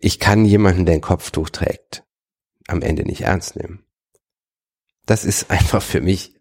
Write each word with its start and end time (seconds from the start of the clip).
ich 0.00 0.18
kann 0.18 0.44
jemanden, 0.44 0.86
der 0.86 0.96
ein 0.96 1.00
Kopftuch 1.00 1.50
trägt, 1.50 2.04
am 2.66 2.82
Ende 2.82 3.04
nicht 3.04 3.22
ernst 3.22 3.56
nehmen. 3.56 3.84
Das 5.06 5.24
ist 5.24 5.50
einfach 5.50 5.82
für 5.82 6.00
mich, 6.00 6.34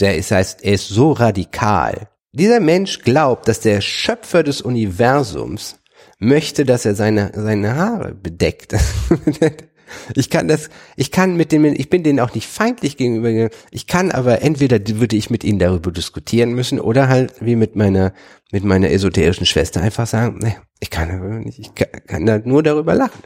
der 0.00 0.16
ist, 0.16 0.30
heißt, 0.30 0.64
er 0.64 0.72
ist 0.72 0.88
so 0.88 1.12
radikal. 1.12 2.08
Dieser 2.32 2.60
Mensch 2.60 3.00
glaubt, 3.00 3.46
dass 3.46 3.60
der 3.60 3.82
Schöpfer 3.82 4.42
des 4.42 4.62
Universums 4.62 5.78
möchte, 6.18 6.64
dass 6.64 6.86
er 6.86 6.94
seine, 6.94 7.30
seine 7.34 7.76
Haare 7.76 8.14
bedeckt. 8.14 8.74
Ich 10.14 10.30
kann 10.30 10.48
das, 10.48 10.68
ich 10.96 11.10
kann 11.10 11.36
mit 11.36 11.52
dem, 11.52 11.64
ich 11.64 11.90
bin 11.90 12.02
denen 12.02 12.20
auch 12.20 12.34
nicht 12.34 12.48
feindlich 12.48 12.96
gegenüber. 12.96 13.50
Ich 13.70 13.86
kann 13.86 14.10
aber 14.10 14.42
entweder 14.42 14.78
würde 14.98 15.16
ich 15.16 15.30
mit 15.30 15.44
ihnen 15.44 15.58
darüber 15.58 15.90
diskutieren 15.90 16.52
müssen 16.52 16.80
oder 16.80 17.08
halt 17.08 17.34
wie 17.40 17.56
mit 17.56 17.76
meiner, 17.76 18.12
mit 18.50 18.64
meiner 18.64 18.90
esoterischen 18.90 19.46
Schwester 19.46 19.80
einfach 19.80 20.06
sagen, 20.06 20.38
nee, 20.42 20.56
ich 20.80 20.90
kann 20.90 21.42
nicht, 21.42 21.58
ich 21.58 21.74
kann, 21.74 21.88
kann 22.06 22.26
da 22.26 22.38
nur 22.38 22.62
darüber 22.62 22.94
lachen. 22.94 23.22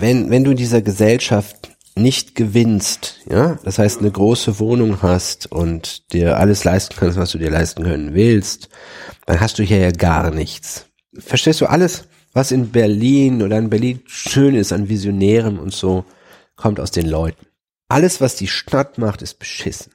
Wenn, 0.00 0.30
wenn 0.30 0.44
du 0.44 0.52
in 0.52 0.56
dieser 0.56 0.82
Gesellschaft 0.82 1.70
nicht 1.96 2.34
gewinnst, 2.34 3.20
ja, 3.28 3.58
das 3.64 3.78
heißt 3.78 4.00
eine 4.00 4.10
große 4.10 4.58
Wohnung 4.58 5.02
hast 5.02 5.50
und 5.50 6.12
dir 6.12 6.38
alles 6.38 6.64
leisten 6.64 6.94
kannst, 6.98 7.18
was 7.18 7.32
du 7.32 7.38
dir 7.38 7.50
leisten 7.50 7.82
können 7.82 8.14
willst, 8.14 8.68
dann 9.26 9.40
hast 9.40 9.58
du 9.58 9.62
hier 9.62 9.78
ja 9.78 9.90
gar 9.90 10.30
nichts. 10.30 10.86
Verstehst 11.18 11.60
du 11.60 11.66
alles? 11.66 12.04
was 12.32 12.52
in 12.52 12.70
Berlin 12.70 13.42
oder 13.42 13.58
in 13.58 13.70
Berlin 13.70 14.00
schön 14.06 14.54
ist 14.54 14.72
an 14.72 14.88
Visionären 14.88 15.58
und 15.58 15.72
so, 15.72 16.04
kommt 16.60 16.78
aus 16.78 16.90
den 16.90 17.08
Leuten. 17.08 17.46
Alles, 17.88 18.20
was 18.20 18.36
die 18.36 18.46
Stadt 18.46 18.98
macht, 18.98 19.22
ist 19.22 19.38
beschissen. 19.38 19.92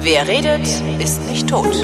Wer 0.00 0.28
redet, 0.28 0.66
ist 0.98 1.28
nicht 1.28 1.48
tot. 1.48 1.74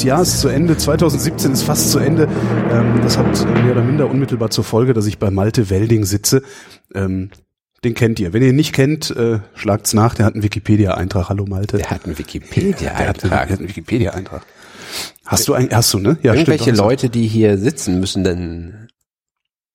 Das 0.00 0.06
Jahr 0.06 0.22
ist 0.22 0.40
zu 0.40 0.48
Ende, 0.48 0.78
2017 0.78 1.52
ist 1.52 1.62
fast 1.64 1.90
zu 1.90 1.98
Ende. 1.98 2.26
Ähm, 2.70 3.02
das 3.02 3.18
hat 3.18 3.26
mehr 3.62 3.72
oder 3.72 3.82
minder 3.82 4.08
unmittelbar 4.08 4.48
zur 4.48 4.64
Folge, 4.64 4.94
dass 4.94 5.04
ich 5.04 5.18
bei 5.18 5.30
Malte 5.30 5.68
Welding 5.68 6.06
sitze. 6.06 6.40
Ähm, 6.94 7.28
den 7.84 7.92
kennt 7.92 8.18
ihr. 8.18 8.32
Wenn 8.32 8.40
ihr 8.40 8.48
ihn 8.48 8.56
nicht 8.56 8.72
kennt, 8.72 9.10
äh, 9.10 9.40
schlagt's 9.52 9.92
nach. 9.92 10.14
Der 10.14 10.24
hat 10.24 10.32
einen 10.32 10.42
Wikipedia-Eintrag. 10.42 11.28
Hallo 11.28 11.44
Malte. 11.44 11.76
Der 11.76 11.90
hat 11.90 12.06
einen 12.06 12.16
Wikipedia-Eintrag. 12.16 13.30
Der 13.30 13.40
hat 13.40 13.58
einen 13.58 13.68
Wikipedia-Eintrag. 13.68 14.40
Hast 15.26 15.48
du 15.48 15.52
ein, 15.52 15.68
hast 15.70 15.92
du, 15.92 15.98
ne? 15.98 16.16
Ja, 16.22 16.32
Irgendwelche 16.32 16.62
stimmt, 16.62 16.78
Leute, 16.78 17.10
die 17.10 17.26
hier 17.26 17.58
sitzen, 17.58 18.00
müssen 18.00 18.24
dann, 18.24 18.88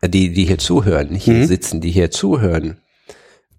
äh, 0.01 0.09
die, 0.09 0.33
die 0.33 0.45
hier 0.45 0.57
zuhören, 0.57 1.09
nicht 1.09 1.25
hier 1.25 1.35
mhm. 1.35 1.45
sitzen, 1.45 1.81
die 1.81 1.91
hier 1.91 2.09
zuhören, 2.09 2.79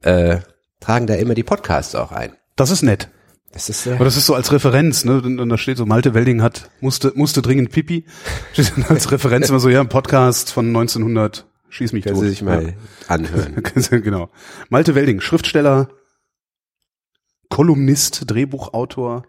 äh, 0.03 0.38
tragen 0.81 1.06
da 1.06 1.15
immer 1.15 1.34
die 1.34 1.44
Podcasts 1.44 1.94
auch 1.94 2.10
ein. 2.10 2.33
Das 2.56 2.71
ist 2.71 2.83
nett. 2.83 3.09
Das 3.53 3.69
ist, 3.69 3.87
äh 3.87 3.95
Aber 3.95 4.05
das 4.05 4.17
ist 4.17 4.27
so 4.27 4.34
als 4.34 4.53
Referenz, 4.53 5.05
ne? 5.05 5.23
Und 5.23 5.49
da 5.49 5.59
steht 5.59 5.79
so, 5.79 5.87
Malte 5.87 6.15
Welding 6.15 6.43
hat, 6.43 6.71
musste, 6.81 7.12
musste 7.15 7.43
dringend 7.43 7.71
Pipi. 7.71 8.05
Steht 8.53 8.73
dann 8.77 8.84
als 8.84 9.11
Referenz 9.11 9.49
immer 9.49 9.61
so, 9.61 9.69
ja, 9.69 9.81
ein 9.81 9.89
Podcast 9.89 10.53
von 10.53 10.67
1900, 10.67 11.47
schieß 11.69 11.93
mich 11.93 12.05
Können 12.05 12.17
tot. 12.17 12.25
Sie 12.25 12.31
sich 12.31 12.43
mal 12.43 12.69
ja. 12.69 12.73
anhören. 13.09 13.62
genau. 14.03 14.31
Malte 14.69 14.95
Welding, 14.95 15.21
Schriftsteller, 15.21 15.89
Kolumnist, 17.49 18.25
Drehbuchautor, 18.27 19.25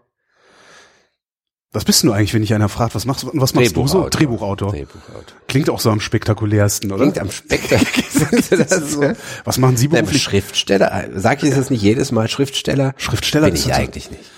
was 1.70 1.84
bist 1.84 2.02
du 2.02 2.12
eigentlich, 2.12 2.32
wenn 2.32 2.40
dich 2.40 2.54
einer 2.54 2.70
fragt, 2.70 2.94
was 2.94 3.04
machst 3.04 3.24
du, 3.24 3.30
was 3.34 3.52
machst 3.52 3.76
du 3.76 3.86
so? 3.86 4.08
Drehbuchautor. 4.08 4.70
Drehbuchautor. 4.70 5.36
Klingt 5.48 5.68
auch 5.68 5.80
so 5.80 5.90
am 5.90 6.00
spektakulärsten, 6.00 6.90
oder? 6.90 7.02
Klingt 7.02 7.18
am 7.18 7.30
spektakulärsten. 7.30 8.88
so. 8.88 9.12
Was 9.44 9.58
machen 9.58 9.76
Sie 9.76 9.88
beruflich? 9.88 10.22
Schriftsteller. 10.22 11.10
Sag 11.16 11.42
ich 11.42 11.54
das 11.54 11.68
nicht 11.68 11.82
jedes 11.82 12.10
Mal 12.10 12.28
Schriftsteller? 12.28 12.94
Schriftsteller 12.96 13.46
bin 13.46 13.56
ich 13.56 13.74
eigentlich 13.74 14.10
nicht. 14.10 14.30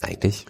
Eigentlich. 0.00 0.46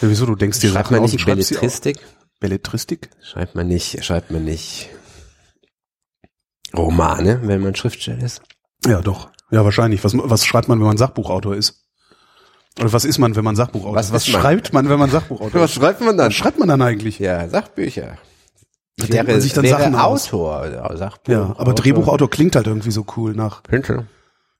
Ja, 0.00 0.08
wieso? 0.08 0.26
Du 0.26 0.34
denkst 0.34 0.58
dir 0.58 0.70
Schreibt 0.70 0.90
man 0.90 1.02
nicht 1.02 1.24
Belletristik? 1.24 1.98
Belletristik? 2.40 3.10
Schreibt 3.22 3.54
man 3.54 3.68
nicht, 3.68 4.04
schreibt 4.04 4.32
man 4.32 4.44
nicht 4.44 4.90
Romane, 6.76 7.40
wenn 7.44 7.60
man 7.60 7.76
Schriftsteller 7.76 8.24
ist? 8.24 8.42
Ja, 8.84 9.00
doch. 9.02 9.30
Ja, 9.52 9.64
wahrscheinlich. 9.64 10.02
Was, 10.02 10.14
was 10.16 10.44
schreibt 10.44 10.66
man, 10.66 10.80
wenn 10.80 10.86
man 10.86 10.96
Sachbuchautor 10.96 11.54
ist? 11.54 11.81
Oder 12.80 12.92
was 12.92 13.04
ist 13.04 13.18
man, 13.18 13.36
wenn 13.36 13.44
man 13.44 13.56
Sachbuchautor 13.56 13.94
was 13.94 14.06
ist? 14.06 14.12
Was 14.12 14.26
schreibt 14.26 14.72
man, 14.72 14.88
wenn 14.88 14.98
man 14.98 15.10
Sachbuchautor 15.10 15.48
ist? 15.48 15.54
Was 15.54 15.72
schreibt 15.72 16.00
man 16.00 16.16
dann? 16.16 16.28
Was 16.28 16.34
schreibt 16.34 16.58
man 16.58 16.68
dann 16.68 16.80
eigentlich? 16.80 17.18
Ja, 17.18 17.48
Sachbücher. 17.48 18.16
Da 18.96 19.08
wäre, 19.08 19.24
man 19.24 19.40
sich 19.40 19.52
dann 19.52 19.66
Sachen 19.66 19.94
Autor, 19.94 20.90
aus. 20.90 20.98
Sachbuch, 20.98 21.32
Ja, 21.32 21.54
aber 21.58 21.74
Drehbuchautor 21.74 22.30
klingt 22.30 22.56
halt 22.56 22.66
irgendwie 22.66 22.90
so 22.90 23.06
cool 23.16 23.34
nach. 23.34 23.62
Könnte. 23.62 24.06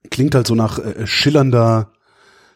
Klingt 0.09 0.35
halt 0.35 0.47
so 0.47 0.55
nach 0.55 0.79
äh, 0.79 1.05
schillernder, 1.07 1.91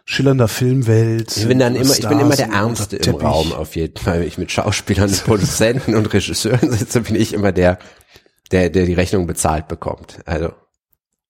schillernder 0.05 0.47
Filmwelt. 0.47 1.37
Ich 1.37 1.47
bin 1.47 1.59
dann 1.59 1.75
immer, 1.75 1.93
ich 1.93 2.07
bin 2.07 2.19
immer 2.19 2.35
der 2.35 2.49
Ärmste 2.49 2.97
im 2.97 3.15
Raum 3.15 3.53
auf 3.53 3.75
jeden 3.75 3.97
Fall. 3.97 4.21
Wenn 4.21 4.27
ich 4.27 4.37
mit 4.37 4.51
Schauspielern, 4.51 5.11
Produzenten 5.25 5.95
und 5.95 6.11
Regisseuren 6.13 6.71
sitze, 6.71 7.01
bin 7.01 7.15
ich 7.15 7.33
immer 7.33 7.51
der, 7.51 7.77
der, 8.51 8.69
der 8.69 8.85
die 8.85 8.93
Rechnung 8.93 9.27
bezahlt 9.27 9.67
bekommt. 9.67 10.19
Also 10.25 10.51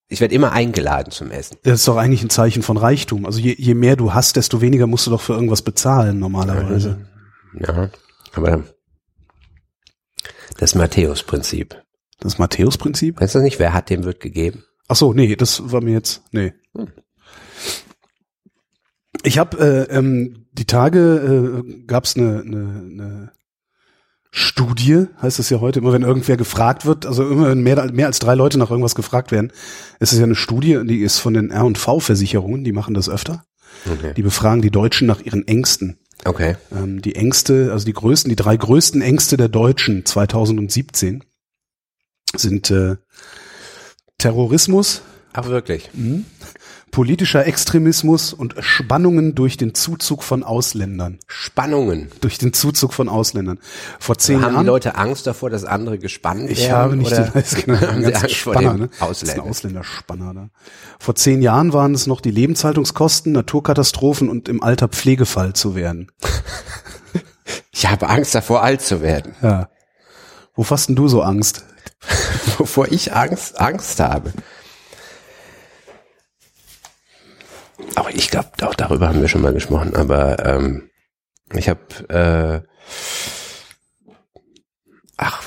ich 0.10 0.22
werde 0.22 0.34
immer 0.34 0.54
eingeladen 0.54 1.12
zum 1.12 1.32
Essen. 1.32 1.58
Das 1.64 1.80
ist 1.80 1.88
doch 1.88 1.98
eigentlich 1.98 2.24
ein 2.24 2.30
Zeichen 2.30 2.64
von 2.64 2.78
Reichtum. 2.78 3.26
Also 3.26 3.40
je, 3.40 3.56
je 3.58 3.74
mehr 3.74 3.96
du 3.96 4.14
hast, 4.14 4.38
desto 4.38 4.62
weniger 4.62 4.88
musst 4.88 5.06
du 5.08 5.12
doch 5.12 5.22
für 5.22 5.34
irgendwas 5.34 5.62
bezahlen 5.62 6.20
normalerweise. 6.20 7.08
Ja, 7.60 7.90
aber 8.34 8.64
das 10.58 10.76
Matthäus-Prinzip. 10.76 11.82
Das 12.20 12.38
Matthäus-Prinzip? 12.38 13.20
Weißt 13.20 13.36
du 13.36 13.40
nicht, 13.40 13.60
wer 13.60 13.74
hat, 13.74 13.90
dem 13.90 14.04
wird 14.04 14.20
gegeben? 14.20 14.64
Ach 14.88 14.96
so, 14.96 15.14
nee, 15.14 15.36
das 15.36 15.72
war 15.72 15.82
mir 15.82 15.94
jetzt, 15.94 16.24
nee. 16.32 16.54
Hm. 16.74 16.88
Ich 19.24 19.38
habe 19.38 19.58
äh, 19.60 19.96
ähm, 19.96 20.48
die 20.54 20.66
Tage 20.66 21.64
äh, 21.66 21.84
gab 21.86 22.06
es 22.06 22.16
eine, 22.16 22.42
eine, 22.42 22.60
eine 22.92 23.32
Studie, 24.38 25.08
heißt 25.20 25.40
es 25.40 25.50
ja 25.50 25.60
heute, 25.60 25.80
immer 25.80 25.94
wenn 25.94 26.04
irgendwer 26.04 26.38
gefragt 26.38 26.86
wird, 26.86 27.08
also 27.08 27.28
immer 27.28 27.50
wenn 27.50 27.62
mehr, 27.62 27.92
mehr 27.92 28.06
als 28.06 28.20
drei 28.20 28.36
Leute 28.36 28.60
nach 28.60 28.70
irgendwas 28.70 28.94
gefragt 28.94 29.32
werden, 29.32 29.52
ist 30.00 30.14
es 30.14 30.20
ja 30.20 30.26
eine 30.26 30.36
Studie, 30.36 30.80
die 30.86 31.00
ist 31.00 31.18
von 31.18 31.34
den 31.34 31.50
R&V-Versicherungen, 31.50 32.64
die 32.64 32.72
machen 32.72 32.94
das 32.94 33.10
öfter. 33.10 33.44
Okay. 33.92 34.14
Die 34.16 34.22
befragen 34.22 34.62
die 34.62 34.70
Deutschen 34.70 35.08
nach 35.08 35.22
ihren 35.22 35.48
Ängsten. 35.48 35.98
Okay. 36.24 36.56
Ähm, 36.72 37.02
die 37.02 37.16
Ängste, 37.16 37.72
also 37.72 37.86
die 37.86 37.94
größten, 37.94 38.30
die 38.30 38.36
drei 38.36 38.56
größten 38.56 39.02
Ängste 39.02 39.38
der 39.38 39.50
Deutschen 39.50 40.06
2017 40.06 41.24
sind 42.36 42.70
äh, 42.70 42.98
Terrorismus. 44.20 45.02
Ach 45.34 45.48
wirklich? 45.48 45.90
Mhm 45.94 46.26
politischer 46.92 47.46
Extremismus 47.46 48.34
und 48.34 48.56
Spannungen 48.60 49.36
durch 49.36 49.58
den 49.58 49.74
Zuzug 49.74 50.24
von 50.24 50.44
Ausländern. 50.44 51.20
Spannungen? 51.28 52.10
Durch 52.22 52.38
den 52.38 52.54
Zuzug 52.54 52.94
von 52.94 53.10
Ausländern. 53.10 53.60
Vor 54.00 54.18
zehn 54.18 54.36
haben 54.36 54.42
Jahren. 54.42 54.56
Haben 54.56 54.64
die 54.64 54.68
Leute 54.68 54.96
Angst 54.96 55.28
davor, 55.28 55.50
dass 55.50 55.66
andere 55.66 56.00
gespannt 56.00 56.42
werden? 56.42 56.52
Ich 56.52 56.72
habe 56.72 56.96
nicht 56.96 57.12
oder 57.12 57.26
den, 57.32 57.44
genau, 57.66 57.82
haben 57.82 58.04
sie 58.04 58.16
Angst 58.16 58.36
Spanner, 58.36 58.62
vor 58.62 58.78
ne? 58.78 58.90
Ausländer. 59.00 59.44
Ausländerspanner. 59.44 60.34
Ne? 60.34 60.50
Vor 61.00 61.16
zehn 61.16 61.42
Jahren 61.42 61.74
waren 61.74 61.94
es 61.94 62.08
noch 62.08 62.22
die 62.22 62.32
Lebenshaltungskosten, 62.32 63.32
Naturkatastrophen 63.32 64.30
und 64.30 64.50
im 64.50 64.64
Alter 64.64 64.88
Pflegefall 64.88 65.54
zu 65.54 65.76
werden. 65.76 66.12
ich 67.72 67.88
habe 67.88 68.10
Angst 68.10 68.34
davor, 68.34 68.64
alt 68.64 68.82
zu 68.82 69.02
werden. 69.02 69.36
Ja. 69.42 69.70
Wo 70.56 70.66
hast 70.68 70.90
denn 70.90 70.96
du 70.96 71.08
so 71.08 71.22
Angst? 71.22 71.64
Wovor 72.58 72.92
ich 72.92 73.14
Angst, 73.14 73.60
Angst 73.60 74.00
habe. 74.00 74.32
Auch 77.96 78.10
ich 78.10 78.30
glaube, 78.30 78.50
auch 78.62 78.76
darüber 78.76 79.08
haben 79.08 79.22
wir 79.22 79.28
schon 79.28 79.42
mal 79.42 79.54
gesprochen, 79.54 79.96
aber 79.96 80.46
ähm, 80.46 80.90
ich 81.54 81.70
habe 81.70 81.82
äh, 82.10 82.68
ach 85.18 85.44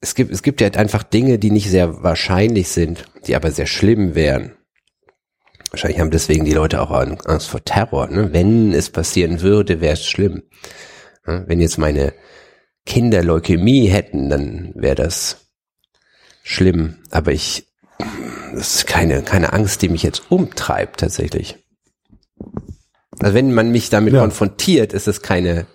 es 0.00 0.14
gibt 0.14 0.32
es 0.32 0.42
gibt 0.42 0.60
ja 0.60 0.68
einfach 0.68 1.02
Dinge, 1.02 1.38
die 1.38 1.50
nicht 1.50 1.70
sehr 1.70 2.02
wahrscheinlich 2.02 2.68
sind, 2.68 3.04
die 3.26 3.36
aber 3.36 3.50
sehr 3.50 3.66
schlimm 3.66 4.14
wären. 4.14 4.56
Wahrscheinlich 5.70 6.00
haben 6.00 6.10
deswegen 6.10 6.44
die 6.44 6.52
Leute 6.52 6.80
auch 6.80 6.90
Angst 6.90 7.48
vor 7.48 7.64
Terror. 7.64 8.08
Ne? 8.08 8.32
Wenn 8.32 8.72
es 8.72 8.90
passieren 8.90 9.40
würde, 9.40 9.80
wäre 9.80 9.92
es 9.92 10.04
schlimm. 10.04 10.42
Wenn 11.24 11.60
jetzt 11.60 11.78
meine 11.78 12.12
Kinder 12.86 13.22
Leukämie 13.22 13.86
hätten, 13.86 14.30
dann 14.30 14.72
wäre 14.74 14.96
das 14.96 15.46
schlimm. 16.42 16.98
Aber 17.10 17.32
ich, 17.32 17.68
das 18.54 18.76
ist 18.76 18.86
keine, 18.86 19.22
keine 19.22 19.52
Angst, 19.52 19.82
die 19.82 19.88
mich 19.88 20.02
jetzt 20.02 20.22
umtreibt 20.30 21.00
tatsächlich. 21.00 21.56
Also 23.18 23.34
wenn 23.34 23.52
man 23.52 23.70
mich 23.70 23.90
damit 23.90 24.14
Ja. 24.14 24.20
konfrontiert, 24.20 24.92
ist 24.92 25.08
es 25.08 25.22
keine. 25.22 25.66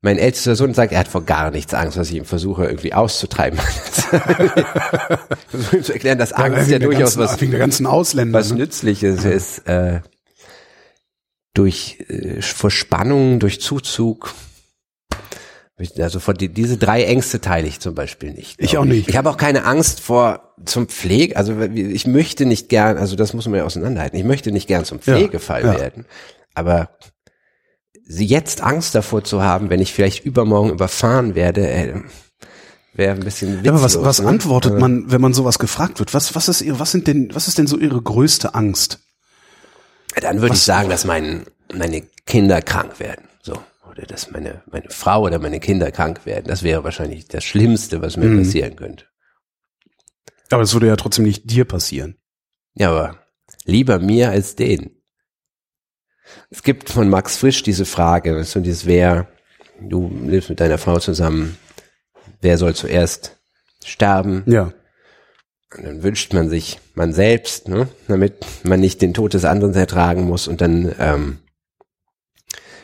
Mein 0.00 0.16
ältester 0.18 0.54
Sohn 0.54 0.74
sagt, 0.74 0.92
er 0.92 1.00
hat 1.00 1.08
vor 1.08 1.24
gar 1.24 1.50
nichts 1.50 1.74
Angst, 1.74 1.98
was 1.98 2.08
ich 2.10 2.14
ihm 2.16 2.24
versuche 2.24 2.64
irgendwie 2.66 2.94
auszutreiben. 2.94 3.58
Versuche 5.48 5.76
ihm 5.76 5.82
zu 5.82 5.92
erklären, 5.92 6.18
dass 6.18 6.32
Angst 6.32 6.70
ja 6.70 6.78
der 6.78 6.88
durchaus 6.88 7.16
ganzen, 7.16 7.20
was 7.20 7.40
wegen 7.40 7.50
der 7.50 7.60
ganzen 7.60 7.86
Ausländer. 7.86 8.38
was 8.38 8.50
ne? 8.50 8.58
Nützliches 8.58 9.24
ist. 9.24 9.66
Äh, 9.68 10.00
durch 11.54 12.04
äh, 12.08 12.40
vor 12.42 12.70
Spannung, 12.70 13.40
durch 13.40 13.60
Zuzug. 13.60 14.32
Also 15.98 16.18
vor 16.18 16.34
die, 16.34 16.48
diese 16.48 16.76
drei 16.76 17.04
Ängste 17.04 17.40
teile 17.40 17.68
ich 17.68 17.78
zum 17.78 17.94
Beispiel 17.94 18.32
nicht. 18.32 18.56
Ich 18.58 18.78
auch 18.78 18.84
nicht. 18.84 19.08
Ich 19.08 19.16
habe 19.16 19.30
auch 19.30 19.36
keine 19.36 19.64
Angst 19.64 20.00
vor 20.00 20.54
zum 20.64 20.88
Pflege. 20.88 21.36
Also 21.36 21.60
ich 21.60 22.06
möchte 22.06 22.46
nicht 22.46 22.68
gern, 22.68 22.98
also 22.98 23.14
das 23.14 23.32
muss 23.32 23.46
man 23.46 23.60
ja 23.60 23.64
auseinanderhalten. 23.64 24.18
Ich 24.18 24.24
möchte 24.24 24.50
nicht 24.50 24.66
gern 24.66 24.84
zum 24.84 24.98
Ja, 25.04 25.14
Pflegefall 25.14 25.62
ja. 25.62 25.78
werden. 25.78 26.04
Aber 26.54 26.90
sie 28.04 28.26
jetzt 28.26 28.60
Angst 28.62 28.94
davor 28.96 29.22
zu 29.22 29.42
haben, 29.42 29.70
wenn 29.70 29.80
ich 29.80 29.92
vielleicht 29.92 30.24
übermorgen 30.24 30.70
überfahren 30.70 31.36
werde, 31.36 31.68
äh, 31.68 31.94
wäre 32.94 33.14
ein 33.14 33.20
bisschen 33.20 33.58
witzlos. 33.58 33.64
Ja, 33.66 33.72
aber 33.72 33.82
was, 33.82 34.02
was 34.02 34.20
ne? 34.20 34.28
antwortet 34.28 34.78
man, 34.80 35.10
wenn 35.12 35.20
man 35.20 35.32
sowas 35.32 35.60
gefragt 35.60 36.00
wird? 36.00 36.12
Was, 36.12 36.34
was 36.34 36.48
ist 36.48 36.60
ihr, 36.60 36.80
was 36.80 36.90
sind 36.90 37.06
denn, 37.06 37.32
was 37.34 37.46
ist 37.46 37.58
denn 37.58 37.68
so 37.68 37.78
ihre 37.78 38.02
größte 38.02 38.54
Angst? 38.54 38.98
Dann 40.20 40.40
würde 40.40 40.56
ich 40.56 40.62
sagen, 40.62 40.88
dass 40.88 41.04
mein, 41.04 41.44
meine 41.72 42.02
Kinder 42.26 42.62
krank 42.62 42.98
werden. 42.98 43.28
So. 43.42 43.58
Oder 43.98 44.06
dass 44.06 44.30
meine, 44.30 44.62
meine 44.70 44.90
Frau 44.90 45.22
oder 45.22 45.40
meine 45.40 45.58
Kinder 45.58 45.90
krank 45.90 46.24
werden. 46.24 46.44
Das 46.46 46.62
wäre 46.62 46.84
wahrscheinlich 46.84 47.26
das 47.26 47.44
Schlimmste, 47.44 48.00
was 48.00 48.16
mir 48.16 48.26
Mhm. 48.26 48.38
passieren 48.44 48.76
könnte. 48.76 49.06
Aber 50.50 50.62
das 50.62 50.72
würde 50.72 50.86
ja 50.86 50.96
trotzdem 50.96 51.24
nicht 51.24 51.50
dir 51.50 51.64
passieren. 51.64 52.16
Ja, 52.74 52.90
aber 52.90 53.18
lieber 53.64 53.98
mir 53.98 54.30
als 54.30 54.54
denen. 54.54 55.02
Es 56.48 56.62
gibt 56.62 56.90
von 56.90 57.08
Max 57.08 57.36
Frisch 57.38 57.62
diese 57.64 57.84
Frage, 57.84 58.36
weißt 58.36 58.54
du, 58.54 58.60
dieses 58.60 58.86
wer, 58.86 59.26
du 59.80 60.08
lebst 60.26 60.48
mit 60.48 60.60
deiner 60.60 60.78
Frau 60.78 60.98
zusammen, 61.00 61.58
wer 62.40 62.56
soll 62.56 62.74
zuerst 62.74 63.36
sterben? 63.84 64.44
Ja. 64.46 64.72
Und 65.76 65.84
dann 65.84 66.02
wünscht 66.02 66.32
man 66.32 66.48
sich 66.48 66.78
man 66.94 67.12
selbst, 67.12 67.68
ne, 67.68 67.88
damit 68.06 68.46
man 68.62 68.78
nicht 68.80 69.02
den 69.02 69.12
Tod 69.12 69.34
des 69.34 69.44
anderen 69.44 69.74
ertragen 69.74 70.22
muss. 70.22 70.46
Und 70.48 70.60
dann 70.60 70.94
ähm, 70.98 71.38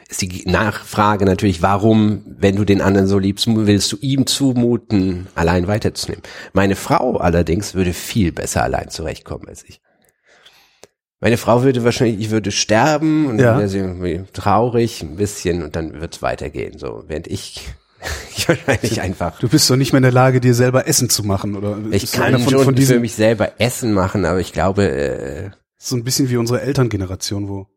ist 0.09 0.21
die 0.21 0.45
Nachfrage 0.47 1.25
natürlich, 1.25 1.63
warum, 1.63 2.23
wenn 2.27 2.57
du 2.57 2.65
den 2.65 2.81
anderen 2.81 3.07
so 3.09 3.19
liebst, 3.19 3.47
willst 3.49 3.91
du 3.93 3.97
ihm 4.01 4.27
zumuten, 4.27 5.27
allein 5.35 5.67
weiterzunehmen? 5.67 6.23
Meine 6.53 6.77
Frau 6.77 7.17
allerdings 7.17 7.75
würde 7.75 7.93
viel 7.93 8.31
besser 8.33 8.63
allein 8.63 8.91
zurechtkommen 8.91 9.49
als 9.49 9.65
ich. 9.65 9.81
Meine 11.21 11.39
Frau 11.39 11.63
würde 11.63 11.85
wahrscheinlich, 11.85 12.21
ich 12.21 12.31
würde 12.31 12.51
sterben 12.53 13.27
und 13.27 13.39
Ja. 13.39 13.53
dann 13.53 13.59
wäre 13.61 13.69
sie 13.69 13.79
irgendwie 13.79 14.25
traurig 14.35 15.03
ein 15.03 15.17
bisschen 15.17 15.63
und 15.63 15.75
dann 15.75 16.01
wird's 16.01 16.21
weitergehen. 16.21 16.79
So, 16.79 17.05
während 17.09 17.27
ich, 17.29 17.67
ich 18.37 18.47
wahrscheinlich 18.47 19.01
einfach 19.01 19.39
Du 19.39 19.49
bist 19.49 19.71
doch 19.71 19.77
nicht 19.77 19.93
mehr 19.93 19.99
in 19.99 20.03
der 20.05 20.13
Lage, 20.13 20.41
dir 20.41 20.55
selber 20.55 20.87
Essen 20.87 21.09
zu 21.09 21.23
machen, 21.25 21.57
oder? 21.57 21.79
ich 21.93 22.13
kann 22.13 22.39
von, 22.41 22.53
schon 22.53 22.65
von 22.65 22.77
für 22.77 23.01
mich 23.01 23.15
selber 23.15 23.53
Essen 23.59 23.95
machen, 23.95 24.27
aber 24.27 24.41
ich 24.41 24.53
glaube, 24.53 24.87
äh, 24.91 25.51
so 25.79 25.97
ein 25.97 26.05
bisschen 26.05 26.29
wie 26.29 26.37
unsere 26.37 26.61
Elterngeneration, 26.61 27.49
wo, 27.49 27.69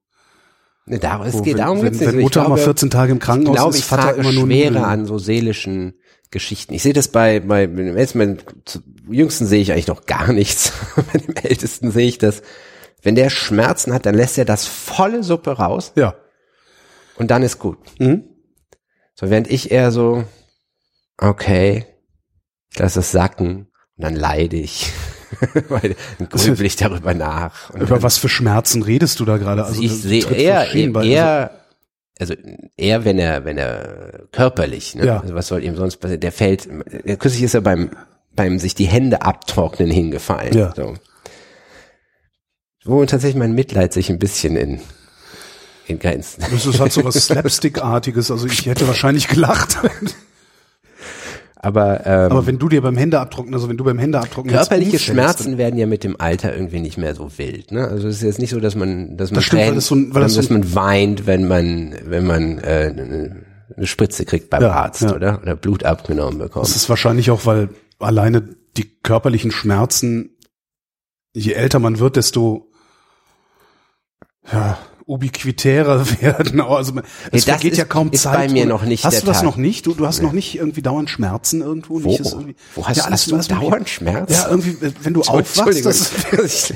ne, 0.87 0.99
da, 0.99 1.25
es 1.25 1.35
geht 1.43 1.53
wenn, 1.53 1.57
darum 1.57 1.77
wenn, 1.77 1.85
geht's 1.85 1.99
nicht. 1.99 2.09
wenn 2.09 2.19
Ich 2.19 2.23
Mutter 2.23 2.41
mal 2.41 2.47
glaube, 2.55 2.61
14 2.61 2.89
Tage 2.89 3.11
im 3.11 3.17
ich 3.17 3.23
Krankenhaus 3.23 3.55
glaube, 3.55 3.69
ist, 3.75 3.79
ich 3.79 3.85
Vater 3.85 4.15
immer 4.15 4.31
nur 4.31 4.45
schwerer 4.47 4.69
Nudeln. 4.71 4.85
an 4.85 5.05
so 5.05 5.17
seelischen 5.19 5.99
Geschichten. 6.31 6.73
Ich 6.73 6.83
sehe 6.83 6.93
das 6.93 7.07
bei, 7.09 7.39
bei 7.39 7.67
dem 7.67 7.95
ältesten, 7.95 8.19
beim 8.19 8.37
jüngsten 9.13 9.45
sehe 9.45 9.61
ich 9.61 9.71
eigentlich 9.71 9.87
noch 9.87 10.05
gar 10.05 10.33
nichts. 10.33 10.73
bei 11.13 11.19
dem 11.19 11.35
ältesten 11.35 11.91
sehe 11.91 12.07
ich 12.07 12.17
das. 12.17 12.41
Wenn 13.01 13.15
der 13.15 13.29
Schmerzen 13.29 13.93
hat, 13.93 14.05
dann 14.05 14.15
lässt 14.15 14.37
er 14.37 14.45
das 14.45 14.65
volle 14.65 15.23
Suppe 15.23 15.51
raus 15.51 15.93
Ja. 15.95 16.15
und 17.17 17.31
dann 17.31 17.43
ist 17.43 17.59
gut. 17.59 17.77
Mhm. 17.99 18.23
So, 19.13 19.29
während 19.29 19.49
ich 19.49 19.71
eher 19.71 19.91
so, 19.91 20.23
okay, 21.17 21.85
ich 22.71 22.79
lasse 22.79 22.99
es 22.99 23.11
sacken 23.11 23.67
und 23.95 24.03
dann 24.03 24.15
leide 24.15 24.57
ich. 24.57 24.91
Weil 25.69 25.95
grübel 26.29 26.65
ich 26.65 26.75
darüber 26.75 27.13
nach. 27.13 27.69
Und 27.71 27.81
Über 27.81 28.01
was 28.01 28.17
für 28.17 28.29
Schmerzen 28.29 28.81
redest 28.81 29.19
du 29.19 29.25
da 29.25 29.37
gerade? 29.37 29.65
Also, 29.65 29.81
ich 29.81 29.91
sehe 29.91 30.25
eher, 30.25 30.73
eher, 30.73 31.51
also 32.19 32.33
eher 32.77 33.05
wenn 33.05 33.19
er, 33.19 33.45
wenn 33.45 33.57
er 33.57 34.27
körperlich, 34.31 34.95
ne? 34.95 35.05
Ja. 35.05 35.19
also 35.19 35.35
was 35.35 35.47
soll 35.47 35.63
ihm 35.63 35.75
sonst 35.75 35.97
passieren? 35.97 36.21
Der 36.21 36.31
fällt, 36.31 36.67
der 37.05 37.17
kürzlich 37.17 37.43
ist 37.43 37.53
er 37.53 37.61
beim, 37.61 37.91
beim 38.35 38.59
sich 38.59 38.75
die 38.75 38.85
Hände 38.85 39.21
abtrocknen 39.21 39.91
hingefallen. 39.91 40.53
Ja. 40.53 40.73
So. 40.75 40.95
Wo 42.85 43.05
tatsächlich 43.05 43.37
mein 43.37 43.53
Mitleid 43.53 43.93
sich 43.93 44.09
ein 44.09 44.19
bisschen 44.19 44.55
in, 44.55 44.79
in 45.87 45.99
Grenzen. 45.99 46.43
Das 46.49 46.65
ist 46.65 46.79
halt 46.79 46.93
so 46.93 47.03
was 47.03 47.15
Slapstick-artiges, 47.25 48.31
also 48.31 48.47
ich 48.47 48.65
hätte 48.65 48.87
wahrscheinlich 48.87 49.27
gelacht. 49.27 49.77
Aber, 51.59 52.05
ähm, 52.05 52.31
Aber 52.31 52.45
wenn 52.45 52.59
du 52.59 52.69
dir 52.69 52.81
beim 52.81 52.95
Händeabtrocknen, 52.97 53.53
also 53.53 53.67
wenn 53.67 53.77
du 53.77 53.83
beim 53.83 53.97
Händeabtrocknen 53.97 54.53
jetzt 54.53 54.69
Körperliche 54.69 54.99
Schmerzen 54.99 55.57
werden 55.57 55.77
ja 55.79 55.87
mit 55.87 56.03
dem 56.03 56.19
Alter 56.19 56.53
irgendwie 56.55 56.79
nicht 56.79 56.97
mehr 56.97 57.15
so 57.15 57.35
wild. 57.37 57.71
Ne? 57.71 57.87
Also 57.87 58.07
es 58.07 58.17
ist 58.17 58.21
jetzt 58.23 58.39
nicht 58.39 58.51
so, 58.51 58.59
dass 58.59 58.75
man, 58.75 59.17
dass 59.17 59.31
man 59.31 59.35
Das 59.37 59.45
stimmt, 59.45 59.61
weil 59.61 59.67
Tränen- 59.69 59.75
das 59.75 59.87
so 59.87 59.95
weil 60.13 60.21
das 60.21 60.33
so 60.33 60.41
dass 60.41 60.49
man 60.51 60.75
weint, 60.75 61.25
wenn 61.25 61.47
man, 61.47 61.95
wenn 62.05 62.25
man 62.27 62.59
äh, 62.59 62.93
eine 62.95 63.43
eine 63.75 63.85
Spritze 63.85 64.23
kriegt 64.23 64.49
beim 64.49 64.61
Ja, 64.61 64.71
Arzt, 64.71 65.01
ja. 65.01 65.13
oder? 65.13 65.41
Oder 65.41 65.55
Blut 65.57 65.83
abgenommen 65.83 66.37
bekommt. 66.39 66.65
Das 66.65 66.75
ist 66.75 66.87
wahrscheinlich 66.87 67.31
auch, 67.31 67.45
weil 67.45 67.67
alleine 67.99 68.41
die 68.77 68.85
körperlichen 69.03 69.51
Schmerzen, 69.51 70.37
je 71.33 71.51
älter 71.51 71.79
man 71.79 71.99
wird, 71.99 72.15
desto 72.15 72.71
ja, 74.51 74.77
ubiquitärer 75.07 76.05
werden. 76.21 76.61
Also 76.61 76.93
es 77.31 77.31
das 77.31 77.43
vergeht 77.45 77.71
ist- 77.73 77.77
ja 77.77 77.85
kaum 77.85 78.11
Zeit. 78.13 78.33
bei 78.35 78.49
mir 78.53 78.65
noch 78.65 78.83
nicht 78.83 79.03
Hast 79.05 79.21
du 79.21 79.25
das 79.25 79.37
Tag. 79.37 79.45
noch 79.45 79.57
nicht? 79.57 79.85
Du, 79.87 79.93
du 79.93 80.05
hast 80.05 80.21
noch 80.21 80.33
nicht 80.33 80.55
irgendwie 80.57 80.81
dauernd 80.81 81.09
Schmerzen 81.09 81.61
irgendwo? 81.61 82.03
Wo? 82.03 82.19
Wo 82.75 82.85
hast, 82.87 82.97
ja, 82.97 83.09
hast 83.09 83.27
du 83.31 83.35
mögliche. 83.35 83.55
dauernd 83.55 83.89
Schmerz? 83.89 84.33
Ja, 84.33 84.49
irgendwie, 84.49 84.77
wenn 85.01 85.13
du 85.13 85.21
aufwachst, 85.21 85.85
das, 85.85 86.11
ich, 86.45 86.73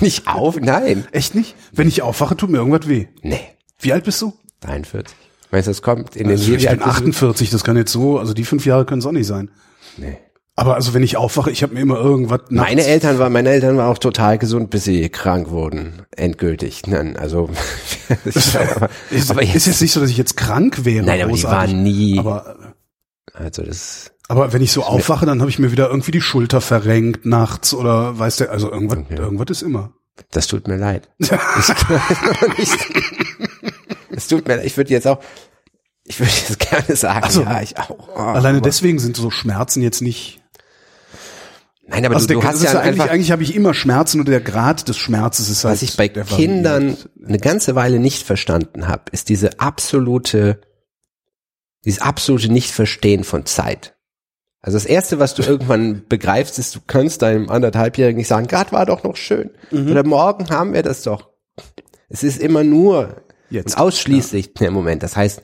nicht 0.00 0.26
auf? 0.28 0.56
Nein. 0.60 1.06
echt 1.12 1.34
nicht? 1.34 1.54
Wenn 1.72 1.88
ich 1.88 2.02
aufwache, 2.02 2.36
tut 2.36 2.50
mir 2.50 2.58
irgendwas 2.58 2.88
weh. 2.88 3.06
Nee. 3.22 3.40
Wie 3.80 3.92
alt 3.92 4.04
bist 4.04 4.22
du? 4.22 4.32
43. 4.60 5.14
Meinst 5.50 5.66
du, 5.66 5.70
das 5.70 5.82
kommt 5.82 6.16
in 6.16 6.24
den 6.28 6.32
Also 6.38 6.52
ich 6.52 6.66
bin 6.66 6.76
bist 6.78 6.80
du? 6.80 6.90
48, 6.90 7.50
das 7.50 7.62
kann 7.64 7.76
jetzt 7.76 7.92
so, 7.92 8.18
also 8.18 8.32
die 8.32 8.44
fünf 8.44 8.64
Jahre 8.66 8.84
können 8.84 9.00
es 9.00 9.06
auch 9.06 9.12
nicht 9.12 9.26
sein. 9.26 9.50
Nee. 9.96 10.18
Aber 10.58 10.74
also 10.74 10.94
wenn 10.94 11.02
ich 11.02 11.18
aufwache, 11.18 11.50
ich 11.50 11.62
habe 11.62 11.74
mir 11.74 11.80
immer 11.80 11.96
irgendwas 11.98 12.40
nachts- 12.48 12.70
Meine 12.70 12.84
Eltern 12.86 13.18
waren, 13.18 13.30
meine 13.32 13.50
Eltern 13.50 13.76
waren 13.76 13.90
auch 13.92 13.98
total 13.98 14.38
gesund, 14.38 14.70
bis 14.70 14.84
sie 14.84 15.08
krank 15.10 15.50
wurden. 15.50 16.06
Endgültig. 16.16 16.86
Nein, 16.86 17.16
also, 17.18 17.50
aber, 18.74 18.88
Ist, 19.10 19.30
aber 19.30 19.42
ist 19.42 19.52
jetzt, 19.52 19.66
jetzt 19.66 19.82
nicht 19.82 19.92
so, 19.92 20.00
dass 20.00 20.08
ich 20.10 20.16
jetzt 20.16 20.36
krank 20.38 20.84
wäre. 20.86 21.04
nein, 21.04 21.20
aber 21.20 21.32
die 21.32 21.42
großartig. 21.42 21.74
waren 21.74 21.82
nie, 21.82 22.18
Aber, 22.18 22.56
also 23.34 23.62
das, 23.64 24.12
aber 24.28 24.54
wenn 24.54 24.62
ich 24.62 24.72
so 24.72 24.82
aufwache, 24.82 25.26
dann 25.26 25.40
habe 25.40 25.50
ich 25.50 25.58
mir 25.58 25.72
wieder 25.72 25.88
irgendwie 25.90 26.10
die 26.10 26.22
Schulter 26.22 26.62
verrenkt 26.62 27.26
nachts 27.26 27.74
oder 27.74 28.18
weißt 28.18 28.40
du, 28.40 28.50
also 28.50 28.72
irgendwas, 28.72 28.98
irgendwas 29.10 29.46
ist 29.50 29.62
immer. 29.62 29.92
das 30.30 30.46
tut 30.46 30.66
mir 30.68 30.76
leid. 30.78 31.10
Es 34.10 34.28
tut 34.28 34.46
mir 34.48 34.56
leid. 34.56 34.64
Ich 34.66 34.76
würde 34.76 34.90
jetzt 34.90 35.06
auch, 35.06 35.18
ich 36.04 36.18
würde 36.20 36.32
jetzt 36.32 36.58
gerne 36.58 36.96
sagen, 36.96 37.20
Ach 37.24 37.30
so. 37.30 37.42
ja, 37.42 37.60
ich 37.60 37.76
auch. 37.78 37.90
Oh, 38.16 38.18
Alleine 38.20 38.60
deswegen 38.62 38.98
sind 38.98 39.16
so 39.16 39.30
Schmerzen 39.30 39.82
jetzt 39.82 40.00
nicht. 40.00 40.40
Nein, 41.88 42.04
aber 42.04 42.16
Also 42.16 42.26
du, 42.26 42.34
du 42.34 42.44
hast 42.44 42.62
ja 42.62 42.70
eigentlich, 42.70 43.00
einfach, 43.00 43.10
eigentlich 43.10 43.30
habe 43.30 43.42
ich 43.42 43.54
immer 43.54 43.72
Schmerzen 43.72 44.20
und 44.20 44.28
der 44.28 44.40
Grad 44.40 44.88
des 44.88 44.96
Schmerzes 44.96 45.48
ist 45.48 45.64
halt. 45.64 45.74
was 45.74 45.82
ich 45.82 45.96
bei 45.96 46.08
der 46.08 46.24
Kindern 46.24 46.96
eine 47.24 47.38
ganze 47.38 47.74
Weile 47.74 48.00
nicht 48.00 48.26
verstanden 48.26 48.88
habe, 48.88 49.04
ist 49.12 49.28
diese 49.28 49.60
absolute, 49.60 50.60
dieses 51.84 52.00
absolute 52.00 52.50
Nicht-Verstehen 52.50 53.22
von 53.22 53.46
Zeit. 53.46 53.94
Also 54.60 54.76
das 54.76 54.86
erste, 54.86 55.20
was 55.20 55.34
du 55.34 55.42
irgendwann 55.42 56.02
begreifst, 56.08 56.58
ist, 56.58 56.74
du 56.74 56.80
kannst 56.84 57.22
deinem 57.22 57.48
anderthalbjährigen 57.50 58.18
nicht 58.18 58.28
sagen, 58.28 58.48
gerade 58.48 58.72
war 58.72 58.84
doch 58.84 59.04
noch 59.04 59.16
schön. 59.16 59.50
Mhm. 59.70 59.92
Oder 59.92 60.04
morgen 60.04 60.50
haben 60.50 60.72
wir 60.72 60.82
das 60.82 61.02
doch. 61.02 61.30
Es 62.08 62.24
ist 62.24 62.40
immer 62.40 62.64
nur 62.64 63.22
Jetzt, 63.48 63.76
und 63.76 63.80
ausschließlich 63.80 64.54
der 64.54 64.72
Moment. 64.72 65.04
Das 65.04 65.16
heißt, 65.16 65.42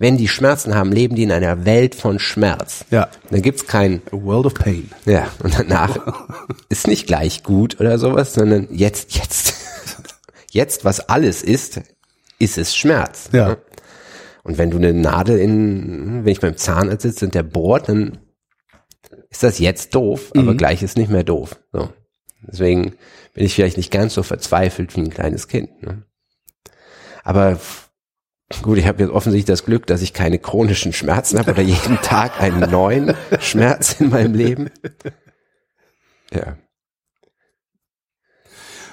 wenn 0.00 0.16
die 0.16 0.26
Schmerzen 0.26 0.74
haben, 0.74 0.90
leben 0.90 1.14
die 1.14 1.22
in 1.22 1.30
einer 1.30 1.64
Welt 1.64 1.94
von 1.94 2.18
Schmerz. 2.18 2.84
Ja. 2.90 3.08
Dann 3.30 3.42
gibt's 3.42 3.68
kein, 3.68 4.02
A 4.10 4.16
World 4.16 4.46
of 4.46 4.54
Pain. 4.54 4.90
ja, 5.04 5.30
und 5.44 5.56
danach 5.56 5.98
ist 6.68 6.88
nicht 6.88 7.06
gleich 7.06 7.44
gut 7.44 7.78
oder 7.78 7.98
sowas, 7.98 8.34
sondern 8.34 8.66
jetzt, 8.72 9.14
jetzt, 9.14 9.54
Jetzt, 10.50 10.84
was 10.84 11.08
alles 11.08 11.42
ist, 11.42 11.80
ist 12.38 12.58
es 12.58 12.76
Schmerz. 12.76 13.30
Ja. 13.32 13.56
Und 14.42 14.58
wenn 14.58 14.70
du 14.70 14.78
eine 14.78 14.92
Nadel 14.92 15.38
in, 15.38 16.24
wenn 16.24 16.32
ich 16.32 16.40
beim 16.40 16.56
Zahnarzt 16.56 17.02
sitze 17.02 17.26
und 17.26 17.34
der 17.34 17.42
bohrt, 17.42 17.88
dann 17.88 18.18
ist 19.28 19.42
das 19.42 19.58
jetzt 19.58 19.94
doof, 19.94 20.32
aber 20.36 20.54
gleich 20.54 20.82
ist 20.82 20.96
nicht 20.96 21.10
mehr 21.10 21.22
doof. 21.22 21.60
So. 21.72 21.90
Deswegen 22.42 22.94
bin 23.34 23.44
ich 23.44 23.54
vielleicht 23.54 23.76
nicht 23.76 23.92
ganz 23.92 24.14
so 24.14 24.22
verzweifelt 24.22 24.96
wie 24.96 25.00
ein 25.00 25.10
kleines 25.10 25.46
Kind. 25.46 25.82
Ne? 25.82 26.02
Aber 27.22 27.60
gut, 28.62 28.78
ich 28.78 28.86
habe 28.86 29.02
jetzt 29.02 29.12
offensichtlich 29.12 29.46
das 29.46 29.64
Glück, 29.64 29.86
dass 29.86 30.02
ich 30.02 30.12
keine 30.12 30.38
chronischen 30.38 30.92
Schmerzen 30.92 31.38
habe 31.38 31.52
oder 31.52 31.62
jeden 31.62 31.96
Tag 32.02 32.40
einen 32.40 32.70
neuen 32.70 33.14
Schmerz 33.40 33.96
in 34.00 34.10
meinem 34.10 34.34
Leben. 34.34 34.70
Ja. 36.32 36.56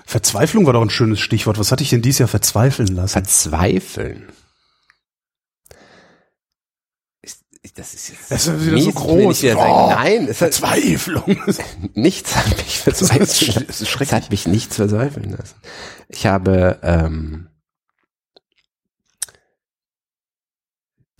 Verzweiflung 0.05 0.65
war 0.65 0.73
doch 0.73 0.81
ein 0.81 0.89
schönes 0.89 1.19
Stichwort. 1.19 1.59
Was 1.59 1.71
hatte 1.71 1.83
ich 1.83 1.89
denn 1.89 2.01
dies 2.01 2.19
Jahr 2.19 2.29
verzweifeln 2.29 2.87
lassen? 2.87 3.13
Verzweifeln. 3.13 4.27
Das 7.77 7.93
ist 7.93 8.09
jetzt 8.09 8.31
Das 8.31 8.47
ist 8.47 8.65
wieder 8.65 8.73
mies, 8.73 8.85
so 8.85 8.89
ich 8.89 8.95
groß. 8.95 9.27
Nicht 9.27 9.43
wieder 9.43 9.57
Oh, 9.57 9.89
sagen, 9.89 10.03
nein, 10.03 10.21
es 10.23 10.41
hat, 10.41 10.55
Verzweiflung. 10.55 11.37
nichts 11.93 12.35
hat 12.35 12.57
mich 12.57 12.79
verzweifeln 12.79 13.65
lassen. 13.67 13.83
Es 13.83 14.11
hat 14.11 14.31
mich 14.31 14.47
nichts 14.47 14.77
verzweifeln 14.77 15.29
lassen. 15.29 15.55
Ich 16.09 16.25
habe, 16.25 16.79
ähm, 16.81 17.46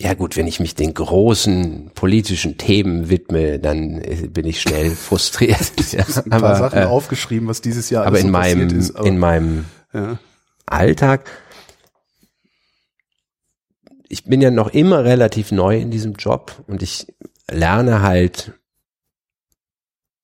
ja 0.00 0.14
gut, 0.14 0.36
wenn 0.36 0.46
ich 0.46 0.60
mich 0.60 0.76
den 0.76 0.94
großen 0.94 1.90
politischen 1.94 2.56
Themen 2.56 3.10
widme, 3.10 3.58
dann 3.58 4.00
äh, 4.00 4.28
bin 4.28 4.46
ich 4.46 4.60
schnell 4.60 4.90
frustriert. 4.94 5.72
ja, 5.92 6.04
ein 6.04 6.30
paar 6.30 6.42
aber 6.42 6.56
Sachen 6.56 6.78
äh, 6.78 6.84
aufgeschrieben, 6.84 7.48
was 7.48 7.60
dieses 7.60 7.90
Jahr 7.90 8.06
aber 8.06 8.18
in 8.18 8.26
so 8.26 8.32
meinem, 8.32 8.68
passiert 8.68 8.72
ist. 8.72 8.96
Aber, 8.96 9.08
in 9.08 9.18
meinem 9.18 9.64
ja. 9.92 10.18
Alltag. 10.66 11.30
Ich 14.08 14.24
bin 14.24 14.40
ja 14.40 14.50
noch 14.50 14.68
immer 14.68 15.04
relativ 15.04 15.52
neu 15.52 15.78
in 15.78 15.90
diesem 15.90 16.14
Job 16.14 16.64
und 16.66 16.82
ich 16.82 17.06
lerne 17.50 18.00
halt 18.00 18.52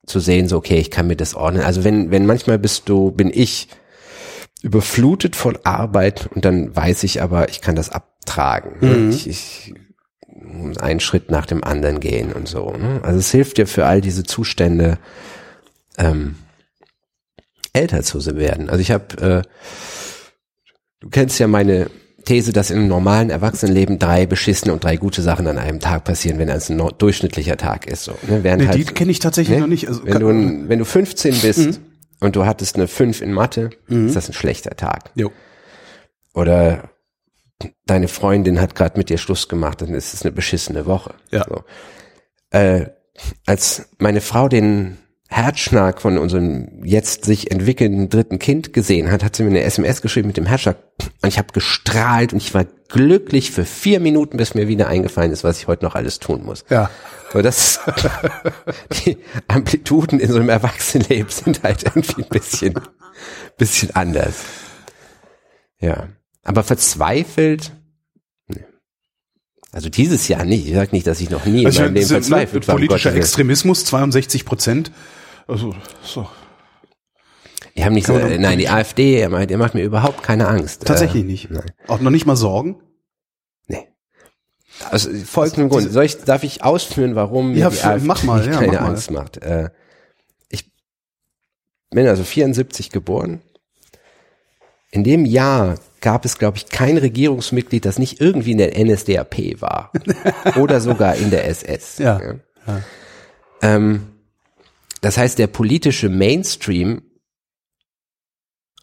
zu 0.06 0.20
sehen, 0.20 0.48
so 0.48 0.58
okay, 0.58 0.78
ich 0.78 0.90
kann 0.90 1.06
mir 1.06 1.16
das 1.16 1.34
ordnen. 1.34 1.62
Also 1.62 1.84
wenn, 1.84 2.10
wenn 2.10 2.26
manchmal 2.26 2.58
bist 2.58 2.88
du, 2.88 3.10
bin 3.10 3.30
ich 3.32 3.68
überflutet 4.62 5.36
von 5.36 5.58
Arbeit 5.64 6.28
und 6.34 6.44
dann 6.44 6.74
weiß 6.74 7.04
ich 7.04 7.20
aber, 7.20 7.48
ich 7.50 7.60
kann 7.60 7.76
das 7.76 7.90
abtragen. 7.90 8.13
Ne? 8.80 8.88
Mhm. 8.88 9.10
Ich, 9.10 9.28
ich 9.28 9.74
muss 10.26 10.78
einen 10.78 11.00
Schritt 11.00 11.30
nach 11.30 11.46
dem 11.46 11.62
anderen 11.64 12.00
gehen 12.00 12.32
und 12.32 12.48
so. 12.48 12.72
Ne? 12.72 13.00
Also 13.02 13.18
es 13.18 13.30
hilft 13.30 13.58
dir 13.58 13.66
für 13.66 13.86
all 13.86 14.00
diese 14.00 14.24
Zustände, 14.24 14.98
ähm, 15.98 16.36
älter 17.72 18.02
zu 18.02 18.24
werden. 18.36 18.68
Also 18.70 18.80
ich 18.80 18.90
habe, 18.90 19.44
äh, 19.44 19.48
du 21.00 21.10
kennst 21.10 21.38
ja 21.38 21.46
meine 21.46 21.90
These, 22.24 22.52
dass 22.52 22.70
im 22.70 22.88
normalen 22.88 23.30
Erwachsenenleben 23.30 23.98
drei 23.98 24.26
beschissene 24.26 24.72
und 24.72 24.82
drei 24.82 24.96
gute 24.96 25.20
Sachen 25.22 25.46
an 25.46 25.58
einem 25.58 25.80
Tag 25.80 26.04
passieren, 26.04 26.38
wenn 26.38 26.48
es 26.48 26.70
ein 26.70 26.80
durchschnittlicher 26.98 27.56
Tag 27.56 27.86
ist. 27.86 28.04
So, 28.04 28.12
ne? 28.26 28.42
Während 28.42 28.62
Nee, 28.62 28.68
halt, 28.68 28.78
die 28.78 28.84
kenne 28.84 29.10
ich 29.10 29.18
tatsächlich 29.18 29.56
ne? 29.56 29.62
noch 29.62 29.68
nicht. 29.68 29.88
Also, 29.88 30.04
wenn, 30.06 30.20
du, 30.20 30.68
wenn 30.68 30.78
du 30.78 30.84
15 30.84 31.40
bist 31.42 31.80
und 32.20 32.36
du 32.36 32.46
hattest 32.46 32.76
eine 32.76 32.88
5 32.88 33.20
in 33.20 33.32
Mathe, 33.32 33.70
ist 33.88 34.16
das 34.16 34.28
ein 34.28 34.32
schlechter 34.32 34.76
Tag. 34.76 35.10
jo. 35.14 35.30
Oder 36.32 36.90
deine 37.86 38.08
Freundin 38.08 38.60
hat 38.60 38.74
gerade 38.74 38.98
mit 38.98 39.08
dir 39.08 39.18
Schluss 39.18 39.48
gemacht, 39.48 39.82
dann 39.82 39.94
ist 39.94 40.14
es 40.14 40.22
eine 40.22 40.32
beschissene 40.32 40.86
Woche. 40.86 41.14
Ja. 41.30 41.44
So. 41.48 41.64
Äh, 42.50 42.90
als 43.46 43.88
meine 43.98 44.20
Frau 44.20 44.48
den 44.48 44.98
Herzschlag 45.28 46.00
von 46.00 46.16
unserem 46.16 46.84
jetzt 46.84 47.24
sich 47.24 47.50
entwickelnden 47.50 48.08
dritten 48.08 48.38
Kind 48.38 48.72
gesehen 48.72 49.10
hat, 49.10 49.24
hat 49.24 49.34
sie 49.34 49.42
mir 49.42 49.50
eine 49.50 49.62
SMS 49.62 50.00
geschrieben 50.00 50.28
mit 50.28 50.36
dem 50.36 50.46
Herzschlag 50.46 50.76
und 51.22 51.28
ich 51.28 51.38
habe 51.38 51.52
gestrahlt 51.52 52.32
und 52.32 52.40
ich 52.40 52.54
war 52.54 52.64
glücklich 52.88 53.50
für 53.50 53.64
vier 53.64 53.98
Minuten, 53.98 54.36
bis 54.36 54.54
mir 54.54 54.68
wieder 54.68 54.86
eingefallen 54.86 55.32
ist, 55.32 55.42
was 55.42 55.58
ich 55.58 55.66
heute 55.66 55.84
noch 55.84 55.96
alles 55.96 56.20
tun 56.20 56.44
muss. 56.44 56.64
Ja. 56.70 56.88
So, 57.32 57.42
das, 57.42 57.80
die 59.04 59.18
Amplituden 59.48 60.20
in 60.20 60.30
so 60.30 60.38
einem 60.38 60.50
Erwachsenenleben 60.50 61.30
sind 61.30 61.64
halt 61.64 61.82
irgendwie 61.82 62.22
ein 62.22 62.28
bisschen, 62.28 62.74
bisschen 63.56 63.96
anders. 63.96 64.44
Ja. 65.80 66.08
Aber 66.44 66.62
verzweifelt, 66.62 67.72
nee. 68.48 68.64
also 69.72 69.88
dieses 69.88 70.28
Jahr 70.28 70.44
nicht. 70.44 70.66
Ich 70.68 70.74
sag 70.74 70.92
nicht, 70.92 71.06
dass 71.06 71.20
ich 71.20 71.30
noch 71.30 71.44
nie 71.46 71.60
in 71.62 71.66
Also, 71.66 71.80
meinem 71.80 71.94
Leben 71.94 72.04
ist, 72.04 72.12
verzweifelt 72.12 72.62
ne, 72.64 72.68
war. 72.68 72.74
um 72.74 72.80
politischer 72.80 73.10
Willen. 73.12 73.22
Extremismus, 73.22 73.84
62 73.86 74.44
Prozent. 74.44 74.92
Also, 75.46 75.74
so. 76.02 76.28
Die 77.76 77.84
haben 77.84 77.94
nicht, 77.94 78.06
so, 78.06 78.16
doch- 78.18 78.28
nein, 78.38 78.58
die 78.58 78.68
AfD, 78.68 79.16
der 79.16 79.30
macht, 79.30 79.50
der 79.50 79.58
macht 79.58 79.74
mir 79.74 79.82
überhaupt 79.82 80.22
keine 80.22 80.46
Angst. 80.48 80.86
Tatsächlich 80.86 81.22
Äh, 81.24 81.26
nicht. 81.26 81.50
Nein. 81.50 81.72
Auch 81.88 82.00
noch 82.00 82.10
nicht 82.10 82.24
mal 82.26 82.36
Sorgen. 82.36 82.80
Nee. 83.66 83.88
Aus 84.90 85.08
folgendem 85.26 85.70
Grund. 85.70 85.90
Soll 85.90 86.04
ich, 86.04 86.18
darf 86.18 86.44
ich 86.44 86.62
ausführen, 86.62 87.14
warum 87.16 87.52
mir 87.52 87.58
Ja, 87.58 87.70
die 87.70 87.76
f- 87.78 87.84
AfD 87.86 88.06
mach 88.06 88.22
mal, 88.22 88.46
ja, 88.46 88.52
keine 88.60 88.72
mach. 88.72 88.80
Angst 88.82 89.10
macht? 89.10 89.38
Äh, 89.38 89.70
ich 90.50 90.70
bin 91.90 92.06
also 92.06 92.22
74 92.22 92.90
geboren. 92.90 93.40
In 94.94 95.02
dem 95.02 95.24
Jahr 95.24 95.80
gab 96.00 96.24
es, 96.24 96.38
glaube 96.38 96.56
ich, 96.56 96.68
kein 96.68 96.96
Regierungsmitglied, 96.98 97.84
das 97.84 97.98
nicht 97.98 98.20
irgendwie 98.20 98.52
in 98.52 98.58
der 98.58 98.78
NSDAP 98.78 99.60
war. 99.60 99.90
oder 100.56 100.80
sogar 100.80 101.16
in 101.16 101.30
der 101.30 101.48
SS. 101.48 101.98
Ja. 101.98 102.20
Ja. 102.22 102.80
Ähm, 103.60 104.06
das 105.00 105.18
heißt, 105.18 105.40
der 105.40 105.48
politische 105.48 106.08
Mainstream, 106.08 107.02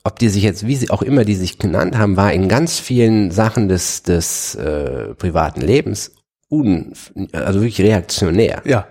ob 0.04 0.20
die 0.20 0.28
sich 0.28 0.44
jetzt, 0.44 0.68
wie 0.68 0.76
sie 0.76 0.90
auch 0.90 1.02
immer 1.02 1.24
die 1.24 1.36
sich 1.36 1.58
genannt 1.58 1.98
haben, 1.98 2.18
war 2.18 2.34
in 2.34 2.50
ganz 2.50 2.78
vielen 2.78 3.32
Sachen 3.32 3.70
des, 3.70 4.04
des 4.04 4.56
äh, 4.56 5.16
privaten 5.16 5.62
Lebens 5.62 6.12
un, 6.50 6.92
also 7.32 7.62
wirklich 7.62 7.80
reaktionär. 7.80 8.62
Ja. 8.66 8.86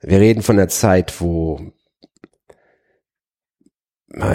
Wir 0.00 0.20
reden 0.20 0.40
von 0.40 0.56
der 0.56 0.68
Zeit, 0.68 1.20
wo 1.20 1.60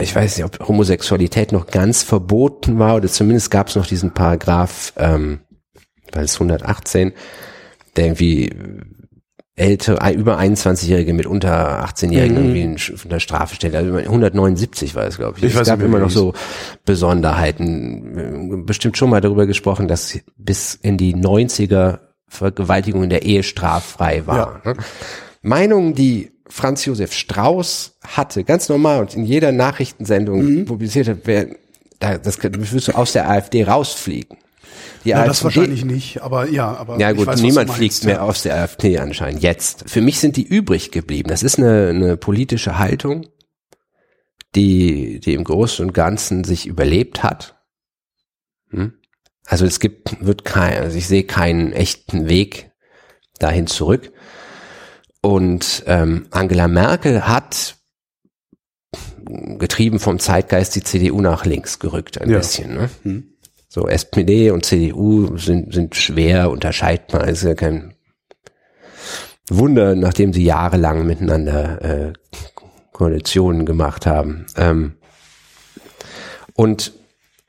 ich 0.01 0.15
weiß 0.15 0.37
nicht, 0.37 0.45
ob 0.45 0.67
Homosexualität 0.67 1.51
noch 1.51 1.67
ganz 1.67 2.03
verboten 2.03 2.79
war 2.79 2.95
oder 2.95 3.07
zumindest 3.09 3.51
gab 3.51 3.67
es 3.67 3.75
noch 3.75 3.85
diesen 3.87 4.11
Paragraph, 4.13 4.93
ähm, 4.97 5.39
weil 6.13 6.25
es 6.25 6.35
118, 6.39 7.11
der 7.97 8.05
irgendwie 8.05 8.51
ältere, 9.57 10.01
ein- 10.01 10.15
über 10.19 10.37
21-Jährige 10.37 11.13
mit 11.13 11.25
unter 11.25 11.83
18-Jährigen 11.85 12.49
Mhm. 12.49 12.55
irgendwie 12.55 12.91
unter 13.03 13.19
Strafe 13.21 13.55
stellt. 13.55 13.75
Also 13.75 13.93
179 13.97 14.95
war 14.95 15.05
es, 15.05 15.17
glaube 15.17 15.37
ich. 15.37 15.43
Ich 15.45 15.53
es 15.53 15.59
weiß 15.59 15.67
gab 15.67 15.81
immer 15.81 15.99
noch 15.99 16.09
so 16.09 16.33
Besonderheiten. 16.85 18.65
Bestimmt 18.65 18.97
schon 18.97 19.09
mal 19.09 19.21
darüber 19.21 19.45
gesprochen, 19.45 19.87
dass 19.87 20.19
bis 20.37 20.75
in 20.75 20.97
die 20.97 21.15
90er 21.15 21.99
Vergewaltigung 22.27 23.03
in 23.03 23.09
der 23.09 23.23
Ehe 23.23 23.43
straffrei 23.43 24.25
war. 24.25 24.61
ne? 24.65 24.75
Meinungen, 25.41 25.93
die 25.93 26.31
Franz 26.47 26.85
Josef 26.85 27.13
Strauß 27.13 27.97
hatte, 28.05 28.43
ganz 28.43 28.69
normal 28.69 29.01
und 29.01 29.15
in 29.15 29.25
jeder 29.25 29.51
Nachrichtensendung 29.51 30.43
Mhm. 30.43 30.65
publiziert 30.65 31.07
hat, 31.07 31.17
wer, 31.23 31.47
da, 31.99 32.17
das 32.17 32.41
wirst 32.43 32.87
du 32.87 32.91
aus 32.95 33.13
der 33.13 33.29
AfD 33.29 33.63
rausfliegen. 33.63 34.37
Die 35.03 35.09
Ja, 35.09 35.25
das 35.25 35.43
AfD 35.43 35.59
wahrscheinlich 35.59 35.85
nicht, 35.85 36.21
aber 36.21 36.49
ja, 36.49 36.75
aber 36.75 36.99
ja 36.99 37.11
gut, 37.13 37.27
weiß, 37.27 37.41
niemand 37.41 37.67
meinst, 37.69 37.75
fliegt 37.75 38.03
mehr 38.05 38.15
ja. 38.15 38.21
aus 38.21 38.43
der 38.43 38.55
AfD 38.55 38.97
anscheinend 38.99 39.41
jetzt. 39.41 39.89
Für 39.89 40.01
mich 40.01 40.19
sind 40.19 40.35
die 40.37 40.43
übrig 40.45 40.91
geblieben. 40.91 41.29
Das 41.29 41.43
ist 41.43 41.57
eine, 41.57 41.89
eine 41.89 42.17
politische 42.17 42.77
Haltung, 42.77 43.27
die, 44.55 45.19
die 45.19 45.33
im 45.33 45.43
Großen 45.43 45.85
und 45.85 45.93
Ganzen 45.93 46.43
sich 46.43 46.65
überlebt 46.67 47.23
hat. 47.23 47.55
Hm? 48.69 48.93
Also 49.45 49.65
es 49.65 49.79
gibt, 49.79 50.25
wird 50.25 50.43
kein, 50.45 50.81
also 50.81 50.97
ich 50.97 51.07
sehe 51.07 51.23
keinen 51.23 51.71
echten 51.71 52.27
Weg 52.29 52.71
dahin 53.39 53.67
zurück. 53.67 54.11
Und 55.25 55.83
ähm, 55.87 56.27
Angela 56.29 56.67
Merkel 56.67 57.27
hat 57.27 57.77
getrieben 59.57 59.99
vom 59.99 60.19
Zeitgeist 60.19 60.75
die 60.75 60.83
CDU 60.83 61.19
nach 61.19 61.45
links 61.45 61.79
gerückt 61.79 62.21
ein 62.21 62.29
Ja. 62.29 62.37
bisschen. 62.37 62.75
Ne? 62.75 62.89
Hm. 63.01 63.23
So 63.67 63.87
SPD 63.87 64.51
und 64.51 64.65
CDU 64.65 65.35
sind, 65.37 65.73
sind 65.73 65.95
schwer 65.95 66.51
unterscheidbar. 66.51 67.27
Es 67.27 67.39
ist 67.39 67.43
ja 67.47 67.55
kein 67.55 67.95
Wunder, 69.49 69.95
nachdem 69.95 70.31
sie 70.31 70.43
jahrelang 70.43 71.07
miteinander 71.07 71.81
äh, 71.81 72.13
Koalitionen 72.91 73.65
gemacht 73.65 74.05
haben. 74.05 74.45
Ähm, 74.57 74.93
und 76.53 76.93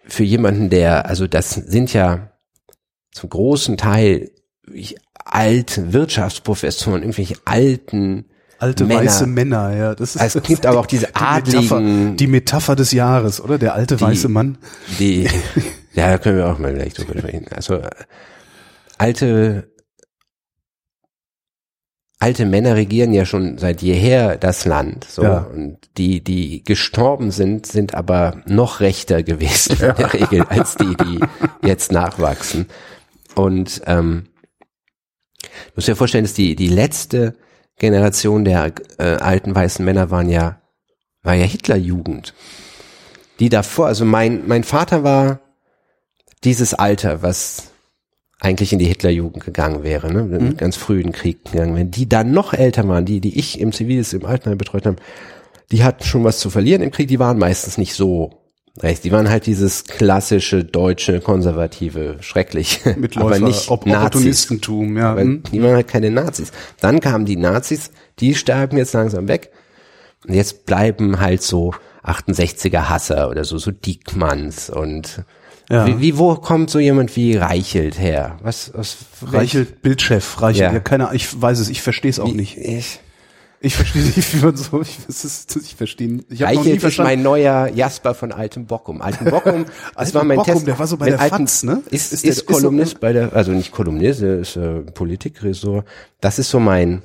für 0.06 0.24
jemanden, 0.24 0.70
der, 0.70 1.04
also 1.06 1.26
das 1.26 1.50
sind 1.50 1.92
ja 1.92 2.30
zum 3.12 3.28
großen 3.28 3.76
Teil 3.76 4.30
wirklich 5.26 5.34
alte 5.34 5.92
Wirtschaftsprofessoren, 5.92 7.02
irgendwelche 7.02 7.36
alten 7.44 8.26
Alte 8.58 8.84
Männer. 8.84 9.00
weiße 9.00 9.26
Männer, 9.26 9.76
ja. 9.76 9.94
Das 9.94 10.16
ist 10.16 10.36
Es 10.36 10.42
gibt 10.42 10.64
aber 10.66 10.80
auch 10.80 10.86
diese 10.86 11.06
die 11.08 11.12
Metapher, 11.12 11.76
adligen, 11.76 12.16
die 12.16 12.26
Metapher 12.26 12.76
des 12.76 12.92
Jahres, 12.92 13.40
oder? 13.40 13.58
Der 13.58 13.74
alte 13.74 14.00
weiße 14.00 14.28
Mann. 14.28 14.58
die, 14.98 15.24
ja, 15.92 16.10
da 16.10 16.18
können 16.18 16.38
wir 16.38 16.46
auch 16.48 16.58
mal 16.58 16.72
gleich 16.72 16.94
drüber 16.94 17.18
sprechen. 17.18 17.46
Also 17.54 17.74
äh, 17.74 17.90
alte, 18.96 19.70
alte 22.18 22.46
Männer 22.46 22.76
regieren 22.76 23.12
ja 23.12 23.26
schon 23.26 23.58
seit 23.58 23.82
jeher 23.82 24.38
das 24.38 24.64
Land. 24.64 25.04
So. 25.04 25.22
Ja. 25.22 25.38
Und 25.40 25.78
die, 25.98 26.24
die 26.24 26.64
gestorben 26.64 27.30
sind, 27.32 27.66
sind 27.66 27.94
aber 27.94 28.40
noch 28.46 28.80
rechter 28.80 29.22
gewesen 29.22 29.72
in 29.72 29.96
der 29.96 30.12
Regel 30.14 30.42
als 30.48 30.76
die, 30.76 30.96
die 30.96 31.20
jetzt 31.62 31.92
nachwachsen. 31.92 32.68
Und 33.34 33.82
ähm, 33.84 34.28
du 35.48 35.72
musst 35.76 35.88
dir 35.88 35.96
vorstellen, 35.96 36.24
dass 36.24 36.34
die, 36.34 36.56
die 36.56 36.68
letzte 36.68 37.34
Generation 37.78 38.44
der 38.44 38.72
äh, 38.98 39.02
alten 39.02 39.54
weißen 39.54 39.84
Männer 39.84 40.10
waren 40.10 40.28
ja, 40.28 40.60
war 41.22 41.34
ja 41.34 41.44
Hitlerjugend. 41.44 42.34
Die 43.38 43.48
davor, 43.48 43.86
also 43.86 44.04
mein, 44.04 44.46
mein 44.46 44.64
Vater 44.64 45.04
war 45.04 45.40
dieses 46.44 46.74
Alter, 46.74 47.22
was 47.22 47.70
eigentlich 48.40 48.72
in 48.72 48.78
die 48.78 48.86
Hitlerjugend 48.86 49.44
gegangen 49.44 49.82
wäre, 49.82 50.12
ne? 50.12 50.22
Mhm. 50.22 50.56
ganz 50.56 50.76
früh 50.76 51.00
in 51.00 51.08
den 51.08 51.12
Krieg 51.12 51.44
gegangen 51.44 51.74
wären, 51.74 51.90
die 51.90 52.08
dann 52.08 52.32
noch 52.32 52.52
älter 52.52 52.86
waren, 52.86 53.04
die, 53.04 53.20
die 53.20 53.38
ich 53.38 53.60
im 53.60 53.72
Zivildienst 53.72 54.14
im 54.14 54.26
Altenheim 54.26 54.58
betreut 54.58 54.86
habe, 54.86 54.96
die 55.72 55.82
hatten 55.82 56.04
schon 56.04 56.24
was 56.24 56.38
zu 56.38 56.50
verlieren 56.50 56.82
im 56.82 56.90
Krieg, 56.90 57.08
die 57.08 57.18
waren 57.18 57.38
meistens 57.38 57.78
nicht 57.78 57.94
so 57.94 58.45
rechts. 58.82 59.02
Die 59.02 59.12
waren 59.12 59.28
halt 59.28 59.46
dieses 59.46 59.84
klassische 59.84 60.64
deutsche, 60.64 61.20
konservative, 61.20 62.16
schrecklich, 62.20 62.80
Mitläufer, 62.96 63.36
aber 63.36 63.38
nicht 63.46 63.70
Op 63.70 63.86
Nazis. 63.86 64.06
Opportunistentum, 64.06 64.96
ja. 64.96 65.16
Weil 65.16 65.24
hm. 65.24 65.42
die 65.52 65.62
waren 65.62 65.74
halt 65.74 65.88
keine 65.88 66.10
Nazis. 66.10 66.52
Dann 66.80 67.00
kamen 67.00 67.24
die 67.24 67.36
Nazis, 67.36 67.90
die 68.18 68.34
sterben 68.34 68.76
jetzt 68.76 68.92
langsam 68.94 69.28
weg. 69.28 69.50
Und 70.26 70.34
jetzt 70.34 70.66
bleiben 70.66 71.20
halt 71.20 71.42
so 71.42 71.72
68er 72.04 72.88
Hasser 72.88 73.30
oder 73.30 73.44
so, 73.44 73.58
so 73.58 73.70
Diekmanns 73.70 74.70
und 74.70 75.24
Ja. 75.70 75.86
wie, 75.86 76.00
wie, 76.00 76.18
wo 76.18 76.34
kommt 76.36 76.70
so 76.70 76.78
jemand 76.78 77.14
wie 77.16 77.36
Reichelt 77.36 77.98
her? 77.98 78.38
Was, 78.42 78.70
was 78.74 78.96
Reichelt, 79.22 79.82
Bildchef, 79.82 80.40
Reichelt, 80.40 80.68
Ja. 80.68 80.72
ja. 80.74 80.80
keine 80.80 81.04
Ahnung, 81.04 81.16
ich 81.16 81.40
weiß 81.40 81.58
es, 81.58 81.68
ich 81.68 81.82
verstehe 81.82 82.10
es 82.10 82.20
auch 82.20 82.32
nicht. 82.32 82.56
Ich, 82.58 83.00
Ich 83.66 83.74
verstehe 83.76 84.02
nicht, 84.02 84.34
wie 84.34 84.44
man 84.44 84.56
so, 84.56 84.80
ich, 84.80 84.96
es 85.08 85.24
ist, 85.24 85.56
ich 85.56 85.74
verstehe, 85.74 86.20
ich 86.30 86.42
habe 86.42 86.54
noch 86.54 86.62
nie 86.64 86.70
Reichelt 86.72 86.84
ist 86.84 86.98
mein 86.98 87.22
neuer 87.22 87.68
Jasper 87.74 88.14
von 88.14 88.30
Altem 88.32 88.66
Bockum. 88.66 89.02
Alten 89.02 89.24
Bockum, 89.24 89.64
das 89.94 89.96
Alten 89.96 90.14
war 90.14 90.24
mein 90.24 90.36
Bockum, 90.36 90.54
Test. 90.54 90.66
der 90.68 90.78
war 90.78 90.86
so 90.86 90.96
bei 90.96 91.10
der 91.10 91.20
Alten, 91.20 91.46
FAZ, 91.48 91.62
ne? 91.64 91.82
Ist, 91.90 92.12
Ist 92.12 92.24
ist, 92.24 92.24
ist 92.24 92.38
so- 92.48 92.54
Kolumnist 92.54 93.00
bei 93.00 93.12
der, 93.12 93.32
also 93.34 93.50
nicht 93.50 93.72
Kolumnist, 93.72 94.20
der 94.22 94.38
ist 94.38 94.56
äh, 94.56 94.82
Politikressort. 94.82 95.84
Das 96.20 96.38
ist 96.38 96.50
so 96.50 96.60
mein 96.60 97.02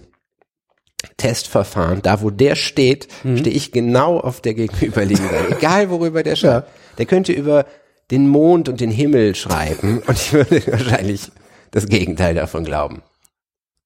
Testverfahren. 1.17 2.01
Da, 2.01 2.21
wo 2.21 2.29
der 2.29 2.55
steht, 2.55 3.07
Mhm. 3.23 3.37
stehe 3.37 3.55
ich 3.55 3.71
genau 3.71 4.19
auf 4.19 4.41
der 4.41 4.53
gegenüberliegenden 4.53 5.31
Seite. 5.35 5.55
Egal, 5.57 5.89
worüber 5.89 6.21
der 6.23 6.35
schreibt. 6.35 6.69
Der 6.97 7.05
könnte 7.07 7.33
über 7.33 7.65
den 8.11 8.27
Mond 8.27 8.69
und 8.69 8.81
den 8.81 8.91
Himmel 8.91 9.33
schreiben 9.35 9.99
und 10.05 10.17
ich 10.17 10.33
würde 10.33 10.61
wahrscheinlich 10.67 11.31
das 11.71 11.87
Gegenteil 11.87 12.35
davon 12.35 12.63
glauben. 12.65 13.01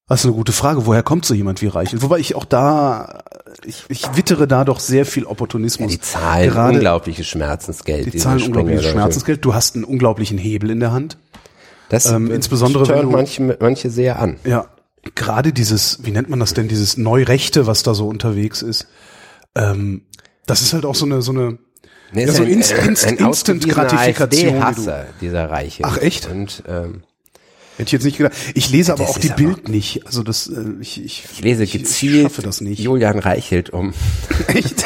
Das 0.08 0.20
ist 0.22 0.26
eine 0.26 0.36
gute 0.36 0.52
Frage. 0.52 0.86
Woher 0.86 1.02
kommt 1.02 1.26
so 1.26 1.34
jemand 1.34 1.62
wie 1.64 1.68
Reichelt? 1.68 2.02
Wobei 2.04 2.20
ich 2.20 2.36
auch 2.36 2.46
da, 2.46 3.24
ich, 3.66 3.86
ich 3.90 4.16
wittere 4.16 4.48
da 4.48 4.64
doch 4.64 4.80
sehr 4.80 5.06
viel 5.06 5.26
Opportunismus. 5.26 5.92
Die 5.92 6.00
zahlen 6.00 6.50
Gerade 6.52 6.76
unglaubliches 6.76 7.26
Schmerzensgeld. 7.28 8.14
die 8.14 8.18
zahlen 8.18 8.42
unglaubliches. 8.44 8.86
Schmerzensgeld. 8.86 9.44
Du 9.44 9.56
hast 9.56 9.76
einen 9.76 9.84
unglaublichen 9.84 10.38
Hebel 10.38 10.70
in 10.70 10.80
der 10.80 10.92
Hand. 10.92 11.18
Das 11.90 12.06
Ähm, 12.06 12.32
insbesondere, 12.32 12.88
wenn 12.88 13.02
du- 13.04 13.10
manche, 13.12 13.58
manche 13.60 13.90
sehr 13.90 14.20
an. 14.20 14.38
Ja, 14.44 14.68
gerade 15.16 15.54
dieses, 15.54 16.00
wie 16.04 16.12
nennt 16.12 16.30
man 16.30 16.40
das 16.40 16.54
denn, 16.54 16.68
dieses 16.68 16.98
Neurechte, 16.98 17.66
was 17.66 17.82
da 17.84 17.94
so 17.96 18.08
unterwegs 18.08 18.62
ist. 18.62 18.88
Ähm, 19.56 20.04
das 20.46 20.62
ist 20.62 20.74
halt 20.74 20.86
auch 20.86 20.96
so 20.96 21.06
eine, 21.06 21.22
so 21.24 21.32
eine, 21.32 21.58
Nee, 22.12 22.26
Ja, 22.26 22.32
so 22.32 22.44
ein, 22.44 22.50
Inst- 22.50 22.74
ein, 22.80 22.90
Inst- 22.96 23.10
Instant-Gratifikation, 23.20 24.62
AfD-Hasser, 24.62 25.06
dieser 25.22 25.50
Reiche. 25.50 25.84
Ach, 25.84 25.98
echt? 25.98 26.30
Und 26.30 26.64
ähm, 26.68 27.04
hätte 27.78 27.84
ich 27.88 27.92
jetzt 27.94 28.04
nicht 28.06 28.18
gedacht. 28.18 28.34
Ich 28.54 28.70
lese 28.72 28.94
aber 28.94 29.04
Das 29.04 29.12
auch 29.16 29.18
die 29.20 29.28
ist 29.28 29.36
Bild 29.36 29.70
nicht. 29.70 30.06
Also 30.06 30.24
das, 30.24 30.48
äh, 30.48 30.64
ich, 30.82 31.04
ich, 31.04 31.26
ich 31.32 31.42
lese 31.42 31.64
ich 31.64 31.72
gezielt 31.74 32.24
schaffe 32.24 32.42
das 32.42 32.62
nicht. 32.62 32.80
Julian 32.80 33.20
Reichelt, 33.20 33.70
um, 33.72 33.94
Echt? 34.48 34.86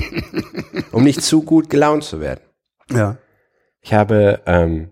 um 0.92 1.04
nicht 1.04 1.22
zu 1.22 1.42
gut 1.42 1.70
gelaunt 1.70 2.04
zu 2.04 2.20
werden. 2.20 2.40
ja. 2.92 3.16
Ich 3.82 3.94
habe 3.94 4.42
ähm, 4.44 4.90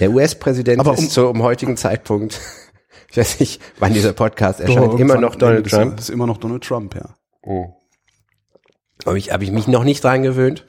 der 0.00 0.10
US-Präsident 0.10 0.80
Aber 0.80 0.94
ist 0.94 1.00
um- 1.00 1.10
zum 1.10 1.42
heutigen 1.42 1.76
Zeitpunkt, 1.76 2.40
ich 3.10 3.16
weiß 3.18 3.40
nicht, 3.40 3.60
wann 3.78 3.92
dieser 3.92 4.14
Podcast 4.14 4.60
erscheint, 4.60 4.98
immer 4.98 5.18
noch 5.18 5.34
Donald 5.36 5.68
Trump. 5.68 5.90
Jahres 5.90 6.04
Ist 6.04 6.08
immer 6.08 6.26
noch 6.26 6.38
Donald 6.38 6.64
Trump, 6.64 6.94
ja. 6.94 7.14
Habe 9.04 9.18
ich, 9.18 9.30
hab 9.32 9.42
ich 9.42 9.50
mich 9.50 9.66
noch 9.68 9.84
nicht 9.84 10.02
dran 10.02 10.22
gewöhnt. 10.22 10.66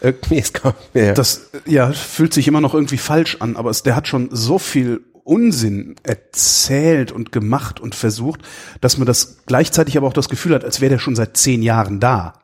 Irgendwie 0.00 0.38
ist 0.38 0.54
kaum 0.54 0.72
mehr. 0.94 1.14
Das, 1.14 1.50
ja, 1.66 1.92
fühlt 1.92 2.32
sich 2.32 2.48
immer 2.48 2.60
noch 2.60 2.74
irgendwie 2.74 2.96
falsch 2.98 3.36
an, 3.40 3.56
aber 3.56 3.70
es, 3.70 3.82
der 3.82 3.96
hat 3.96 4.08
schon 4.08 4.28
so 4.32 4.58
viel 4.58 5.02
Unsinn 5.24 5.96
erzählt 6.02 7.12
und 7.12 7.30
gemacht 7.32 7.78
und 7.80 7.94
versucht, 7.94 8.40
dass 8.80 8.96
man 8.98 9.06
das 9.06 9.38
gleichzeitig 9.46 9.96
aber 9.96 10.06
auch 10.06 10.12
das 10.14 10.28
Gefühl 10.28 10.54
hat, 10.54 10.64
als 10.64 10.80
wäre 10.80 10.90
der 10.90 10.98
schon 10.98 11.14
seit 11.14 11.36
zehn 11.36 11.62
Jahren 11.62 12.00
da. 12.00 12.40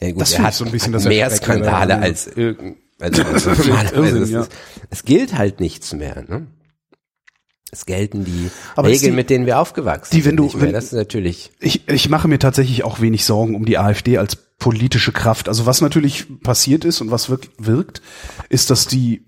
Ja, 0.00 0.10
gut, 0.10 0.20
Das 0.20 0.34
er 0.34 0.42
hat, 0.44 0.54
so 0.54 0.64
ein 0.66 0.70
bisschen 0.70 0.92
hat 0.92 1.00
das 1.00 1.08
mehr 1.08 1.30
Skandale 1.30 1.94
ja. 1.94 1.98
als 2.00 2.26
irgend, 2.26 2.76
also, 3.00 3.22
also 3.32 3.50
Irrsinn, 3.94 4.22
ist 4.22 4.30
ja. 4.30 4.40
es, 4.42 4.48
es 4.90 5.04
gilt 5.04 5.36
halt 5.38 5.60
nichts 5.60 5.94
mehr, 5.94 6.22
ne? 6.28 6.46
Es 7.72 7.84
gelten 7.84 8.24
die 8.24 8.50
Aber 8.76 8.88
Regeln, 8.88 9.10
die- 9.12 9.16
mit 9.16 9.28
denen 9.30 9.44
wir 9.46 9.58
aufgewachsen 9.58 10.14
die, 10.14 10.24
wenn 10.24 10.30
sind. 10.32 10.36
du- 10.36 10.44
nicht 10.44 10.54
mehr. 10.56 10.66
wenn- 10.66 10.72
das 10.74 10.84
ist 10.86 10.92
natürlich, 10.92 11.50
Ich, 11.60 11.88
ich 11.88 12.08
mache 12.10 12.28
mir 12.28 12.38
tatsächlich 12.38 12.84
auch 12.84 13.00
wenig 13.00 13.24
Sorgen 13.24 13.54
um 13.54 13.64
die 13.64 13.76
AfD 13.78 14.18
als 14.18 14.36
politische 14.58 15.12
Kraft. 15.12 15.48
Also 15.48 15.66
was 15.66 15.80
natürlich 15.80 16.26
passiert 16.42 16.84
ist 16.84 17.00
und 17.00 17.10
was 17.10 17.28
wirk 17.30 17.48
wirkt, 17.58 18.02
ist, 18.48 18.70
dass 18.70 18.86
die 18.86 19.24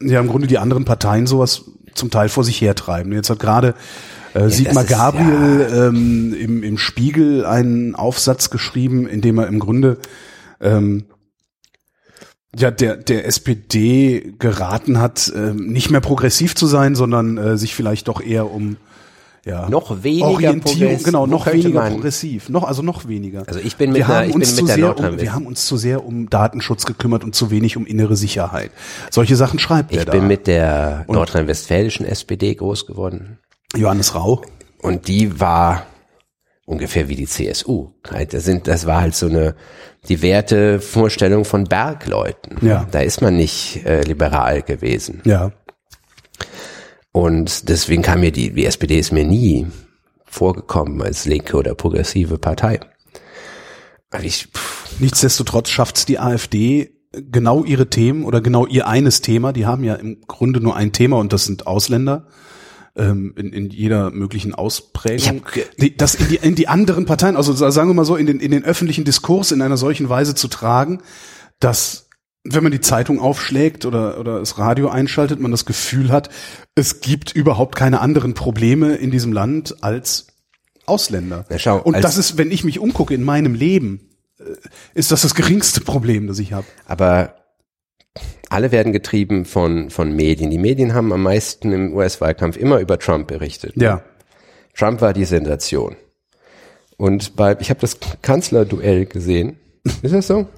ja 0.00 0.20
im 0.20 0.28
Grunde 0.28 0.46
die 0.46 0.58
anderen 0.58 0.84
Parteien 0.84 1.26
sowas 1.26 1.64
zum 1.94 2.10
Teil 2.10 2.28
vor 2.28 2.44
sich 2.44 2.60
hertreiben. 2.60 3.12
Jetzt 3.12 3.30
hat 3.30 3.38
gerade 3.40 3.74
äh, 4.34 4.48
Sigmar 4.50 4.84
das 4.84 4.84
ist- 4.84 4.88
Gabriel 4.90 5.68
ähm, 5.72 6.34
im, 6.38 6.62
im 6.62 6.78
Spiegel 6.78 7.44
einen 7.46 7.94
Aufsatz 7.94 8.50
geschrieben, 8.50 9.08
in 9.08 9.20
dem 9.20 9.38
er 9.38 9.46
im 9.48 9.58
Grunde 9.58 9.98
ähm, 10.60 11.06
ja 12.56 12.70
der 12.70 12.96
der 12.96 13.26
SPD 13.26 14.34
geraten 14.38 14.98
hat, 15.00 15.32
ähm, 15.34 15.66
nicht 15.68 15.90
mehr 15.90 16.00
progressiv 16.00 16.54
zu 16.54 16.66
sein, 16.66 16.94
sondern 16.94 17.36
äh, 17.38 17.56
sich 17.58 17.74
vielleicht 17.74 18.08
doch 18.08 18.20
eher 18.20 18.50
um 18.50 18.76
ja, 19.48 19.68
Noch 19.68 20.02
weniger 20.02 20.26
Orientierung, 20.26 21.02
genau, 21.02 21.26
noch 21.26 21.46
weniger 21.46 21.88
progressiv, 21.88 22.48
noch 22.48 22.64
also 22.64 22.82
noch 22.82 23.08
weniger. 23.08 23.44
Also 23.46 23.60
ich 23.60 23.76
bin 23.76 23.90
mit 23.92 23.98
wir 24.00 24.06
einer- 24.08 24.16
haben 24.18 24.28
ich 24.28 24.34
uns 24.34 24.46
bin 24.56 24.58
zu 24.58 24.66
der 24.66 24.74
sehr 24.76 24.98
um, 24.98 25.20
wir 25.20 25.32
haben 25.34 25.46
uns 25.46 25.66
zu 25.66 25.76
sehr 25.76 26.04
um 26.04 26.28
Datenschutz 26.30 26.84
gekümmert 26.86 27.24
und 27.24 27.34
zu 27.34 27.50
wenig 27.50 27.76
um 27.76 27.86
innere 27.86 28.16
Sicherheit. 28.16 28.70
Solche 29.10 29.36
Sachen 29.36 29.58
schreibt 29.58 29.92
ich 29.92 29.98
er 29.98 30.04
bin 30.04 30.20
da. 30.22 30.26
mit 30.26 30.46
der 30.46 31.04
nordrhein-westfälischen 31.08 32.04
SPD 32.06 32.54
groß 32.54 32.86
geworden. 32.86 33.38
Johannes 33.74 34.14
Rau. 34.14 34.42
Und 34.80 35.08
die 35.08 35.40
war 35.40 35.86
ungefähr 36.66 37.08
wie 37.08 37.16
die 37.16 37.26
CSU. 37.26 37.88
Halt, 38.10 38.34
das 38.34 38.44
sind, 38.44 38.68
das 38.68 38.86
war 38.86 39.00
halt 39.00 39.14
so 39.14 39.26
eine, 39.26 39.54
die 40.08 40.20
Wertevorstellung 40.22 41.44
von 41.44 41.64
Bergleuten. 41.64 42.58
Ja. 42.66 42.86
Da 42.90 43.00
ist 43.00 43.22
man 43.22 43.36
nicht 43.36 43.84
äh, 43.86 44.02
liberal 44.02 44.62
gewesen. 44.62 45.20
Ja. 45.24 45.52
Und 47.18 47.68
deswegen 47.68 48.02
kam 48.02 48.20
mir 48.20 48.30
die, 48.30 48.52
die 48.52 48.64
SPD 48.64 48.96
ist 48.96 49.10
mir 49.10 49.24
nie 49.24 49.66
vorgekommen 50.24 51.02
als 51.02 51.24
linke 51.24 51.56
oder 51.56 51.74
progressive 51.74 52.38
Partei. 52.38 52.78
Weil 54.10 54.24
ich, 54.24 54.46
pff, 54.46 54.78
Nichtsdestotrotz 55.00 55.70
schafft's 55.70 56.06
die 56.06 56.18
AfD 56.18 56.92
genau 57.12 57.64
ihre 57.64 57.88
Themen 57.90 58.24
oder 58.24 58.40
genau 58.40 58.66
ihr 58.66 58.86
eines 58.86 59.20
Thema. 59.20 59.52
Die 59.52 59.66
haben 59.66 59.84
ja 59.84 59.94
im 59.94 60.20
Grunde 60.26 60.60
nur 60.60 60.76
ein 60.76 60.92
Thema 60.92 61.16
und 61.18 61.32
das 61.32 61.44
sind 61.44 61.66
Ausländer 61.66 62.28
ähm, 62.96 63.34
in, 63.36 63.52
in 63.52 63.70
jeder 63.70 64.10
möglichen 64.10 64.54
Ausprägung. 64.54 65.42
Hab 65.44 65.96
das 65.96 66.14
in 66.14 66.28
die, 66.28 66.36
in 66.36 66.54
die 66.54 66.68
anderen 66.68 67.04
Parteien, 67.04 67.36
also 67.36 67.52
sagen 67.52 67.90
wir 67.90 67.94
mal 67.94 68.04
so, 68.04 68.16
in 68.16 68.26
den, 68.26 68.40
in 68.40 68.50
den 68.50 68.64
öffentlichen 68.64 69.04
Diskurs 69.04 69.52
in 69.52 69.62
einer 69.62 69.76
solchen 69.76 70.08
Weise 70.08 70.34
zu 70.34 70.48
tragen, 70.48 71.00
dass 71.60 72.07
wenn 72.44 72.62
man 72.62 72.72
die 72.72 72.80
Zeitung 72.80 73.20
aufschlägt 73.20 73.84
oder, 73.84 74.18
oder 74.18 74.38
das 74.38 74.58
Radio 74.58 74.88
einschaltet, 74.88 75.40
man 75.40 75.50
das 75.50 75.64
Gefühl 75.64 76.10
hat, 76.10 76.30
es 76.74 77.00
gibt 77.00 77.34
überhaupt 77.34 77.76
keine 77.76 78.00
anderen 78.00 78.34
Probleme 78.34 78.94
in 78.94 79.10
diesem 79.10 79.32
Land 79.32 79.82
als 79.82 80.28
Ausländer. 80.86 81.44
Na 81.50 81.58
schau, 81.58 81.78
Und 81.78 82.02
das 82.02 82.16
ist, 82.16 82.38
wenn 82.38 82.50
ich 82.50 82.64
mich 82.64 82.78
umgucke 82.78 83.14
in 83.14 83.24
meinem 83.24 83.54
Leben, 83.54 84.08
äh, 84.38 84.44
ist 84.94 85.12
das 85.12 85.22
das 85.22 85.34
geringste 85.34 85.80
Problem, 85.80 86.26
das 86.26 86.38
ich 86.38 86.52
habe. 86.52 86.66
aber 86.86 87.34
alle 88.50 88.72
werden 88.72 88.92
getrieben 88.92 89.44
von, 89.44 89.90
von 89.90 90.12
Medien. 90.12 90.50
Die 90.50 90.58
Medien 90.58 90.94
haben 90.94 91.12
am 91.12 91.22
meisten 91.22 91.70
im 91.72 91.94
US-Wahlkampf 91.94 92.56
immer 92.56 92.80
über 92.80 92.98
Trump 92.98 93.28
berichtet. 93.28 93.74
Ja. 93.76 94.02
Trump 94.74 95.00
war 95.00 95.12
die 95.12 95.26
Sensation. 95.26 95.96
Und 96.96 97.36
bei, 97.36 97.56
ich 97.60 97.70
habe 97.70 97.80
das 97.80 97.98
Kanzlerduell 98.22 99.06
gesehen. 99.06 99.58
Ist 100.02 100.14
das 100.14 100.26
so? 100.26 100.48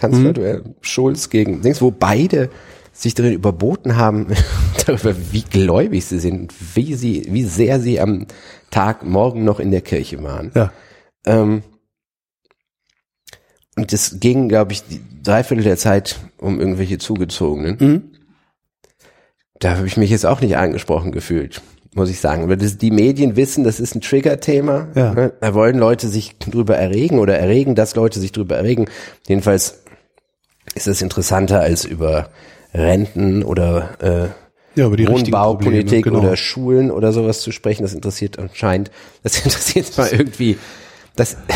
Kanzlerduell. 0.00 0.62
Schulz 0.80 1.30
gegen 1.30 1.62
Dings, 1.62 1.80
wo 1.80 1.90
beide 1.90 2.50
sich 2.92 3.14
darin 3.14 3.32
überboten 3.32 3.96
haben, 3.96 4.26
darüber, 4.86 5.14
wie 5.32 5.42
gläubig 5.42 6.04
sie 6.04 6.18
sind, 6.18 6.52
wie 6.74 6.94
sie, 6.94 7.26
wie 7.28 7.44
sehr 7.44 7.80
sie 7.80 8.00
am 8.00 8.26
Tag 8.70 9.04
morgen 9.04 9.44
noch 9.44 9.60
in 9.60 9.70
der 9.70 9.82
Kirche 9.82 10.22
waren. 10.22 10.50
Ja. 10.54 10.72
Ähm, 11.26 11.62
und 13.76 13.92
das 13.92 14.18
ging, 14.18 14.48
glaube 14.48 14.72
ich, 14.72 14.82
die 14.84 15.00
Dreiviertel 15.22 15.62
der 15.62 15.76
Zeit 15.76 16.18
um 16.38 16.58
irgendwelche 16.58 16.98
Zugezogenen. 16.98 17.76
Mhm. 17.78 18.02
Da 19.60 19.76
habe 19.76 19.86
ich 19.86 19.96
mich 19.96 20.10
jetzt 20.10 20.26
auch 20.26 20.40
nicht 20.40 20.56
angesprochen 20.56 21.12
gefühlt. 21.12 21.62
muss 21.94 22.10
ich 22.10 22.20
sagen. 22.20 22.42
Aber 22.42 22.56
das, 22.56 22.78
die 22.78 22.90
Medien 22.90 23.36
wissen, 23.36 23.62
das 23.62 23.78
ist 23.78 23.94
ein 23.94 24.00
Trigger-Thema. 24.00 24.88
Ja. 24.94 25.14
Ne? 25.14 25.32
Da 25.40 25.54
wollen 25.54 25.78
Leute 25.78 26.08
sich 26.08 26.38
drüber 26.38 26.76
erregen 26.76 27.20
oder 27.20 27.38
erregen, 27.38 27.76
dass 27.76 27.94
Leute 27.94 28.18
sich 28.18 28.32
drüber 28.32 28.56
erregen. 28.56 28.86
Jedenfalls 29.28 29.84
ist 30.74 30.86
es 30.86 31.02
interessanter 31.02 31.60
als 31.60 31.84
über 31.84 32.30
Renten 32.74 33.42
oder 33.42 33.90
äh, 34.00 34.78
Ja, 34.78 34.86
über 34.86 34.96
die 34.96 35.08
Wohnbaupolitik 35.08 36.04
genau. 36.04 36.20
oder 36.20 36.36
Schulen 36.36 36.90
oder 36.90 37.12
sowas 37.12 37.40
zu 37.40 37.52
sprechen. 37.52 37.82
Das 37.82 37.94
interessiert 37.94 38.38
anscheinend, 38.38 38.90
das 39.22 39.36
interessiert 39.44 39.96
mal 39.96 40.08
irgendwie, 40.10 40.58
das, 41.16 41.36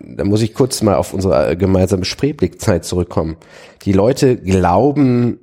da 0.00 0.24
muss 0.24 0.42
ich 0.42 0.54
kurz 0.54 0.82
mal 0.82 0.94
auf 0.94 1.12
unsere 1.12 1.56
gemeinsame 1.56 2.04
Spreeblickzeit 2.04 2.84
zurückkommen. 2.84 3.36
Die 3.82 3.92
Leute 3.92 4.36
glauben, 4.36 5.40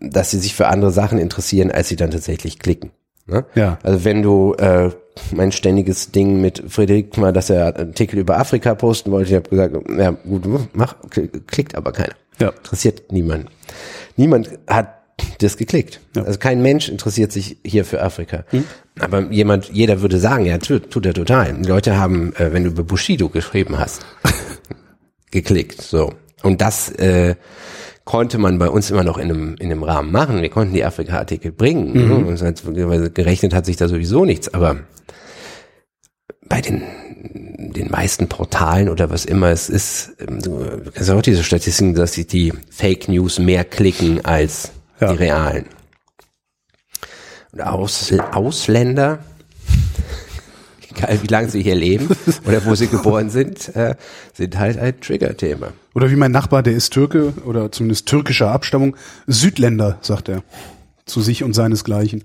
dass 0.00 0.30
sie 0.30 0.38
sich 0.38 0.54
für 0.54 0.68
andere 0.68 0.90
Sachen 0.90 1.18
interessieren, 1.18 1.70
als 1.70 1.88
sie 1.88 1.96
dann 1.96 2.10
tatsächlich 2.10 2.58
klicken. 2.58 2.90
Ne? 3.26 3.44
Ja. 3.54 3.78
Also 3.82 4.04
wenn 4.04 4.22
du 4.22 4.54
äh, 4.54 4.90
mein 5.32 5.52
ständiges 5.52 6.10
Ding 6.10 6.40
mit 6.40 6.62
Friedrich 6.68 7.16
mal, 7.16 7.32
dass 7.32 7.50
er 7.50 7.76
einen 7.76 7.88
Artikel 7.88 8.18
über 8.18 8.38
Afrika 8.38 8.74
posten 8.74 9.10
wollte, 9.10 9.30
ich 9.30 9.36
habe 9.36 9.50
gesagt, 9.50 9.76
ja 9.96 10.10
gut, 10.10 10.44
mach, 10.74 10.96
klickt 11.46 11.74
aber 11.74 11.92
keiner. 11.92 12.14
Ja. 12.40 12.48
Interessiert 12.48 13.12
niemand. 13.12 13.48
Niemand 14.16 14.50
hat 14.66 14.88
das 15.38 15.56
geklickt. 15.56 16.00
Ja. 16.16 16.24
Also 16.24 16.38
kein 16.38 16.62
Mensch 16.62 16.88
interessiert 16.88 17.32
sich 17.32 17.58
hier 17.64 17.84
für 17.84 18.02
Afrika. 18.02 18.44
Aber 18.98 19.30
jemand, 19.30 19.70
jeder 19.70 20.00
würde 20.00 20.18
sagen, 20.18 20.44
ja, 20.44 20.58
tut, 20.58 20.90
tut 20.90 21.06
er 21.06 21.14
total. 21.14 21.54
Die 21.54 21.68
Leute 21.68 21.96
haben, 21.96 22.34
äh, 22.36 22.52
wenn 22.52 22.64
du 22.64 22.70
über 22.70 22.82
Bushido 22.82 23.28
geschrieben 23.28 23.78
hast, 23.78 24.04
geklickt. 25.30 25.82
So. 25.82 26.12
Und 26.42 26.60
das 26.60 26.90
äh, 26.90 27.36
konnte 28.04 28.38
man 28.38 28.58
bei 28.58 28.68
uns 28.68 28.90
immer 28.90 29.04
noch 29.04 29.16
in 29.18 29.30
einem, 29.30 29.54
in 29.56 29.70
einem 29.70 29.82
Rahmen 29.82 30.12
machen. 30.12 30.42
Wir 30.42 30.50
konnten 30.50 30.74
die 30.74 30.84
Afrika-Artikel 30.84 31.52
bringen. 31.52 31.92
Mhm. 31.92 32.08
Ne? 32.08 32.14
Und 32.26 32.36
seit- 32.36 32.64
weil 32.66 33.10
gerechnet 33.10 33.54
hat 33.54 33.64
sich 33.66 33.76
da 33.76 33.88
sowieso 33.88 34.24
nichts. 34.24 34.52
Aber 34.52 34.80
bei 36.46 36.60
den, 36.60 36.82
den 37.74 37.90
meisten 37.90 38.28
Portalen 38.28 38.88
oder 38.90 39.10
was 39.10 39.24
immer 39.24 39.48
es 39.48 39.70
ist, 39.70 40.12
ähm, 40.20 40.42
du 40.42 40.90
kannst 40.92 41.10
auch 41.10 41.22
diese 41.22 41.42
Statistiken, 41.44 41.94
dass 41.94 42.12
sich 42.14 42.26
die 42.26 42.52
Fake 42.70 43.08
News 43.08 43.38
mehr 43.38 43.64
klicken 43.64 44.24
als 44.24 44.70
Ja. 45.00 45.12
die 45.12 45.18
realen. 45.18 45.64
Und 47.52 47.62
Aus, 47.62 48.12
Ausländer, 48.32 49.20
egal 50.96 51.18
wie 51.22 51.26
lange 51.26 51.48
sie 51.48 51.62
hier 51.62 51.74
leben 51.74 52.08
oder 52.46 52.64
wo 52.64 52.74
sie 52.74 52.86
geboren 52.86 53.30
sind, 53.30 53.74
äh, 53.74 53.94
sind 54.32 54.58
halt 54.58 54.78
ein 54.78 55.00
Trigger-Thema. 55.00 55.72
Oder 55.94 56.10
wie 56.10 56.16
mein 56.16 56.32
Nachbar, 56.32 56.62
der 56.62 56.74
ist 56.74 56.92
Türke 56.92 57.32
oder 57.44 57.70
zumindest 57.70 58.06
türkischer 58.06 58.50
Abstammung, 58.50 58.96
Südländer, 59.26 59.98
sagt 60.00 60.28
er. 60.28 60.42
Zu 61.06 61.20
sich 61.20 61.44
und 61.44 61.52
seinesgleichen. 61.52 62.24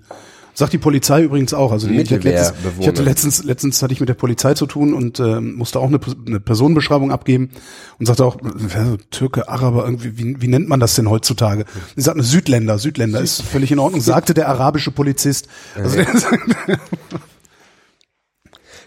Sagt 0.54 0.72
die 0.72 0.78
Polizei 0.78 1.22
übrigens 1.22 1.54
auch. 1.54 1.70
Also 1.70 1.86
die, 1.86 1.94
ich, 1.94 2.12
hatte 2.12 2.28
letztens, 2.28 2.52
ich 2.80 2.88
hatte 2.88 3.02
letztens, 3.02 3.44
letztens 3.44 3.82
hatte 3.82 3.92
ich 3.92 4.00
mit 4.00 4.08
der 4.08 4.14
Polizei 4.14 4.54
zu 4.54 4.66
tun 4.66 4.94
und 4.94 5.20
ähm, 5.20 5.54
musste 5.54 5.78
auch 5.78 5.86
eine, 5.86 6.00
eine 6.26 6.40
Personenbeschreibung 6.40 7.12
abgeben 7.12 7.50
und 7.98 8.06
sagte 8.06 8.24
auch, 8.24 8.36
äh, 8.36 8.98
Türke, 9.10 9.48
Araber, 9.48 9.84
irgendwie, 9.84 10.18
wie, 10.18 10.42
wie 10.42 10.48
nennt 10.48 10.68
man 10.68 10.80
das 10.80 10.94
denn 10.94 11.08
heutzutage? 11.08 11.64
Sie 11.94 12.02
sagten 12.02 12.22
Südländer, 12.22 12.78
Südländer 12.78 13.20
ist 13.20 13.42
völlig 13.42 13.70
in 13.70 13.78
Ordnung, 13.78 14.00
sagte 14.02 14.34
der 14.34 14.48
arabische 14.48 14.90
Polizist. 14.90 15.48
Also 15.76 15.96
der, 15.96 16.06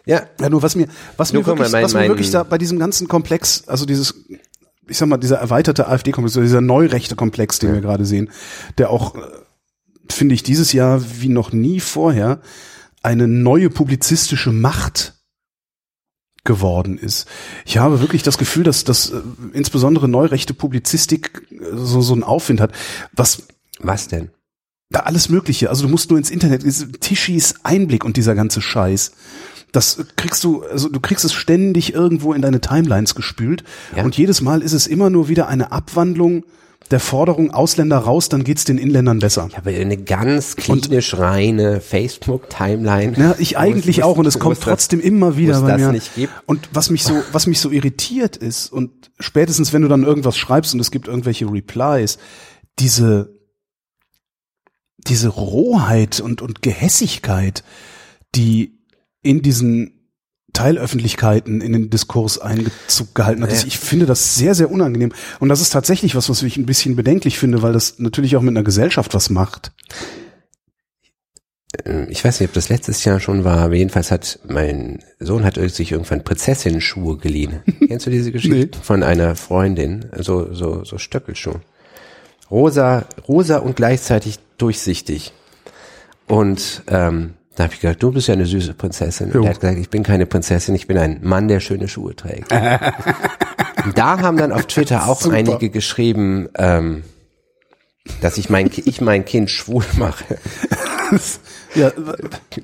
Ja, 0.06 0.24
Ja, 0.40 0.50
nur 0.50 0.62
was 0.62 0.76
mir, 0.76 0.88
was 1.18 1.32
mir 1.34 1.40
wirklich, 1.46 1.72
mein- 1.72 1.84
was 1.84 1.94
mir 1.94 2.00
wirklich 2.10 2.32
da 2.32 2.44
bei 2.44 2.58
diesem 2.58 2.78
ganzen 2.80 3.08
Komplex, 3.08 3.64
also 3.68 3.86
dieses, 3.86 4.14
ich 4.88 4.98
sag 4.98 5.08
mal, 5.08 5.18
dieser 5.18 5.38
erweiterte 5.38 5.88
AfD-Komplex, 5.88 6.34
dieser 6.34 6.62
neurechte 6.62 7.16
Komplex, 7.16 7.60
den 7.60 7.74
wir 7.74 7.82
gerade 7.82 8.06
sehen, 8.06 8.30
der 8.78 8.90
auch, 8.90 9.16
äh, 9.16 9.20
finde 10.10 10.36
ich, 10.36 10.44
dieses 10.44 10.74
Jahr 10.74 11.02
wie 11.22 11.30
noch 11.30 11.54
nie 11.54 11.80
vorher 11.80 12.42
eine 13.02 13.28
neue 13.28 13.70
publizistische 13.70 14.52
Macht 14.52 15.14
geworden 16.44 16.98
ist. 16.98 17.26
Ich 17.66 17.78
habe 17.78 18.02
wirklich 18.02 18.24
das 18.24 18.38
Gefühl, 18.38 18.64
dass 18.66 18.84
dass 18.84 19.12
äh, 19.12 19.22
insbesondere 19.54 20.10
neurechte 20.10 20.54
Publizistik 20.54 21.48
äh, 21.52 21.56
so 21.76 22.02
so 22.02 22.14
einen 22.14 22.24
Aufwind 22.24 22.60
hat, 22.60 22.74
was 23.14 23.44
was 23.80 24.08
denn? 24.10 24.32
da 24.90 25.00
alles 25.02 25.28
Mögliche. 25.28 25.70
Also 25.72 25.84
du 25.86 25.90
musst 25.90 26.12
nur 26.12 26.20
ins 26.20 26.30
Internet, 26.30 26.62
Tischis 27.02 27.56
Einblick 27.64 28.06
und 28.06 28.16
dieser 28.16 28.36
ganze 28.36 28.62
Scheiß. 28.62 29.14
Das 29.74 29.98
kriegst 30.16 30.44
du, 30.46 30.64
also 30.64 30.88
du 30.88 31.00
kriegst 31.02 31.26
es 31.26 31.34
ständig 31.34 31.94
irgendwo 31.94 32.32
in 32.32 32.42
deine 32.42 32.62
Timelines 32.62 33.14
gespült. 33.16 33.66
Ja. 33.96 34.04
Und 34.06 34.16
jedes 34.16 34.40
Mal 34.40 34.62
ist 34.62 34.72
es 34.74 34.88
immer 34.88 35.10
nur 35.10 35.28
wieder 35.28 35.48
eine 35.50 35.72
Abwandlung 35.74 36.46
der 36.92 37.00
Forderung 37.00 37.50
Ausländer 37.52 37.98
raus, 37.98 38.28
dann 38.30 38.44
geht's 38.44 38.66
den 38.66 38.78
Inländern 38.78 39.20
besser. 39.20 39.48
Ich 39.50 39.58
habe 39.58 39.72
eine 39.72 39.98
ganz 39.98 40.56
klinisch 40.58 41.18
reine 41.18 41.80
Facebook-Timeline. 41.82 43.18
Ja, 43.18 43.36
ich 43.40 43.58
eigentlich 43.58 44.00
es- 44.00 44.04
auch 44.04 44.18
und 44.18 44.28
es 44.28 44.38
kommt 44.38 44.58
das- 44.58 44.64
trotzdem 44.66 45.00
immer 45.00 45.38
wieder 45.38 45.60
bei 45.62 45.78
das 45.78 45.94
mir. 46.18 46.32
Und 46.46 46.70
was 46.74 46.90
mich 46.90 47.04
so, 47.04 47.24
was 47.32 47.48
mich 47.48 47.60
so 47.62 47.72
irritiert 47.72 48.36
ist 48.38 48.72
und 48.72 48.92
spätestens 49.20 49.74
wenn 49.74 49.82
du 49.82 49.88
dann 49.88 50.04
irgendwas 50.04 50.38
schreibst 50.38 50.74
und 50.74 50.82
es 50.82 50.92
gibt 50.92 51.08
irgendwelche 51.08 51.46
Replies, 51.52 52.18
diese 52.80 53.34
diese 55.08 55.30
Rohheit 55.30 56.20
und 56.20 56.42
und 56.42 56.62
Gehässigkeit, 56.62 57.64
die 58.36 58.78
in 59.24 59.42
diesen 59.42 60.04
Teilöffentlichkeiten 60.54 61.62
in 61.62 61.74
den 61.74 61.90
Diskurs 61.90 62.38
Einzug 62.38 63.16
gehalten 63.16 63.42
hat. 63.42 63.52
Ja. 63.52 63.64
Ich 63.66 63.80
finde 63.80 64.06
das 64.06 64.36
sehr, 64.36 64.54
sehr 64.54 64.70
unangenehm. 64.70 65.12
Und 65.40 65.50
das 65.50 65.62
ist 65.62 65.72
tatsächlich 65.72 66.16
was, 66.16 66.30
was 66.30 66.44
ich 66.44 66.58
ein 66.58 66.68
bisschen 66.68 66.96
bedenklich 66.96 67.40
finde, 67.40 67.64
weil 67.64 67.74
das 67.74 67.98
natürlich 67.98 68.36
auch 68.36 68.42
mit 68.42 68.52
einer 68.52 68.64
Gesellschaft 68.64 69.16
was 69.16 69.32
macht. 69.32 69.72
Ähm, 71.86 72.08
ich 72.10 72.24
weiß 72.24 72.40
nicht, 72.40 72.50
ob 72.50 72.54
das 72.54 72.70
letztes 72.70 73.04
Jahr 73.04 73.20
schon 73.20 73.44
war, 73.44 73.58
aber 73.58 73.74
jedenfalls 73.74 74.12
hat 74.12 74.40
mein 74.48 75.04
Sohn 75.20 75.44
hat 75.44 75.56
sich 75.56 75.92
irgendwann 75.92 76.24
Prinzessinnen-Schuhe 76.24 77.18
geliehen. 77.18 77.62
Kennst 77.88 78.06
du 78.06 78.12
diese 78.12 78.32
Geschichte? 78.32 78.78
Von 78.80 79.02
einer 79.02 79.36
Freundin, 79.36 80.06
so, 80.20 80.54
so, 80.54 80.84
so 80.84 81.00
Stöckelschuhe. 81.00 81.62
Rosa, 82.52 83.08
rosa 83.28 83.58
und 83.58 83.76
gleichzeitig 83.76 84.38
durchsichtig. 84.60 85.34
Und 86.28 86.84
ähm, 86.88 87.34
da 87.56 87.64
habe 87.66 87.74
ich 87.74 87.82
gesagt, 87.82 88.02
du 88.02 88.12
bist 88.12 88.28
ja 88.28 88.34
eine 88.34 88.46
süße 88.46 88.74
Prinzessin. 88.74 89.28
Und 89.28 89.36
Jo. 89.36 89.44
er 89.44 89.50
hat 89.52 89.60
gesagt, 89.62 89.80
ich 89.80 89.90
bin 89.90 90.04
keine 90.04 90.26
Prinzessin, 90.26 90.74
ich 90.76 90.88
bin 90.88 90.98
ein 90.98 91.20
Mann, 91.22 91.48
der 91.48 91.60
schöne 91.60 91.88
Schuhe 91.88 92.16
trägt. 92.16 92.52
da 93.96 94.20
haben 94.20 94.38
dann 94.38 94.52
auf 94.52 94.66
Twitter 94.66 95.08
auch 95.08 95.22
Super. 95.22 95.36
einige 95.36 95.70
geschrieben, 95.70 96.50
ähm, 96.56 97.04
dass 98.22 98.38
ich 98.38 98.50
mein, 98.50 98.70
ich 98.74 99.02
mein 99.02 99.24
Kind 99.26 99.50
schwul 99.50 99.84
mache. 99.98 100.26
Ja, 101.76 101.92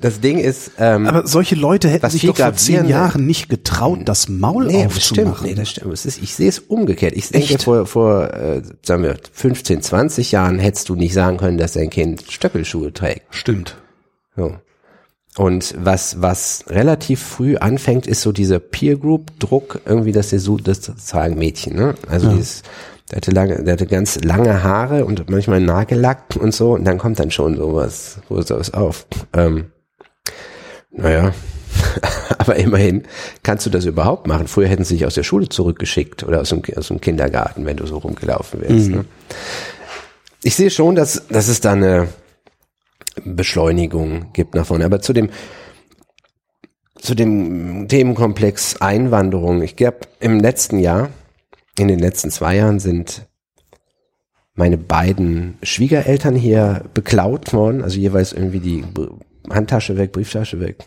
Das 0.00 0.20
Ding 0.20 0.38
ist, 0.38 0.72
ähm, 0.78 1.06
Aber 1.06 1.26
solche 1.26 1.54
Leute 1.54 1.88
hätten 1.88 2.08
sich 2.10 2.22
doch 2.22 2.36
vor 2.36 2.54
zehn 2.54 2.86
Jahren 2.86 3.26
nicht 3.26 3.48
getraut, 3.48 4.00
das 4.04 4.28
Maul 4.28 4.66
nee, 4.66 4.84
das 4.84 5.04
stimmt, 5.06 5.28
aufzumachen. 5.28 5.46
nee, 5.48 5.54
das 5.54 5.70
stimmt. 5.70 5.92
Es 5.92 6.06
ist, 6.06 6.22
ich 6.22 6.34
sehe 6.34 6.48
es 6.48 6.58
umgekehrt. 6.58 7.14
Ich 7.16 7.28
denke, 7.28 7.54
Echt? 7.54 7.62
vor, 7.64 7.86
vor 7.86 8.32
äh, 8.34 8.62
sagen 8.82 9.02
wir, 9.04 9.16
15, 9.32 9.82
20 9.82 10.32
Jahren 10.32 10.58
hättest 10.58 10.88
du 10.88 10.94
nicht 10.96 11.12
sagen 11.12 11.36
können, 11.36 11.58
dass 11.58 11.72
dein 11.72 11.90
Kind 11.90 12.24
Stöckelschuhe 12.28 12.92
trägt. 12.92 13.22
Stimmt. 13.34 13.76
So. 14.36 14.56
Und 15.36 15.74
was, 15.78 16.20
was 16.20 16.64
relativ 16.68 17.22
früh 17.22 17.56
anfängt, 17.56 18.06
ist 18.06 18.22
so 18.22 18.32
dieser 18.32 18.58
Peer 18.58 18.96
Group 18.96 19.38
Druck, 19.38 19.80
irgendwie, 19.86 20.12
dass 20.12 20.30
der 20.30 20.40
so, 20.40 20.56
das 20.56 20.90
sagen 20.96 21.38
Mädchen, 21.38 21.76
ne? 21.76 21.94
Also 22.08 22.28
Ja. 22.28 22.34
dieses, 22.34 22.62
der 23.10 23.16
hatte 23.18 23.30
lange, 23.30 23.62
der 23.62 23.74
hatte 23.74 23.86
ganz 23.86 24.22
lange 24.24 24.62
Haare 24.64 25.04
und 25.04 25.30
manchmal 25.30 25.60
Nagellack 25.60 26.36
und 26.38 26.52
so, 26.52 26.72
und 26.74 26.84
dann 26.84 26.98
kommt 26.98 27.20
dann 27.20 27.30
schon 27.30 27.56
sowas, 27.56 28.18
wo 28.28 28.40
sowas 28.42 28.74
auf. 28.74 29.06
Ähm, 29.32 29.66
naja. 30.90 31.32
Aber 32.38 32.56
immerhin 32.56 33.04
kannst 33.44 33.64
du 33.66 33.70
das 33.70 33.84
überhaupt 33.84 34.26
machen. 34.26 34.48
Früher 34.48 34.66
hätten 34.68 34.84
sie 34.84 34.94
dich 34.96 35.06
aus 35.06 35.14
der 35.14 35.22
Schule 35.22 35.48
zurückgeschickt 35.48 36.24
oder 36.24 36.40
aus 36.40 36.48
dem, 36.48 36.62
aus 36.76 36.88
dem 36.88 37.00
Kindergarten, 37.00 37.64
wenn 37.66 37.76
du 37.76 37.86
so 37.86 37.98
rumgelaufen 37.98 38.60
wärst. 38.60 38.88
Ne? 38.90 39.04
Ich 40.42 40.56
sehe 40.56 40.70
schon, 40.70 40.94
dass, 40.96 41.26
dass 41.28 41.48
es 41.48 41.60
da 41.60 41.72
eine 41.72 42.08
Beschleunigung 43.24 44.32
gibt 44.32 44.54
nach 44.54 44.66
vorne. 44.66 44.84
Aber 44.84 45.00
zu 45.00 45.12
dem, 45.12 45.30
zu 46.96 47.14
dem 47.14 47.88
Themenkomplex 47.88 48.80
Einwanderung. 48.80 49.62
Ich 49.62 49.76
glaube, 49.76 50.00
im 50.20 50.40
letzten 50.40 50.78
Jahr, 50.78 51.10
in 51.78 51.88
den 51.88 51.98
letzten 51.98 52.30
zwei 52.30 52.56
Jahren 52.56 52.78
sind 52.78 53.26
meine 54.54 54.76
beiden 54.76 55.56
Schwiegereltern 55.62 56.34
hier 56.34 56.84
beklaut 56.92 57.52
worden, 57.52 57.82
also 57.82 57.98
jeweils 57.98 58.32
irgendwie 58.32 58.60
die 58.60 58.84
Handtasche 59.48 59.96
weg, 59.96 60.12
Brieftasche 60.12 60.60
weg. 60.60 60.84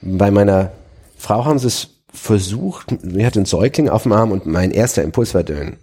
Bei 0.00 0.30
meiner 0.30 0.72
Frau 1.16 1.44
haben 1.44 1.58
sie 1.58 1.68
es 1.68 1.88
versucht, 2.12 2.96
sie 3.00 3.24
hatte 3.24 3.38
einen 3.38 3.46
Säugling 3.46 3.88
auf 3.88 4.02
dem 4.02 4.12
Arm 4.12 4.32
und 4.32 4.46
mein 4.46 4.70
erster 4.72 5.02
Impuls 5.02 5.34
war, 5.34 5.44
der 5.44 5.74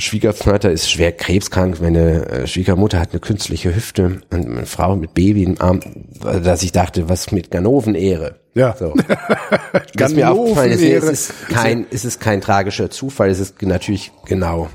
Schwiegervater 0.00 0.70
ist 0.70 0.90
schwer 0.90 1.12
krebskrank, 1.12 1.80
meine 1.80 2.26
äh, 2.28 2.46
Schwiegermutter 2.46 2.98
hat 3.00 3.10
eine 3.12 3.20
künstliche 3.20 3.74
Hüfte 3.74 4.20
und 4.30 4.48
meine 4.48 4.66
Frau 4.66 4.96
mit 4.96 5.14
Baby 5.14 5.44
im 5.44 5.60
Arm, 5.60 5.80
dass 6.20 6.62
ich 6.62 6.72
dachte, 6.72 7.08
was 7.08 7.32
mit 7.32 7.50
Ganoven-Ehre. 7.50 8.36
Ja. 8.54 8.74
So. 8.76 8.94
Was 9.96 10.12
mir 10.12 10.30
aufgefallen 10.30 10.72
ist, 10.72 10.80
nee, 10.80 10.92
es 10.92 11.00
Ganoven-Ehre. 11.02 11.12
ist 11.12 11.48
kein, 11.48 11.86
es 11.92 12.04
ist 12.04 12.20
kein 12.20 12.40
tragischer 12.40 12.90
Zufall, 12.90 13.30
es 13.30 13.38
ist 13.38 13.62
natürlich 13.62 14.10
genau 14.26 14.68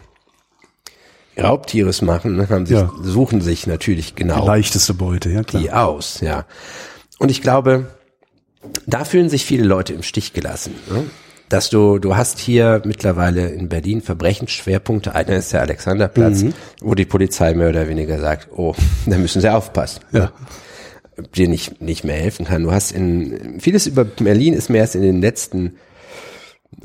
Raubtieres 1.37 2.01
machen, 2.01 2.37
ne, 2.37 2.47
haben 2.49 2.65
sich, 2.65 2.77
Ja. 2.77 2.89
suchen 3.01 3.41
sich 3.41 3.67
natürlich 3.67 4.13
Die 4.13 4.23
genau 4.23 4.45
leichteste 4.45 4.93
Beute, 4.93 5.29
ja 5.29 5.43
klar. 5.43 5.61
die 5.61 5.71
aus, 5.71 6.21
ja. 6.21 6.45
Und 7.19 7.29
ich 7.31 7.41
glaube, 7.41 7.87
da 8.87 9.03
fühlen 9.03 9.27
sich 9.29 9.43
viele 9.45 9.65
Leute 9.65 9.93
im 9.93 10.03
Stich 10.03 10.31
gelassen. 10.33 10.75
Ne? 10.89 11.03
Dass 11.49 11.69
du, 11.69 11.99
du 11.99 12.15
hast 12.15 12.39
hier 12.39 12.81
mittlerweile 12.85 13.49
in 13.49 13.69
Berlin 13.69 14.01
Verbrechensschwerpunkte. 14.01 15.13
Einer 15.13 15.35
ist 15.35 15.53
der 15.53 15.61
Alexanderplatz, 15.61 16.41
Mhm. 16.41 16.53
wo 16.81 16.95
die 16.95 17.05
Polizei 17.05 17.53
mehr 17.53 17.69
oder 17.69 17.87
weniger 17.87 18.19
sagt, 18.19 18.49
oh, 18.55 18.73
da 19.05 19.17
müssen 19.17 19.41
sie 19.41 19.49
aufpassen. 19.53 20.01
Ja. 20.11 20.31
Dir 21.35 21.47
nicht, 21.47 21.81
nicht 21.81 22.03
mehr 22.03 22.15
helfen 22.17 22.45
kann. 22.45 22.63
Du 22.63 22.71
hast 22.71 22.91
in, 22.91 23.59
vieles 23.59 23.85
über 23.87 24.03
Berlin 24.03 24.53
ist 24.53 24.69
mir 24.69 24.79
erst 24.79 24.95
in 24.95 25.01
den 25.01 25.21
letzten 25.21 25.75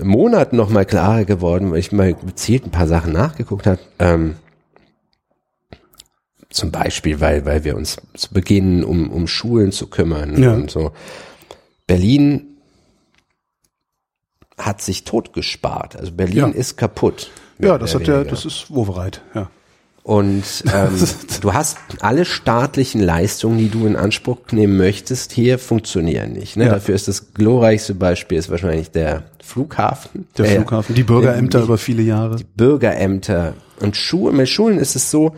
Monaten 0.00 0.56
noch 0.56 0.68
mal 0.70 0.84
klarer 0.84 1.24
geworden, 1.24 1.72
weil 1.72 1.78
ich 1.80 1.90
mal 1.90 2.14
gezielt 2.14 2.64
ein 2.66 2.70
paar 2.70 2.86
Sachen 2.86 3.12
nachgeguckt 3.12 3.66
habe. 3.66 3.80
Ähm, 3.98 4.36
zum 6.50 6.70
Beispiel, 6.70 7.20
weil, 7.20 7.44
weil 7.44 7.64
wir 7.64 7.76
uns 7.76 7.96
zu 8.14 8.32
Beginn 8.32 8.84
um, 8.84 9.10
um 9.10 9.26
Schulen 9.26 9.72
zu 9.72 9.86
kümmern 9.88 10.40
Ja. 10.40 10.52
und 10.52 10.70
so. 10.70 10.92
Berlin 11.86 12.49
hat 14.60 14.80
sich 14.82 15.04
totgespart. 15.04 15.96
Also 15.96 16.12
Berlin 16.12 16.36
Ja. 16.38 16.46
ist 16.48 16.76
kaputt. 16.76 17.30
Ja, 17.58 17.76
das 17.78 17.94
hat 17.94 18.06
ja, 18.06 18.24
das 18.24 18.44
ist 18.44 18.70
wohlbereit, 18.70 19.20
ja. 19.34 19.50
Und 20.02 20.42
ähm, 20.74 20.88
du 21.42 21.52
hast 21.52 21.76
alle 22.00 22.24
staatlichen 22.24 23.00
Leistungen, 23.02 23.58
die 23.58 23.68
du 23.68 23.86
in 23.86 23.96
Anspruch 23.96 24.38
nehmen 24.50 24.78
möchtest, 24.78 25.30
hier 25.32 25.58
funktionieren 25.58 26.32
nicht. 26.32 26.56
Ne? 26.56 26.64
Ja. 26.66 26.70
Dafür 26.74 26.94
ist 26.94 27.06
das 27.06 27.34
glorreichste 27.34 27.94
Beispiel 27.94 28.38
ist 28.38 28.50
wahrscheinlich 28.50 28.90
der 28.90 29.24
Flughafen. 29.44 30.26
Der 30.38 30.46
Äh, 30.46 30.54
Flughafen, 30.56 30.94
die 30.94 31.02
Bürgerämter 31.02 31.58
nicht- 31.58 31.66
über 31.66 31.76
viele 31.76 32.02
Jahre. 32.02 32.36
Bürgerämter 32.56 33.52
und 33.80 33.94
Schulen. 33.94 34.36
Mit 34.38 34.48
Schulen 34.48 34.78
ist 34.78 34.96
es 34.96 35.10
so, 35.10 35.34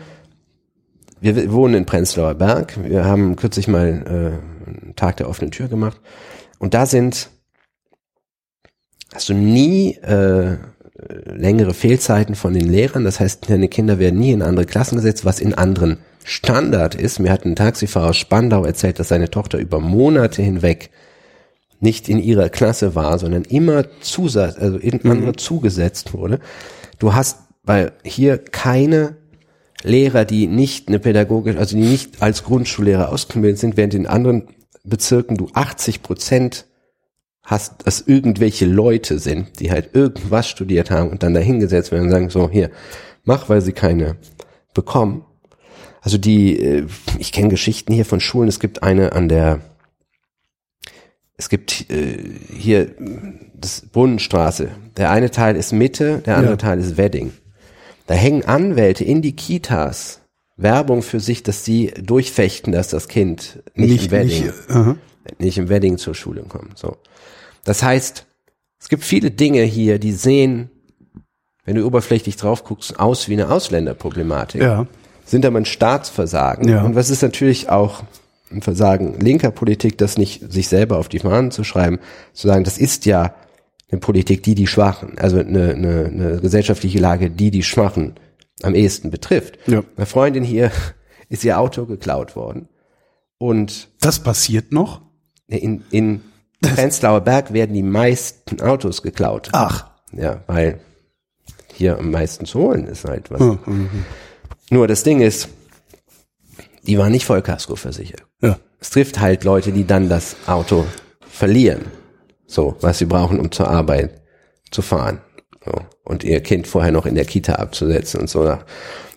wir 1.19 1.51
wohnen 1.51 1.73
in 1.75 1.85
Prenzlauer 1.85 2.33
Berg. 2.35 2.77
Wir 2.83 3.03
haben 3.05 3.35
kürzlich 3.35 3.67
mal 3.67 3.87
äh, 3.87 4.69
einen 4.69 4.93
Tag 4.95 5.17
der 5.17 5.29
offenen 5.29 5.51
Tür 5.51 5.67
gemacht. 5.67 5.99
Und 6.59 6.73
da 6.73 6.85
sind, 6.85 7.29
hast 9.13 9.29
du 9.29 9.33
nie 9.33 9.95
äh, 9.97 10.57
längere 11.25 11.73
Fehlzeiten 11.73 12.35
von 12.35 12.53
den 12.53 12.69
Lehrern. 12.69 13.03
Das 13.03 13.19
heißt, 13.19 13.49
deine 13.49 13.67
Kinder 13.67 13.99
werden 13.99 14.19
nie 14.19 14.31
in 14.31 14.41
andere 14.41 14.65
Klassen 14.65 14.95
gesetzt, 14.95 15.25
was 15.25 15.39
in 15.39 15.53
anderen 15.53 15.97
Standard 16.23 16.95
ist. 16.95 17.19
Mir 17.19 17.31
hat 17.31 17.45
ein 17.45 17.55
Taxifahrer 17.55 18.09
aus 18.09 18.17
Spandau 18.17 18.63
erzählt, 18.63 18.99
dass 18.99 19.09
seine 19.09 19.29
Tochter 19.29 19.57
über 19.57 19.79
Monate 19.79 20.41
hinweg 20.41 20.89
nicht 21.79 22.07
in 22.07 22.19
ihrer 22.19 22.49
Klasse 22.49 22.95
war, 22.95 23.19
sondern 23.19 23.43
immer 23.43 23.85
zusatz, 23.99 24.57
also 24.57 24.77
in 24.77 25.03
andere 25.05 25.35
zugesetzt 25.35 26.13
wurde. 26.13 26.39
Du 26.97 27.13
hast 27.13 27.37
weil 27.63 27.93
hier 28.03 28.37
keine 28.37 29.15
Lehrer, 29.83 30.25
die 30.25 30.47
nicht 30.47 30.87
eine 30.87 30.99
pädagogische, 30.99 31.57
also 31.57 31.75
die 31.75 31.83
nicht 31.83 32.21
als 32.21 32.43
Grundschullehrer 32.43 33.09
ausgebildet 33.09 33.59
sind, 33.59 33.77
während 33.77 33.93
in 33.93 34.07
anderen 34.07 34.47
Bezirken 34.83 35.37
du 35.37 35.49
80 35.53 36.03
Prozent 36.03 36.65
hast, 37.43 37.85
dass 37.85 38.01
irgendwelche 38.01 38.65
Leute 38.65 39.19
sind, 39.19 39.59
die 39.59 39.71
halt 39.71 39.93
irgendwas 39.93 40.47
studiert 40.47 40.89
haben 40.89 41.09
und 41.09 41.23
dann 41.23 41.33
dahingesetzt 41.33 41.91
werden 41.91 42.05
und 42.05 42.11
sagen, 42.11 42.29
so, 42.29 42.49
hier, 42.49 42.71
mach, 43.25 43.49
weil 43.49 43.61
sie 43.61 43.73
keine 43.73 44.15
bekommen. 44.73 45.25
Also 46.01 46.17
die, 46.17 46.57
äh, 46.59 46.87
ich 47.19 47.31
kenne 47.31 47.49
Geschichten 47.49 47.93
hier 47.93 48.05
von 48.05 48.19
Schulen, 48.19 48.47
es 48.49 48.59
gibt 48.59 48.83
eine 48.83 49.11
an 49.13 49.29
der, 49.29 49.59
es 51.37 51.49
gibt 51.49 51.89
äh, 51.89 52.17
hier 52.51 52.95
das 53.53 53.81
Brunnenstraße. 53.81 54.69
Der 54.97 55.11
eine 55.11 55.31
Teil 55.31 55.55
ist 55.55 55.71
Mitte, 55.73 56.19
der 56.25 56.37
andere 56.37 56.53
Ja. 56.53 56.57
Teil 56.57 56.79
ist 56.79 56.97
Wedding. 56.97 57.31
Da 58.07 58.13
hängen 58.13 58.43
Anwälte 58.45 59.03
in 59.03 59.21
die 59.21 59.35
Kitas 59.35 60.21
Werbung 60.55 61.01
für 61.01 61.19
sich, 61.19 61.41
dass 61.43 61.65
sie 61.65 61.87
durchfechten, 62.01 62.71
dass 62.73 62.89
das 62.89 63.07
Kind 63.07 63.63
nicht, 63.73 63.89
Nicht, 63.89 64.05
im 64.05 64.11
Wedding, 64.11 64.43
nicht, 64.45 64.69
aha. 64.69 64.95
nicht 65.39 65.57
im 65.57 65.69
Wedding 65.69 65.97
zur 65.97 66.13
Schule 66.13 66.43
kommt. 66.43 66.77
So. 66.77 66.97
Das 67.63 67.83
heißt, 67.83 68.25
es 68.79 68.89
gibt 68.89 69.03
viele 69.03 69.31
Dinge 69.31 69.63
hier, 69.63 69.99
die 69.99 70.11
sehen, 70.11 70.69
wenn 71.65 71.75
du 71.75 71.85
oberflächlich 71.85 72.35
drauf 72.35 72.63
guckst, 72.63 72.99
aus 72.99 73.29
wie 73.29 73.33
eine 73.33 73.49
Ausländerproblematik 73.49 74.61
ja. 74.61 74.87
sind 75.25 75.45
aber 75.45 75.57
ein 75.57 75.65
Staatsversagen. 75.65 76.67
Ja. 76.67 76.83
Und 76.83 76.95
was 76.95 77.09
ist 77.09 77.21
natürlich 77.21 77.69
auch 77.69 78.03
ein 78.51 78.61
Versagen 78.61 79.19
linker 79.19 79.51
Politik, 79.51 79.97
das 79.97 80.17
nicht 80.17 80.51
sich 80.51 80.67
selber 80.67 80.97
auf 80.97 81.07
die 81.07 81.19
Fahnen 81.19 81.51
zu 81.51 81.63
schreiben, 81.63 81.99
zu 82.33 82.47
sagen, 82.47 82.63
das 82.63 82.77
ist 82.77 83.05
ja 83.05 83.33
eine 83.89 83.99
Politik, 83.99 84.43
die 84.43 84.55
die 84.55 84.67
Schwachen, 84.67 85.17
also 85.17 85.39
eine, 85.39 85.71
eine, 85.71 86.05
eine 86.05 86.39
gesellschaftliche 86.41 86.99
Lage, 86.99 87.29
die 87.29 87.51
die 87.51 87.63
Schwachen 87.63 88.15
am 88.61 88.75
ehesten 88.75 89.09
betrifft. 89.09 89.57
Ja. 89.67 89.83
Eine 89.95 90.05
Freundin 90.05 90.43
hier 90.43 90.71
ist 91.29 91.43
ihr 91.45 91.59
Auto 91.59 91.85
geklaut 91.85 92.35
worden 92.35 92.67
und 93.37 93.89
Das 94.01 94.19
passiert 94.19 94.71
noch? 94.71 95.01
in, 95.47 95.83
in 95.91 96.21
Prenzlauer 96.69 97.21
Berg 97.21 97.53
werden 97.53 97.73
die 97.73 97.83
meisten 97.83 98.61
Autos 98.61 99.01
geklaut. 99.01 99.49
Ach. 99.51 99.87
Ja, 100.11 100.43
weil 100.47 100.79
hier 101.73 101.97
am 101.97 102.11
meisten 102.11 102.45
zu 102.45 102.59
holen 102.59 102.87
ist 102.87 103.05
halt 103.05 103.31
was. 103.31 103.39
Mhm. 103.39 104.05
Nur 104.69 104.87
das 104.87 105.03
Ding 105.03 105.21
ist, 105.21 105.49
die 106.83 106.97
waren 106.97 107.11
nicht 107.11 107.25
Vollkasko 107.25 107.75
versichert. 107.75 108.23
ja. 108.41 108.57
Es 108.79 108.89
trifft 108.89 109.21
halt 109.21 109.45
Leute, 109.45 109.71
die 109.71 109.87
dann 109.87 110.09
das 110.09 110.35
Auto 110.45 110.85
verlieren. 111.25 111.85
So, 112.47 112.75
was 112.81 112.97
sie 112.97 113.05
brauchen, 113.05 113.39
um 113.39 113.49
zur 113.49 113.69
Arbeit 113.69 114.21
zu 114.71 114.81
fahren. 114.81 115.21
So. 115.63 115.71
Und 116.03 116.25
ihr 116.25 116.41
Kind 116.41 116.67
vorher 116.67 116.91
noch 116.91 117.05
in 117.05 117.15
der 117.15 117.23
Kita 117.23 117.53
abzusetzen 117.55 118.19
und 118.19 118.29
so. 118.29 118.57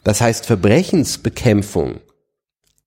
Das 0.05 0.21
heißt, 0.21 0.47
Verbrechensbekämpfung 0.47 1.99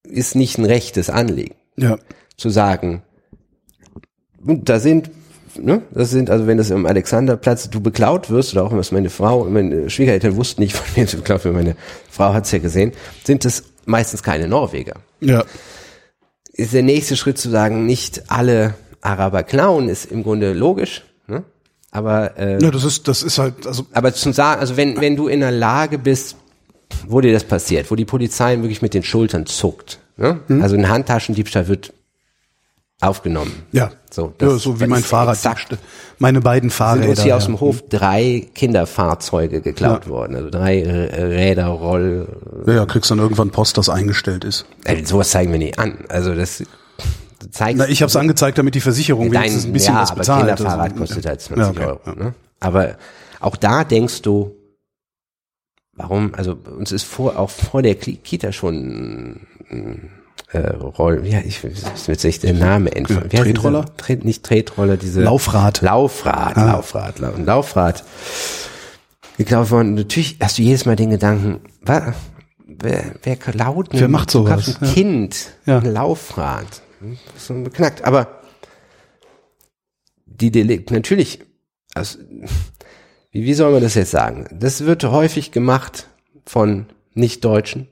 ist 0.03 0.35
nicht 0.35 0.57
ein 0.57 0.63
rechtes 0.65 1.09
Anliegen. 1.09 1.55
ja. 1.75 1.97
Zu 2.37 2.49
sagen, 2.49 3.03
da 4.41 4.79
sind, 4.79 5.11
ne, 5.57 5.81
das 5.91 6.09
sind, 6.11 6.29
also 6.29 6.47
wenn 6.47 6.57
das 6.57 6.69
im 6.69 6.85
Alexanderplatz 6.85 7.69
du 7.69 7.81
beklaut 7.81 8.29
wirst, 8.29 8.53
oder 8.53 8.65
auch 8.65 8.71
was 8.71 8.91
meine 8.91 9.09
Frau, 9.09 9.45
meine 9.45 9.89
Schwiegereltern 9.89 10.35
wussten 10.35 10.61
nicht, 10.61 10.75
von 10.75 10.85
wem 10.95 11.07
sie 11.07 11.17
beklaut 11.17 11.43
werden, 11.43 11.55
meine 11.55 11.75
Frau 12.09 12.33
hat's 12.33 12.51
ja 12.51 12.59
gesehen, 12.59 12.93
sind 13.23 13.45
es 13.45 13.63
meistens 13.85 14.23
keine 14.23 14.47
Norweger. 14.47 14.95
Ja. 15.19 15.43
Ist 16.53 16.73
der 16.73 16.83
nächste 16.83 17.15
Schritt 17.15 17.37
zu 17.37 17.49
sagen, 17.49 17.85
nicht 17.85 18.23
alle 18.27 18.75
Araber 19.01 19.43
klauen, 19.43 19.89
ist 19.89 20.11
im 20.11 20.23
Grunde 20.23 20.53
logisch, 20.53 21.03
ne? 21.27 21.43
Aber, 21.91 22.37
äh, 22.37 22.61
Ja, 22.61 22.69
das 22.69 22.83
ist, 22.83 23.07
das 23.07 23.23
ist 23.23 23.39
halt, 23.39 23.65
also, 23.65 23.85
aber 23.93 24.13
zum 24.13 24.33
sagen, 24.33 24.61
also 24.61 24.77
wenn, 24.77 25.01
wenn 25.01 25.15
du 25.15 25.27
in 25.27 25.39
der 25.39 25.51
Lage 25.51 25.97
bist, 25.97 26.35
wo 27.07 27.21
dir 27.21 27.33
das 27.33 27.43
passiert, 27.43 27.89
wo 27.89 27.95
die 27.95 28.05
Polizei 28.05 28.57
wirklich 28.57 28.81
mit 28.81 28.93
den 28.93 29.03
Schultern 29.03 29.45
zuckt, 29.45 29.99
ne? 30.17 30.39
also 30.61 30.75
ein 30.75 30.89
Handtaschendiebstahl 30.89 31.67
wird 31.67 31.93
aufgenommen. 33.01 33.51
ja. 33.71 33.91
So, 34.11 34.33
ja, 34.41 34.47
das- 34.47 34.63
so 34.63 34.79
wie 34.81 34.87
mein 34.87 35.03
Fahrrad. 35.03 35.35
exakt. 35.35 35.77
Meine 36.17 36.41
beiden 36.41 36.71
sind 36.71 36.75
Fahrräder. 36.77 37.09
uns 37.09 37.21
hier 37.21 37.37
aus 37.37 37.43
ja. 37.43 37.49
dem 37.49 37.59
Hof 37.59 37.83
drei 37.87 38.47
Kinderfahrzeuge 38.55 39.61
geklaut 39.61 40.07
worden. 40.09 40.35
Also 40.35 40.49
drei 40.49 40.81
R- 40.81 41.29
Räder, 41.29 41.67
Roll. 41.67 42.27
Ja, 42.65 42.73
ja, 42.73 42.85
kriegst 42.87 43.11
dann 43.11 43.19
irgendwann 43.19 43.51
Post, 43.51 43.77
das 43.77 43.87
eingestellt 43.87 44.43
ist. 44.43 44.65
Äh, 44.83 45.05
sowas 45.05 45.29
zeigen 45.29 45.51
wir 45.51 45.59
nicht 45.59 45.77
an. 45.77 45.99
Also 46.09 46.33
das 46.33 46.63
zeigt. 47.51 47.77
Na, 47.77 47.87
ich 47.87 48.01
habe 48.01 48.09
es 48.09 48.15
angezeigt, 48.15 48.57
damit 48.57 48.73
die 48.73 48.81
Versicherung 48.81 49.31
dein, 49.31 49.43
wenigstens 49.43 49.65
ein 49.65 49.73
bisschen 49.73 49.93
ja, 49.93 50.01
was 50.01 50.09
aber 50.11 50.19
bezahlt. 50.21 50.47
Kinderfahrrad 50.47 50.91
Also, 50.91 50.95
kostet 50.99 51.25
halt 51.27 51.41
20 51.41 51.63
Ja, 51.63 51.69
okay, 51.69 51.85
Euro. 51.85 51.99
ja. 52.07 52.15
Ne? 52.15 52.33
Aber 52.59 52.97
auch 53.39 53.55
da 53.57 53.83
denkst 53.83 54.23
du, 54.23 54.55
warum? 55.93 56.33
Also 56.33 56.57
uns 56.77 56.91
ist 56.91 57.03
vor 57.03 57.37
auch 57.37 57.51
vor 57.51 57.83
der 57.83 57.93
Ki- 57.93 58.17
Kita 58.17 58.51
schon 58.51 59.41
äh, 60.51 60.59
Roll, 60.59 61.25
ja, 61.27 61.39
ich 61.39 61.61
jetzt 61.63 62.23
nicht 62.23 62.43
der 62.43 62.53
Name 62.53 62.91
entfallen. 62.95 63.29
Diese- 63.29 63.43
Tretroller? 63.43 63.85
Tret, 63.97 64.25
nicht 64.25 64.43
Tretroller, 64.43 64.97
diese 64.97 65.21
Laufrad. 65.21 65.81
Laufrad, 65.81 66.57
Ah. 66.57 66.65
Laufrad, 66.73 67.19
Lau- 67.19 67.33
ein 67.33 67.45
Laufrad. 67.45 68.03
geklaut 69.37 69.69
worden. 69.71 69.93
Natürlich 69.93 70.37
hast 70.41 70.57
du 70.57 70.63
jedes 70.63 70.85
Mal 70.85 70.95
den 70.95 71.11
Gedanken, 71.11 71.61
wa, 71.81 72.13
wer, 72.67 73.03
wer 73.23 73.35
klaut 73.35 73.89
Wer 73.91 74.07
macht 74.07 74.31
sowas? 74.31 74.77
ein 74.81 74.87
Ja. 74.87 74.93
Kind, 74.93 75.49
Ja. 75.65 75.77
ein 75.79 75.93
Laufrad. 75.93 76.81
So 77.37 77.53
beknackt. 77.63 78.03
Aber 78.03 78.41
die 80.25 80.51
Delikte, 80.51 80.93
natürlich, 80.93 81.39
also, 81.93 82.19
wie, 83.31 83.43
wie 83.45 83.53
soll 83.53 83.71
man 83.71 83.81
das 83.81 83.95
jetzt 83.95 84.11
sagen? 84.11 84.47
Das 84.51 84.81
wird 84.85 85.03
häufig 85.03 85.51
gemacht 85.51 86.07
von 86.45 86.87
Nicht-Deutschen. 87.13 87.87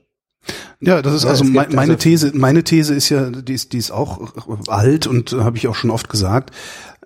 Ja, 0.80 1.02
das 1.02 1.14
ist 1.14 1.24
Ja, 1.24 1.30
also, 1.30 1.44
gibt 1.44 1.72
meine 1.72 1.92
also- 1.92 1.94
These. 1.96 2.32
Meine 2.34 2.62
These 2.64 2.94
ist 2.94 3.08
ja, 3.08 3.30
die 3.30 3.54
ist, 3.54 3.72
die 3.72 3.78
ist 3.78 3.90
auch 3.90 4.32
alt 4.68 5.06
und 5.06 5.32
äh, 5.32 5.40
habe 5.40 5.56
ich 5.56 5.66
auch 5.68 5.74
schon 5.74 5.90
oft 5.90 6.08
gesagt. 6.08 6.54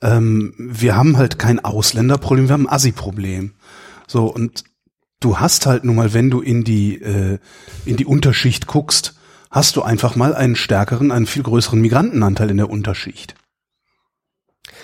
Ähm, 0.02 0.54
wir 0.58 0.96
haben 0.96 1.16
halt 1.16 1.38
kein 1.38 1.64
Ausländerproblem, 1.64 2.48
wir 2.48 2.52
haben 2.54 2.66
ein 2.66 2.72
Assi-Problem. 2.74 3.52
So 4.06 4.26
und 4.26 4.64
du 5.20 5.38
hast 5.38 5.66
halt 5.66 5.84
nun 5.84 5.96
mal, 5.96 6.12
wenn 6.12 6.30
du 6.30 6.40
in 6.40 6.64
die 6.64 7.00
äh, 7.00 7.38
in 7.86 7.96
die 7.96 8.04
Unterschicht 8.06 8.66
guckst, 8.66 9.14
hast 9.50 9.76
du 9.76 9.82
einfach 9.82 10.16
mal 10.16 10.34
einen 10.34 10.56
stärkeren, 10.56 11.12
einen 11.12 11.26
viel 11.26 11.42
größeren 11.42 11.80
Migrantenanteil 11.80 12.50
in 12.50 12.56
der 12.56 12.70
Unterschicht. 12.70 13.34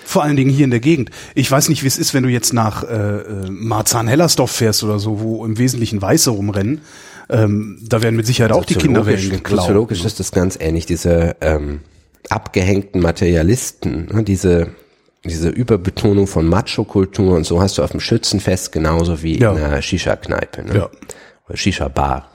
Vor 0.05 0.23
allen 0.23 0.37
Dingen 0.37 0.51
hier 0.51 0.65
in 0.65 0.71
der 0.71 0.81
Gegend. 0.81 1.11
Ich 1.35 1.51
weiß 1.51 1.69
nicht, 1.69 1.83
wie 1.83 1.87
es 1.87 1.99
ist, 1.99 2.15
wenn 2.15 2.23
du 2.23 2.31
jetzt 2.31 2.55
nach 2.55 2.83
äh, 2.83 2.87
äh, 2.87 3.51
Marzahn-Hellersdorf 3.51 4.51
fährst 4.51 4.83
oder 4.83 4.99
so, 4.99 5.21
wo 5.21 5.45
im 5.45 5.59
Wesentlichen 5.59 6.01
Weiße 6.01 6.31
rumrennen. 6.31 6.81
Ähm, 7.31 7.79
da 7.87 8.03
werden 8.03 8.17
mit 8.17 8.27
Sicherheit 8.27 8.53
auch 8.53 8.65
die 8.65 8.75
Kinderwellen 8.75 9.19
Soziologisch- 9.19 9.31
geklaut. 9.31 9.61
Soziologisch 9.61 10.05
ist 10.05 10.19
das 10.21 10.33
ganz 10.33 10.57
ähnlich, 10.61 10.87
diese 10.87 11.37
ähm, 11.41 11.81
abgehängten 12.31 13.01
Materialisten, 13.03 14.07
ne, 14.13 14.23
diese 14.25 14.69
diese 15.25 15.49
Überbetonung 15.49 16.27
von 16.29 16.47
Macho-Kultur 16.47 17.35
und 17.35 17.45
so 17.45 17.61
hast 17.61 17.77
du 17.77 17.83
auf 17.83 17.91
dem 17.91 18.01
Schützenfest 18.01 18.71
genauso 18.73 19.23
wie 19.23 19.39
Ja. 19.39 19.53
in 19.53 19.63
einer 19.63 19.83
Shisha-Kneipe. 19.83 20.63
Ne? 20.63 20.75
Ja. 20.77 20.91
Oder 21.49 21.57
Shisha-Bar. 21.57 22.31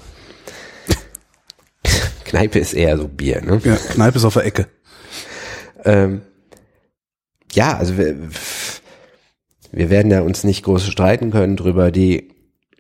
Kneipe 2.26 2.60
ist 2.60 2.74
eher 2.74 2.98
so 2.98 3.08
Bier. 3.08 3.42
Ne? 3.42 3.62
Ja, 3.64 3.76
Kneipe 3.76 4.18
ist 4.18 4.26
auf 4.26 4.34
der 4.34 4.46
Ecke. 4.46 4.68
Ähm, 5.86 6.22
ja, 7.54 7.78
also 7.78 7.98
wir, 7.98 8.16
wir 9.72 9.90
werden 9.90 10.12
ja 10.12 10.22
uns 10.22 10.44
nicht 10.44 10.64
groß 10.64 10.86
streiten 10.86 11.32
können 11.32 11.56
drüber. 11.56 11.90
Die, 11.90 12.33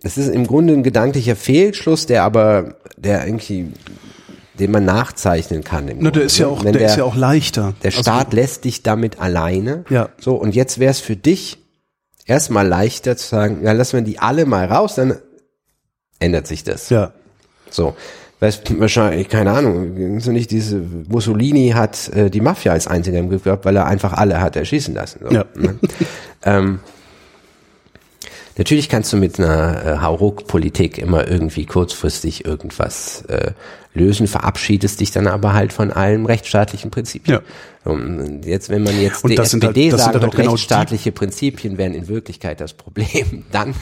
es 0.03 0.17
ist 0.17 0.27
im 0.29 0.45
Grunde 0.45 0.73
ein 0.73 0.83
gedanklicher 0.83 1.35
Fehlschluss, 1.35 2.05
der 2.05 2.23
aber, 2.23 2.75
der 2.97 3.25
irgendwie, 3.25 3.71
den 4.59 4.71
man 4.71 4.85
nachzeichnen 4.85 5.63
kann. 5.63 5.87
Im 5.87 5.97
Na, 5.99 6.11
der 6.11 6.11
Grunde, 6.11 6.21
ist 6.25 6.37
ja 6.37 6.47
auch, 6.47 6.63
Wenn 6.63 6.73
der, 6.73 6.85
ist 6.85 6.97
ja 6.97 7.03
auch 7.05 7.15
leichter. 7.15 7.73
der 7.83 7.89
Also, 7.91 8.01
Staat 8.01 8.33
lässt 8.33 8.65
dich 8.65 8.83
damit 8.83 9.19
alleine. 9.19 9.85
Ja. 9.89 10.09
So, 10.19 10.35
und 10.35 10.53
jetzt 10.55 10.79
wäre 10.79 10.91
es 10.91 10.99
für 10.99 11.15
dich 11.15 11.57
erstmal 12.25 12.67
leichter 12.67 13.17
zu 13.17 13.27
sagen, 13.27 13.61
ja, 13.63 13.71
lassen 13.71 13.93
wir 13.97 14.01
die 14.03 14.19
alle 14.19 14.45
mal 14.45 14.65
raus, 14.65 14.95
dann 14.95 15.17
ändert 16.19 16.47
sich 16.47 16.63
das. 16.63 16.89
ja. 16.89 17.11
So. 17.69 17.95
Weißt, 18.39 18.77
wahrscheinlich, 18.77 19.29
keine 19.29 19.51
Ahnung, 19.51 20.19
so 20.19 20.31
nicht 20.33 20.51
diese, 20.51 20.81
Mussolini 21.07 21.69
hat 21.69 22.09
äh, 22.09 22.29
die 22.29 22.41
Mafia 22.41 22.73
als 22.73 22.87
einziger 22.87 23.17
im 23.17 23.29
Griff 23.29 23.43
gehabt, 23.45 23.63
weil 23.63 23.75
er 23.77 23.85
einfach 23.85 24.11
alle 24.13 24.41
hat 24.41 24.57
erschießen 24.57 24.93
lassen. 24.93 25.21
So, 25.23 25.33
Ja. 25.33 25.45
ne? 25.55 25.79
ähm, 26.43 26.79
natürlich 28.57 28.89
kannst 28.89 29.11
du 29.13 29.17
mit 29.17 29.39
einer 29.39 29.85
äh, 29.85 29.97
Hauruck-Politik 29.99 30.97
immer 30.97 31.27
irgendwie 31.27 31.65
kurzfristig 31.65 32.45
irgendwas 32.45 33.23
äh, 33.27 33.51
lösen, 33.93 34.27
verabschiedest 34.27 34.99
dich 34.99 35.11
dann 35.11 35.27
aber 35.27 35.53
halt 35.53 35.73
von 35.73 35.91
allen 35.91 36.25
rechtsstaatlichen 36.25 36.91
Prinzipien. 36.91 37.39
Und 37.83 38.45
jetzt, 38.45 38.69
wenn 38.69 38.83
man 38.83 38.99
jetzt 38.99 39.23
die 39.23 39.37
halt- 39.37 39.39
SPD 39.39 39.89
sagen 39.91 40.03
halt 40.05 40.15
auch 40.17 40.21
wird, 40.21 40.35
genau 40.35 40.51
rechtsstaatliche 40.51 41.11
Prinzipien 41.11 41.77
wären 41.77 41.93
in 41.93 42.07
Wirklichkeit 42.07 42.61
das 42.61 42.73
Problem, 42.73 43.43
dann 43.51 43.75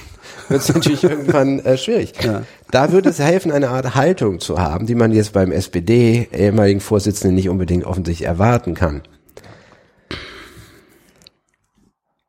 wird 0.49 0.61
es 0.61 0.73
natürlich 0.73 1.03
irgendwann 1.03 1.59
äh, 1.59 1.77
schwierig. 1.77 2.13
Ja. 2.23 2.43
Da 2.71 2.91
würde 2.91 3.09
es 3.09 3.19
helfen, 3.19 3.51
eine 3.51 3.69
Art 3.69 3.95
Haltung 3.95 4.39
zu 4.39 4.57
haben, 4.59 4.85
die 4.85 4.95
man 4.95 5.11
jetzt 5.11 5.33
beim 5.33 5.51
SPD 5.51 6.27
ehemaligen 6.33 6.79
Vorsitzenden 6.79 7.35
nicht 7.35 7.49
unbedingt 7.49 7.85
offensichtlich 7.85 8.27
erwarten 8.27 8.73
kann. 8.73 9.01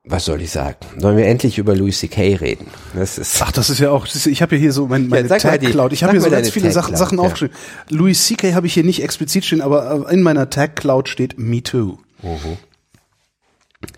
Was 0.05 0.25
soll 0.25 0.43
ich 0.43 0.51
sagen? 0.51 0.79
Sollen 0.99 1.17
wir 1.17 1.27
endlich 1.27 1.59
über 1.59 1.77
Louis 1.77 2.01
C.K. 2.01 2.35
reden? 2.35 2.67
Das 2.93 3.19
ist 3.19 3.41
Ach, 3.41 3.53
das 3.53 3.71
ist 3.71 3.79
ja 3.79 3.91
auch, 3.91 4.07
ich 4.07 4.43
habe 4.43 4.57
ja 4.57 4.61
hier 4.61 4.73
so 4.73 4.89
mein, 4.89 5.07
meine 5.07 5.29
mal 5.29 5.39
Tag 5.39 5.61
Cloud. 5.61 5.93
Ich 5.93 6.03
habe 6.03 6.13
hier 6.13 6.21
so 6.21 6.29
ganz 6.29 6.51
viele 6.51 6.73
Sachen, 6.73 6.97
Sachen 6.97 7.19
ja. 7.19 7.25
aufgeschrieben. 7.25 7.57
Louis 7.89 8.27
C.K. 8.27 8.55
habe 8.55 8.67
ich 8.67 8.75
hier 8.75 8.83
nicht 8.83 9.01
explizit 9.01 9.45
stehen, 9.45 9.61
aber 9.61 10.09
äh, 10.09 10.15
in 10.15 10.23
meiner 10.23 10.51
Tag 10.51 10.75
Cloud 10.75 11.09
steht 11.09 11.39
Me 11.39 11.63
Too. 11.63 11.99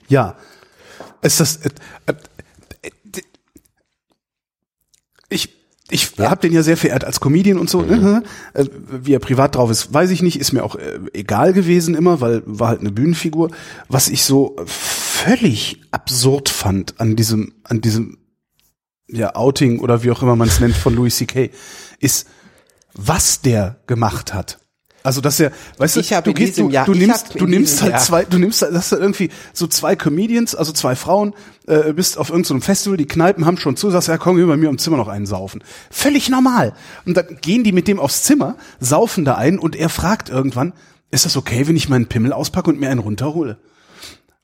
Ja. 0.09 0.37
Ist 1.23 1.41
das, 1.41 1.57
äh, 1.57 1.71
äh, 2.05 2.13
äh, 2.83 3.21
ich, 5.31 5.55
ich 5.89 6.13
hab 6.19 6.43
den 6.43 6.53
ja 6.53 6.63
sehr 6.63 6.77
verehrt 6.77 7.05
als 7.05 7.21
Comedian 7.21 7.59
und 7.59 7.71
so. 7.71 7.81
Mhm. 7.81 8.25
Äh, 8.53 8.67
wie 8.91 9.15
er 9.15 9.21
privat 9.21 9.55
drauf 9.55 9.71
ist, 9.71 9.95
weiß 9.95 10.11
ich 10.11 10.21
nicht. 10.21 10.39
Ist 10.39 10.53
mir 10.53 10.65
auch 10.65 10.77
egal 11.15 11.55
gewesen 11.55 11.95
immer, 11.95 12.21
weil 12.21 12.43
war 12.45 12.69
halt 12.69 12.81
eine 12.81 12.93
Bühnenfigur. 12.93 13.51
Was 13.89 14.09
ich 14.09 14.23
so 14.23 14.55
völlig 15.25 15.81
absurd 15.91 16.49
fand 16.49 17.01
an 17.01 17.17
diesem, 17.17 17.55
an 17.65 17.81
diesem 17.81 18.19
ja, 19.09 19.35
Outing 19.35 19.81
oder 19.81 20.03
wie 20.03 20.11
auch 20.11 20.23
immer 20.23 20.37
man 20.37 20.49
es 20.49 20.61
nennt 20.61 20.77
von 20.77 20.95
Louis 20.95 21.17
C.K. 21.17 21.51
ist, 22.01 22.27
was 22.95 23.41
der 23.41 23.77
gemacht 23.87 24.33
hat. 24.35 24.59
Also 25.03 25.21
dass 25.21 25.39
er, 25.39 25.53
weißt 25.77 25.99
Ich 25.99 26.09
du, 26.09 26.21
du 26.23 26.33
gehst, 26.33 26.57
du, 26.59 26.71
Jahr- 26.71 26.87
du 26.87 26.95
nimmst, 26.95 27.39
du 27.39 27.47
nimmst 27.47 27.83
halt 27.83 27.93
Jahr- 27.93 28.01
zwei, 28.01 28.25
du 28.25 28.39
nimmst, 28.39 28.63
halt- 28.63 28.75
das 28.75 28.91
ist 28.91 28.99
irgendwie 28.99 29.29
so 29.53 29.67
zwei 29.67 29.97
Comedians, 29.97 30.55
also 30.55 30.73
zwei 30.73 30.97
Frauen, 30.97 31.35
äh, 31.67 31.93
bist 31.93 32.17
auf 32.17 32.31
irgendeinem 32.31 32.63
Festival, 32.63 32.97
die 32.97 33.05
Kneipen 33.07 33.45
haben 33.45 33.59
schon 33.59 33.77
zu, 33.77 33.91
sagst, 33.91 34.09
ja 34.09 34.17
komm, 34.17 34.37
hier 34.39 34.47
bei 34.47 34.57
mir 34.57 34.71
im 34.71 34.79
Zimmer 34.79 34.97
noch 34.97 35.09
einen 35.09 35.27
saufen. 35.27 35.63
Völlig 35.91 36.31
normal. 36.31 36.73
Und 37.05 37.19
dann 37.19 37.37
gehen 37.43 37.65
die 37.65 37.73
mit 37.73 37.87
dem 37.87 38.01
aufs 38.01 38.23
Zimmer, 38.23 38.57
saufen 38.81 39.27
da 39.27 39.35
ein 39.35 39.59
und 39.59 39.77
er 39.77 39.91
fragt 39.91 40.31
irgendwann, 40.31 40.73
ist 41.11 41.27
das 41.27 41.37
okay, 41.37 41.67
wenn 41.69 41.77
ich 41.77 41.91
meinen 41.91 42.07
Pimmel 42.07 42.33
auspacke 42.33 42.71
und 42.71 42.81
mir 42.81 42.89
einen 42.89 43.01
runterhole? 43.01 43.59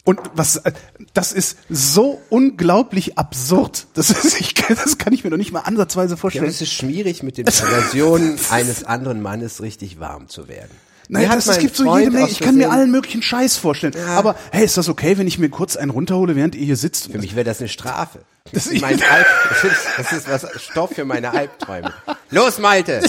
Und 0.04 0.18
was, 0.34 0.56
äh, 0.56 0.72
das 1.14 1.32
ist 1.32 1.58
so 1.68 2.20
unglaublich 2.30 3.18
absurd. 3.18 3.86
Das 3.94 4.10
ist, 4.10 4.40
ich, 4.40 4.54
kann- 4.54 4.76
das 4.82 4.98
kann 4.98 5.12
ich 5.12 5.24
mir 5.24 5.30
noch 5.30 5.36
nicht 5.36 5.52
mal 5.52 5.60
ansatzweise 5.60 6.14
Ja, 6.14 6.16
vorstellen. 6.16 6.44
aber 6.44 6.50
es 6.50 6.60
ist 6.60 6.72
schwierig, 6.72 7.22
mit 7.22 7.38
den 7.38 7.44
Perversionen 7.44 8.38
eines 8.50 8.84
anderen 8.84 9.20
Mannes 9.22 9.60
richtig 9.62 10.00
warm 10.00 10.28
zu 10.28 10.48
werden. 10.48 10.70
Nein, 11.12 11.28
hat 11.28 11.44
das, 11.44 11.58
gibt 11.58 11.74
so 11.74 11.84
Freund 11.84 12.04
jede 12.04 12.16
Menge. 12.16 12.28
Ich 12.30 12.38
kann 12.38 12.54
mir 12.54 12.70
allen 12.70 12.90
möglichen 12.92 13.20
Scheiß 13.20 13.56
vorstellen. 13.56 13.94
Aber 14.10 14.36
hey, 14.52 14.64
ist 14.64 14.76
das 14.76 14.88
okay, 14.88 15.18
wenn 15.18 15.26
ich 15.26 15.38
mir 15.40 15.48
kurz 15.48 15.76
einen 15.76 15.90
runterhole, 15.90 16.36
während 16.36 16.54
ihr 16.54 16.64
hier 16.64 16.76
sitzt? 16.76 17.10
Für 17.10 17.18
mich 17.18 17.34
wäre 17.34 17.44
das 17.44 17.58
eine 17.58 17.68
Strafe. 17.68 18.20
Das 18.52 18.66
ist, 18.66 18.80
mein 18.80 19.00
Alb, 19.10 19.26
das, 19.48 19.64
ist, 19.64 19.86
das 19.96 20.12
ist 20.12 20.28
was 20.28 20.62
Stoff 20.62 20.90
für 20.94 21.04
meine 21.04 21.30
Albträume. 21.30 21.92
Los, 22.30 22.58
Malte! 22.58 23.00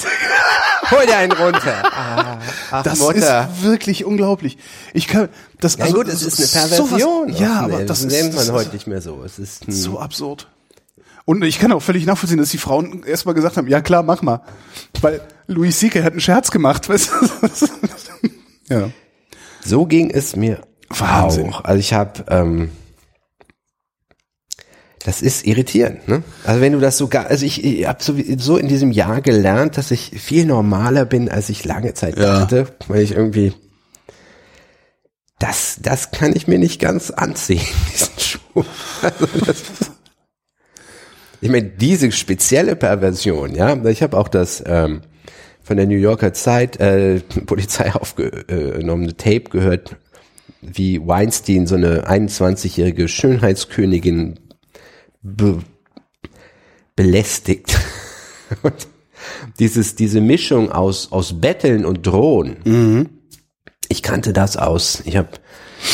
Hol 0.92 1.06
dir 1.06 1.18
einen 1.18 1.32
runter. 1.32 1.84
Ah, 1.86 2.38
ach, 2.70 2.84
das 2.84 3.00
Mutter. 3.00 3.50
ist 3.54 3.64
wirklich 3.64 4.04
unglaublich. 4.04 4.58
Ich 4.94 5.08
kann 5.08 5.30
das 5.60 5.78
Ja 5.78 5.86
also, 5.86 5.98
gut, 5.98 6.08
es 6.10 6.22
ist 6.22 6.38
eine 6.58 6.68
sowas- 6.68 6.90
Perversion. 6.90 7.30
ja, 7.34 7.56
Ach, 7.60 7.62
aber 7.64 7.80
nee, 7.80 7.86
das, 7.86 8.02
das 8.02 8.12
nennt 8.12 8.36
man 8.36 8.46
das 8.46 8.52
heute 8.52 8.68
ist 8.68 8.74
nicht 8.74 8.88
mehr 8.88 9.02
so. 9.02 9.24
Es 9.24 9.40
ist 9.40 9.66
hm. 9.66 9.72
so 9.74 10.00
absurd. 10.00 10.48
Und 11.24 11.44
ich 11.44 11.60
kann 11.60 11.72
auch 11.72 11.82
völlig 11.82 12.06
nachvollziehen, 12.06 12.40
dass 12.40 12.50
die 12.50 12.58
Frauen 12.58 13.04
erstmal 13.04 13.36
gesagt 13.36 13.56
haben, 13.56 13.68
ja 13.68 13.80
klar, 13.80 14.04
mach 14.04 14.22
mal. 14.22 14.42
Weil 15.02 15.22
Louis 15.48 15.78
C.K. 15.80 16.04
hat 16.04 16.12
einen 16.12 16.20
Scherz 16.20 16.52
gemacht, 16.52 16.90
weißt 16.90 17.10
du? 17.12 18.30
ja. 18.70 18.90
So 19.64 19.86
ging 19.86 20.10
es 20.10 20.36
mir 20.36 20.62
Wahnsinn. 20.90 21.54
auch. 21.54 21.64
Also 21.64 21.80
ich 21.80 21.94
habe, 21.94 22.26
ähm, 22.28 22.72
das 25.06 25.22
ist 25.22 25.46
irritierend. 25.48 26.08
Ne? 26.08 26.24
Also 26.44 26.62
wenn 26.62 26.74
du 26.74 26.80
das 26.80 26.98
sogar, 26.98 27.28
also 27.28 27.46
ich, 27.46 27.64
ich 27.64 27.88
habe 27.88 28.04
so, 28.04 28.14
so 28.38 28.58
in 28.58 28.68
diesem 28.68 28.92
Jahr 28.92 29.22
gelernt, 29.22 29.78
dass 29.78 29.92
ich 29.92 30.12
viel 30.22 30.46
normaler 30.46 31.06
bin, 31.06 31.30
als 31.30 31.50
ich 31.50 31.66
lange 31.66 31.94
Zeit 31.94 32.18
Ja. 32.18 32.42
dachte, 32.42 32.68
weil 32.88 33.02
ich 33.02 33.12
irgendwie, 33.14 33.54
das, 35.40 35.78
das 35.82 36.12
kann 36.12 36.36
ich 36.36 36.48
mir 36.48 36.60
nicht 36.60 36.80
ganz 36.80 37.10
anziehen, 37.10 37.62
diesen 37.94 38.20
Schuh. 38.20 38.64
Also 39.02 39.28
das, 39.46 39.64
ich 41.42 41.50
meine, 41.50 41.68
diese 41.70 42.12
spezielle 42.12 42.76
Perversion, 42.76 43.56
ja, 43.56 43.76
ich 43.86 44.04
habe 44.04 44.18
auch 44.18 44.28
das 44.28 44.62
ähm, 44.66 45.02
von 45.64 45.78
der 45.78 45.88
New 45.88 45.98
Yorker 45.98 46.34
Zeit 46.34 46.80
äh, 46.80 47.20
Polizei 47.48 47.92
aufgenommene 47.94 49.18
Tape 49.18 49.46
gehört, 49.50 49.96
wie 50.62 51.00
Weinstein 51.08 51.66
so 51.66 51.74
eine 51.74 52.08
21-jährige 52.08 53.08
Schönheitskönigin 53.08 54.40
be 55.22 55.60
belästigt. 56.96 57.80
Und 58.62 58.88
dieses, 59.60 59.96
diese 59.96 60.22
Mischung 60.22 60.72
aus, 60.72 61.12
aus 61.12 61.40
Betteln 61.40 61.86
und 61.86 62.06
Drohen. 62.06 62.58
Ich 63.88 64.02
kannte 64.02 64.34
das 64.34 64.58
aus. 64.58 65.02
Ich 65.06 65.16
habe 65.16 65.30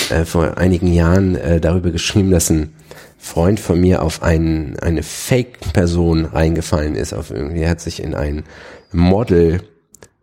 äh, 0.10 0.26
vor 0.26 0.58
einigen 0.58 0.92
Jahren 0.92 1.36
äh, 1.36 1.60
darüber 1.60 1.92
geschrieben, 1.92 2.32
dass 2.32 2.50
ein 2.50 2.74
Freund 3.18 3.60
von 3.60 3.80
mir 3.80 4.04
auf 4.04 4.24
einen, 4.24 4.80
eine 4.80 5.04
Fake-Person 5.04 6.26
reingefallen 6.26 6.96
ist. 6.96 7.14
Auf 7.14 7.32
irgendwie, 7.32 7.62
er 7.62 7.72
hat 7.72 7.82
sich 7.82 8.02
in 8.02 8.16
ein 8.16 8.44
Model 8.92 9.62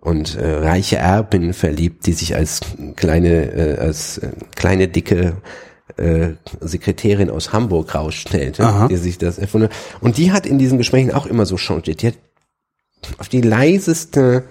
und 0.00 0.36
äh, 0.36 0.46
reiche 0.46 0.96
Erbin 0.96 1.52
verliebt, 1.52 2.06
die 2.06 2.12
sich 2.12 2.36
als 2.36 2.60
kleine, 2.96 3.52
äh, 3.52 3.78
als 3.78 4.18
äh, 4.18 4.30
kleine 4.54 4.88
dicke 4.88 5.36
äh, 5.96 6.32
Sekretärin 6.60 7.30
aus 7.30 7.52
Hamburg 7.52 7.94
rausstellte, 7.94 8.64
Aha. 8.64 8.88
die 8.88 8.96
sich 8.96 9.18
das 9.18 9.38
erfunden 9.38 9.68
hat. 9.68 9.76
Und 10.00 10.16
die 10.16 10.32
hat 10.32 10.46
in 10.46 10.58
diesen 10.58 10.78
Gesprächen 10.78 11.12
auch 11.12 11.26
immer 11.26 11.46
so 11.46 11.56
changiert. 11.56 12.02
Die 12.02 12.06
hat 12.08 12.18
auf 13.18 13.28
die 13.28 13.42
leiseste, 13.42 14.44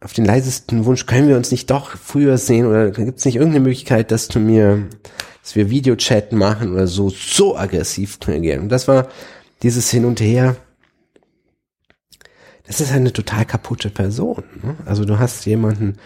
auf 0.00 0.12
den 0.12 0.24
leisesten 0.24 0.84
Wunsch, 0.84 1.06
können 1.06 1.28
wir 1.28 1.36
uns 1.36 1.52
nicht 1.52 1.70
doch 1.70 1.90
früher 1.96 2.38
sehen 2.38 2.66
oder 2.66 2.90
gibt 2.90 3.18
es 3.18 3.24
nicht 3.24 3.36
irgendeine 3.36 3.62
Möglichkeit, 3.62 4.10
dass 4.10 4.28
du 4.28 4.40
mir, 4.40 4.88
dass 5.42 5.54
wir 5.54 5.70
Videochat 5.70 6.32
machen 6.32 6.72
oder 6.72 6.88
so, 6.88 7.08
so 7.08 7.56
aggressiv 7.56 8.18
reagieren. 8.26 8.62
Und 8.62 8.68
das 8.68 8.88
war 8.88 9.08
dieses 9.62 9.90
Hin 9.90 10.04
und 10.04 10.20
Her. 10.20 10.56
Das 12.66 12.80
ist 12.80 12.90
eine 12.90 13.12
total 13.12 13.44
kaputte 13.44 13.90
Person. 13.90 14.42
Ne? 14.60 14.76
Also 14.86 15.04
du 15.04 15.20
hast 15.20 15.46
jemanden, 15.46 15.98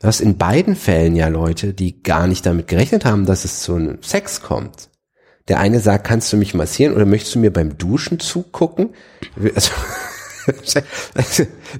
du 0.00 0.06
hast 0.06 0.20
in 0.20 0.36
beiden 0.36 0.76
Fällen 0.76 1.16
ja 1.16 1.28
Leute, 1.28 1.74
die 1.74 2.02
gar 2.02 2.26
nicht 2.26 2.46
damit 2.46 2.68
gerechnet 2.68 3.04
haben, 3.04 3.26
dass 3.26 3.44
es 3.44 3.60
zu 3.60 3.74
einem 3.74 4.02
Sex 4.02 4.42
kommt. 4.42 4.90
Der 5.48 5.58
eine 5.60 5.80
sagt, 5.80 6.06
kannst 6.06 6.32
du 6.32 6.36
mich 6.36 6.54
massieren 6.54 6.94
oder 6.94 7.04
möchtest 7.04 7.34
du 7.34 7.38
mir 7.38 7.52
beim 7.52 7.76
Duschen 7.76 8.18
zugucken? 8.18 8.90
Also, 9.54 9.72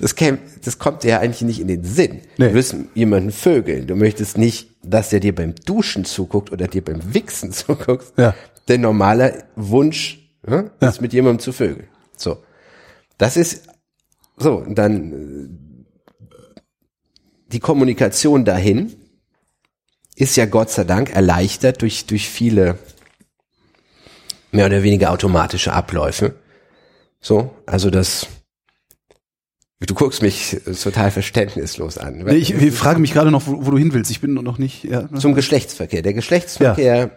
das, 0.01 0.15
käme, 0.17 0.39
das 0.63 0.79
kommt 0.79 1.03
dir 1.03 1.09
ja 1.09 1.21
eigentlich 1.21 1.43
nicht 1.43 1.61
in 1.61 1.69
den 1.69 1.85
Sinn. 1.85 2.21
Nee. 2.37 2.49
Du 2.49 2.55
willst 2.55 2.77
jemanden 2.95 3.31
vögeln. 3.31 3.87
Du 3.87 3.95
möchtest 3.97 4.37
nicht, 4.39 4.71
dass 4.83 5.13
er 5.13 5.21
dir 5.21 5.35
beim 5.35 5.55
Duschen 5.55 6.05
zuguckt 6.05 6.53
oder 6.53 6.69
dir 6.69 6.85
beim 6.85 7.15
Wichsen 7.15 7.53
zuguckt. 7.53 8.13
Ja. 8.19 8.35
Der 8.69 8.79
normale 8.79 9.45
Wunsch 9.57 10.31
ne, 10.47 10.71
ist 10.81 11.01
mit 11.01 11.13
jemandem 11.13 11.41
zu 11.41 11.53
vögeln. 11.53 11.89
So. 12.17 12.39
Das 13.19 13.37
ist 13.37 13.69
So, 14.37 14.65
dann 14.69 15.13
äh, 15.13 15.64
die 17.55 17.61
Kommunikation 17.61 18.45
dahin 18.45 18.97
ist 20.17 20.37
ja 20.37 20.45
Gott 20.45 20.71
sei 20.71 20.83
Dank 20.83 21.15
erleichtert 21.15 21.83
durch, 21.83 22.05
durch 22.07 22.29
viele 22.29 22.79
mehr 24.51 24.67
oder 24.67 24.83
weniger 24.83 25.13
automatische 25.13 25.73
Abläufe. 25.73 26.35
So, 27.21 27.55
also 27.65 27.91
das, 27.91 28.27
du 29.81 29.95
guckst 29.95 30.21
mich 30.21 30.61
total 30.83 31.13
verständnislos 31.13 31.97
an. 31.97 32.19
Nee, 32.19 32.35
ich, 32.35 32.53
ich 32.53 32.75
frage 32.75 33.01
mich 33.01 33.13
gerade 33.13 33.31
noch, 33.31 33.47
wo, 33.47 33.65
wo, 33.65 33.71
du 33.71 33.79
hin 33.79 33.93
willst. 33.93 34.11
Ich 34.11 34.21
bin 34.21 34.35
noch 34.35 34.59
nicht. 34.59 34.85
Ja. 34.85 35.09
Zum 35.15 35.35
Geschlechtsverkehr. 35.35 36.03
Der 36.03 36.13
Geschlechtsverkehr 36.13 36.97
ja. 36.97 37.11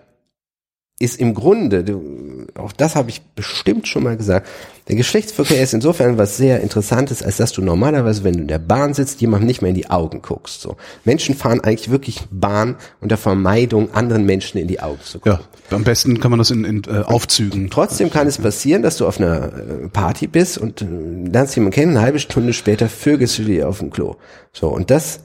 Ist 0.99 1.19
im 1.19 1.35
Grunde, 1.35 1.83
du, 1.83 2.47
auch 2.55 2.71
das 2.71 2.95
habe 2.95 3.11
ich 3.11 3.21
bestimmt 3.21 3.87
schon 3.87 4.03
mal 4.03 4.17
gesagt, 4.17 4.47
der 4.87 4.95
Geschlechtsverkehr 4.95 5.61
ist 5.61 5.75
insofern 5.75 6.17
was 6.17 6.37
sehr 6.37 6.61
Interessantes, 6.61 7.21
als 7.21 7.37
dass 7.37 7.51
du 7.51 7.61
normalerweise, 7.61 8.23
wenn 8.23 8.33
du 8.33 8.39
in 8.39 8.47
der 8.47 8.57
Bahn 8.57 8.95
sitzt, 8.95 9.21
jemandem 9.21 9.45
nicht 9.45 9.61
mehr 9.61 9.69
in 9.69 9.75
die 9.75 9.91
Augen 9.91 10.23
guckst. 10.23 10.61
So. 10.61 10.75
Menschen 11.03 11.35
fahren 11.35 11.59
eigentlich 11.61 11.91
wirklich 11.91 12.21
Bahn 12.31 12.77
unter 12.99 13.17
Vermeidung, 13.17 13.93
anderen 13.93 14.25
Menschen 14.25 14.57
in 14.57 14.67
die 14.67 14.79
Augen 14.79 15.01
zu 15.03 15.19
gucken. 15.19 15.39
Ja, 15.69 15.75
am 15.75 15.83
besten 15.83 16.19
kann 16.19 16.31
man 16.31 16.39
das 16.39 16.49
in, 16.49 16.63
in 16.63 16.81
äh, 16.87 17.01
Aufzügen. 17.01 17.69
Trotzdem 17.69 18.09
kann 18.09 18.25
es 18.25 18.39
passieren, 18.39 18.81
dass 18.81 18.97
du 18.97 19.05
auf 19.05 19.19
einer 19.19 19.53
äh, 19.53 19.87
Party 19.89 20.25
bist 20.25 20.57
und 20.57 20.81
äh, 20.81 20.85
lernst 21.31 21.55
jemanden 21.55 21.75
kennen, 21.75 21.91
eine 21.91 22.01
halbe 22.01 22.19
Stunde 22.19 22.53
später 22.53 22.89
vögelst 22.89 23.37
du 23.37 23.43
dir 23.43 23.69
auf 23.69 23.79
dem 23.79 23.91
Klo. 23.91 24.15
So, 24.51 24.69
und 24.69 24.89
das 24.89 25.19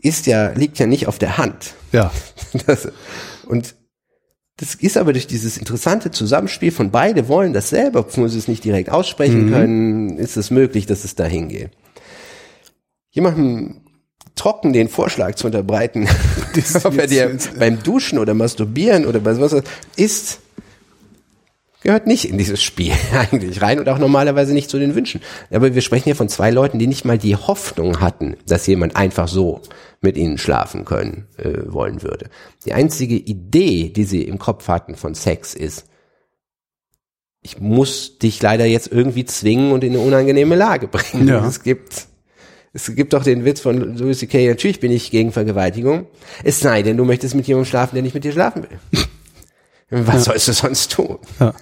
ist 0.00 0.26
ja, 0.26 0.50
liegt 0.52 0.78
ja 0.78 0.86
nicht 0.86 1.08
auf 1.08 1.18
der 1.18 1.36
Hand. 1.36 1.74
Ja. 1.92 2.10
Das, 2.66 2.88
und 3.46 3.74
das 4.58 4.74
ist 4.74 4.96
aber 4.96 5.12
durch 5.12 5.28
dieses 5.28 5.56
interessante 5.56 6.10
Zusammenspiel 6.10 6.72
von 6.72 6.90
beide 6.90 7.28
wollen 7.28 7.52
dasselbe, 7.52 8.00
obwohl 8.00 8.28
sie 8.28 8.38
es 8.38 8.48
nicht 8.48 8.64
direkt 8.64 8.90
aussprechen 8.90 9.46
mhm. 9.46 9.50
können, 9.52 10.18
ist 10.18 10.36
es 10.36 10.50
möglich, 10.50 10.84
dass 10.86 11.04
es 11.04 11.14
dahin 11.14 11.48
geht. 11.48 11.70
Jemandem 13.10 13.82
trocken 14.34 14.72
den 14.72 14.88
Vorschlag 14.88 15.36
zu 15.36 15.46
unterbreiten, 15.46 16.08
ob 16.84 16.98
er 16.98 17.06
dir 17.06 17.38
beim 17.56 17.82
Duschen 17.82 18.18
oder 18.18 18.34
Masturbieren 18.34 19.06
oder 19.06 19.24
was, 19.24 19.40
was 19.40 19.62
ist, 19.94 20.40
gehört 21.82 22.06
nicht 22.06 22.24
in 22.24 22.38
dieses 22.38 22.62
Spiel 22.62 22.92
eigentlich 23.12 23.62
rein 23.62 23.78
und 23.78 23.88
auch 23.88 23.98
normalerweise 23.98 24.52
nicht 24.52 24.70
zu 24.70 24.78
den 24.78 24.94
Wünschen. 24.94 25.20
Aber 25.50 25.74
wir 25.74 25.82
sprechen 25.82 26.04
hier 26.04 26.16
von 26.16 26.28
zwei 26.28 26.50
Leuten, 26.50 26.78
die 26.78 26.86
nicht 26.86 27.04
mal 27.04 27.18
die 27.18 27.36
Hoffnung 27.36 28.00
hatten, 28.00 28.36
dass 28.46 28.66
jemand 28.66 28.96
einfach 28.96 29.28
so 29.28 29.60
mit 30.00 30.16
ihnen 30.16 30.38
schlafen 30.38 30.84
können 30.84 31.26
äh, 31.36 31.72
wollen 31.72 32.02
würde. 32.02 32.30
Die 32.64 32.72
einzige 32.72 33.16
Idee, 33.16 33.90
die 33.90 34.04
sie 34.04 34.22
im 34.22 34.38
Kopf 34.38 34.68
hatten 34.68 34.94
von 34.94 35.14
Sex 35.14 35.54
ist, 35.54 35.86
ich 37.40 37.60
muss 37.60 38.18
dich 38.18 38.42
leider 38.42 38.64
jetzt 38.64 38.90
irgendwie 38.90 39.24
zwingen 39.24 39.72
und 39.72 39.84
in 39.84 39.92
eine 39.92 40.02
unangenehme 40.02 40.56
Lage 40.56 40.88
bringen. 40.88 41.28
Ja. 41.28 41.46
Es 41.46 41.62
gibt 41.62 42.08
es 42.74 42.94
gibt 42.94 43.12
doch 43.12 43.24
den 43.24 43.44
Witz 43.44 43.60
von 43.60 43.96
Louis 43.96 44.18
C.K. 44.18 44.46
Natürlich 44.46 44.78
bin 44.78 44.92
ich 44.92 45.10
gegen 45.10 45.32
Vergewaltigung. 45.32 46.06
Es 46.44 46.60
sei 46.60 46.82
denn, 46.82 46.96
du 46.96 47.04
möchtest 47.04 47.34
mit 47.34 47.46
jemandem 47.46 47.68
schlafen, 47.68 47.94
der 47.94 48.02
nicht 48.02 48.14
mit 48.14 48.24
dir 48.24 48.32
schlafen 48.32 48.64
will. 48.64 49.04
Was 49.90 50.14
ja. 50.14 50.20
sollst 50.20 50.48
du 50.48 50.52
sonst 50.52 50.92
tun? 50.92 51.18
Ja. 51.40 51.54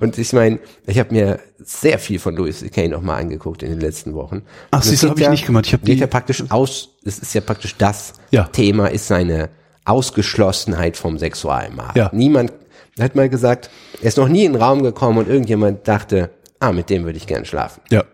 Und 0.00 0.18
ich 0.18 0.32
meine, 0.32 0.58
ich 0.86 0.98
habe 0.98 1.12
mir 1.12 1.40
sehr 1.58 1.98
viel 1.98 2.18
von 2.18 2.36
Louis 2.36 2.60
C.K. 2.60 2.88
nochmal 2.88 3.20
angeguckt 3.20 3.62
in 3.62 3.70
den 3.70 3.80
letzten 3.80 4.14
Wochen. 4.14 4.42
Ach, 4.70 4.82
siehst 4.82 5.02
du, 5.02 5.08
habe 5.10 5.20
ich 5.20 5.28
nicht 5.28 5.46
gemacht. 5.46 5.66
Ich 5.66 5.72
habe 5.72 5.84
die 5.84 5.94
ja 5.94 6.06
praktisch 6.06 6.44
aus, 6.50 6.90
es 7.04 7.18
ist 7.18 7.34
ja 7.34 7.40
praktisch 7.40 7.76
das 7.76 8.14
ja. 8.30 8.44
Thema, 8.44 8.88
ist 8.88 9.06
seine 9.08 9.50
Ausgeschlossenheit 9.84 10.96
vom 10.96 11.18
Sexualmarkt. 11.18 11.96
Ja. 11.96 12.10
Niemand 12.12 12.52
hat 12.98 13.14
mal 13.14 13.28
gesagt, 13.28 13.70
er 14.00 14.08
ist 14.08 14.16
noch 14.16 14.28
nie 14.28 14.44
in 14.44 14.52
den 14.52 14.62
Raum 14.62 14.82
gekommen 14.82 15.18
und 15.18 15.28
irgendjemand 15.28 15.86
dachte, 15.86 16.30
ah, 16.60 16.72
mit 16.72 16.90
dem 16.90 17.04
würde 17.04 17.18
ich 17.18 17.26
gern 17.26 17.44
schlafen. 17.44 17.82
Ja. 17.90 18.04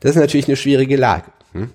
Das 0.00 0.12
ist 0.12 0.20
natürlich 0.20 0.46
eine 0.46 0.56
schwierige 0.56 0.96
Lage. 0.96 1.26
Hm? 1.52 1.70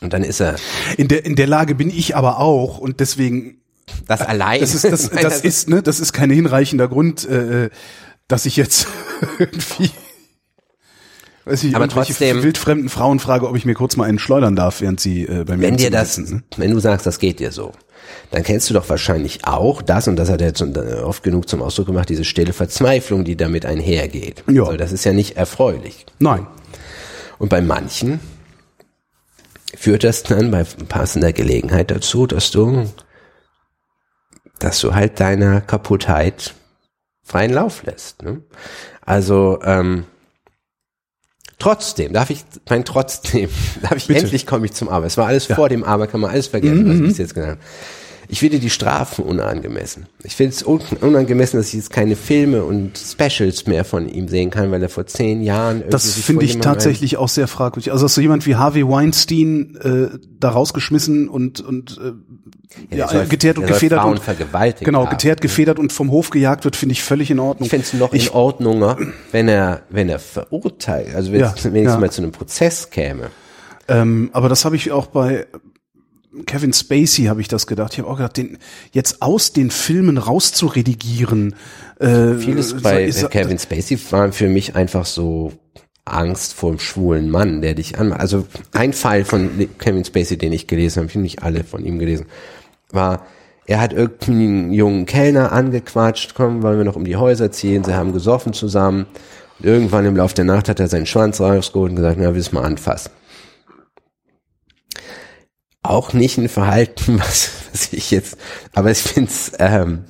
Und 0.00 0.12
dann 0.12 0.24
ist 0.24 0.40
er. 0.40 0.56
In 0.96 1.08
der, 1.08 1.24
in 1.24 1.36
der 1.36 1.46
Lage 1.46 1.74
bin 1.74 1.90
ich 1.90 2.16
aber 2.16 2.38
auch 2.38 2.78
und 2.78 3.00
deswegen 3.00 3.60
das 4.06 4.22
allein. 4.22 4.60
Das 4.60 4.74
ist, 4.74 4.84
das, 4.84 5.10
das 5.22 5.40
ist, 5.40 5.68
ne, 5.68 5.82
das 5.82 6.00
ist 6.00 6.12
kein 6.12 6.30
hinreichender 6.30 6.88
Grund, 6.88 7.28
äh, 7.28 7.70
dass 8.30 8.46
ich 8.46 8.56
jetzt 8.56 8.86
irgendwie 9.38 9.90
weiß 11.44 11.64
ich, 11.64 11.76
aber 11.76 11.88
trotzdem 11.88 12.42
wildfremden 12.42 12.88
Frauen 12.88 13.18
frage, 13.18 13.48
ob 13.48 13.56
ich 13.56 13.64
mir 13.64 13.74
kurz 13.74 13.96
mal 13.96 14.04
einen 14.04 14.18
schleudern 14.18 14.56
darf, 14.56 14.80
während 14.80 15.00
sie 15.00 15.24
äh, 15.24 15.44
bei 15.44 15.56
mir 15.56 15.66
Wenn 15.66 15.76
dir 15.76 15.90
das, 15.90 16.14
sitzen, 16.14 16.36
ne? 16.36 16.42
wenn 16.56 16.70
du 16.70 16.78
sagst, 16.78 17.06
das 17.06 17.18
geht 17.18 17.40
dir 17.40 17.50
so, 17.50 17.72
dann 18.30 18.42
kennst 18.42 18.70
du 18.70 18.74
doch 18.74 18.88
wahrscheinlich 18.88 19.44
auch 19.44 19.82
das, 19.82 20.06
und 20.08 20.16
das 20.16 20.30
hat 20.30 20.40
er 20.40 20.48
jetzt 20.48 20.60
äh, 20.60 21.00
oft 21.02 21.22
genug 21.22 21.48
zum 21.48 21.62
Ausdruck 21.62 21.86
gemacht, 21.86 22.08
diese 22.08 22.24
stille 22.24 22.52
Verzweiflung, 22.52 23.24
die 23.24 23.36
damit 23.36 23.66
einhergeht. 23.66 24.44
Ja. 24.48 24.64
Also 24.64 24.76
das 24.76 24.92
ist 24.92 25.04
ja 25.04 25.12
nicht 25.12 25.36
erfreulich. 25.36 26.06
Nein. 26.18 26.46
Und 27.38 27.48
bei 27.48 27.60
manchen 27.60 28.20
führt 29.74 30.04
das 30.04 30.22
dann 30.22 30.50
bei 30.50 30.64
passender 30.88 31.32
Gelegenheit 31.32 31.90
dazu, 31.90 32.26
dass 32.26 32.50
du, 32.50 32.86
dass 34.58 34.80
du 34.80 34.94
halt 34.94 35.18
deiner 35.20 35.60
Kaputtheit 35.60 36.54
freien 37.30 37.52
Lauf 37.52 37.84
lässt. 37.84 38.22
Ne? 38.22 38.42
Also 39.02 39.60
ähm, 39.62 40.04
trotzdem, 41.58 42.12
darf 42.12 42.30
ich, 42.30 42.44
mein 42.68 42.84
trotzdem, 42.84 43.48
darf 43.82 43.96
ich 43.96 44.08
Bitte. 44.08 44.20
endlich 44.20 44.46
komme 44.46 44.66
ich 44.66 44.72
zum 44.72 44.88
Aber. 44.88 45.06
Es 45.06 45.16
war 45.16 45.28
alles 45.28 45.46
ja. 45.46 45.54
vor 45.54 45.68
dem 45.68 45.84
Aber, 45.84 46.08
kann 46.08 46.20
man 46.20 46.30
alles 46.30 46.48
vergessen, 46.48 46.84
mhm. 46.84 46.88
was 46.88 46.96
ich 46.96 47.02
bis 47.02 47.18
jetzt 47.18 47.34
genannt 47.34 47.52
habe. 47.52 47.62
Ich 48.30 48.38
finde 48.38 48.60
die 48.60 48.70
Strafen 48.70 49.24
unangemessen. 49.24 50.06
Ich 50.22 50.36
finde 50.36 50.54
es 50.54 50.62
unangemessen, 50.62 51.58
dass 51.58 51.68
ich 51.68 51.74
jetzt 51.74 51.90
keine 51.90 52.14
Filme 52.14 52.62
und 52.62 52.96
Specials 52.96 53.66
mehr 53.66 53.84
von 53.84 54.08
ihm 54.08 54.28
sehen 54.28 54.50
kann, 54.50 54.70
weil 54.70 54.80
er 54.82 54.88
vor 54.88 55.06
zehn 55.06 55.42
Jahren 55.42 55.82
Das 55.90 56.14
finde 56.14 56.44
ich 56.44 56.58
tatsächlich 56.58 57.16
auch 57.16 57.28
sehr 57.28 57.48
fragwürdig. 57.48 57.90
Also 57.90 58.04
hast 58.04 58.16
du 58.16 58.20
jemand 58.20 58.46
wie 58.46 58.54
Harvey 58.54 58.86
Weinstein 58.86 59.76
äh, 59.82 60.18
da 60.38 60.50
rausgeschmissen 60.50 61.28
und 61.28 61.60
und 61.60 61.98
äh, 61.98 62.96
ja, 62.96 63.08
soll, 63.08 63.26
geteert 63.26 63.58
und 63.58 63.66
gefedert 63.66 64.00
Frauen 64.00 64.12
und 64.12 64.22
vergewaltigt 64.22 64.84
genau 64.84 65.06
haben. 65.06 65.10
geteert, 65.10 65.40
gefedert 65.40 65.80
und 65.80 65.92
vom 65.92 66.12
Hof 66.12 66.30
gejagt 66.30 66.64
wird, 66.64 66.76
finde 66.76 66.92
ich 66.92 67.02
völlig 67.02 67.32
in 67.32 67.40
Ordnung. 67.40 67.66
Ich 67.66 67.70
finde 67.70 67.86
es 67.86 67.92
noch 67.94 68.12
ich, 68.12 68.28
in 68.28 68.32
Ordnung, 68.32 68.96
wenn 69.32 69.48
er 69.48 69.82
wenn 69.90 70.08
er 70.08 70.20
verurteilt, 70.20 71.16
also 71.16 71.32
wenn 71.32 71.40
ja, 71.40 71.52
es 71.56 71.64
wenigstens 71.64 71.94
ja. 71.94 71.98
mal 71.98 72.10
zu 72.10 72.22
einem 72.22 72.30
Prozess 72.30 72.90
käme. 72.90 73.30
Ähm, 73.88 74.30
aber 74.32 74.48
das 74.48 74.64
habe 74.64 74.76
ich 74.76 74.92
auch 74.92 75.06
bei 75.06 75.46
Kevin 76.46 76.72
Spacey 76.72 77.24
habe 77.24 77.40
ich 77.40 77.48
das 77.48 77.66
gedacht. 77.66 77.92
Ich 77.92 77.98
habe 77.98 78.08
auch 78.08 78.16
gedacht, 78.16 78.36
den 78.36 78.58
jetzt 78.92 79.20
aus 79.20 79.52
den 79.52 79.70
Filmen 79.70 80.16
rauszuredigieren. 80.16 81.56
Äh, 81.98 82.34
Vieles 82.34 82.80
bei 82.80 83.04
ist, 83.04 83.28
Kevin 83.30 83.58
Spacey 83.58 83.98
waren 84.10 84.32
für 84.32 84.48
mich 84.48 84.76
einfach 84.76 85.06
so 85.06 85.52
Angst 86.04 86.54
vor 86.54 86.70
dem 86.70 86.78
schwulen 86.78 87.30
Mann, 87.30 87.62
der 87.62 87.74
dich 87.74 87.98
anmacht. 87.98 88.20
Also 88.20 88.46
ein 88.72 88.92
Fall 88.92 89.24
von 89.24 89.50
Kevin 89.78 90.04
Spacey, 90.04 90.38
den 90.38 90.52
ich 90.52 90.66
gelesen 90.66 91.00
habe, 91.00 91.06
ich 91.08 91.14
habe 91.14 91.22
nicht 91.22 91.42
alle 91.42 91.64
von 91.64 91.84
ihm 91.84 91.98
gelesen, 91.98 92.26
war, 92.90 93.26
er 93.66 93.80
hat 93.80 93.92
irgendeinen 93.92 94.72
jungen 94.72 95.06
Kellner 95.06 95.52
angequatscht, 95.52 96.34
komm, 96.34 96.62
wollen 96.62 96.78
wir 96.78 96.84
noch 96.84 96.96
um 96.96 97.04
die 97.04 97.16
Häuser 97.16 97.50
ziehen, 97.50 97.84
sie 97.84 97.94
haben 97.94 98.12
gesoffen 98.12 98.52
zusammen. 98.52 99.06
Und 99.58 99.66
irgendwann 99.66 100.06
im 100.06 100.16
Laufe 100.16 100.34
der 100.34 100.44
Nacht 100.44 100.68
hat 100.68 100.80
er 100.80 100.88
seinen 100.88 101.06
Schwanz 101.06 101.40
rausgeholt 101.40 101.90
und 101.90 101.96
gesagt, 101.96 102.18
na, 102.20 102.34
willst 102.34 102.52
du 102.52 102.56
mal 102.56 102.64
anfassen 102.64 103.10
auch 105.82 106.12
nicht 106.12 106.38
ein 106.38 106.48
Verhalten, 106.48 107.18
was, 107.20 107.50
was 107.72 107.92
ich 107.92 108.10
jetzt, 108.10 108.36
aber 108.74 108.90
ich 108.90 108.98
finde 108.98 109.30
es, 109.30 109.52
ähm, 109.58 110.04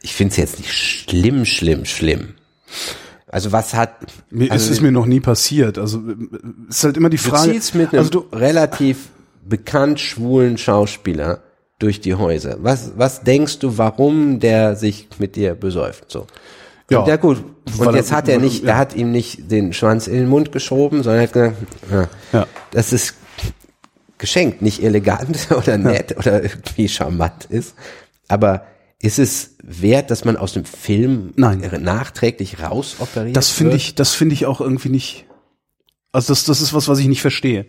ich 0.00 0.14
finde 0.14 0.32
es 0.32 0.36
jetzt 0.36 0.58
nicht 0.58 0.72
schlimm, 0.72 1.44
schlimm, 1.44 1.84
schlimm. 1.84 2.34
Also 3.30 3.52
was 3.52 3.74
hat? 3.74 3.94
Mir 4.30 4.50
also, 4.50 4.64
ist 4.64 4.70
es 4.70 4.80
mir 4.80 4.92
noch 4.92 5.04
nie 5.04 5.20
passiert. 5.20 5.76
Also 5.76 6.02
ist 6.68 6.84
halt 6.84 6.96
immer 6.96 7.10
die 7.10 7.18
Frage. 7.18 7.48
Du 7.48 7.52
ziehst 7.52 7.74
mit 7.74 7.92
einem 7.92 7.98
also 7.98 8.10
du, 8.10 8.36
relativ 8.36 9.08
bekannt 9.44 10.00
schwulen 10.00 10.56
Schauspieler 10.56 11.42
durch 11.78 12.00
die 12.00 12.14
Häuser. 12.14 12.56
Was 12.60 12.92
was 12.96 13.22
denkst 13.22 13.58
du, 13.58 13.76
warum 13.76 14.40
der 14.40 14.76
sich 14.76 15.08
mit 15.18 15.36
dir 15.36 15.54
besäuft? 15.54 16.10
So. 16.10 16.26
Ja, 16.90 17.06
ja 17.06 17.16
gut. 17.16 17.44
Und 17.78 17.94
jetzt 17.94 18.12
er, 18.12 18.16
hat 18.16 18.28
er 18.28 18.38
nicht, 18.38 18.62
ja. 18.62 18.70
er 18.70 18.76
hat 18.78 18.96
ihm 18.96 19.12
nicht 19.12 19.50
den 19.50 19.74
Schwanz 19.74 20.06
in 20.06 20.14
den 20.14 20.28
Mund 20.28 20.52
geschoben, 20.52 21.02
sondern 21.02 21.22
hat 21.22 21.32
gesagt, 21.32 21.56
ja, 21.90 22.08
ja. 22.32 22.46
das 22.70 22.94
ist 22.94 23.14
geschenkt, 24.18 24.62
nicht 24.62 24.82
elegant 24.82 25.48
oder 25.56 25.78
nett 25.78 26.16
oder 26.16 26.42
irgendwie 26.42 26.88
charmant 26.88 27.46
ist. 27.46 27.74
Aber 28.28 28.66
ist 29.00 29.18
es 29.18 29.56
wert, 29.62 30.10
dass 30.10 30.24
man 30.24 30.36
aus 30.36 30.52
dem 30.52 30.64
Film 30.64 31.32
Nein. 31.36 31.62
nachträglich 31.80 32.60
rausoperiert? 32.60 33.36
Das 33.36 33.50
finde 33.50 33.76
ich, 33.76 33.94
das 33.94 34.12
finde 34.14 34.34
ich 34.34 34.46
auch 34.46 34.60
irgendwie 34.60 34.88
nicht. 34.88 35.26
Also 36.12 36.32
das, 36.32 36.44
das 36.44 36.60
ist 36.60 36.74
was, 36.74 36.88
was 36.88 36.98
ich 36.98 37.06
nicht 37.06 37.20
verstehe. 37.20 37.66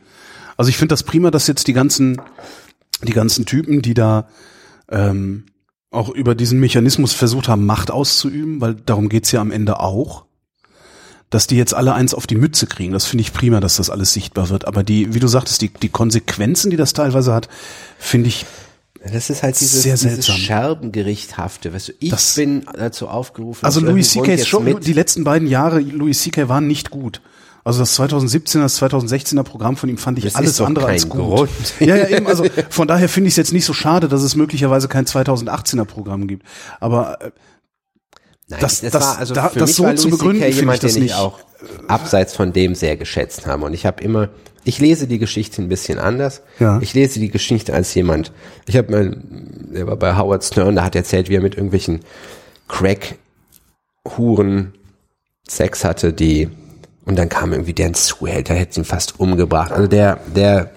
Also 0.58 0.70
ich 0.70 0.78
finde 0.78 0.94
das 0.94 1.04
prima, 1.04 1.32
dass 1.32 1.48
jetzt 1.48 1.68
die 1.68 1.74
ganzen, 1.74 2.22
die 3.04 3.14
ganzen 3.14 3.46
Typen, 3.46 3.82
die 3.82 3.94
da 3.94 4.28
ähm, 4.90 5.46
auch 5.92 6.10
über 6.10 6.36
diesen 6.36 6.60
Mechanismus 6.60 7.14
versucht 7.14 7.48
haben, 7.48 7.66
Macht 7.66 7.92
auszuüben, 7.92 8.60
weil 8.60 8.76
darum 8.76 9.10
geht's 9.10 9.32
ja 9.32 9.42
am 9.42 9.52
Ende 9.52 9.80
auch 9.80 10.26
dass 11.30 11.46
die 11.48 11.58
jetzt 11.58 11.74
alle 11.74 11.94
eins 11.94 12.14
auf 12.14 12.26
die 12.28 12.36
Mütze 12.36 12.66
kriegen. 12.68 12.92
Das 12.94 13.06
finde 13.06 13.22
ich 13.22 13.34
prima, 13.34 13.60
dass 13.60 13.76
das 13.78 13.90
alles 13.90 14.14
sichtbar 14.14 14.50
wird. 14.50 14.68
Aber 14.68 14.84
die, 14.84 15.14
wie 15.14 15.20
du 15.20 15.28
sagtest, 15.28 15.62
die, 15.62 15.70
die 15.70 15.90
Konsequenzen, 15.90 16.72
die 16.72 16.78
das 16.78 16.94
teilweise 16.94 17.34
hat, 17.34 17.48
finde 18.00 18.30
ich 18.30 18.46
Das 19.12 19.30
ist 19.30 19.44
halt 19.44 19.60
dieses, 19.60 19.84
Sehr 19.84 19.96
dieses. 19.96 20.28
Scherbengerichthafte. 20.28 21.74
Weißt 21.74 21.90
du, 21.90 21.94
ich 22.00 22.10
Das- 22.10 22.36
bin 22.36 22.66
dazu 22.78 23.08
aufgerufen. 23.08 23.66
Also 23.66 23.80
Louis 23.80 24.10
C.K. 24.12 24.26
Grund 24.26 24.40
ist 24.40 24.48
schon, 24.48 24.66
jetzt 24.68 24.76
mit- 24.76 24.88
die 24.88 24.94
letzten 24.94 25.24
beiden 25.24 25.48
Jahre 25.48 25.80
Louis 25.80 26.22
C.K. 26.22 26.50
waren 26.50 26.68
nicht 26.68 26.90
gut. 26.90 27.22
Also 27.64 27.80
das 27.80 28.00
2017er, 28.00 28.62
das 28.62 28.82
2016er 28.82 29.44
Programm 29.44 29.76
von 29.78 29.90
ihm 29.90 29.98
fand 29.98 30.18
ich 30.18 30.24
Das 30.24 30.36
alles 30.36 30.60
andere 30.62 30.88
als 30.88 31.08
gut. 31.10 31.20
Grund. 31.22 31.50
Ja, 31.80 31.96
ja, 31.98 32.08
eben, 32.08 32.26
also 32.26 32.46
von 32.70 32.88
daher 32.88 33.10
finde 33.10 33.28
ich 33.28 33.34
es 33.34 33.38
jetzt 33.38 33.52
nicht 33.54 33.66
so 33.66 33.74
schade, 33.74 34.08
dass 34.08 34.24
es 34.24 34.36
möglicherweise 34.36 34.88
kein 34.88 35.06
2018er 35.06 35.84
Programm 35.86 36.28
gibt. 36.28 36.46
Aber 36.80 37.22
äh, 37.22 37.32
Nein, 38.50 38.60
Das- 38.62 38.82
das, 38.82 38.92
das- 38.92 39.04
war 39.04 39.18
also 39.20 39.34
da- 39.34 39.50
für 39.50 39.60
das 39.60 39.70
mich 39.70 39.76
so 39.78 39.84
war 39.84 39.96
zu 39.96 40.08
Louis 40.10 40.18
begründen, 40.20 40.42
finde 40.44 40.58
jemand, 40.60 40.76
ich 40.76 40.82
das 40.82 40.94
den 40.94 41.04
ich 41.04 41.10
nicht. 41.12 41.20
auch 41.20 41.40
abseits 41.88 42.36
von 42.36 42.54
dem 42.54 42.76
sehr 42.76 42.98
geschätzt 42.98 43.48
habe. 43.48 43.66
Und 43.66 43.74
ich 43.74 43.86
habe 43.86 44.04
immer, 44.04 44.30
ich 44.64 44.80
lese 44.80 45.08
die 45.08 45.20
Geschichte 45.20 45.62
ein 45.62 45.70
bisschen 45.70 46.00
anders. 46.00 46.42
Ja. 46.60 46.80
Ich 46.82 46.94
lese 46.94 47.20
die 47.20 47.30
Geschichte 47.30 47.74
als 47.74 47.94
jemand. 47.94 48.32
Ich 48.68 48.78
habe 48.78 48.92
mal, 48.92 49.18
der 49.74 49.88
war 49.88 49.96
bei 49.98 50.16
Howard 50.18 50.44
Stern, 50.44 50.76
da 50.76 50.84
hat 50.84 50.96
er 50.96 51.02
erzählt, 51.02 51.30
wie 51.30 51.36
er 51.36 51.42
mit 51.42 51.56
irgendwelchen 51.56 52.02
Crack-Huren 52.68 54.74
Sex 55.48 55.84
hatte, 55.84 56.14
die 56.14 56.50
und 57.06 57.18
dann 57.18 57.30
kam 57.30 57.54
irgendwie 57.54 57.74
deren 57.74 57.96
Zuhälter, 57.96 58.54
hätte 58.54 58.80
ihn 58.80 58.86
fast 58.86 59.20
umgebracht. 59.20 59.72
Also 59.72 59.88
der, 59.88 60.20
der 60.36 60.72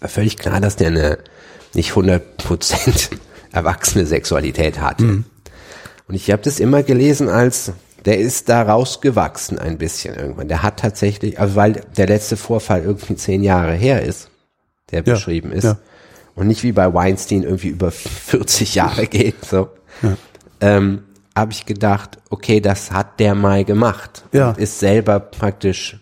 war 0.00 0.08
völlig 0.08 0.36
klar, 0.36 0.60
dass 0.60 0.76
der 0.76 0.88
eine 0.88 1.18
nicht 1.74 1.92
100% 1.92 3.10
erwachsene 3.52 4.06
Sexualität 4.06 4.80
hatte. 4.80 5.24
Und 6.08 6.14
ich 6.14 6.30
habe 6.30 6.42
das 6.42 6.60
immer 6.60 6.82
gelesen 6.82 7.28
als, 7.28 7.72
der 8.04 8.18
ist 8.18 8.48
da 8.48 8.62
rausgewachsen 8.62 9.58
ein 9.58 9.78
bisschen 9.78 10.14
irgendwann. 10.14 10.48
Der 10.48 10.62
hat 10.62 10.78
tatsächlich, 10.78 11.40
also 11.40 11.56
weil 11.56 11.82
der 11.96 12.06
letzte 12.06 12.36
Vorfall 12.36 12.82
irgendwie 12.82 13.16
zehn 13.16 13.42
Jahre 13.42 13.74
her 13.74 14.02
ist, 14.02 14.30
der 14.90 15.02
Ja, 15.04 15.14
beschrieben 15.14 15.52
ist. 15.52 15.64
ja. 15.64 15.78
Und 16.34 16.48
nicht 16.48 16.62
wie 16.62 16.72
bei 16.72 16.92
Weinstein 16.92 17.42
irgendwie 17.42 17.68
über 17.68 17.90
40 17.90 18.74
Jahre 18.74 19.06
geht. 19.06 19.44
So. 19.44 19.70
Ähm, 20.60 21.02
habe 21.34 21.52
ich 21.52 21.66
gedacht, 21.66 22.18
okay, 22.30 22.60
das 22.60 22.90
hat 22.92 23.20
der 23.20 23.34
mal 23.34 23.64
gemacht. 23.64 24.24
Ja. 24.32 24.50
Und 24.50 24.58
ist 24.58 24.78
selber 24.78 25.18
praktisch, 25.18 25.98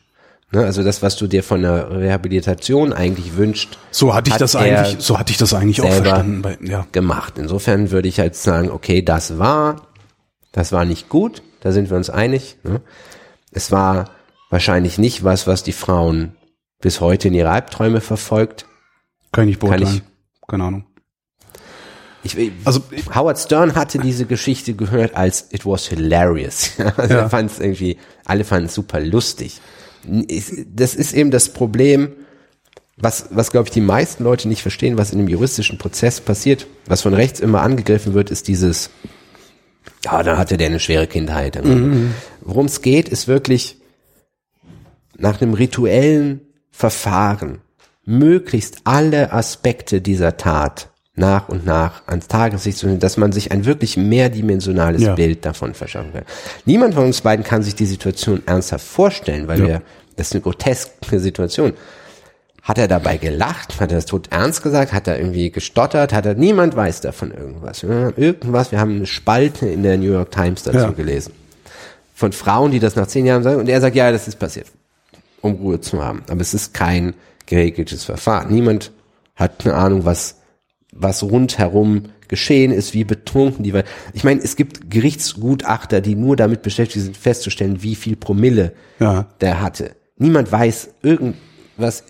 ne, 0.52 0.64
also 0.64 0.82
das, 0.82 1.02
was 1.02 1.16
du 1.16 1.26
dir 1.26 1.42
von 1.42 1.62
der 1.62 1.90
Rehabilitation 1.90 2.92
eigentlich 2.92 3.36
wünscht, 3.36 3.78
so 3.90 4.14
hatte 4.14 4.30
ich 4.30 4.36
das 4.36 4.54
eigentlich, 4.56 4.96
so 4.98 5.18
hatte 5.18 5.32
ich 5.32 5.38
das 5.38 5.54
eigentlich 5.54 5.80
auch 5.82 5.90
verstanden. 5.90 6.42
Bei, 6.42 6.58
ja. 6.60 6.86
gemacht. 6.92 7.34
Insofern 7.38 7.90
würde 7.90 8.08
ich 8.08 8.20
halt 8.20 8.36
sagen, 8.36 8.70
okay, 8.70 9.02
das 9.02 9.38
war, 9.38 9.82
das 10.54 10.72
war 10.72 10.84
nicht 10.86 11.08
gut, 11.10 11.42
da 11.60 11.72
sind 11.72 11.90
wir 11.90 11.96
uns 11.98 12.08
einig. 12.08 12.56
Ne? 12.62 12.80
Es 13.50 13.70
war 13.70 14.10
wahrscheinlich 14.50 14.96
nicht 14.98 15.24
was, 15.24 15.46
was 15.46 15.62
die 15.62 15.72
Frauen 15.72 16.34
bis 16.80 17.00
heute 17.00 17.28
in 17.28 17.34
ihre 17.34 17.50
Albträume 17.50 18.00
verfolgt. 18.00 18.66
Kann 19.32 19.44
ich 19.48 19.56
nicht 19.56 19.60
Kann 19.60 19.70
beurteilen. 19.80 20.02
Keine 20.48 20.64
Ahnung. 20.64 20.84
Ich, 22.22 22.36
Also 22.64 22.80
Howard 23.14 23.38
Stern 23.38 23.74
hatte 23.74 23.98
diese 23.98 24.24
Geschichte 24.26 24.74
gehört 24.74 25.14
als 25.14 25.48
it 25.50 25.66
was 25.66 25.86
hilarious. 25.88 26.70
Also 26.96 27.14
Ja. 27.14 27.20
er 27.20 27.30
fand 27.30 27.50
es 27.50 27.58
irgendwie, 27.60 27.98
alle 28.24 28.44
fanden 28.44 28.66
es 28.66 28.74
super 28.74 29.00
lustig. 29.00 29.60
Das 30.06 30.94
ist 30.94 31.12
eben 31.14 31.30
das 31.30 31.48
Problem, 31.52 32.12
was, 32.96 33.26
was 33.30 33.50
glaube 33.50 33.68
ich 33.68 33.72
die 33.72 33.80
meisten 33.80 34.22
Leute 34.24 34.48
nicht 34.48 34.62
verstehen, 34.62 34.96
was 34.98 35.12
in 35.12 35.18
einem 35.18 35.28
juristischen 35.28 35.78
Prozess 35.78 36.20
passiert, 36.20 36.66
was 36.86 37.02
von 37.02 37.12
rechts 37.14 37.40
immer 37.40 37.60
angegriffen 37.62 38.14
wird, 38.14 38.30
ist 38.30 38.46
dieses, 38.48 38.90
ja, 40.04 40.22
dann 40.22 40.38
hatte 40.38 40.56
der 40.56 40.68
eine 40.68 40.80
schwere 40.80 41.06
Kindheit. 41.06 41.60
Worum 42.40 42.66
es 42.66 42.82
geht, 42.82 43.08
ist 43.08 43.28
wirklich 43.28 43.78
nach 45.16 45.40
einem 45.40 45.54
rituellen 45.54 46.40
Verfahren 46.70 47.60
möglichst 48.04 48.78
alle 48.84 49.32
Aspekte 49.32 50.00
dieser 50.00 50.36
Tat 50.36 50.90
nach 51.16 51.48
und 51.48 51.64
nach 51.64 52.06
ans 52.08 52.26
Tageslicht 52.26 52.78
zu 52.78 52.86
nehmen, 52.86 52.98
dass 52.98 53.16
man 53.16 53.30
sich 53.30 53.52
ein 53.52 53.64
wirklich 53.64 53.96
mehrdimensionales 53.96 55.02
Ja. 55.02 55.14
Bild 55.14 55.44
davon 55.44 55.72
verschaffen 55.72 56.12
kann. 56.12 56.24
Niemand 56.66 56.94
von 56.94 57.04
uns 57.04 57.20
beiden 57.20 57.44
kann 57.44 57.62
sich 57.62 57.76
die 57.76 57.86
Situation 57.86 58.42
ernsthaft 58.46 58.84
vorstellen, 58.84 59.46
weil 59.46 59.60
Ja. 59.60 59.66
wir, 59.66 59.82
das 60.16 60.28
ist 60.28 60.32
eine 60.34 60.42
groteske 60.42 61.20
Situation. 61.20 61.72
Hat 62.64 62.78
er 62.78 62.88
dabei 62.88 63.18
gelacht? 63.18 63.78
Hat 63.78 63.92
er 63.92 63.96
das 63.98 64.06
tot 64.06 64.28
ernst 64.30 64.62
gesagt? 64.62 64.92
Hat 64.94 65.06
er 65.06 65.18
irgendwie 65.18 65.50
gestottert? 65.50 66.12
Hat 66.14 66.24
er, 66.24 66.34
niemand 66.34 66.74
weiß 66.74 67.02
davon 67.02 67.30
irgendwas. 67.30 67.82
Irgendwas, 67.82 68.72
wir 68.72 68.80
haben 68.80 68.96
eine 68.96 69.06
Spalte 69.06 69.66
in 69.68 69.82
der 69.82 69.98
New 69.98 70.10
York 70.10 70.30
Times 70.30 70.62
dazu 70.62 70.78
Ja. 70.78 70.90
gelesen. 70.90 71.34
Von 72.14 72.32
Frauen, 72.32 72.70
die 72.70 72.78
das 72.80 72.96
nach 72.96 73.06
zehn 73.06 73.26
Jahren 73.26 73.42
sagen, 73.42 73.60
und 73.60 73.68
er 73.68 73.80
sagt, 73.82 73.94
ja, 73.94 74.10
das 74.10 74.28
ist 74.28 74.38
passiert. 74.38 74.68
Um 75.42 75.52
Ruhe 75.56 75.78
zu 75.80 76.02
haben. 76.02 76.22
Aber 76.30 76.40
es 76.40 76.54
ist 76.54 76.72
kein 76.72 77.12
geregeltes 77.44 78.04
Verfahren. 78.04 78.50
Niemand 78.50 78.92
hat 79.36 79.66
eine 79.66 79.74
Ahnung, 79.74 80.06
was, 80.06 80.36
was 80.90 81.22
rundherum 81.22 82.04
geschehen 82.28 82.72
ist, 82.72 82.94
wie 82.94 83.04
betrunken 83.04 83.62
die 83.62 83.74
waren. 83.74 83.84
Ich 84.14 84.24
meine, 84.24 84.40
es 84.40 84.56
gibt 84.56 84.90
Gerichtsgutachter, 84.90 86.00
die 86.00 86.14
nur 86.14 86.36
damit 86.36 86.62
beschäftigt 86.62 87.04
sind, 87.04 87.16
festzustellen, 87.18 87.82
wie 87.82 87.94
viel 87.94 88.16
Promille 88.16 88.72
Ja. 89.00 89.26
der 89.42 89.60
hatte. 89.60 89.90
Niemand 90.16 90.50
weiß 90.50 90.94
irgendwas. 91.02 92.04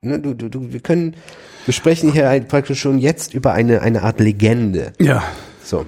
Ne, 0.00 0.20
du, 0.20 0.34
du, 0.34 0.48
du, 0.48 0.72
wir 0.72 0.80
können, 0.80 1.16
wir 1.64 1.74
sprechen 1.74 2.12
hier 2.12 2.28
ein- 2.28 2.46
praktisch 2.46 2.80
schon 2.80 2.98
jetzt 2.98 3.34
über 3.34 3.52
eine, 3.52 3.82
eine 3.82 4.02
Art 4.02 4.20
Legende. 4.20 4.92
Ja. 5.00 5.24
So. 5.64 5.86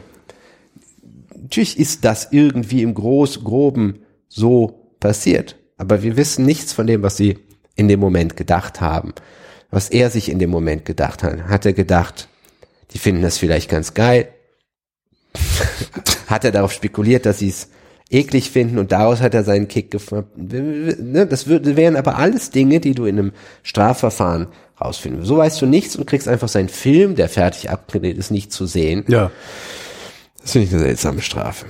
Natürlich 1.40 1.78
ist 1.78 2.04
das 2.04 2.28
irgendwie 2.32 2.82
im 2.82 2.94
Groß, 2.94 3.44
Groben 3.44 4.00
so 4.28 4.94
passiert. 4.98 5.56
Aber 5.76 6.02
wir 6.02 6.16
wissen 6.16 6.44
nichts 6.44 6.72
von 6.72 6.86
dem, 6.88 7.02
was 7.02 7.16
sie 7.16 7.38
in 7.76 7.86
dem 7.88 8.00
Moment 8.00 8.36
gedacht 8.36 8.80
haben. 8.80 9.14
Was 9.70 9.88
er 9.90 10.10
sich 10.10 10.28
in 10.28 10.40
dem 10.40 10.50
Moment 10.50 10.84
gedacht 10.84 11.22
hat. 11.22 11.44
Hat 11.44 11.64
er 11.64 11.72
gedacht, 11.72 12.28
die 12.92 12.98
finden 12.98 13.22
das 13.22 13.38
vielleicht 13.38 13.70
ganz 13.70 13.94
geil? 13.94 14.28
hat 16.26 16.44
er 16.44 16.50
darauf 16.50 16.72
spekuliert, 16.72 17.26
dass 17.26 17.38
sie 17.38 17.48
es 17.48 17.68
eklig 18.10 18.50
finden 18.50 18.78
und 18.78 18.92
daraus 18.92 19.20
hat 19.20 19.34
er 19.34 19.44
seinen 19.44 19.68
Kick 19.68 19.90
gefunden. 19.90 21.12
Ne, 21.12 21.26
Das 21.26 21.46
wären 21.48 21.96
aber 21.96 22.16
alles 22.16 22.50
Dinge, 22.50 22.80
die 22.80 22.94
du 22.94 23.04
in 23.06 23.18
einem 23.18 23.32
Strafverfahren 23.62 24.48
rausfinden. 24.80 25.24
So 25.24 25.36
weißt 25.36 25.62
du 25.62 25.66
nichts 25.66 25.94
und 25.96 26.06
kriegst 26.06 26.26
einfach 26.26 26.48
seinen 26.48 26.68
Film, 26.68 27.14
der 27.14 27.28
fertig 27.28 27.70
abgedreht 27.70 28.18
ist, 28.18 28.30
nicht 28.30 28.52
zu 28.52 28.66
sehen. 28.66 29.04
Ja. 29.08 29.30
Das 30.42 30.52
finde 30.52 30.66
ich 30.66 30.72
eine 30.74 30.82
seltsame 30.82 31.22
Strafe. 31.22 31.66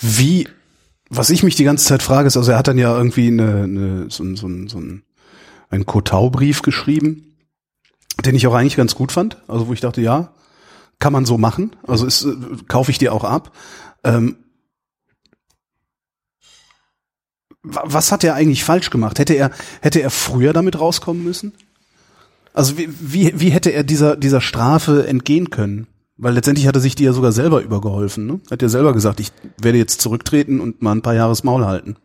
Wie, 0.00 0.48
was 1.10 1.30
ich 1.30 1.42
mich 1.42 1.56
die 1.56 1.64
ganze 1.64 1.84
Zeit 1.86 2.02
frage, 2.02 2.26
ist, 2.28 2.36
also 2.36 2.52
er 2.52 2.58
hat 2.58 2.68
dann 2.68 2.78
ja 2.78 2.96
irgendwie 2.96 3.28
eine, 3.28 3.62
eine, 3.64 4.06
so, 4.10 4.22
ein- 4.22 4.36
so, 4.36 4.48
so 4.68 4.78
ein, 4.78 5.02
einen 5.70 5.86
Kotau-Brief 5.86 6.62
geschrieben, 6.62 7.36
den 8.24 8.36
ich 8.36 8.46
auch 8.46 8.54
eigentlich 8.54 8.76
ganz 8.76 8.94
gut 8.94 9.10
fand. 9.10 9.38
Also 9.48 9.66
wo 9.66 9.72
ich 9.72 9.80
dachte, 9.80 10.00
ja, 10.00 10.32
kann 11.00 11.12
man 11.12 11.24
so 11.24 11.38
machen. 11.38 11.74
Also 11.86 12.06
ist, 12.06 12.24
äh, 12.24 12.34
kaufe 12.68 12.90
ich 12.92 12.98
dir 12.98 13.12
auch 13.12 13.24
ab. 13.24 13.50
Ähm, 14.04 14.36
wa- 17.48 17.53
was 17.64 18.12
hat 18.12 18.22
er 18.22 18.34
eigentlich 18.34 18.62
falsch 18.62 18.90
gemacht? 18.90 19.18
Hätte 19.18 19.34
er, 19.34 19.50
hätte 19.80 20.00
er 20.00 20.10
früher 20.10 20.52
damit 20.52 20.78
rauskommen 20.78 21.24
müssen? 21.24 21.52
Also 22.52 22.78
wie, 22.78 22.88
wie, 23.00 23.40
wie 23.40 23.50
hätte 23.50 23.70
er 23.70 23.82
dieser, 23.82 24.16
dieser 24.16 24.40
Strafe 24.40 25.06
entgehen 25.08 25.50
können? 25.50 25.88
Weil 26.16 26.34
letztendlich 26.34 26.68
hat 26.68 26.76
er 26.76 26.80
sich 26.80 26.94
die 26.94 27.04
ja 27.04 27.12
sogar 27.12 27.32
selber 27.32 27.62
übergeholfen. 27.62 28.26
Ne? 28.26 28.40
Hat 28.50 28.62
ja 28.62 28.68
selber 28.68 28.92
gesagt, 28.92 29.18
ich 29.18 29.32
werde 29.60 29.78
jetzt 29.78 30.00
zurücktreten 30.00 30.60
und 30.60 30.80
mal 30.80 30.92
ein 30.92 31.02
paar 31.02 31.14
Jahres 31.14 31.42
Maul 31.42 31.64
halten. 31.64 31.96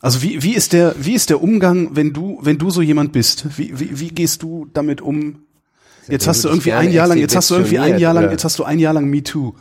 Also 0.00 0.22
wie, 0.22 0.42
wie 0.42 0.54
ist 0.54 0.72
der, 0.72 0.94
wie 0.98 1.14
ist 1.14 1.30
der 1.30 1.42
Umgang, 1.42 1.90
wenn 1.94 2.12
du, 2.12 2.38
wenn 2.42 2.58
du 2.58 2.70
so 2.70 2.82
jemand 2.82 3.12
bist? 3.12 3.46
Wie, 3.56 3.78
wie, 3.78 4.00
wie 4.00 4.08
gehst 4.08 4.42
du 4.42 4.66
damit 4.72 5.00
um? 5.00 5.42
Jetzt 6.08 6.26
hast 6.26 6.44
du 6.44 6.48
irgendwie 6.48 6.72
ein 6.72 6.92
Jahr 6.92 7.08
lang, 7.08 7.18
jetzt 7.18 7.34
hast 7.34 7.50
du 7.50 7.54
irgendwie 7.54 7.78
ein 7.78 7.98
Jahr 7.98 8.14
lang, 8.14 8.30
jetzt 8.30 8.44
hast 8.44 8.58
du 8.58 8.64
ein 8.64 8.78
Jahr 8.78 8.94
lang 8.94 9.06
MeToo 9.06 9.54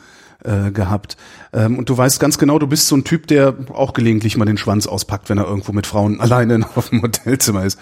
äh, 0.46 0.72
gehabt. 0.72 1.18
Ähm, 1.54 1.78
und 1.78 1.90
du 1.90 1.98
weißt 1.98 2.20
ganz 2.20 2.38
genau, 2.38 2.60
du 2.60 2.68
bist 2.68 2.88
so 2.88 2.96
ein 2.96 3.04
Typ, 3.04 3.28
der 3.28 3.56
auch 3.74 3.94
gelegentlich 3.94 4.38
mal 4.38 4.46
den 4.46 4.58
Schwanz 4.58 4.88
auspackt, 4.88 5.30
wenn 5.30 5.38
er 5.38 5.46
irgendwo 5.46 5.72
mit 5.72 5.88
Frauen 5.88 6.20
alleine 6.22 6.66
auf 6.76 6.90
dem 6.90 7.02
Hotelzimmer 7.02 7.66
ist. 7.66 7.80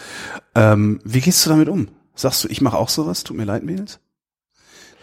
Ähm, 0.55 0.99
wie 1.03 1.21
gehst 1.21 1.45
du 1.45 1.49
damit 1.49 1.69
um? 1.69 1.89
Sagst 2.15 2.43
du, 2.43 2.47
ich 2.47 2.61
mache 2.61 2.77
auch 2.77 2.89
sowas? 2.89 3.23
Tut 3.23 3.37
mir 3.37 3.45
leid, 3.45 3.63
Mädels? 3.63 3.99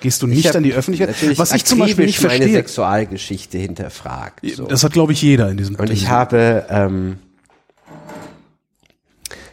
Gehst 0.00 0.22
du 0.22 0.26
nicht 0.26 0.54
an 0.56 0.62
die 0.62 0.72
Öffentlichkeit? 0.72 1.38
Was 1.38 1.52
ich 1.52 1.64
zum 1.66 1.78
Beispiel 1.78 2.06
nicht 2.06 2.16
akribisch 2.16 2.38
meine 2.38 2.44
verstehe. 2.44 2.62
Sexualgeschichte 2.62 3.58
hinterfragt. 3.58 4.40
So. 4.54 4.66
Das 4.66 4.82
hat, 4.82 4.92
glaube 4.92 5.12
ich, 5.12 5.20
jeder 5.20 5.50
in 5.50 5.58
diesem 5.58 5.76
Und 5.76 5.90
ich 5.90 6.08
habe, 6.08 6.64
ähm, 6.70 7.18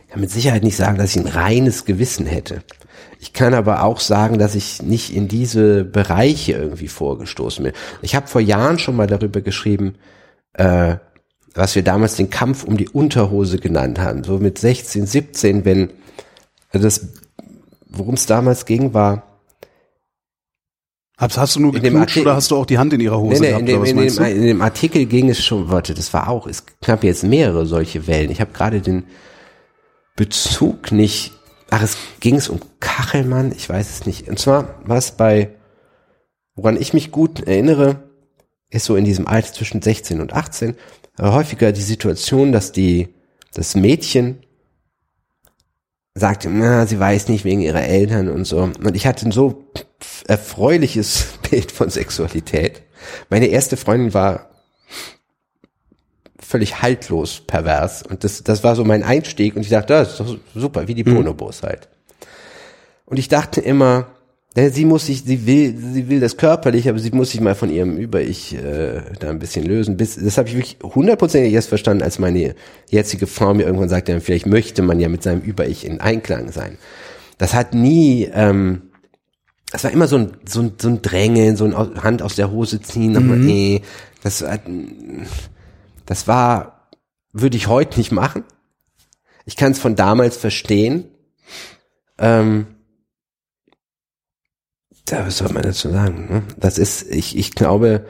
kann 0.09 0.21
mit 0.21 0.31
Sicherheit 0.31 0.63
nicht 0.63 0.77
sagen, 0.77 0.97
dass 0.97 1.15
ich 1.15 1.21
ein 1.21 1.27
reines 1.27 1.83
Gewissen 1.83 2.25
hätte. 2.25 2.63
Ich 3.19 3.33
kann 3.33 3.53
aber 3.53 3.83
auch 3.83 3.99
sagen, 3.99 4.37
dass 4.37 4.55
ich 4.55 4.81
nicht 4.81 5.15
in 5.15 5.27
diese 5.27 5.83
Bereiche 5.83 6.53
irgendwie 6.53 6.87
vorgestoßen 6.87 7.63
bin. 7.63 7.73
Ich 8.01 8.15
habe 8.15 8.27
vor 8.27 8.41
Jahren 8.41 8.79
schon 8.79 8.95
mal 8.95 9.07
darüber 9.07 9.41
geschrieben, 9.41 9.95
äh, 10.53 10.97
was 11.53 11.75
wir 11.75 11.83
damals 11.83 12.15
den 12.15 12.29
Kampf 12.29 12.63
um 12.63 12.77
die 12.77 12.89
Unterhose 12.89 13.57
genannt 13.57 13.99
haben. 13.99 14.23
So 14.23 14.37
mit 14.37 14.59
16, 14.59 15.07
17, 15.07 15.65
wenn 15.65 15.89
also 16.71 16.85
das, 16.85 17.07
worum 17.89 18.15
es 18.15 18.25
damals 18.25 18.65
ging, 18.65 18.93
war, 18.93 19.23
Hast, 21.17 21.35
hast 21.35 21.55
du 21.55 21.61
nur 21.61 21.71
geknutscht 21.71 22.17
oder 22.17 22.35
hast 22.35 22.51
du 22.51 22.57
auch 22.57 22.67
die 22.67 22.77
Hand 22.77 22.93
in 22.93 22.99
ihrer 22.99 23.19
Hose 23.19 23.41
Nee, 23.41 23.59
nee, 23.59 23.65
gehabt? 23.65 23.87
in, 23.87 23.97
dem, 23.97 24.07
in, 24.07 24.15
dem, 24.15 24.23
in 24.23 24.41
dem 24.43 24.61
Artikel 24.61 25.07
ging 25.07 25.31
es 25.31 25.43
schon, 25.43 25.67
warte, 25.71 25.95
das 25.95 26.13
war 26.13 26.29
auch, 26.29 26.45
es 26.45 26.63
gab 26.85 27.03
jetzt 27.03 27.23
mehrere 27.23 27.65
solche 27.65 28.05
Wellen. 28.05 28.29
Ich 28.29 28.39
habe 28.39 28.53
gerade 28.53 28.81
den 28.81 29.03
Bezug 30.15 30.91
nicht 30.91 31.33
ach, 31.69 31.81
es 31.81 31.97
ging 32.19 32.35
es 32.35 32.49
um 32.49 32.59
Kachelmann, 32.79 33.51
ich 33.51 33.67
weiß 33.69 33.89
es 33.89 34.05
nicht. 34.05 34.27
Und 34.29 34.39
zwar 34.39 34.79
war 34.85 34.97
es 34.97 35.11
bei, 35.11 35.55
woran 36.55 36.79
ich 36.79 36.93
mich 36.93 37.11
gut 37.11 37.41
erinnere, 37.41 38.03
ist 38.69 38.85
so 38.85 38.95
in 38.95 39.05
diesem 39.05 39.27
Alter 39.27 39.53
zwischen 39.53 39.81
16 39.81 40.21
und 40.21 40.33
18 40.33 40.75
äh, 41.17 41.23
häufiger 41.23 41.71
die 41.71 41.81
Situation, 41.81 42.51
dass 42.51 42.71
die, 42.71 43.09
das 43.53 43.75
Mädchen 43.75 44.39
sagte, 46.13 46.49
na, 46.49 46.85
sie 46.85 46.99
weiß 46.99 47.29
nicht 47.29 47.45
wegen 47.45 47.61
ihrer 47.61 47.83
Eltern 47.83 48.29
und 48.29 48.45
so. 48.45 48.63
Und 48.63 48.95
ich 48.95 49.05
hatte 49.05 49.27
ein 49.27 49.31
so 49.31 49.65
erfreuliches 50.27 51.27
Bild 51.49 51.71
von 51.71 51.89
Sexualität. 51.89 52.83
Meine 53.29 53.47
erste 53.47 53.77
Freundin 53.77 54.13
war 54.13 54.49
völlig 56.47 56.81
haltlos 56.81 57.41
pervers. 57.45 58.03
Und 58.03 58.23
das, 58.23 58.41
das 58.43 58.63
war 58.63 58.75
so 58.75 58.85
mein 58.85 59.03
Einstieg. 59.03 59.55
Und 59.55 59.63
ich 59.63 59.69
dachte, 59.69 59.93
das 59.93 60.11
ist 60.11 60.19
doch 60.21 60.37
super, 60.55 60.87
wie 60.87 60.93
die 60.93 61.03
Bonobos 61.03 61.61
halt. 61.61 61.89
Und 63.05 63.17
ich 63.19 63.27
dachte 63.27 63.59
immer, 63.59 64.07
sie 64.55 64.85
muss 64.85 65.07
sich, 65.07 65.23
sie 65.23 65.45
will, 65.45 65.77
sie 65.77 66.07
will 66.09 66.21
das 66.21 66.37
körperlich, 66.37 66.87
aber 66.87 66.99
sie 66.99 67.11
muss 67.11 67.31
sich 67.31 67.41
mal 67.41 67.53
von 67.53 67.69
ihrem 67.69 67.97
Über-Ich 67.97 68.55
äh, 68.55 69.01
da 69.19 69.29
ein 69.29 69.39
bisschen 69.39 69.65
lösen. 69.65 69.97
Bis, 69.97 70.15
das 70.15 70.37
habe 70.37 70.47
ich 70.47 70.55
wirklich 70.55 70.77
hundertprozentig 70.81 71.53
erst 71.53 71.67
verstanden, 71.67 72.03
als 72.03 72.17
meine 72.17 72.55
jetzige 72.89 73.27
Frau 73.27 73.53
mir 73.53 73.63
irgendwann 73.63 73.89
sagte, 73.89 74.19
vielleicht 74.21 74.45
möchte 74.45 74.81
man 74.81 75.01
ja 75.01 75.09
mit 75.09 75.23
seinem 75.23 75.41
Über-Ich 75.41 75.85
in 75.85 75.99
Einklang 75.99 76.51
sein. 76.53 76.77
Das 77.37 77.53
hat 77.53 77.73
nie, 77.73 78.29
ähm, 78.33 78.83
das 79.71 79.83
war 79.83 79.91
immer 79.91 80.07
so 80.07 80.17
ein, 80.17 80.31
so 80.47 80.61
ein, 80.61 80.73
so 80.81 80.87
ein 80.87 81.01
Drängeln, 81.01 81.57
so 81.57 81.65
ein 81.65 81.75
Hand 81.75 82.21
aus 82.21 82.35
der 82.35 82.51
Hose 82.51 82.81
ziehen, 82.81 83.11
nochmal, 83.11 83.37
nee, 83.37 83.81
das, 84.23 84.41
hat, 84.41 84.61
das 86.07 86.27
war, 86.27 86.89
würde 87.31 87.57
ich 87.57 87.67
heute 87.67 87.99
nicht 87.99 88.11
machen. 88.11 88.43
Ich 89.45 89.55
kann 89.55 89.73
es 89.73 89.79
von 89.79 89.95
damals 89.95 90.35
verstehen. 90.35 91.05
Ähm, 92.17 92.67
da, 95.05 95.27
was 95.27 95.37
soll 95.37 95.53
man 95.53 95.63
dazu 95.63 95.89
sagen? 95.89 96.27
Ne? 96.29 96.43
Das 96.57 96.77
ist, 96.77 97.03
ich, 97.11 97.37
ich 97.37 97.53
glaube, 97.53 98.07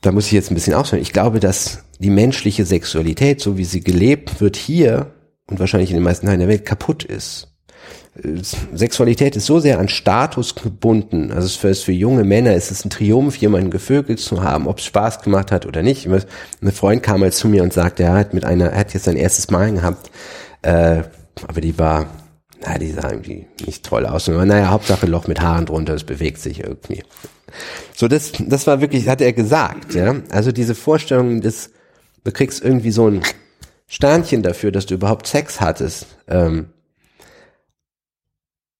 da 0.00 0.12
muss 0.12 0.26
ich 0.26 0.32
jetzt 0.32 0.50
ein 0.50 0.54
bisschen 0.54 0.74
ausholen. 0.74 1.02
Ich 1.02 1.12
glaube, 1.12 1.40
dass 1.40 1.84
die 1.98 2.10
menschliche 2.10 2.64
Sexualität, 2.64 3.40
so 3.40 3.58
wie 3.58 3.64
sie 3.64 3.80
gelebt 3.80 4.40
wird 4.40 4.56
hier 4.56 5.14
und 5.46 5.58
wahrscheinlich 5.58 5.90
in 5.90 5.96
den 5.96 6.04
meisten 6.04 6.26
Teilen 6.26 6.40
der 6.40 6.48
Welt, 6.48 6.64
kaputt 6.64 7.04
ist. 7.04 7.57
Sexualität 8.74 9.36
ist 9.36 9.46
so 9.46 9.60
sehr 9.60 9.78
an 9.78 9.88
Status 9.88 10.54
gebunden. 10.54 11.30
Also 11.32 11.58
für, 11.58 11.74
für 11.74 11.92
junge 11.92 12.24
Männer 12.24 12.54
ist 12.54 12.70
es 12.70 12.84
ein 12.84 12.90
Triumph, 12.90 13.36
jemanden 13.36 13.70
gevögelt 13.70 14.18
zu 14.18 14.42
haben, 14.42 14.66
ob 14.66 14.78
es 14.78 14.86
Spaß 14.86 15.22
gemacht 15.22 15.52
hat 15.52 15.66
oder 15.66 15.82
nicht. 15.82 16.06
Ein 16.06 16.72
Freund 16.72 17.02
kam 17.02 17.20
mal 17.20 17.32
zu 17.32 17.48
mir 17.48 17.62
und 17.62 17.72
sagte, 17.72 18.02
er 18.02 18.14
hat 18.14 18.34
mit 18.34 18.44
einer, 18.44 18.70
er 18.70 18.80
hat 18.80 18.94
jetzt 18.94 19.04
sein 19.04 19.16
erstes 19.16 19.50
Mal 19.50 19.72
gehabt, 19.72 20.10
äh, 20.62 21.02
aber 21.46 21.60
die 21.60 21.78
war, 21.78 22.06
na, 22.64 22.78
die 22.78 22.90
sah 22.90 23.10
irgendwie 23.10 23.46
nicht 23.64 23.84
toll 23.84 24.04
aus. 24.04 24.28
Aber 24.28 24.44
naja, 24.44 24.70
Hauptsache 24.70 25.06
Loch 25.06 25.28
mit 25.28 25.40
Haaren 25.40 25.66
drunter, 25.66 25.94
es 25.94 26.04
bewegt 26.04 26.40
sich 26.40 26.60
irgendwie. 26.60 27.04
So, 27.94 28.08
das, 28.08 28.32
das 28.38 28.66
war 28.66 28.80
wirklich, 28.80 29.08
hat 29.08 29.20
er 29.20 29.32
gesagt, 29.32 29.94
ja. 29.94 30.16
Also 30.30 30.50
diese 30.50 30.74
Vorstellung 30.74 31.40
des, 31.40 31.70
du 32.24 32.32
kriegst 32.32 32.64
irgendwie 32.64 32.90
so 32.90 33.08
ein 33.08 33.22
Sternchen 33.86 34.42
dafür, 34.42 34.72
dass 34.72 34.86
du 34.86 34.94
überhaupt 34.94 35.26
Sex 35.26 35.60
hattest, 35.60 36.06
ähm, 36.26 36.66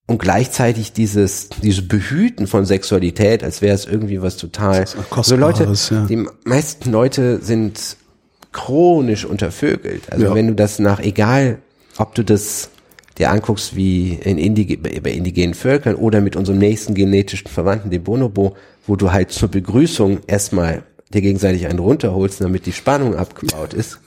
und 0.08 0.18
gleichzeitig 0.18 0.92
dieses, 0.94 1.50
dieses 1.62 1.86
Behüten 1.86 2.46
von 2.46 2.64
Sexualität, 2.64 3.44
als 3.44 3.60
wäre 3.62 3.74
es 3.74 3.84
irgendwie 3.84 4.20
was 4.22 4.36
total. 4.38 4.80
Was 4.80 4.96
Also 5.10 5.36
Leute, 5.36 5.70
ja. 5.90 6.06
die 6.06 6.26
meisten 6.44 6.90
Leute 6.90 7.40
sind 7.42 7.96
chronisch 8.52 9.26
untervögelt. 9.26 10.10
Also 10.10 10.24
Ja. 10.24 10.34
wenn 10.34 10.46
du 10.48 10.54
das 10.54 10.78
nach, 10.78 10.98
egal 10.98 11.58
ob 11.98 12.14
du 12.14 12.24
das 12.24 12.70
dir 13.18 13.30
anguckst 13.30 13.76
wie 13.76 14.14
in 14.14 14.38
Indige, 14.38 14.78
bei 14.78 15.10
indigenen 15.10 15.52
Völkern 15.52 15.94
oder 15.94 16.22
mit 16.22 16.36
unserem 16.36 16.58
nächsten 16.58 16.94
genetischen 16.94 17.48
Verwandten, 17.48 17.90
dem 17.90 18.02
Bonobo, 18.04 18.56
wo 18.86 18.96
du 18.96 19.12
halt 19.12 19.30
zur 19.30 19.48
Begrüßung 19.50 20.20
erstmal 20.26 20.84
dir 21.12 21.20
gegenseitig 21.20 21.66
einen 21.66 21.80
runterholst, 21.80 22.40
damit 22.40 22.64
die 22.64 22.72
Spannung 22.72 23.14
abgebaut 23.14 23.74
ist, 23.74 23.98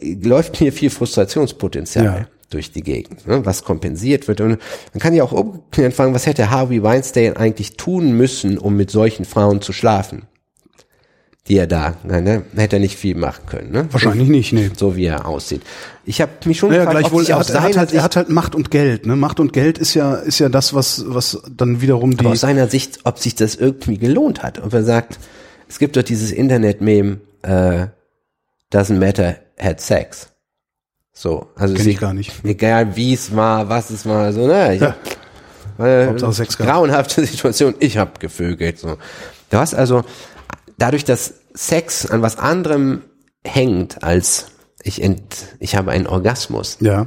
läuft 0.00 0.56
hier 0.56 0.72
viel 0.72 0.90
Frustrationspotenzial 0.90 2.04
Ja. 2.04 2.26
Durch 2.50 2.72
die 2.72 2.82
Gegend, 2.82 3.26
ne, 3.26 3.46
was 3.46 3.64
kompensiert 3.64 4.28
wird. 4.28 4.40
Und 4.40 4.58
man 4.92 5.00
kann 5.00 5.14
ja 5.14 5.22
auch 5.24 5.32
umgekehrt 5.32 5.94
fragen, 5.94 6.14
was 6.14 6.26
hätte 6.26 6.50
Harvey 6.50 6.82
Weinstein 6.82 7.36
eigentlich 7.36 7.76
tun 7.76 8.12
müssen, 8.12 8.58
um 8.58 8.76
mit 8.76 8.90
solchen 8.90 9.24
Frauen 9.24 9.62
zu 9.62 9.72
schlafen? 9.72 10.22
Die 11.48 11.56
er 11.56 11.66
da, 11.66 11.96
ne, 12.04 12.42
hätte 12.54 12.76
er 12.76 12.80
nicht 12.80 12.96
viel 12.96 13.14
machen 13.14 13.46
können, 13.46 13.72
ne? 13.72 13.88
Wahrscheinlich 13.90 14.28
nicht, 14.28 14.52
nee. 14.52 14.70
So 14.76 14.94
wie 14.94 15.06
er 15.06 15.26
aussieht. 15.26 15.62
Ich 16.04 16.20
habe 16.20 16.32
mich 16.44 16.58
schon 16.58 16.70
Naja, 16.70 16.84
gefragt, 16.84 17.06
ob 17.06 17.12
gleichwohl, 17.12 17.26
er 17.26 17.38
hat, 17.38 17.50
er, 17.50 17.62
hat 17.62 17.76
halt, 17.76 17.92
er 17.92 18.02
hat 18.02 18.16
halt 18.16 18.28
Macht 18.28 18.54
und 18.54 18.70
Geld. 18.70 19.06
Ne? 19.06 19.16
Macht 19.16 19.40
und 19.40 19.52
Geld 19.52 19.78
ist 19.78 19.94
ja, 19.94 20.16
ist 20.16 20.38
ja 20.38 20.48
das, 20.48 20.74
was, 20.74 21.04
was 21.06 21.42
dann 21.50 21.80
wiederum 21.80 22.12
die. 22.12 22.20
aber 22.20 22.30
aus 22.30 22.40
seiner 22.40 22.68
Sicht, 22.68 23.00
ob 23.04 23.18
sich 23.18 23.36
das 23.36 23.54
irgendwie 23.54 23.96
gelohnt 23.98 24.42
hat. 24.42 24.62
Ob 24.62 24.72
er 24.74 24.84
sagt, 24.84 25.18
es 25.68 25.78
gibt 25.78 25.96
doch 25.96 26.02
dieses 26.02 26.30
Internet-Meme, 26.30 27.18
äh, 27.42 27.86
doesn't 28.72 28.98
matter, 28.98 29.36
had 29.58 29.80
sex. 29.80 30.29
So, 31.20 31.48
also 31.54 31.74
Kenn 31.74 31.86
ich 31.86 31.98
gar 31.98 32.14
nicht. 32.14 32.32
Egal 32.44 32.96
wie 32.96 33.12
es 33.12 33.36
war, 33.36 33.68
was 33.68 33.90
es 33.90 34.06
war, 34.06 34.32
so, 34.32 34.46
ne, 34.46 34.76
ich 34.76 34.80
Ja. 34.80 34.96
hab, 35.76 35.86
äh, 35.86 36.14
gehabt. 36.14 36.56
grauenhafte 36.56 37.26
Situation, 37.26 37.74
ich 37.78 37.98
hab 37.98 38.20
gevögelt, 38.20 38.78
so. 38.78 38.96
Du 39.50 39.58
hast 39.58 39.74
also, 39.74 40.02
dadurch, 40.78 41.04
dass 41.04 41.34
Sex 41.52 42.06
an 42.06 42.22
was 42.22 42.38
anderem 42.38 43.02
hängt 43.44 44.02
als 44.02 44.46
ich 44.82 45.02
ent, 45.02 45.56
ich 45.58 45.76
habe 45.76 45.90
einen 45.90 46.06
Orgasmus, 46.06 46.78
ja. 46.80 47.06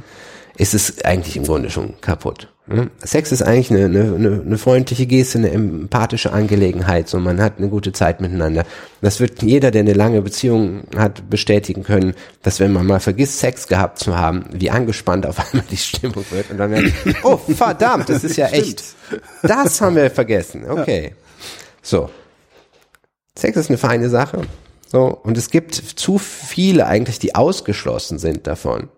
ist 0.56 0.74
es 0.74 1.04
eigentlich 1.04 1.36
im 1.36 1.42
Grunde 1.42 1.70
schon 1.70 2.00
kaputt. 2.00 2.53
Ne? 2.66 2.90
Sex 3.02 3.32
ist 3.32 3.42
eigentlich 3.42 3.70
eine, 3.70 3.84
eine, 3.84 4.14
eine, 4.14 4.42
eine 4.44 4.58
freundliche 4.58 5.06
Geste, 5.06 5.38
eine 5.38 5.50
empathische 5.50 6.32
Angelegenheit, 6.32 7.08
so 7.08 7.18
man 7.18 7.40
hat 7.40 7.58
eine 7.58 7.68
gute 7.68 7.92
Zeit 7.92 8.20
miteinander. 8.20 8.64
Das 9.00 9.20
wird 9.20 9.42
jeder, 9.42 9.70
der 9.70 9.80
eine 9.80 9.92
lange 9.92 10.22
Beziehung 10.22 10.84
hat, 10.96 11.28
bestätigen 11.28 11.82
können, 11.82 12.14
dass 12.42 12.60
wenn 12.60 12.72
man 12.72 12.86
mal 12.86 13.00
vergisst, 13.00 13.38
Sex 13.38 13.68
gehabt 13.68 13.98
zu 13.98 14.16
haben, 14.16 14.46
wie 14.52 14.70
angespannt 14.70 15.26
auf 15.26 15.38
einmal 15.52 15.66
die 15.70 15.76
Stimmung 15.76 16.24
wird 16.30 16.50
und 16.50 16.58
dann 16.58 16.70
merkt, 16.70 16.92
oh 17.22 17.36
verdammt, 17.36 18.08
das 18.08 18.24
ist 18.24 18.36
ja 18.36 18.48
echt. 18.48 18.82
Das 19.42 19.80
haben 19.80 19.96
wir 19.96 20.10
vergessen. 20.10 20.68
Okay. 20.68 21.14
So. 21.82 22.10
Sex 23.36 23.56
ist 23.56 23.68
eine 23.68 23.78
feine 23.78 24.08
Sache. 24.08 24.42
So, 24.86 25.06
und 25.06 25.36
es 25.36 25.50
gibt 25.50 25.74
zu 25.74 26.18
viele 26.18 26.86
eigentlich, 26.86 27.18
die 27.18 27.34
ausgeschlossen 27.34 28.18
sind 28.18 28.46
davon. 28.46 28.90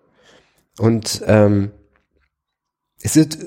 Und 0.77 1.23
ähm, 1.25 1.71
es 3.01 3.15
wird 3.15 3.35
äh, 3.35 3.45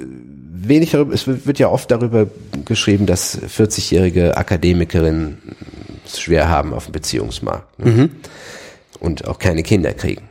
wenig 0.52 0.90
darüber, 0.90 1.14
es 1.14 1.26
wird, 1.26 1.58
ja 1.58 1.68
oft 1.68 1.90
darüber 1.90 2.26
geschrieben, 2.64 3.06
dass 3.06 3.40
40-jährige 3.40 4.36
Akademikerinnen 4.36 5.38
es 6.04 6.20
schwer 6.20 6.48
haben 6.48 6.74
auf 6.74 6.84
dem 6.84 6.92
Beziehungsmarkt 6.92 7.78
ne? 7.78 8.10
und 9.00 9.26
auch 9.26 9.38
keine 9.38 9.62
Kinder 9.62 9.92
kriegen. 9.94 10.30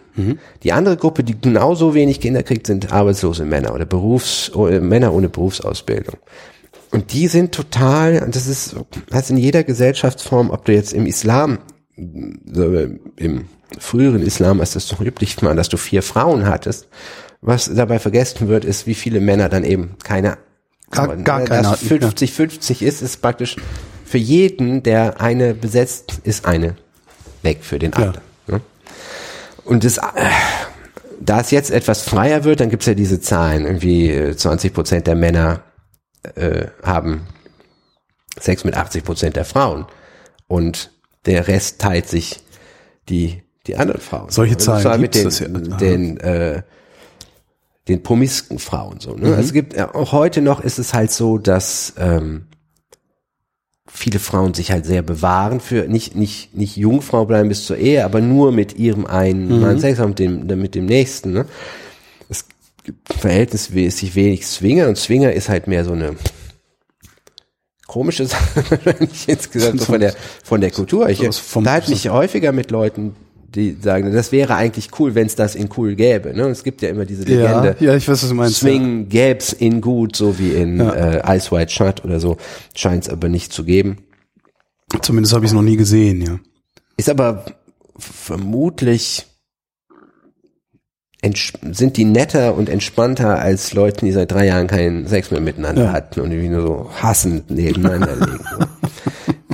Die 0.64 0.74
andere 0.74 0.98
Gruppe, 0.98 1.24
die 1.24 1.40
genauso 1.40 1.94
wenig 1.94 2.20
Kinder 2.20 2.44
kriegt, 2.44 2.68
sind 2.68 2.92
arbeitslose 2.92 3.46
Männer 3.46 3.74
oder 3.74 3.86
Berufs 3.86 4.52
oder 4.52 4.82
Männer 4.82 5.14
ohne 5.14 5.30
Berufsausbildung. 5.30 6.16
Und 6.92 7.14
die 7.14 7.28
sind 7.28 7.54
total, 7.54 8.24
und 8.24 8.36
das 8.36 8.48
ist 8.48 8.76
also 9.12 9.34
in 9.34 9.40
jeder 9.40 9.64
Gesellschaftsform, 9.64 10.50
ob 10.50 10.66
du 10.66 10.74
jetzt 10.74 10.94
im 10.94 11.06
Islam, 11.06 11.60
so, 11.96 12.88
im 13.16 13.46
früheren 13.78 14.22
Islam, 14.22 14.60
als 14.60 14.74
das 14.74 14.88
doch 14.88 15.00
üblich 15.00 15.42
war, 15.44 15.54
dass 15.54 15.70
du 15.70 15.78
vier 15.78 16.02
Frauen 16.02 16.48
hattest, 16.48 16.88
was 17.42 17.74
dabei 17.74 18.00
vergessen 18.00 18.48
wird, 18.48 18.66
ist, 18.66 18.88
wie 18.88 18.94
viele 18.96 19.20
Männer 19.20 19.50
dann 19.50 19.64
eben 19.64 19.96
keine 20.04 20.38
Gar- 20.92 21.16
gar 21.18 21.42
keine 21.42 21.64
Dass 21.64 21.82
hatten, 21.84 22.02
ja. 22.02 22.08
50-50 22.10 22.82
ist, 22.82 23.02
ist 23.02 23.22
praktisch 23.22 23.56
für 24.06 24.18
jeden, 24.18 24.82
der 24.82 25.22
eine 25.22 25.54
besetzt, 25.54 26.20
ist 26.24 26.46
eine 26.46 26.76
weg 27.44 27.60
für 27.62 27.78
den 27.78 27.94
anderen. 27.94 28.22
Ne? 28.48 28.62
Und 29.66 29.84
das, 29.84 29.98
äh, 29.98 30.02
da 31.20 31.42
es 31.42 31.52
jetzt 31.52 31.70
etwas 31.70 32.02
freier 32.02 32.44
wird, 32.44 32.60
dann 32.60 32.70
gibt's 32.72 32.88
ja 32.88 32.96
diese 32.96 33.22
Zahlen, 33.22 33.66
irgendwie 33.66 34.10
äh, 34.10 34.36
20 34.36 34.74
Prozent 34.74 35.06
der 35.06 35.16
Männer 35.16 35.62
äh, 36.36 36.68
haben 36.84 37.28
Sex 38.40 38.64
mit 38.64 38.76
80 38.76 39.04
Prozent 39.04 39.36
der 39.36 39.46
Frauen 39.46 39.86
und 40.48 40.92
der 41.26 41.48
Rest 41.48 41.80
teilt 41.80 42.08
sich 42.08 42.40
die 43.10 43.44
die 43.68 43.76
anderen 43.76 44.02
Frauen. 44.02 44.30
Solche 44.30 44.58
Zahlen 44.58 45.02
gibt's 45.02 45.22
das 45.22 45.40
ja. 45.40 45.48
Den 45.48 46.18
äh, 46.20 46.64
den 47.90 48.04
promisken 48.04 48.60
Frauen 48.60 49.00
so. 49.00 49.16
Mhm. 49.16 49.24
Ne? 49.24 49.28
Also 49.36 49.42
es 49.42 49.54
gibt 49.54 49.74
ja, 49.76 49.94
auch 49.94 50.12
heute 50.14 50.42
noch 50.42 50.62
ist 50.62 50.80
es 50.80 50.94
halt 50.94 51.12
so, 51.12 51.38
dass 51.38 51.94
ähm, 51.98 52.46
viele 53.92 54.20
Frauen 54.20 54.54
sich 54.54 54.72
halt 54.72 54.86
sehr 54.86 55.02
bewahren 55.02 55.60
für 55.60 55.88
nicht 55.88 56.16
nicht 56.16 56.56
nicht 56.56 56.78
Jungfrau 56.78 57.26
bleiben 57.26 57.50
bis 57.50 57.66
zur 57.66 57.78
Ehe, 57.78 58.06
aber 58.06 58.22
nur 58.22 58.52
mit 58.52 58.78
ihrem 58.78 59.06
einen 59.06 59.48
Mhm. 59.50 59.62
Mann 59.62 59.80
Sex 59.80 60.00
haben, 60.00 60.10
mit 60.10 60.20
dem 60.20 60.62
mit 60.62 60.76
dem 60.76 60.86
nächsten. 60.86 61.34
Ne? 61.34 61.46
Es 62.30 62.46
gibt 62.84 63.12
verhältnismäßig 63.14 64.16
wenig 64.16 64.46
Swinger 64.48 64.88
und 64.88 64.98
Swinger 64.98 65.34
ist 65.34 65.50
halt 65.50 65.68
mehr 65.68 65.84
so 65.84 65.94
eine 65.94 66.16
komische 67.88 68.26
Sache 68.28 68.64
wahrscheinlich 68.70 69.28
insgesamt 69.28 69.80
so 69.80 69.86
von 69.86 70.00
der 70.00 70.14
von 70.44 70.62
der 70.62 70.70
Kultur. 70.72 71.10
Ich 71.10 71.18
So 71.32 71.60
unterhalte 71.60 71.90
mich 71.90 72.08
häufiger 72.10 72.52
mit 72.52 72.70
Leuten, 72.70 73.16
die 73.56 73.78
sagen, 73.82 74.12
das 74.14 74.32
wäre 74.32 74.56
eigentlich 74.56 74.90
cool, 75.00 75.16
wenn 75.16 75.26
es 75.28 75.36
das 75.36 75.56
in 75.56 75.70
cool 75.78 75.96
gäbe. 75.96 76.34
Ne? 76.36 76.44
Es 76.50 76.64
gibt 76.64 76.82
ja 76.82 76.90
immer 76.90 77.06
diese 77.06 77.28
Ja, 77.30 77.62
Legende. 77.62 77.84
ja, 77.86 77.96
ich 77.96 78.08
weiß, 78.08 78.22
was 78.24 78.30
du 78.30 78.36
meinst. 78.36 78.58
Swing 78.58 79.10
gäb's 79.10 79.54
in 79.54 79.82
gut, 79.82 80.16
so 80.16 80.38
wie 80.40 80.52
in 80.54 80.80
Ja. 80.80 80.92
äh, 81.22 81.38
Ice 81.38 81.52
White 81.52 81.72
Shut 81.72 82.04
oder 82.06 82.20
so. 82.20 82.38
Scheint 82.76 83.04
es 83.06 83.10
aber 83.10 83.28
nicht 83.30 83.52
zu 83.54 83.64
geben. 83.64 83.98
Ja. 84.94 85.02
Zumindest 85.02 85.34
habe 85.34 85.46
ich 85.46 85.52
es 85.52 85.56
noch 85.56 85.62
nie 85.62 85.78
gesehen, 85.78 86.22
ja. 86.22 86.40
Ist 86.98 87.10
aber 87.10 87.46
vermutlich 87.98 89.26
sind 91.72 91.98
die 91.98 92.06
netter 92.06 92.56
und 92.56 92.70
entspannter 92.70 93.40
als 93.40 93.74
Leute, 93.74 94.06
die 94.06 94.12
seit 94.14 94.32
drei 94.32 94.46
Jahren 94.48 94.68
keinen 94.68 95.06
Sex 95.06 95.32
mehr 95.32 95.42
miteinander 95.42 95.84
Ja. 95.86 95.92
hatten 95.92 96.22
und 96.22 96.32
irgendwie 96.32 96.48
nur 96.50 96.62
so 96.62 96.90
hassend 97.02 97.50
nebeneinander 97.52 98.16
liegen. 98.26 98.40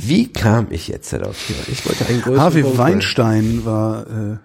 Wie 0.07 0.31
kam 0.31 0.67
ich 0.69 0.87
jetzt 0.87 1.11
darauf? 1.13 1.37
Ich 1.71 1.85
wollte 1.85 2.05
einen 2.07 2.21
größeren 2.21 2.41
Harvey 2.41 2.77
Weinstein 2.77 3.65
war, 3.65 4.07
äh, 4.07 4.37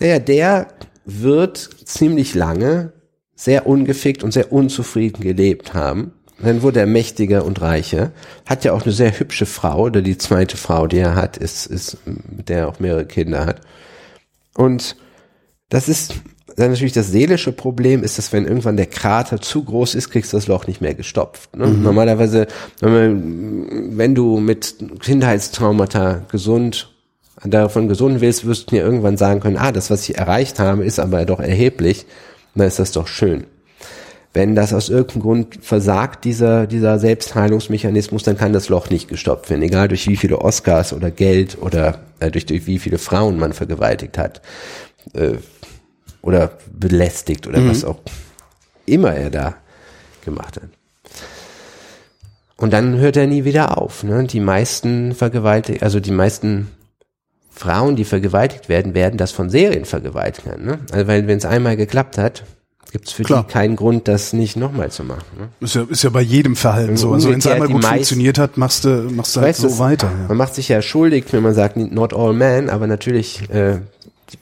Naja, 0.00 0.18
der 0.18 0.68
wird 1.04 1.58
ziemlich 1.84 2.34
lange 2.34 2.92
sehr 3.34 3.66
ungefickt 3.66 4.24
und 4.24 4.32
sehr 4.32 4.52
unzufrieden 4.52 5.22
gelebt 5.22 5.74
haben. 5.74 6.12
Dann 6.38 6.62
wurde 6.62 6.80
er 6.80 6.86
mächtiger 6.86 7.44
und 7.44 7.60
reicher. 7.62 8.12
Hat 8.44 8.64
ja 8.64 8.72
auch 8.72 8.82
eine 8.82 8.92
sehr 8.92 9.18
hübsche 9.18 9.46
Frau, 9.46 9.84
oder 9.84 10.02
die 10.02 10.18
zweite 10.18 10.56
Frau, 10.56 10.86
die 10.86 10.98
er 10.98 11.14
hat, 11.14 11.36
ist, 11.36 11.66
ist, 11.66 11.98
mit 12.04 12.48
der 12.48 12.58
er 12.60 12.68
auch 12.68 12.80
mehrere 12.80 13.06
Kinder 13.06 13.46
hat. 13.46 13.60
Und 14.54 14.96
das 15.68 15.88
ist 15.88 16.14
dann 16.56 16.70
natürlich 16.70 16.94
das 16.94 17.10
seelische 17.10 17.52
Problem, 17.52 18.02
ist, 18.02 18.16
dass 18.16 18.32
wenn 18.32 18.46
irgendwann 18.46 18.76
der 18.76 18.86
Krater 18.86 19.40
zu 19.40 19.62
groß 19.62 19.94
ist, 19.94 20.10
kriegst 20.10 20.32
du 20.32 20.38
das 20.38 20.46
Loch 20.46 20.66
nicht 20.66 20.80
mehr 20.80 20.94
gestopft. 20.94 21.54
Ne? 21.54 21.68
Normalerweise, 21.68 22.46
wenn, 22.80 22.92
man, 22.92 23.98
wenn 23.98 24.14
du 24.14 24.40
mit 24.40 24.76
Kindheitstraumata 25.00 26.22
gesund 26.30 26.92
davon 27.44 27.88
gesund 27.88 28.22
willst, 28.22 28.46
wirst 28.46 28.70
du 28.70 28.76
dir 28.76 28.82
irgendwann 28.82 29.18
sagen 29.18 29.40
können, 29.40 29.58
ah, 29.58 29.70
das, 29.70 29.90
was 29.90 30.08
ich 30.08 30.16
erreicht 30.16 30.58
habe, 30.58 30.84
ist 30.84 30.98
aber 30.98 31.26
doch 31.26 31.40
erheblich, 31.40 32.06
dann 32.54 32.66
ist 32.66 32.78
das 32.78 32.92
doch 32.92 33.06
schön. 33.06 33.44
Wenn 34.32 34.54
das 34.54 34.72
aus 34.72 34.88
irgendeinem 34.88 35.22
Grund 35.22 35.58
versagt, 35.62 36.24
dieser, 36.24 36.66
dieser 36.66 36.98
Selbstheilungsmechanismus, 36.98 38.22
dann 38.22 38.38
kann 38.38 38.54
das 38.54 38.70
Loch 38.70 38.88
nicht 38.88 39.08
gestopft 39.08 39.50
werden, 39.50 39.62
egal 39.62 39.88
durch 39.88 40.06
wie 40.08 40.16
viele 40.16 40.40
Oscars 40.40 40.94
oder 40.94 41.10
Geld 41.10 41.58
oder 41.60 42.00
äh, 42.20 42.30
durch, 42.30 42.46
durch 42.46 42.66
wie 42.66 42.78
viele 42.78 42.98
Frauen 42.98 43.38
man 43.38 43.52
vergewaltigt 43.52 44.16
hat 44.16 44.40
äh, 45.14 45.34
oder 46.26 46.50
belästigt 46.70 47.46
oder 47.46 47.66
was 47.66 47.84
auch 47.84 47.98
immer 48.84 49.14
er 49.14 49.30
da 49.30 49.54
gemacht 50.24 50.56
hat. 50.56 50.68
Und 52.56 52.72
dann 52.72 52.96
hört 52.98 53.16
er 53.16 53.26
nie 53.26 53.44
wieder 53.44 53.78
auf. 53.78 54.02
Ne? 54.02 54.24
Die 54.24 54.40
meisten 54.40 55.14
vergewaltigt, 55.14 55.82
also 55.82 56.00
die 56.00 56.10
meisten 56.10 56.68
Frauen, 57.50 57.96
die 57.96 58.04
vergewaltigt 58.04 58.68
werden, 58.68 58.94
werden 58.94 59.18
das 59.18 59.32
von 59.32 59.50
Serienvergewaltigern. 59.50 60.64
Ne? 60.64 60.78
Also 60.90 61.06
weil 61.06 61.26
wenn 61.26 61.38
es 61.38 61.44
einmal 61.44 61.76
geklappt 61.76 62.16
hat, 62.18 62.44
gibt 62.92 63.08
es 63.08 63.12
für 63.12 63.24
Klar. 63.24 63.44
die 63.46 63.52
keinen 63.52 63.76
Grund, 63.76 64.08
das 64.08 64.32
nicht 64.32 64.56
nochmal 64.56 64.90
zu 64.90 65.04
machen. 65.04 65.24
Ne? 65.38 65.48
ist 65.60 65.74
ja, 65.74 65.84
ist 65.88 66.02
ja 66.04 66.10
bei 66.10 66.22
jedem 66.22 66.56
Verhalten 66.56 66.96
so. 66.96 67.12
Also 67.12 67.30
wenn 67.30 67.40
es 67.40 67.46
einmal 67.46 67.68
gut 67.68 67.82
meisten- 67.82 67.94
funktioniert 67.96 68.38
hat, 68.38 68.56
machst 68.56 68.84
du, 68.84 68.88
machst 69.10 69.36
du 69.36 69.40
halt 69.40 69.48
Weißt 69.50 69.60
so 69.60 69.78
weiter. 69.78 70.06
Man 70.10 70.28
Ja. 70.28 70.34
macht 70.34 70.54
sich 70.54 70.68
ja 70.68 70.80
schuldig, 70.80 71.26
wenn 71.32 71.42
man 71.42 71.52
sagt, 71.54 71.76
not 71.76 72.14
all 72.14 72.32
men, 72.32 72.70
aber 72.70 72.86
natürlich 72.86 73.50
äh, 73.50 73.80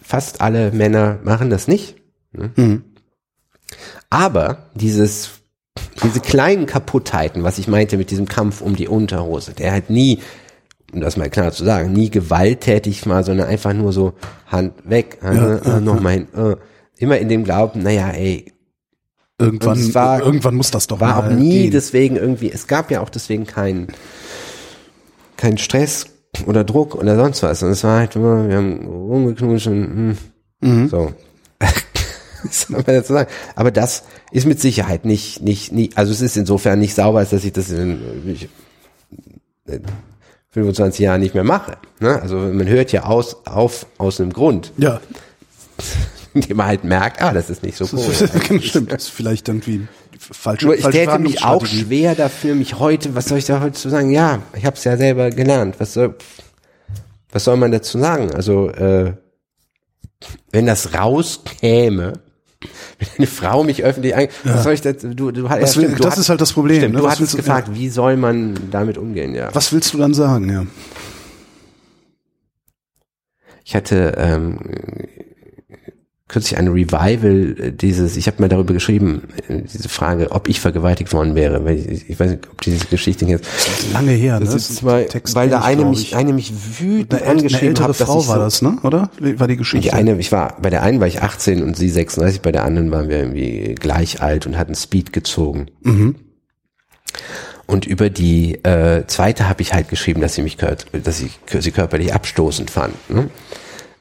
fast 0.02 0.40
alle 0.40 0.70
Männer 0.72 1.18
machen 1.24 1.50
das 1.50 1.68
nicht. 1.68 1.96
Ne? 2.32 2.50
Mhm. 2.56 2.84
Aber 4.10 4.58
dieses, 4.74 5.30
diese 6.02 6.20
kleinen 6.20 6.66
Kaputtheiten, 6.66 7.42
was 7.42 7.58
ich 7.58 7.68
meinte 7.68 7.96
mit 7.96 8.10
diesem 8.10 8.26
Kampf 8.28 8.60
um 8.60 8.76
die 8.76 8.88
Unterhose, 8.88 9.52
der 9.52 9.72
hat 9.72 9.90
nie, 9.90 10.20
um 10.92 11.00
das 11.00 11.16
mal 11.16 11.30
klar 11.30 11.52
zu 11.52 11.64
sagen, 11.64 11.92
nie 11.92 12.10
gewalttätig 12.10 13.06
mal, 13.06 13.24
sondern 13.24 13.48
einfach 13.48 13.72
nur 13.72 13.92
so 13.92 14.14
Hand 14.46 14.74
weg, 14.84 15.18
äh, 15.22 15.56
äh, 15.56 15.80
noch 15.80 16.00
mal 16.00 16.12
hin, 16.14 16.28
äh, 16.34 16.56
immer 16.96 17.18
in 17.18 17.28
dem 17.28 17.44
Glauben, 17.44 17.82
naja, 17.82 18.10
ey, 18.10 18.52
Irgendwann, 19.36 19.94
war- 19.94 20.20
irgendwann 20.22 20.54
muss 20.54 20.70
das 20.70 20.86
doch 20.86 21.00
war 21.00 21.18
auch 21.18 21.28
nie 21.28 21.62
gehen. 21.62 21.70
deswegen 21.72 22.14
irgendwie, 22.14 22.52
es 22.52 22.68
gab 22.68 22.92
ja 22.92 23.00
auch 23.00 23.08
deswegen 23.10 23.46
keinen 23.48 23.88
keinen 25.36 25.58
Stress 25.58 26.06
oder 26.46 26.64
Druck 26.64 26.94
oder 26.94 27.16
sonst 27.16 27.42
was. 27.42 27.62
Und 27.62 27.70
es 27.70 27.84
war 27.84 27.98
halt 28.00 28.16
immer, 28.16 28.48
wir 28.48 28.56
haben 28.56 28.86
rumgeknutscht 28.86 29.66
und 29.68 30.16
hm, 30.62 30.88
so. 30.88 31.12
Was 32.44 32.62
soll 32.62 32.76
man 32.76 32.84
dazu 32.84 33.14
sagen? 33.14 33.30
Aber 33.54 33.70
das 33.70 34.04
ist 34.30 34.46
mit 34.46 34.60
Sicherheit 34.60 35.04
nicht, 35.04 35.40
nicht, 35.40 35.72
nie, 35.72 35.90
also 35.94 36.12
es 36.12 36.20
ist 36.20 36.36
insofern 36.36 36.78
nicht 36.78 36.94
sauber, 36.94 37.20
als 37.20 37.30
dass 37.30 37.44
ich 37.44 37.52
das 37.52 37.70
in, 37.70 37.98
ich, 38.26 38.48
in 39.66 39.82
25 40.50 41.00
Jahren 41.00 41.20
nicht 41.20 41.34
mehr 41.34 41.44
mache. 41.44 41.78
Ne? 42.00 42.20
Also 42.20 42.36
man 42.36 42.66
hört 42.68 42.92
ja 42.92 43.04
aus, 43.04 43.46
auf 43.46 43.86
aus 43.98 44.20
einem 44.20 44.32
Grund, 44.32 44.72
Ja, 44.76 45.00
indem 46.34 46.56
man 46.58 46.66
halt 46.66 46.84
merkt, 46.84 47.22
ah, 47.22 47.32
das 47.32 47.48
ist 47.48 47.62
nicht 47.62 47.76
so 47.76 47.86
cool. 47.92 48.04
das 48.06 48.64
stimmt. 48.64 48.92
Das 48.92 49.04
ist 49.04 49.10
vielleicht 49.10 49.48
irgendwie 49.48 49.86
falsche, 50.18 50.66
Nur 50.66 50.74
ich 50.76 50.82
falsche 50.82 50.98
täte 50.98 51.18
mich 51.18 51.44
auch 51.44 51.64
schwer 51.66 52.14
dafür, 52.14 52.54
mich 52.54 52.78
heute, 52.78 53.14
was 53.14 53.26
soll 53.26 53.38
ich 53.38 53.44
da 53.46 53.60
heute 53.60 53.72
zu 53.74 53.88
sagen? 53.88 54.10
Ja, 54.10 54.42
ich 54.56 54.64
habe 54.64 54.76
es 54.76 54.84
ja 54.84 54.96
selber 54.96 55.30
gelernt. 55.30 55.76
Was 55.78 55.94
soll, 55.94 56.16
was 57.32 57.44
soll 57.44 57.56
man 57.56 57.72
dazu 57.72 57.98
sagen? 57.98 58.32
Also, 58.34 58.70
äh, 58.70 59.14
wenn 60.52 60.66
das 60.66 60.94
rauskäme, 60.94 62.14
wenn 62.98 63.08
eine 63.18 63.26
Frau 63.26 63.64
mich 63.64 63.82
öffentlich 63.84 64.14
ein, 64.14 64.28
was 64.44 64.62
soll 64.62 64.72
ich 64.74 64.80
dazu, 64.80 65.14
du, 65.14 65.30
du, 65.32 65.44
ja, 65.44 65.60
Was 65.60 65.76
will- 65.76 65.84
stimmt, 65.84 65.98
du 65.98 66.02
das 66.04 66.12
hast- 66.12 66.18
ist 66.20 66.28
halt 66.30 66.40
das 66.40 66.52
Problem, 66.52 66.78
Stimmt, 66.78 66.94
ne? 66.94 67.00
du 67.00 67.06
Was 67.06 67.18
du- 67.18 67.36
gefragt, 67.36 67.68
wie 67.72 67.88
soll 67.90 68.16
man 68.16 68.58
damit 68.70 68.96
umgehen, 68.98 69.34
ja. 69.34 69.54
Was 69.54 69.72
willst 69.72 69.92
du 69.94 69.98
dann 69.98 70.14
sagen, 70.14 70.50
ja? 70.50 70.66
Ich 73.64 73.74
hatte 73.74 74.14
ähm, 74.18 74.58
kürzlich 76.34 76.58
ein 76.58 76.68
Revival 76.68 77.56
äh, 77.58 77.72
dieses, 77.72 78.16
ich 78.16 78.26
habe 78.26 78.42
mal 78.42 78.48
darüber 78.48 78.74
geschrieben, 78.74 79.22
äh, 79.48 79.62
diese 79.72 79.88
Frage, 79.88 80.30
ob 80.32 80.48
ich 80.48 80.60
vergewaltigt 80.60 81.12
worden 81.12 81.34
wäre, 81.34 81.64
weil 81.64 81.78
ich, 81.78 82.10
ich 82.10 82.20
weiß 82.20 82.32
nicht, 82.32 82.48
ob 82.50 82.60
diese 82.60 82.84
Geschichte 82.86 83.24
jetzt 83.24 83.46
Lange 83.92 84.10
her, 84.12 84.40
ne? 84.40 84.46
Zwei, 84.58 85.06
weil 85.32 85.48
da 85.48 85.60
eine 85.62 85.84
mich, 85.84 86.02
ich. 86.08 86.16
eine 86.16 86.32
mich 86.32 86.52
wütend 86.80 87.14
eine, 87.14 87.22
äl- 87.22 87.24
eine 87.24 87.38
angeschrieben 87.38 87.68
ältere 87.68 87.84
hat, 87.84 88.00
dass 88.00 88.06
Frau 88.06 88.20
ich 88.20 88.28
war 88.28 88.34
so, 88.36 88.40
das, 88.42 88.62
ne? 88.62 88.78
Oder? 88.82 89.10
War 89.20 89.48
die 89.48 89.56
Geschichte? 89.56 89.88
Die 89.88 89.92
eine, 89.92 90.18
ich 90.18 90.32
war, 90.32 90.56
bei 90.60 90.70
der 90.70 90.82
einen 90.82 91.00
war 91.00 91.06
ich 91.06 91.22
18 91.22 91.62
und 91.62 91.76
sie 91.76 91.88
36, 91.88 92.42
bei 92.42 92.52
der 92.52 92.64
anderen 92.64 92.90
waren 92.90 93.08
wir 93.08 93.18
irgendwie 93.18 93.74
gleich 93.76 94.20
alt 94.20 94.44
und 94.46 94.58
hatten 94.58 94.74
Speed 94.74 95.12
gezogen. 95.12 95.68
Mhm. 95.82 96.16
Und 97.66 97.86
über 97.86 98.10
die 98.10 98.56
äh, 98.64 99.06
zweite 99.06 99.48
habe 99.48 99.62
ich 99.62 99.72
halt 99.72 99.88
geschrieben, 99.88 100.20
dass 100.20 100.34
sie 100.34 100.42
mich, 100.42 100.56
dass 100.56 101.20
ich 101.20 101.38
sie 101.60 101.70
körperlich 101.70 102.12
abstoßend 102.12 102.70
fand. 102.70 102.94
Ne? 103.08 103.30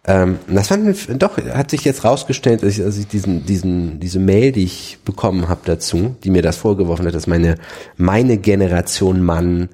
Ähm, 0.06 0.39
das 0.47 0.68
fand 0.68 1.22
doch 1.22 1.38
hat 1.38 1.72
sich 1.72 1.86
jetzt 1.86 2.04
rausgestellt, 2.04 2.62
dass 2.62 2.78
ich, 2.78 2.84
als 2.84 2.97
ich 2.97 3.08
diesen 3.08 3.45
diesen 3.45 3.99
diese 4.01 4.20
Mail, 4.20 4.51
die 4.51 4.64
ich 4.64 4.97
bekommen 5.06 5.47
habe 5.47 5.62
dazu, 5.64 6.16
die 6.24 6.30
mir 6.30 6.41
das 6.41 6.58
vorgeworfen 6.58 7.08
hat, 7.08 7.16
dass 7.16 7.28
meine 7.28 7.56
meine 7.95 8.38
Generation 8.38 9.24
Mann 9.24 9.70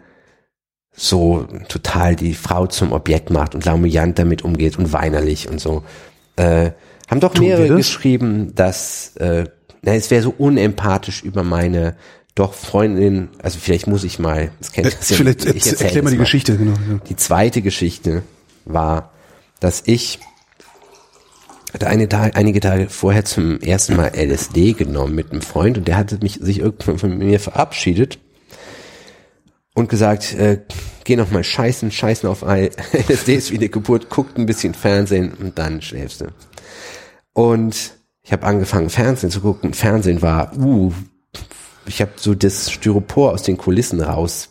so 0.92 1.48
total 1.68 2.16
die 2.16 2.36
Frau 2.36 2.68
zum 2.68 2.92
Objekt 2.92 3.32
macht 3.32 3.56
und 3.56 3.66
lamoyant 3.66 4.20
damit 4.20 4.44
umgeht 4.44 4.78
und 4.78 4.94
weinerlich 4.94 5.50
und 5.50 5.60
so. 5.60 5.84
Äh, 6.36 6.72
haben 7.08 7.22
doch 7.22 7.34
Tun 7.34 7.46
mehrere 7.46 7.70
das? 7.70 7.78
geschrieben, 7.78 8.54
dass 8.54 9.16
äh, 9.18 9.46
na, 9.82 9.96
es 9.96 10.12
wäre 10.12 10.22
so 10.22 10.34
unempathisch 10.38 11.24
über 11.24 11.44
meine 11.44 11.96
doch 12.36 12.54
Freundin, 12.54 13.30
also 13.42 13.60
vielleicht 13.60 13.88
muss 13.88 14.04
ich 14.04 14.20
mal, 14.20 14.52
das 14.60 14.72
kennt 14.72 14.88
das 14.88 15.10
ja, 15.10 15.18
Vielleicht 15.18 15.46
ich 15.46 15.48
erzähl, 15.48 15.72
erzähl 15.72 15.86
erklär 15.86 16.04
mal 16.04 16.10
das 16.10 16.14
die 16.14 16.20
Geschichte, 16.20 16.58
genau. 16.58 16.72
Ja. 16.72 17.00
die 17.10 17.16
zweite 17.16 17.62
Geschichte 17.62 18.24
war, 18.66 19.12
dass 19.60 19.84
ich 19.86 20.20
hatte 21.74 21.88
einige 21.88 22.60
Tage 22.60 22.90
vorher 22.90 23.26
zum 23.26 23.60
ersten 23.62 23.96
Mal 23.96 24.12
LSD 24.16 24.74
genommen 24.74 25.14
mit 25.14 25.32
einem 25.32 25.42
Freund 25.42 25.78
und 25.78 25.88
der 25.88 25.98
hatte 25.98 26.18
mich 26.22 26.40
sich 26.42 26.60
irgendwann 26.60 26.98
von 26.98 27.18
mir 27.18 27.40
verabschiedet 27.40 28.20
und 29.76 29.88
gesagt, 29.88 30.34
äh, 30.34 30.62
geh 31.04 31.16
noch 31.16 31.32
mal 31.32 31.44
scheißen, 31.44 31.92
scheißen 31.92 32.28
auf 32.28 32.44
Ei. 32.44 32.72
LSD 33.08 33.36
ist 33.36 33.52
wie 33.52 33.58
eine 33.58 33.70
Geburt, 33.70 34.10
guckt 34.10 34.38
ein 34.38 34.48
bisschen 34.48 34.74
Fernsehen 34.74 35.34
und 35.34 35.60
dann 35.60 35.82
schläfst 35.82 36.22
du. 36.22 36.28
Und 37.34 37.94
ich 38.24 38.32
habe 38.32 38.46
angefangen 38.46 38.90
Fernsehen 38.90 39.32
zu 39.32 39.42
gucken. 39.42 39.74
Fernsehen 39.74 40.22
war, 40.22 40.58
uh, 40.58 40.92
ich 41.86 42.02
habe 42.02 42.12
so 42.16 42.36
das 42.36 42.72
Styropor 42.72 43.32
aus 43.32 43.44
den 43.44 43.58
Kulissen 43.58 44.02
raus. 44.02 44.50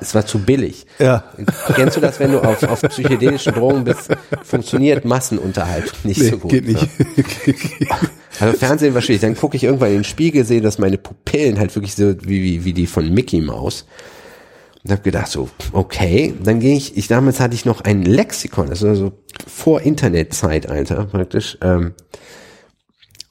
Es 0.00 0.14
war 0.14 0.26
zu 0.26 0.38
billig. 0.40 0.86
Ja. 0.98 1.24
Kennst 1.74 1.96
du 1.96 2.00
das, 2.00 2.18
wenn 2.20 2.32
du 2.32 2.40
auf, 2.40 2.62
auf 2.64 2.82
psychedelischen 2.82 3.54
Drogen 3.54 3.84
bist? 3.84 4.08
Funktioniert 4.42 5.04
Massenunterhaltung 5.04 5.96
nicht 6.04 6.20
Nee, 6.20 6.30
so 6.30 6.38
gut. 6.38 6.50
geht 6.50 6.66
nicht. 6.66 6.88
Also 8.40 8.58
Fernsehen 8.58 8.94
war 8.94 9.00
schwierig. 9.02 9.22
Dann 9.22 9.36
gucke 9.36 9.56
ich 9.56 9.64
irgendwann 9.64 9.88
in 9.90 9.94
den 9.96 10.04
Spiegel, 10.04 10.44
sehe, 10.44 10.60
dass 10.60 10.78
meine 10.78 10.98
Pupillen 10.98 11.58
halt 11.58 11.74
wirklich 11.74 11.94
so 11.94 12.14
wie, 12.22 12.42
wie, 12.42 12.64
wie 12.64 12.72
die 12.72 12.86
von 12.86 13.12
Mickey 13.12 13.40
Mouse. 13.40 13.86
Und 14.84 14.90
habe 14.92 15.02
gedacht 15.02 15.28
so, 15.30 15.48
okay. 15.72 16.34
Dann 16.42 16.60
gehe 16.60 16.76
ich, 16.76 16.96
ich 16.96 17.08
damals 17.08 17.40
hatte 17.40 17.54
ich 17.54 17.64
noch 17.64 17.80
ein 17.80 18.02
Lexikon, 18.02 18.68
das 18.68 18.82
war 18.82 18.94
so 18.94 19.12
vor 19.46 19.80
Internetzeitalter 19.80 21.06
praktisch. 21.06 21.58
Ähm, 21.60 21.94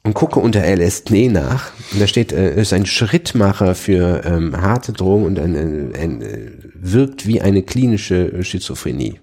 und 0.06 0.14
gucke 0.14 0.40
unter 0.40 0.64
LSD 0.64 1.28
nach. 1.30 1.72
Und 1.92 2.02
da 2.02 2.08
steht, 2.08 2.32
äh, 2.32 2.60
ist 2.62 2.72
ein 2.74 2.86
Schrittmacher 2.86 3.76
für 3.76 4.24
ähm, 4.24 4.56
harte 4.62 4.94
Drogen 4.94 5.26
und 5.26 5.40
ein, 5.40 5.56
ein, 5.56 5.96
ein, 5.96 6.22
äh, 6.22 6.52
wirkt 6.76 7.26
wie 7.28 7.42
eine 7.42 7.64
klinische 7.64 8.44
Schizophrenie. 8.44 9.20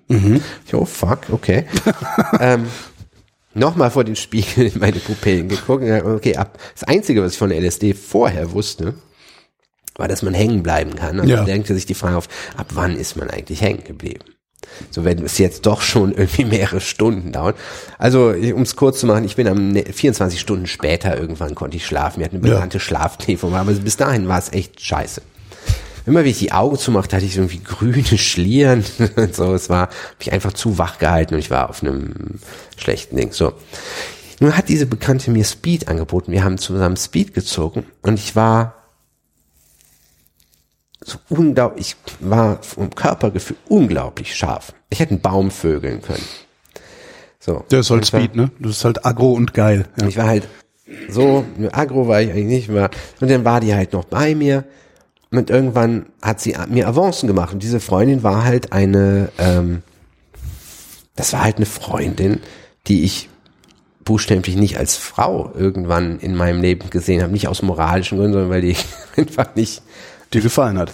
Ich, 0.66 0.74
oh 0.74 0.84
fuck, 0.84 1.20
okay. 1.30 1.64
ähm, 2.40 2.66
Nochmal 3.54 3.90
vor 3.90 4.02
den 4.04 4.16
Spiegel 4.16 4.66
in 4.68 4.80
meine 4.80 4.98
Pupillen 4.98 5.46
geguckt. 5.48 5.84
Okay, 5.84 6.36
ab, 6.36 6.58
das 6.74 6.84
Einzige, 6.84 7.22
was 7.22 7.32
ich 7.32 7.38
von 7.38 7.50
LSD 7.50 7.92
vorher 7.92 8.52
wusste, 8.52 8.94
war, 9.96 10.08
dass 10.08 10.22
man 10.22 10.32
hängen 10.32 10.62
bleiben 10.62 10.94
kann. 10.96 11.20
Und 11.20 11.28
Ja. 11.28 11.36
dann 11.36 11.46
denkte 11.46 11.74
sich 11.74 11.84
die 11.84 11.92
Frage 11.94 12.16
auf, 12.16 12.28
ab 12.56 12.68
wann 12.72 12.96
ist 12.96 13.14
man 13.16 13.28
eigentlich 13.28 13.60
hängen 13.60 13.84
geblieben? 13.84 14.24
So 14.90 15.04
wenn 15.04 15.22
es 15.24 15.38
jetzt 15.38 15.66
doch 15.66 15.80
schon 15.80 16.12
irgendwie 16.16 16.44
mehrere 16.44 16.80
Stunden 16.80 17.32
dauert. 17.32 17.56
Also, 17.98 18.28
um 18.30 18.62
es 18.62 18.76
kurz 18.76 19.00
zu 19.00 19.06
machen, 19.06 19.24
ich 19.24 19.36
bin 19.36 19.46
am 19.48 19.68
ne- 19.72 19.84
24 19.84 20.40
Stunden 20.40 20.66
später 20.66 21.16
irgendwann 21.18 21.54
konnte 21.54 21.76
ich 21.76 21.86
schlafen. 21.86 22.20
Wir 22.20 22.26
hatten 22.26 22.36
eine 22.38 22.48
Ja. 22.48 22.54
bekannte 22.54 22.80
Schlafknefung, 22.80 23.54
aber 23.54 23.72
bis 23.72 23.96
dahin 23.96 24.28
war 24.28 24.38
es 24.38 24.52
echt 24.52 24.80
scheiße. 24.80 25.22
Immer 26.04 26.24
wie 26.24 26.30
ich 26.30 26.38
die 26.40 26.50
Augen 26.50 26.76
zumachte, 26.78 27.14
hatte 27.14 27.26
ich 27.26 27.36
irgendwie 27.36 27.60
grüne 27.62 28.18
Schlieren 28.18 28.84
und 29.16 29.34
so. 29.36 29.54
Es 29.54 29.68
war, 29.68 29.82
hab 29.82 29.92
ich 30.20 30.32
einfach 30.32 30.52
zu 30.52 30.76
wach 30.78 30.98
gehalten 30.98 31.34
und 31.34 31.40
ich 31.40 31.50
war 31.50 31.70
auf 31.70 31.82
einem 31.82 32.40
schlechten 32.76 33.16
Ding. 33.16 33.30
So. 33.32 33.52
Nun 34.40 34.56
hat 34.56 34.68
diese 34.68 34.86
Bekannte 34.86 35.30
mir 35.30 35.44
Speed 35.44 35.86
angeboten. 35.86 36.32
Wir 36.32 36.42
haben 36.42 36.58
zusammen 36.58 36.96
Speed 36.96 37.34
gezogen 37.34 37.84
und 38.02 38.18
ich 38.18 38.34
war 38.34 38.74
so 41.04 41.18
unglaublich, 41.28 41.96
ich 41.96 42.16
war 42.28 42.62
vom 42.62 42.90
Körpergefühl 42.94 43.56
unglaublich 43.68 44.34
scharf. 44.34 44.72
Ich 44.90 45.00
hätte 45.00 45.12
einen 45.12 45.20
Baum 45.20 45.50
vögeln 45.50 46.00
können. 46.02 46.22
So. 47.40 47.64
Der 47.70 47.80
ist 47.80 47.90
halt 47.90 48.12
war- 48.12 48.20
Speed, 48.20 48.36
ne? 48.36 48.50
Das 48.60 48.72
ist 48.72 48.84
halt 48.84 49.04
aggro 49.04 49.32
und 49.32 49.52
geil. 49.54 49.86
Ja. 50.00 50.06
ich 50.06 50.16
war 50.16 50.26
halt 50.26 50.46
so, 51.08 51.44
agro 51.72 52.06
war 52.06 52.20
ich 52.22 52.30
eigentlich 52.30 52.46
nicht 52.46 52.68
mehr. 52.68 52.90
Und 53.20 53.30
dann 53.30 53.44
war 53.44 53.60
die 53.60 53.74
halt 53.74 53.92
noch 53.92 54.04
bei 54.04 54.34
mir. 54.34 54.64
Und 55.30 55.48
irgendwann 55.50 56.06
hat 56.20 56.40
sie 56.40 56.54
mir 56.68 56.86
Avancen 56.86 57.26
gemacht. 57.26 57.52
Und 57.54 57.62
diese 57.62 57.80
Freundin 57.80 58.22
war 58.22 58.44
halt 58.44 58.72
eine, 58.72 59.30
ähm, 59.38 59.82
das 61.16 61.32
war 61.32 61.42
halt 61.42 61.56
eine 61.56 61.66
Freundin, 61.66 62.40
die 62.86 63.04
ich 63.04 63.28
buchstäblich 64.04 64.56
nicht 64.56 64.76
als 64.78 64.96
Frau 64.96 65.52
irgendwann 65.56 66.18
in 66.18 66.34
meinem 66.36 66.60
Leben 66.60 66.90
gesehen 66.90 67.22
habe. 67.22 67.32
Nicht 67.32 67.48
aus 67.48 67.62
moralischen 67.62 68.18
Gründen, 68.18 68.34
sondern 68.34 68.50
weil 68.50 68.60
die 68.62 68.76
einfach 69.16 69.54
nicht, 69.54 69.82
Dir 70.32 70.40
gefallen 70.40 70.78
hat. 70.78 70.92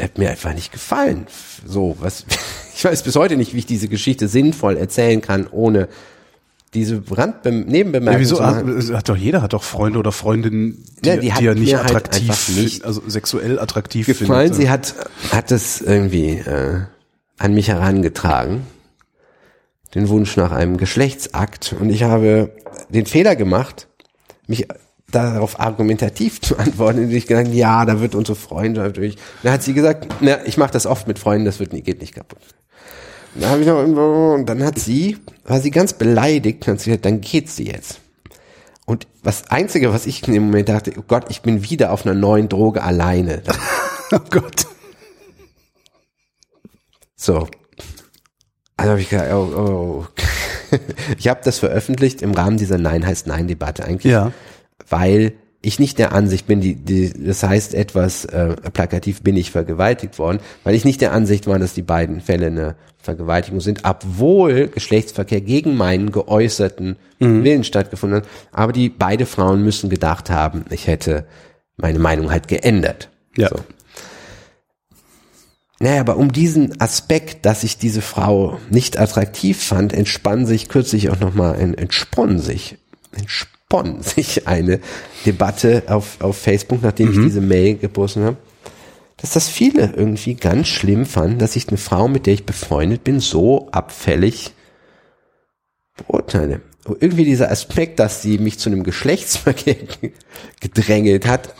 hat 0.00 0.18
mir 0.18 0.30
einfach 0.30 0.54
nicht 0.54 0.72
gefallen. 0.72 1.26
So, 1.66 1.96
was, 2.00 2.24
ich 2.74 2.84
weiß 2.84 3.02
bis 3.02 3.16
heute 3.16 3.36
nicht, 3.36 3.54
wie 3.54 3.58
ich 3.58 3.66
diese 3.66 3.88
Geschichte 3.88 4.28
sinnvoll 4.28 4.76
erzählen 4.76 5.20
kann, 5.20 5.46
ohne 5.46 5.88
diese 6.74 7.02
Randbe 7.10 7.50
Nebenbemerkung 7.50 8.12
Ja, 8.12 8.20
wieso? 8.20 8.36
zu 8.36 8.42
machen. 8.42 8.76
Hat, 8.88 8.94
hat 8.98 9.08
doch 9.08 9.16
jeder 9.16 9.40
hat 9.40 9.54
doch 9.54 9.62
Freunde 9.62 9.98
oder 9.98 10.12
Freundinnen, 10.12 10.84
die, 11.02 11.08
Ja, 11.08 11.16
die 11.16 11.32
die 11.32 11.46
er 11.46 11.54
nicht 11.54 11.74
halt 11.74 11.86
attraktiv, 11.86 12.28
einfach 12.30 12.48
nicht 12.62 12.84
also 12.84 13.02
sexuell 13.08 13.58
attraktiv 13.58 14.06
gefallen. 14.06 14.52
findet. 14.52 14.54
Sie 14.56 14.68
hat, 14.68 14.94
hat 15.32 15.50
es 15.50 15.80
irgendwie 15.80 16.32
äh, 16.38 16.82
an 17.38 17.54
mich 17.54 17.68
herangetragen, 17.68 18.66
den 19.94 20.08
Wunsch 20.10 20.36
nach 20.36 20.52
einem 20.52 20.76
Geschlechtsakt. 20.76 21.74
Und 21.80 21.88
ich 21.88 22.02
habe 22.02 22.52
den 22.90 23.06
Fehler 23.06 23.34
gemacht, 23.34 23.88
mich 24.46 24.68
darauf 25.10 25.58
argumentativ 25.60 26.40
zu 26.42 26.58
antworten, 26.58 27.02
indem 27.02 27.16
ich 27.16 27.26
gesagt 27.26 27.48
ja, 27.48 27.84
da 27.84 28.00
wird 28.00 28.14
unsere 28.14 28.36
Freundschaft 28.36 28.96
durch. 28.96 29.16
Dann 29.42 29.52
hat 29.52 29.62
sie 29.62 29.74
gesagt, 29.74 30.08
na, 30.20 30.44
ich 30.46 30.56
mache 30.56 30.72
das 30.72 30.86
oft 30.86 31.08
mit 31.08 31.18
Freunden, 31.18 31.44
das 31.44 31.60
wird 31.60 31.72
nie, 31.72 31.82
geht 31.82 32.00
nicht 32.00 32.14
kaputt. 32.14 32.40
Und 33.34 33.42
dann 33.42 33.50
habe 33.50 33.60
ich 33.60 33.66
noch 33.66 33.78
irgendwo, 33.78 34.34
und 34.34 34.46
dann 34.46 34.64
hat 34.64 34.78
sie, 34.78 35.18
war 35.44 35.60
sie 35.60 35.70
ganz 35.70 35.92
beleidigt, 35.92 36.66
und 36.66 36.74
hat 36.74 36.80
sie 36.80 36.90
gesagt, 36.90 37.04
dann 37.04 37.20
geht 37.20 37.48
sie 37.48 37.66
jetzt. 37.66 38.00
Und 38.86 39.06
was 39.22 39.50
Einzige, 39.50 39.92
was 39.92 40.06
ich 40.06 40.26
in 40.26 40.32
dem 40.32 40.44
Moment 40.44 40.70
dachte, 40.70 40.92
oh 40.96 41.04
Gott, 41.06 41.26
ich 41.28 41.42
bin 41.42 41.68
wieder 41.68 41.92
auf 41.92 42.06
einer 42.06 42.14
neuen 42.14 42.48
Droge 42.48 42.82
alleine. 42.82 43.42
Oh 44.10 44.20
Gott. 44.30 44.66
So. 47.14 47.46
Also 48.78 48.90
habe 48.92 49.00
ich 49.02 49.10
gesagt, 49.10 49.30
oh, 49.30 49.52
oh. 49.54 50.06
Ich 51.18 51.28
habe 51.28 51.40
das 51.44 51.58
veröffentlicht 51.58 52.22
im 52.22 52.32
Rahmen 52.32 52.56
dieser 52.56 52.78
Nein 52.78 53.04
heißt 53.06 53.26
Nein 53.26 53.48
Debatte 53.48 53.84
eigentlich, 53.84 54.10
Ja. 54.10 54.32
Weil 54.88 55.34
ich 55.60 55.78
nicht 55.78 55.98
der 55.98 56.12
Ansicht 56.12 56.46
bin, 56.46 56.60
die, 56.60 56.76
die 56.76 57.12
das 57.12 57.42
heißt 57.42 57.74
etwas 57.74 58.24
äh, 58.26 58.54
plakativ 58.72 59.22
bin 59.22 59.36
ich 59.36 59.50
vergewaltigt 59.50 60.18
worden, 60.18 60.38
weil 60.62 60.74
ich 60.74 60.84
nicht 60.84 61.00
der 61.00 61.12
Ansicht 61.12 61.46
war, 61.46 61.58
dass 61.58 61.74
die 61.74 61.82
beiden 61.82 62.20
Fälle 62.20 62.46
eine 62.46 62.76
Vergewaltigung 62.98 63.60
sind, 63.60 63.80
obwohl 63.84 64.68
Geschlechtsverkehr 64.68 65.40
gegen 65.40 65.76
meinen 65.76 66.12
geäußerten 66.12 66.96
Willen 67.18 67.64
stattgefunden 67.64 68.18
hat. 68.20 68.28
Aber 68.52 68.72
die 68.72 68.88
beide 68.88 69.26
Frauen 69.26 69.64
müssen 69.64 69.90
gedacht 69.90 70.30
haben, 70.30 70.64
ich 70.70 70.86
hätte 70.86 71.26
meine 71.76 71.98
Meinung 71.98 72.30
halt 72.30 72.48
geändert. 72.48 73.08
Ja. 73.36 73.48
So. 73.48 73.56
Naja, 75.80 76.00
aber 76.00 76.16
um 76.16 76.32
diesen 76.32 76.80
Aspekt, 76.80 77.46
dass 77.46 77.62
ich 77.62 77.78
diese 77.78 78.02
Frau 78.02 78.58
nicht 78.68 78.98
attraktiv 78.98 79.62
fand, 79.62 79.92
entspann 79.92 80.44
sich 80.44 80.68
kürzlich 80.68 81.08
auch 81.10 81.20
nochmal, 81.20 81.60
entspann 81.60 82.40
sich, 82.40 82.78
entspann 83.12 83.57
sich 84.00 84.48
eine 84.48 84.80
Debatte 85.26 85.84
auf, 85.88 86.20
auf 86.20 86.38
Facebook, 86.38 86.82
nachdem 86.82 87.10
ich 87.10 87.18
diese 87.18 87.40
Mail 87.40 87.76
gepostet 87.76 88.24
habe, 88.24 88.36
dass 89.18 89.32
das 89.32 89.48
viele 89.48 89.92
irgendwie 89.94 90.34
ganz 90.34 90.68
schlimm 90.68 91.04
fanden, 91.04 91.38
dass 91.38 91.56
ich 91.56 91.68
eine 91.68 91.76
Frau, 91.76 92.08
mit 92.08 92.26
der 92.26 92.34
ich 92.34 92.46
befreundet 92.46 93.04
bin, 93.04 93.20
so 93.20 93.68
abfällig 93.70 94.52
beurteile. 95.96 96.60
Und 96.84 97.02
irgendwie 97.02 97.24
dieser 97.24 97.50
Aspekt, 97.50 97.98
dass 97.98 98.22
sie 98.22 98.38
mich 98.38 98.58
zu 98.58 98.70
einem 98.70 98.84
Geschlechtsverkehr 98.84 99.76
gedrängelt 100.60 101.26
hat, 101.26 101.54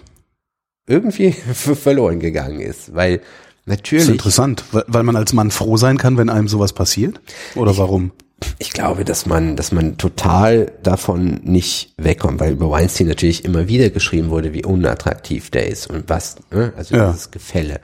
irgendwie 0.86 1.32
verloren 1.52 2.20
gegangen 2.20 2.60
ist, 2.60 2.94
weil 2.94 3.18
Das 3.18 3.26
ist 3.26 3.66
natürlich 3.66 4.08
interessant, 4.08 4.64
weil, 4.72 4.84
weil 4.86 5.02
man 5.02 5.16
als 5.16 5.34
Mann 5.34 5.50
froh 5.50 5.76
sein 5.76 5.98
kann, 5.98 6.16
wenn 6.16 6.30
einem 6.30 6.48
sowas 6.48 6.72
passiert? 6.72 7.20
Oder 7.54 7.76
warum? 7.76 8.12
Ich 8.58 8.70
glaube, 8.72 9.04
dass 9.04 9.26
man, 9.26 9.56
dass 9.56 9.72
man 9.72 9.98
total 9.98 10.72
davon 10.82 11.40
nicht 11.44 11.92
wegkommt, 11.96 12.40
weil 12.40 12.52
über 12.52 12.70
Weinstein 12.70 13.08
natürlich 13.08 13.44
immer 13.44 13.68
wieder 13.68 13.90
geschrieben 13.90 14.30
wurde, 14.30 14.52
wie 14.52 14.64
unattraktiv 14.64 15.50
der 15.50 15.68
ist 15.68 15.88
und 15.88 16.08
was, 16.08 16.36
ne? 16.50 16.72
also 16.76 16.96
Ja. 16.96 17.10
dieses 17.10 17.30
Gefälle. 17.30 17.80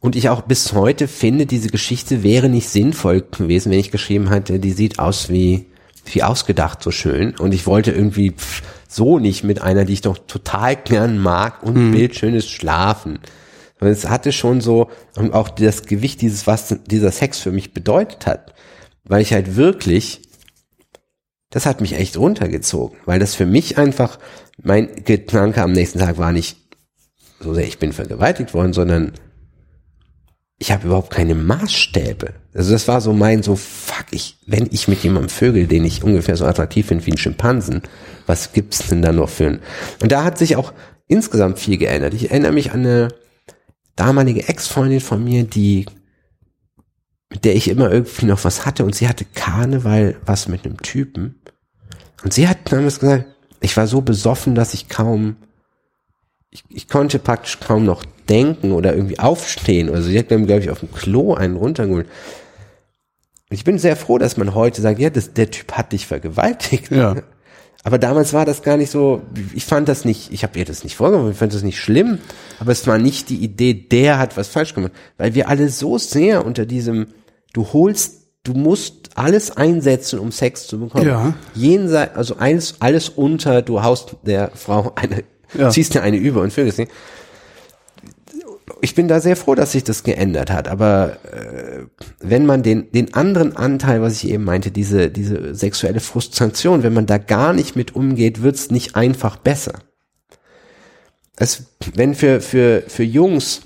Und 0.00 0.16
ich 0.16 0.28
auch 0.28 0.42
bis 0.42 0.74
heute 0.74 1.08
finde, 1.08 1.46
diese 1.46 1.68
Geschichte 1.68 2.22
wäre 2.22 2.48
nicht 2.50 2.68
sinnvoll 2.68 3.22
gewesen, 3.22 3.72
wenn 3.72 3.78
ich 3.78 3.90
geschrieben 3.90 4.28
hätte, 4.28 4.58
die 4.58 4.72
sieht 4.72 4.98
aus 4.98 5.30
wie, 5.30 5.66
wie 6.04 6.22
ausgedacht 6.22 6.82
so 6.82 6.90
schön. 6.90 7.34
Und 7.38 7.54
ich 7.54 7.66
wollte 7.66 7.90
irgendwie 7.90 8.32
pff, 8.32 8.62
so 8.86 9.18
nicht 9.18 9.44
mit 9.44 9.62
einer, 9.62 9.86
die 9.86 9.94
ich 9.94 10.02
doch 10.02 10.18
total 10.26 10.76
gern 10.76 11.18
mag 11.18 11.62
und 11.62 11.92
bildschönes 11.92 12.48
Schlafen. 12.48 13.18
Und 13.80 13.88
es 13.88 14.08
hatte 14.08 14.32
schon 14.32 14.60
so, 14.60 14.90
und 15.16 15.32
auch 15.32 15.48
das 15.48 15.82
Gewicht 15.84 16.20
dieses, 16.20 16.46
was 16.46 16.74
dieser 16.86 17.10
Sex 17.10 17.40
für 17.40 17.50
mich 17.50 17.72
bedeutet 17.72 18.26
hat, 18.26 18.53
weil 19.04 19.22
ich 19.22 19.32
halt 19.32 19.56
wirklich, 19.56 20.22
das 21.50 21.66
hat 21.66 21.80
mich 21.80 21.94
echt 21.94 22.16
runtergezogen, 22.16 22.98
weil 23.04 23.18
das 23.18 23.34
für 23.34 23.46
mich 23.46 23.78
einfach, 23.78 24.18
mein 24.62 25.04
Gedanke 25.04 25.62
am 25.62 25.72
nächsten 25.72 25.98
Tag 25.98 26.18
war 26.18 26.32
nicht 26.32 26.56
so 27.40 27.54
sehr, 27.54 27.66
ich 27.66 27.78
bin 27.78 27.92
vergewaltigt 27.92 28.54
worden, 28.54 28.72
sondern 28.72 29.12
ich 30.58 30.70
habe 30.70 30.86
überhaupt 30.86 31.10
keine 31.10 31.34
Maßstäbe. 31.34 32.34
Also 32.54 32.72
das 32.72 32.88
war 32.88 33.00
so 33.00 33.12
mein 33.12 33.42
so, 33.42 33.56
fuck, 33.56 34.06
ich, 34.12 34.38
wenn 34.46 34.68
ich 34.70 34.88
mit 34.88 35.02
jemandem 35.02 35.28
vögel, 35.28 35.66
den 35.66 35.84
ich 35.84 36.02
ungefähr 36.02 36.36
so 36.36 36.46
attraktiv 36.46 36.86
finde 36.86 37.04
wie 37.06 37.10
ein 37.10 37.18
Schimpansen, 37.18 37.82
was 38.26 38.52
gibt's 38.52 38.86
denn 38.88 39.02
da 39.02 39.12
noch 39.12 39.28
für 39.28 39.46
ein? 39.46 39.60
Und 40.00 40.12
da 40.12 40.24
hat 40.24 40.38
sich 40.38 40.56
auch 40.56 40.72
insgesamt 41.08 41.58
viel 41.58 41.76
geändert. 41.76 42.14
Ich 42.14 42.30
erinnere 42.30 42.52
mich 42.52 42.72
an 42.72 42.80
eine 42.80 43.08
damalige 43.96 44.48
Ex-Freundin 44.48 45.00
von 45.00 45.22
mir, 45.22 45.44
die 45.44 45.86
mit 47.30 47.44
der 47.44 47.54
ich 47.54 47.68
immer 47.68 47.90
irgendwie 47.90 48.26
noch 48.26 48.44
was 48.44 48.66
hatte 48.66 48.84
und 48.84 48.94
sie 48.94 49.08
hatte 49.08 49.24
Karneval 49.24 50.16
was 50.24 50.48
mit 50.48 50.64
einem 50.64 50.80
Typen. 50.82 51.40
Und 52.22 52.32
sie 52.32 52.48
hat 52.48 52.58
damals 52.70 53.00
gesagt, 53.00 53.26
ich 53.60 53.76
war 53.76 53.86
so 53.86 54.00
besoffen, 54.00 54.54
dass 54.54 54.74
ich 54.74 54.88
kaum, 54.88 55.36
ich, 56.50 56.64
ich 56.68 56.88
konnte 56.88 57.18
praktisch 57.18 57.60
kaum 57.60 57.84
noch 57.84 58.04
denken 58.28 58.72
oder 58.72 58.94
irgendwie 58.94 59.18
aufstehen. 59.18 59.90
Also 59.90 60.08
sie 60.08 60.18
hat 60.18 60.30
mir, 60.30 60.46
glaube 60.46 60.62
ich, 60.62 60.70
auf 60.70 60.80
dem 60.80 60.92
Klo 60.92 61.34
einen 61.34 61.56
runtergeholt. 61.56 62.08
Ich 63.50 63.64
bin 63.64 63.78
sehr 63.78 63.96
froh, 63.96 64.18
dass 64.18 64.36
man 64.36 64.54
heute 64.54 64.80
sagt, 64.80 64.98
ja, 64.98 65.10
das, 65.10 65.34
der 65.34 65.50
Typ 65.50 65.72
hat 65.72 65.92
dich 65.92 66.06
vergewaltigt. 66.06 66.90
Ja. 66.90 67.16
Aber 67.86 67.98
damals 67.98 68.32
war 68.32 68.46
das 68.46 68.62
gar 68.62 68.78
nicht 68.78 68.90
so, 68.90 69.20
ich 69.54 69.66
fand 69.66 69.88
das 69.88 70.06
nicht, 70.06 70.32
ich 70.32 70.42
habe 70.42 70.58
ihr 70.58 70.64
das 70.64 70.84
nicht 70.84 70.96
vorgeworfen, 70.96 71.32
ich 71.32 71.36
fand 71.38 71.52
das 71.52 71.62
nicht 71.62 71.78
schlimm, 71.78 72.18
aber 72.58 72.72
es 72.72 72.86
war 72.86 72.96
nicht 72.96 73.28
die 73.28 73.36
Idee, 73.36 73.74
der 73.74 74.18
hat 74.18 74.38
was 74.38 74.48
falsch 74.48 74.74
gemacht, 74.74 74.92
weil 75.18 75.34
wir 75.34 75.48
alle 75.50 75.68
so 75.68 75.98
sehr 75.98 76.46
unter 76.46 76.64
diesem, 76.64 77.08
du 77.52 77.66
holst, 77.74 78.22
du 78.42 78.54
musst 78.54 79.10
alles 79.16 79.50
einsetzen, 79.56 80.18
um 80.18 80.32
Sex 80.32 80.66
zu 80.66 80.80
bekommen. 80.80 81.06
Ja. 81.06 81.34
Jenseits, 81.54 82.16
also 82.16 82.36
alles, 82.36 82.76
alles 82.80 83.10
unter, 83.10 83.60
du 83.60 83.82
haust 83.82 84.16
der 84.22 84.50
Frau 84.54 84.92
eine, 84.96 85.22
Ja. 85.56 85.68
ziehst 85.68 85.92
dir 85.94 86.02
eine 86.02 86.16
über 86.16 86.40
und 86.40 86.52
vögelst 86.54 86.78
sie. 86.78 86.88
Ich 88.80 88.94
bin 88.94 89.08
da 89.08 89.20
sehr 89.20 89.36
froh, 89.36 89.54
dass 89.54 89.72
sich 89.72 89.84
das 89.84 90.02
geändert 90.04 90.50
hat. 90.50 90.68
Aber 90.68 91.18
äh, 91.32 91.84
wenn 92.20 92.46
man 92.46 92.62
den, 92.62 92.90
den 92.92 93.14
anderen 93.14 93.56
Anteil, 93.56 94.00
was 94.00 94.22
ich 94.22 94.30
eben 94.30 94.44
meinte, 94.44 94.70
diese, 94.70 95.10
diese 95.10 95.54
sexuelle 95.54 96.00
Frustration, 96.00 96.82
wenn 96.82 96.94
man 96.94 97.06
da 97.06 97.18
gar 97.18 97.52
nicht 97.52 97.76
mit 97.76 97.94
umgeht, 97.94 98.42
wird's 98.42 98.70
nicht 98.70 98.96
einfach 98.96 99.36
besser. 99.36 99.74
Es, 101.36 101.64
wenn 101.94 102.14
für, 102.14 102.40
für, 102.40 102.84
für 102.86 103.02
Jungs, 103.02 103.62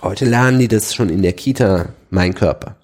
heute 0.00 0.24
lernen 0.24 0.58
die 0.58 0.68
das 0.68 0.94
schon 0.94 1.08
in 1.08 1.22
der 1.22 1.32
Kita, 1.32 1.90
mein 2.10 2.34
Körper. 2.34 2.76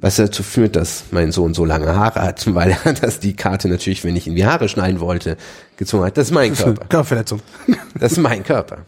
Was 0.00 0.16
dazu 0.16 0.44
führt, 0.44 0.76
dass 0.76 1.06
mein 1.10 1.32
Sohn 1.32 1.52
so 1.52 1.64
lange 1.64 1.94
Haare 1.96 2.22
hat, 2.22 2.46
weil 2.54 2.76
er 2.84 2.92
das 2.92 3.18
die 3.18 3.34
Karte 3.34 3.68
natürlich, 3.68 4.04
wenn 4.04 4.14
ich 4.14 4.26
ihm 4.26 4.36
die 4.36 4.46
Haare 4.46 4.68
schneiden 4.68 5.00
wollte, 5.00 5.36
gezogen 5.76 6.04
hat. 6.04 6.16
Das 6.16 6.28
ist 6.28 6.34
mein 6.34 6.54
Körper. 6.54 6.86
Körperverletzung. 6.86 7.40
Das 7.98 8.12
ist 8.12 8.18
mein 8.18 8.44
Körper. 8.44 8.86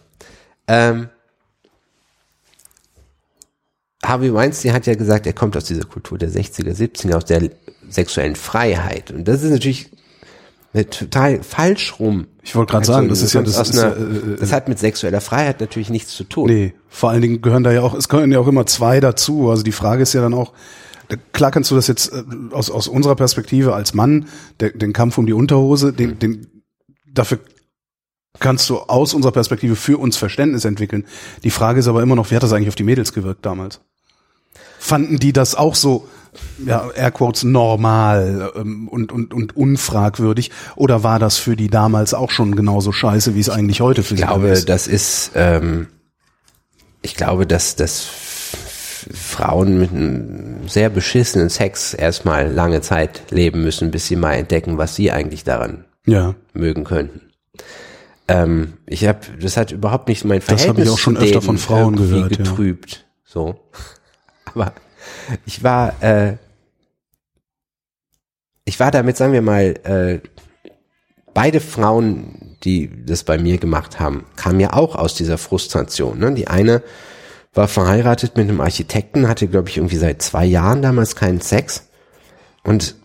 Ähm, 0.69 1.09
Harvey 4.05 4.33
Weinstein 4.33 4.73
hat 4.73 4.87
ja 4.87 4.95
gesagt, 4.95 5.27
er 5.27 5.33
kommt 5.33 5.57
aus 5.57 5.65
dieser 5.65 5.85
Kultur 5.85 6.17
der 6.19 6.31
60er, 6.31 6.75
70er, 6.75 7.17
aus 7.17 7.25
der 7.27 7.51
sexuellen 7.89 8.37
Freiheit. 8.37 9.11
Und 9.11 9.29
das 9.29 9.43
ist 9.43 9.51
natürlich 9.51 9.91
eine 10.73 10.89
total 10.89 11.43
falsch 11.43 11.99
rum. 11.99 12.27
Ich 12.43 12.55
wollte 12.55 12.71
gerade 12.71 12.83
Also, 12.83 12.93
sagen, 12.93 13.09
das 13.09 13.23
ist 13.23 13.33
ja, 13.33 13.43
kommt 13.43 13.55
das 13.55 13.69
ist 13.69 13.79
einer, 13.79 13.97
äh, 13.97 14.01
äh, 14.01 14.37
das 14.39 14.53
hat 14.53 14.69
mit 14.69 14.79
sexueller 14.79 15.21
Freiheit 15.21 15.61
natürlich 15.61 15.91
nichts 15.91 16.15
zu 16.15 16.25
tun. 16.25 16.49
Nee, 16.49 16.75
vor 16.89 17.11
allen 17.11 17.23
Dingen 17.23 17.43
gehören 17.43 17.65
da 17.65 17.73
ja 17.73 17.83
auch, 17.83 17.95
es 17.95 18.09
gehören 18.09 18.33
ja 18.33 18.39
auch 18.39 18.47
immer 18.47 18.67
zwei 18.67 19.01
dazu. 19.01 19.51
Also 19.51 19.63
die 19.63 19.73
Frage 19.73 20.03
ist 20.03 20.13
ja 20.13 20.23
dann 20.23 20.33
auch, 20.33 20.53
klar 21.33 21.51
kannst 21.51 21.71
du 21.71 21.75
das 21.75 21.87
jetzt 21.89 22.13
äh, 22.13 22.23
aus, 22.53 22.71
aus 22.71 22.89
unserer 22.89 23.17
Perspektive 23.17 23.75
als 23.75 23.95
Mann, 23.95 24.27
der, 24.61 24.71
den 24.71 24.93
Kampf 24.93 25.19
um 25.19 25.27
die 25.27 25.33
Unterhose, 25.33 25.93
den, 25.93 26.19
den, 26.19 26.63
dafür 27.13 27.41
kannst 28.39 28.71
du 28.71 28.79
aus 28.79 29.13
unserer 29.13 29.33
Perspektive 29.33 29.75
für 29.77 29.99
uns 29.99 30.17
Verständnis 30.17 30.65
entwickeln. 30.65 31.05
Die 31.43 31.51
Frage 31.51 31.81
ist 31.81 31.89
aber 31.89 32.03
immer 32.03 32.15
noch, 32.15 32.31
wie 32.31 32.37
hat 32.37 32.43
das 32.43 32.53
eigentlich 32.53 32.69
auf 32.69 32.77
die 32.77 32.85
Mädels 32.85 33.13
gewirkt 33.13 33.45
damals? 33.45 33.81
Fanden 34.83 35.19
die 35.19 35.35
das 35.35 35.55
auch 35.55 35.75
so, 35.75 36.09
ja, 36.65 36.89
Airquotes 36.95 37.45
normal 37.45 38.51
ähm, 38.57 38.89
und, 38.89 39.13
und, 39.13 39.35
und 39.35 39.55
unfragwürdig? 39.55 40.51
Oder 40.75 41.03
war 41.03 41.19
das 41.19 41.37
für 41.37 41.55
die 41.55 41.69
damals 41.69 42.15
auch 42.15 42.31
schon 42.31 42.57
genauso 42.57 42.91
scheiße, 42.91 43.35
wie 43.35 43.41
es 43.41 43.51
eigentlich 43.51 43.83
heute 43.83 44.03
für 44.03 44.15
Ich 44.15 44.21
sie 44.21 44.27
glaube, 44.27 44.49
ist? 44.49 44.69
das 44.71 44.87
ist, 44.87 45.33
ähm, 45.35 45.89
ich 47.03 47.15
glaube, 47.15 47.47
dass, 47.47 47.77
dass 47.77 48.07
Frauen 49.13 49.79
mit 49.79 49.91
einem 49.93 50.67
sehr 50.67 50.89
beschissenen 50.89 51.51
Sex 51.51 51.93
erstmal 51.93 52.51
lange 52.51 52.81
Zeit 52.81 53.23
leben 53.31 53.63
müssen, 53.63 53.91
bis 53.91 54.07
sie 54.07 54.17
mal 54.17 54.33
entdecken, 54.33 54.79
was 54.79 54.95
sie 54.97 55.13
eigentlich 55.13 55.45
daran 55.45 55.85
Ja. 56.07 56.35
mögen 56.55 56.85
könnten. 56.85 57.21
Ähm, 58.29 58.75
ich 58.87 59.07
habe, 59.07 59.21
das 59.41 59.59
hat 59.59 59.73
überhaupt 59.73 60.09
nicht 60.09 60.25
mein 60.25 60.41
Das 60.41 60.47
Verhältnis 60.63 60.87
ich 60.89 60.95
auch 60.95 60.99
schon 60.99 61.17
öfter 61.19 61.43
von 61.43 61.59
Frauen 61.59 61.97
gehört, 61.97 62.31
ja. 62.33 62.39
getrübt. 62.39 63.05
So, 63.25 63.61
aber 64.55 64.73
ich 65.47 65.63
war, 65.63 66.03
äh, 66.03 66.37
ich 68.65 68.79
war 68.79 68.91
damit, 68.91 69.17
sagen 69.17 69.33
wir 69.33 69.43
mal, 69.43 69.75
äh, 69.85 70.21
beide 71.35 71.61
Frauen, 71.61 72.57
die 72.65 73.05
das 73.05 73.25
bei 73.25 73.39
mir 73.39 73.59
gemacht 73.59 74.01
haben, 74.01 74.27
kamen 74.37 74.61
ja 74.61 74.73
auch 74.73 74.97
aus 74.97 75.15
dieser 75.15 75.39
Frustration. 75.39 76.19
Ne? 76.19 76.35
Die 76.35 76.49
eine 76.49 76.83
war 77.55 77.69
verheiratet 77.69 78.37
mit 78.37 78.49
einem 78.49 78.61
Architekten, 78.61 79.29
hatte, 79.29 79.49
glaube 79.49 79.69
ich, 79.69 79.79
irgendwie 79.79 79.97
seit 79.97 80.23
zwei 80.23 80.45
Jahren 80.45 80.83
damals 80.83 81.17
keinen 81.17 81.41
Sex 81.41 81.89
und 82.63 82.97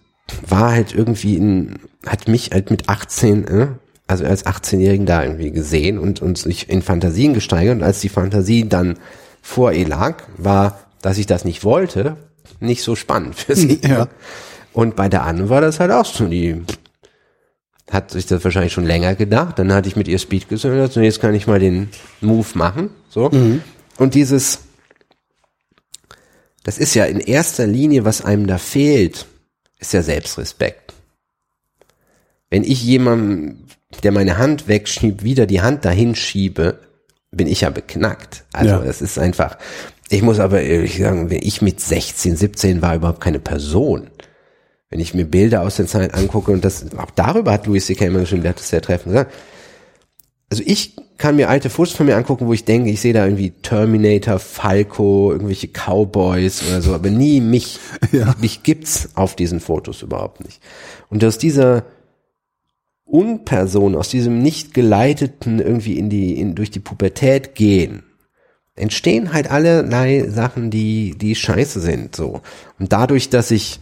war 0.47 0.71
halt 0.71 0.93
irgendwie 0.93 1.35
in, 1.35 1.79
hat 2.05 2.27
mich 2.27 2.51
halt 2.51 2.71
mit 2.71 2.89
18, 2.89 3.47
äh, 3.47 3.67
also 4.07 4.25
als 4.25 4.45
18-Jährigen 4.45 5.05
da 5.05 5.23
irgendwie 5.23 5.51
gesehen 5.51 5.97
und, 5.97 6.21
und 6.21 6.37
sich 6.37 6.69
in 6.69 6.81
Fantasien 6.81 7.33
gesteigert. 7.33 7.77
Und 7.77 7.83
als 7.83 8.01
die 8.01 8.09
Fantasie 8.09 8.67
dann 8.67 8.97
vor 9.41 9.71
ihr 9.71 9.87
lag, 9.87 10.23
war, 10.37 10.84
dass 11.06 11.20
ich 11.20 11.28
das 11.28 11.45
nicht 11.45 11.64
wollte, 11.64 12.18
nicht 12.60 12.82
so 12.82 12.95
spannend 12.95 13.36
für 13.36 13.56
sie. 13.56 13.80
Ja. 13.88 14.08
Und 14.74 14.95
bei 14.95 15.08
der 15.08 15.24
anderen 15.24 15.51
war 15.51 15.62
das 15.62 15.80
halt 15.80 15.91
auch 15.91 16.03
so, 16.06 16.26
die 16.28 16.64
hat 17.91 18.10
sich 18.10 18.26
das 18.26 18.43
wahrscheinlich 18.43 18.74
schon 18.74 18.88
länger 18.88 19.14
gedacht. 19.14 19.60
Dann 19.60 19.72
hatte 19.72 19.88
ich 19.88 19.95
mit 19.95 20.08
ihr 20.08 20.18
Speed 20.18 20.49
gesöhnt 20.49 20.97
und 20.97 21.03
jetzt 21.03 21.22
kann 21.22 21.36
ich 21.36 21.45
mal 21.45 21.60
den 21.60 21.89
Move 22.22 22.47
machen. 22.56 22.89
So. 23.10 23.30
Und 23.97 24.16
dieses, 24.16 24.62
das 26.64 26.80
ist 26.80 26.95
ja 26.95 27.06
in 27.06 27.20
erster 27.20 27.68
Linie, 27.68 28.03
was 28.03 28.26
einem 28.26 28.47
da 28.47 28.58
fehlt, 28.58 29.28
ist 29.78 29.93
ja 29.93 30.01
Selbstrespekt. 30.01 30.93
Wenn 32.49 32.64
ich 32.64 32.84
jemandem, 32.84 33.66
der 34.01 34.12
meine 34.12 34.39
Hand 34.39 34.68
wegschiebt, 34.68 35.24
wieder 35.24 35.45
die 35.45 35.62
Hand 35.62 35.86
dahin 35.86 36.16
schiebe, 36.16 36.80
bin 37.30 37.45
ich 37.47 37.62
ja 37.62 37.70
beknackt. 37.70 38.45
Also 38.53 38.72
Ja. 38.76 38.84
es 38.84 39.01
ist 39.03 39.20
einfach, 39.20 39.58
ich 40.10 40.22
muss 40.22 40.39
aber 40.39 40.62
ehrlich 40.62 40.97
sagen, 40.97 41.30
wenn 41.30 41.41
ich 41.41 41.62
mit 41.62 41.80
16, 41.80 42.36
17 42.36 42.82
war 42.82 42.95
überhaupt 42.95 43.22
keine 43.22 43.39
Person. 43.39 44.10
Wenn 44.89 44.99
ich 44.99 45.14
mir 45.14 45.26
Bilder 45.26 45.64
aus 45.64 45.78
der 45.78 45.88
Zeit 45.88 46.14
angucke 46.14 46.51
und 46.51 46.64
das, 46.64 46.86
auch 46.97 47.12
darüber 47.12 47.51
hat 47.51 47.66
Louis 47.66 47.86
C.K. 47.86 48.06
immer 48.06 48.20
geschrieben, 48.20 48.43
der 48.43 48.51
hat 48.51 48.60
das 48.60 48.70
sehr 48.70 48.82
treffend 48.82 49.14
gesagt. 49.14 49.34
Also 50.49 50.64
ich 50.66 50.95
kann 51.18 51.38
mir 51.38 51.49
alte 51.49 51.70
Fotos 51.70 51.95
von 51.95 52.06
mir 52.06 52.16
angucken, 52.16 52.45
wo 52.45 52.53
ich 52.53 52.66
denke, 52.66 52.89
ich 52.89 53.01
sehe 53.01 53.14
da 53.14 53.26
irgendwie 53.26 53.51
Terminator, 53.51 54.38
Falco, 54.38 55.32
irgendwelche 55.32 55.70
Cowboys 55.70 56.62
oder 56.68 56.82
so, 56.82 56.93
aber 56.93 57.10
nie 57.10 57.41
mich. 57.41 57.80
Ja. 58.12 58.36
Mich 58.39 58.64
gibt's 58.64 59.10
auf 59.16 59.36
diesen 59.36 59.60
Fotos 59.60 60.01
überhaupt 60.01 60.43
nicht. 60.45 60.62
Und 61.10 61.24
aus 61.26 61.38
dieser 61.38 61.84
Unperson, 63.03 63.95
aus 63.95 64.10
diesem 64.10 64.41
nicht 64.41 64.74
geleiteten 64.74 65.60
irgendwie 65.60 65.97
in 65.97 66.10
die, 66.10 66.39
in, 66.39 66.56
durch 66.56 66.72
die 66.72 66.80
Pubertät 66.80 67.56
gehen, 67.56 68.03
entstehen 68.76 69.32
halt 69.34 69.49
allerlei 69.49 70.28
Sachen, 70.30 70.69
die, 70.69 71.15
die 71.17 71.36
scheiße 71.36 71.80
sind, 71.80 72.15
so. 72.15 72.41
Und 72.80 72.91
dadurch, 72.91 73.30
dass 73.30 73.51
ich 73.51 73.80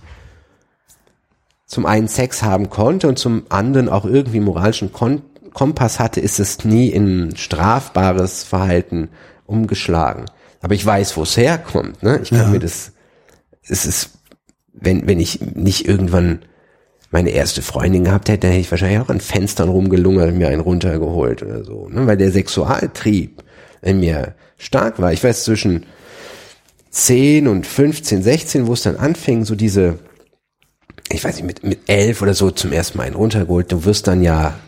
zum 1.66 1.86
einen 1.86 2.08
Sex 2.08 2.44
haben 2.44 2.70
konnte 2.70 3.08
und 3.08 3.18
zum 3.18 3.44
anderen 3.50 3.90
auch 3.90 4.06
irgendwie 4.06 4.40
moralischen 4.40 4.92
Kon 4.92 5.22
Kompass 5.54 6.00
hatte, 6.00 6.20
ist 6.20 6.40
es 6.40 6.66
nie 6.66 6.88
in 6.90 7.36
strafbares 7.36 8.44
Verhalten 8.44 9.10
umgeschlagen. 9.46 10.26
Aber 10.64 10.74
ich 10.74 10.84
weiß, 10.84 11.16
wo 11.16 11.22
es 11.22 11.38
herkommt. 11.38 12.02
Ne? 12.02 12.22
Ich 12.24 12.32
kann 12.32 12.40
Ja. 12.40 12.48
mir 12.48 12.60
das, 12.60 12.92
es 13.62 13.86
ist, 13.86 14.10
wenn, 14.74 15.06
wenn 15.08 15.20
ich 15.20 15.42
nicht 15.42 15.88
irgendwann 15.88 16.40
meine 17.12 17.30
erste 17.30 17.62
Freundin 17.62 18.04
gehabt 18.06 18.30
hätte, 18.30 18.40
dann 18.48 18.52
hätte 18.52 18.62
ich 18.62 18.72
wahrscheinlich 18.72 19.00
auch 19.00 19.10
an 19.10 19.20
Fenstern 19.20 19.70
rumgelungert 19.70 20.32
und 20.32 20.40
mir 20.40 20.48
einen 20.48 20.62
runtergeholt 20.62 21.44
oder 21.44 21.64
so. 21.64 21.88
Ne? 21.88 22.08
Weil 22.08 22.18
der 22.18 22.32
Sexualtrieb 22.32 23.44
in 23.84 24.00
mir 24.00 24.36
stark 24.58 25.00
war. 25.00 25.14
Ich 25.14 25.24
weiß 25.24 25.44
zwischen 25.44 25.86
10 26.90 27.48
und 27.48 27.66
15, 27.66 28.24
16, 28.24 28.68
wo 28.68 28.74
es 28.74 28.84
dann 28.84 28.98
anfing, 28.98 29.46
so 29.46 29.56
diese, 29.56 30.00
ich 31.10 31.24
weiß 31.24 31.36
nicht, 31.36 31.46
mit, 31.46 31.64
mit 31.64 31.80
elf 31.88 32.22
oder 32.22 32.34
so 32.34 32.52
zum 32.52 32.72
ersten 32.72 32.98
Mal 32.98 33.06
einen 33.06 33.16
runtergeholt. 33.16 33.72
Du 33.72 33.86
wirst 33.86 34.08
dann 34.08 34.22
ja, 34.22 34.60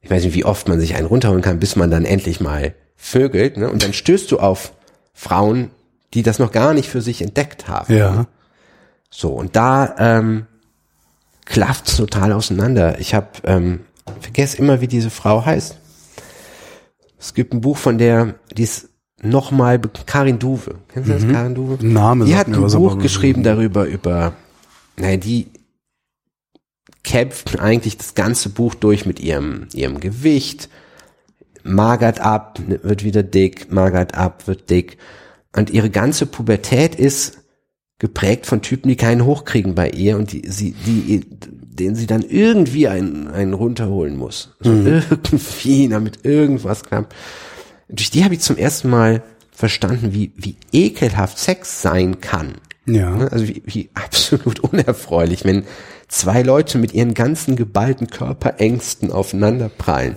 ich 0.00 0.10
weiß 0.10 0.24
nicht, 0.24 0.34
wie 0.34 0.44
oft 0.44 0.68
man 0.68 0.80
sich 0.80 0.94
einen 0.94 1.06
runterholen 1.06 1.42
kann, 1.42 1.60
bis 1.60 1.76
man 1.76 1.90
dann 1.90 2.04
endlich 2.04 2.40
mal 2.40 2.74
vögelt. 2.96 3.56
Ne? 3.56 3.70
Und 3.70 3.82
dann 3.82 3.92
stößt 3.92 4.30
du 4.30 4.38
auf 4.38 4.72
Frauen, 5.12 5.70
die 6.14 6.22
das 6.22 6.38
noch 6.38 6.52
gar 6.52 6.74
nicht 6.74 6.88
für 6.88 7.02
sich 7.02 7.22
entdeckt 7.22 7.68
haben. 7.68 7.94
Ja. 7.94 8.26
So, 9.10 9.30
und 9.30 9.56
da 9.56 9.94
ähm, 9.98 10.46
klafft's 11.44 11.96
total 11.96 12.32
auseinander. 12.32 12.98
Ich 12.98 13.14
habe, 13.14 13.28
ähm, 13.44 13.80
vergesse 14.20 14.58
immer, 14.58 14.80
wie 14.80 14.88
diese 14.88 15.10
Frau 15.10 15.44
heißt. 15.44 15.76
Es 17.18 17.34
gibt 17.34 17.52
ein 17.52 17.60
Buch 17.60 17.76
von 17.76 17.98
der, 17.98 18.34
die 18.56 18.62
ist 18.62 18.90
nochmal, 19.22 19.80
Karin 20.06 20.38
Duwe. 20.38 20.76
Kennst 20.88 21.08
du 21.08 21.14
das, 21.14 21.26
Karin 21.26 21.54
Duwe? 21.54 21.78
Name 21.84 22.24
Die 22.24 22.36
hat 22.36 22.48
ein 22.48 22.54
Buch 22.54 22.98
geschrieben 22.98 23.42
darüber, 23.42 23.86
über, 23.86 24.34
naja, 24.96 25.16
die 25.16 25.48
kämpft 27.02 27.58
eigentlich 27.58 27.96
das 27.96 28.14
ganze 28.14 28.50
Buch 28.50 28.74
durch 28.74 29.06
mit 29.06 29.18
ihrem, 29.18 29.66
ihrem 29.72 29.98
Gewicht, 29.98 30.68
magert 31.62 32.20
ab, 32.20 32.60
wird 32.66 33.02
wieder 33.04 33.22
dick, 33.22 33.72
magert 33.72 34.14
ab, 34.14 34.46
wird 34.46 34.70
dick. 34.70 34.98
Und 35.56 35.70
ihre 35.70 35.90
ganze 35.90 36.26
Pubertät 36.26 36.94
ist 36.94 37.38
geprägt 37.98 38.46
von 38.46 38.62
Typen, 38.62 38.88
die 38.88 38.96
keinen 38.96 39.24
hochkriegen 39.24 39.74
bei 39.74 39.90
ihr 39.90 40.16
und 40.16 40.32
die, 40.32 40.42
sie, 40.48 40.72
die, 40.72 41.20
den 41.50 41.94
sie 41.94 42.06
dann 42.06 42.22
irgendwie 42.22 42.88
einen, 42.88 43.28
einen 43.28 43.54
runterholen 43.54 44.16
muss. 44.16 44.54
So 44.60 44.70
irgendwie, 44.70 45.88
damit 45.90 46.24
irgendwas 46.24 46.84
klappt. 46.84 47.14
Durch 47.88 48.10
die 48.10 48.24
habe 48.24 48.34
ich 48.34 48.40
zum 48.40 48.56
ersten 48.56 48.90
Mal 48.90 49.22
verstanden, 49.50 50.12
wie, 50.12 50.32
wie 50.36 50.56
ekelhaft 50.72 51.38
Sex 51.38 51.82
sein 51.82 52.20
kann. 52.20 52.54
Ja. 52.86 53.16
Ne? 53.16 53.32
Also 53.32 53.48
wie, 53.48 53.62
wie 53.66 53.90
absolut 53.94 54.60
unerfreulich, 54.60 55.44
wenn 55.44 55.64
zwei 56.06 56.42
Leute 56.42 56.78
mit 56.78 56.94
ihren 56.94 57.14
ganzen 57.14 57.56
geballten 57.56 58.08
Körperängsten 58.08 59.10
aufeinander 59.10 59.68
prallen. 59.68 60.16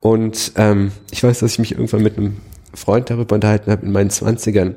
Und 0.00 0.52
ähm, 0.56 0.92
ich 1.10 1.22
weiß, 1.24 1.40
dass 1.40 1.52
ich 1.52 1.58
mich 1.58 1.72
irgendwann 1.72 2.02
mit 2.02 2.18
einem 2.18 2.36
Freund 2.74 3.10
darüber 3.10 3.34
unterhalten 3.34 3.70
habe 3.70 3.86
in 3.86 3.92
meinen 3.92 4.10
Zwanzigern, 4.10 4.74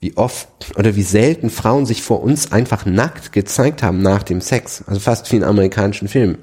wie 0.00 0.16
oft 0.16 0.48
oder 0.76 0.94
wie 0.96 1.02
selten 1.02 1.50
Frauen 1.50 1.84
sich 1.86 2.02
vor 2.02 2.22
uns 2.22 2.52
einfach 2.52 2.86
nackt 2.86 3.32
gezeigt 3.32 3.82
haben 3.82 4.00
nach 4.00 4.22
dem 4.22 4.40
Sex. 4.40 4.84
Also 4.86 5.00
fast 5.00 5.30
wie 5.32 5.36
in 5.36 5.44
amerikanischen 5.44 6.06
Filmen. 6.08 6.38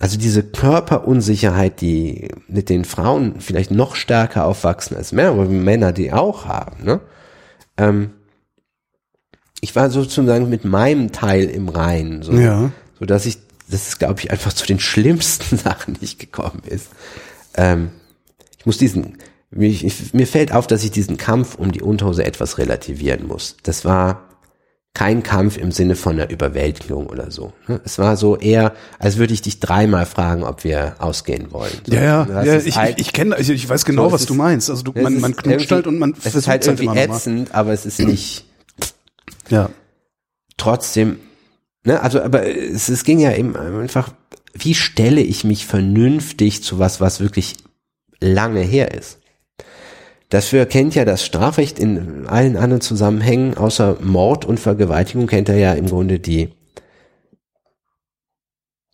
also 0.00 0.18
diese 0.18 0.42
Körperunsicherheit, 0.42 1.80
die 1.80 2.28
mit 2.48 2.68
den 2.68 2.84
Frauen 2.84 3.40
vielleicht 3.40 3.70
noch 3.70 3.94
stärker 3.94 4.44
aufwachsen 4.46 4.96
als 4.96 5.12
Männer, 5.12 5.30
aber 5.30 5.44
Männer 5.44 5.92
die 5.92 6.12
auch 6.12 6.46
haben, 6.46 6.84
ne? 6.84 7.00
Ähm, 7.76 8.10
ich 9.60 9.76
war 9.76 9.88
sozusagen 9.90 10.48
mit 10.50 10.64
meinem 10.64 11.12
Teil 11.12 11.44
im 11.44 11.68
Reinen, 11.68 12.22
so, 12.22 12.32
Ja. 12.32 12.72
so 12.98 13.04
dass 13.04 13.26
ich, 13.26 13.38
das 13.70 13.86
ist, 13.86 13.98
glaube 14.00 14.18
ich, 14.18 14.32
einfach 14.32 14.52
zu 14.52 14.66
den 14.66 14.80
schlimmsten 14.80 15.56
Sachen 15.68 15.96
nicht 16.00 16.18
gekommen 16.18 16.62
ist. 16.66 16.88
Ähm, 17.54 17.92
ich 18.58 18.66
muss 18.66 18.78
diesen, 18.78 19.18
mir, 19.54 19.68
ich, 19.68 20.12
mir 20.14 20.26
fällt 20.26 20.52
auf, 20.52 20.66
dass 20.66 20.82
ich 20.84 20.90
diesen 20.90 21.16
Kampf 21.16 21.54
um 21.56 21.72
die 21.72 21.82
Unterhose 21.82 22.24
etwas 22.24 22.58
relativieren 22.58 23.26
muss. 23.26 23.56
Das 23.62 23.84
war 23.84 24.28
kein 24.94 25.22
Kampf 25.22 25.56
im 25.56 25.72
Sinne 25.72 25.96
von 25.96 26.12
einer 26.20 26.28
Überwältigung 26.30 27.06
oder 27.06 27.30
so. 27.30 27.52
ne? 27.66 27.80
Es 27.84 27.98
war 27.98 28.16
so 28.18 28.36
eher, 28.36 28.74
als 28.98 29.16
würde 29.16 29.32
ich 29.32 29.40
dich 29.40 29.58
dreimal 29.58 30.04
fragen, 30.04 30.42
ob 30.44 30.64
wir 30.64 30.96
ausgehen 30.98 31.50
wollen. 31.50 31.72
So, 31.86 31.94
Ja, 31.94 32.02
ja, 32.02 32.24
das 32.26 32.46
ja 32.46 32.58
ich, 32.58 32.76
halt- 32.76 33.00
ich, 33.00 33.06
ich 33.08 33.12
kenne, 33.14 33.36
ich, 33.38 33.48
ich 33.48 33.66
weiß 33.68 33.84
genau, 33.86 34.08
So, 34.08 34.12
was 34.12 34.20
ist- 34.22 34.30
du 34.30 34.34
meinst. 34.34 34.68
Also 34.68 34.82
du, 34.82 34.92
man, 35.00 35.14
ist 35.14 35.20
man 35.22 35.34
knutscht 35.34 35.70
halt 35.72 35.86
und 35.86 35.98
man 35.98 36.14
es 36.22 36.34
ist 36.34 36.46
halt 36.46 36.66
halt 36.66 36.66
irgendwie 36.80 36.86
nochmal. 37.00 37.16
ätzend, 37.16 37.54
aber 37.54 37.72
es 37.72 37.86
ist 37.86 37.98
nicht 38.06 38.44
Ja. 39.48 39.70
trotzdem, 40.56 41.18
ne, 41.84 42.00
also, 42.02 42.20
aber 42.20 42.46
es, 42.46 42.88
es 42.90 43.04
ging 43.04 43.18
ja 43.18 43.32
eben 43.34 43.56
einfach, 43.56 44.12
wie 44.54 44.74
stelle 44.74 45.22
ich 45.22 45.44
mich 45.44 45.64
vernünftig 45.66 46.62
zu 46.62 46.78
was, 46.78 47.00
was 47.00 47.20
wirklich 47.20 47.56
lange 48.20 48.60
her 48.60 48.92
ist? 48.92 49.18
Dafür 50.32 50.64
kennt 50.64 50.94
ja 50.94 51.04
das 51.04 51.26
Strafrecht 51.26 51.78
in 51.78 52.26
allen 52.26 52.56
anderen 52.56 52.80
Zusammenhängen, 52.80 53.58
außer 53.58 53.98
Mord 54.00 54.46
und 54.46 54.58
Vergewaltigung, 54.58 55.26
kennt 55.26 55.50
er 55.50 55.58
ja 55.58 55.74
im 55.74 55.84
Grunde 55.84 56.20
die, 56.20 56.48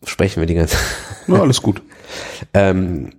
sprechen 0.03 0.41
wir 0.41 0.47
die 0.47 0.55
ganze, 0.55 0.75
Na, 1.27 1.39
alles 1.39 1.61
gut. 1.61 1.81
ähm, 2.53 3.11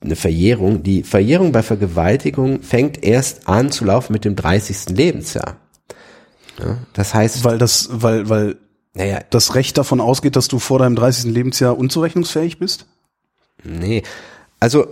eine 0.00 0.16
Verjährung. 0.16 0.82
Die 0.82 1.02
Verjährung 1.02 1.52
bei 1.52 1.62
Vergewaltigung 1.62 2.62
fängt 2.62 3.04
erst 3.04 3.46
an 3.46 3.70
zu 3.70 3.84
laufen 3.84 4.14
mit 4.14 4.24
dem 4.24 4.34
30. 4.34 4.96
Lebensjahr. 4.96 5.58
Ja, 6.58 6.78
das 6.94 7.12
heißt, 7.12 7.44
Weil 7.44 7.58
das, 7.58 7.90
weil, 7.92 8.30
weil 8.30 8.56
naja, 8.94 9.20
das 9.28 9.54
Recht 9.54 9.76
davon 9.76 10.00
ausgeht, 10.00 10.36
dass 10.36 10.48
du 10.48 10.58
vor 10.58 10.78
deinem 10.78 10.96
30. 10.96 11.30
Lebensjahr 11.30 11.76
unzurechnungsfähig 11.76 12.58
bist? 12.58 12.86
Nee, 13.62 14.04
also 14.58 14.86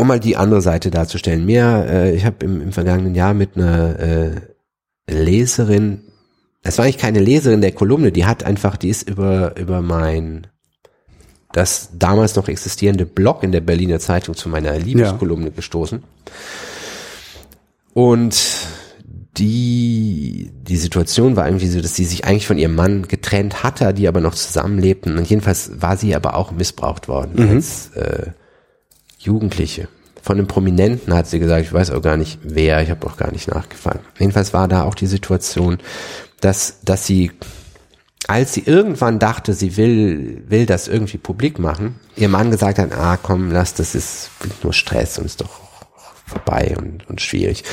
um 0.00 0.06
mal 0.06 0.18
die 0.18 0.36
andere 0.36 0.62
Seite 0.62 0.90
darzustellen. 0.90 1.44
Mir, 1.44 1.86
äh, 1.88 2.14
ich 2.16 2.24
habe 2.24 2.44
im, 2.44 2.62
im 2.62 2.72
vergangenen 2.72 3.14
Jahr 3.14 3.34
mit 3.34 3.56
einer 3.56 3.98
äh, 3.98 4.30
Leserin, 5.06 6.00
es 6.62 6.78
war 6.78 6.84
eigentlich 6.84 6.98
keine 6.98 7.20
Leserin 7.20 7.60
der 7.60 7.72
Kolumne, 7.72 8.10
die 8.10 8.24
hat 8.24 8.42
einfach, 8.44 8.76
die 8.76 8.88
ist 8.88 9.08
über 9.08 9.56
über 9.56 9.82
mein 9.82 10.46
das 11.52 11.90
damals 11.98 12.36
noch 12.36 12.48
existierende 12.48 13.06
Blog 13.06 13.42
in 13.42 13.52
der 13.52 13.60
Berliner 13.60 13.98
Zeitung 13.98 14.34
zu 14.34 14.48
meiner 14.48 14.78
Liebeskolumne 14.78 15.50
gestoßen. 15.50 16.02
Und 17.92 18.36
die, 19.36 20.52
die 20.62 20.76
Situation 20.76 21.36
war 21.36 21.46
irgendwie 21.46 21.66
so, 21.66 21.80
dass 21.80 21.96
sie 21.96 22.04
sich 22.04 22.24
eigentlich 22.24 22.46
von 22.46 22.56
ihrem 22.56 22.76
Mann 22.76 23.08
getrennt 23.08 23.64
hatte, 23.64 23.92
die 23.92 24.06
aber 24.06 24.20
noch 24.20 24.34
zusammenlebten. 24.34 25.18
Und 25.18 25.28
jedenfalls 25.28 25.82
war 25.82 25.96
sie 25.96 26.14
aber 26.14 26.36
auch 26.36 26.52
missbraucht 26.52 27.08
worden 27.08 27.50
als 27.50 27.90
äh, 27.96 28.30
Jugendliche. 29.20 29.88
Von 30.22 30.38
einem 30.38 30.46
Prominenten 30.46 31.14
hat 31.14 31.26
sie 31.26 31.38
gesagt, 31.38 31.62
ich 31.62 31.72
weiß 31.72 31.90
auch 31.90 32.02
gar 32.02 32.16
nicht 32.16 32.38
wer, 32.42 32.82
ich 32.82 32.90
habe 32.90 33.06
auch 33.06 33.16
gar 33.16 33.32
nicht 33.32 33.48
nachgefragt. 33.48 34.00
Jedenfalls 34.18 34.52
war 34.52 34.68
da 34.68 34.84
auch 34.84 34.94
die 34.94 35.06
Situation, 35.06 35.78
dass, 36.40 36.80
dass 36.82 37.06
sie, 37.06 37.32
als 38.26 38.54
sie 38.54 38.62
irgendwann 38.64 39.18
dachte, 39.18 39.54
sie 39.54 39.76
will, 39.76 40.44
will 40.48 40.66
das 40.66 40.88
irgendwie 40.88 41.18
publik 41.18 41.58
machen, 41.58 42.00
ihr 42.16 42.28
Mann 42.28 42.50
gesagt 42.50 42.78
hat, 42.78 42.92
ah 42.92 43.16
komm, 43.16 43.50
lass, 43.50 43.74
das 43.74 43.94
ist 43.94 44.30
nur 44.62 44.72
Stress 44.72 45.18
und 45.18 45.26
ist 45.26 45.40
doch 45.40 45.60
vorbei 46.26 46.74
und, 46.78 47.08
und 47.08 47.20
schwierig. 47.20 47.64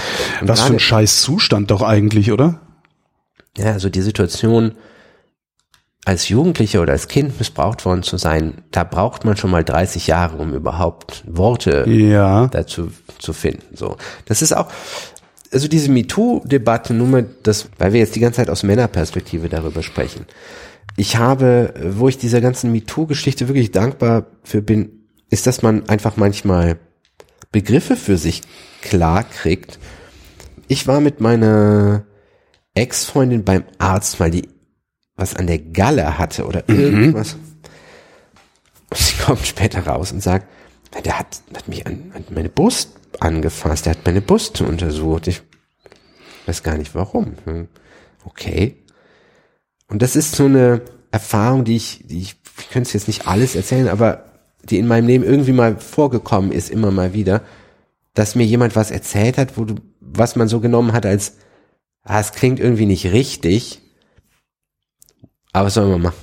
Und 0.42 0.48
Was 0.48 0.62
für 0.62 0.74
ein 0.74 0.80
scheiß 0.80 1.22
Zustand 1.22 1.72
doch 1.72 1.82
eigentlich, 1.82 2.32
oder? 2.32 2.62
ja, 3.58 3.74
also 3.74 3.90
die 3.90 4.02
Situation, 4.02 4.74
als 6.08 6.30
Jugendlicher 6.30 6.82
oder 6.82 6.94
als 6.94 7.10
Kind 7.10 7.38
missbraucht 7.38 7.84
worden 7.84 8.02
zu 8.02 8.16
sein, 8.16 8.62
da 8.72 8.86
braucht 8.86 9.26
man 9.26 9.36
schon 9.36 9.52
mal 9.52 9.66
30 9.66 10.08
Jahre, 10.08 10.38
um 10.38 10.54
überhaupt 10.54 11.22
Worte 11.28 11.84
Ja. 11.86 12.48
dazu 12.48 12.92
zu 13.20 13.34
finden. 13.34 13.76
So, 13.76 13.98
das 14.24 14.42
ist 14.42 14.56
auch, 14.56 14.72
also 15.52 15.68
diese 15.68 15.92
MeToo-Debatte, 15.92 16.94
nur 16.94 17.08
mal 17.08 17.26
das, 17.44 17.68
weil 17.78 17.92
wir 17.92 18.00
jetzt 18.00 18.16
die 18.16 18.22
ganze 18.22 18.38
Zeit 18.38 18.50
aus 18.50 18.64
Männerperspektive 18.64 19.50
darüber 19.50 19.84
sprechen. 19.84 20.26
Ich 20.96 21.18
habe, 21.18 21.74
wo 21.84 22.08
ich 22.08 22.18
dieser 22.18 22.40
ganzen 22.40 22.72
MeToo-Geschichte 22.72 23.50
wirklich 23.50 23.72
dankbar 23.72 24.28
für 24.44 24.62
bin, 24.62 25.10
ist, 25.30 25.46
dass 25.46 25.62
man 25.62 25.90
einfach 25.90 26.16
manchmal 26.16 26.78
Begriffe 27.52 27.98
für 27.98 28.18
sich 28.18 28.44
klar 28.82 29.26
kriegt. 29.26 29.78
Ich 30.70 30.88
war 30.88 31.02
mit 31.02 31.20
meiner 31.20 32.06
Ex-Freundin 32.76 33.44
beim 33.44 33.66
Arzt, 33.78 34.22
weil 34.22 34.32
die 34.32 34.48
was 35.18 35.36
an 35.36 35.48
der 35.48 35.60
Galle 35.60 36.18
hatte 36.18 36.46
oder 36.46 36.70
irgendwas. 36.70 37.36
Und 38.90 38.98
sie 38.98 39.16
kommt 39.18 39.46
später 39.46 39.86
raus 39.86 40.12
und 40.12 40.24
sagt, 40.24 40.48
"Na, 40.94 41.02
der 41.02 41.20
hat, 41.20 41.42
hat 41.54 41.68
mich 41.68 41.86
an, 41.86 42.12
an 42.16 42.24
meine 42.30 42.50
Brust 42.50 42.92
angefasst, 43.20 43.86
der 43.86 43.94
hat 43.94 44.06
meine 44.06 44.22
Brust 44.22 44.62
untersucht. 44.62 45.28
Ich 45.28 45.42
weiß 46.46 46.64
gar 46.64 46.78
nicht 46.78 46.96
warum. 46.96 47.34
Hm. 47.46 47.68
Okay. 48.26 48.78
Und 49.90 50.02
das 50.02 50.16
ist 50.16 50.36
so 50.36 50.46
eine 50.46 50.82
Erfahrung, 51.12 51.64
die 51.64 51.76
ich, 51.76 52.04
die 52.06 52.20
ich, 52.20 52.36
ich 52.60 52.70
könnte 52.70 52.88
es 52.88 52.94
jetzt 52.94 53.08
nicht 53.08 53.28
alles 53.28 53.56
erzählen, 53.56 53.88
aber 53.88 54.26
die 54.64 54.78
in 54.78 54.88
meinem 54.88 55.08
Leben 55.08 55.24
irgendwie 55.24 55.54
mal 55.54 55.78
vorgekommen 55.78 56.52
ist, 56.52 56.70
immer 56.70 56.92
mal 56.92 57.14
wieder, 57.14 57.42
dass 58.14 58.36
mir 58.36 58.46
jemand 58.46 58.76
was 58.76 58.92
erzählt 58.92 59.38
hat, 59.38 59.58
wo 59.58 59.66
du, 59.66 59.76
was 60.02 60.36
man 60.36 60.48
so 60.48 60.60
genommen 60.60 60.94
hat 60.94 61.06
als, 61.06 61.38
ah, 62.04 62.20
es 62.20 62.34
klingt 62.34 62.60
irgendwie 62.60 62.86
nicht 62.86 63.06
richtig, 63.12 63.82
aber 65.58 65.68
was 65.68 65.74
soll 65.76 65.88
man 65.88 66.02
machen? 66.02 66.16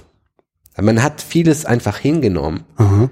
Man 0.81 1.03
hat 1.03 1.21
vieles 1.21 1.65
einfach 1.67 1.99
hingenommen 1.99 2.65
Aha. 2.77 3.09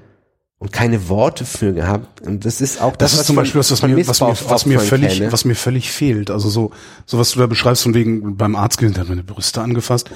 und 0.59 0.73
keine 0.73 1.09
Worte 1.09 1.45
für 1.45 1.73
gehabt. 1.73 2.21
Und 2.23 2.45
das 2.45 2.61
ist 2.61 2.81
auch 2.83 2.97
Das, 2.97 3.13
das, 3.13 3.21
ist 3.21 3.27
zum 3.27 3.37
von- 3.37 3.45
Beispiel 3.45 3.59
was, 3.61 3.71
was 3.71 3.83
mir, 3.83 4.07
was 4.07 4.21
mir, 4.21 4.37
was 4.51 4.67
mir 4.67 4.81
völlig, 4.81 5.19
kenne. 5.19 5.33
was 5.33 5.45
mir 5.45 5.55
völlig 5.55 5.93
fehlt. 5.93 6.31
Also 6.31 6.49
so, 6.49 6.73
so 7.07 7.19
was 7.21 7.31
du 7.31 7.39
da 7.39 7.47
beschreibst 7.47 7.85
von 7.85 7.95
wegen 7.95 8.37
beim 8.37 8.57
Arzt 8.57 8.81
der 8.81 8.93
hat 8.97 9.09
meine 9.09 9.23
Brüste 9.23 9.61
angefasst. 9.61 10.11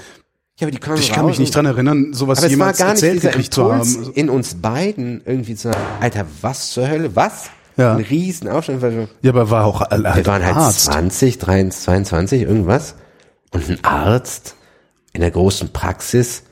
ja, 0.58 0.66
aber 0.66 0.72
die 0.72 0.78
kommen 0.80 0.98
Ich 0.98 1.12
kann 1.12 1.26
mich 1.26 1.38
nicht 1.38 1.54
dran 1.54 1.66
erinnern, 1.66 2.12
sowas 2.12 2.38
aber 2.38 2.46
es 2.46 2.50
war 2.52 2.58
jemals 2.58 2.78
gar 2.78 2.92
nicht 2.94 3.02
erzählt 3.04 3.22
gekriegt 3.22 3.54
zu 3.54 3.72
haben. 3.72 4.10
in 4.14 4.28
uns 4.28 4.56
beiden 4.56 5.22
irgendwie 5.24 5.54
zu 5.54 5.68
sagen, 5.70 5.80
Alter, 6.00 6.26
was 6.40 6.70
zur 6.70 6.88
Hölle, 6.88 7.14
was? 7.14 7.50
Ja. 7.76 7.92
Ein 7.94 8.00
riesen 8.04 8.48
Aufstand, 8.48 8.82
Ja, 9.22 9.30
aber 9.30 9.50
war 9.50 9.66
auch 9.66 9.82
halt 9.82 10.02
wir 10.02 10.26
waren 10.26 10.44
halt 10.44 10.56
Arzt. 10.56 10.86
20, 10.86 11.38
23, 11.38 11.84
22, 11.84 12.42
irgendwas. 12.42 12.94
Und 13.52 13.68
ein 13.68 13.84
Arzt 13.84 14.56
in 15.16 15.22
der 15.22 15.30
großen 15.30 15.70
Praxis, 15.72 16.44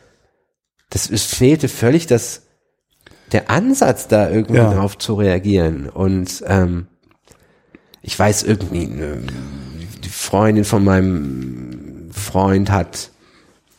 das 0.90 1.10
es 1.10 1.22
fehlte 1.24 1.68
völlig 1.68 2.06
das, 2.06 2.42
der 3.30 3.50
Ansatz 3.50 4.08
da 4.08 4.30
irgendwie 4.30 4.56
Ja. 4.56 4.72
drauf 4.72 4.96
zu 4.96 5.14
reagieren. 5.14 5.88
Und 5.90 6.42
ähm, 6.46 6.86
ich 8.00 8.18
weiß 8.18 8.42
irgendwie, 8.42 8.86
ne, 8.86 9.22
die 10.02 10.08
Freundin 10.08 10.64
von 10.64 10.82
meinem 10.82 12.10
Freund 12.10 12.70
hat, 12.70 13.10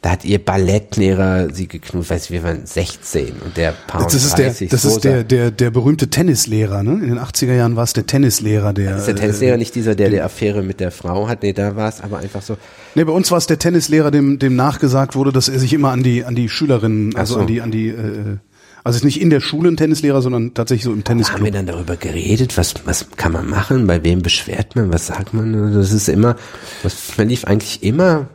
da 0.06 0.12
hat 0.12 0.24
ihr 0.24 0.38
Ballettlehrer 0.38 1.48
sie 1.52 1.68
geknutscht, 1.68 2.12
weiß 2.12 2.26
ich, 2.26 2.32
wir 2.32 2.44
waren 2.44 2.64
16 2.64 3.38
und 3.44 3.58
der 3.58 3.72
Paar 3.72 4.04
Das 4.04 4.14
ist 4.14 4.38
der, 4.38 4.54
das 4.54 4.86
ist 4.86 5.04
der, 5.04 5.24
der, 5.24 5.50
der 5.50 5.72
berühmte 5.72 6.12
Tennislehrer, 6.12 6.84
ne? 6.84 6.92
In 6.92 7.10
den 7.10 7.18
80er 7.18 7.56
Jahren 7.56 7.76
war 7.76 7.86
es 7.86 7.94
der 7.94 8.06
Tennislehrer, 8.06 8.72
der. 8.72 8.98
ist 8.98 9.08
der 9.08 9.16
Tennislehrer 9.16 9.58
nicht 9.58 9.74
dieser, 9.74 9.96
der 9.96 10.12
die 10.12 10.22
Affäre 10.22 10.62
mit 10.62 10.80
der 10.80 10.92
Frau 10.92 11.28
hat? 11.28 11.42
Nee, 11.42 11.54
da 11.54 11.76
war 11.76 11.90
es 11.90 12.02
aber 12.02 12.20
einfach 12.20 12.44
so. 12.44 12.56
Nee, 12.94 13.04
bei 13.04 13.14
uns 13.14 13.32
war 13.32 13.40
es 13.40 13.48
der 13.48 13.58
Tennislehrer, 13.58 14.12
dem, 14.12 14.38
dem 14.38 14.56
nachgesagt 14.56 15.16
wurde, 15.16 15.32
dass 15.32 15.50
er 15.50 15.58
sich 15.58 15.74
immer 15.74 15.90
an 15.90 16.04
die, 16.04 16.24
an 16.24 16.36
die 16.36 16.50
Schülerinnen, 16.50 17.16
also 17.16 17.34
so. 17.34 17.40
an 17.40 17.48
die, 17.48 17.62
an 17.62 17.72
die, 17.72 17.88
äh, 17.88 18.38
also 18.84 19.04
nicht 19.04 19.20
in 19.20 19.32
der 19.32 19.40
Schule 19.40 19.70
ein 19.70 19.76
Tennislehrer, 19.76 20.22
sondern 20.22 20.54
tatsächlich 20.54 20.84
so 20.84 20.92
im 20.92 20.98
Haben 20.98 21.18
wir 21.18 21.26
Tennisclub. 21.26 21.52
dann 21.52 21.66
darüber 21.66 21.96
geredet? 21.98 22.60
Was, 22.60 22.76
was 22.86 23.10
kann 23.18 23.32
man 23.32 23.50
machen? 23.50 23.88
Bei 23.88 24.04
wem 24.04 24.22
beschwert 24.22 24.76
man? 24.76 24.94
Was 24.94 25.08
sagt 25.08 25.34
man? 25.34 25.74
Das 25.74 25.92
ist 25.92 26.08
immer, 26.10 26.36
das, 26.84 27.18
man 27.18 27.28
lief 27.28 27.46
eigentlich 27.46 27.82
immer, 27.82 28.28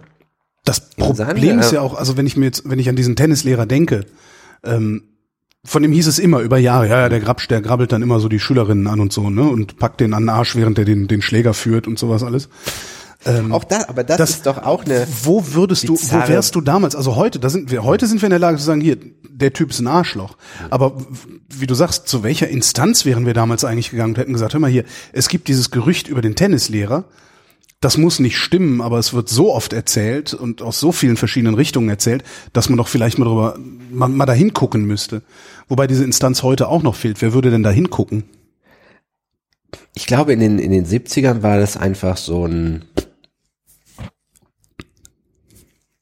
Das 0.65 0.91
Problem 0.91 1.59
ist 1.59 1.73
äh, 1.73 1.77
ja 1.77 1.81
auch, 1.81 1.95
also 1.95 2.17
wenn 2.17 2.27
ich 2.27 2.37
mir 2.37 2.47
jetzt, 2.47 2.69
wenn 2.69 2.79
ich 2.79 2.89
an 2.89 2.97
diesen 2.97 3.17
Tennislehrer 3.17 3.67
denke, 3.67 4.05
ähm, 4.65 5.05
von 5.65 5.83
dem 5.83 5.93
hieß 5.93 6.07
es 6.07 6.19
immer 6.19 6.41
über 6.41 6.59
Jahre, 6.59 6.89
ja, 6.89 7.01
ja, 7.01 7.09
der 7.09 7.21
Grabsch, 7.21 7.49
der 7.49 7.61
grabbelt 7.61 7.93
dann 7.93 8.03
immer 8.03 8.19
so 8.21 8.29
die 8.29 8.41
Schülerinnen 8.41 8.87
an 8.87 9.01
und 9.01 9.13
so, 9.13 9.29
ne, 9.31 9.43
und 9.43 9.79
packt 9.79 10.01
den 10.01 10.15
an 10.15 10.25
den 10.25 10.29
Arsch, 10.31 10.57
während 10.57 10.79
er 10.79 10.85
den, 10.87 11.07
den 11.09 11.21
Schläger 11.23 11.53
führt 11.55 11.87
und 11.87 11.99
sowas 11.99 12.23
alles. 12.23 12.49
auch 13.51 13.65
da, 13.65 13.85
aber 13.89 14.03
das, 14.03 14.17
Das- 14.17 14.31
ist 14.31 14.47
doch 14.47 14.59
auch 14.63 14.85
eine, 14.87 15.07
Wo 15.25 15.45
würdest 15.53 15.87
du, 15.89 15.95
wo 15.95 16.29
wärst 16.29 16.55
du 16.55 16.63
damals? 16.63 16.97
Also 16.97 17.17
heute, 17.17 17.39
da 17.39 17.51
sind 17.51 17.71
wir, 17.71 17.85
heute 17.85 18.07
sind 18.07 18.23
wir 18.23 18.27
in 18.29 18.31
der 18.31 18.39
Lage 18.39 18.57
zu 18.57 18.65
sagen, 18.65 18.81
hier, 18.81 18.97
der 19.29 19.53
Typ 19.53 19.71
ist 19.71 19.81
ein 19.81 19.87
Arschloch. 19.87 20.37
Aber 20.71 20.99
w- 20.99 21.05
wie 21.51 21.67
du 21.67 21.75
sagst, 21.75 22.09
zu 22.09 22.23
welcher 22.23 22.49
Instanz 22.49 23.05
wären 23.05 23.27
wir 23.27 23.35
damals 23.35 23.65
eigentlich 23.65 23.91
gegangen 23.91 24.13
und 24.15 24.19
hätten 24.19 24.33
gesagt, 24.33 24.55
hör 24.55 24.61
mal 24.61 24.71
hier, 24.71 24.85
es 25.13 25.29
gibt 25.29 25.49
dieses 25.49 25.71
Gerücht 25.71 26.09
über 26.09 26.23
den 26.23 26.35
Tennislehrer 26.35 27.05
das 27.81 27.97
muss 27.97 28.19
nicht 28.19 28.37
stimmen, 28.37 28.83
aber 28.83 28.99
es 28.99 29.15
wird 29.15 29.29
so 29.29 29.55
oft 29.55 29.73
erzählt 29.73 30.35
und 30.35 30.61
aus 30.61 30.79
so 30.79 30.93
vielen 30.93 31.17
verschiedenen 31.17 31.55
Richtungen 31.55 31.89
erzählt, 31.89 32.23
dass 32.53 32.69
man 32.69 32.77
doch 32.77 32.89
vielleicht 32.89 33.19
mal 33.19 33.25
drüber, 33.25 33.59
mal, 33.91 34.09
mal 34.09 34.27
da 34.27 34.35
hingucken 34.35 34.85
müsste. 34.85 35.23
Wobei 35.67 35.87
diese 35.87 36.05
Instanz 36.05 36.43
heute 36.43 36.69
auch 36.69 36.83
noch 36.83 36.95
fehlt. 36.95 37.23
Wer 37.23 37.33
würde 37.33 37.51
denn 37.51 37.63
da 37.63 37.71
hingucken? 37.71 38.25
Ich 39.95 40.07
glaube, 40.07 40.35
in 40.35 40.41
den, 40.41 40.59
in 40.59 40.73
den 40.73 40.85
70ern 40.85 41.43
war 41.43 41.59
das 41.59 41.79
einfach 41.79 42.19
so 42.19 42.47
ein, 42.47 42.85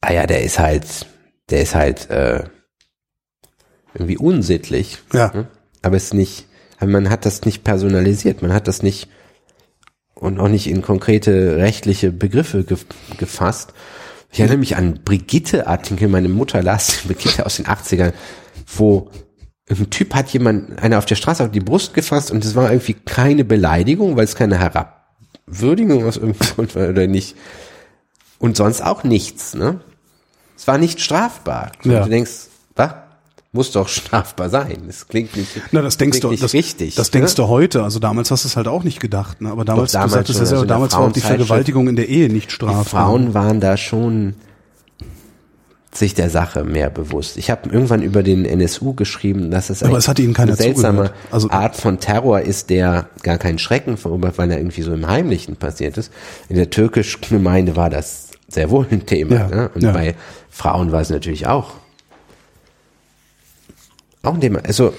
ah 0.00 0.12
ja, 0.12 0.26
der 0.26 0.42
ist 0.42 0.59
halt, 0.59 1.06
der 1.50 1.62
ist 1.62 1.74
halt, 1.76 2.10
äh, 2.10 2.44
irgendwie 3.94 4.18
unsittlich. 4.18 4.98
Ja. 5.12 5.30
Ne? 5.32 5.48
Aber 5.82 5.96
es 5.96 6.05
ist 6.05 6.14
nicht, 6.14 6.46
man 6.80 7.10
hat 7.10 7.24
das 7.24 7.42
nicht 7.42 7.64
personalisiert, 7.64 8.42
man 8.42 8.52
hat 8.52 8.68
das 8.68 8.82
nicht 8.82 9.09
und 10.20 10.40
auch 10.40 10.48
nicht 10.48 10.66
in 10.66 10.82
konkrete 10.82 11.56
rechtliche 11.56 12.10
Begriffe 12.10 12.64
ge 12.64 12.76
gefasst. 13.16 13.72
Ich 14.30 14.40
erinnere 14.40 14.58
mich 14.58 14.76
an 14.76 15.00
Brigitte-Artikel, 15.04 16.08
meine 16.08 16.28
Mutter 16.28 16.62
las 16.62 17.02
Brigitte 17.06 17.46
aus 17.46 17.56
den 17.56 17.66
80ern, 17.66 18.12
wo 18.66 19.10
ein 19.70 19.90
Typ 19.90 20.14
hat 20.14 20.28
jemand, 20.30 20.82
einer 20.82 20.98
auf 20.98 21.06
der 21.06 21.14
Straße 21.14 21.44
auf 21.44 21.50
die 21.50 21.60
Brust 21.60 21.94
gefasst 21.94 22.30
und 22.30 22.44
es 22.44 22.54
war 22.54 22.70
irgendwie 22.70 22.94
keine 22.94 23.44
Beleidigung, 23.44 24.16
weil 24.16 24.24
es 24.24 24.34
keine 24.34 24.58
Herabwürdigung 24.58 26.04
aus 26.04 26.16
irgendeinem 26.16 26.48
Grund 26.54 26.74
war 26.74 26.88
oder 26.88 27.06
nicht. 27.06 27.36
Und 28.38 28.56
sonst 28.56 28.82
auch 28.82 29.04
nichts, 29.04 29.54
ne? 29.54 29.80
Es 30.56 30.66
war 30.66 30.78
nicht 30.78 31.00
strafbar. 31.00 31.72
Ja. 31.84 32.04
Du 32.04 32.10
denkst? 32.10 32.48
Muss 33.52 33.72
doch 33.72 33.88
strafbar 33.88 34.50
sein. 34.50 34.82
Das 34.86 35.08
klingt 35.08 35.34
nicht, 35.34 35.48
Na, 35.72 35.80
das 35.80 35.96
denkst 35.96 36.16
klingt 36.16 36.24
du, 36.24 36.30
nicht 36.30 36.42
das, 36.42 36.52
richtig. 36.52 36.94
das 36.96 37.08
ne? 37.08 37.12
denkst 37.12 37.34
du 37.34 37.48
heute. 37.48 37.82
Also 37.82 37.98
damals 37.98 38.30
hast 38.30 38.44
du 38.44 38.48
es 38.48 38.56
halt 38.56 38.68
auch 38.68 38.84
nicht 38.84 39.00
gedacht, 39.00 39.40
ne? 39.40 39.50
Aber 39.50 39.64
damals, 39.64 39.92
damals 39.92 40.12
du 40.12 40.16
sagtest 40.18 40.40
ja 40.40 40.46
selber, 40.46 40.60
also 40.60 40.68
damals 40.68 40.92
war 40.94 41.00
auch 41.00 41.12
die 41.12 41.20
Vergewaltigung 41.20 41.88
in 41.88 41.96
der 41.96 42.08
Ehe 42.08 42.28
nicht 42.28 42.48
Die 42.48 42.54
strafbar. 42.54 42.84
Frauen 42.84 43.32
waren 43.32 43.60
da 43.60 43.78
schon 43.78 44.34
sich 45.94 46.14
der 46.14 46.28
Sache 46.28 46.64
mehr 46.64 46.90
bewusst. 46.90 47.38
Ich 47.38 47.50
habe 47.50 47.70
irgendwann 47.70 48.02
über 48.02 48.22
den 48.22 48.44
NSU 48.44 48.92
geschrieben, 48.92 49.50
dass 49.50 49.70
es, 49.70 49.80
es 49.82 50.08
eine 50.08 50.54
seltsame. 50.54 51.12
Also- 51.30 51.50
Art 51.50 51.76
von 51.76 51.98
Terror 52.00 52.40
ist, 52.40 52.68
der 52.70 53.08
gar 53.22 53.38
keinen 53.38 53.58
Schrecken 53.58 53.96
verursacht, 53.96 54.36
weil 54.36 54.50
er 54.50 54.58
irgendwie 54.58 54.82
so 54.82 54.92
im 54.92 55.06
Heimlichen 55.06 55.56
passiert 55.56 55.96
ist. 55.96 56.12
In 56.50 56.56
der 56.56 56.68
türkischen 56.70 57.22
Gemeinde 57.22 57.76
war 57.76 57.88
das 57.88 58.28
sehr 58.46 58.70
wohl 58.70 58.86
ein 58.90 59.06
Thema. 59.06 59.34
Ja, 59.34 59.48
ne? 59.48 59.70
Und 59.74 59.82
ja. 59.82 59.92
bei 59.92 60.14
Frauen 60.50 60.92
war 60.92 61.00
es 61.00 61.10
natürlich 61.10 61.46
auch. 61.46 61.72
Auch 64.22 64.34
ein 64.34 64.40
Thema. 64.40 64.60
Also, 64.64 64.94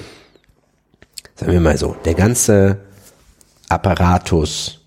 sagen 1.35 1.51
wir 1.51 1.59
mal 1.59 1.77
so, 1.77 1.95
der 2.05 2.13
ganze 2.13 2.77
Apparatus, 3.67 4.79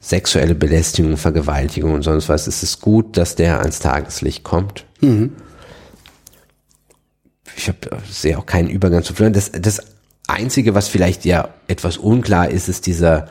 sexuelle 0.00 0.54
Belästigung, 0.54 1.16
Vergewaltigung 1.16 1.94
und 1.94 2.02
sonst 2.02 2.28
was, 2.28 2.46
es 2.46 2.62
ist 2.62 2.80
gut, 2.80 3.16
dass 3.16 3.36
der 3.36 3.60
ans 3.60 3.80
Tageslicht 3.80 4.44
kommt. 4.44 4.84
Ich 7.56 7.68
hab, 7.68 7.76
sehe 8.10 8.38
auch 8.38 8.46
keinen 8.46 8.68
Übergang 8.68 9.02
zu 9.02 9.14
führen. 9.14 9.32
Das, 9.32 9.50
das 9.52 9.80
Einzige, 10.26 10.74
was 10.74 10.88
vielleicht 10.88 11.24
ja 11.24 11.48
etwas 11.68 11.96
unklar 11.98 12.50
ist, 12.50 12.68
ist 12.68 12.86
dieser, 12.86 13.28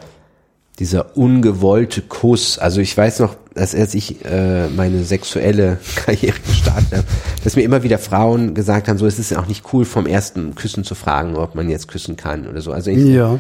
dieser 0.80 1.16
ungewollte 1.18 2.02
Kuss. 2.02 2.58
Also 2.58 2.82
ich 2.82 2.98
weiß 2.98 3.20
noch, 3.20 3.36
dass 3.54 3.76
als 3.76 3.94
ich 3.94 4.26
äh, 4.26 4.68
meine 4.70 5.04
sexuelle 5.04 5.78
Karriere 5.96 6.40
gestartet 6.48 6.92
habe, 6.92 7.04
dass 7.44 7.56
mir 7.56 7.62
immer 7.62 7.84
wieder 7.84 8.00
Frauen 8.00 8.54
gesagt 8.56 8.88
haben, 8.88 8.98
so 8.98 9.06
es 9.06 9.20
ist 9.20 9.32
ja 9.32 9.40
auch 9.40 9.48
nicht 9.48 9.64
cool, 9.74 9.86
vom 9.86 10.08
ersten 10.08 10.56
Küssen 10.56 10.84
zu 10.84 10.96
fragen, 10.96 11.36
ob 11.36 11.54
man 11.56 11.70
jetzt 11.70 11.88
küssen 11.88 12.18
kann 12.18 12.48
oder 12.48 12.62
so. 12.62 12.72
Also 12.72 12.90
ich, 12.90 12.98
Ja. 13.06 13.40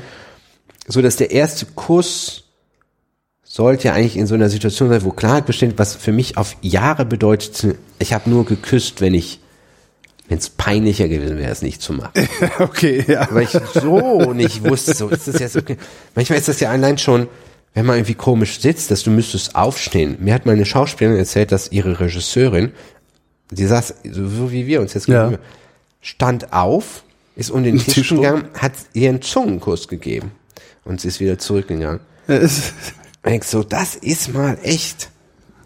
so 0.87 1.01
dass 1.01 1.15
der 1.15 1.31
erste 1.31 1.65
Kuss 1.65 2.43
sollte 3.43 3.87
ja 3.89 3.93
eigentlich 3.93 4.17
in 4.17 4.25
so 4.27 4.33
einer 4.35 4.49
Situation 4.49 4.89
sein, 4.89 5.03
wo 5.03 5.11
Klarheit 5.11 5.45
besteht, 5.45 5.77
was 5.77 5.95
für 5.95 6.11
mich 6.11 6.37
auf 6.37 6.55
Jahre 6.61 7.05
bedeutet, 7.05 7.75
ich 7.99 8.13
habe 8.13 8.29
nur 8.29 8.45
geküsst, 8.45 8.99
wenn 9.01 9.13
ich, 9.13 9.39
wenn 10.29 10.37
es 10.37 10.49
peinlicher 10.49 11.07
gewesen 11.07 11.37
wäre, 11.37 11.51
es 11.51 11.61
nicht 11.61 11.81
zu 11.81 11.93
machen. 11.93 12.11
Okay, 12.59 13.03
ja. 13.07 13.27
Weil 13.31 13.43
ich 13.43 13.49
so 13.73 14.33
nicht 14.33 14.63
wusste, 14.63 14.93
so 14.93 15.09
ist 15.09 15.27
das 15.27 15.39
jetzt 15.39 15.57
okay. 15.57 15.77
Manchmal 16.15 16.39
ist 16.39 16.47
das 16.47 16.59
ja 16.59 16.69
allein 16.71 16.97
schon, 16.97 17.27
wenn 17.73 17.85
man 17.85 17.97
irgendwie 17.97 18.13
komisch 18.15 18.59
sitzt, 18.59 18.89
dass 18.91 19.03
du 19.03 19.11
müsstest 19.11 19.55
aufstehen. 19.55 20.17
Mir 20.19 20.33
hat 20.33 20.45
meine 20.45 20.65
Schauspielerin 20.65 21.17
erzählt, 21.19 21.51
dass 21.51 21.71
ihre 21.71 21.99
Regisseurin, 21.99 22.71
die 23.51 23.65
saß 23.65 23.95
so, 24.11 24.51
wie 24.51 24.65
wir 24.67 24.79
uns 24.81 24.93
jetzt 24.93 25.07
Ja. 25.07 25.23
gegenüber, 25.25 25.43
stand 26.01 26.53
auf, 26.53 27.03
ist 27.35 27.49
um 27.51 27.63
den 27.63 27.79
Tisch 27.79 27.93
Tisch 27.95 28.09
gegangen, 28.09 28.45
hat 28.57 28.73
ihr 28.93 29.09
einen 29.09 29.21
Zungenkuss 29.21 29.87
gegeben 29.87 30.31
und 30.85 31.01
sie 31.01 31.07
ist 31.09 31.19
wieder 31.19 31.37
zurückgegangen. 31.37 31.99
Es- 32.27 32.73
Ich 33.25 33.29
denk 33.29 33.43
so, 33.45 33.63
das 33.63 33.95
ist 33.95 34.33
mal 34.33 34.57
echt 34.63 35.09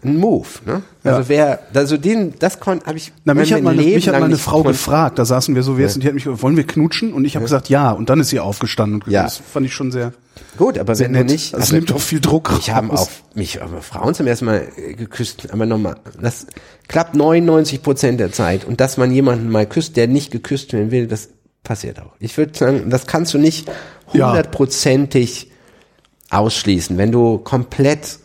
ein 0.04 0.16
Move, 0.16 0.46
ne? 0.64 0.82
Ja. 1.04 1.16
Also 1.16 1.28
wer, 1.28 1.58
also 1.74 1.96
den, 1.96 2.34
das 2.38 2.60
konnte, 2.60 2.86
habe 2.86 2.98
ich 2.98 3.12
Na, 3.24 3.34
mich 3.34 3.52
hat 3.52 3.62
meine, 3.62 3.80
Leben 3.80 3.94
mich 3.96 4.08
hat 4.08 4.20
meine 4.20 4.36
Frau 4.38 4.62
kon- 4.62 4.72
gefragt, 4.72 5.18
da 5.18 5.24
saßen 5.24 5.54
wir 5.54 5.62
so, 5.62 5.76
wie 5.78 5.82
jetzt, 5.82 5.96
und 5.96 6.02
die 6.02 6.06
hat 6.08 6.14
mich 6.14 6.24
gefragt, 6.24 6.42
wollen 6.42 6.56
wir 6.56 6.66
knutschen? 6.66 7.12
Und 7.12 7.24
ich 7.24 7.34
habe 7.36 7.44
gesagt, 7.44 7.68
ja. 7.68 7.90
Und 7.90 8.08
dann 8.10 8.20
ist 8.20 8.28
sie 8.28 8.38
aufgestanden. 8.40 9.02
Und 9.02 9.10
Ja. 9.10 9.24
Das 9.24 9.36
fand 9.38 9.66
ich 9.66 9.74
schon 9.74 9.90
sehr, 9.90 10.12
Gut, 10.56 10.78
aber 10.78 10.94
sehr 10.94 11.06
wenn 11.06 11.14
du 11.14 11.18
nett. 11.20 11.30
nicht, 11.30 11.54
Also 11.54 11.62
es 11.64 11.70
aber- 11.70 11.76
nimmt 11.78 11.92
auch 11.92 12.00
viel 12.00 12.20
Druck 12.20 12.52
Ich 12.58 12.70
habe 12.70 12.88
raus. 12.88 13.08
auch 13.32 13.36
mich 13.36 13.60
aber 13.62 13.80
Frauen 13.82 14.14
zum 14.14 14.26
ersten 14.26 14.44
Mal 14.44 14.68
äh, 14.76 14.94
geküsst, 14.94 15.50
aber 15.52 15.66
nochmal, 15.66 15.96
das 16.20 16.46
klappt 16.86 17.14
99 17.16 17.82
Prozent 17.82 18.20
der 18.20 18.30
Zeit 18.32 18.64
und 18.64 18.80
dass 18.80 18.96
man 18.98 19.10
jemanden 19.12 19.50
mal 19.50 19.66
küsst, 19.66 19.96
der 19.96 20.06
nicht 20.06 20.30
geküsst 20.30 20.72
werden 20.72 20.90
will, 20.90 21.06
das 21.08 21.30
passiert 21.64 22.00
auch. 22.00 22.12
Ich 22.20 22.36
würde 22.38 22.56
sagen, 22.56 22.88
das 22.90 23.06
kannst 23.06 23.34
du 23.34 23.38
nicht 23.38 23.68
Ja. 24.12 24.28
hundertprozentig 24.28 25.50
ausschließen, 26.30 26.98
wenn 26.98 27.10
du 27.12 27.38
komplett, 27.38 28.18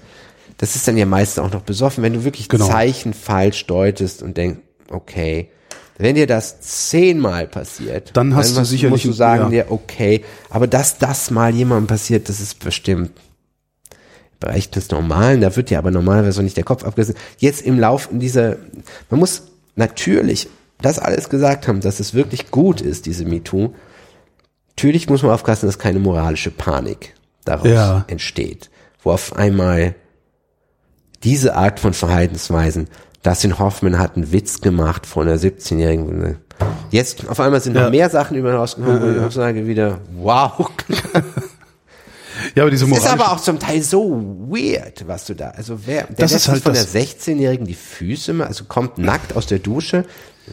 das 0.63 0.77
ist 0.77 0.87
dann 0.87 0.95
ja 0.95 1.05
meistens 1.05 1.43
auch 1.43 1.51
noch 1.51 1.63
besoffen, 1.63 2.03
wenn 2.05 2.13
du 2.13 2.23
wirklich 2.23 2.47
Genau. 2.47 2.65
Zeichen 2.67 3.13
falsch 3.13 3.65
deutest 3.67 4.23
und 4.23 4.37
denkst, 4.37 4.59
okay, 4.89 5.49
wenn 5.97 6.15
dir 6.15 6.25
das 6.25 6.61
zehnmal 6.61 7.47
passiert, 7.47 8.11
Dann 8.15 8.33
hast 8.33 8.55
du 8.55 8.59
musst- 8.61 8.71
sicherlich 8.71 8.91
musst 9.03 9.05
du 9.05 9.11
sagen 9.11 9.43
ja. 9.51 9.63
dir, 9.65 9.71
okay, 9.73 10.23
aber 10.49 10.67
dass 10.67 10.97
das 10.99 11.31
mal 11.31 11.53
jemandem 11.53 11.87
passiert, 11.87 12.29
das 12.29 12.39
ist 12.39 12.63
bestimmt 12.63 13.11
Bereich 14.39 14.69
des 14.69 14.89
Normalen, 14.89 15.41
da 15.41 15.53
wird 15.55 15.69
ja 15.69 15.79
aber 15.79 15.91
normalerweise 15.91 16.41
nicht 16.43 16.55
der 16.55 16.63
Kopf 16.63 16.83
abgerissen. 16.85 17.15
Jetzt 17.39 17.61
im 17.61 17.77
Lauf 17.77 18.07
dieser, 18.11 18.55
man 19.09 19.19
muss 19.19 19.43
natürlich 19.75 20.47
das 20.81 20.97
alles 20.97 21.27
gesagt 21.29 21.67
haben, 21.67 21.81
dass 21.81 21.99
es 21.99 22.13
wirklich 22.13 22.51
gut 22.51 22.79
ist, 22.79 23.05
diese 23.05 23.25
MeToo. 23.25 23.73
Natürlich 24.69 25.09
muss 25.09 25.23
man 25.23 25.31
aufpassen, 25.33 25.65
dass 25.65 25.77
keine 25.77 25.99
moralische 25.99 26.51
Panik 26.51 27.13
daraus 27.45 27.67
Ja. 27.67 28.05
entsteht, 28.07 28.69
wo 29.03 29.11
auf 29.11 29.33
einmal 29.35 29.95
diese 31.23 31.55
Art 31.55 31.79
von 31.79 31.93
Verhaltensweisen, 31.93 32.87
Dustin 33.23 33.57
Hoffman 33.59 33.99
hat 33.99 34.15
einen 34.15 34.31
Witz 34.31 34.59
gemacht 34.61 35.05
von 35.05 35.27
einer 35.27 35.37
17-Jährigen. 35.37 36.37
Jetzt 36.91 37.27
auf 37.29 37.39
einmal 37.39 37.61
sind 37.61 37.73
noch 37.73 37.83
Ja. 37.83 37.89
mehr 37.89 38.09
Sachen 38.09 38.35
über 38.37 38.51
ihn 38.51 38.55
rausgekommen, 38.57 39.01
wo 39.01 39.19
ich 39.19 39.25
auch 39.25 39.31
sage 39.31 39.65
wieder, 39.65 39.99
wow. 40.17 40.69
Ja, 42.55 42.63
aber 42.63 42.71
diese 42.71 42.85
Es 42.85 42.97
ist 42.97 43.07
aber 43.07 43.31
auch 43.31 43.39
zum 43.39 43.59
Teil 43.59 43.81
so 43.81 44.11
weird, 44.49 45.07
was 45.07 45.25
du 45.25 45.35
da, 45.35 45.49
also 45.51 45.79
wer, 45.85 46.03
der 46.07 46.15
Das 46.17 46.31
lässt 46.31 46.45
ist 46.45 46.49
halt 46.51 46.63
von 46.63 46.73
das- 46.73 46.91
der 46.91 47.01
16-Jährigen 47.03 47.65
die 47.67 47.75
Füße, 47.75 48.35
also 48.45 48.65
kommt 48.65 48.97
nackt 48.97 49.35
aus 49.35 49.45
der 49.45 49.59
Dusche, 49.59 50.03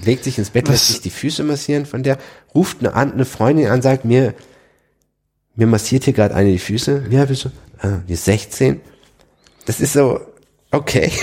legt 0.04 0.24
sich 0.24 0.38
ins 0.38 0.50
Bett, 0.50 0.68
lässt 0.68 0.82
Was- 0.84 0.88
sich 0.88 1.00
die 1.00 1.10
Füße 1.10 1.42
massieren 1.42 1.86
von 1.86 2.02
der, 2.02 2.18
ruft 2.54 2.78
eine, 2.80 2.94
eine 2.94 3.24
Freundin 3.24 3.68
an, 3.68 3.80
sagt 3.82 4.04
mir, 4.04 4.34
mir 5.56 5.66
massiert 5.66 6.04
hier 6.04 6.12
gerade 6.12 6.34
eine 6.34 6.52
die 6.52 6.58
Füße, 6.58 7.04
alt 7.12 7.28
bist 7.28 7.46
du? 7.46 7.48
Ah, 7.80 8.00
die 8.06 8.12
ist 8.12 8.24
16. 8.26 8.80
Das 9.66 9.80
ist 9.80 9.94
so, 9.94 10.20
okay. 10.70 11.12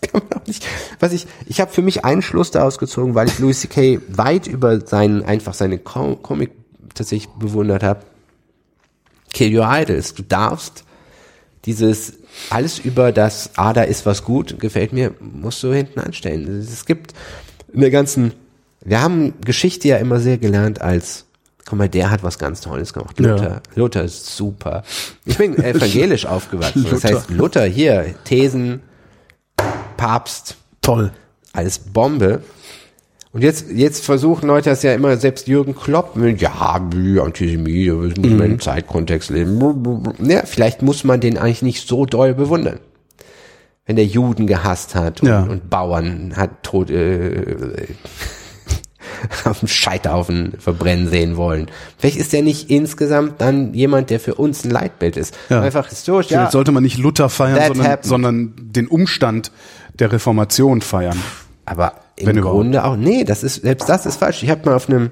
Das 0.00 0.12
kann 0.12 0.22
man 0.28 0.40
auch 0.40 0.46
nicht. 0.46 0.64
Was 1.00 1.12
ich, 1.12 1.26
ich 1.46 1.60
habe 1.60 1.72
für 1.72 1.82
mich 1.82 2.04
einen 2.04 2.22
Schluss 2.22 2.52
daraus 2.52 2.78
gezogen, 2.78 3.16
weil 3.16 3.26
ich 3.26 3.38
Louis 3.40 3.60
C.K. 3.60 4.00
weit 4.08 4.46
über 4.46 4.86
seinen, 4.86 5.24
einfach 5.24 5.54
seine 5.54 5.78
Com 5.78 6.22
Comic 6.22 6.52
tatsächlich 6.94 7.28
bewundert 7.30 7.82
habe. 7.82 8.00
Kill 9.32 9.56
Your 9.58 9.66
Idols. 9.68 10.14
Du 10.14 10.22
darfst 10.22 10.84
dieses 11.64 12.14
alles 12.50 12.78
über 12.78 13.12
das, 13.12 13.50
ah, 13.56 13.72
da 13.72 13.82
ist 13.82 14.06
was 14.06 14.24
gut, 14.24 14.58
gefällt 14.58 14.92
mir, 14.92 15.14
musst 15.20 15.62
du 15.62 15.72
hinten 15.72 16.00
anstellen. 16.00 16.60
Es 16.60 16.86
gibt 16.86 17.12
in 17.72 17.80
der 17.80 17.90
ganzen, 17.90 18.32
wir 18.84 19.00
haben 19.00 19.34
Geschichte 19.40 19.88
ja 19.88 19.96
immer 19.96 20.20
sehr 20.20 20.38
gelernt 20.38 20.80
als, 20.80 21.26
guck 21.68 21.78
mal, 21.78 21.88
der 21.88 22.10
hat 22.10 22.22
was 22.22 22.38
ganz 22.38 22.60
Tolles 22.62 22.92
gemacht. 22.94 23.20
Ja. 23.20 23.32
Luther, 23.32 23.62
Luther 23.74 24.04
ist 24.04 24.34
super. 24.36 24.82
Ich 25.26 25.36
bin 25.36 25.56
evangelisch 25.56 26.24
aufgewachsen. 26.26 26.84
Das 26.84 26.92
Luther. 27.02 27.08
heißt, 27.16 27.30
Luther 27.30 27.64
hier, 27.64 28.14
Thesen, 28.24 28.80
Papst, 29.96 30.56
toll. 30.82 31.12
alles 31.52 31.78
Bombe. 31.78 32.42
Und 33.32 33.42
jetzt, 33.42 33.66
jetzt 33.70 34.04
versuchen 34.04 34.46
Leute 34.46 34.70
das 34.70 34.82
ja 34.82 34.94
immer, 34.94 35.16
selbst 35.18 35.48
Jürgen 35.48 35.76
Klopp, 35.76 36.16
ja, 36.38 36.80
wie 36.94 37.20
Antisemit, 37.20 37.88
das 37.90 38.16
muss 38.16 38.30
man 38.30 38.46
Mhm. 38.46 38.52
im 38.54 38.60
Zeitkontext 38.60 39.28
leben. 39.30 40.14
Ja, 40.20 40.46
vielleicht 40.46 40.80
muss 40.82 41.04
man 41.04 41.20
den 41.20 41.36
eigentlich 41.36 41.60
nicht 41.62 41.86
so 41.86 42.06
doll 42.06 42.32
bewundern. 42.34 42.80
Wenn 43.84 43.96
der 43.96 44.06
Juden 44.06 44.46
gehasst 44.46 44.94
hat 44.94 45.20
und, 45.22 45.28
Ja. 45.28 45.42
und 45.42 45.68
Bauern 45.68 46.32
hat 46.36 46.62
tot, 46.62 46.90
äh, 46.90 47.86
auf 49.44 49.60
dem 49.60 49.68
Scheiterhaufen 49.68 50.54
verbrennen 50.58 51.08
sehen 51.08 51.36
wollen. 51.36 51.68
Vielleicht 51.98 52.16
ist 52.16 52.34
er 52.34 52.42
nicht 52.42 52.70
insgesamt 52.70 53.40
dann 53.40 53.74
jemand, 53.74 54.10
der 54.10 54.20
für 54.20 54.34
uns 54.34 54.64
ein 54.64 54.70
Leitbild 54.70 55.16
ist. 55.16 55.36
Ja. 55.48 55.62
Einfach 55.62 55.88
historisch, 55.88 56.28
Vielleicht 56.28 56.44
ja. 56.46 56.50
sollte 56.50 56.72
man 56.72 56.82
nicht 56.82 56.98
Luther 56.98 57.28
feiern, 57.28 57.74
sondern, 57.74 57.98
sondern 58.02 58.52
den 58.56 58.88
Umstand 58.88 59.52
der 59.98 60.12
Reformation 60.12 60.80
feiern. 60.80 61.20
Aber 61.64 61.94
im 62.16 62.26
Wenn 62.26 62.38
überhaupt. 62.38 62.56
Grunde 62.56 62.84
auch, 62.84 62.96
nee, 62.96 63.24
das 63.24 63.42
ist, 63.42 63.62
selbst 63.62 63.88
das 63.88 64.06
ist 64.06 64.16
falsch. 64.16 64.42
Ich 64.42 64.50
habe 64.50 64.68
mal 64.68 64.74
auf 64.74 64.88
einem, 64.88 65.10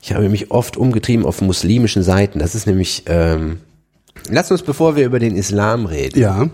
ich 0.00 0.12
habe 0.12 0.28
mich 0.28 0.50
oft 0.50 0.76
umgetrieben 0.76 1.24
auf 1.26 1.40
muslimischen 1.40 2.02
Seiten. 2.02 2.38
Das 2.38 2.54
ist 2.54 2.66
nämlich, 2.66 3.04
ähm, 3.06 3.60
lass 4.28 4.50
uns, 4.50 4.62
bevor 4.62 4.96
wir 4.96 5.04
über 5.06 5.18
den 5.18 5.36
Islam 5.36 5.86
reden, 5.86 6.18
Ja. 6.18 6.48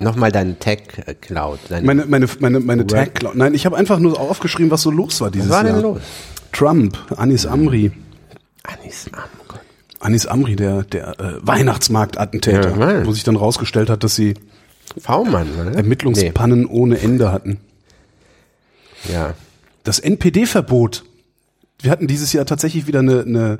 Nochmal 0.00 0.32
deinen 0.32 0.58
Tech-Cloud. 0.58 1.58
deine- 1.68 1.86
Meine, 1.86 2.04
meine, 2.06 2.28
meine, 2.40 2.60
meine 2.60 2.86
Tag 2.86 3.14
Cloud. 3.16 3.36
Nein, 3.36 3.54
ich 3.54 3.66
habe 3.66 3.76
einfach 3.76 3.98
nur 3.98 4.18
aufgeschrieben, 4.18 4.70
was 4.70 4.82
so 4.82 4.90
los 4.90 5.20
war 5.20 5.30
dieses 5.30 5.48
Was 5.50 5.56
war 5.58 5.64
Jahr. 5.64 5.72
denn 5.74 5.82
los? 5.82 6.00
Trump, 6.52 6.98
Anis 7.16 7.46
Amri. 7.46 7.92
Anis 8.62 9.06
Am, 9.12 9.20
oh. 9.50 9.54
Anis 10.00 10.26
Amri, 10.26 10.56
der, 10.56 10.82
der 10.84 11.18
äh, 11.20 11.34
Weihnachtsmarktattentäter, 11.42 12.76
Ja, 12.78 13.06
wo 13.06 13.12
sich 13.12 13.24
dann 13.24 13.36
rausgestellt 13.36 13.90
hat, 13.90 14.04
dass 14.04 14.14
sie 14.14 14.34
V-Mann, 15.00 15.48
oder? 15.60 15.72
Ermittlungspannen 15.74 16.66
ohne 16.66 16.98
Ende 17.00 17.32
hatten. 17.32 17.58
Nee, 19.06 19.14
ja. 19.14 19.34
Das 19.82 19.98
NPD-Verbot. 19.98 21.04
Wir 21.80 21.90
hatten 21.90 22.06
dieses 22.06 22.32
Jahr 22.32 22.46
tatsächlich 22.46 22.86
wieder 22.86 23.00
eine, 23.00 23.20
eine 23.22 23.58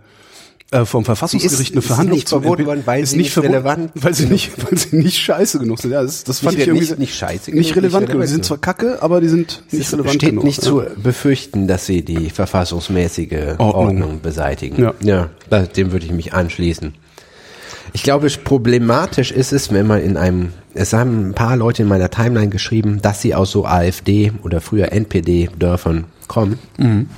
äh, 0.75 0.85
vom 0.85 1.05
Verfassungsgericht 1.05 1.61
ist- 1.61 1.71
eine 1.73 1.79
ist 1.81 1.87
Verhandlung 1.87 2.17
nicht 2.17 2.29
verboten 2.29 2.67
worden, 2.67 2.83
weil 2.85 3.03
ist 3.03 3.11
sie 3.11 3.17
nicht 3.17 3.37
nicht 3.37 3.45
relevant 3.47 3.91
weil 3.95 4.13
sie 4.15 4.27
nicht, 4.27 4.51
weil 4.65 4.79
sie 4.79 4.97
nicht 4.97 5.19
scheiße 5.19 5.59
genug 5.59 5.79
sind. 5.81 5.93
Ja, 5.93 6.03
das, 6.03 6.25
das 6.25 6.41
fand 6.41 6.53
Nicht 6.57 6.63
ich 6.63 6.69
irgendwie 6.69 6.87
nicht- 6.89 6.99
nicht 6.99 7.15
scheiße 7.17 7.51
nicht 7.53 7.69
genug, 7.73 7.77
relevant 7.85 8.03
nicht 8.03 8.13
genug. 8.13 8.23
Die 8.23 8.29
sind 8.29 8.37
relevant 8.41 8.45
zwar 8.47 8.59
kacke, 8.59 9.03
aber 9.03 9.21
die 9.21 9.29
sind 9.29 9.63
nicht 9.71 9.81
Es 9.87 9.93
relevant 9.93 10.15
steht 10.15 10.31
genug. 10.31 10.45
nicht 10.45 10.63
ja. 10.63 10.69
zu 10.69 10.83
befürchten, 11.03 11.67
dass 11.69 11.87
sie 11.87 12.03
die 12.05 12.31
verfassungsmäßige 12.31 13.33
Ordnung. 13.59 13.75
Ordnung, 13.75 14.21
beseitigen. 14.21 14.81
Ja. 14.83 14.95
ja 15.03 15.31
da, 15.51 15.63
dem 15.63 15.93
würde 15.93 16.07
ich 16.07 16.13
mich 16.13 16.33
anschließen. 16.35 16.95
Ich 17.93 18.03
glaube, 18.03 18.29
problematisch 18.43 19.31
ist 19.31 19.53
es, 19.53 19.73
wenn 19.73 19.87
man 19.87 20.03
in 20.03 20.17
einem, 20.17 20.49
es 20.75 20.93
haben 20.93 21.29
ein 21.29 21.35
paar 21.35 21.57
Leute 21.57 21.83
in 21.83 21.89
meiner 21.89 22.11
Timeline 22.11 22.49
geschrieben, 22.49 23.01
dass 23.01 23.21
sie 23.23 23.35
aus 23.37 23.53
so 23.53 23.67
AfD 23.67 24.33
oder 24.43 24.61
früher 24.61 24.91
NPD-Dörfern 24.91 26.05
kommen. 26.27 26.59
Mhm. 26.79 27.09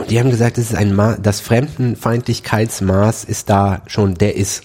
Und 0.00 0.10
die 0.10 0.18
haben 0.18 0.30
gesagt, 0.30 0.58
es 0.58 0.70
ist 0.70 0.76
ein 0.76 0.94
Ma 0.94 1.16
das 1.16 1.40
Fremdenfeindlichkeitsmaß 1.40 3.24
ist 3.24 3.48
da 3.50 3.82
schon, 3.86 4.14
der 4.14 4.36
ist 4.36 4.62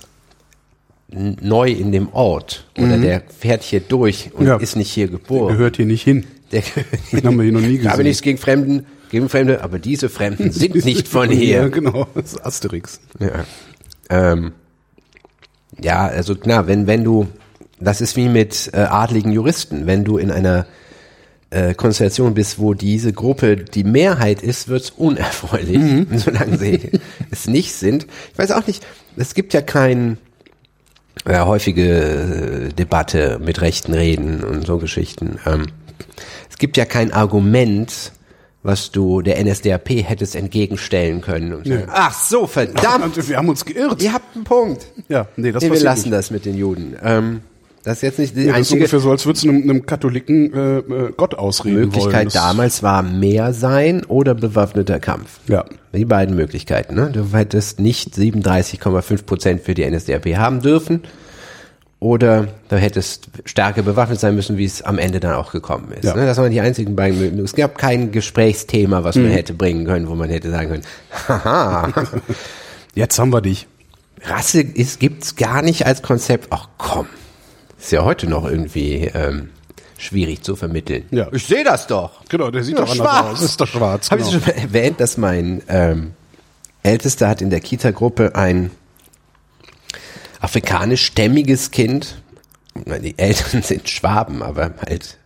neu 1.09 1.69
in 1.69 1.91
dem 1.91 2.09
Ort 2.13 2.65
oder 2.77 2.97
der 2.97 3.21
fährt 3.39 3.63
hier 3.63 3.79
durch 3.79 4.31
und 4.33 4.41
Mhm. 4.41 4.47
Ja. 4.47 4.57
ist 4.57 4.75
nicht 4.75 4.91
hier 4.91 5.07
geboren. 5.07 5.53
Gehört 5.55 5.77
hier 5.77 5.85
nicht 5.85 6.03
hin. 6.03 6.25
Der, 6.51 6.61
Den 7.11 7.23
haben 7.25 7.37
wir 7.37 7.43
hier 7.43 7.53
noch 7.53 7.61
nie 7.61 7.67
Ich 7.75 7.79
habe 7.85 7.89
gesehen. 7.97 8.03
nichts 8.07 8.21
gegen 8.21 8.37
Fremden, 8.37 8.85
gegen 9.11 9.29
Fremde, 9.29 9.63
aber 9.63 9.79
diese 9.79 10.09
Fremden 10.09 10.51
sind 10.53 10.73
nicht 10.83 11.07
von 11.07 11.29
Ja, 11.31 11.37
hier. 11.37 11.69
genau. 11.69 12.07
Das 12.15 12.33
ist 12.33 12.45
Asterix. 12.45 12.99
Ja, 13.19 13.45
ähm, 14.09 14.51
ja 15.79 16.05
also 16.07 16.35
klar, 16.35 16.67
wenn, 16.67 16.87
wenn 16.87 17.03
du, 17.03 17.27
das 17.79 18.01
ist 18.01 18.15
wie 18.15 18.27
mit 18.29 18.71
äh, 18.73 18.77
adligen 18.77 19.31
Juristen, 19.31 19.85
wenn 19.85 20.03
du 20.03 20.17
in 20.17 20.31
einer 20.31 20.65
äh, 21.51 21.73
Konstellation 21.73 22.33
bist, 22.33 22.59
wo 22.59 22.73
diese 22.73 23.13
Gruppe 23.13 23.55
die 23.57 23.83
Mehrheit 23.83 24.41
ist, 24.41 24.67
wird's 24.67 24.89
unerfreulich, 24.91 25.77
Mhm. 25.77 26.07
solange 26.17 26.57
sie 26.57 26.91
es 27.31 27.47
nicht 27.47 27.73
sind. 27.73 28.07
Ich 28.33 28.37
weiß 28.39 28.51
auch 28.51 28.65
nicht, 28.67 28.85
es 29.15 29.33
gibt 29.33 29.53
ja 29.53 29.61
kein 29.61 30.17
äh, 31.25 31.39
häufige 31.39 32.69
äh, 32.69 32.73
Debatte 32.73 33.39
mit 33.43 33.61
rechten 33.61 33.93
Reden 33.93 34.43
und 34.43 34.65
so 34.65 34.77
Geschichten. 34.77 35.39
Ähm, 35.45 35.67
es 36.49 36.57
gibt 36.57 36.77
ja 36.77 36.85
kein 36.85 37.11
Argument, 37.13 38.11
was 38.63 38.91
du 38.91 39.21
der 39.21 39.43
NSDAP 39.43 39.89
hättest 40.03 40.35
entgegenstellen 40.35 41.21
können. 41.21 41.53
Und 41.53 41.67
sagen, 41.67 41.87
Ach 41.91 42.13
so, 42.19 42.47
verdammt, 42.47 43.15
Wir 43.29 43.37
haben 43.37 43.49
uns 43.49 43.63
geirrt. 43.63 44.01
ihr 44.01 44.11
habt 44.13 44.35
einen 44.35 44.43
Punkt. 44.43 44.87
Ja, 45.07 45.27
nee, 45.37 45.51
das 45.51 45.61
nee, 45.63 45.71
wir 45.71 45.79
lassen 45.79 46.09
nicht. 46.09 46.13
das 46.17 46.31
mit 46.31 46.45
den 46.45 46.55
Juden. 46.57 46.95
Ähm, 47.03 47.41
das 47.85 47.97
ist 47.97 48.01
jetzt 48.01 48.19
nicht 48.19 48.35
die 48.35 48.41
Ja, 48.41 48.45
das 48.47 48.53
ist 48.53 48.57
einzige 48.57 48.79
ungefähr 48.79 48.99
so, 48.99 49.11
als 49.11 49.25
würdest 49.25 49.45
du 49.45 49.49
einem, 49.49 49.63
einem 49.63 49.85
Katholiken 49.85 50.53
äh, 50.53 50.77
äh, 50.79 51.11
Gott 51.15 51.35
ausreden 51.35 51.81
Möglichkeit 51.81 52.13
wollen. 52.13 52.29
Damals 52.33 52.81
war 52.83 53.03
mehr 53.03 53.53
sein 53.53 54.03
oder 54.05 54.33
bewaffneter 54.33 54.99
Kampf. 54.99 55.39
Ja. 55.47 55.65
Die 55.93 56.05
beiden 56.05 56.35
Möglichkeiten. 56.35 56.95
Ne? 56.95 57.11
Du 57.13 57.31
hättest 57.31 57.79
nicht 57.79 58.15
37,5 58.15 59.23
Prozent 59.25 59.61
für 59.61 59.73
die 59.75 59.89
NSDAP 59.89 60.35
haben 60.35 60.61
dürfen 60.61 61.03
oder 61.99 62.47
du 62.69 62.75
hättest 62.75 63.29
stärker 63.45 63.83
bewaffnet 63.83 64.19
sein 64.19 64.35
müssen, 64.35 64.57
wie 64.57 64.65
es 64.65 64.81
am 64.81 64.97
Ende 64.97 65.19
dann 65.19 65.35
auch 65.35 65.51
gekommen 65.51 65.91
ist. 65.91 66.05
Ja. 66.05 66.13
Mhm. 66.13 66.21
Ne? 66.21 66.25
Das 66.25 66.37
waren 66.37 66.51
die 66.51 66.61
einzigen 66.61 66.95
beiden 66.95 67.19
Möglichkeiten. 67.19 67.45
Es 67.45 67.55
gab 67.55 67.77
kein 67.77 68.11
Gesprächsthema, 68.11 69.03
was 69.03 69.15
man 69.15 69.29
hätte 69.29 69.53
bringen 69.53 69.85
können, 69.85 70.07
wo 70.09 70.15
man 70.15 70.29
hätte 70.29 70.49
sagen 70.49 70.69
können, 70.69 70.83
haha, 71.27 71.93
Jetzt 72.95 73.19
haben 73.19 73.31
wir 73.31 73.41
dich. 73.41 73.67
Rasse 74.23 74.61
ist, 74.61 74.99
gibt's 74.99 75.35
gar 75.35 75.61
nicht 75.61 75.85
als 75.85 76.01
Konzept. 76.01 76.47
Ach 76.49 76.69
komm, 76.77 77.07
ist 77.85 77.91
ja 77.91 78.03
heute 78.03 78.27
noch 78.27 78.45
irgendwie 78.45 79.11
ähm, 79.13 79.49
schwierig 79.97 80.41
zu 80.43 80.55
vermitteln. 80.55 81.05
Ja. 81.11 81.27
Ich 81.31 81.45
sehe 81.45 81.63
das 81.63 81.87
doch. 81.87 82.25
Genau, 82.29 82.51
der 82.51 82.63
sieht 82.63 82.77
Ja, 82.77 82.83
doch 82.85 82.91
anders 82.91 83.07
schwarz. 83.07 83.33
aus. 83.33 83.41
Ist 83.41 83.61
doch 83.61 83.67
schwarz. 83.67 84.11
Habe 84.11 84.23
Genau. 84.23 84.35
ich 84.37 84.43
schon 84.43 84.53
mal 84.55 84.61
erwähnt, 84.61 84.99
dass 84.99 85.17
mein 85.17 85.61
ähm, 85.67 86.13
Ältester 86.83 87.27
hat 87.29 87.41
in 87.41 87.49
der 87.49 87.59
Kita-Gruppe 87.61 88.35
ein 88.35 88.71
afrikanischstämmiges 90.41 91.71
Kind. 91.71 92.21
Die 92.75 93.17
Eltern 93.17 93.61
sind 93.63 93.89
Schwaben, 93.89 94.41
aber 94.43 94.73
halt 94.85 95.17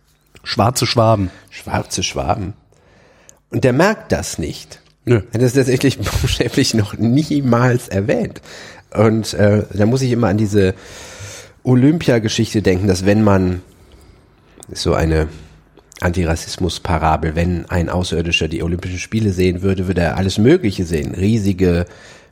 Schwarze 0.42 0.86
Schwaben. 0.86 1.30
schwarze 1.50 2.02
Schwaben. 2.02 2.54
Und 3.50 3.64
der 3.64 3.72
merkt 3.72 4.12
das 4.12 4.38
nicht. 4.38 4.80
Nö. 5.04 5.16
Er 5.32 5.34
hat 5.34 5.42
das 5.42 5.52
tatsächlich 5.54 5.98
buchstäblich 6.22 6.74
noch 6.74 6.94
niemals 6.94 7.88
erwähnt. 7.88 8.40
Und 8.94 9.34
äh, 9.34 9.64
da 9.72 9.86
muss 9.86 10.02
ich 10.02 10.12
immer 10.12 10.28
an 10.28 10.36
diese 10.38 10.74
Olympia-Geschichte 11.62 12.62
denken, 12.62 12.86
dass 12.86 13.06
wenn 13.06 13.22
man 13.22 13.62
ist 14.70 14.82
so 14.82 14.94
eine 14.94 15.28
Antirassismus-Parabel, 16.00 17.34
wenn 17.34 17.68
ein 17.68 17.90
Außerirdischer 17.90 18.48
die 18.48 18.62
Olympischen 18.62 18.98
Spiele 18.98 19.32
sehen 19.32 19.62
würde, 19.62 19.86
würde 19.86 20.00
er 20.02 20.16
alles 20.16 20.38
Mögliche 20.38 20.84
sehen. 20.84 21.14
Riesige 21.14 21.86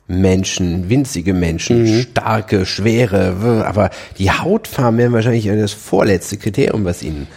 Menschen, 0.07 0.89
winzige 0.89 1.35
Menschen, 1.35 2.01
starke, 2.01 2.65
schwere, 2.65 3.65
aber 3.67 3.91
die 4.17 4.31
Hautfarben 4.31 4.97
wären 4.97 5.13
wahrscheinlich 5.13 5.45
das 5.45 5.73
vorletzte 5.73 6.37
Kriterium, 6.37 6.83
was 6.83 7.03
ihnen 7.03 7.27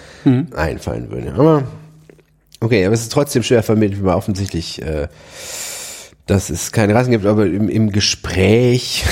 einfallen 0.57 1.11
würde. 1.11 1.35
Aber 1.35 1.65
okay, 2.61 2.87
aber 2.87 2.95
es 2.95 3.03
ist 3.03 3.13
trotzdem 3.13 3.43
schwer 3.43 3.63
vermittelt, 3.63 4.03
weil 4.03 4.15
offensichtlich, 4.15 4.81
äh, 4.81 5.09
dass 6.27 6.49
es 6.49 6.73
keine 6.73 6.95
Rassen 6.95 7.11
gibt, 7.11 7.27
aber 7.27 7.45
im, 7.45 7.69
im 7.69 7.93
Gespräch, 7.93 9.05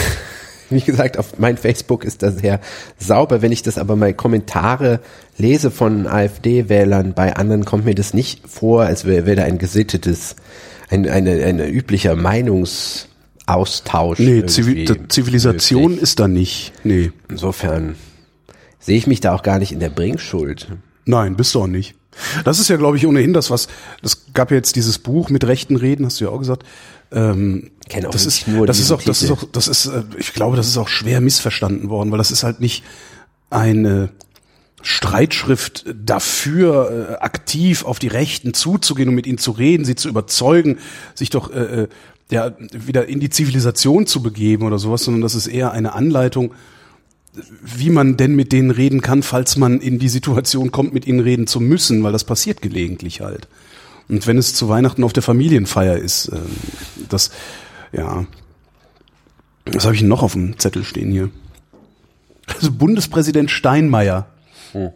wie 0.70 0.80
gesagt, 0.80 1.18
auf 1.18 1.38
mein 1.38 1.56
Facebook 1.56 2.04
ist 2.04 2.22
das 2.22 2.38
sehr 2.38 2.60
sauber. 2.98 3.42
Wenn 3.42 3.52
ich 3.52 3.62
das 3.62 3.78
aber 3.78 3.96
mal 3.96 4.14
Kommentare 4.14 5.00
lese 5.36 5.70
von 5.70 6.06
AfD-Wählern, 6.06 7.12
bei 7.14 7.36
anderen 7.36 7.64
kommt 7.64 7.84
mir 7.84 7.94
das 7.94 8.14
nicht 8.14 8.48
vor, 8.48 8.84
als 8.84 9.04
wäre 9.04 9.26
wär 9.26 9.36
da 9.36 9.44
ein 9.44 9.58
gesittetes, 9.58 10.36
ein, 10.88 11.08
eine, 11.08 11.44
ein 11.44 11.60
üblicher 11.60 12.16
Meinungsaustausch. 12.16 14.20
Nee, 14.20 14.46
Zivi 14.46 14.86
Zivilisation 15.08 15.82
möglich. 15.82 16.02
ist 16.02 16.20
da 16.20 16.28
nicht. 16.28 16.72
Nee. 16.84 17.12
Insofern 17.28 17.96
sehe 18.78 18.96
ich 18.96 19.06
mich 19.06 19.20
da 19.20 19.34
auch 19.34 19.42
gar 19.42 19.58
nicht 19.58 19.72
in 19.72 19.80
der 19.80 19.90
Bringschuld. 19.90 20.68
Nein, 21.04 21.36
bist 21.36 21.54
du 21.54 21.62
auch 21.62 21.66
nicht. 21.66 21.94
Das 22.44 22.58
ist 22.58 22.68
ja, 22.68 22.76
glaube 22.76 22.96
ich, 22.96 23.06
ohnehin 23.06 23.32
das, 23.32 23.50
was, 23.50 23.68
das 24.02 24.32
gab 24.34 24.50
ja 24.50 24.56
jetzt 24.56 24.76
dieses 24.76 24.98
Buch 24.98 25.30
mit 25.30 25.46
rechten 25.46 25.76
Reden, 25.76 26.04
hast 26.04 26.20
du 26.20 26.24
ja 26.24 26.30
auch 26.30 26.38
gesagt. 26.38 26.64
Ähm, 27.12 27.70
Kenne 27.88 28.08
auch 28.08 28.12
das 28.12 28.26
ist, 28.26 28.46
nur 28.46 28.66
das 28.66 28.78
ist 28.78 28.92
auch, 28.92 29.02
das 29.02 29.22
ist 29.22 29.30
auch, 29.30 29.44
das 29.50 29.68
ist, 29.68 29.86
äh, 29.86 30.04
ich 30.18 30.32
glaube, 30.32 30.56
das 30.56 30.68
ist 30.68 30.76
auch 30.76 30.88
schwer 30.88 31.20
missverstanden 31.20 31.90
worden, 31.90 32.10
weil 32.12 32.18
das 32.18 32.30
ist 32.30 32.44
halt 32.44 32.60
nicht 32.60 32.84
eine 33.50 34.10
Streitschrift 34.82 35.84
dafür, 35.94 37.10
äh, 37.10 37.14
aktiv 37.22 37.84
auf 37.84 37.98
die 37.98 38.08
Rechten 38.08 38.54
zuzugehen 38.54 39.08
und 39.08 39.14
mit 39.14 39.26
ihnen 39.26 39.38
zu 39.38 39.50
reden, 39.50 39.84
sie 39.84 39.96
zu 39.96 40.08
überzeugen, 40.08 40.78
sich 41.14 41.30
doch 41.30 41.52
äh, 41.52 41.82
äh, 41.82 41.88
ja 42.30 42.52
wieder 42.72 43.06
in 43.06 43.20
die 43.20 43.30
Zivilisation 43.30 44.06
zu 44.06 44.22
begeben 44.22 44.64
oder 44.64 44.78
sowas, 44.78 45.04
sondern 45.04 45.22
das 45.22 45.34
ist 45.34 45.48
eher 45.48 45.72
eine 45.72 45.92
Anleitung, 45.94 46.54
wie 47.62 47.90
man 47.90 48.16
denn 48.16 48.34
mit 48.34 48.52
denen 48.52 48.70
reden 48.70 49.02
kann, 49.02 49.22
falls 49.22 49.56
man 49.56 49.80
in 49.80 49.98
die 49.98 50.08
Situation 50.08 50.72
kommt, 50.72 50.94
mit 50.94 51.06
ihnen 51.06 51.20
reden 51.20 51.46
zu 51.46 51.60
müssen, 51.60 52.02
weil 52.02 52.12
das 52.12 52.24
passiert 52.24 52.62
gelegentlich 52.62 53.20
halt. 53.20 53.48
Und 54.10 54.26
wenn 54.26 54.38
es 54.38 54.54
zu 54.54 54.68
Weihnachten 54.68 55.04
auf 55.04 55.12
der 55.12 55.22
Familienfeier 55.22 55.96
ist, 55.96 56.32
ähm, 56.32 56.50
das, 57.08 57.30
ja, 57.92 58.26
was 59.66 59.84
habe 59.84 59.94
ich 59.94 60.02
noch 60.02 60.24
auf 60.24 60.32
dem 60.32 60.58
Zettel 60.58 60.82
stehen 60.82 61.12
hier? 61.12 61.30
Also 62.48 62.72
Bundespräsident 62.72 63.52
Steinmeier. 63.52 64.26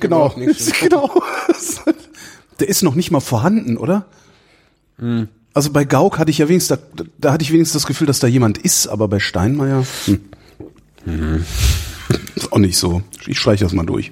genau, 0.00 0.34
genau. 0.80 1.22
Der 2.60 2.68
ist 2.68 2.82
noch 2.82 2.94
nicht 2.94 3.10
mal 3.10 3.20
vorhanden, 3.20 3.78
oder? 3.78 4.04
Also 5.54 5.72
bei 5.72 5.86
Gauck 5.86 6.18
hatte 6.18 6.30
ich 6.30 6.36
ja 6.38 6.50
wenigstens, 6.50 6.78
da, 6.94 7.04
da 7.16 7.32
hatte 7.32 7.44
ich 7.44 7.52
wenigstens 7.52 7.80
das 7.80 7.86
Gefühl, 7.86 8.06
dass 8.06 8.20
da 8.20 8.26
jemand 8.26 8.58
ist, 8.58 8.88
aber 8.88 9.08
bei 9.08 9.20
Steinmeier 9.20 9.86
hm. 10.04 10.20
Ist 12.36 12.52
auch 12.52 12.58
nicht 12.58 12.76
so. 12.76 13.02
Ich 13.26 13.38
streiche 13.38 13.64
das 13.64 13.72
mal 13.72 13.86
durch. 13.86 14.10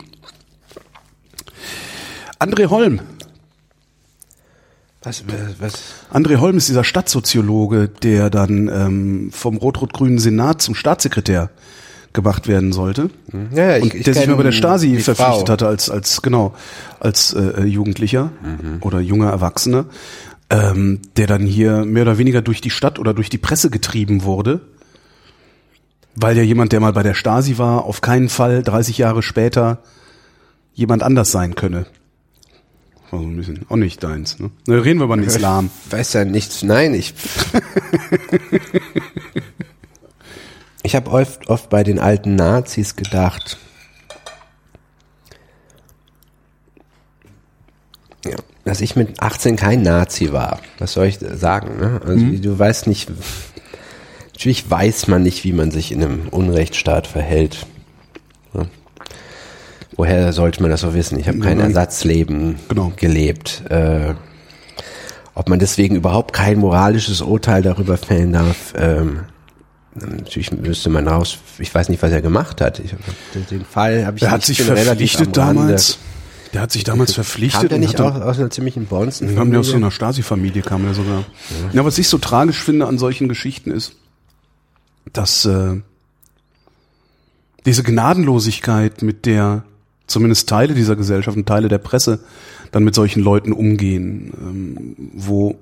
André 2.39 2.67
Holm. 2.69 3.01
Was, 5.03 5.23
was? 5.61 5.83
André 6.13 6.39
Holm 6.39 6.57
ist 6.57 6.69
dieser 6.69 6.83
Stadtsoziologe, 6.85 7.89
der 7.89 8.29
dann 8.29 8.69
ähm, 8.69 9.31
vom 9.33 9.57
rot-rot-grünen 9.57 10.19
Senat 10.19 10.61
zum 10.61 10.75
Staatssekretär 10.75 11.51
gemacht 12.13 12.49
werden 12.49 12.73
sollte. 12.73 13.11
Ja, 13.55 13.77
ja, 13.77 13.83
und 13.83 13.89
ich- 13.89 13.95
ich 14.01 14.05
der 14.05 14.15
sich 14.15 14.23
kenn 14.23 14.31
mal 14.33 14.37
bei 14.39 14.43
der 14.43 14.53
Stasi 14.53 14.99
verpflichtet 14.99 15.47
Frau. 15.47 15.53
hatte 15.53 15.67
als 15.69 15.91
als 15.91 16.23
genau 16.23 16.55
als 16.99 17.33
äh, 17.35 17.63
Jugendlicher 17.65 18.31
Mhm. 18.43 18.79
oder 18.81 19.01
junger 19.01 19.31
Erwachsener, 19.31 19.85
ähm, 20.51 21.01
der 21.17 21.27
dann 21.27 21.43
hier 21.47 21.85
mehr 21.85 22.03
oder 22.03 22.19
weniger 22.19 22.43
durch 22.43 22.61
die 22.61 22.71
Stadt 22.71 22.99
oder 22.99 23.15
durch 23.15 23.29
die 23.31 23.39
Presse 23.39 23.69
getrieben 23.71 24.25
wurde, 24.25 24.61
weil 26.17 26.37
ja 26.37 26.43
jemand, 26.43 26.73
der 26.73 26.81
mal 26.81 26.93
bei 26.93 27.03
der 27.03 27.15
Stasi 27.15 27.59
war, 27.59 27.85
auf 27.85 28.01
keinen 28.01 28.29
Fall 28.29 28.63
30 28.63 28.99
Jahre 28.99 29.23
später 29.23 29.79
jemand 30.73 31.03
anders 31.03 31.31
sein 31.31 31.55
könne. 31.55 31.87
War 33.11 33.21
so 33.21 33.27
ein 33.27 33.37
bisschen 33.37 33.67
auch 33.69 33.77
nicht 33.77 34.03
deins. 34.03 34.39
Ne? 34.39 34.51
Na, 34.67 34.77
reden 34.77 34.99
wir 34.99 35.05
über 35.05 35.17
den 35.17 35.25
Islam. 35.25 35.71
weiß 35.91 36.15
ja 36.15 36.25
nichts. 36.25 36.63
Nein, 36.63 36.93
ich. 36.95 37.15
ich 40.83 40.97
habe 40.97 41.11
oft, 41.11 41.49
oft 41.49 41.71
bei 41.71 41.85
den 41.85 42.01
alten 42.01 42.35
Nazis 42.35 42.97
gedacht. 42.97 43.59
Ja, 48.25 48.37
dass 48.65 48.81
ich 48.81 48.97
mit 48.97 49.23
18 49.23 49.55
kein 49.55 49.83
Nazi 49.83 50.33
war. 50.33 50.59
Was 50.79 50.95
soll 50.95 51.07
ich 51.07 51.19
sagen? 51.21 51.79
Ne? 51.79 52.01
Also 52.05 52.25
du 52.25 52.59
weißt 52.59 52.89
nicht. 52.89 53.11
Natürlich 54.37 54.71
weiß 54.71 55.09
man 55.09 55.23
nicht, 55.23 55.45
wie 55.45 55.53
man 55.55 55.71
sich 55.71 55.91
in 55.93 56.05
einem 56.05 56.29
Unrechtsstaat 56.31 57.07
verhält. 57.07 57.65
Ja. 58.53 58.67
Woher 59.97 60.31
sollte 60.35 60.61
man 60.61 60.71
das 60.71 60.83
so 60.83 60.93
wissen? 60.93 61.19
Ich 61.19 61.27
habe 61.27 61.39
kein. 61.39 61.59
Ersatzleben 61.59 62.57
Genau. 62.69 62.93
gelebt. 62.97 63.63
Äh, 63.71 64.13
ob 65.35 65.49
man 65.49 65.59
deswegen 65.59 65.97
überhaupt 65.97 66.35
kein 66.35 66.59
moralisches 66.59 67.23
Urteil 67.23 67.63
darüber 67.63 67.97
fällen 67.97 68.35
darf, 68.35 68.75
ähm, 68.77 69.21
natürlich 69.95 70.53
müsste 70.53 70.91
man 70.91 71.09
raus, 71.09 71.39
ich 71.59 71.75
weiß 71.75 71.89
nicht, 71.89 72.03
was 72.03 72.13
er 72.13 72.21
gemacht 72.21 72.61
hat. 72.61 72.79
Ich, 72.79 72.95
den 73.51 73.65
Fall 73.65 74.05
habe 74.05 74.19
ich 74.19 74.21
Der 74.21 74.31
hat 74.33 74.45
sich 74.45 74.63
verpflichtet 74.63 75.35
damals. 75.35 75.99
Der 76.53 76.61
hat 76.61 76.73
sich 76.73 76.85
damals 76.85 77.15
Kam 77.15 77.25
verpflichtet. 77.25 77.71
der 77.71 77.77
und 77.77 77.81
nicht 77.81 78.01
auch 78.03 78.15
aus 78.21 78.39
einer 78.39 78.51
ziemlichen 78.51 78.85
Bonzen? 78.85 79.35
Kam 79.35 79.51
der 79.51 79.61
aus 79.61 79.69
so 79.69 79.77
einer 79.77 79.91
Stasi-Familie, 79.91 80.61
kam 80.61 80.85
der 80.85 80.93
sogar. 80.93 81.25
Ja. 81.73 81.85
was 81.87 81.97
ich 81.97 82.09
so 82.09 82.19
tragisch 82.19 82.63
finde 82.63 82.87
an 82.87 82.99
solchen 82.99 83.29
Geschichten 83.29 83.71
ist, 83.71 83.93
dass 85.13 85.45
äh, 85.45 85.81
diese 87.65 87.83
Gnadenlosigkeit, 87.83 89.03
mit 89.03 89.27
der 89.27 89.65
zumindest 90.07 90.49
Teile 90.49 90.75
dieser 90.75 90.95
Gesellschaft 90.97 91.37
und 91.37 91.47
Teile 91.47 91.69
der 91.69 91.79
Presse 91.79 92.21
dann 92.71 92.85
mit 92.85 92.95
solchen 92.95 93.23
Leuten 93.23 93.53
umgehen, 93.53 94.33
ähm, 94.41 94.97
wo 95.15 95.57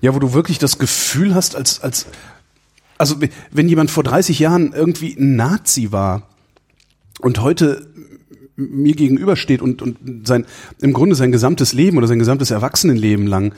ja, 0.00 0.14
wo 0.14 0.18
du 0.18 0.32
wirklich 0.32 0.58
das 0.58 0.78
Gefühl 0.78 1.34
hast, 1.34 1.54
als 1.54 1.82
als 1.82 2.06
also 2.98 3.20
we- 3.20 3.28
wenn 3.50 3.68
jemand 3.68 3.90
vor 3.90 4.02
30 4.04 4.38
Jahren 4.38 4.72
irgendwie 4.72 5.14
ein 5.18 5.36
Nazi 5.36 5.92
war 5.92 6.22
und 7.20 7.40
heute 7.40 7.86
mir 8.56 8.94
gegenübersteht 8.94 9.60
und, 9.60 9.82
und 9.82 10.26
sein, 10.26 10.46
im 10.80 10.94
Grunde 10.94 11.14
sein 11.14 11.30
gesamtes 11.30 11.74
Leben 11.74 11.98
oder 11.98 12.06
sein 12.06 12.18
gesamtes 12.18 12.50
Erwachsenenleben 12.50 13.26
lang 13.26 13.52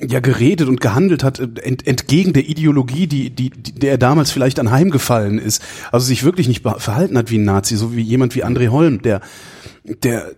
ja 0.00 0.20
geredet 0.20 0.68
und 0.68 0.80
gehandelt 0.80 1.24
hat, 1.24 1.38
ent, 1.38 1.86
entgegen 1.86 2.32
der 2.32 2.48
Ideologie, 2.48 3.06
die, 3.06 3.30
die, 3.30 3.50
die, 3.50 3.72
der 3.72 3.92
er 3.92 3.98
damals 3.98 4.30
vielleicht 4.30 4.58
anheimgefallen 4.58 5.38
ist. 5.38 5.62
Also 5.90 6.06
sich 6.06 6.22
wirklich 6.22 6.48
nicht 6.48 6.62
verhalten 6.62 7.16
hat 7.16 7.30
wie 7.30 7.38
ein 7.38 7.44
Nazi, 7.44 7.76
so 7.76 7.96
wie 7.96 8.02
jemand 8.02 8.34
wie 8.34 8.44
André 8.44 8.68
Holm, 8.68 9.00
der, 9.00 9.22
der, 9.84 10.32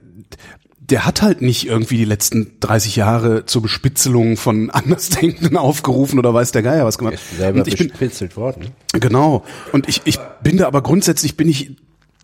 der 0.78 1.04
hat 1.04 1.22
halt 1.22 1.42
nicht 1.42 1.66
irgendwie 1.66 1.96
die 1.96 2.04
letzten 2.04 2.52
30 2.60 2.96
Jahre 2.96 3.46
zur 3.46 3.62
Bespitzelung 3.62 4.36
von 4.36 4.70
Andersdenkenden 4.70 5.56
aufgerufen 5.56 6.18
oder 6.18 6.32
weiß 6.32 6.52
der 6.52 6.62
Geier 6.62 6.84
was 6.84 6.98
gemacht. 6.98 7.18
selber 7.36 7.60
Und 7.60 7.68
ich 7.68 7.76
bin, 7.76 7.88
bespitzelt 7.88 8.36
worden. 8.36 8.68
Genau. 8.92 9.44
Und 9.72 9.88
ich, 9.88 10.02
ich 10.04 10.18
bin 10.42 10.58
da 10.58 10.68
aber 10.68 10.82
grundsätzlich 10.82 11.36
bin 11.36 11.48
ich, 11.48 11.76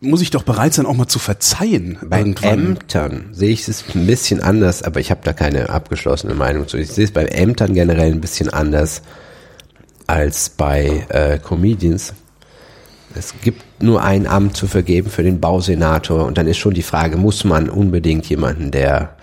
muss 0.04 0.22
ich 0.22 0.30
doch 0.30 0.42
bereit 0.42 0.74
sein, 0.74 0.86
auch 0.86 0.94
mal 0.94 1.06
zu 1.06 1.18
verzeihen. 1.18 1.98
Bei 2.02 2.18
irgendwann. 2.18 2.66
Ämtern 2.66 3.24
sehe 3.32 3.50
ich 3.50 3.66
es 3.66 3.84
ein 3.94 4.06
bisschen 4.06 4.40
anders, 4.40 4.82
aber 4.82 5.00
ich 5.00 5.10
habe 5.10 5.20
da 5.24 5.32
keine 5.32 5.70
abgeschlossene 5.70 6.34
Meinung 6.34 6.68
zu. 6.68 6.76
Ich 6.76 6.88
sehe 6.88 7.04
es 7.04 7.10
bei 7.10 7.24
Ämtern 7.24 7.74
generell 7.74 8.12
ein 8.12 8.20
bisschen 8.20 8.50
anders 8.50 9.02
als 10.06 10.50
bei 10.50 11.06
äh, 11.08 11.38
Comedians. 11.38 12.14
Es 13.14 13.34
gibt 13.42 13.82
nur 13.82 14.02
ein 14.02 14.26
Amt 14.26 14.56
zu 14.56 14.66
vergeben 14.66 15.08
für 15.08 15.22
den 15.22 15.40
Bausenator 15.40 16.24
und 16.24 16.36
dann 16.36 16.48
ist 16.48 16.58
schon 16.58 16.74
die 16.74 16.82
Frage, 16.82 17.16
muss 17.16 17.44
man 17.44 17.68
unbedingt 17.68 18.26
jemanden, 18.26 18.70
der 18.70 19.16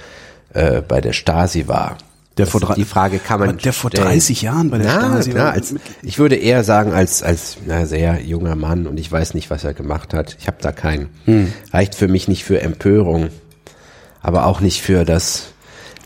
äh, 0.54 0.82
bei 0.82 1.02
der 1.02 1.14
Stasi 1.14 1.68
war? 1.68 1.98
Der 2.42 2.46
Das 2.48 2.52
vor 2.52 2.62
drei- 2.62 2.74
die 2.76 2.86
Frage 2.86 3.20
kann 3.20 3.40
man 3.40 3.58
Der 3.58 3.72
vor 3.74 3.90
stellen. 3.92 4.06
30 4.08 4.42
Jahren 4.42 4.70
bei 4.70 4.78
der 4.80 4.88
Na, 4.88 5.00
Stasi 5.12 5.34
war. 5.36 5.52
als, 5.52 5.76
ich 6.02 6.18
würde 6.20 6.36
eher 6.36 6.64
sagen, 6.64 6.92
als, 6.94 7.22
als 7.24 7.58
na, 7.66 7.86
sehr 7.86 8.22
junger 8.22 8.56
Mann 8.56 8.88
und 8.88 9.00
ich 9.00 9.12
weiß 9.12 9.34
nicht, 9.34 9.50
was 9.50 9.64
er 9.64 9.74
gemacht 9.74 10.14
hat. 10.14 10.36
Ich 10.40 10.48
habe 10.48 10.58
da 10.62 10.72
keinen. 10.72 11.10
Hm. 11.26 11.54
Reicht 11.72 11.96
für 11.96 12.08
mich 12.08 12.28
nicht 12.28 12.44
für 12.44 12.62
Empörung, 12.62 13.30
aber 14.22 14.46
auch 14.48 14.60
nicht 14.60 14.82
für 14.82 15.06
das 15.06 15.48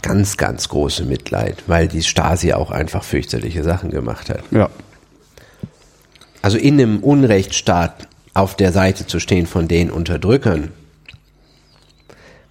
ganz, 0.01 0.37
ganz 0.37 0.69
große 0.69 1.03
Mitleid, 1.05 1.63
weil 1.67 1.87
die 1.87 2.03
Stasi 2.03 2.53
auch 2.53 2.69
einfach 2.71 3.03
fürchterliche 3.03 3.63
Sachen 3.63 3.89
gemacht 3.91 4.29
hat. 4.29 4.43
Ja. 4.51 4.69
Also 6.41 6.57
in 6.57 6.73
einem 6.79 6.99
Unrechtsstaat 6.99 8.07
auf 8.35 8.55
der 8.55 8.71
Seite 8.71 9.07
zu 9.07 9.19
stehen 9.19 9.47
von 9.47 9.67
den 9.67 9.89
Unterdrückern, 9.89 10.71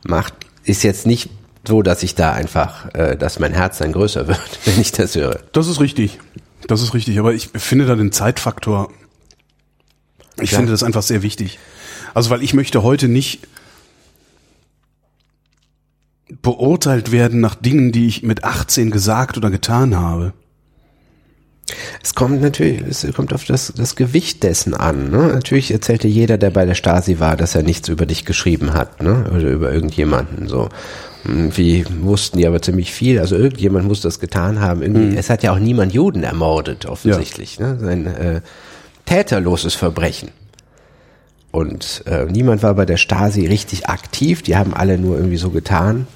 macht, 0.04 0.34
ist 0.64 0.82
jetzt 0.82 1.06
nicht 1.06 1.30
so, 1.66 1.82
dass 1.82 2.02
ich 2.02 2.14
da 2.14 2.32
einfach, 2.32 2.92
äh, 2.94 3.16
dass 3.16 3.38
mein 3.38 3.52
Herz 3.54 3.78
dann 3.78 3.92
größer 3.92 4.26
wird, 4.28 4.58
wenn 4.64 4.80
ich 4.80 4.92
das 4.92 5.14
höre. 5.14 5.40
Das 5.52 5.66
ist 5.66 5.80
richtig. 5.80 6.18
Das 6.66 6.80
ist 6.82 6.94
richtig. 6.94 7.18
Aber 7.18 7.34
ich 7.34 7.48
finde 7.54 7.86
da 7.86 7.94
den 7.94 8.12
Zeitfaktor. 8.12 8.90
Ich 10.40 10.52
Ja. 10.52 10.58
finde 10.58 10.72
das 10.72 10.82
einfach 10.82 11.02
sehr 11.02 11.22
wichtig. 11.22 11.58
Also, 12.14 12.30
weil 12.30 12.42
ich 12.42 12.54
möchte 12.54 12.82
heute 12.82 13.08
nicht 13.08 13.40
beurteilt 16.42 17.12
werden 17.12 17.40
nach 17.40 17.54
Dingen, 17.54 17.92
die 17.92 18.06
ich 18.06 18.22
mit 18.22 18.44
18 18.44 18.90
gesagt 18.90 19.36
oder 19.36 19.50
getan 19.50 19.94
habe. 19.96 20.32
Es 22.02 22.14
kommt 22.14 22.42
natürlich, 22.42 22.82
es 22.82 23.06
kommt 23.14 23.32
auf 23.32 23.44
das, 23.44 23.72
das 23.74 23.96
Gewicht 23.96 24.42
dessen 24.42 24.74
an. 24.74 25.10
Ne? 25.10 25.28
Natürlich 25.28 25.70
erzählte 25.70 26.08
jeder, 26.08 26.36
der 26.36 26.50
bei 26.50 26.66
der 26.66 26.74
Stasi 26.74 27.20
war, 27.20 27.36
dass 27.36 27.54
er 27.54 27.62
nichts 27.62 27.88
über 27.88 28.04
dich 28.04 28.24
geschrieben 28.26 28.74
hat, 28.74 29.02
ne? 29.02 29.30
Oder 29.30 29.50
über 29.50 29.72
irgendjemanden. 29.72 30.48
So. 30.48 30.68
Irgendwie 31.26 31.84
wussten 32.00 32.38
die 32.38 32.46
aber 32.46 32.60
ziemlich 32.60 32.92
viel. 32.92 33.18
Also 33.18 33.36
irgendjemand 33.36 33.86
muss 33.86 34.00
das 34.00 34.20
getan 34.20 34.60
haben. 34.60 34.82
Irgendwie, 34.82 35.16
Es 35.16 35.30
hat 35.30 35.42
ja 35.42 35.52
auch 35.52 35.58
niemand 35.58 35.92
Juden 35.94 36.22
ermordet, 36.22 36.86
offensichtlich. 36.86 37.58
Ne? 37.58 37.78
Ein 37.82 38.06
äh, 38.06 38.40
täterloses 39.06 39.74
Verbrechen. 39.74 40.30
Und 41.50 42.02
äh, 42.06 42.24
niemand 42.26 42.62
war 42.62 42.74
bei 42.74 42.84
der 42.84 42.96
Stasi 42.96 43.46
richtig 43.46 43.88
aktiv. 43.88 44.42
Die 44.42 44.56
haben 44.56 44.74
alle 44.74 44.98
nur 44.98 45.16
irgendwie 45.16 45.36
so 45.36 45.50
getan. 45.50 46.06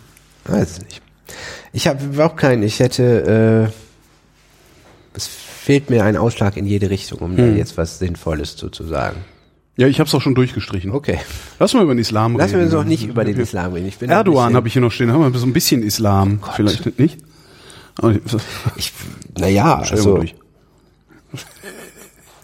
Weiß 0.44 0.80
nicht. 0.80 1.00
Ich 1.72 1.86
habe 1.86 2.04
überhaupt 2.04 2.38
keinen. 2.38 2.62
Ich 2.62 2.80
hätte. 2.80 3.70
Äh, 3.70 5.16
es 5.16 5.26
fehlt 5.26 5.90
mir 5.90 6.04
ein 6.04 6.16
Ausschlag 6.16 6.56
in 6.56 6.66
jede 6.66 6.90
Richtung, 6.90 7.18
um 7.20 7.36
da 7.36 7.44
jetzt 7.44 7.76
was 7.76 7.98
Sinnvolles 7.98 8.56
zu, 8.56 8.68
zu 8.68 8.84
sagen. 8.84 9.16
Ja, 9.78 9.86
ich 9.86 10.00
habe 10.00 10.08
es 10.08 10.14
auch 10.14 10.20
schon 10.20 10.34
durchgestrichen. 10.34 10.90
Okay. 10.90 11.20
Lass 11.60 11.72
mal 11.72 11.84
über 11.84 11.94
den 11.94 12.00
Islam 12.00 12.32
reden. 12.32 12.40
Lassen 12.40 12.56
wir 12.58 12.64
uns 12.64 12.74
auch 12.74 12.82
nicht 12.84 13.06
über 13.06 13.24
den 13.24 13.38
Islam 13.38 13.72
reden. 13.72 13.86
Ich 13.86 13.96
bin 13.98 14.10
Erdogan 14.10 14.56
habe 14.56 14.66
ich 14.66 14.72
hier 14.72 14.82
noch 14.82 14.90
stehen. 14.90 15.12
Haben 15.12 15.32
wir 15.32 15.38
so 15.38 15.46
ein 15.46 15.52
bisschen 15.52 15.84
Islam. 15.84 16.40
Vielleicht 16.56 16.98
nicht? 16.98 17.18
Ich- 18.76 18.92
naja, 19.38 19.76
also, 19.78 20.16
durch. 20.16 20.34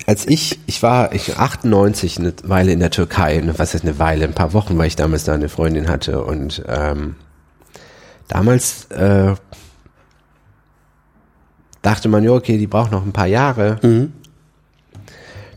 als 0.06 0.26
ich, 0.28 0.60
ich 0.66 0.82
war 0.84 1.12
ich 1.12 1.36
98 1.36 2.18
eine 2.20 2.34
Weile 2.44 2.72
in 2.72 2.78
der 2.78 2.90
Türkei, 2.90 3.42
was 3.56 3.74
ist 3.74 3.82
eine 3.84 3.98
Weile, 3.98 4.24
ein 4.26 4.34
paar 4.34 4.52
Wochen, 4.52 4.78
weil 4.78 4.86
ich 4.86 4.96
damals 4.96 5.24
da 5.24 5.34
eine 5.34 5.48
Freundin 5.48 5.88
hatte 5.88 6.22
und 6.24 6.62
ähm, 6.68 7.16
damals 8.28 8.84
äh, 8.92 9.34
dachte 11.82 12.08
man, 12.08 12.22
ja, 12.24 12.30
okay, 12.32 12.58
die 12.58 12.66
braucht 12.66 12.92
noch 12.92 13.04
ein 13.04 13.12
paar 13.12 13.26
Jahre. 13.26 13.78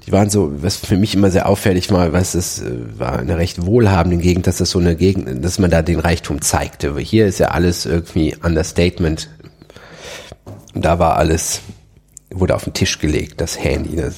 Die 0.07 0.13
waren 0.13 0.29
so, 0.29 0.63
was 0.63 0.77
für 0.77 0.95
mich 0.95 1.13
immer 1.15 1.29
sehr 1.31 1.49
auffällig 1.49 1.91
war, 1.91 2.13
was 2.13 2.33
es 2.33 2.61
äh, 2.61 2.71
war 2.97 3.19
eine 3.19 3.37
recht 3.37 3.65
wohlhabende 3.65 4.17
Gegend, 4.17 4.47
dass 4.47 4.57
das 4.57 4.69
so 4.69 4.79
eine 4.79 4.95
Gegend, 4.95 5.43
dass 5.43 5.59
man 5.59 5.69
da 5.69 5.81
den 5.81 5.99
Reichtum 5.99 6.41
zeigte. 6.41 6.91
Aber 6.91 7.01
Hier 7.01 7.27
ist 7.27 7.39
ja 7.39 7.49
alles 7.49 7.85
irgendwie 7.85 8.33
Understatement. 8.41 9.29
Und 10.73 10.85
da 10.85 10.97
war 10.97 11.17
alles, 11.17 11.59
wurde 12.29 12.55
auf 12.55 12.63
den 12.63 12.73
Tisch 12.73 12.99
gelegt, 12.99 13.41
das 13.41 13.61
Handy, 13.61 13.97
das, 13.97 14.15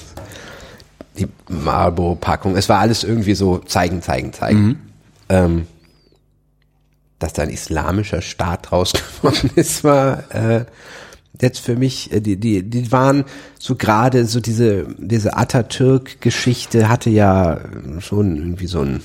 die 1.18 1.28
Marlboro-Packung. 1.49 2.56
Es 2.56 2.70
war 2.70 2.78
alles 2.78 3.03
irgendwie 3.03 3.34
so 3.34 3.57
zeigen, 3.57 4.03
zeigen, 4.03 4.32
zeigen. 4.32 4.80
Ähm, 5.28 5.68
dass 7.18 7.34
da 7.34 7.41
ein 7.41 7.49
islamischer 7.49 8.22
Staat 8.22 8.60
draus 8.70 8.94
geworden 8.94 9.49
ist, 9.56 9.84
war 9.84 10.24
äh, 10.36 10.66
jetzt 11.41 11.60
für 11.60 11.76
mich, 11.76 12.11
äh, 12.11 12.22
die, 12.22 12.38
die, 12.38 12.64
die 12.64 12.91
waren 12.91 13.26
so 13.60 13.76
gerade 13.76 14.26
so 14.26 14.39
diese, 14.39 14.88
diese 14.97 15.35
Atatürk-Geschichte 15.38 16.89
hatte 16.89 17.10
ja 17.10 17.60
schon 17.99 18.35
irgendwie 18.38 18.68
so 18.68 18.81
ein 18.81 19.01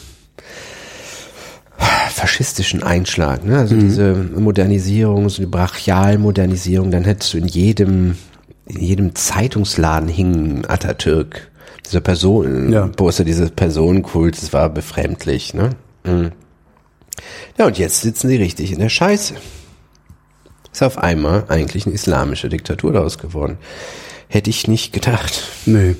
faschistischen 2.11 2.83
Einschlag, 2.83 3.45
ne? 3.45 3.59
Also 3.59 3.75
diese 3.77 4.15
Modernisierung, 4.15 5.29
so 5.29 5.43
eine 5.43 5.49
Brachialmodernisierung, 5.51 6.91
dann 6.91 7.05
hättest 7.05 7.35
du 7.35 7.39
in 7.39 7.47
jedem, 7.49 8.17
in 8.67 8.81
jedem 8.81 9.15
Zeitungsladen 9.15 10.09
hing 10.09 10.65
Atatürk. 10.67 11.51
Dieser 11.85 12.01
Person, 12.01 12.73
Ja. 12.73 12.87
Poster 12.87 13.25
dieses 13.25 13.51
Personenkult, 13.51 14.41
das 14.41 14.53
war 14.53 14.71
befremdlich, 14.71 15.53
ne? 15.53 15.71
Mhm. 16.05 16.31
Ja, 17.59 17.67
und 17.67 17.79
jetzt 17.79 18.01
sitzen 18.01 18.29
sie 18.29 18.37
richtig 18.37 18.73
in 18.73 18.79
der 18.79 18.89
Scheiße. 18.89 19.35
Ist 20.75 20.83
auf 20.83 20.99
einmal 20.99 21.45
eigentlich 21.49 21.87
eine 21.87 21.95
islamische 21.95 22.49
Diktatur 22.49 22.93
daraus 22.93 23.19
geworden. 23.19 23.59
Hätte 24.27 24.51
ich 24.51 24.67
nicht 24.67 24.93
gedacht. 24.93 25.49
Nee. 25.67 25.95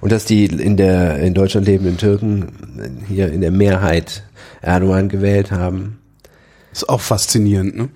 Und 0.00 0.12
dass 0.12 0.24
die 0.24 0.44
in 0.44 0.76
der 0.76 1.18
in 1.18 1.34
Deutschland 1.34 1.66
lebenden 1.66 1.96
Türken 1.96 3.02
hier 3.08 3.32
in 3.32 3.40
der 3.40 3.50
Mehrheit 3.50 4.22
Erdogan 4.62 5.08
gewählt 5.08 5.50
haben. 5.50 5.98
Ist 6.72 6.88
auch 6.88 7.00
faszinierend, 7.00 7.76
ne? 7.76 7.88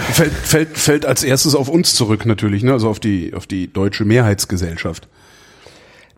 Fällt, 0.00 0.32
fällt, 0.32 0.76
fällt 0.76 1.06
als 1.06 1.22
erstes 1.22 1.54
auf 1.54 1.68
uns 1.68 1.94
zurück 1.94 2.26
natürlich, 2.26 2.64
ne? 2.64 2.72
Also 2.72 2.88
auf 2.88 2.98
die, 2.98 3.32
auf 3.32 3.46
die 3.46 3.72
deutsche 3.72 4.04
Mehrheitsgesellschaft. 4.04 5.06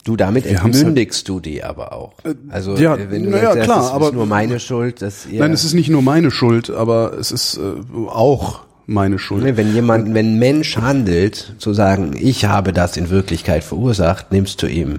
Du, 0.05 0.17
damit 0.17 0.47
Wir 0.47 0.53
entmündigst 0.63 1.29
du 1.29 1.41
die 1.41 1.63
aber 1.63 1.93
auch. 1.93 2.15
Also 2.49 2.75
ja, 2.77 2.97
äh, 2.97 3.11
wenn 3.11 3.25
du 3.25 3.31
na 3.31 3.37
ja, 3.37 3.53
sagst, 3.53 3.65
klar, 3.65 3.77
das 3.81 3.87
ist 3.89 3.93
aber- 3.93 4.13
nur 4.13 4.25
meine 4.25 4.61
Schuld, 4.61 5.03
dass 5.03 5.27
ihr 5.27 5.41
Nein, 5.41 5.53
es 5.53 5.65
ist 5.65 5.75
nicht 5.75 5.91
nur 5.91 6.01
meine 6.01 6.31
Schuld, 6.31 6.71
aber 6.71 7.13
es 7.19 7.31
ist 7.33 7.59
äh, 7.59 8.07
auch 8.09 8.61
meine 8.91 9.19
Schuld. 9.19 9.45
Ne, 9.45 9.57
wenn 9.57 9.73
jemand, 9.73 10.13
wenn 10.15 10.35
ein 10.35 10.39
Mensch 10.39 10.77
handelt, 10.77 11.55
zu 11.59 11.73
sagen, 11.73 12.15
ich 12.19 12.47
habe 12.47 12.73
das 12.73 12.97
in 12.97 13.09
Wirklichkeit 13.09 13.63
verursacht, 13.63 14.33
nimmst 14.33 14.63
du 14.63 14.67
ihm 14.67 14.99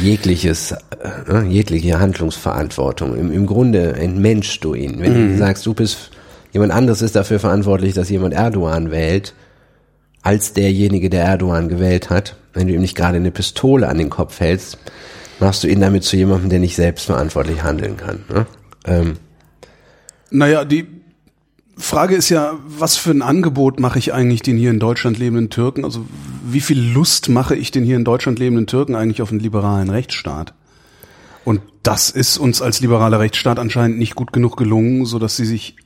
jegliches, 0.00 0.72
äh, 0.72 1.42
jegliche 1.46 2.00
Handlungsverantwortung. 2.00 3.16
Im, 3.16 3.30
Im 3.30 3.46
Grunde 3.46 3.94
entmenschst 3.94 4.64
du 4.64 4.74
ihn. 4.74 5.00
Wenn 5.00 5.32
du 5.32 5.38
sagst, 5.38 5.64
du 5.66 5.74
bist, 5.74 6.10
jemand 6.52 6.72
anderes 6.72 7.00
ist 7.00 7.14
dafür 7.14 7.38
verantwortlich, 7.38 7.94
dass 7.94 8.10
jemand 8.10 8.34
Erdogan 8.34 8.90
wählt, 8.90 9.34
als 10.22 10.52
derjenige, 10.52 11.10
der 11.10 11.24
Erdogan 11.24 11.68
gewählt 11.68 12.10
hat, 12.10 12.36
wenn 12.54 12.66
du 12.66 12.74
ihm 12.74 12.80
nicht 12.80 12.96
gerade 12.96 13.18
eine 13.18 13.30
Pistole 13.30 13.88
an 13.88 13.98
den 13.98 14.10
Kopf 14.10 14.40
hältst, 14.40 14.78
machst 15.38 15.62
du 15.62 15.68
ihn 15.68 15.80
damit 15.80 16.02
zu 16.02 16.16
jemandem, 16.16 16.50
der 16.50 16.58
nicht 16.58 16.74
selbstverantwortlich 16.74 17.62
handeln 17.62 17.96
kann. 17.96 18.24
Ne? 18.32 18.46
Ähm, 18.86 19.16
Naja, 20.30 20.64
die 20.64 20.93
Frage 21.76 22.14
ist 22.14 22.28
ja, 22.28 22.54
was 22.66 22.96
für 22.96 23.10
ein 23.10 23.22
Angebot 23.22 23.80
mache 23.80 23.98
ich 23.98 24.12
eigentlich 24.12 24.42
den 24.42 24.56
hier 24.56 24.70
in 24.70 24.78
Deutschland 24.78 25.18
lebenden 25.18 25.50
Türken? 25.50 25.84
Also 25.84 26.04
wie 26.46 26.60
viel 26.60 26.80
Lust 26.80 27.28
mache 27.28 27.56
ich 27.56 27.70
den 27.70 27.84
hier 27.84 27.96
in 27.96 28.04
Deutschland 28.04 28.38
lebenden 28.38 28.66
Türken 28.66 28.94
eigentlich 28.94 29.22
auf 29.22 29.30
einen 29.30 29.40
liberalen 29.40 29.90
Rechtsstaat? 29.90 30.54
Und 31.44 31.60
das 31.82 32.10
ist 32.10 32.38
uns 32.38 32.62
als 32.62 32.80
liberaler 32.80 33.20
Rechtsstaat 33.20 33.58
anscheinend 33.58 33.98
nicht 33.98 34.14
gut 34.14 34.32
genug 34.32 34.56
gelungen, 34.56 35.04
so 35.04 35.18
dass 35.18 35.36
sie 35.36 35.44
sich 35.44 35.76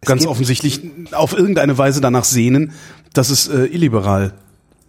ganz 0.00 0.22
gibt- 0.22 0.30
offensichtlich 0.30 0.80
auf 1.12 1.36
irgendeine 1.36 1.78
Weise 1.78 2.00
danach 2.00 2.24
sehnen, 2.24 2.72
dass 3.12 3.30
es 3.30 3.48
äh, 3.48 3.66
illiberal 3.66 4.34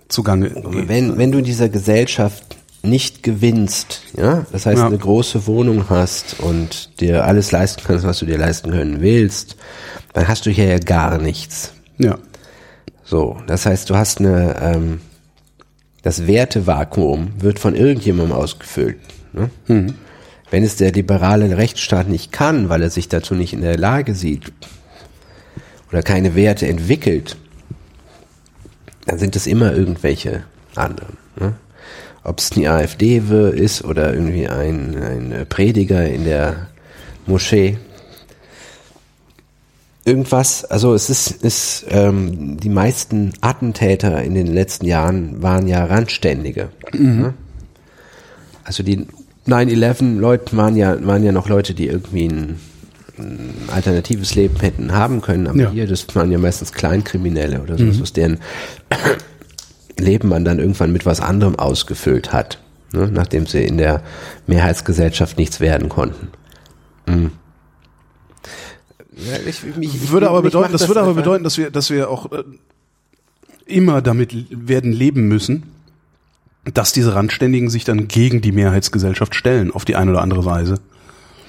zugange 0.07 0.49
geht. 0.49 0.87
wenn, 0.87 1.17
wenn 1.17 1.31
du 1.31 1.39
in 1.39 1.45
dieser 1.45 1.69
Gesellschaft 1.69 2.52
nicht 2.83 3.23
gewinnst, 3.23 4.01
ja, 4.17 4.45
das 4.51 4.65
heißt 4.65 4.79
Ja. 4.79 4.87
eine 4.87 4.97
große 4.97 5.47
Wohnung 5.47 5.89
hast 5.89 6.39
und 6.41 6.99
dir 6.99 7.23
alles 7.25 7.51
leisten 7.51 7.81
kannst, 7.85 8.05
was 8.05 8.19
du 8.19 8.25
dir 8.25 8.37
leisten 8.37 8.71
können 8.71 8.99
willst, 9.01 9.55
dann 10.11 10.27
hast 10.27 10.45
du 10.45 10.51
hier 10.51 10.65
ja 10.65 10.79
gar 10.79 11.17
nichts. 11.17 11.73
Ja. 11.97 12.17
So, 13.05 13.37
das 13.47 13.65
heißt, 13.65 13.89
du 13.89 13.95
hast 13.95 14.19
eine, 14.19 14.55
ähm, 14.61 15.01
das 16.01 16.27
Wertevakuum 16.27 17.31
wird 17.39 17.59
von 17.59 17.73
irgendjemandem 17.75 18.35
ausgefüllt. 18.35 18.97
Ne? 19.31 19.49
Wenn 20.51 20.63
es 20.63 20.75
der 20.75 20.91
liberale 20.91 21.55
Rechtsstaat 21.57 22.09
nicht 22.09 22.31
kann, 22.33 22.67
weil 22.69 22.81
er 22.81 22.89
sich 22.89 23.07
dazu 23.07 23.33
nicht 23.33 23.53
in 23.53 23.61
der 23.61 23.77
Lage 23.77 24.13
sieht 24.13 24.51
oder 25.89 26.03
keine 26.03 26.35
Werte 26.35 26.67
entwickelt, 26.67 27.37
dann 29.05 29.19
sind 29.19 29.35
es 29.37 29.47
immer 29.47 29.73
irgendwelche 29.73 30.43
anderen. 30.75 31.17
Ob 32.23 32.39
es 32.39 32.49
die 32.51 32.67
AfD 32.67 33.17
ist 33.17 33.83
oder 33.83 34.13
irgendwie 34.13 34.47
ein, 34.47 34.95
ein 34.95 35.45
Prediger 35.49 36.07
in 36.07 36.23
der 36.23 36.67
Moschee. 37.25 37.77
Irgendwas, 40.05 40.65
also 40.65 40.93
es 40.93 41.09
ist, 41.09 41.31
ist 41.43 41.85
ähm, 41.89 42.57
die 42.59 42.69
meisten 42.69 43.33
Attentäter 43.39 44.21
in 44.21 44.35
den 44.35 44.47
letzten 44.47 44.85
Jahren 44.85 45.41
waren 45.41 45.65
ja 45.67 45.85
Randständige. 45.85 46.69
Ne? 46.91 47.33
Also 48.65 48.83
die 48.83 49.07
9-11-Leute 49.47 50.57
waren 50.57 50.75
ja, 50.75 50.97
waren 51.05 51.23
ja 51.23 51.31
noch 51.31 51.47
Leute, 51.47 51.73
die 51.73 51.87
irgendwie 51.87 52.27
ein, 52.27 52.59
ein 53.17 53.53
alternatives 53.73 54.35
Leben 54.35 54.59
hätten 54.59 54.91
haben 54.91 55.21
können, 55.21 55.47
aber 55.47 55.57
Ja. 55.59 55.71
hier, 55.71 55.87
das 55.87 56.05
waren 56.15 56.31
ja 56.31 56.37
meistens 56.37 56.73
Kleinkriminelle 56.73 57.61
oder 57.61 57.77
so, 57.77 57.85
aus 58.01 58.11
deren 58.11 58.39
Leben 60.03 60.29
man 60.29 60.45
dann 60.45 60.59
irgendwann 60.59 60.91
mit 60.91 61.05
was 61.05 61.19
anderem 61.19 61.57
ausgefüllt 61.57 62.33
hat, 62.33 62.59
ne? 62.91 63.09
nachdem 63.11 63.47
sie 63.47 63.63
in 63.63 63.77
der 63.77 64.03
Mehrheitsgesellschaft 64.47 65.37
nichts 65.37 65.59
werden 65.59 65.89
konnten. 65.89 66.29
Mhm. 67.07 67.31
Ja, 69.15 69.37
ich, 69.45 69.63
mich, 69.75 70.09
würde 70.09 70.29
aber 70.29 70.41
bedeuten, 70.41 70.71
macht 70.71 70.73
das, 70.73 70.87
würde 70.87 71.01
aber 71.01 71.13
bedeuten, 71.13 71.43
dass 71.43 71.57
wir, 71.57 71.69
dass 71.69 71.89
wir 71.89 72.09
auch 72.09 72.31
äh, 72.31 72.43
immer 73.65 74.01
damit 74.01 74.47
werden 74.49 74.91
leben 74.91 75.27
müssen, 75.27 75.63
dass 76.73 76.93
diese 76.93 77.13
Randständigen 77.13 77.69
sich 77.69 77.83
dann 77.83 78.07
gegen 78.07 78.41
die 78.41 78.51
Mehrheitsgesellschaft 78.51 79.35
stellen, 79.35 79.71
auf 79.71 79.85
die 79.85 79.95
eine 79.95 80.11
oder 80.11 80.21
andere 80.21 80.45
Weise. 80.45 80.79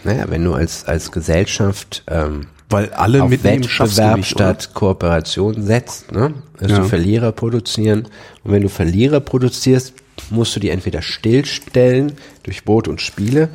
Naja, 0.03 0.27
wenn 0.29 0.45
du 0.45 0.53
als, 0.53 0.85
als 0.85 1.13
Gesellschaft 1.13 2.05
ähm, 2.09 2.47
Weil 2.71 2.91
alle 2.91 3.23
auf 3.23 3.31
du 3.31 3.45
Wettbewerb 3.45 4.15
oder? 4.15 4.23
statt 4.23 4.71
Kooperation 4.75 5.63
setzt, 5.63 6.13
ne? 6.13 6.35
Dass 6.59 6.71
Ja. 6.71 6.85
Verlierer 6.85 7.33
produzieren. 7.33 8.09
Und 8.43 8.53
wenn 8.53 8.63
du 8.63 8.69
Verlierer 8.69 9.21
produzierst, 9.21 9.93
musst 10.31 10.57
du 10.57 10.61
die 10.61 10.71
entweder 10.71 11.03
stillstellen 11.03 12.13
durch 12.43 12.65
Brot 12.65 12.89
und 12.89 13.01
Spiele, 13.01 13.49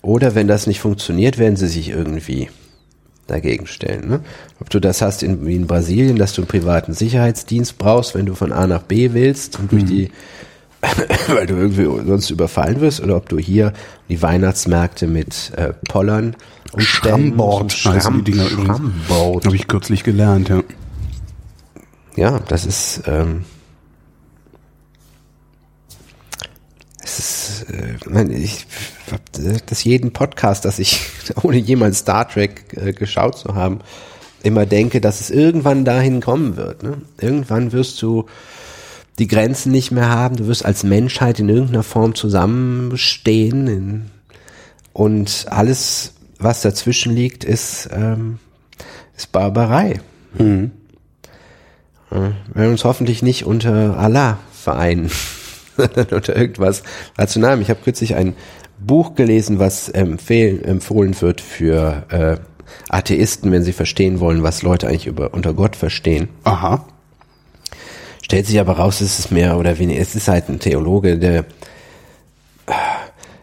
oder 0.00 0.34
wenn 0.34 0.48
das 0.48 0.66
nicht 0.66 0.80
funktioniert, 0.80 1.38
werden 1.38 1.56
sie 1.56 1.66
sich 1.66 1.88
irgendwie 1.90 2.48
dagegen 3.26 3.66
stellen. 3.66 4.08
Ne? 4.08 4.20
Ob 4.60 4.70
du 4.70 4.80
das 4.80 5.02
hast 5.02 5.22
in, 5.22 5.46
wie 5.46 5.54
in 5.54 5.66
Brasilien, 5.66 6.16
dass 6.16 6.32
du 6.32 6.42
einen 6.42 6.48
privaten 6.48 6.94
Sicherheitsdienst 6.94 7.76
brauchst, 7.76 8.14
wenn 8.14 8.24
du 8.24 8.34
von 8.34 8.52
A 8.52 8.66
nach 8.66 8.82
B 8.82 9.12
willst 9.12 9.58
und 9.58 9.72
durch 9.72 9.84
die 9.84 10.10
weil 11.28 11.46
du 11.46 11.54
irgendwie 11.54 12.06
sonst 12.06 12.30
überfallen 12.30 12.80
wirst, 12.80 13.00
oder 13.00 13.16
ob 13.16 13.28
du 13.28 13.36
hier 13.38 13.72
die 14.08 14.22
Weihnachtsmärkte 14.22 15.08
mit 15.08 15.52
äh, 15.56 15.72
Pollern 15.88 16.36
umstellen 16.72 17.28
Schrammbord 17.30 17.72
heißen 17.72 18.24
die 18.24 18.32
Dinger 18.32 18.48
übrigens. 18.48 18.78
Schrammbord. 18.78 19.46
Habe 19.46 19.56
ich 19.56 19.68
kürzlich 19.68 20.04
gelernt, 20.04 20.48
ja. 20.48 20.62
Ja, 22.16 22.40
das 22.40 22.66
ist, 22.66 23.02
ähm, 23.06 23.44
es 27.02 27.18
ist, 27.18 27.66
äh, 27.70 28.32
ich 28.32 28.66
hab 29.10 29.20
das 29.66 29.84
jeden 29.84 30.12
Podcast, 30.12 30.64
dass 30.64 30.78
ich, 30.78 31.00
ohne 31.42 31.58
jemals 31.58 31.98
Star 31.98 32.28
Trek 32.28 32.76
äh, 32.76 32.92
geschaut 32.92 33.38
zu 33.38 33.54
haben, 33.54 33.80
immer 34.42 34.66
denke, 34.66 35.00
dass 35.00 35.20
es 35.20 35.30
irgendwann 35.30 35.84
dahin 35.84 36.20
kommen 36.20 36.56
wird. 36.56 36.82
Ne? 36.82 37.02
Irgendwann 37.20 37.72
wirst 37.72 38.00
du 38.02 38.26
die 39.18 39.26
Grenzen 39.26 39.72
nicht 39.72 39.90
mehr 39.90 40.08
haben, 40.08 40.36
du 40.36 40.46
wirst 40.46 40.64
als 40.64 40.84
Menschheit 40.84 41.40
in 41.40 41.48
irgendeiner 41.48 41.82
Form 41.82 42.14
zusammenstehen 42.14 43.66
in, 43.66 44.10
und 44.92 45.46
alles, 45.50 46.14
was 46.38 46.62
dazwischen 46.62 47.14
liegt, 47.14 47.44
ist, 47.44 47.88
ähm, 47.92 48.38
ist 49.16 49.32
Barbarei. 49.32 50.00
Wir 52.10 52.34
werden 52.54 52.72
uns 52.72 52.84
hoffentlich 52.84 53.22
nicht 53.22 53.44
unter 53.44 53.98
Allah 53.98 54.38
vereinen, 54.52 55.10
sondern 55.76 56.06
unter 56.06 56.36
irgendwas 56.36 56.82
Rationalem. 57.16 57.60
Ich 57.60 57.70
habe 57.70 57.80
kürzlich 57.82 58.14
ein 58.14 58.34
Buch 58.78 59.14
gelesen, 59.14 59.58
was 59.58 59.88
empfehlen, 59.88 60.64
empfohlen 60.64 61.20
wird 61.20 61.40
für 61.40 62.04
äh, 62.10 62.36
Atheisten, 62.88 63.50
wenn 63.52 63.64
sie 63.64 63.72
verstehen 63.72 64.20
wollen, 64.20 64.42
was 64.42 64.62
Leute 64.62 64.88
eigentlich 64.88 65.06
über, 65.06 65.34
unter 65.34 65.54
Gott 65.54 65.76
verstehen. 65.76 66.28
Aha. 66.44 66.86
Stellt 68.22 68.46
sich 68.46 68.60
aber 68.60 68.74
raus, 68.74 69.00
es 69.00 69.18
ist 69.18 69.30
mehr 69.30 69.56
oder 69.58 69.78
weniger, 69.78 70.00
es 70.00 70.14
ist 70.14 70.28
halt 70.28 70.48
ein 70.48 70.60
Theologe, 70.60 71.18
der 71.18 71.44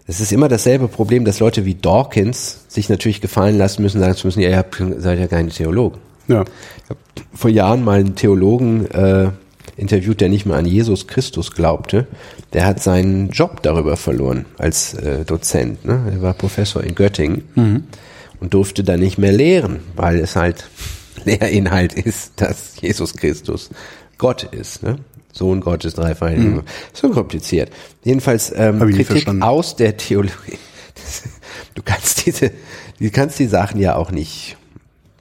es 0.08 0.20
ist 0.20 0.32
immer 0.32 0.48
dasselbe 0.48 0.88
Problem, 0.88 1.26
dass 1.26 1.40
Leute 1.40 1.66
wie 1.66 1.76
Dawkins 1.76 2.66
sich 2.68 2.90
natürlich 2.90 3.22
gefallen 3.22 3.58
lassen 3.58 3.82
müssen, 3.82 4.00
sagen 4.00 4.16
zu 4.16 4.28
müssen, 4.28 4.42
ja, 4.42 4.50
ihr 4.50 4.58
habt, 4.58 4.82
seid 4.98 5.20
ja 5.20 5.28
keine 5.28 5.50
Theologen. 5.50 6.00
Ja. 6.28 6.44
Ich 6.84 6.90
habe 6.90 7.00
vor 7.34 7.50
Jahren 7.50 7.84
mal 7.84 8.00
einen 8.00 8.16
Theologen 8.16 8.90
äh, 8.92 9.32
interviewt, 9.78 10.22
der 10.22 10.30
nicht 10.30 10.46
mehr 10.46 10.58
an 10.58 10.66
Jesus 10.66 11.08
Christus 11.08 11.52
glaubte. 11.52 12.08
Der 12.54 12.66
hat 12.66 12.82
seinen 12.82 13.30
Job 13.30 13.62
darüber 13.64 13.98
verloren 13.98 14.46
als 14.58 14.94
äh, 14.94 15.26
Dozent. 15.26 15.86
Ne? 15.86 16.12
Er 16.12 16.22
war 16.22 16.34
Professor 16.34 16.84
in 16.84 16.96
Göttingen 16.96 17.44
und 18.40 18.54
durfte 18.54 18.84
da 18.84 18.98
nicht 18.98 19.18
mehr 19.18 19.32
lehren, 19.32 19.80
weil 19.96 20.20
es 20.20 20.36
halt 20.36 20.70
Lehrinhalt 21.26 21.94
ist, 21.94 22.34
dass 22.36 22.80
Jesus 22.80 23.16
Christus 23.16 23.70
Gott 24.18 24.44
ist. 24.44 24.84
Ne? 24.84 25.00
Sohn 25.36 25.60
Gottes, 25.60 25.96
dreifaltig. 25.96 26.64
So 26.94 27.10
kompliziert. 27.10 27.70
Jedenfalls 28.04 28.54
ähm, 28.56 28.80
Kritik 28.80 29.28
aus 29.42 29.76
der 29.76 29.98
Theologie. 29.98 30.58
du 31.76 31.82
kannst 31.84 32.26
diese, 32.26 32.52
du 33.00 33.10
kannst 33.12 33.38
die 33.40 33.48
Sachen 33.48 33.80
ja 33.80 33.96
auch 33.96 34.12
nicht 34.12 34.56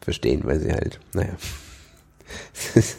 verstehen, 0.01 0.43
weil 0.45 0.61
sie 0.61 0.73
halt, 0.73 1.01
naja. 1.13 1.33
Es 2.55 2.77
ist, 2.77 2.97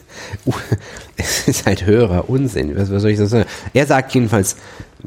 es 1.15 1.47
ist 1.47 1.65
halt 1.65 1.85
höherer 1.85 2.29
Unsinn. 2.29 2.75
Was, 2.75 2.91
was 2.91 3.01
soll 3.01 3.11
ich 3.11 3.17
so 3.17 3.25
sagen? 3.25 3.47
Er 3.73 3.85
sagt 3.85 4.13
jedenfalls, 4.13 4.57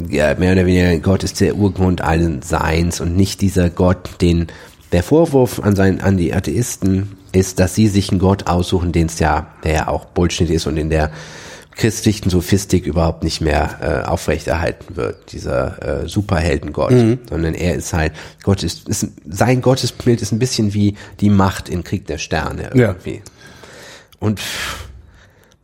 ja, 0.09 0.35
mehr 0.35 0.53
oder 0.53 0.65
weniger, 0.65 0.99
Gott 1.01 1.25
ist 1.25 1.41
der 1.41 1.57
Urgrund 1.57 2.01
allen 2.01 2.41
Seins 2.41 3.01
und 3.01 3.17
nicht 3.17 3.43
dieser 3.43 3.69
Gott, 3.69 4.21
den 4.23 4.47
der 4.93 5.03
Vorwurf 5.03 5.61
an, 5.61 5.77
sein, 5.77 6.01
an 6.01 6.17
die 6.17 6.33
Atheisten 6.33 7.19
ist, 7.33 7.59
dass 7.59 7.75
sie 7.75 7.89
sich 7.89 8.11
einen 8.11 8.19
Gott 8.19 8.47
aussuchen, 8.47 8.93
den 8.93 9.07
es 9.07 9.19
ja, 9.19 9.49
der 9.63 9.73
ja 9.73 9.89
auch 9.89 10.07
Bullshit 10.07 10.49
ist 10.49 10.67
und 10.67 10.79
in 10.79 10.89
der 10.89 11.11
christlichen 11.79 12.29
Sophistik 12.29 12.85
überhaupt 12.85 13.23
nicht 13.23 13.41
mehr 13.41 13.79
äh, 13.81 14.07
aufrechterhalten 14.07 14.97
wird, 14.97 15.33
dieser 15.33 16.03
äh, 16.03 16.09
Superheldengott, 16.09 16.91
mhm. 16.91 17.19
sondern 17.29 17.55
er 17.55 17.77
ist 17.77 17.93
halt, 17.93 18.13
Gott 18.43 18.63
ist, 18.65 18.89
ist, 18.89 19.07
sein 19.25 19.63
Gottesbild 19.63 20.21
ist 20.21 20.33
ein 20.33 20.41
bisschen 20.41 20.75
wie 20.75 20.97
die 21.21 21.31
Macht 21.31 21.69
in 21.69 21.85
Krieg 21.85 22.07
der 22.07 22.19
Sterne 22.19 22.71
irgendwie. 22.75 23.15
Ja. 23.15 23.23
Und 24.19 24.41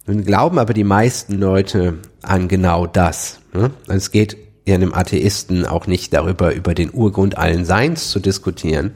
nun 0.07 0.25
glauben 0.25 0.59
aber 0.59 0.73
die 0.73 0.85
meisten 0.85 1.35
Leute 1.35 1.99
an 2.23 2.47
genau 2.47 2.87
das. 2.87 3.41
Ne? 3.53 3.71
Es 3.89 4.13
geht 4.13 4.37
ja 4.67 4.77
einem 4.77 4.95
Atheisten 4.95 5.67
auch 5.67 5.89
nicht 5.89 6.15
darüber, 6.15 6.55
über 6.55 6.75
den 6.75 6.93
Urgrund 6.93 7.37
allen 7.37 7.65
Seins 7.65 8.11
zu 8.11 8.21
diskutieren, 8.21 8.93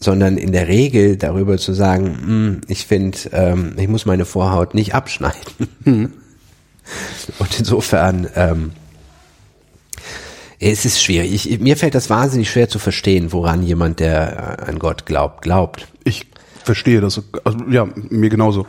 sondern 0.00 0.38
in 0.38 0.52
der 0.52 0.66
Regel 0.66 1.16
darüber 1.16 1.58
zu 1.58 1.74
sagen, 1.74 2.18
hm, 2.24 2.60
ich 2.68 2.86
finde, 2.86 3.18
ähm, 3.32 3.74
ich 3.76 3.88
muss 3.88 4.06
meine 4.06 4.24
Vorhaut 4.24 4.74
nicht 4.74 4.94
abschneiden. 4.94 6.14
Und 7.38 7.58
insofern, 7.58 8.28
ähm, 8.34 8.72
es 10.58 10.84
ist 10.84 11.02
schwierig. 11.02 11.50
Ich, 11.50 11.60
mir 11.60 11.76
fällt 11.76 11.94
das 11.94 12.10
wahnsinnig 12.10 12.50
schwer 12.50 12.68
zu 12.68 12.78
verstehen, 12.78 13.32
woran 13.32 13.62
jemand, 13.62 14.00
der 14.00 14.68
an 14.68 14.78
Gott 14.78 15.06
glaubt, 15.06 15.42
glaubt. 15.42 15.88
Ich 16.04 16.26
verstehe 16.64 17.00
das. 17.00 17.20
Also, 17.44 17.58
ja, 17.68 17.88
mir 17.94 18.30
genauso. 18.30 18.66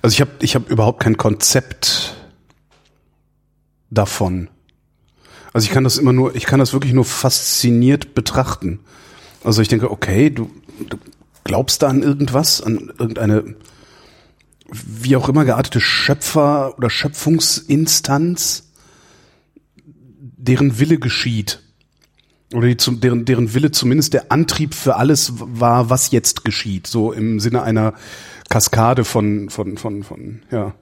Also 0.00 0.14
ich 0.14 0.20
habe 0.20 0.30
ich 0.40 0.54
hab 0.54 0.70
überhaupt 0.70 1.00
kein 1.00 1.16
Konzept 1.16 2.14
davon. 3.90 4.48
Also 5.52 5.66
ich 5.66 5.72
kann 5.72 5.84
das 5.84 5.98
immer 5.98 6.12
nur, 6.12 6.34
ich 6.34 6.44
kann 6.44 6.60
das 6.60 6.72
wirklich 6.72 6.92
nur 6.92 7.04
fasziniert 7.04 8.14
betrachten. 8.14 8.80
Also 9.44 9.62
ich 9.62 9.68
denke, 9.68 9.90
okay, 9.90 10.30
du, 10.30 10.50
du 10.88 10.98
glaubst 11.44 11.82
da 11.82 11.88
an 11.88 12.02
irgendwas, 12.02 12.60
an 12.62 12.92
irgendeine 12.98 13.56
wie 14.70 15.16
auch 15.16 15.28
immer 15.28 15.44
geartete 15.44 15.80
Schöpfer 15.80 16.76
oder 16.76 16.90
Schöpfungsinstanz, 16.90 18.70
deren 20.36 20.78
Wille 20.78 20.98
geschieht. 20.98 21.60
Oder 22.54 22.68
die, 22.68 23.00
deren, 23.00 23.24
deren 23.24 23.54
Wille 23.54 23.70
zumindest 23.70 24.14
der 24.14 24.32
Antrieb 24.32 24.74
für 24.74 24.96
alles 24.96 25.32
war, 25.36 25.90
was 25.90 26.10
jetzt 26.10 26.44
geschieht. 26.44 26.86
So 26.86 27.12
im 27.12 27.40
Sinne 27.40 27.62
einer 27.62 27.94
Kaskade 28.48 29.04
von, 29.04 29.50
von, 29.50 29.76
von, 29.76 30.02
von, 30.02 30.42
ja, 30.50 30.74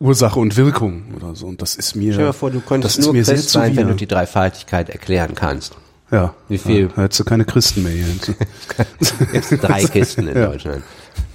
Ursache 0.00 0.38
und 0.38 0.56
Wirkung 0.56 1.14
oder 1.16 1.34
so. 1.34 1.46
Und 1.46 1.62
das 1.62 1.76
ist 1.76 1.94
mir. 1.94 2.12
Stell 2.12 2.26
dir 2.26 2.32
vor, 2.32 2.50
du 2.50 2.60
könntest 2.60 3.00
nur 3.00 3.14
Christ 3.14 3.50
sein, 3.50 3.76
wenn 3.76 3.88
du 3.88 3.94
die 3.94 4.06
Dreifaltigkeit 4.06 4.90
erklären 4.90 5.34
kannst. 5.34 5.76
Ja. 6.10 6.34
Wie 6.48 6.58
viel? 6.58 6.90
Ja, 6.94 7.02
hättest 7.04 7.20
du 7.20 7.24
keine 7.24 7.44
Christen 7.44 7.82
mehr 7.82 7.92
hier. 7.92 8.06
Jetzt 9.32 9.50
drei 9.62 9.84
Kisten 9.84 10.28
in 10.28 10.36
ja. 10.36 10.46
Deutschland. 10.46 10.82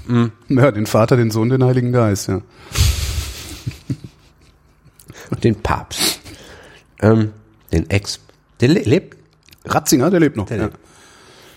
Mhm. 0.10 0.32
Ja, 0.50 0.72
den 0.72 0.88
Vater, 0.88 1.18
den 1.18 1.30
Sohn, 1.30 1.50
den 1.50 1.64
Heiligen 1.64 1.92
Geist, 1.92 2.28
ja. 2.28 2.42
Und 5.30 5.44
den 5.44 5.56
Papst. 5.56 6.20
Ähm, 7.02 7.32
den 7.72 7.90
Ex. 7.90 8.20
Der 8.60 8.70
lebt. 8.70 9.18
Ratzinger, 9.66 10.10
der 10.10 10.20
lebt 10.20 10.36
noch. 10.36 10.48
Der 10.48 10.58
ja. 10.58 10.64
Lebt. 10.66 10.78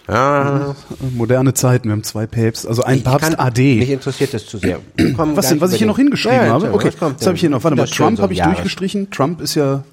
Ah. 0.08 0.74
Moderne 1.14 1.54
Zeiten, 1.54 1.88
wir 1.88 1.92
haben 1.92 2.02
zwei 2.02 2.26
Päpste, 2.26 2.68
also 2.68 2.82
ein 2.82 2.98
ich 2.98 3.04
Papst 3.04 3.38
AD. 3.38 3.76
Mich 3.78 3.88
interessiert 3.88 4.34
das 4.34 4.44
zu 4.44 4.58
sehr. 4.58 4.80
Was 4.96 5.48
denn, 5.48 5.60
was 5.60 5.72
ich 5.72 5.78
hier 5.78 5.86
noch 5.86 5.96
hingeschrieben 5.96 6.38
ja, 6.38 6.48
habe? 6.48 6.74
Okay, 6.74 6.90
das 6.98 7.26
habe 7.26 7.36
ich 7.36 7.40
hier 7.40 7.50
noch. 7.50 7.64
Warte 7.64 7.76
mal, 7.76 7.86
Trump 7.86 8.18
so 8.18 8.22
habe 8.22 8.32
ich 8.32 8.40
Jahre. 8.40 8.52
durchgestrichen. 8.52 9.10
Trump 9.10 9.40
ist 9.40 9.54
ja 9.54 9.84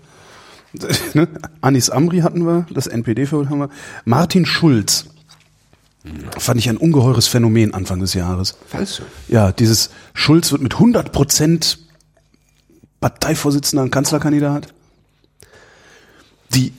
ne? 1.13 1.27
Anis 1.61 1.89
Amri 1.89 2.19
hatten 2.19 2.45
wir, 2.45 2.65
das 2.71 2.87
NPD 2.87 3.25
haben 3.27 3.59
wir. 3.59 3.69
Martin 4.05 4.45
Schulz. 4.45 5.05
Fand 6.37 6.59
ich 6.59 6.69
ein 6.69 6.77
ungeheures 6.77 7.27
Phänomen 7.27 7.73
Anfang 7.73 7.99
des 7.99 8.13
Jahres. 8.13 8.57
Fandst 8.67 8.99
du? 8.99 9.03
Ja, 9.27 9.51
dieses 9.51 9.89
Schulz 10.13 10.51
wird 10.51 10.61
mit 10.61 10.73
100 10.75 11.11
Prozent 11.11 11.79
Parteivorsitzender 13.01 13.83
und 13.83 13.91
Kanzlerkandidat. 13.91 14.73
Die 16.53 16.73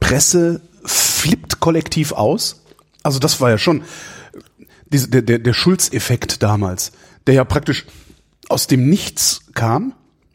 Presse 0.00 0.60
flippt 0.84 1.60
kollektiv 1.60 2.12
aus. 2.12 2.62
Also 3.02 3.18
das 3.18 3.40
war 3.40 3.50
ja 3.50 3.58
schon 3.58 3.82
diese, 4.86 5.08
der, 5.08 5.22
der, 5.22 5.38
der 5.38 5.52
Schulz-Effekt 5.52 6.42
damals, 6.42 6.92
der 7.26 7.34
ja 7.34 7.44
praktisch 7.44 7.86
aus 8.48 8.66
dem 8.66 8.88
Nichts 8.88 9.42
kam. 9.54 9.94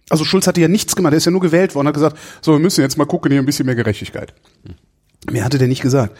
Also 0.09 0.25
Schulz 0.25 0.47
hatte 0.47 0.59
ja 0.59 0.67
nichts 0.67 0.95
gemacht, 0.95 1.11
der 1.11 1.17
ist 1.17 1.25
ja 1.25 1.31
nur 1.31 1.41
gewählt 1.41 1.73
worden, 1.73 1.87
hat 1.87 1.93
gesagt, 1.93 2.17
so, 2.41 2.51
wir 2.51 2.59
müssen 2.59 2.81
jetzt 2.81 2.97
mal 2.97 3.05
gucken, 3.05 3.31
hier 3.31 3.41
ein 3.41 3.45
bisschen 3.45 3.65
mehr 3.65 3.75
Gerechtigkeit. 3.75 4.33
Mehr 5.29 5.45
hatte 5.45 5.57
der 5.57 5.69
nicht 5.69 5.81
gesagt. 5.81 6.17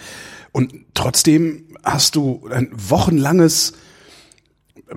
Und 0.52 0.74
trotzdem 0.94 1.66
hast 1.84 2.16
du 2.16 2.48
ein 2.52 2.70
wochenlanges 2.74 3.74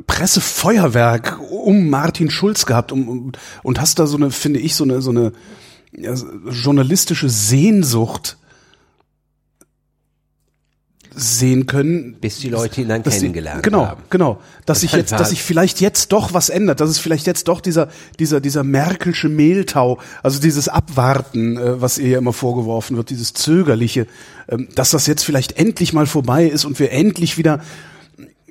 Pressefeuerwerk 0.06 1.38
um 1.50 1.88
Martin 1.88 2.30
Schulz 2.30 2.66
gehabt 2.66 2.90
um, 2.90 3.32
und 3.62 3.80
hast 3.80 3.98
da 3.98 4.06
so 4.06 4.16
eine, 4.16 4.30
finde 4.30 4.60
ich, 4.60 4.74
so 4.74 4.84
eine, 4.84 5.00
so 5.00 5.10
eine 5.10 5.32
ja, 5.92 6.14
journalistische 6.50 7.28
Sehnsucht 7.28 8.36
sehen 11.16 11.66
können. 11.66 12.14
Bis 12.20 12.38
die 12.38 12.48
Leute 12.48 12.80
ihn 12.80 12.88
dann 12.88 13.02
kennengelernt 13.02 13.64
die, 13.64 13.70
genau, 13.70 13.86
haben. 13.86 14.02
Genau, 14.10 14.34
genau. 14.34 14.42
Dass 14.66 14.80
sich 14.80 14.92
jetzt, 14.92 15.12
dass 15.12 15.30
sich 15.30 15.42
vielleicht 15.42 15.80
jetzt 15.80 16.12
doch 16.12 16.34
was 16.34 16.48
ändert, 16.48 16.80
dass 16.80 16.90
es 16.90 16.98
vielleicht 16.98 17.26
jetzt 17.26 17.48
doch 17.48 17.60
dieser, 17.60 17.88
dieser, 18.18 18.40
dieser 18.40 18.64
Merkelsche 18.64 19.28
Mehltau, 19.28 19.98
also 20.22 20.40
dieses 20.40 20.68
Abwarten, 20.68 21.56
äh, 21.56 21.80
was 21.80 21.98
ihr 21.98 22.08
ja 22.08 22.18
immer 22.18 22.32
vorgeworfen 22.32 22.96
wird, 22.96 23.10
dieses 23.10 23.32
Zögerliche, 23.32 24.06
ähm, 24.48 24.68
dass 24.74 24.90
das 24.90 25.06
jetzt 25.06 25.24
vielleicht 25.24 25.58
endlich 25.58 25.92
mal 25.92 26.06
vorbei 26.06 26.46
ist 26.46 26.64
und 26.64 26.78
wir 26.78 26.92
endlich 26.92 27.38
wieder 27.38 27.60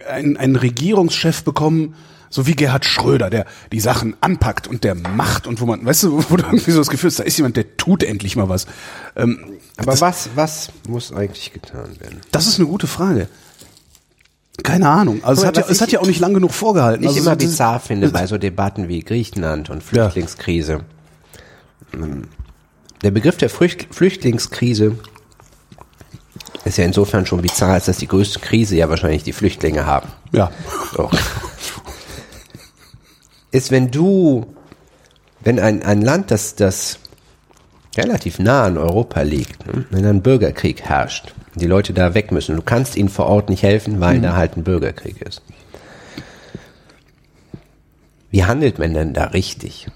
einen, 0.09 0.37
einen 0.37 0.55
Regierungschef 0.55 1.43
bekommen, 1.43 1.95
so 2.33 2.47
wie 2.47 2.55
Gerhard 2.55 2.83
Schröder, 2.83 3.29
der 3.29 3.45
die 3.71 3.79
Sachen 3.79 4.15
anpackt 4.19 4.67
und 4.67 4.83
der 4.83 4.95
macht 4.95 5.45
und 5.45 5.61
wo 5.61 5.67
man, 5.67 5.85
weißt 5.85 6.03
du, 6.03 6.25
wo 6.29 6.35
du 6.35 6.43
irgendwie 6.43 6.71
so 6.71 6.79
das 6.79 6.89
Gefühl 6.89 7.11
hast, 7.11 7.19
da 7.19 7.23
ist 7.23 7.37
jemand, 7.37 7.57
der 7.57 7.77
tut 7.77 8.01
endlich 8.01 8.35
mal 8.35 8.49
was. 8.49 8.65
Ähm, 9.15 9.59
Aber 9.77 9.91
das, 9.91 10.01
was, 10.01 10.29
was 10.33 10.71
muss 10.89 11.13
eigentlich 11.13 11.53
getan 11.53 11.99
werden? 11.99 12.21
Das 12.31 12.47
ist 12.47 12.57
eine 12.57 12.67
gute 12.67 12.87
Frage. 12.87 13.27
Keine 14.63 14.89
Ahnung. 14.89 15.23
Also 15.23 15.43
es 15.43 15.47
hat, 15.47 15.57
ja, 15.57 15.65
es 15.69 15.79
hat 15.79 15.91
ja 15.91 15.99
auch 15.99 16.07
nicht 16.07 16.19
lang 16.19 16.33
genug 16.33 16.53
vorgehalten. 16.53 17.03
Ich 17.03 17.09
also 17.09 17.19
immer 17.21 17.35
bizarr 17.35 17.79
finde 17.79 18.09
bei 18.09 18.25
so 18.25 18.39
Debatten 18.39 18.87
wie 18.87 19.01
Griechenland 19.01 19.69
und 19.69 19.83
Flüchtlingskrise. 19.83 20.79
Ja. 21.93 21.99
Der 23.03 23.11
Begriff 23.11 23.37
der 23.37 23.51
Flüchtlingskrise 23.51 24.97
ist 26.65 26.77
ja 26.79 26.85
insofern 26.85 27.27
schon 27.27 27.43
bizarr, 27.43 27.73
als 27.73 27.85
dass 27.85 27.97
die 27.97 28.07
größte 28.07 28.39
Krise 28.39 28.75
ja 28.75 28.89
wahrscheinlich 28.89 29.21
die 29.21 29.33
Flüchtlinge 29.33 29.85
haben. 29.85 30.09
Ja. 30.31 30.49
So 30.95 31.11
ist, 33.53 33.71
wenn 33.71 33.91
du, 33.91 34.45
wenn 35.41 35.59
ein, 35.59 35.83
ein 35.83 36.01
Land, 36.01 36.31
das, 36.31 36.55
das 36.55 36.99
relativ 37.95 38.39
nah 38.39 38.63
an 38.63 38.77
Europa 38.77 39.21
liegt, 39.21 39.67
ne, 39.67 39.85
wenn 39.91 40.05
ein 40.05 40.21
Bürgerkrieg 40.23 40.81
herrscht, 40.81 41.33
die 41.55 41.67
Leute 41.67 41.93
da 41.93 42.15
weg 42.15 42.31
müssen, 42.31 42.55
du 42.55 42.63
kannst 42.63 42.95
ihnen 42.95 43.09
vor 43.09 43.27
Ort 43.27 43.49
nicht 43.49 43.61
helfen, 43.61 43.99
weil 43.99 44.17
mhm. 44.17 44.23
da 44.23 44.35
halt 44.35 44.57
ein 44.57 44.63
Bürgerkrieg 44.63 45.21
ist. 45.21 45.41
Wie 48.31 48.43
handelt 48.43 48.79
man 48.79 48.95
denn 48.95 49.13
da 49.13 49.25
richtig? 49.25 49.87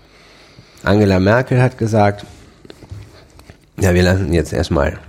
Angela 0.84 1.20
Merkel 1.20 1.60
hat 1.60 1.80
gesagt, 1.80 2.26
ja, 3.80 3.96
wir 3.96 4.04
lassen 4.04 4.32
jetzt 4.32 4.54
erstmal 4.54 5.00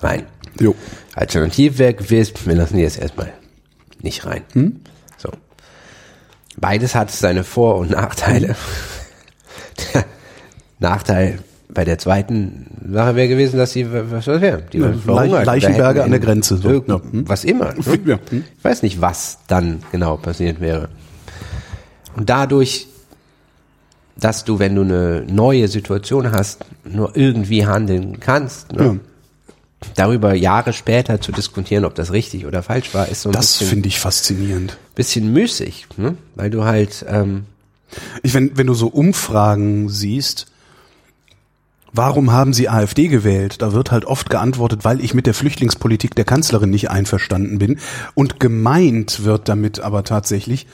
rein. 0.00 0.26
Jo. 0.60 0.74
Alternativwerk 1.14 2.10
wisst, 2.10 2.46
wir 2.46 2.54
lassen 2.54 2.78
jetzt 2.78 2.98
erstmal 2.98 3.32
nicht 4.02 4.26
rein. 4.26 4.42
Hm? 4.52 4.80
Beides 6.60 6.94
hat 6.94 7.10
seine 7.10 7.44
Vor- 7.44 7.76
und 7.76 7.90
Nachteile. 7.90 8.56
Der 9.94 10.04
Nachteil 10.78 11.38
bei 11.68 11.84
der 11.84 11.98
zweiten 11.98 12.66
Sache 12.90 13.14
wäre 13.14 13.28
gewesen, 13.28 13.58
dass 13.58 13.72
sie, 13.72 13.86
was 13.92 14.24
das 14.24 14.40
wäre? 14.40 14.62
Die 14.72 14.78
ja, 14.78 14.92
verhungert. 14.92 15.46
Leichenberge 15.46 16.02
an 16.02 16.10
der 16.10 16.20
Grenze. 16.20 16.56
So. 16.56 16.70
Ja. 16.70 17.00
Was 17.12 17.44
immer. 17.44 17.74
Ne? 17.74 18.18
Hm? 18.30 18.44
Ich 18.56 18.64
weiß 18.64 18.82
nicht, 18.82 19.00
was 19.00 19.38
dann 19.46 19.82
genau 19.92 20.16
passiert 20.16 20.60
wäre. 20.60 20.88
Und 22.16 22.28
dadurch, 22.30 22.88
dass 24.16 24.44
du, 24.44 24.58
wenn 24.58 24.74
du 24.74 24.82
eine 24.82 25.24
neue 25.28 25.68
Situation 25.68 26.32
hast, 26.32 26.64
nur 26.84 27.16
irgendwie 27.16 27.66
handeln 27.66 28.18
kannst, 28.18 28.72
ne? 28.72 28.98
Darüber 29.94 30.34
Jahre 30.34 30.72
später 30.72 31.20
zu 31.20 31.32
diskutieren, 31.32 31.84
ob 31.84 31.94
das 31.94 32.12
richtig 32.12 32.46
oder 32.46 32.62
falsch 32.62 32.94
war, 32.94 33.08
ist 33.08 33.22
so 33.22 33.30
ein 33.30 33.32
das 33.32 33.46
bisschen. 33.46 33.64
Das 33.64 33.70
finde 33.70 33.88
ich 33.88 34.00
faszinierend. 34.00 34.78
Bisschen 34.94 35.32
müßig, 35.32 35.86
ne? 35.96 36.16
weil 36.34 36.50
du 36.50 36.64
halt. 36.64 37.04
Ähm, 37.08 37.46
ich 38.22 38.34
wenn 38.34 38.56
wenn 38.56 38.66
du 38.66 38.74
so 38.74 38.88
Umfragen 38.88 39.88
siehst 39.88 40.46
Warum 41.92 42.32
haben 42.32 42.52
Sie 42.52 42.68
AfD 42.68 43.08
gewählt? 43.08 43.62
Da 43.62 43.72
wird 43.72 43.90
halt 43.90 44.04
oft 44.04 44.28
geantwortet, 44.28 44.84
weil 44.84 45.00
ich 45.00 45.14
mit 45.14 45.26
der 45.26 45.34
Flüchtlingspolitik 45.34 46.14
der 46.14 46.24
Kanzlerin 46.24 46.70
nicht 46.70 46.90
einverstanden 46.90 47.58
bin. 47.58 47.78
Und 48.14 48.40
gemeint 48.40 49.24
wird 49.24 49.48
damit 49.48 49.80
aber 49.80 50.04
tatsächlich, 50.04 50.66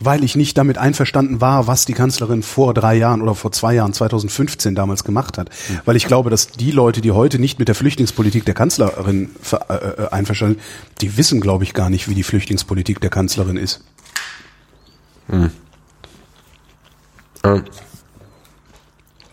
weil 0.00 0.24
ich 0.24 0.36
nicht 0.36 0.56
damit 0.58 0.78
einverstanden 0.78 1.40
war, 1.40 1.66
was 1.66 1.84
die 1.84 1.92
Kanzlerin 1.92 2.42
vor 2.42 2.74
drei 2.74 2.94
Jahren 2.94 3.22
oder 3.22 3.34
vor 3.34 3.52
zwei 3.52 3.74
Jahren, 3.74 3.92
2015 3.92 4.74
damals 4.74 5.04
gemacht 5.04 5.38
hat. 5.38 5.50
Weil 5.84 5.96
ich 5.96 6.06
glaube, 6.06 6.30
dass 6.30 6.48
die 6.48 6.70
Leute, 6.70 7.00
die 7.00 7.12
heute 7.12 7.38
nicht 7.38 7.58
mit 7.58 7.68
der 7.68 7.74
Flüchtlingspolitik 7.74 8.44
der 8.44 8.54
Kanzlerin 8.54 9.30
äh, 9.50 9.74
äh, 9.74 10.08
einverstanden, 10.10 10.60
die 11.00 11.16
wissen, 11.16 11.40
glaube 11.40 11.64
ich, 11.64 11.74
gar 11.74 11.90
nicht, 11.90 12.08
wie 12.08 12.14
die 12.14 12.22
Flüchtlingspolitik 12.22 13.00
der 13.00 13.10
Kanzlerin 13.10 13.56
ist. 13.56 13.84
Ähm, 17.44 17.64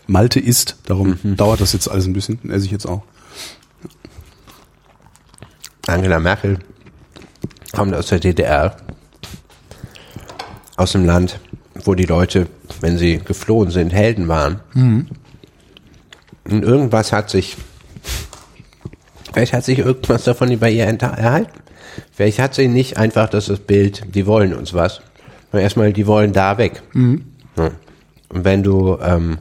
Malte 0.06 0.40
isst, 0.40 0.76
darum 0.86 1.18
dauert 1.36 1.60
das 1.60 1.72
jetzt 1.72 1.90
alles 1.90 2.06
ein 2.06 2.12
bisschen, 2.12 2.50
esse 2.50 2.64
ich 2.64 2.70
jetzt 2.70 2.86
auch. 2.86 3.02
Angela 5.86 6.18
Merkel 6.18 6.58
kommt 7.72 7.94
aus 7.94 8.06
der 8.06 8.20
DDR, 8.20 8.76
aus 10.76 10.92
dem 10.92 11.04
Land, 11.04 11.40
wo 11.84 11.94
die 11.94 12.04
Leute, 12.04 12.46
wenn 12.80 12.98
sie 12.98 13.18
geflohen 13.18 13.70
sind, 13.70 13.92
Helden 13.92 14.28
waren. 14.28 14.60
Und 16.44 16.62
irgendwas 16.62 17.12
hat 17.12 17.30
sich, 17.30 17.56
vielleicht 19.32 19.52
hat 19.52 19.64
sich 19.64 19.78
irgendwas 19.78 20.24
davon 20.24 20.58
bei 20.58 20.70
ihr 20.70 20.84
erhalten. 20.84 21.50
Vielleicht 22.12 22.38
hat 22.38 22.54
sie 22.54 22.68
nicht 22.68 22.98
einfach 22.98 23.28
das, 23.28 23.48
Bild, 23.58 24.14
die 24.14 24.26
wollen 24.26 24.54
uns 24.54 24.74
was, 24.74 25.00
sondern 25.50 25.62
erstmal, 25.62 25.92
die 25.92 26.06
wollen 26.06 26.32
da 26.32 26.58
weg. 26.58 26.82
Ja. 27.56 27.70
Und 28.28 28.44
wenn 28.44 28.62
du, 28.62 28.98
ähm, 29.00 29.38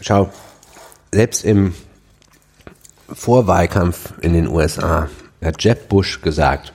schau, 0.00 0.30
selbst 1.12 1.44
im 1.44 1.74
Vorwahlkampf 3.08 4.12
in 4.20 4.34
den 4.34 4.48
USA 4.48 5.08
hat 5.42 5.62
Jeb 5.62 5.88
Bush 5.88 6.20
gesagt, 6.22 6.72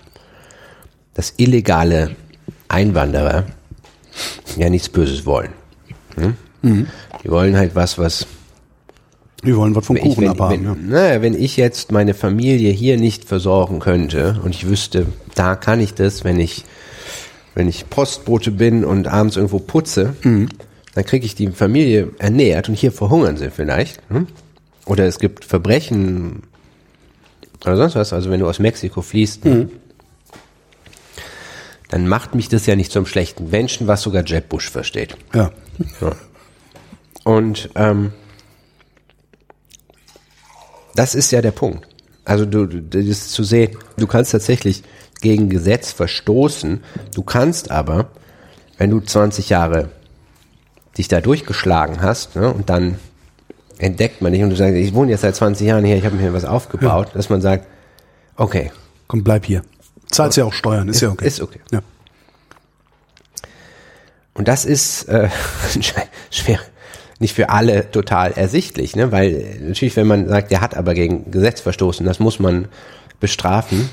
dass 1.13 1.33
illegale 1.38 2.15
Einwanderer 2.67 3.45
ja 4.57 4.69
nichts 4.69 4.89
Böses 4.89 5.25
wollen. 5.25 5.49
Hm? 6.15 6.88
Die 7.23 7.29
wollen 7.31 7.55
halt 7.57 7.73
was, 7.75 7.97
was 7.97 8.27
Wir 9.43 9.55
wollen 9.57 9.75
was 9.75 9.85
vom 9.85 9.95
wenn 9.95 10.03
ich, 10.03 10.09
Kuchen 10.09 10.23
wenn, 10.23 10.29
abhaben. 10.31 10.57
wenn, 10.57 10.91
ja. 10.91 10.99
naja, 10.99 11.21
wenn 11.21 11.33
ich 11.33 11.57
jetzt 11.57 11.91
meine 11.91 12.13
Familie 12.13 12.71
hier 12.71 12.97
nicht 12.97 13.25
versorgen 13.25 13.79
könnte 13.79 14.39
und 14.43 14.53
ich 14.53 14.67
wüsste, 14.67 15.07
da 15.35 15.55
kann 15.55 15.79
ich 15.79 15.93
das, 15.95 16.23
wenn 16.23 16.39
ich, 16.39 16.63
wenn 17.55 17.67
ich 17.67 17.89
Postbote 17.89 18.51
bin 18.51 18.85
und 18.85 19.07
abends 19.07 19.35
irgendwo 19.38 19.59
putze, 19.59 20.13
Mhm. 20.21 20.49
dann 20.93 21.05
kriege 21.05 21.25
ich 21.25 21.33
die 21.35 21.47
Familie 21.49 22.09
ernährt 22.19 22.69
und 22.69 22.75
hier 22.75 22.91
verhungern 22.91 23.38
sie 23.38 23.49
vielleicht. 23.49 23.99
Hm? 24.09 24.27
Oder 24.85 25.05
es 25.05 25.17
gibt 25.19 25.45
Verbrechen 25.45 26.43
oder 27.65 27.77
sonst 27.77 27.95
was, 27.95 28.13
also 28.13 28.29
wenn 28.29 28.39
du 28.39 28.47
aus 28.47 28.59
Mexiko 28.59 29.01
fließt, 29.01 29.45
Mhm. 29.45 29.71
dann 31.89 32.07
macht 32.07 32.35
mich 32.35 32.47
das 32.49 32.65
ja 32.65 32.75
nicht 32.75 32.91
zum 32.91 33.05
schlechten 33.05 33.49
Menschen, 33.49 33.88
was 33.88 34.01
sogar 34.01 34.23
Jeb 34.25 34.49
Bush 34.49 34.69
versteht. 34.69 35.17
ja. 35.33 35.51
Und 37.23 37.69
ähm, 37.75 38.13
das 40.95 41.15
ist 41.15 41.31
ja 41.31 41.41
der 41.41 41.51
Punkt. 41.51 41.88
Also 42.25 42.45
du, 42.45 42.65
du 42.65 42.81
das 42.81 43.05
ist 43.05 43.31
zu 43.31 43.43
sehen, 43.43 43.77
du 43.97 44.07
kannst 44.07 44.31
tatsächlich 44.31 44.83
gegen 45.21 45.49
Gesetz 45.49 45.91
verstoßen, 45.91 46.83
du 47.13 47.21
kannst 47.23 47.71
aber, 47.71 48.09
wenn 48.77 48.89
du 48.89 48.99
20 48.99 49.49
Jahre 49.49 49.89
dich 50.97 51.07
da 51.07 51.21
durchgeschlagen 51.21 52.01
hast 52.01 52.35
ne, 52.35 52.51
und 52.53 52.69
dann 52.69 52.97
entdeckt 53.82 54.22
man 54.22 54.32
dich 54.32 54.44
und 54.44 54.49
du 54.49 54.56
sagst, 54.56 54.76
ich 54.76 54.94
wohne 54.94 55.12
jetzt 55.12 55.22
seit 55.22 55.36
20 55.36 55.68
Jahren 55.68 55.86
hier, 55.86 55.98
ich 55.98 56.06
habe 56.06 56.16
mir 56.16 56.34
was 56.34 56.45
aufgebaut, 56.45 57.10
dass 57.14 57.30
man 57.30 57.41
sagt, 57.41 57.66
okay, 58.36 58.72
Komm, 59.12 59.26
bleib 59.26 59.45
hier. 59.45 59.62
Zahlst 60.10 60.38
ja 60.38 60.45
auch 60.45 60.53
Steuern, 60.53 60.88
ist, 60.88 61.02
ja 61.02 61.10
okay. 61.10 61.28
ist 61.28 61.41
okay. 61.41 61.60
Ja. 61.74 61.82
Und 64.34 64.48
das 64.48 64.64
ist 64.64 65.03
äh, 65.10 65.28
schwer, 66.32 66.60
nicht 67.20 67.36
für 67.36 67.49
alle 67.49 67.91
total 67.91 68.32
ersichtlich, 68.32 68.95
ne? 68.95 69.12
weil 69.12 69.36
äh, 69.36 69.60
natürlich, 69.60 69.98
wenn 69.98 70.08
man 70.08 70.30
sagt, 70.30 70.49
der 70.49 70.62
hat 70.62 70.78
aber 70.78 70.94
gegen 70.94 71.30
Gesetz 71.30 71.60
verstoßen, 71.60 72.06
das 72.06 72.20
muss 72.20 72.40
man 72.40 72.70
bestrafen. 73.20 73.90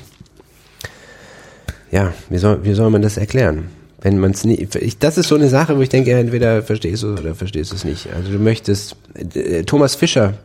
Ja, 1.91 2.13
wie 2.29 2.37
soll, 2.37 2.63
wie 2.63 2.73
soll 2.73 2.89
man 2.89 3.01
das 3.01 3.17
erklären? 3.17 3.69
Wenn 4.01 4.17
man 4.17 4.31
es 4.31 4.45
nicht, 4.45 4.75
ich, 4.75 4.97
das 4.97 5.17
ist 5.17 5.27
so 5.27 5.35
eine 5.35 5.49
Sache, 5.49 5.77
wo 5.77 5.81
ich 5.81 5.89
denke, 5.89 6.11
entweder 6.17 6.63
verstehst 6.63 7.03
du 7.03 7.13
es 7.13 7.19
oder 7.19 7.35
verstehst 7.35 7.71
du 7.71 7.75
es 7.75 7.83
nicht. 7.83 8.07
Also 8.13 8.31
du 8.31 8.39
möchtest, 8.39 8.95
äh, 9.33 9.63
Thomas 9.63 9.95
Fischer 9.95 10.35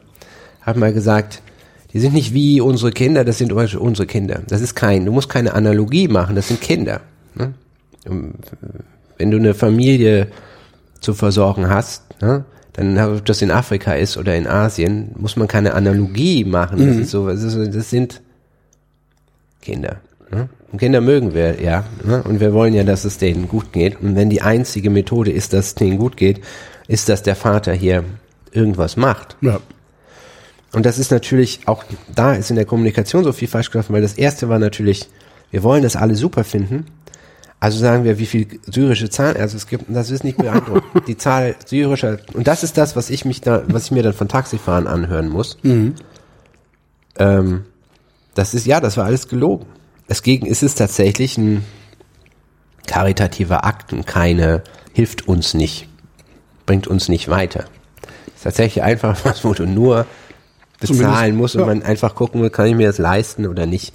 hat 0.63 0.77
mal 0.77 0.93
gesagt, 0.93 1.41
die 1.93 2.01
sind 2.01 2.15
nicht 2.15 2.35
wie 2.35 2.61
unsere 2.61 2.91
Kinder, 2.91 3.25
das 3.25 3.39
sind 3.39 3.53
unsere 3.53 4.07
Kinder. 4.07 4.43
Das 4.49 4.61
ist 4.61 4.75
kein, 4.75 5.05
du 5.07 5.13
musst 5.13 5.29
keine 5.29 5.55
Analogie 5.55 6.09
machen, 6.09 6.35
das 6.35 6.49
sind 6.49 6.61
Kinder. 6.61 7.01
Ne? 7.35 7.55
wenn 9.19 9.31
du 9.31 9.37
eine 9.37 9.55
Familie 9.55 10.29
zu 11.01 11.15
versorgen 11.15 11.69
hast, 11.69 12.03
ne, 12.21 12.45
dann 12.73 12.99
ob 12.99 13.25
das 13.25 13.41
in 13.43 13.51
Afrika 13.51 13.95
ist 13.95 14.17
oder 14.17 14.35
in 14.35 14.47
Asien, 14.47 15.13
muss 15.17 15.37
man 15.37 15.47
keine 15.47 15.75
Analogie 15.75 16.45
machen. 16.45 16.85
Das 16.87 16.97
ist 16.97 17.11
so, 17.11 17.29
das, 17.29 17.43
ist, 17.43 17.75
das 17.75 17.91
sind 17.91 18.21
Kinder. 19.63 20.01
Ne? 20.35 20.49
Kinder 20.79 21.01
mögen 21.01 21.35
wir, 21.35 21.63
ja. 21.63 21.85
Ne? 22.05 22.23
Und 22.23 22.41
wir 22.41 22.53
wollen 22.53 22.75
ja, 22.75 22.83
dass 22.83 23.05
es 23.05 23.19
denen 23.19 23.49
gut 23.49 23.73
geht. 23.73 24.01
Und 24.01 24.17
wenn 24.17 24.31
die 24.31 24.43
einzige 24.43 24.91
Methode 24.91 25.31
ist, 25.31 25.53
dass 25.53 25.67
es 25.67 25.75
denen 25.75 25.99
gut 25.99 26.17
geht, 26.17 26.41
ist, 26.89 27.09
dass 27.09 27.23
der 27.23 27.37
Vater 27.37 27.73
hier 27.73 28.05
irgendwas 28.53 28.97
macht. 28.97 29.37
ja. 29.41 29.61
Und 30.73 30.85
das 30.87 30.99
ist 30.99 31.13
natürlich 31.13 31.61
auch, 31.67 31.85
da 32.13 32.35
ist 32.35 32.51
in 32.51 32.57
der 32.57 32.65
Kommunikation 32.65 33.23
so 33.23 33.33
viel 33.33 33.47
falsch 33.47 33.71
gelaufen, 33.71 33.93
weil 33.93 34.03
das 34.03 34.15
erste 34.15 34.49
war 34.49 34.59
natürlich, 34.59 35.09
wir 35.53 35.63
wollen 35.63 35.85
das 35.85 35.95
alle 35.95 36.17
super 36.17 36.43
finden. 36.43 36.87
Also 37.61 37.79
sagen 37.79 38.03
wir, 38.03 38.19
wie 38.19 38.27
viel 38.27 38.61
syrische 38.67 39.09
Zahnärzte 39.09 39.57
es 39.57 39.69
gibt, 39.69 39.89
und 39.89 39.95
das 39.95 40.11
ist 40.11 40.25
nicht 40.25 40.37
beeindruckend. 40.37 40.85
Die 41.07 41.17
Zahl 41.17 41.55
syrischer, 41.65 42.19
und 42.33 42.49
das 42.49 42.65
ist 42.65 42.77
das, 42.77 42.97
was 42.97 43.09
ich 43.09 43.25
mich 43.25 43.41
da, 43.41 43.63
was 43.69 43.85
ich 43.85 43.91
mir 43.93 44.03
dann 44.03 44.15
von 44.15 44.27
Taxifahren 44.27 44.89
anhören 44.89 45.29
muss. 45.29 45.59
Ähm, 47.19 47.65
das 48.35 48.53
ist, 48.53 48.67
ja, 48.67 48.81
das 48.81 48.97
war 48.97 49.05
alles 49.05 49.29
gelogen. 49.29 49.67
Es 50.07 50.23
gegen, 50.23 50.47
es 50.47 50.63
ist 50.63 50.77
tatsächlich 50.77 51.39
ein 51.39 51.65
karitativer 52.87 53.65
Akt 53.65 53.93
und 53.93 54.07
keine, 54.07 54.63
hilft 54.93 55.27
uns 55.27 55.55
nicht, 55.55 55.89
bringt 56.67 56.87
uns 56.87 57.09
nicht 57.09 57.29
weiter. 57.29 57.65
Es 58.29 58.35
ist 58.37 58.43
tatsächlich 58.45 58.85
einfach 58.85 59.25
was, 59.25 59.45
wo 59.45 59.55
du 59.55 59.67
nur 59.67 60.07
bezahlen 60.81 61.37
musst 61.37 61.55
und 61.55 61.63
ja. 61.63 61.67
man 61.67 61.83
einfach 61.83 62.15
gucken 62.15 62.43
will, 62.43 62.51
kann 62.51 62.67
ich 62.67 62.75
mir 62.75 62.87
das 62.87 62.99
leisten 62.99 63.47
oder 63.47 63.67
nicht. 63.67 63.95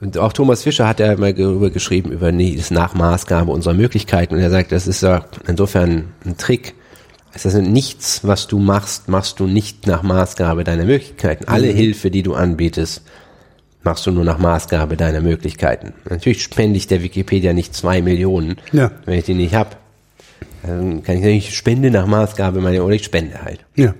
Und 0.00 0.18
auch 0.18 0.32
Thomas 0.32 0.62
Fischer 0.62 0.88
hat 0.88 0.98
ja 0.98 1.16
mal 1.16 1.32
darüber 1.32 1.70
geschrieben, 1.70 2.10
über 2.10 2.32
das 2.32 2.70
Nachmaßgabe 2.72 3.52
unserer 3.52 3.74
Möglichkeiten. 3.74 4.34
Und 4.34 4.40
er 4.40 4.50
sagt, 4.50 4.72
das 4.72 4.88
ist 4.88 5.02
ja 5.02 5.26
insofern 5.46 6.12
ein 6.24 6.36
Trick. 6.36 6.74
Es 7.34 7.44
ist 7.44 7.54
nichts, 7.54 8.26
was 8.26 8.48
du 8.48 8.58
machst, 8.58 9.08
machst 9.08 9.38
du 9.38 9.46
nicht 9.46 9.86
nach 9.86 10.02
Maßgabe 10.02 10.64
deiner 10.64 10.84
Möglichkeiten. 10.84 11.44
Alle 11.46 11.72
Mhm. 11.72 11.76
Hilfe, 11.76 12.10
die 12.10 12.24
du 12.24 12.34
anbietest, 12.34 13.02
machst 13.84 14.06
du 14.06 14.10
nur 14.12 14.24
nach 14.24 14.38
Maßgabe 14.38 14.96
deiner 14.96 15.20
Möglichkeiten. 15.20 15.92
Natürlich 16.08 16.42
spende 16.42 16.76
ich 16.76 16.86
der 16.86 17.02
Wikipedia 17.02 17.52
nicht 17.52 17.74
zwei 17.74 18.00
Millionen, 18.02 18.56
Ja. 18.72 18.90
wenn 19.06 19.18
ich 19.18 19.24
die 19.24 19.34
nicht 19.34 19.54
hab. 19.54 19.76
Dann 20.62 21.02
kann 21.02 21.16
ich 21.16 21.22
sagen, 21.22 21.34
ich 21.34 21.56
spende 21.56 21.90
nach 21.90 22.06
Maßgabe 22.06 22.60
meiner, 22.60 22.84
oder 22.84 22.94
ich 22.94 23.04
spende 23.04 23.42
halt. 23.42 23.64
Ja. 23.74 23.94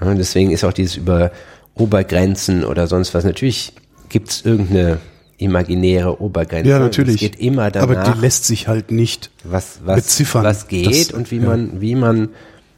Ja, 0.00 0.14
deswegen 0.14 0.50
ist 0.50 0.64
auch 0.64 0.72
dieses 0.72 0.96
über 0.96 1.30
Obergrenzen 1.74 2.64
oder 2.64 2.86
sonst 2.86 3.14
was. 3.14 3.24
Natürlich 3.24 3.72
gibt's 4.08 4.42
irgendeine 4.44 4.98
imaginäre 5.38 6.20
Obergrenze. 6.20 6.70
Ja, 6.70 6.78
natürlich. 6.78 7.16
Es 7.16 7.20
geht 7.20 7.40
immer 7.40 7.64
Aber 7.64 7.94
danach, 7.94 8.14
die 8.14 8.20
lässt 8.20 8.44
sich 8.46 8.68
halt 8.68 8.90
nicht. 8.90 9.30
was, 9.44 9.80
was, 9.84 9.96
beziffern. 9.96 10.44
was 10.44 10.68
geht 10.68 10.86
Das- 11.10 11.10
und 11.12 11.30
wie 11.30 11.38
ja. 11.38 11.42
man, 11.48 11.80
wie 11.80 11.94
man 11.94 12.28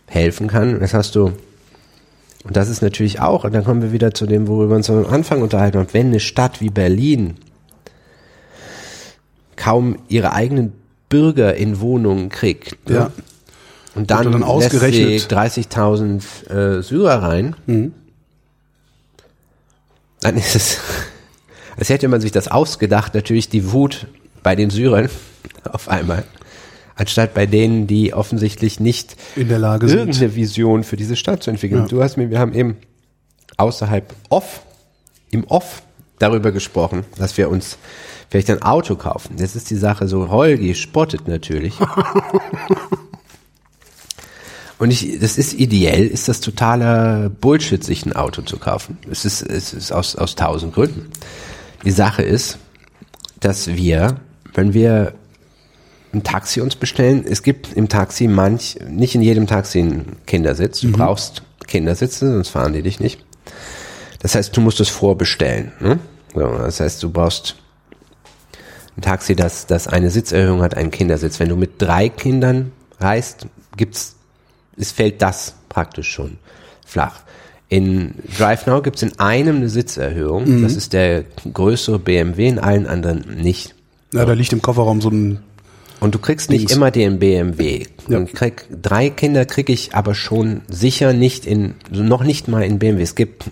helfen 0.06 0.48
kann. 0.48 0.80
Das 0.80 0.94
hast 0.94 1.14
du, 1.14 1.32
und 2.44 2.56
das 2.56 2.68
ist 2.68 2.82
natürlich 2.82 3.20
auch, 3.20 3.44
und 3.44 3.54
dann 3.54 3.64
kommen 3.64 3.82
wir 3.82 3.92
wieder 3.92 4.12
zu 4.14 4.26
dem, 4.26 4.46
worüber 4.48 4.70
wir 4.70 4.76
uns 4.76 4.90
am 4.90 5.04
Anfang 5.06 5.42
unterhalten 5.42 5.78
haben, 5.78 5.88
wenn 5.92 6.08
eine 6.08 6.20
Stadt 6.20 6.60
wie 6.60 6.70
Berlin 6.70 7.34
kaum 9.56 9.96
ihre 10.08 10.32
eigenen 10.32 10.72
Bürger 11.08 11.54
in 11.54 11.80
Wohnungen 11.80 12.28
kriegt, 12.28 12.88
ne? 12.88 12.94
Ja. 12.96 13.10
Und 13.94 14.10
dann, 14.10 14.32
dann 14.32 14.42
ausgerechnet- 14.42 15.08
lässt 15.08 15.28
sie 15.30 15.36
30.000 15.36 16.50
äh, 16.50 16.82
Syrer 16.82 17.22
rein. 17.22 17.54
Mhm. 17.66 17.92
Dann 20.20 20.36
ist 20.36 20.56
es, 20.56 20.78
als 21.76 21.90
hätte 21.90 22.08
man 22.08 22.20
sich 22.20 22.32
das 22.32 22.48
ausgedacht, 22.48 23.14
natürlich 23.14 23.48
die 23.48 23.70
Wut 23.72 24.08
bei 24.42 24.56
den 24.56 24.70
Syrern 24.70 25.08
auf 25.70 25.88
einmal. 25.88 26.24
Anstatt 26.96 27.34
bei 27.34 27.46
denen, 27.46 27.86
die 27.86 28.14
offensichtlich 28.14 28.78
nicht 28.78 29.16
In 29.34 29.48
der 29.48 29.58
Lage 29.58 29.88
sind. 29.88 29.98
irgendeine 29.98 30.36
Vision 30.36 30.84
für 30.84 30.96
diese 30.96 31.16
Stadt 31.16 31.42
zu 31.42 31.50
entwickeln. 31.50 31.82
Ja. 31.82 31.88
Du 31.88 32.02
hast 32.02 32.16
mir, 32.16 32.30
wir 32.30 32.38
haben 32.38 32.54
eben 32.54 32.76
außerhalb 33.56 34.14
off, 34.28 34.62
im 35.30 35.44
Off 35.44 35.82
darüber 36.18 36.52
gesprochen, 36.52 37.04
dass 37.18 37.36
wir 37.36 37.50
uns 37.50 37.78
vielleicht 38.30 38.50
ein 38.50 38.62
Auto 38.62 38.94
kaufen. 38.96 39.36
Jetzt 39.38 39.56
ist 39.56 39.70
die 39.70 39.76
Sache 39.76 40.06
so, 40.06 40.30
Holgi 40.30 40.74
spottet 40.74 41.26
natürlich. 41.26 41.74
Und 44.78 44.90
ich, 44.90 45.18
das 45.20 45.38
ist 45.38 45.54
ideell, 45.54 46.06
ist 46.06 46.28
das 46.28 46.40
totaler 46.40 47.28
Bullshit, 47.28 47.82
sich 47.82 48.04
ein 48.06 48.12
Auto 48.12 48.42
zu 48.42 48.58
kaufen. 48.58 48.98
Es 49.10 49.24
ist, 49.24 49.42
es 49.42 49.72
ist 49.72 49.92
aus, 49.92 50.16
aus 50.16 50.34
tausend 50.34 50.74
Gründen. 50.74 51.10
Die 51.84 51.90
Sache 51.90 52.22
ist, 52.22 52.58
dass 53.40 53.68
wir, 53.68 54.16
wenn 54.52 54.74
wir 54.74 55.14
ein 56.14 56.22
Taxi 56.22 56.60
uns 56.60 56.76
bestellen, 56.76 57.24
es 57.28 57.42
gibt 57.42 57.72
im 57.72 57.88
Taxi 57.88 58.28
manch, 58.28 58.78
nicht 58.88 59.14
in 59.14 59.22
jedem 59.22 59.46
Taxi 59.46 59.80
einen 59.80 60.16
Kindersitz. 60.26 60.80
Du 60.80 60.92
brauchst 60.92 61.42
Kindersitze, 61.66 62.32
sonst 62.32 62.48
fahren 62.48 62.72
die 62.72 62.82
dich 62.82 63.00
nicht. 63.00 63.24
Das 64.20 64.34
heißt, 64.34 64.56
du 64.56 64.60
musst 64.60 64.80
es 64.80 64.88
vorbestellen. 64.88 65.72
Ne? 65.80 65.98
So, 66.34 66.40
das 66.40 66.80
heißt, 66.80 67.02
du 67.02 67.10
brauchst 67.10 67.56
ein 68.96 69.02
Taxi, 69.02 69.34
das, 69.34 69.66
das 69.66 69.88
eine 69.88 70.10
Sitzerhöhung 70.10 70.62
hat, 70.62 70.76
einen 70.76 70.90
Kindersitz. 70.90 71.40
Wenn 71.40 71.48
du 71.48 71.56
mit 71.56 71.82
drei 71.82 72.08
Kindern 72.08 72.72
reist, 73.00 73.46
gibt's, 73.76 74.16
es 74.76 74.92
fällt 74.92 75.20
das 75.20 75.54
praktisch 75.68 76.10
schon 76.10 76.38
flach. 76.86 77.20
In 77.68 78.14
DriveNow 78.38 78.82
gibt's 78.82 79.02
in 79.02 79.18
einem 79.18 79.56
eine 79.56 79.68
Sitzerhöhung. 79.68 80.62
Das 80.62 80.76
ist 80.76 80.92
der 80.92 81.24
größere 81.52 81.98
BMW, 81.98 82.48
in 82.48 82.58
allen 82.58 82.86
anderen 82.86 83.24
nicht. 83.42 83.74
Ja, 84.12 84.24
da 84.24 84.32
liegt 84.32 84.52
im 84.52 84.62
Kofferraum 84.62 85.00
so 85.00 85.10
ein, 85.10 85.40
Und 86.04 86.14
du 86.14 86.18
kriegst 86.18 86.50
nicht 86.50 86.68
Dings. 86.68 86.72
immer 86.72 86.90
den 86.90 87.18
BMW. 87.18 87.86
Ja. 88.08 88.18
Und 88.18 88.34
krieg, 88.34 88.66
drei 88.70 89.08
Kinder 89.08 89.46
krieg 89.46 89.70
ich 89.70 89.94
aber 89.94 90.14
schon 90.14 90.60
sicher 90.68 91.14
nicht 91.14 91.46
in, 91.46 91.76
noch 91.90 92.22
nicht 92.22 92.46
mal 92.46 92.62
in 92.62 92.78
BMW. 92.78 93.02
Es 93.02 93.14
gibt 93.14 93.46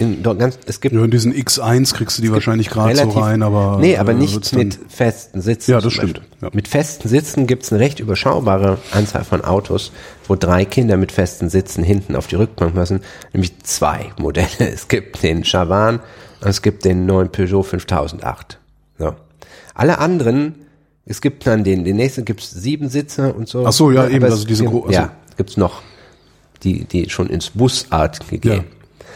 in, 0.00 0.24
ganz, 0.24 0.58
es 0.66 0.80
gibt 0.80 0.92
ja, 0.92 1.04
in 1.04 1.12
diesen 1.12 1.32
X1 1.32 1.94
kriegst 1.94 2.18
du 2.18 2.22
die 2.22 2.32
wahrscheinlich 2.32 2.68
gerade 2.68 2.96
so 2.96 3.10
rein, 3.10 3.44
aber. 3.44 3.78
nee, 3.80 3.96
aber 3.96 4.10
äh, 4.10 4.16
nicht 4.16 4.56
mit 4.56 4.76
festen 4.88 5.40
Sitzen. 5.40 5.70
Ja, 5.70 5.80
das 5.80 5.92
stimmt, 5.92 6.20
ja. 6.42 6.50
Mit 6.52 6.66
festen 6.66 7.08
Sitzen 7.08 7.46
gibt's 7.46 7.72
eine 7.72 7.80
recht 7.80 8.00
überschaubare 8.00 8.78
Anzahl 8.90 9.22
von 9.22 9.44
Autos, 9.44 9.92
wo 10.26 10.34
drei 10.34 10.64
Kinder 10.64 10.96
mit 10.96 11.12
festen 11.12 11.48
Sitzen 11.48 11.84
hinten 11.84 12.16
auf 12.16 12.26
die 12.26 12.34
Rückbank 12.34 12.74
müssen, 12.74 13.02
nämlich 13.32 13.62
zwei 13.62 14.10
Modelle. 14.18 14.48
Es 14.58 14.88
gibt 14.88 15.22
den 15.22 15.44
Chavan 15.44 16.00
und 16.40 16.48
es 16.48 16.60
gibt 16.60 16.84
den 16.84 17.06
neuen 17.06 17.30
Peugeot 17.30 17.62
5008. 17.62 18.58
So. 18.98 19.14
Alle 19.76 19.98
anderen, 19.98 20.56
es 21.06 21.20
gibt 21.20 21.46
dann 21.46 21.64
den, 21.64 21.84
den 21.84 21.96
nächsten 21.96 22.24
gibt's 22.24 22.50
sieben 22.50 22.88
Sitze 22.88 23.32
und 23.34 23.48
so. 23.48 23.66
Ach 23.66 23.72
so, 23.72 23.90
ja, 23.90 24.02
Aber 24.02 24.10
eben, 24.10 24.24
es 24.24 24.32
also 24.32 24.46
diese 24.46 24.62
gibt- 24.64 24.72
gro- 24.74 24.82
also- 24.86 24.92
Ja, 24.92 25.12
gibt's 25.36 25.56
noch 25.56 25.82
die, 26.62 26.84
die 26.84 27.10
schon 27.10 27.28
ins 27.28 27.50
Busart 27.50 28.26
gegeben. 28.28 28.64
Ja. 28.68 29.06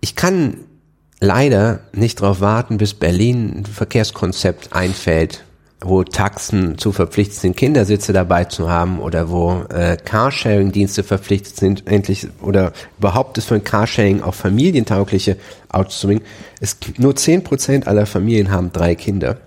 Ich 0.00 0.16
kann 0.16 0.56
leider 1.20 1.80
nicht 1.92 2.20
darauf 2.20 2.40
warten, 2.40 2.78
bis 2.78 2.94
Berlin 2.94 3.58
ein 3.58 3.66
Verkehrskonzept 3.66 4.72
einfällt, 4.72 5.44
wo 5.82 6.02
Taxen 6.04 6.76
zu 6.78 6.92
verpflichtet 6.92 7.36
sind, 7.38 7.56
Kindersitze 7.56 8.12
dabei 8.12 8.44
zu 8.44 8.68
haben 8.70 9.00
oder 9.00 9.30
wo 9.30 9.64
äh, 9.70 9.96
Carsharing-Dienste 9.96 11.02
verpflichtet 11.04 11.56
sind, 11.56 11.86
endlich 11.86 12.28
oder 12.42 12.72
überhaupt 12.98 13.38
ist 13.38 13.46
für 13.48 13.54
ein 13.54 13.64
Carsharing 13.64 14.22
auch 14.22 14.34
familientaugliche 14.34 15.36
Autos 15.70 16.00
zu 16.00 16.06
bringen. 16.08 16.22
Es, 16.60 16.76
nur 16.98 17.14
10% 17.14 17.84
aller 17.86 18.04
Familien 18.06 18.50
haben 18.50 18.72
drei 18.72 18.94
Kinder. 18.94 19.38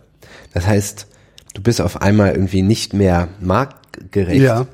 Das 0.54 0.68
heißt, 0.68 1.08
du 1.54 1.62
bist 1.62 1.82
auf 1.82 2.02
einmal 2.02 2.32
irgendwie 2.34 2.62
nicht 2.62 2.94
mehr 2.94 3.28
marktgerecht. 3.40 4.42
Ja. 4.42 4.68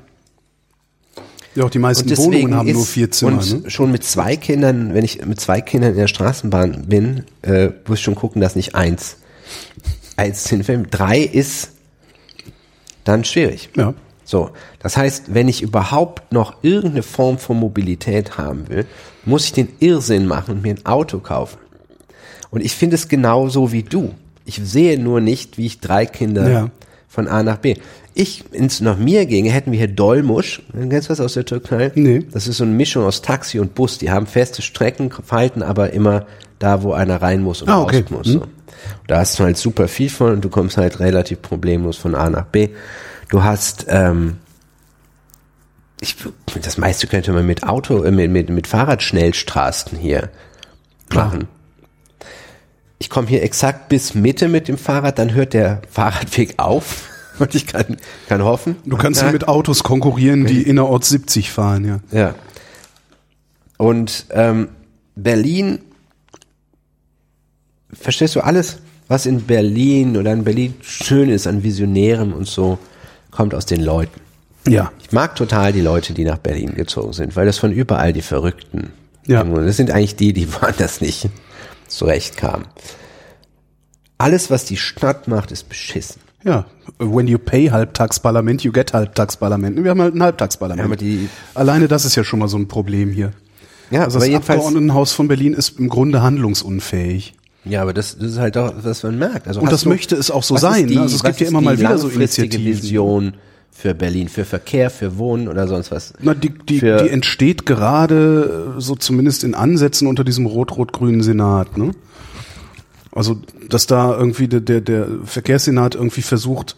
Ja, 1.56 1.64
auch 1.64 1.70
die 1.70 1.80
meisten 1.80 2.16
Wohnungen 2.16 2.54
haben 2.54 2.68
ist, 2.68 2.74
nur 2.74 2.86
vier 2.86 3.10
Zimmer. 3.10 3.32
Und 3.38 3.64
Ne? 3.64 3.70
schon 3.70 3.90
mit 3.90 4.04
zwei 4.04 4.36
Kindern, 4.36 4.94
wenn 4.94 5.04
ich 5.04 5.24
mit 5.26 5.40
zwei 5.40 5.60
Kindern 5.60 5.92
in 5.92 5.96
der 5.96 6.06
Straßenbahn 6.06 6.86
bin, 6.86 7.24
äh, 7.42 7.70
muss 7.88 7.98
ich 7.98 8.04
schon 8.04 8.14
gucken, 8.14 8.40
dass 8.40 8.54
nicht 8.54 8.76
eins, 8.76 9.16
eins 10.16 10.44
sind. 10.44 10.68
Wenn 10.68 10.84
drei 10.90 11.18
ist, 11.18 11.72
dann 13.02 13.24
schwierig. 13.24 13.70
Ja. 13.76 13.94
So, 14.24 14.50
das 14.78 14.96
heißt, 14.96 15.34
wenn 15.34 15.48
ich 15.48 15.60
überhaupt 15.60 16.32
noch 16.32 16.62
irgendeine 16.62 17.02
Form 17.02 17.36
von 17.38 17.58
Mobilität 17.58 18.38
haben 18.38 18.68
will, 18.68 18.86
muss 19.24 19.44
ich 19.46 19.52
den 19.52 19.68
Irrsinn 19.80 20.26
machen 20.26 20.54
und 20.54 20.62
mir 20.62 20.74
ein 20.74 20.86
Auto 20.86 21.18
kaufen. 21.18 21.58
Und 22.50 22.60
ich 22.64 22.76
finde 22.76 22.94
es 22.94 23.08
genauso 23.08 23.72
wie 23.72 23.82
du. 23.82 24.14
Ich 24.50 24.60
sehe 24.64 24.98
nur 25.00 25.20
nicht, 25.20 25.58
wie 25.58 25.66
ich 25.66 25.78
drei 25.78 26.06
Kinder 26.06 26.50
Ja. 26.50 26.70
von 27.06 27.28
A 27.28 27.44
nach 27.44 27.58
B. 27.58 27.76
Ich, 28.14 28.52
ins 28.52 28.80
nach 28.80 28.96
mir 28.98 29.24
ginge, 29.26 29.50
hätten 29.52 29.70
wir 29.70 29.78
hier 29.78 29.86
Dolmusch. 29.86 30.60
Kennst 30.72 31.08
du 31.08 31.12
was 31.12 31.20
aus 31.20 31.34
der 31.34 31.44
Türkei? 31.44 31.92
Nee. 31.94 32.26
Das 32.32 32.48
ist 32.48 32.56
so 32.56 32.64
eine 32.64 32.72
Mischung 32.72 33.04
aus 33.04 33.22
Taxi 33.22 33.60
und 33.60 33.76
Bus. 33.76 33.98
Die 33.98 34.10
haben 34.10 34.26
feste 34.26 34.60
Strecken, 34.62 35.12
falten 35.12 35.62
aber 35.62 35.92
immer 35.92 36.26
da, 36.58 36.82
wo 36.82 36.92
einer 36.92 37.22
rein 37.22 37.42
muss 37.42 37.62
und 37.62 37.68
Ah, 37.68 37.74
raus 37.76 37.84
okay. 37.94 38.04
muss. 38.10 38.26
Hm. 38.26 38.32
So. 38.32 38.46
Da 39.06 39.18
hast 39.20 39.38
du 39.38 39.44
halt 39.44 39.56
super 39.56 39.86
viel 39.86 40.10
von 40.10 40.32
und 40.32 40.44
du 40.44 40.48
kommst 40.48 40.76
halt 40.76 40.98
relativ 40.98 41.40
problemlos 41.42 41.96
von 41.96 42.16
A 42.16 42.28
nach 42.28 42.46
B. 42.46 42.70
Du 43.28 43.44
hast, 43.44 43.86
ähm, 43.88 44.38
ich, 46.00 46.16
das 46.60 46.76
meiste 46.78 47.06
könnte 47.06 47.32
man 47.32 47.46
mit 47.46 47.62
Auto, 47.62 48.02
äh, 48.02 48.10
mit, 48.10 48.30
mit, 48.32 48.50
mit 48.50 48.66
Fahrradschnellstraßen 48.66 49.96
hier 49.96 50.30
machen. 51.14 51.46
Ich 53.02 53.08
komme 53.08 53.26
hier 53.26 53.42
exakt 53.42 53.88
bis 53.88 54.14
Mitte 54.14 54.48
mit 54.48 54.68
dem 54.68 54.76
Fahrrad, 54.76 55.18
dann 55.18 55.32
hört 55.32 55.54
der 55.54 55.80
Fahrradweg 55.90 56.54
auf 56.58 57.08
und 57.38 57.54
ich 57.54 57.66
kann, 57.66 57.96
kann 58.28 58.44
hoffen. 58.44 58.76
Du 58.84 58.98
kannst 58.98 59.22
ja, 59.22 59.32
mit 59.32 59.48
Autos 59.48 59.82
konkurrieren, 59.82 60.44
die 60.44 60.62
innerorts 60.62 61.08
70 61.08 61.50
fahren, 61.50 61.84
ja. 61.86 62.00
ja. 62.12 62.34
Und 63.78 64.26
ähm, 64.30 64.68
Berlin, 65.16 65.78
verstehst 67.90 68.36
du 68.36 68.42
alles, 68.42 68.80
was 69.08 69.24
in 69.24 69.40
Berlin 69.42 70.18
oder 70.18 70.34
in 70.34 70.44
Berlin 70.44 70.74
schön 70.82 71.30
ist 71.30 71.46
an 71.46 71.62
Visionärem 71.62 72.34
und 72.34 72.46
so, 72.46 72.78
kommt 73.30 73.54
aus 73.54 73.64
den 73.64 73.80
Leuten. 73.80 74.20
Ja. 74.68 74.92
Ich 75.00 75.10
mag 75.10 75.36
total 75.36 75.72
die 75.72 75.80
Leute, 75.80 76.12
die 76.12 76.24
nach 76.24 76.36
Berlin 76.36 76.74
gezogen 76.74 77.14
sind, 77.14 77.34
weil 77.34 77.46
das 77.46 77.56
von 77.56 77.72
überall 77.72 78.12
die 78.12 78.20
Verrückten. 78.20 78.92
Ja. 79.26 79.42
Das 79.42 79.78
sind 79.78 79.90
eigentlich 79.90 80.16
die, 80.16 80.34
die 80.34 80.52
woanders 80.52 81.00
nicht 81.00 81.30
zurechtkamen. 81.90 82.66
Alles, 84.18 84.50
was 84.50 84.64
die 84.64 84.76
Stadt 84.76 85.28
macht, 85.28 85.50
ist 85.50 85.68
beschissen. 85.68 86.20
Ja. 86.44 86.66
When 86.98 87.26
you 87.26 87.38
pay 87.38 87.68
Halbtagsparlament, 87.70 88.62
you 88.62 88.72
get 88.72 88.92
Halbtagsparlament. 88.92 89.82
Wir 89.82 89.90
haben 89.90 90.00
halt 90.02 90.14
ein 90.14 90.22
Halbtagsparlament. 90.22 90.80
Ja, 90.80 90.84
aber 90.86 90.96
die- 90.96 91.28
Alleine 91.54 91.88
das 91.88 92.04
ist 92.04 92.16
ja 92.16 92.24
schon 92.24 92.38
mal 92.38 92.48
so 92.48 92.56
ein 92.56 92.68
Problem 92.68 93.10
hier. 93.12 93.32
Ja, 93.90 94.04
Also 94.04 94.18
das 94.18 94.28
Abgeordnetenhaus 94.34 95.12
von 95.12 95.28
Berlin 95.28 95.52
ist 95.52 95.78
im 95.78 95.88
Grunde 95.88 96.22
handlungsunfähig. 96.22 97.34
ja, 97.64 97.82
aber 97.82 97.92
das, 97.92 98.16
das 98.16 98.32
ist 98.32 98.38
halt 98.38 98.56
auch, 98.56 98.72
was 98.82 99.02
man 99.02 99.18
merkt. 99.18 99.48
Also 99.48 99.60
Und 99.60 99.70
das 99.72 99.84
möchte 99.84 100.16
es 100.16 100.30
auch 100.30 100.42
so 100.42 100.56
sein, 100.56 100.84
ist 100.84 100.90
Die, 100.90 100.94
ne? 100.96 101.02
Also 101.02 101.16
es 101.16 101.22
gibt 101.24 101.40
ja 101.40 101.48
immer 101.48 101.60
mal 101.60 101.78
wieder 101.78 101.98
so 101.98 102.08
Initiativen. 102.08 102.64
Vision 102.66 103.34
für 103.80 103.94
Berlin, 103.94 104.28
für 104.28 104.44
Verkehr, 104.44 104.90
für 104.90 105.16
Wohnen 105.18 105.48
oder 105.48 105.66
sonst 105.66 105.90
was. 105.90 106.12
Na, 106.20 106.34
die, 106.34 106.50
die, 106.50 106.80
Für- 106.80 107.02
die 107.02 107.08
entsteht 107.08 107.64
gerade 107.66 108.74
äh, 108.76 108.80
so 108.80 108.94
zumindest 108.94 109.42
in 109.44 109.54
Ansätzen 109.54 110.06
unter 110.06 110.22
diesem 110.24 110.46
rot-rot-grünen 110.46 111.22
Senat. 111.22 111.78
Ne? 111.78 111.92
Also, 113.12 113.40
dass 113.68 113.86
da 113.86 114.16
irgendwie 114.16 114.48
der, 114.48 114.60
der, 114.60 114.80
der 114.80 115.06
Verkehrssenat 115.24 115.94
irgendwie 115.94 116.22
versucht 116.22 116.76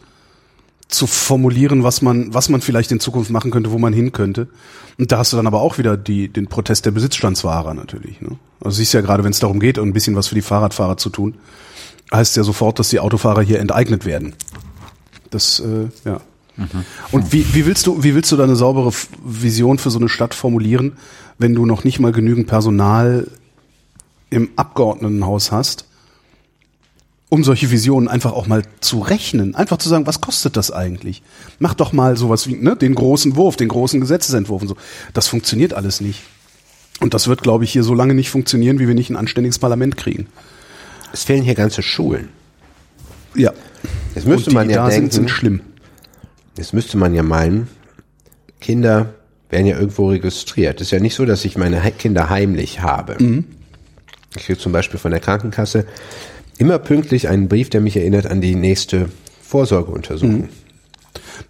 zu 0.88 1.06
formulieren, 1.06 1.82
was 1.84 2.02
man, 2.02 2.32
was 2.34 2.48
man 2.48 2.60
vielleicht 2.60 2.92
in 2.92 3.00
Zukunft 3.00 3.30
machen 3.30 3.50
könnte, 3.50 3.72
wo 3.72 3.78
man 3.78 3.92
hin 3.92 4.12
könnte. 4.12 4.46
Und 4.98 5.10
da 5.10 5.18
hast 5.18 5.32
du 5.32 5.36
dann 5.38 5.46
aber 5.46 5.60
auch 5.62 5.78
wieder 5.78 5.96
die, 5.96 6.28
den 6.28 6.46
Protest 6.48 6.84
der 6.86 6.90
Besitzstandsfahrer 6.90 7.74
natürlich. 7.74 8.20
Ne? 8.20 8.36
Also 8.62 8.76
siehst 8.76 8.92
ja 8.92 9.00
gerade, 9.00 9.24
wenn 9.24 9.32
es 9.32 9.38
darum 9.40 9.58
geht, 9.58 9.78
ein 9.78 9.92
bisschen 9.94 10.16
was 10.16 10.28
für 10.28 10.34
die 10.34 10.42
Fahrradfahrer 10.42 10.98
zu 10.98 11.08
tun, 11.10 11.34
heißt 12.12 12.36
ja 12.36 12.42
sofort, 12.44 12.78
dass 12.78 12.90
die 12.90 13.00
Autofahrer 13.00 13.40
hier 13.42 13.58
enteignet 13.58 14.04
werden. 14.04 14.34
Das, 15.30 15.60
äh, 15.60 15.88
ja. 16.08 16.20
Und 17.10 17.32
wie, 17.32 17.54
wie 17.54 17.66
willst 17.66 17.86
du, 17.86 18.02
wie 18.02 18.14
willst 18.14 18.30
du 18.30 18.36
da 18.36 18.44
eine 18.44 18.56
saubere 18.56 18.92
Vision 19.24 19.78
für 19.78 19.90
so 19.90 19.98
eine 19.98 20.08
Stadt 20.08 20.34
formulieren, 20.34 20.92
wenn 21.38 21.54
du 21.54 21.66
noch 21.66 21.84
nicht 21.84 21.98
mal 21.98 22.12
genügend 22.12 22.46
Personal 22.46 23.26
im 24.30 24.50
Abgeordnetenhaus 24.56 25.52
hast, 25.52 25.86
um 27.28 27.44
solche 27.44 27.70
Visionen 27.70 28.08
einfach 28.08 28.32
auch 28.32 28.46
mal 28.46 28.62
zu 28.80 29.00
rechnen, 29.00 29.54
einfach 29.54 29.78
zu 29.78 29.88
sagen, 29.88 30.06
was 30.06 30.20
kostet 30.20 30.56
das 30.56 30.70
eigentlich? 30.70 31.22
Mach 31.58 31.74
doch 31.74 31.92
mal 31.92 32.16
sowas 32.16 32.46
wie 32.46 32.54
ne, 32.54 32.76
den 32.76 32.94
großen 32.94 33.36
Wurf, 33.36 33.56
den 33.56 33.68
großen 33.68 34.00
Gesetzesentwurf 34.00 34.62
und 34.62 34.68
so. 34.68 34.76
Das 35.14 35.28
funktioniert 35.28 35.72
alles 35.72 36.00
nicht. 36.00 36.20
Und 37.00 37.14
das 37.14 37.28
wird, 37.28 37.42
glaube 37.42 37.64
ich, 37.64 37.72
hier 37.72 37.84
so 37.84 37.94
lange 37.94 38.14
nicht 38.14 38.30
funktionieren, 38.30 38.78
wie 38.78 38.86
wir 38.86 38.94
nicht 38.94 39.10
ein 39.10 39.16
anständiges 39.16 39.58
Parlament 39.58 39.96
kriegen. 39.96 40.26
Es 41.12 41.24
fehlen 41.24 41.42
hier 41.42 41.54
ganze 41.54 41.82
Schulen. 41.82 42.28
Ja. 43.34 43.52
Jetzt 44.14 44.26
müsste 44.26 44.50
und 44.50 44.50
die, 44.50 44.54
man 44.54 44.70
ja 44.70 44.76
da 44.76 44.88
denken, 44.88 45.10
sind, 45.10 45.12
sind 45.12 45.30
schlimm. 45.30 45.60
Jetzt 46.56 46.74
müsste 46.74 46.96
man 46.98 47.14
ja 47.14 47.22
meinen, 47.22 47.68
Kinder 48.60 49.14
werden 49.50 49.66
ja 49.66 49.78
irgendwo 49.78 50.08
registriert. 50.08 50.80
Es 50.80 50.88
ist 50.88 50.90
ja 50.92 51.00
nicht 51.00 51.14
so, 51.14 51.24
dass 51.24 51.44
ich 51.44 51.56
meine 51.56 51.80
Kinder 51.98 52.30
heimlich 52.30 52.80
habe. 52.80 53.16
Ich 54.36 54.44
kriege 54.46 54.58
zum 54.58 54.72
Beispiel 54.72 54.98
von 54.98 55.10
der 55.10 55.20
Krankenkasse 55.20 55.86
immer 56.58 56.78
pünktlich 56.78 57.28
einen 57.28 57.48
Brief, 57.48 57.70
der 57.70 57.80
mich 57.80 57.96
erinnert 57.96 58.26
an 58.26 58.40
die 58.40 58.54
nächste 58.54 59.08
Vorsorgeuntersuchung. 59.42 60.48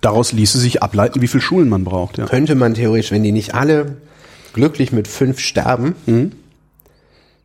Daraus 0.00 0.32
ließe 0.32 0.58
sich 0.58 0.82
ableiten, 0.82 1.20
wie 1.20 1.28
viele 1.28 1.42
Schulen 1.42 1.68
man 1.68 1.84
braucht. 1.84 2.18
Ja. 2.18 2.26
Könnte 2.26 2.54
man 2.54 2.74
theoretisch, 2.74 3.12
wenn 3.12 3.22
die 3.22 3.30
nicht 3.32 3.54
alle 3.54 3.96
glücklich 4.52 4.90
mit 4.92 5.06
fünf 5.08 5.38
sterben, 5.38 5.94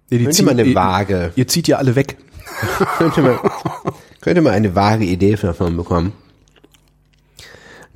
Nee, 0.10 0.20
die 0.20 0.24
Könnte 0.24 0.44
man 0.44 0.58
eine 0.58 0.70
ihr- 0.70 0.76
vage, 0.76 1.32
Ihr 1.36 1.48
zieht 1.50 1.68
ja 1.68 1.78
alle 1.78 1.96
weg. 1.96 2.16
könnte 2.98 3.22
man, 3.22 3.38
könnte 4.22 4.42
man 4.42 4.54
eine 4.54 4.74
vage 4.74 5.04
Idee 5.04 5.36
davon 5.36 5.76
bekommen. 5.76 6.14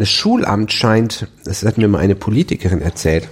Das 0.02 0.10
Schulamt 0.10 0.74
scheint, 0.74 1.28
das 1.46 1.64
hat 1.64 1.78
mir 1.78 1.88
mal 1.88 2.00
eine 2.00 2.16
Politikerin 2.16 2.82
erzählt, 2.82 3.30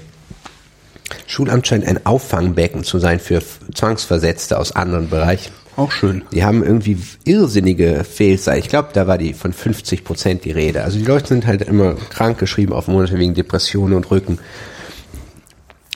Schulamt 1.25 1.65
scheint 1.65 1.83
ein 1.83 2.05
Auffangbecken 2.05 2.83
zu 2.83 2.99
sein 2.99 3.19
für 3.19 3.41
Zwangsversetzte 3.73 4.55
aus 4.55 4.75
anderen 4.75 5.09
Bereichen. 5.09 5.51
Auch 5.77 5.91
schön. 5.91 6.21
Die 6.31 6.43
haben 6.43 6.63
irgendwie 6.63 6.99
irrsinnige 7.23 8.03
Fehlzeit. 8.03 8.59
Ich 8.59 8.69
glaube, 8.69 8.89
da 8.93 9.07
war 9.07 9.17
die 9.17 9.33
von 9.33 9.51
50 9.51 10.03
Prozent 10.03 10.45
die 10.45 10.51
Rede. 10.51 10.83
Also 10.83 10.99
die 10.99 11.05
Leute 11.05 11.29
sind 11.29 11.47
halt 11.47 11.63
immer 11.63 11.95
krank 11.95 12.37
geschrieben 12.37 12.73
auf 12.73 12.87
Monate 12.87 13.17
wegen 13.17 13.33
Depressionen 13.33 13.95
und 13.95 14.11
Rücken. 14.11 14.37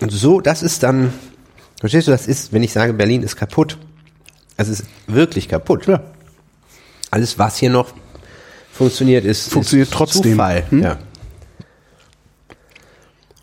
Und 0.02 0.12
so, 0.12 0.42
das 0.42 0.64
ist 0.64 0.82
dann, 0.82 1.14
verstehst 1.82 2.08
du, 2.08 2.12
das 2.12 2.26
ist, 2.26 2.52
wenn 2.52 2.64
ich 2.64 2.74
sage, 2.74 2.94
Berlin 2.94 3.22
ist 3.22 3.36
kaputt. 3.36 3.78
Es 4.58 4.70
ist 4.70 4.86
wirklich 5.06 5.48
kaputt. 5.50 5.86
Ja. 5.86 6.02
Alles, 7.12 7.38
was 7.38 7.58
hier 7.58 7.70
noch 7.70 7.94
funktioniert, 8.74 9.24
ist, 9.26 9.50
Funktioniert 9.50 9.88
ist 9.90 9.94
trotzdem. 9.94 10.32
Zufall. 10.34 10.64
Hm? 10.70 10.82
Ja. 10.84 10.98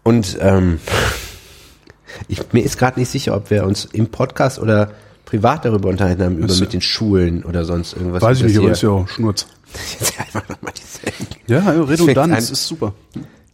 Und 0.03 0.37
ähm, 0.41 0.81
ich, 2.29 2.41
mir 2.53 2.65
ist 2.65 2.79
gerade 2.79 2.99
nicht 2.99 3.11
sicher, 3.11 3.35
ob 3.37 3.51
wir 3.51 3.65
uns 3.65 3.85
im 3.87 4.09
Podcast 4.09 4.59
oder 4.59 4.93
privat 5.25 5.65
darüber 5.65 5.89
unterhalten 5.89 6.23
haben, 6.25 6.39
über 6.39 6.49
Das- 6.49 6.61
mit 6.61 6.73
den 6.73 6.81
Schulen 6.81 7.45
oder 7.45 7.65
sonst 7.65 7.93
irgendwas. 7.95 8.23
Weiß 8.23 8.39
ich 8.39 8.45
nicht, 8.45 8.59
aber 8.59 8.71
ist 8.73 8.83
ja 8.83 8.91
auch 8.91 9.09
Schnurz. 9.09 9.47
Jetzt 10.01 10.19
einfach 10.19 10.49
nochmal 10.49 10.73
dieselben. 10.77 11.27
Ja, 11.47 11.73
ja, 11.73 11.83
Redundanz 11.83 12.51
ist 12.51 12.67
super. 12.67 12.93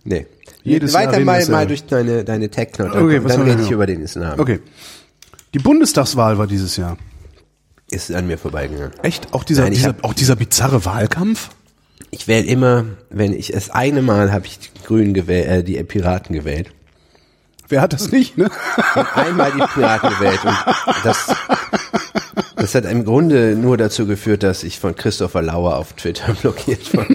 Nee. 0.05 0.27
Jedes 0.63 0.93
Jahr 0.95 1.07
Weiter 1.07 1.21
mal, 1.21 1.47
mal 1.49 1.67
durch 1.67 1.85
deine, 1.85 2.25
deine 2.25 2.49
Tech-Note. 2.49 2.99
Okay, 2.99 3.23
was 3.23 3.33
dann 3.37 3.43
rede 3.43 3.63
ich 3.63 3.71
über 3.71 3.87
den 3.87 4.01
Islam. 4.03 4.41
Okay. 4.41 4.61
Die 5.55 5.59
Bundestagswahl 5.59 6.39
war 6.39 6.47
dieses 6.47 6.77
Jahr. 6.77 6.97
Ist 7.91 8.11
an 8.13 8.27
mir 8.27 8.37
vorbeigegangen. 8.37 8.93
Echt? 9.03 9.33
Auch 9.33 9.45
dieser, 9.45 9.65
Nein, 9.65 9.75
dieser, 9.75 9.95
auch 10.03 10.13
dieser 10.15 10.35
bizarre 10.35 10.85
Wahlkampf? 10.85 11.51
Ich 12.11 12.29
wähle 12.29 12.47
immer, 12.47 12.85
wenn 13.11 13.33
ich 13.33 13.53
das 13.53 13.71
eine 13.71 14.03
Mal 14.03 14.33
habe 14.33 14.47
ich 14.47 14.59
die 14.59 14.85
Grünen 14.85 15.15
gewählt, 15.15 15.49
äh, 15.49 15.63
die 15.65 15.83
Piraten 15.85 16.35
gewählt. 16.35 16.71
Wer 17.69 17.81
hat 17.81 17.93
das 17.93 18.13
nicht, 18.13 18.39
ne? 18.39 18.49
Und 18.95 19.17
einmal 19.17 19.53
die 19.53 19.59
Piraten 19.59 20.11
gewählt. 20.11 20.41
Und 20.45 20.97
das, 21.05 21.35
das 22.55 22.75
hat 22.75 22.85
im 22.85 23.05
Grunde 23.05 23.57
nur 23.57 23.77
dazu 23.77 24.07
geführt, 24.07 24.43
dass 24.45 24.63
ich 24.63 24.79
von 24.79 24.95
Christopher 24.95 25.43
Lauer 25.43 25.77
auf 25.77 25.95
Twitter 25.95 26.33
blockiert 26.41 26.97
war. 26.97 27.07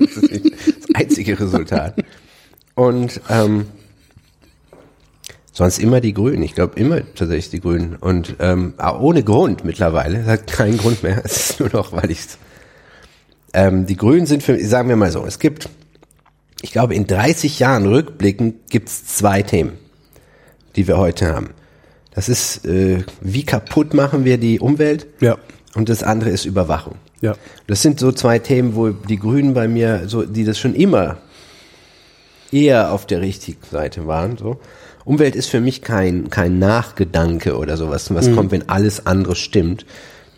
Das 0.00 0.16
ist 0.16 0.56
das 0.66 0.94
einzige 0.94 1.38
Resultat. 1.38 1.94
Und 2.74 3.20
ähm, 3.28 3.66
sonst 5.52 5.78
immer 5.78 6.00
die 6.00 6.12
Grünen. 6.14 6.42
Ich 6.42 6.54
glaube 6.54 6.78
immer 6.78 7.00
tatsächlich 7.14 7.50
die 7.50 7.60
Grünen. 7.60 7.96
Und 7.96 8.36
ähm, 8.38 8.74
auch 8.78 9.00
ohne 9.00 9.22
Grund 9.22 9.64
mittlerweile. 9.64 10.20
Es 10.20 10.26
hat 10.26 10.46
keinen 10.46 10.78
Grund 10.78 11.02
mehr. 11.02 11.22
Es 11.24 11.50
ist 11.50 11.60
nur 11.60 11.70
noch, 11.70 11.92
weil 11.92 12.10
ich 12.10 12.20
ähm, 13.56 13.86
die 13.86 13.96
Grünen 13.96 14.26
sind 14.26 14.42
für, 14.42 14.62
sagen 14.64 14.90
wir 14.90 14.96
mal 14.96 15.10
so, 15.10 15.24
es 15.24 15.38
gibt, 15.38 15.70
ich 16.60 16.72
glaube, 16.72 16.94
in 16.94 17.06
30 17.06 17.58
Jahren 17.58 17.86
rückblickend 17.86 18.68
gibt 18.68 18.90
es 18.90 19.06
zwei 19.06 19.42
Themen, 19.42 19.78
die 20.76 20.86
wir 20.86 20.98
heute 20.98 21.34
haben. 21.34 21.50
Das 22.14 22.28
ist, 22.28 22.66
äh, 22.66 23.02
wie 23.22 23.44
kaputt 23.44 23.94
machen 23.94 24.26
wir 24.26 24.36
die 24.36 24.60
Umwelt? 24.60 25.06
Ja. 25.20 25.38
Und 25.74 25.88
das 25.88 26.02
andere 26.02 26.30
ist 26.30 26.44
Überwachung. 26.44 26.96
Ja. 27.22 27.34
Das 27.66 27.80
sind 27.80 27.98
so 27.98 28.12
zwei 28.12 28.38
Themen, 28.38 28.76
wo 28.76 28.90
die 28.90 29.18
Grünen 29.18 29.54
bei 29.54 29.68
mir, 29.68 30.02
so, 30.06 30.24
die 30.24 30.44
das 30.44 30.58
schon 30.58 30.74
immer 30.74 31.16
eher 32.52 32.92
auf 32.92 33.06
der 33.06 33.22
richtigen 33.22 33.62
Seite 33.70 34.06
waren. 34.06 34.36
So. 34.36 34.60
Umwelt 35.06 35.34
ist 35.34 35.48
für 35.48 35.62
mich 35.62 35.80
kein, 35.80 36.28
kein 36.28 36.58
Nachgedanke 36.58 37.56
oder 37.56 37.78
sowas, 37.78 38.14
was 38.14 38.30
kommt, 38.34 38.52
wenn 38.52 38.68
alles 38.68 39.06
andere 39.06 39.34
stimmt. 39.34 39.86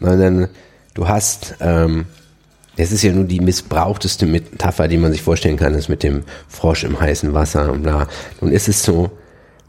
Sondern 0.00 0.48
du 0.94 1.08
hast, 1.08 1.56
ähm, 1.60 2.06
es 2.78 2.92
ist 2.92 3.02
ja 3.02 3.12
nur 3.12 3.24
die 3.24 3.40
missbrauchteste 3.40 4.24
Metapher, 4.24 4.86
die 4.86 4.98
man 4.98 5.10
sich 5.10 5.22
vorstellen 5.22 5.56
kann, 5.56 5.74
ist 5.74 5.88
mit 5.88 6.04
dem 6.04 6.22
Frosch 6.48 6.84
im 6.84 6.98
heißen 6.98 7.34
Wasser 7.34 7.72
und 7.72 7.82
bla. 7.82 8.06
Nun 8.40 8.52
ist 8.52 8.68
es 8.68 8.84
so, 8.84 9.10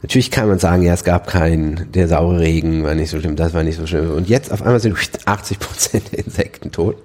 natürlich 0.00 0.30
kann 0.30 0.48
man 0.48 0.60
sagen, 0.60 0.82
ja, 0.82 0.94
es 0.94 1.02
gab 1.02 1.26
keinen, 1.26 1.90
der 1.92 2.06
saure 2.06 2.38
Regen 2.38 2.84
war 2.84 2.94
nicht 2.94 3.10
so 3.10 3.18
schlimm, 3.18 3.34
das 3.34 3.52
war 3.52 3.64
nicht 3.64 3.76
so 3.76 3.86
schlimm. 3.86 4.12
Und 4.12 4.28
jetzt 4.28 4.52
auf 4.52 4.62
einmal 4.62 4.78
sind 4.78 4.96
80 5.24 5.58
Prozent 5.60 6.12
der 6.12 6.24
Insekten 6.24 6.70
tot. 6.70 6.96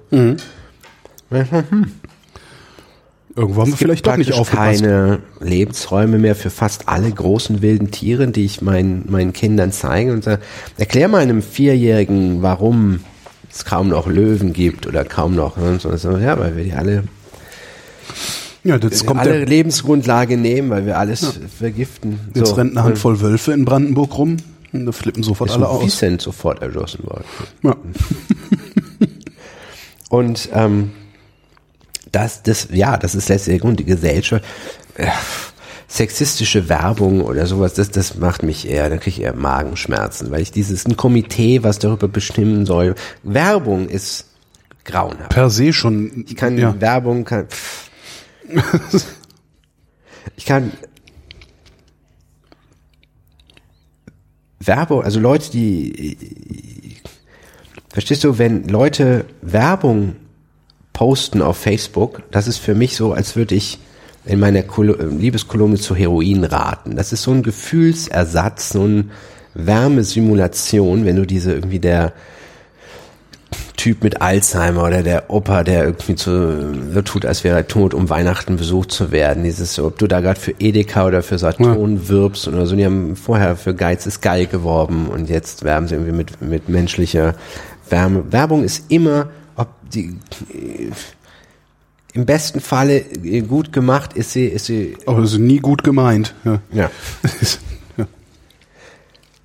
Irgendwo 3.35 3.61
haben 3.61 3.71
wir 3.71 3.77
vielleicht 3.77 4.05
doch 4.05 4.15
nicht 4.15 4.31
aufgepasst. 4.31 4.81
keine 4.83 5.19
Lebensräume 5.41 6.19
mehr 6.19 6.35
für 6.35 6.51
fast 6.51 6.87
alle 6.87 7.11
großen 7.11 7.63
wilden 7.63 7.89
Tiere, 7.89 8.27
die 8.27 8.45
ich 8.45 8.61
meinen, 8.61 9.11
meinen 9.11 9.33
Kindern 9.33 9.71
zeige 9.71 10.13
und 10.13 10.23
sage, 10.23 10.41
erklär 10.77 11.07
mal 11.07 11.21
einem 11.21 11.41
Vierjährigen, 11.41 12.43
warum 12.43 13.01
es 13.55 13.65
kaum 13.65 13.89
noch 13.89 14.07
Löwen 14.07 14.53
gibt 14.53 14.85
oder 14.85 15.05
kaum 15.05 15.35
noch, 15.35 15.57
und 15.57 15.81
so, 15.81 15.95
so, 15.95 16.17
ja, 16.17 16.37
weil 16.37 16.57
wir 16.57 16.63
die 16.63 16.73
alle, 16.73 17.03
Ja, 18.63 18.75
jetzt 18.75 19.05
kommt 19.05 19.21
alle 19.21 19.45
Lebensgrundlage 19.45 20.37
nehmen, 20.37 20.69
weil 20.69 20.85
wir 20.85 20.97
alles 20.97 21.39
vergiften. 21.57 22.19
jetzt 22.33 22.49
so. 22.49 22.55
rennt 22.55 22.71
eine 22.71 22.83
Handvoll 22.83 23.21
Wölfe 23.21 23.53
in 23.53 23.65
Brandenburg 23.65 24.17
rum. 24.17 24.37
Und 24.73 24.87
da 24.87 24.91
flippen 24.91 25.23
sofort 25.23 25.51
ist 25.51 25.55
alle 25.55 25.69
aus. 25.69 25.85
Vicent 25.85 26.21
sofort 26.21 26.61
erschossen 26.61 27.05
worden. 27.05 27.23
Ja. 27.63 27.75
Und 30.09 30.49
ähm, 30.53 30.91
das, 32.11 32.43
das, 32.43 32.67
ja, 32.71 32.97
das 32.97 33.15
ist 33.15 33.29
letztlich 33.29 33.53
der 33.53 33.61
Grund. 33.61 33.79
Die 33.79 33.85
Gesellschaft, 33.85 34.43
äh, 34.95 35.07
sexistische 35.87 36.67
Werbung 36.69 37.21
oder 37.21 37.45
sowas, 37.45 37.73
das, 37.73 37.91
das 37.91 38.15
macht 38.15 38.43
mich 38.43 38.67
eher, 38.67 38.89
da 38.89 38.97
kriege 38.97 39.17
ich 39.17 39.21
eher 39.21 39.35
Magenschmerzen, 39.35 40.31
weil 40.31 40.41
ich 40.41 40.51
dieses, 40.51 40.85
ein 40.85 40.97
Komitee, 40.97 41.63
was 41.63 41.79
darüber 41.79 42.07
bestimmen 42.07 42.65
soll. 42.65 42.95
Werbung 43.23 43.87
ist 43.87 44.25
grauenhaft. 44.83 45.29
Per 45.29 45.49
se 45.49 45.73
schon. 45.73 46.25
Ich 46.27 46.35
kann 46.35 46.57
ja. 46.57 46.79
Werbung, 46.79 47.25
kann, 47.25 47.47
ich 50.35 50.45
kann 50.45 50.71
Werbung, 54.59 55.03
also 55.03 55.19
Leute, 55.19 55.51
die, 55.51 56.97
verstehst 57.89 58.23
du, 58.23 58.37
wenn 58.37 58.67
Leute 58.67 59.25
Werbung 59.41 60.15
posten 60.93 61.41
auf 61.41 61.57
Facebook, 61.57 62.23
das 62.31 62.47
ist 62.47 62.57
für 62.57 62.73
mich 62.73 62.95
so, 62.95 63.13
als 63.13 63.35
würde 63.35 63.55
ich 63.55 63.79
in 64.25 64.39
meiner 64.39 64.63
Kolo 64.63 64.95
Liebeskolumne 64.95 65.77
zu 65.77 65.95
Heroin 65.95 66.43
raten. 66.43 66.95
Das 66.95 67.13
ist 67.13 67.23
so 67.23 67.31
ein 67.31 67.43
Gefühlsersatz, 67.43 68.69
so 68.69 68.83
eine 68.83 69.05
Wärmesimulation, 69.53 71.05
wenn 71.05 71.15
du 71.15 71.25
diese 71.25 71.53
irgendwie 71.53 71.79
der 71.79 72.13
Typ 73.77 74.03
mit 74.03 74.21
Alzheimer 74.21 74.83
oder 74.83 75.03
der 75.03 75.29
Opa, 75.29 75.63
der 75.63 75.83
irgendwie 75.83 76.15
zu, 76.15 76.73
so 76.91 77.01
tut, 77.01 77.25
als 77.25 77.43
wäre 77.43 77.57
er 77.57 77.67
tot, 77.67 77.93
um 77.93 78.09
Weihnachten 78.09 78.55
besucht 78.55 78.91
zu 78.91 79.11
werden. 79.11 79.43
Dieses, 79.43 79.77
ob 79.79 79.99
du 79.99 80.07
da 80.07 80.21
gerade 80.21 80.39
für 80.39 80.55
Edeka 80.59 81.05
oder 81.05 81.21
für 81.21 81.37
Saturn 81.37 82.07
wirbst 82.07 82.47
oder 82.47 82.65
so. 82.65 82.75
Die 82.75 82.85
haben 82.85 83.15
vorher 83.15 83.55
für 83.55 83.75
Geiz 83.75 84.05
ist 84.05 84.21
geil 84.21 84.47
geworben 84.47 85.07
und 85.07 85.29
jetzt 85.29 85.63
werben 85.63 85.87
sie 85.87 85.95
irgendwie 85.95 86.13
mit, 86.13 86.41
mit 86.41 86.67
menschlicher 86.67 87.35
Wärme. 87.89 88.31
Werbung 88.31 88.63
ist 88.63 88.85
immer, 88.89 89.29
ob 89.55 89.67
die, 89.93 90.17
im 92.15 92.25
besten 92.25 92.61
Falle 92.61 93.01
gut 93.47 93.73
gemacht 93.73 94.13
ist 94.13 94.31
sie, 94.31 94.45
ist 94.45 94.67
sie, 94.67 94.95
Aber 95.05 95.21
das 95.21 95.33
ist 95.33 95.39
nie 95.39 95.59
gut 95.59 95.83
gemeint. 95.83 96.33
Ja. 96.45 96.61
ja. 96.71 96.91
ja. 97.97 98.07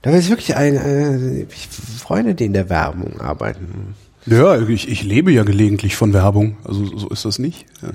Da 0.03 0.11
ist 0.13 0.31
wirklich 0.31 0.55
ein, 0.55 0.77
äh, 0.77 1.43
ich 1.43 1.69
Freunde, 1.99 2.37
die 2.37 2.45
in 2.45 2.53
der 2.53 2.71
Werbung 2.71 3.21
arbeiten. 3.21 3.97
Ja, 4.25 4.61
ich, 4.61 4.89
ich 4.89 5.03
lebe 5.03 5.33
ja 5.33 5.43
gelegentlich 5.43 5.97
von 5.97 6.13
Werbung. 6.13 6.59
Also 6.63 6.97
so 6.97 7.09
ist 7.09 7.25
das 7.25 7.41
nicht. 7.41 7.67
Ja. 7.83 7.89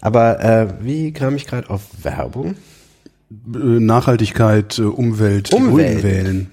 Aber 0.00 0.40
äh, 0.44 0.68
wie 0.80 1.12
kam 1.12 1.36
ich 1.36 1.46
gerade 1.46 1.70
auf 1.70 1.82
Werbung? 2.02 2.56
Äh, 3.30 3.56
Nachhaltigkeit, 3.56 4.80
äh, 4.80 4.82
Umwelt, 4.82 5.52
die 5.52 5.56
Umwelt. 5.56 6.00
Grünen 6.00 6.02
wählen. 6.02 6.50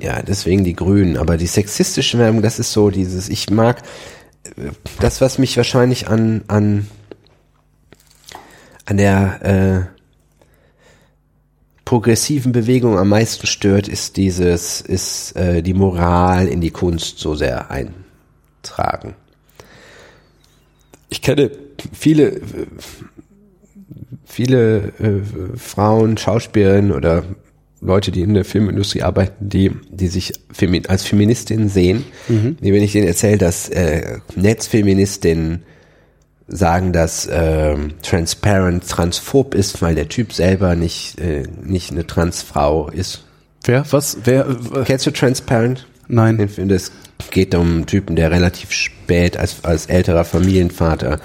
Ja, 0.00 0.22
deswegen 0.22 0.62
die 0.62 0.74
Grünen. 0.74 1.16
Aber 1.16 1.36
die 1.36 1.48
sexistische 1.48 2.18
Werbung, 2.18 2.40
das 2.40 2.60
ist 2.60 2.72
so 2.72 2.90
dieses, 2.90 3.28
ich 3.28 3.50
mag 3.50 3.78
äh, 3.78 3.82
das, 5.00 5.20
was 5.20 5.38
mich 5.38 5.56
wahrscheinlich 5.56 6.08
an, 6.08 6.44
an, 6.48 6.88
an 8.84 8.96
der 8.96 9.88
äh, 9.88 9.94
progressiven 11.84 12.52
Bewegung 12.52 12.98
am 12.98 13.08
meisten 13.08 13.46
stört, 13.46 13.88
ist 13.88 14.16
dieses, 14.16 14.80
ist 14.80 15.36
äh, 15.36 15.62
die 15.62 15.74
Moral 15.74 16.48
in 16.48 16.60
die 16.60 16.70
Kunst 16.70 17.18
so 17.18 17.34
sehr 17.34 17.70
eintragen. 17.70 19.14
Ich 21.08 21.22
kenne 21.22 21.50
viele, 21.92 22.28
äh, 22.28 22.66
viele 24.24 24.92
äh, 24.98 25.22
Frauen, 25.56 26.16
Schauspielerinnen 26.16 26.92
oder 26.92 27.24
Leute, 27.84 28.10
die 28.10 28.22
in 28.22 28.34
der 28.34 28.44
Filmindustrie 28.44 29.02
arbeiten, 29.02 29.48
die, 29.48 29.70
die 29.90 30.08
sich 30.08 30.32
femi 30.50 30.82
als 30.88 31.04
Feministinnen 31.04 31.68
sehen, 31.68 32.04
die, 32.28 32.72
wenn 32.72 32.82
ich 32.82 32.92
denen 32.92 33.06
erzähle, 33.06 33.38
dass 33.38 33.68
äh, 33.68 34.18
Netzfeministinnen 34.36 35.62
sagen, 36.48 36.92
dass 36.92 37.28
ähm, 37.30 37.94
Transparent 38.02 38.88
transphob 38.88 39.54
ist, 39.54 39.82
weil 39.82 39.94
der 39.94 40.08
Typ 40.08 40.32
selber 40.32 40.76
nicht, 40.76 41.20
äh, 41.20 41.44
nicht 41.62 41.90
eine 41.90 42.06
Transfrau 42.06 42.88
ist. 42.88 43.24
Wer? 43.64 43.84
Was? 43.90 44.18
Wer? 44.24 44.48
Äh, 44.48 44.84
Kennst 44.84 45.06
du 45.06 45.10
Transparent? 45.10 45.86
nein. 46.08 46.50
Das 46.68 46.90
geht 47.30 47.54
um 47.54 47.68
einen 47.68 47.86
Typen, 47.86 48.16
der 48.16 48.30
relativ 48.30 48.72
spät 48.72 49.36
als, 49.36 49.64
als 49.64 49.86
älterer 49.86 50.24
Familienvater 50.24 51.20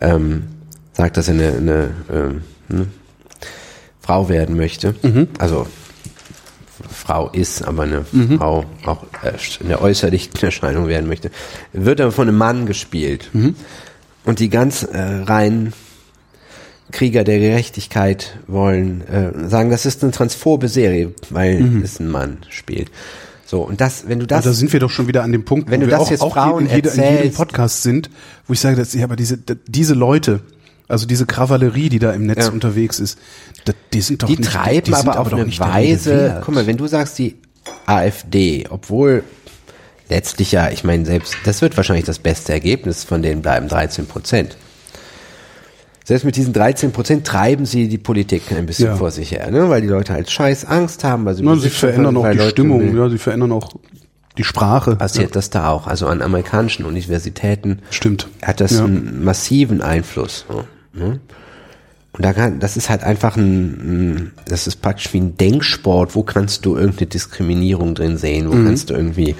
ähm, 0.00 0.44
sagt, 0.92 1.16
dass 1.16 1.28
er 1.28 1.34
eine, 1.34 1.48
eine 1.52 1.90
ähm, 2.12 2.42
ne, 2.68 2.86
Frau 4.00 4.28
werden 4.28 4.56
möchte. 4.56 4.94
Also 5.38 5.66
Frau 6.94 7.28
ist, 7.30 7.62
aber 7.62 7.82
eine 7.82 8.04
Frau 8.38 8.64
auch 8.84 9.04
in 9.60 9.68
der 9.68 9.82
äußerlichen 9.82 10.32
Erscheinung 10.40 10.88
werden 10.88 11.08
möchte. 11.08 11.30
Wird 11.72 12.00
aber 12.00 12.12
von 12.12 12.28
einem 12.28 12.38
Mann 12.38 12.66
gespielt. 12.66 13.30
Und 14.24 14.38
die 14.38 14.48
ganz 14.48 14.82
äh, 14.84 14.98
rein 14.98 15.72
Krieger 16.92 17.24
der 17.24 17.38
Gerechtigkeit 17.38 18.38
wollen 18.46 19.06
äh, 19.08 19.48
sagen, 19.48 19.70
das 19.70 19.84
ist 19.84 20.02
eine 20.02 20.12
transphobe 20.12 20.68
Serie, 20.68 21.12
weil 21.30 21.82
es 21.82 21.98
ein 21.98 22.08
Mann 22.08 22.38
spielt. 22.50 22.90
So, 23.46 23.60
und 23.62 23.80
das, 23.80 24.08
wenn 24.08 24.20
du 24.20 24.26
das, 24.26 24.44
da 24.44 24.52
sind 24.52 24.72
wir 24.72 24.80
doch 24.80 24.90
schon 24.90 25.06
wieder 25.06 25.22
an 25.22 25.32
dem 25.32 25.44
Punkt, 25.44 25.70
Wenn 25.70 25.80
wo 25.80 25.84
du 25.84 25.90
wir 25.90 25.98
das 25.98 26.06
auch, 26.06 26.10
jetzt 26.10 26.22
auch 26.22 26.32
Frauen 26.32 26.66
in, 26.66 26.74
jeder, 26.74 26.92
in 26.94 27.02
jedem 27.02 27.14
erzählst- 27.16 27.36
Podcast 27.36 27.82
sind, 27.82 28.10
wo 28.46 28.52
ich 28.52 28.60
sage, 28.60 28.76
dass, 28.76 28.94
ja, 28.94 29.04
aber 29.04 29.16
diese, 29.16 29.38
diese 29.66 29.94
Leute, 29.94 30.40
also 30.88 31.06
diese 31.06 31.26
Kavallerie, 31.26 31.88
die 31.88 31.98
da 31.98 32.12
im 32.12 32.26
Netz 32.26 32.46
Ja. 32.46 32.52
unterwegs 32.52 32.98
ist, 33.00 33.18
die 33.92 34.00
sind 34.00 34.22
doch 34.22 34.28
die 34.28 34.36
nicht, 34.36 34.50
treiben 34.50 34.84
die 34.84 34.92
sind 34.92 35.08
aber 35.08 35.18
auf 35.20 35.28
doch 35.30 35.38
eine 35.38 35.58
Weise, 35.58 36.42
guck 36.44 36.54
mal, 36.54 36.66
wenn 36.66 36.76
du 36.76 36.86
sagst, 36.86 37.18
die 37.18 37.36
AfD, 37.86 38.66
obwohl 38.70 39.24
letztlich 40.10 40.52
ja, 40.52 40.68
ich 40.70 40.84
meine, 40.84 41.06
selbst, 41.06 41.34
das 41.44 41.62
wird 41.62 41.76
wahrscheinlich 41.76 42.04
das 42.04 42.18
beste 42.18 42.52
Ergebnis, 42.52 43.04
von 43.04 43.22
denen 43.22 43.40
bleiben 43.42 43.68
13 43.68 44.06
Prozent. 44.06 44.56
Selbst 46.06 46.24
mit 46.24 46.36
diesen 46.36 46.52
13 46.52 46.92
Prozent 46.92 47.26
treiben 47.26 47.64
sie 47.64 47.88
die 47.88 47.96
Politik 47.96 48.52
ein 48.52 48.66
bisschen 48.66 48.88
Ja. 48.88 48.96
vor 48.96 49.10
sich 49.10 49.30
her, 49.32 49.50
ne? 49.50 49.70
weil 49.70 49.80
die 49.80 49.88
Leute 49.88 50.12
halt 50.12 50.30
scheiß 50.30 50.66
Angst 50.66 51.02
haben, 51.02 51.24
weil 51.24 51.34
sie, 51.34 51.42
Na, 51.42 51.56
sie 51.56 51.70
verändern 51.70 52.16
auch 52.18 52.30
die 52.30 52.36
Leute 52.36 52.50
Stimmung, 52.50 52.94
ja, 52.94 53.08
sie 53.08 53.16
verändern 53.16 53.52
auch 53.52 53.70
die 54.36 54.44
Sprache. 54.44 54.96
Passiert 54.96 55.34
das 55.34 55.48
da 55.48 55.70
auch, 55.70 55.86
also 55.86 56.06
an 56.08 56.20
amerikanischen 56.20 56.84
Universitäten 56.84 57.78
Stimmt. 57.88 58.28
hat 58.42 58.60
das 58.60 58.72
Ja. 58.72 58.84
einen 58.84 59.24
massiven 59.24 59.80
Einfluss. 59.80 60.44
so, 60.46 60.64
Ne? 60.94 61.20
Und 62.12 62.24
da 62.24 62.32
kann, 62.32 62.60
das 62.60 62.76
ist 62.76 62.90
halt 62.90 63.02
einfach 63.02 63.36
ein, 63.36 64.32
das 64.46 64.66
ist 64.68 64.80
praktisch 64.80 65.12
wie 65.12 65.18
ein 65.20 65.36
Denksport. 65.36 66.14
Wo 66.14 66.22
kannst 66.22 66.64
du 66.64 66.76
irgendeine 66.76 67.08
Diskriminierung 67.08 67.94
drin 67.96 68.16
sehen? 68.16 68.48
Wo 68.48 68.52
kannst 68.64 68.90
du 68.90 68.94
irgendwie 68.94 69.34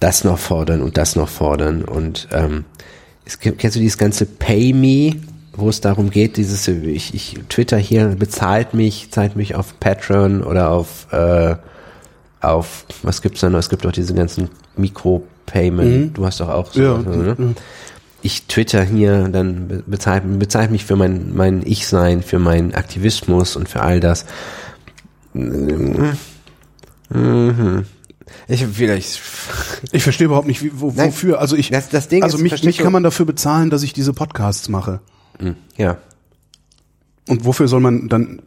das 0.00 0.24
noch 0.24 0.38
fordern 0.38 0.82
und 0.82 0.96
das 0.96 1.14
noch 1.14 1.28
fordern? 1.28 1.82
Und 1.84 2.26
ähm, 2.32 2.64
es, 3.24 3.38
gibt- 3.38 3.58
kennst 3.60 3.76
du 3.76 3.80
dieses 3.80 3.96
ganze 3.98 4.26
Pay 4.26 4.72
Me, 4.72 5.20
wo 5.52 5.68
es 5.68 5.80
darum 5.80 6.10
geht, 6.10 6.36
dieses, 6.36 6.66
ich, 6.66 7.14
ich 7.14 7.38
Twitter 7.48 7.76
hier 7.76 8.06
bezahlt 8.18 8.74
mich, 8.74 9.10
zahlt 9.12 9.36
mich 9.36 9.54
auf 9.54 9.78
Patreon 9.78 10.42
oder 10.42 10.70
auf 10.70 11.06
äh, 11.12 11.54
auf, 12.40 12.86
was 13.02 13.20
gibt's 13.22 13.40
da 13.40 13.50
noch? 13.50 13.58
Es 13.58 13.68
gibt 13.68 13.84
doch 13.84 13.92
diese 13.92 14.14
ganzen 14.14 14.48
Mikro-Payment. 14.76 16.16
Du 16.16 16.24
hast 16.24 16.40
doch 16.40 16.48
auch 16.48 16.72
so. 16.72 16.80
Ja, 16.82 16.98
ne? 16.98 17.36
ja. 17.38 17.46
Ich 18.22 18.46
twitter 18.46 18.82
hier, 18.84 19.28
dann 19.28 19.68
be- 19.68 19.82
bezahlt, 19.86 20.24
bezahlt 20.38 20.70
mich 20.70 20.84
für 20.84 20.96
mein, 20.96 21.34
mein 21.34 21.62
Ich-Sein, 21.64 22.22
für 22.22 22.38
meinen 22.38 22.74
Aktivismus 22.74 23.56
und 23.56 23.68
für 23.68 23.80
all 23.82 24.00
das. 24.00 24.26
Mhm. 25.32 26.12
Ich 28.46 28.66
vielleicht, 28.66 29.20
Ich 29.92 30.02
verstehe 30.02 30.26
überhaupt 30.26 30.46
nicht, 30.46 30.62
wie, 30.62 30.70
wo, 30.74 30.96
wofür. 30.96 31.40
Also 31.40 31.56
ich, 31.56 31.70
Das- 31.70 31.88
das 31.88 32.08
Ding 32.08 32.22
also 32.22 32.36
ist, 32.36 32.42
mich, 32.42 32.62
mich 32.64 32.78
kann 32.78 32.92
man 32.92 33.02
dafür 33.02 33.26
bezahlen, 33.26 33.70
dass 33.70 33.82
ich 33.82 33.92
diese 33.92 34.12
Podcasts 34.12 34.68
mache. 34.68 35.00
ja, 35.76 35.96
Und 37.28 37.44
wofür 37.44 37.68
soll 37.68 37.80
man 37.80 38.08
dann? 38.08 38.42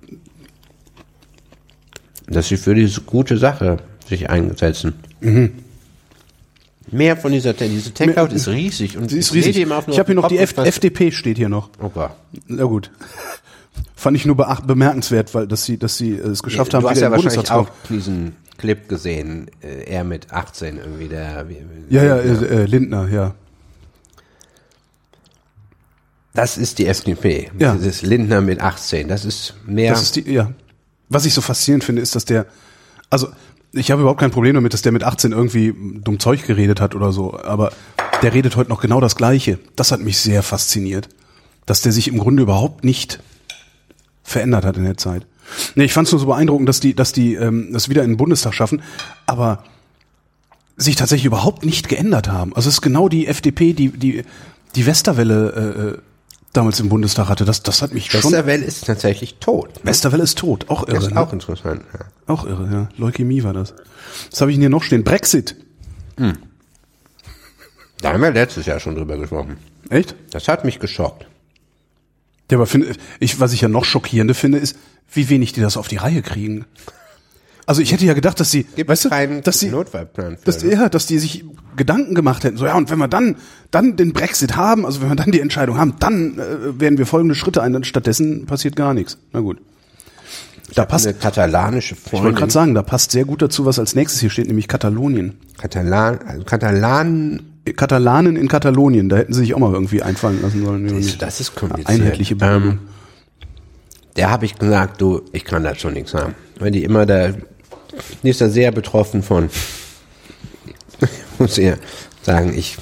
dass 2.27 2.47
sie 2.47 2.57
für 2.57 2.73
diese 2.73 3.01
gute 3.01 3.37
Sache 3.37 3.77
sich 4.07 4.29
einsetzen. 4.29 4.93
Mehr 6.94 7.18
von 7.18 7.32
dieser, 7.32 7.53
diese 7.53 7.91
Cloud 7.91 8.34
ist 8.34 8.48
riesig 8.48 8.98
und 8.98 9.10
Sie 9.10 9.20
ist 9.20 9.34
riesig. 9.34 9.57
Ich 9.57 9.70
habe 9.70 10.06
hier 10.06 10.15
noch 10.15 10.28
die 10.28 10.38
F 10.38 10.57
FDP 10.57 11.11
steht 11.11 11.38
hier 11.38 11.49
noch. 11.49 11.70
Gott. 11.94 12.11
Na 12.48 12.64
gut. 12.64 12.91
Fand 13.95 14.18
ich 14.18 14.26
nur 14.26 14.36
bemerkenswert, 14.36 15.34
weil 15.34 15.48
dass 15.48 15.65
sie, 15.65 15.78
dass 15.78 15.98
sie 15.98 16.14
es 16.14 16.44
geschafft 16.44 16.74
haben, 16.74 16.84
du 16.84 16.90
hast 16.90 16.99
ja 16.99 17.10
wahrscheinlich 17.11 17.49
auch 17.52 17.70
diesen 17.90 18.36
Clip 18.57 18.88
gesehen, 18.88 19.49
äh, 19.61 19.84
er 19.86 20.03
mit 20.03 20.32
18 20.32 20.78
irgendwie, 20.78 21.07
der, 21.07 21.45
Ja, 21.90 22.03
ja, 22.03 22.18
äh, 22.18 22.30
äh, 22.30 22.65
Lindner, 22.65 23.10
ja. 23.10 23.34
Das 26.34 26.57
ist 26.57 26.80
die 26.80 26.88
FDP. 26.88 27.52
Ja. 27.60 27.76
Dieses 27.76 28.02
Lindner 28.02 28.41
mit 28.41 28.60
18. 28.60 29.07
Das 29.07 29.24
ist 29.24 29.53
mehr. 29.65 29.91
Das 29.91 30.02
ist 30.02 30.15
die, 30.15 30.32
ja. 30.32 30.52
Was 31.10 31.26
ich 31.26 31.34
so 31.34 31.41
faszinierend 31.41 31.84
finde, 31.84 32.02
ist, 32.02 32.15
dass 32.15 32.26
der, 32.26 32.48
also 33.10 33.30
ich 33.73 33.91
habe 33.91 34.01
überhaupt 34.01 34.19
kein 34.19 34.31
Problem 34.31 34.55
damit, 34.55 34.73
dass 34.73 34.83
der 34.83 34.91
mit 34.91 35.03
18 35.03 35.31
irgendwie 35.31 35.73
dumm 36.03 36.19
Zeug 36.19 36.45
geredet 36.45 36.79
hat 36.79 36.95
oder 36.95 37.11
so, 37.11 37.37
aber 37.39 37.71
der 38.21 38.33
redet 38.33 38.55
heute 38.55 38.69
noch 38.69 38.81
genau 38.81 39.01
das 39.01 39.15
Gleiche. 39.15 39.59
Das 39.75 39.91
hat 39.91 39.99
mich 39.99 40.19
sehr 40.19 40.43
fasziniert, 40.43 41.09
dass 41.65 41.81
der 41.81 41.91
sich 41.91 42.07
im 42.07 42.19
Grunde 42.19 42.43
überhaupt 42.43 42.83
nicht 42.83 43.19
verändert 44.23 44.63
hat 44.63 44.77
in 44.77 44.83
der 44.83 44.97
Zeit. 44.97 45.25
Nee, 45.75 45.85
ich 45.85 45.93
fand 45.93 46.07
es 46.07 46.11
nur 46.11 46.21
so 46.21 46.27
beeindruckend, 46.27 46.69
dass 46.69 46.79
die, 46.79 46.93
dass 46.93 47.11
die 47.11 47.33
ähm, 47.33 47.69
das 47.73 47.89
wieder 47.89 48.03
in 48.03 48.11
den 48.11 48.17
Bundestag 48.17 48.53
schaffen, 48.53 48.81
aber 49.25 49.63
sich 50.77 50.95
tatsächlich 50.95 51.25
überhaupt 51.25 51.65
nicht 51.65 51.89
geändert 51.89 52.29
haben. 52.29 52.55
Also 52.55 52.69
es 52.69 52.75
ist 52.75 52.81
genau 52.81 53.09
die 53.09 53.27
FDP, 53.27 53.73
die 53.73 53.89
die 53.89 54.23
die 54.75 54.85
Westerwelle 54.85 55.49
äh, 55.51 55.81
äh, 55.81 55.97
damals 56.53 56.79
im 56.79 56.89
Bundestag 56.89 57.27
hatte. 57.27 57.43
Das 57.43 57.63
das 57.63 57.81
hat 57.81 57.93
mich 57.93 58.11
schon. 58.11 58.23
Westerwelle 58.23 58.63
ist 58.63 58.85
tatsächlich 58.85 59.35
tot. 59.39 59.69
Westerwelle 59.83 60.23
ist 60.23 60.37
tot, 60.37 60.69
auch 60.69 60.87
irre. 60.87 60.95
Das 60.95 61.07
ist 61.07 61.13
ne? 61.13 61.21
auch 61.21 61.33
interessant. 61.33 61.81
Ja. 61.93 62.05
Auch 62.27 62.45
irre, 62.45 62.69
ja. 62.71 62.89
Leukämie 62.97 63.43
war 63.43 63.53
das. 63.53 63.73
Was 64.31 64.41
habe 64.41 64.51
ich 64.51 64.55
denn 64.55 64.61
hier 64.61 64.69
noch 64.69 64.83
stehen? 64.83 65.03
Brexit. 65.03 65.55
Da 68.01 68.13
haben 68.13 68.21
wir 68.21 68.31
letztes 68.31 68.65
Jahr 68.65 68.79
schon 68.79 68.95
drüber 68.95 69.17
gesprochen. 69.17 69.57
Echt? 69.89 70.15
Das 70.31 70.47
hat 70.47 70.65
mich 70.65 70.79
geschockt. 70.79 71.27
Ja, 72.51 72.57
aber 72.57 72.67
finde, 72.67 72.93
ich, 73.19 73.39
was 73.39 73.53
ich 73.53 73.61
ja 73.61 73.67
noch 73.67 73.85
schockierender 73.85 74.35
finde, 74.35 74.59
ist, 74.59 74.77
wie 75.11 75.29
wenig 75.29 75.53
die 75.53 75.61
das 75.61 75.75
auf 75.75 75.87
die 75.87 75.97
Reihe 75.97 76.21
kriegen. 76.21 76.65
Also 77.65 77.81
ich 77.81 77.91
hätte 77.93 78.05
ja 78.05 78.13
gedacht, 78.13 78.39
dass 78.39 78.51
sie, 78.51 78.63
Gibt 78.63 78.89
weißt 78.89 79.05
du, 79.05 79.41
dass 79.41 79.59
sie, 79.59 79.69
Notfallplan 79.69 80.37
für. 80.37 80.45
dass, 80.45 80.63
ne? 80.63 80.73
ja, 80.73 80.89
dass 80.89 81.07
die 81.07 81.17
sich 81.17 81.45
Gedanken 81.77 82.13
gemacht 82.13 82.43
hätten. 82.43 82.57
So, 82.57 82.65
ja, 82.65 82.75
und 82.75 82.89
wenn 82.89 82.99
wir 82.99 83.07
dann, 83.07 83.37
dann 83.71 83.95
den 83.95 84.11
Brexit 84.11 84.55
haben, 84.55 84.85
also 84.85 85.01
wenn 85.01 85.09
wir 85.09 85.15
dann 85.15 85.31
die 85.31 85.39
Entscheidung 85.39 85.77
haben, 85.77 85.95
dann 85.99 86.37
äh, 86.37 86.79
werden 86.79 86.97
wir 86.97 87.05
folgende 87.05 87.35
Schritte 87.35 87.63
ein. 87.63 87.83
Stattdessen 87.85 88.45
passiert 88.45 88.75
gar 88.75 88.93
nichts. 88.93 89.17
Na 89.31 89.39
gut. 89.39 89.59
Da 90.76 90.85
passt, 90.85 91.06
Eine 91.06 91.15
katalanische 91.15 91.94
ich 91.95 92.02
wollte 92.06 92.18
Freundin. 92.18 92.35
gerade 92.35 92.52
sagen, 92.52 92.73
da 92.73 92.81
passt 92.84 93.11
sehr 93.11 93.26
gut 93.26 93.41
dazu, 93.41 93.65
was 93.65 93.80
als 93.80 93.95
nächstes 93.95 94.22
hier 94.22 94.30
steht, 94.30 94.48
nämlich 94.48 94.68
Katalonien. 94.68 95.38
Katalan, 95.57 96.19
also 96.26 96.44
Katalan, 96.45 97.41
Katalanen 97.76 98.35
in 98.38 98.48
Katalonien, 98.48 99.07
da 99.10 99.18
hätten 99.18 99.34
sie 99.34 99.41
sich 99.41 99.53
auch 99.53 99.60
mal 99.60 99.73
irgendwie 99.73 100.02
einfallen 100.02 100.41
lassen 100.41 100.64
sollen. 100.65 101.18
das 101.19 101.40
ist 101.41 101.56
kompliziert. 101.56 101.90
Einheitliche 101.90 102.35
Bildung. 102.35 102.64
ähm, 102.64 102.80
Der 104.15 104.30
habe 104.31 104.45
ich 104.45 104.56
gesagt, 104.57 104.99
du, 105.02 105.22
ich 105.31 105.44
kann 105.45 105.64
dazu 105.64 105.90
nichts 105.90 106.11
sagen. 106.11 106.34
Weil 106.60 106.72
die 106.72 106.84
immer 106.84 107.06
da, 107.06 107.34
die 108.23 108.30
ist 108.30 108.41
da 108.41 108.49
sehr 108.49 108.72
betroffen 108.72 109.22
von. 109.23 109.49
Ich 111.02 111.40
muss 111.40 111.57
ihr 111.57 111.77
sagen, 112.22 112.53
ich. 112.57 112.77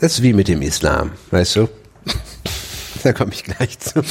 Das 0.00 0.14
ist 0.14 0.22
wie 0.22 0.32
mit 0.34 0.48
dem 0.48 0.60
Islam, 0.60 1.12
weißt 1.30 1.56
du? 1.56 1.68
Da 3.02 3.12
komme 3.12 3.32
ich 3.32 3.44
gleich 3.44 3.78
zu. 3.78 4.02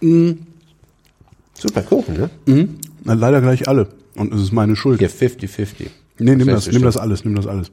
Super 1.54 1.82
Kuchen, 1.82 2.14
ne? 2.14 2.30
Na, 3.04 3.14
leider 3.14 3.40
gleich 3.40 3.66
alle. 3.68 3.88
Und 4.14 4.32
es 4.34 4.40
ist 4.42 4.52
meine 4.52 4.76
Schuld. 4.76 5.00
Hier 5.00 5.10
50-50. 5.10 5.88
Nee, 6.18 6.36
nimm 6.36 6.46
das, 6.48 6.66
nimm 6.70 6.82
das 6.82 6.96
alles, 6.96 7.24
nimm 7.24 7.34
das 7.34 7.46
alles. 7.46 7.70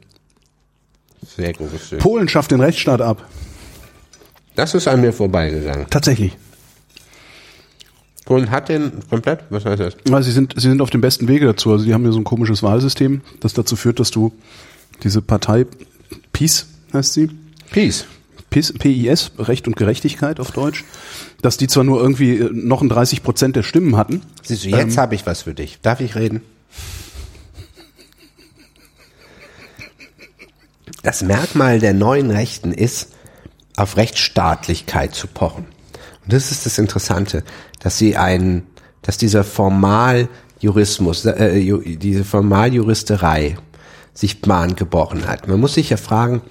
Sehr 1.35 1.53
gutes. 1.53 1.89
Polen 1.99 2.27
schafft 2.29 2.51
den 2.51 2.61
Rechtsstaat 2.61 3.01
ab. 3.01 3.27
Das 4.55 4.73
ist 4.73 4.87
an 4.87 5.01
mir 5.01 5.11
vorbeigegangen. 5.11 5.87
Tatsächlich. 5.89 6.37
Polen 8.25 8.49
hat 8.49 8.69
den 8.69 8.91
komplett, 9.09 9.43
was 9.49 9.65
heißt 9.65 9.79
das? 9.79 9.95
Weil 10.05 10.23
sie 10.23 10.31
sind, 10.31 10.53
sie 10.55 10.69
sind 10.69 10.81
auf 10.81 10.89
dem 10.89 11.01
besten 11.01 11.27
Wege 11.27 11.45
dazu. 11.45 11.71
Also 11.71 11.85
die 11.85 11.93
haben 11.93 12.05
ja 12.05 12.11
so 12.11 12.19
ein 12.19 12.23
komisches 12.23 12.63
Wahlsystem, 12.63 13.21
das 13.39 13.53
dazu 13.53 13.75
führt, 13.75 13.99
dass 13.99 14.09
du 14.11 14.33
diese 15.03 15.21
Partei 15.21 15.65
PiS 16.33 16.67
heißt 16.93 17.13
sie, 17.13 17.29
Peace. 17.71 18.05
PIS, 18.49 18.73
PIS, 18.73 19.31
Recht 19.37 19.67
und 19.67 19.75
Gerechtigkeit 19.75 20.39
auf 20.39 20.51
Deutsch, 20.51 20.85
dass 21.41 21.57
die 21.57 21.67
zwar 21.67 21.83
nur 21.83 21.99
irgendwie 21.99 22.37
äh, 22.37 22.49
noch 22.53 22.81
ein 22.81 22.87
30 22.89 23.21
Prozent 23.21 23.55
der 23.57 23.63
Stimmen 23.63 23.97
hatten. 23.97 24.21
Siehst 24.43 24.63
du, 24.65 24.69
jetzt 24.69 24.97
habe 24.97 25.13
ich 25.15 25.25
was 25.25 25.41
für 25.41 25.53
dich. 25.53 25.79
Darf 25.81 25.99
ich 25.99 26.15
reden? 26.15 26.41
Das 31.03 31.21
Merkmal 31.21 31.79
der 31.79 31.93
neuen 31.93 32.31
Rechten 32.31 32.71
ist, 32.71 33.09
auf 33.77 33.97
Rechtsstaatlichkeit 33.97 35.13
zu 35.13 35.27
pochen. 35.27 35.65
Und 36.23 36.33
das 36.33 36.51
ist 36.51 36.65
das 36.65 36.77
Interessante, 36.77 37.43
dass 37.79 37.97
sie 37.97 38.15
einen, 38.17 38.63
dass 39.01 39.17
dieser 39.17 39.43
Formaljurismus, 39.43 41.25
äh, 41.25 41.57
ju- 41.59 41.97
diese 41.97 42.23
Formaljuristerei 42.23 43.57
sich 44.13 44.41
Bahn 44.41 44.75
gebrochen 44.75 45.27
hat. 45.27 45.47
Man 45.47 45.59
muss 45.59 45.73
sich 45.73 45.89
ja 45.89 45.97
fragen, 45.97 46.41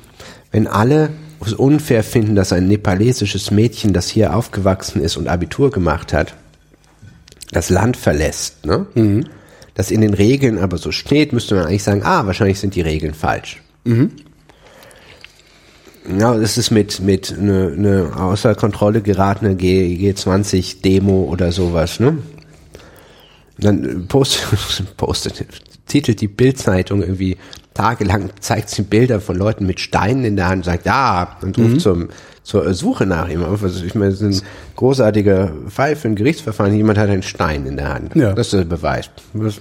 wenn 0.55 0.69
alle 0.69 1.11
es 1.45 1.53
unfair 1.53 2.05
finden, 2.05 2.37
dass 2.37 2.53
ein 2.53 2.69
nepalesisches 2.69 3.51
Mädchen, 3.51 3.93
das 3.93 4.09
hier 4.09 4.37
aufgewachsen 4.37 5.03
ist 5.03 5.17
und 5.17 5.27
Abitur 5.27 5.73
gemacht 5.73 6.13
hat, 6.13 6.35
das 7.51 7.71
Land 7.71 7.97
verlässt, 7.97 8.65
ne? 8.65 8.87
Das 9.75 9.91
in 9.91 10.01
den 10.01 10.15
Regeln 10.15 10.59
aber 10.59 10.79
so 10.79 10.93
steht, 10.93 11.33
müsste 11.33 11.57
man 11.57 11.67
eigentlich 11.67 11.83
sagen, 11.83 12.05
ah, 12.05 12.25
wahrscheinlich 12.27 12.61
sind 12.61 12.77
die 12.77 12.83
Regeln 12.83 13.15
falsch. 13.15 13.63
Ja, 16.21 16.39
das 16.39 16.57
ist 16.57 16.71
mit, 16.71 17.01
mit 17.01 17.35
eine 17.37 17.73
ne 17.77 18.13
außer 18.17 18.55
Kontrolle 18.55 19.03
geratene 19.03 19.57
G, 19.57 20.13
G20-Demo 20.13 21.25
oder 21.25 21.51
sowas, 21.51 21.99
ne? 21.99 22.19
Dann 23.59 24.07
postet, 24.07 24.97
postet, 24.97 25.47
titelt 25.89 26.21
die 26.21 26.29
Bildzeitung 26.29 27.03
irgendwie 27.03 27.39
tagelang, 27.75 28.31
zeigt 28.41 28.71
sie 28.71 28.83
Bilder 28.83 29.21
von 29.21 29.37
Leuten 29.37 29.67
mit 29.67 29.81
Steinen 29.81 30.25
in 30.25 30.37
der 30.37 30.47
Hand 30.47 30.59
und 30.59 30.65
sagt, 30.65 30.87
ja, 30.87 31.37
und 31.43 31.59
ruft 31.59 31.81
zum, 31.81 32.09
zur 32.43 32.73
Suche 32.75 33.07
nach 33.07 33.29
ihm 33.29 33.45
auf. 33.45 33.63
Also 33.63 33.85
ich 33.85 33.95
meine, 33.95 34.13
das 34.13 34.21
ist 34.21 34.43
ein 34.43 34.49
großartiger 34.77 35.53
Fall 35.69 35.97
für 35.97 36.09
ein 36.09 36.17
Gerichtsverfahren. 36.17 36.75
Jemand 36.75 36.99
hat 36.99 37.11
einen 37.11 37.23
Stein 37.23 37.67
in 37.67 37.77
der 37.77 37.93
Hand. 37.93 38.15
Ja. 38.15 38.33
Das 38.33 38.49
ist 38.49 38.55
der 38.55 38.65
Beweis. 38.65 39.11
Das 39.33 39.61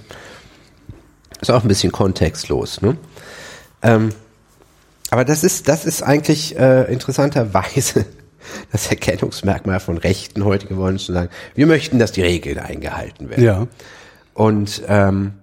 ist 1.40 1.50
auch 1.50 1.62
ein 1.62 1.68
bisschen 1.68 1.92
kontextlos, 1.92 2.80
ne? 2.80 2.96
Ähm, 3.82 4.10
aber 5.10 5.24
das 5.24 5.44
ist, 5.44 5.68
das 5.68 5.84
ist 5.84 6.02
eigentlich 6.02 6.58
äh, 6.58 6.90
interessanterweise 6.92 8.06
das 8.72 8.88
Erkennungsmerkmal 8.88 9.78
von 9.78 9.98
Rechten 9.98 10.44
heute 10.44 10.66
geworden, 10.66 10.98
zu 10.98 11.12
sagen, 11.12 11.28
wir 11.54 11.66
möchten, 11.66 11.98
dass 11.98 12.12
die 12.12 12.22
Regeln 12.22 12.58
eingehalten 12.58 13.30
werden. 13.30 13.44
Ja. 13.44 13.66
Und 14.32 14.82
ähm, 14.88 15.34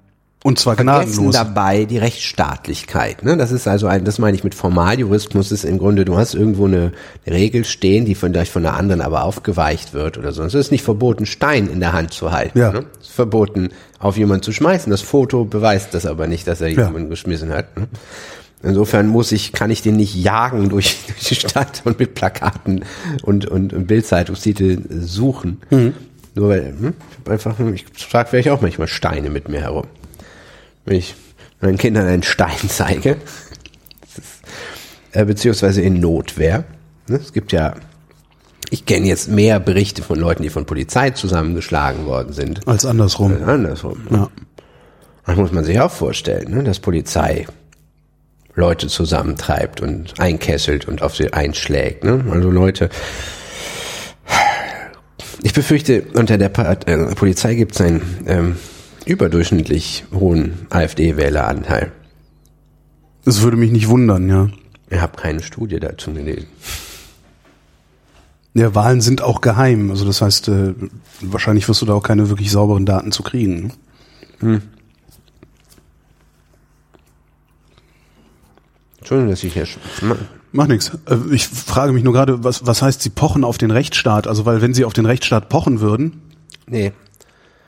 Und 0.43 0.57
zwar 0.57 0.75
vergessen 0.75 1.11
gnadenlos. 1.11 1.35
dabei 1.35 1.85
die 1.85 1.99
Rechtsstaatlichkeit. 1.99 3.23
Ne? 3.23 3.37
Das 3.37 3.51
ist 3.51 3.67
also 3.67 3.85
ein, 3.87 4.03
das 4.05 4.17
meine 4.17 4.35
ich 4.35 4.43
mit 4.43 4.55
Formaljurismus, 4.55 5.51
ist 5.51 5.63
im 5.65 5.77
Grunde, 5.77 6.03
du 6.03 6.17
hast 6.17 6.33
irgendwo 6.33 6.65
eine, 6.65 6.91
eine 7.25 7.35
Regel 7.35 7.63
stehen, 7.63 8.05
die 8.05 8.15
von, 8.15 8.31
vielleicht 8.33 8.51
von 8.51 8.63
der 8.63 8.73
anderen 8.73 9.01
aber 9.01 9.23
aufgeweicht 9.23 9.93
wird 9.93 10.17
oder 10.17 10.31
so. 10.31 10.43
Es 10.43 10.55
ist 10.55 10.71
nicht 10.71 10.83
verboten, 10.83 11.25
Stein 11.27 11.67
in 11.67 11.79
der 11.79 11.93
Hand 11.93 12.13
zu 12.13 12.31
halten. 12.31 12.57
Ja. 12.57 12.71
Ne? 12.71 12.85
Es 12.99 13.07
ist 13.09 13.13
verboten, 13.15 13.69
auf 13.99 14.17
jemanden 14.17 14.41
zu 14.43 14.51
schmeißen. 14.51 14.89
Das 14.89 15.01
Foto 15.01 15.45
beweist 15.45 15.93
das 15.93 16.05
aber 16.07 16.25
nicht, 16.25 16.47
dass 16.47 16.59
er 16.61 16.69
Ja. 16.69 16.87
jemanden 16.87 17.09
geschmissen 17.11 17.51
hat. 17.51 17.77
Ne? 17.77 17.87
Insofern 18.63 19.07
muss 19.07 19.31
ich, 19.31 19.53
kann 19.53 19.69
ich 19.71 19.81
den 19.83 19.95
nicht 19.95 20.15
jagen 20.15 20.69
durch, 20.69 20.97
durch 21.07 21.19
die 21.27 21.35
Stadt 21.35 21.81
und 21.85 21.99
mit 21.99 22.15
Plakaten 22.15 22.83
und, 23.23 23.45
und, 23.45 23.73
und 23.73 23.85
Bildzeitungstitel 23.87 24.79
suchen. 25.01 25.61
Nur 26.33 26.49
weil, 26.49 26.67
hm, 26.79 26.93
ich 27.11 27.17
hab 27.19 27.29
einfach, 27.29 27.59
ich 27.73 27.85
trage 27.85 28.29
vielleicht 28.29 28.49
auch 28.49 28.61
manchmal 28.61 28.87
Steine 28.87 29.29
mit 29.29 29.49
mir 29.49 29.61
herum. 29.61 29.85
Wenn 30.85 30.97
ich 30.97 31.15
meinen 31.61 31.77
Kindern 31.77 32.07
einen 32.07 32.23
Stein 32.23 32.57
zeige, 32.67 33.17
ist, 34.17 34.41
äh, 35.11 35.25
beziehungsweise 35.25 35.81
in 35.81 35.99
Notwehr. 35.99 36.63
Ne? 37.07 37.17
Es 37.17 37.33
gibt 37.33 37.51
ja, 37.51 37.75
ich 38.69 38.85
kenne 38.85 39.07
jetzt 39.07 39.27
mehr 39.29 39.59
Berichte 39.59 40.01
von 40.01 40.17
Leuten, 40.19 40.43
die 40.43 40.49
von 40.49 40.65
Polizei 40.65 41.11
zusammengeschlagen 41.11 42.05
worden 42.05 42.33
sind. 42.33 42.67
Als 42.67 42.85
andersrum. 42.85 43.33
Als 43.33 43.43
andersrum. 43.43 44.01
Ja. 44.09 44.29
Das 45.25 45.35
muss 45.37 45.51
man 45.51 45.63
sich 45.63 45.79
auch 45.79 45.91
vorstellen, 45.91 46.51
ne? 46.51 46.63
dass 46.63 46.79
Polizei 46.79 47.45
Leute 48.55 48.87
zusammentreibt 48.87 49.79
und 49.81 50.19
einkesselt 50.19 50.87
und 50.87 51.01
auf 51.03 51.15
sie 51.15 51.31
einschlägt. 51.31 52.03
Ne? 52.03 52.25
Also 52.31 52.49
Leute, 52.49 52.89
ich 55.43 55.53
befürchte, 55.53 56.03
unter 56.15 56.37
der 56.37 56.49
Pa- 56.49 56.73
äh, 56.73 57.15
Polizei 57.15 57.55
gibt 57.55 57.75
es 57.75 57.81
einen 57.81 58.01
ähm, 58.27 58.55
überdurchschnittlich 59.11 60.05
hohen 60.13 60.65
AfD-Wähleranteil. 60.69 61.91
Das 63.25 63.41
würde 63.41 63.57
mich 63.57 63.71
nicht 63.71 63.87
wundern, 63.87 64.27
ja. 64.29 64.49
Ich 64.89 64.99
habe 64.99 65.15
keine 65.17 65.43
Studie 65.43 65.79
dazu 65.79 66.11
gelesen. 66.13 66.47
Ja, 68.53 68.75
Wahlen 68.75 68.99
sind 69.01 69.21
auch 69.21 69.41
geheim. 69.41 69.91
Also 69.91 70.05
das 70.05 70.21
heißt, 70.21 70.49
äh, 70.49 70.73
wahrscheinlich 71.21 71.67
wirst 71.69 71.81
du 71.81 71.85
da 71.85 71.93
auch 71.93 72.03
keine 72.03 72.29
wirklich 72.29 72.51
sauberen 72.51 72.85
Daten 72.85 73.11
zu 73.11 73.23
kriegen. 73.23 73.73
ne? 74.41 74.61
Entschuldigung, 78.99 79.29
dass 79.31 79.43
ich 79.43 79.53
hier... 79.53 79.67
Mach 80.51 80.67
nix. 80.67 80.91
Äh, 81.09 81.17
Ich 81.33 81.47
frage 81.47 81.93
mich 81.93 82.03
nur 82.03 82.13
gerade, 82.13 82.43
was, 82.43 82.65
was 82.65 82.81
heißt, 82.81 83.01
sie 83.01 83.09
pochen 83.09 83.43
auf 83.45 83.57
den 83.57 83.71
Rechtsstaat? 83.71 84.27
Also 84.27 84.45
weil 84.45 84.61
wenn 84.61 84.73
sie 84.73 84.83
auf 84.85 84.93
den 84.93 85.05
Rechtsstaat 85.05 85.49
pochen 85.49 85.79
würden, 85.79 86.21
Nee, 86.67 86.91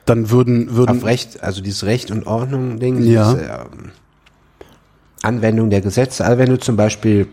dann 0.06 0.30
würden, 0.30 0.74
würden 0.76 0.98
auf 0.98 1.04
Recht, 1.04 1.42
also 1.42 1.62
dieses 1.62 1.84
Recht 1.84 2.10
und 2.10 2.26
Ordnung 2.26 2.78
Ding, 2.78 3.02
Ja. 3.02 3.32
diese, 3.32 3.44
ähm, 3.44 3.92
Anwendung 5.22 5.70
der 5.70 5.80
Gesetze, 5.80 6.24
also 6.24 6.38
wenn 6.38 6.50
du 6.50 6.58
zum 6.58 6.76
Beispiel 6.76 7.26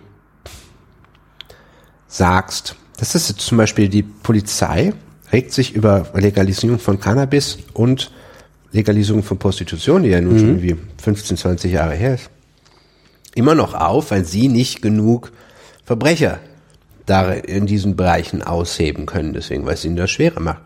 sagst, 2.07 2.75
das 2.97 3.15
ist 3.15 3.29
jetzt 3.29 3.41
zum 3.41 3.57
Beispiel 3.57 3.89
die 3.89 4.03
Polizei 4.03 4.93
regt 5.31 5.53
sich 5.53 5.73
über 5.75 6.07
Legalisierung 6.13 6.79
von 6.79 6.99
Cannabis 6.99 7.57
und 7.73 8.11
Legalisierung 8.71 9.23
von 9.23 9.37
Prostitution, 9.37 10.03
die 10.03 10.09
ja 10.09 10.21
nun 10.21 10.37
schon 10.39 10.47
irgendwie 10.49 10.77
15, 11.01 11.37
20 11.37 11.71
Jahre 11.71 11.95
her 11.95 12.15
ist, 12.15 12.29
immer 13.35 13.55
noch 13.55 13.73
auf, 13.73 14.11
weil 14.11 14.25
sie 14.25 14.47
nicht 14.47 14.81
genug 14.81 15.31
Verbrecher 15.83 16.39
da 17.05 17.31
in 17.33 17.65
diesen 17.65 17.95
Bereichen 17.95 18.41
ausheben 18.41 19.05
können, 19.05 19.33
deswegen, 19.33 19.65
weil 19.65 19.73
es 19.73 19.83
ihnen 19.83 19.95
das 19.95 20.11
schwerer 20.11 20.39
macht. 20.39 20.61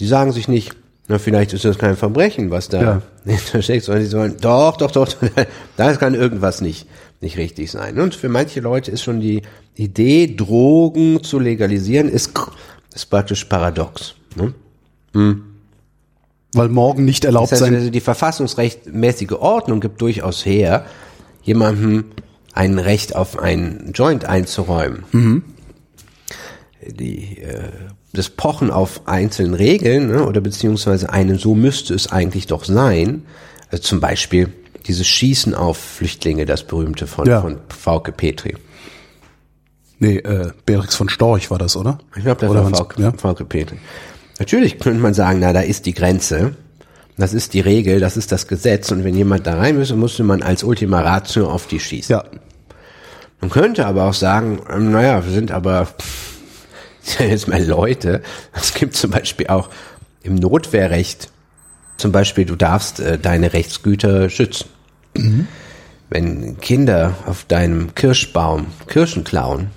Die 0.00 0.06
sagen 0.06 0.32
sich 0.32 0.48
nicht, 0.48 0.74
na, 1.12 1.18
vielleicht 1.18 1.52
ist 1.52 1.66
das 1.66 1.76
kein 1.76 1.94
Verbrechen, 1.94 2.50
was 2.50 2.70
da 2.70 2.82
Ja. 2.82 3.02
hintersteckt, 3.26 3.84
sondern 3.84 4.02
die 4.02 4.08
sollen, 4.08 4.36
doch, 4.40 4.78
doch, 4.78 4.90
doch, 4.90 5.08
da 5.76 5.94
kann 5.96 6.14
irgendwas 6.14 6.62
nicht, 6.62 6.86
nicht 7.20 7.36
richtig 7.36 7.70
sein. 7.70 8.00
Und 8.00 8.14
für 8.14 8.30
manche 8.30 8.60
Leute 8.60 8.90
ist 8.90 9.02
schon 9.02 9.20
die 9.20 9.42
Idee, 9.74 10.34
Drogen 10.34 11.22
zu 11.22 11.38
legalisieren, 11.38 12.08
ist, 12.08 12.32
ist 12.94 13.10
praktisch 13.10 13.44
paradox. 13.44 14.14
Ne? 14.36 14.54
weil 16.54 16.68
morgen 16.70 17.04
nicht 17.04 17.26
erlaubt 17.26 17.52
Das 17.52 17.60
heißt, 17.60 17.60
sein. 17.70 17.74
also 17.74 17.90
die 17.90 18.00
verfassungsrechtmäßige 18.00 19.32
Ordnung 19.32 19.80
gibt 19.80 20.00
durchaus 20.00 20.46
her, 20.46 20.86
jemandem 21.42 22.06
ein 22.54 22.78
Recht 22.78 23.14
auf 23.14 23.38
einen 23.38 23.92
Joint 23.92 24.24
einzuräumen. 24.24 25.04
Die, 26.86 27.42
äh, 27.42 27.68
das 28.12 28.28
Pochen 28.28 28.70
auf 28.70 29.06
einzelnen 29.08 29.54
Regeln 29.54 30.08
ne, 30.08 30.26
oder 30.26 30.40
beziehungsweise 30.40 31.10
einen, 31.10 31.38
so 31.38 31.54
müsste 31.54 31.94
es 31.94 32.12
eigentlich 32.12 32.46
doch 32.46 32.64
sein, 32.64 33.22
also 33.70 33.82
zum 33.82 34.00
Beispiel 34.00 34.48
dieses 34.86 35.06
Schießen 35.06 35.54
auf 35.54 35.78
Flüchtlinge, 35.78 36.44
das 36.44 36.64
berühmte 36.64 37.06
von, 37.06 37.26
Ja. 37.26 37.40
von 37.40 37.58
Frauke 37.68 38.12
Petri. 38.12 38.56
Nee, 39.98 40.16
äh, 40.18 40.50
Beatrix 40.66 40.96
von 40.96 41.08
Storch 41.08 41.50
war 41.50 41.58
das, 41.58 41.76
oder? 41.76 41.98
Ich 42.16 42.24
glaube, 42.24 42.40
das 42.40 42.50
Oder 42.50 42.64
war 42.64 42.70
Frauke, 42.70 43.00
ja? 43.00 43.12
Frauke 43.16 43.44
Petri. 43.44 43.76
Natürlich 44.40 44.80
könnte 44.80 44.98
man 45.00 45.14
sagen, 45.14 45.38
na, 45.40 45.52
da 45.52 45.60
ist 45.60 45.86
die 45.86 45.94
Grenze. 45.94 46.56
Das 47.16 47.32
ist 47.32 47.54
die 47.54 47.60
Regel, 47.60 48.00
das 48.00 48.16
ist 48.16 48.32
das 48.32 48.48
Gesetz. 48.48 48.90
Und 48.90 49.04
wenn 49.04 49.14
jemand 49.14 49.46
da 49.46 49.54
rein 49.54 49.76
müsste, 49.76 49.94
musste 49.94 50.24
man 50.24 50.42
als 50.42 50.64
Ultima 50.64 51.00
Ratio 51.02 51.48
auf 51.48 51.68
die 51.68 51.78
schießen. 51.78 52.12
Ja. 52.14 52.24
Man 53.40 53.50
könnte 53.50 53.86
aber 53.86 54.04
auch 54.04 54.14
sagen, 54.14 54.60
ähm, 54.74 54.90
naja, 54.90 55.24
wir 55.24 55.32
sind 55.32 55.52
aber 55.52 55.86
sind 55.86 56.31
jetzt 57.18 57.48
mal 57.48 57.62
Leute. 57.62 58.22
Es 58.52 58.74
gibt 58.74 58.94
zum 58.94 59.10
Beispiel 59.10 59.48
auch 59.48 59.68
im 60.22 60.36
Notwehrrecht, 60.36 61.30
zum 61.96 62.12
Beispiel, 62.12 62.44
du 62.44 62.56
darfst 62.56 63.00
äh, 63.00 63.18
deine 63.18 63.52
Rechtsgüter 63.52 64.28
schützen. 64.28 64.66
Wenn 66.10 66.58
Kinder 66.58 67.14
auf 67.26 67.44
deinem 67.44 67.94
Kirschbaum 67.94 68.66
Kirschen 68.86 69.24
klauen, 69.24 69.68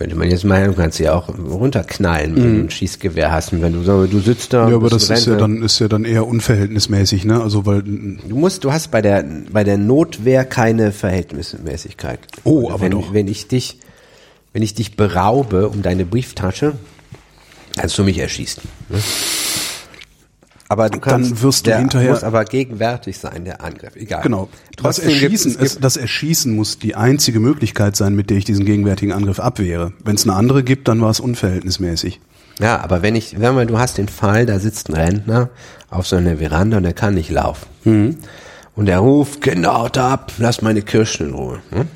könnte 0.00 0.16
man 0.16 0.30
jetzt 0.30 0.44
meinen, 0.44 0.68
du 0.68 0.74
kannst 0.74 0.96
sie 0.96 1.10
auch 1.10 1.28
runterknallen, 1.28 2.36
wenn 2.36 2.56
du 2.56 2.64
ein 2.64 2.70
Schießgewehr 2.70 3.30
hast. 3.30 3.52
Und 3.52 3.60
wenn 3.60 3.74
du 3.74 3.82
sagst, 3.82 4.12
du 4.12 4.20
sitzt 4.20 4.52
da. 4.52 4.68
Ja, 4.68 4.76
aber 4.76 4.88
das 4.88 5.10
ist 5.10 5.26
ja 5.26 5.36
dann 5.36 5.62
ist 5.62 5.78
ja 5.78 5.88
dann 5.88 6.04
eher 6.06 6.26
unverhältnismäßig, 6.26 7.26
ne? 7.26 7.42
Also 7.42 7.66
weil 7.66 7.82
Du 7.82 8.36
musst, 8.36 8.64
du 8.64 8.72
hast 8.72 8.90
bei 8.90 9.02
der 9.02 9.24
bei 9.52 9.62
der 9.64 9.76
Notwehr 9.76 10.46
keine 10.46 10.92
Verhältnismäßigkeit. 10.92 12.20
Oh, 12.44 12.60
Oder 12.60 12.74
aber 12.74 12.82
wenn, 12.84 12.92
doch. 12.92 13.12
wenn 13.12 13.28
ich 13.28 13.48
dich, 13.48 13.78
wenn 14.52 14.62
ich 14.62 14.74
dich 14.74 14.96
beraube 14.96 15.68
um 15.68 15.82
deine 15.82 16.04
Brieftasche, 16.04 16.74
kannst 17.76 17.96
du 17.98 18.04
mich 18.04 18.18
erschießen. 18.18 18.62
Ne? 18.88 18.98
Aber 20.68 20.88
du 20.88 21.00
kannst, 21.00 21.42
wirst 21.42 21.66
du 21.66 21.76
hinterher- 21.76 22.12
muss 22.12 22.22
aber 22.22 22.44
gegenwärtig 22.44 23.18
sein, 23.18 23.44
der 23.44 23.60
Angriff. 23.60 23.96
Egal. 23.96 24.22
genau. 24.22 24.48
Das 24.76 24.96
Trotzdem 24.96 25.18
gibt 25.18 25.22
Erschießen, 25.32 25.56
es, 25.60 25.80
das 25.80 25.96
Erschießen 25.96 26.54
muss 26.54 26.78
die 26.78 26.94
einzige 26.94 27.40
Möglichkeit 27.40 27.96
sein, 27.96 28.14
mit 28.14 28.30
der 28.30 28.36
ich 28.36 28.44
diesen 28.44 28.64
gegenwärtigen 28.64 29.12
Angriff 29.12 29.40
abwehre. 29.40 29.92
Wenn 30.04 30.14
es 30.14 30.24
eine 30.24 30.36
andere 30.36 30.62
gibt, 30.62 30.86
dann 30.86 31.00
war 31.00 31.10
es 31.10 31.18
unverhältnismäßig. 31.18 32.20
ja, 32.60 32.80
aber 32.80 33.02
wenn 33.02 33.16
ich, 33.16 33.40
wenn 33.40 33.54
mal, 33.56 33.66
du 33.66 33.78
hast 33.78 33.98
den 33.98 34.08
Fall, 34.08 34.46
da 34.46 34.60
sitzt 34.60 34.88
ein 34.90 34.94
Rentner 34.94 35.50
auf 35.90 36.06
so 36.06 36.14
einer 36.14 36.36
Veranda 36.36 36.76
und 36.76 36.84
der 36.84 36.92
kann 36.92 37.14
nicht 37.14 37.30
laufen. 37.30 37.66
Mhm. 37.82 38.16
Und 38.76 38.88
er 38.88 38.98
ruft, 39.00 39.40
Kinder, 39.42 39.74
haut 39.76 39.98
ab, 39.98 40.32
lass 40.38 40.62
meine 40.62 40.82
Kirschen 40.82 41.30
in 41.30 41.34
Ruhe. 41.34 41.58
Hm? 41.70 41.88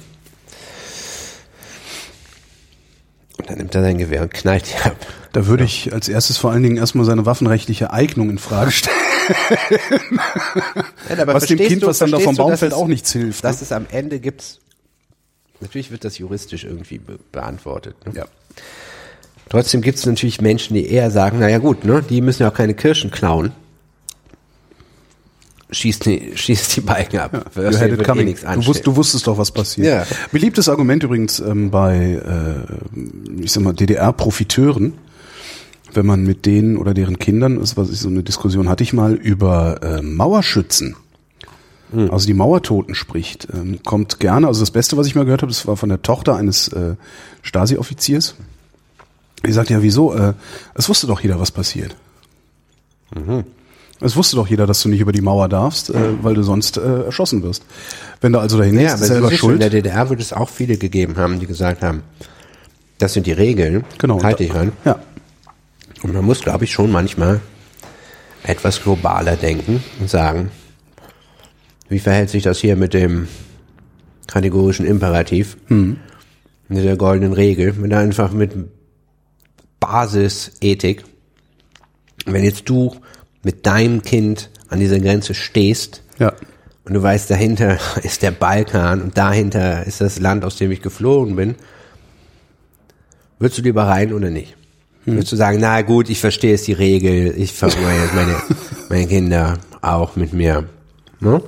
Und 3.39 3.51
dann 3.51 3.59
nimmt 3.59 3.75
er 3.75 3.83
sein 3.83 3.99
Gewehr 3.99 4.23
und 4.23 4.33
knallt 4.33 4.65
die 4.73 4.89
ab. 4.89 4.97
Da 5.33 5.47
würde 5.47 5.65
ich 5.65 5.93
als 5.93 6.09
erstes 6.09 6.37
vor 6.39 6.53
allen 6.53 6.63
Dingen 6.63 6.77
erstmal 6.77 7.05
seine 7.05 7.27
waffenrechtliche 7.27 7.93
Eignung 7.93 8.31
in 8.31 8.39
Frage 8.39 8.71
stellen. 8.71 8.95
Ja, 11.09 11.27
Was 11.27 11.47
dem 11.47 11.59
Kind, 11.59 11.83
du- 11.83 11.87
was 11.89 11.99
dann 11.99 12.11
da 12.13 12.19
vom 12.21 12.37
Baum 12.37 12.57
fällt, 12.57 12.73
auch 12.73 12.87
nichts 12.87 13.13
hilft. 13.13 13.43
ne? 13.43 13.51
Dass 13.51 13.63
es 13.63 13.73
am 13.73 13.87
Ende 13.91 14.21
gibt's 14.21 14.61
Natürlich 15.61 15.91
wird 15.91 16.05
das 16.05 16.19
juristisch 16.19 16.65
irgendwie 16.65 16.99
be 16.99 17.19
beantwortet. 17.33 17.97
Ne? 18.07 18.13
Ja. 18.17 18.25
Trotzdem 19.49 19.81
gibt 19.83 19.99
es 19.99 20.05
natürlich 20.05 20.41
Menschen, 20.41 20.75
die 20.75 20.87
eher 20.91 21.11
sagen, 21.11 21.39
naja 21.39 21.59
gut, 21.59 21.85
ne, 21.85 22.03
die 22.03 22.21
müssen 22.21 22.43
ja 22.43 22.51
auch 22.51 22.55
keine 22.55 22.75
Kirschen 22.75 23.11
klauen. 23.11 23.53
Schießt 25.71 26.07
die, 26.07 26.33
schießt 26.37 26.77
die 26.77 26.81
Balken 26.81 27.19
ab. 27.19 27.51
You 27.55 27.63
Wirst 27.63 27.81
had 27.81 27.87
it 27.91 27.99
wird 27.99 28.01
eh 28.03 28.05
coming. 28.11 28.27
nichts 28.27 28.43
du, 28.43 28.67
wusst, 28.67 28.87
du 28.87 28.97
wusstest 28.97 29.27
doch, 29.27 29.39
was 29.39 29.51
passiert. 29.51 29.87
Ja. 29.87 30.07
Beliebtes 30.33 30.69
Argument 30.69 31.03
übrigens 31.03 31.41
ähm, 31.41 31.71
bei, 31.71 32.21
äh, 32.25 33.43
ich 33.43 33.53
sag 33.53 33.63
mal, 33.63 33.73
DDR-Profiteuren, 33.73 34.93
wenn 35.93 36.07
man 36.07 36.25
mit 36.25 36.45
denen 36.47 36.77
oder 36.77 36.93
deren 36.95 37.19
Kindern, 37.19 37.59
das 37.61 37.77
was 37.77 37.91
ich 37.91 37.99
so 38.01 38.09
eine 38.09 38.23
Diskussion 38.23 38.69
hatte 38.69 38.83
ich 38.83 38.93
mal 38.93 39.15
über 39.15 39.83
äh, 39.83 40.03
Mauerschützen, 40.03 40.97
Hm. 41.93 42.11
also 42.11 42.27
die 42.27 42.35
Mauertoten 42.35 42.95
spricht, 42.95 43.47
ähm, 43.53 43.79
kommt 43.85 44.19
gerne. 44.19 44.47
Also 44.49 44.61
das 44.61 44.71
Beste, 44.71 44.97
was 44.97 45.07
ich 45.07 45.15
mal 45.15 45.25
gehört 45.25 45.43
habe, 45.43 45.53
das 45.53 45.67
war 45.67 45.77
von 45.77 45.91
der 45.91 46.03
Tochter 46.03 46.35
eines 46.35 46.69
äh, 46.69 46.95
Stasi-Offiziers. 47.43 48.35
Die 49.47 49.53
sagt 49.53 49.69
ja, 49.71 49.83
wieso? 49.83 50.15
Äh, 50.15 50.33
es 50.75 50.89
wusste 50.89 51.07
doch 51.07 51.21
jeder, 51.21 51.39
was 51.39 51.51
passiert. 51.51 51.95
Mhm. 53.15 53.45
Es 54.05 54.17
wusste 54.17 54.37
doch 54.37 54.47
jeder, 54.49 54.67
dass 54.67 54.83
du 54.83 54.89
nicht 54.89 55.01
über 55.01 55.13
die 55.13 55.21
Mauer 55.23 55.49
darfst, 55.49 55.91
äh, 55.91 56.23
weil 56.23 56.35
du 56.35 56.43
sonst 56.43 56.77
äh, 56.77 57.05
erschossen 57.05 57.43
wirst. 57.43 57.65
Wenn 58.21 58.33
du 58.33 58.39
also 58.39 58.59
dahin 58.59 58.75
Ja, 58.79 58.91
gehst, 58.93 59.03
ist 59.03 59.09
selber 59.09 59.29
siehst 59.29 59.43
du, 59.43 59.47
in 59.47 59.51
schuld. 59.53 59.63
der 59.63 59.71
DDR 59.71 60.11
wird 60.11 60.21
es 60.21 60.33
auch 60.33 60.49
viele 60.51 60.77
gegeben 60.77 61.17
haben, 61.17 61.41
die 61.41 61.47
gesagt 61.47 61.83
haben, 61.83 62.03
das 62.99 63.13
sind 63.15 63.27
die 63.27 63.33
Regeln, 63.33 63.85
Genau. 63.99 64.23
halte 64.23 64.45
ich 64.45 64.55
ran. 64.55 64.73
Ja. 64.85 64.99
Und 66.03 66.13
man 66.13 66.25
muss, 66.25 66.41
glaube 66.41 66.65
ich, 66.65 66.73
schon 66.73 66.93
manchmal 66.93 67.41
etwas 68.43 68.83
globaler 68.83 69.37
denken 69.37 69.83
und 70.01 70.11
sagen, 70.11 70.51
wie 71.89 71.99
verhält 71.99 72.29
sich 72.31 72.43
das 72.43 72.59
hier 72.59 72.77
mit 72.77 72.93
dem 72.95 73.27
kategorischen 74.27 74.85
Imperativ, 74.87 75.57
mit 75.69 75.99
der 76.85 76.97
goldenen 76.97 77.33
Regel, 77.33 77.73
mit 77.73 77.93
einfach 77.95 78.33
mit 78.33 78.53
Basisethik. 79.81 81.05
Wenn 82.27 82.45
jetzt 82.45 82.69
du 82.69 82.95
mit 83.45 83.67
deinem 83.67 84.03
Kind 84.03 84.51
an 84.69 84.81
dieser 84.81 84.99
Grenze 84.99 85.35
stehst 85.35 86.03
Ja. 86.19 86.33
und 86.85 86.95
du 86.95 87.03
weißt, 87.03 87.31
dahinter 87.31 87.79
ist 88.03 88.23
der 88.23 88.31
Balkan 88.33 89.01
und 89.03 89.17
dahinter 89.17 89.87
ist 89.87 90.01
das 90.01 90.19
Land, 90.19 90.45
aus 90.45 90.57
dem 90.57 90.71
ich 90.73 90.83
geflohen 90.83 91.37
bin, 91.37 91.55
würdest 93.39 93.59
du 93.59 93.63
lieber 93.63 93.85
rein 93.85 94.13
oder 94.13 94.31
nicht? 94.31 94.57
Würdest 95.07 95.33
du 95.33 95.37
sagen, 95.37 95.59
na 95.61 95.83
gut, 95.83 96.09
ich 96.09 96.19
verstehe 96.19 96.53
jetzt 96.53 96.67
die 96.67 96.73
Regel, 96.73 97.35
ich 97.37 97.53
verurteile 97.53 98.03
jetzt 98.03 98.15
meine, 98.15 98.37
meine 98.89 99.07
Kinder 99.07 99.59
auch 99.83 100.17
mit 100.17 100.33
mir. 100.33 100.65
Ne? 101.21 101.43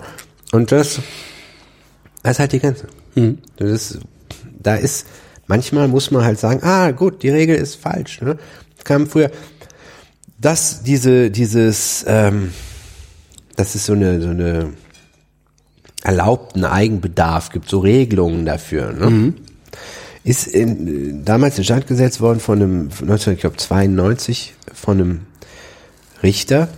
Und 0.52 0.73
das, 0.73 1.01
das 2.23 2.32
ist 2.32 2.39
halt 2.39 2.52
die 2.52 2.60
Grenze. 2.60 2.86
Das 3.56 3.70
ist, 3.70 4.01
da 4.62 4.74
ist, 4.74 5.06
manchmal 5.47 5.89
muss 5.89 6.10
man 6.10 6.23
halt 6.23 6.39
sagen, 6.39 6.62
ah 6.64 6.90
gut, 6.90 7.23
die 7.23 7.31
Regel 7.31 7.56
ist 7.56 7.77
falsch. 7.77 8.20
Ne? 8.20 8.36
Kam 8.85 9.06
früher, 9.06 9.31
dass 10.47 10.85
diese, 10.85 11.28
dieses, 11.32 12.05
ähm, 12.06 12.52
dass 13.56 13.74
es 13.74 13.85
so 13.85 13.94
eine, 13.94 14.23
so 14.23 14.28
eine 14.28 14.74
erlaubten 16.05 16.64
Eigenbedarf 16.64 17.51
gibt, 17.51 17.68
so 17.68 17.81
Regelungen 17.81 18.47
dafür. 18.47 18.93
Ne? 18.93 19.35
Ist 20.23 20.47
in, 20.47 21.24
damals 21.24 21.59
in 21.59 21.64
Stand 21.64 21.89
gesetzt 21.89 22.20
worden 22.20 22.39
von 22.39 22.62
einem, 22.62 22.90
von 22.93 23.10
1992 23.10 24.55
von 24.73 25.01
einem 25.01 25.20
Richter, 26.23 26.68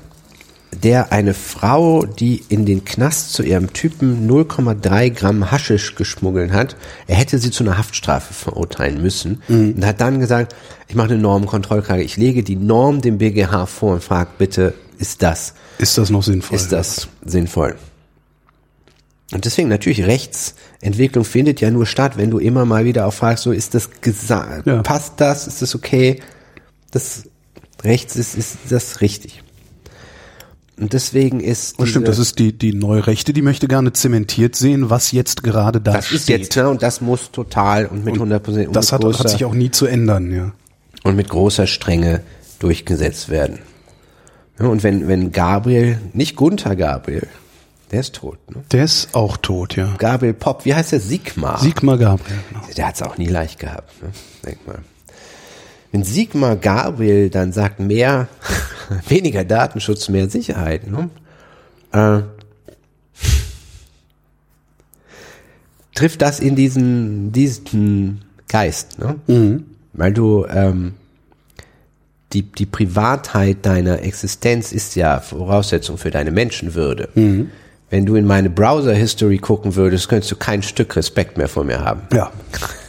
der 0.73 1.13
eine 1.13 1.35
Frau, 1.35 2.05
die 2.05 2.43
in 2.49 2.67
den 2.67 2.85
Knast 2.85 3.33
zu 3.33 3.43
ihrem 3.43 3.73
Typen 3.73 4.29
0,3 4.31 5.11
Gramm 5.11 5.51
Haschisch 5.51 5.95
geschmuggelt 5.95 6.53
hat, 6.53 6.77
er 7.07 7.17
hätte 7.17 7.39
sie 7.39 7.51
zu 7.51 7.65
einer 7.65 7.79
Haftstrafe 7.79 8.35
verurteilen 8.35 9.01
müssen 9.03 9.43
und 9.49 9.85
hat 9.85 10.01
dann 10.01 10.21
gesagt, 10.21 10.55
ich 10.87 10.95
mache 10.95 11.09
eine 11.13 11.19
Normkontrollklage, 11.19 12.03
ich 12.03 12.17
lege 12.17 12.43
die 12.43 12.57
Norm 12.57 13.01
dem 13.01 13.19
BGH 13.19 13.67
vor 13.67 13.95
und 13.95 14.05
frage 14.05 14.31
bitte, 14.39 14.75
ist 14.99 15.23
das 15.23 15.55
Ist 15.79 15.97
das 15.97 16.11
noch 16.11 16.23
sinnvoll? 16.23 16.57
ist 16.57 16.71
das 16.73 17.09
sinnvoll. 17.25 17.77
Und 19.33 19.45
deswegen 19.45 19.69
natürlich 19.69 20.05
Rechtsentwicklung 20.05 21.25
findet 21.25 21.61
ja 21.61 21.71
nur 21.71 21.87
statt, 21.87 22.17
wenn 22.17 22.31
du 22.31 22.39
immer 22.39 22.65
mal 22.65 22.85
wieder 22.85 23.07
auch 23.07 23.13
fragst, 23.13 23.45
so 23.45 23.53
ist 23.53 23.75
das 23.75 23.91
gesagt, 24.01 24.67
Ja. 24.67 24.83
passt 24.83 25.15
das, 25.19 25.47
ist 25.47 25.61
das 25.63 25.75
okay? 25.75 26.21
Das 26.91 27.25
rechts 27.85 28.17
ist, 28.17 28.35
ist 28.37 28.57
das 28.71 29.01
richtig. 29.03 29.43
Und 30.81 30.93
deswegen 30.93 31.41
ist 31.41 31.79
Und 31.79 31.87
stimmt, 31.89 32.07
das 32.09 32.19
ist 32.19 32.39
die, 32.39 32.53
die 32.57 32.73
neue 32.73 33.07
Rechte, 33.07 33.33
die 33.33 33.43
möchte 33.43 33.67
gerne 33.69 33.93
zementiert 33.93 34.55
sehen, 34.57 34.91
was 34.91 35.13
jetzt 35.13 35.43
gerade 35.43 35.81
da 35.81 35.93
das 35.95 36.07
steht. 36.07 36.19
ist 36.21 36.29
jetzt, 36.29 36.57
ne, 36.57 36.69
und 36.69 36.83
das 36.83 37.01
muss 37.01 37.31
total 37.33 37.87
und 37.87 38.05
mit 38.05 38.15
100 38.15 38.43
Prozent 38.43 38.69
und, 38.69 38.77
das 38.77 38.93
hat, 38.93 39.03
großer- 39.03 39.19
hat 39.21 39.31
sich 39.31 39.45
auch 39.45 39.55
nie 39.55 39.71
zu 39.71 39.87
ändern, 39.87 40.33
ja. 40.33 40.53
und 41.03 41.17
mit 41.17 41.29
großer 41.29 41.67
Strenge 41.67 42.23
durchgesetzt 42.61 43.29
werden. 43.29 43.59
Ja, 44.61 44.67
und 44.67 44.83
wenn, 44.83 45.09
wenn 45.09 45.33
Gabriel, 45.33 45.99
nicht 46.13 46.37
Gunther 46.37 46.77
Gabriel, 46.77 47.27
der 47.91 48.01
ist 48.01 48.15
tot, 48.17 48.39
ne? 48.51 48.63
Der 48.73 48.85
ist 48.85 49.15
auch 49.15 49.37
tot, 49.37 49.75
ja. 49.77 49.95
Gabriel 49.99 50.35
Popp, 50.35 50.65
wie 50.65 50.75
heißt 50.75 50.93
der? 50.93 51.01
Sigmar. 51.01 51.59
Sigmar 51.61 51.97
Gabriel. 51.99 52.39
Genau. 52.51 52.65
Der 52.77 52.87
hat's 52.89 53.01
auch 53.03 53.17
nie 53.19 53.29
leicht 53.29 53.59
gehabt, 53.59 54.03
ne? 54.03 54.11
Denk 54.45 54.67
mal. 54.67 54.79
Wenn 55.93 56.05
Sigmar 56.05 56.57
Gabriel 56.57 57.31
dann 57.31 57.53
sagt, 57.53 57.81
mehr, 57.81 58.29
weniger 59.09 59.45
Datenschutz, 59.45 60.09
mehr 60.09 60.29
Sicherheit, 60.29 60.87
ne? 60.87 61.11
äh, 61.93 62.23
trifft 65.95 66.23
das 66.23 66.41
in 66.41 66.55
diesen, 66.57 67.33
diesen 67.33 68.23
Geist, 68.49 68.99
ne? 68.99 69.17
Weil 69.95 70.13
du, 70.13 70.47
ähm, 70.47 70.95
die, 72.33 72.43
die 72.43 72.67
Privatheit 72.67 73.65
deiner 73.65 74.03
Existenz 74.03 74.73
ist 74.73 74.95
ja 74.95 75.21
Voraussetzung 75.21 75.99
für 75.99 76.11
deine 76.11 76.31
Menschenwürde. 76.31 77.09
Wenn 77.91 78.05
du 78.05 78.17
in 78.17 78.27
meine 78.27 78.51
Browser-History 78.51 79.39
gucken 79.39 79.75
würdest, 79.75 80.09
könntest 80.09 80.31
du 80.31 80.37
kein 80.37 80.63
Stück 80.63 80.95
Respekt 80.95 81.39
mehr 81.39 81.49
vor 81.49 81.65
mir 81.65 81.81
haben. 81.81 82.03
Ja. 82.13 82.31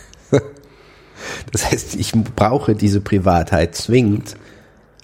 Das 1.52 1.72
heißt, 1.72 1.96
ich 1.96 2.12
brauche 2.36 2.76
diese 2.76 3.02
Privatheit 3.02 3.76
zwingend, 3.76 4.36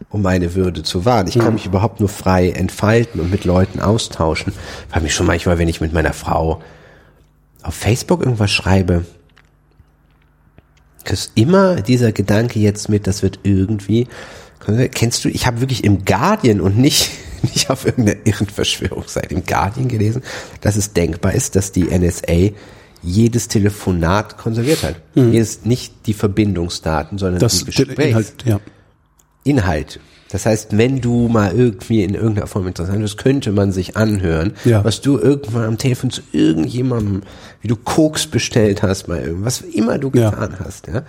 um 0.09 0.21
meine 0.21 0.55
Würde 0.55 0.83
zu 0.83 1.05
wahren. 1.05 1.27
Ich 1.27 1.39
kann 1.39 1.53
mich 1.53 1.65
überhaupt 1.65 1.99
nur 1.99 2.09
frei 2.09 2.51
entfalten 2.51 3.19
und 3.21 3.31
mit 3.31 3.45
Leuten 3.45 3.79
austauschen. 3.79 4.53
Ich 4.85 4.91
frage 4.91 5.03
mich 5.03 5.15
schon 5.15 5.27
manchmal, 5.27 5.57
wenn 5.57 5.67
ich 5.67 5.81
mit 5.81 5.93
meiner 5.93 6.13
Frau 6.13 6.61
auf 7.63 7.73
Facebook 7.73 8.21
irgendwas 8.21 8.51
schreibe, 8.51 9.05
ist 11.11 11.31
immer 11.35 11.81
dieser 11.81 12.11
Gedanke 12.11 12.59
jetzt 12.59 12.89
mit, 12.89 13.07
das 13.07 13.21
wird 13.23 13.39
irgendwie. 13.43 14.07
Kennst 14.91 15.23
du, 15.23 15.29
ich 15.29 15.45
habe 15.45 15.61
wirklich 15.61 15.83
im 15.83 16.05
Guardian 16.05 16.61
und 16.61 16.77
nicht, 16.77 17.11
nicht 17.43 17.69
auf 17.69 17.85
irgendeiner 17.85 18.25
irren 18.25 18.47
Verschwörungsseite 18.47 19.33
im 19.33 19.45
Guardian 19.45 19.87
gelesen, 19.87 20.23
dass 20.61 20.75
es 20.75 20.93
denkbar 20.93 21.33
ist, 21.33 21.55
dass 21.55 21.71
die 21.71 21.85
NSA 21.85 22.55
jedes 23.05 23.47
Telefonat 23.47 24.37
konserviert 24.37 24.83
hat. 24.83 24.95
Jedes, 25.13 25.63
nicht 25.65 25.93
die 26.07 26.13
Verbindungsdaten, 26.13 27.17
sondern 27.17 27.39
Das 27.39 27.59
die 27.59 27.65
Gesprächs 27.65 27.99
Inhalt, 28.09 28.33
ja. 28.45 28.59
Inhalt. 29.43 29.99
Das 30.31 30.45
heißt, 30.45 30.75
wenn 30.77 31.01
du 31.01 31.27
mal 31.27 31.53
irgendwie 31.55 32.03
in 32.03 32.15
irgendeiner 32.15 32.47
Form 32.47 32.67
interessant 32.67 32.99
bist, 32.99 33.17
könnte 33.17 33.51
man 33.51 33.71
sich 33.71 33.95
anhören, 33.95 34.53
Ja. 34.65 34.83
was 34.83 35.01
du 35.01 35.17
irgendwann 35.19 35.63
am 35.65 35.77
Telefon 35.77 36.09
zu 36.09 36.21
irgendjemandem, 36.31 37.21
wie 37.61 37.67
du 37.67 37.75
Koks 37.75 38.25
bestellt 38.27 38.81
hast, 38.81 39.07
mal 39.07 39.21
irgendwas, 39.21 39.63
was 39.63 39.69
immer 39.69 39.97
du 39.99 40.09
Ja. 40.13 40.31
getan 40.31 40.55
hast, 40.59 40.87
ja. 40.87 41.03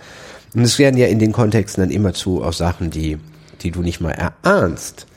Und 0.53 0.61
es 0.61 0.79
werden 0.79 0.97
ja 0.97 1.07
in 1.07 1.19
den 1.19 1.31
Kontexten 1.33 1.81
dann 1.83 1.89
immer 1.91 2.13
zu 2.13 2.43
auch 2.43 2.53
Sachen, 2.53 2.89
die, 2.91 3.17
die 3.61 3.71
du 3.71 3.81
nicht 3.81 3.99
mal 4.01 4.11
erahnst, 4.11 5.07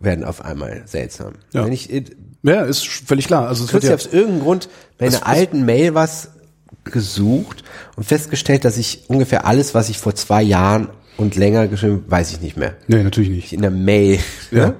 werden 0.00 0.24
auf 0.24 0.44
einmal 0.44 0.82
seltsam. 0.86 1.32
Ja. 1.52 1.64
Wenn 1.66 1.72
ich, 1.72 1.92
äh, 1.92 2.04
Ja, 2.42 2.62
ist 2.62 2.84
völlig 2.86 3.26
klar. 3.26 3.48
Also 3.48 3.64
es 3.64 3.72
wird 3.72 3.84
ja, 3.84 3.94
aus 3.94 4.06
irgendeinem 4.06 4.40
Grund 4.40 4.68
bei 4.98 5.06
einer 5.06 5.26
alten 5.26 5.64
Mail 5.64 5.94
was 5.94 6.30
gesucht 6.84 7.62
und 7.96 8.04
festgestellt, 8.04 8.64
dass 8.64 8.76
ich 8.76 9.04
ungefähr 9.08 9.46
alles, 9.46 9.74
was 9.74 9.88
ich 9.88 9.98
vor 9.98 10.14
zwei 10.14 10.42
Jahren 10.42 10.88
und 11.16 11.36
länger 11.36 11.68
geschrieben, 11.68 12.04
weiß 12.08 12.32
ich 12.32 12.40
nicht 12.40 12.56
mehr. 12.56 12.74
nee, 12.88 13.02
natürlich 13.02 13.28
nicht. 13.30 13.52
In 13.52 13.62
der 13.62 13.70
Mail. 13.70 14.18
Ja. 14.50 14.68
Ne? 14.68 14.74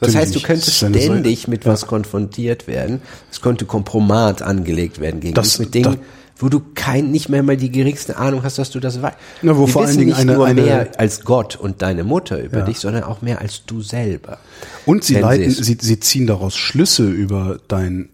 Das 0.00 0.14
heißt, 0.14 0.34
du 0.34 0.40
könntest 0.40 0.74
ständig 0.76 1.48
mit 1.48 1.64
was 1.66 1.86
konfrontiert 1.86 2.66
werden. 2.66 3.00
Es 3.30 3.40
könnte 3.40 3.64
Kompromat 3.64 4.42
angelegt 4.42 5.00
werden 5.00 5.20
gegen 5.20 5.34
Das- 5.34 5.50
dich 5.50 5.58
mit 5.60 5.74
Dingen, 5.74 5.84
das- 5.84 5.98
wo 6.38 6.48
du 6.48 6.60
kein, 6.74 7.10
nicht 7.10 7.28
mehr 7.28 7.42
mal 7.42 7.56
die 7.56 7.70
geringste 7.70 8.16
Ahnung 8.16 8.42
hast, 8.42 8.58
dass 8.58 8.70
du 8.70 8.80
das 8.80 9.00
weißt. 9.00 9.16
Na, 9.42 9.56
wo 9.56 9.66
Die 9.66 9.72
vor 9.72 9.82
allen 9.82 9.88
wissen 9.90 9.98
Dingen 10.00 10.10
nicht 10.10 10.20
eine- 10.20 10.34
nur 10.34 10.46
eine- 10.46 10.62
mehr 10.62 10.90
als 10.98 11.20
Gott 11.24 11.56
und 11.56 11.80
deine 11.82 12.02
Mutter 12.04 12.42
über 12.42 12.58
Ja. 12.58 12.64
dich, 12.64 12.78
sondern 12.78 13.04
auch 13.04 13.22
mehr 13.22 13.40
als 13.40 13.64
du 13.66 13.82
selber. 13.82 14.38
Und 14.84 15.04
sie 15.04 15.14
Wenn 15.14 15.22
leiten, 15.22 15.50
sie, 15.50 15.76
sie 15.80 16.00
ziehen 16.00 16.26
daraus 16.26 16.56
Schlüsse 16.56 17.08
über 17.08 17.58
dein 17.68 18.08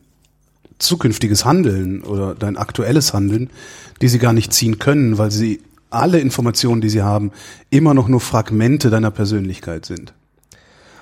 zukünftiges 0.78 1.44
Handeln 1.44 2.02
oder 2.02 2.34
dein 2.34 2.56
aktuelles 2.56 3.12
Handeln, 3.12 3.50
die 4.00 4.08
sie 4.08 4.18
gar 4.18 4.32
nicht 4.32 4.52
ziehen 4.52 4.78
können, 4.78 5.18
weil 5.18 5.30
sie 5.30 5.60
alle 5.90 6.20
Informationen, 6.20 6.80
die 6.80 6.88
sie 6.88 7.02
haben, 7.02 7.32
immer 7.70 7.94
noch 7.94 8.08
nur 8.08 8.20
Fragmente 8.20 8.90
deiner 8.90 9.10
Persönlichkeit 9.10 9.84
sind. 9.86 10.12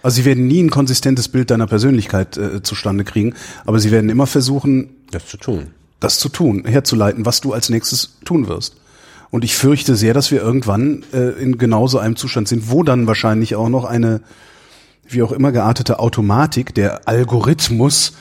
Also 0.03 0.17
sie 0.17 0.25
werden 0.25 0.47
nie 0.47 0.63
ein 0.63 0.71
konsistentes 0.71 1.29
Bild 1.29 1.51
deiner 1.51 1.67
Persönlichkeit 1.67 2.37
äh, 2.37 2.63
zustande 2.63 3.05
kriegen, 3.05 3.35
aber 3.67 3.79
sie 3.81 3.91
werden 3.91 4.09
immer 4.11 4.27
versuchen, 4.27 4.91
Das 5.11 5.27
zu 5.27 5.37
tun. 5.37 5.69
Das 6.01 6.19
zu 6.19 6.29
tun, 6.29 6.65
herzuleiten, 6.65 7.27
was 7.27 7.41
du 7.41 7.53
als 7.53 7.69
nächstes 7.69 8.19
tun 8.25 8.49
wirst. 8.49 8.77
Und 9.31 9.45
ich 9.45 9.57
fürchte 9.57 9.95
sehr, 9.97 10.15
dass 10.15 10.31
wir 10.31 10.41
irgendwann 10.41 11.05
äh, 11.13 11.31
in 11.41 11.59
genauso 11.59 11.99
einem 11.99 12.17
Zustand 12.17 12.49
sind, 12.49 12.71
wo 12.71 12.83
dann 12.83 13.07
wahrscheinlich 13.07 13.57
auch 13.57 13.69
noch 13.69 13.85
eine, 13.85 14.23
wie 15.07 15.23
auch 15.23 15.33
immer 15.33 15.53
geartete 15.53 15.99
Automatik, 15.99 16.75
der 16.75 17.07
Algorithmus, 17.07 18.15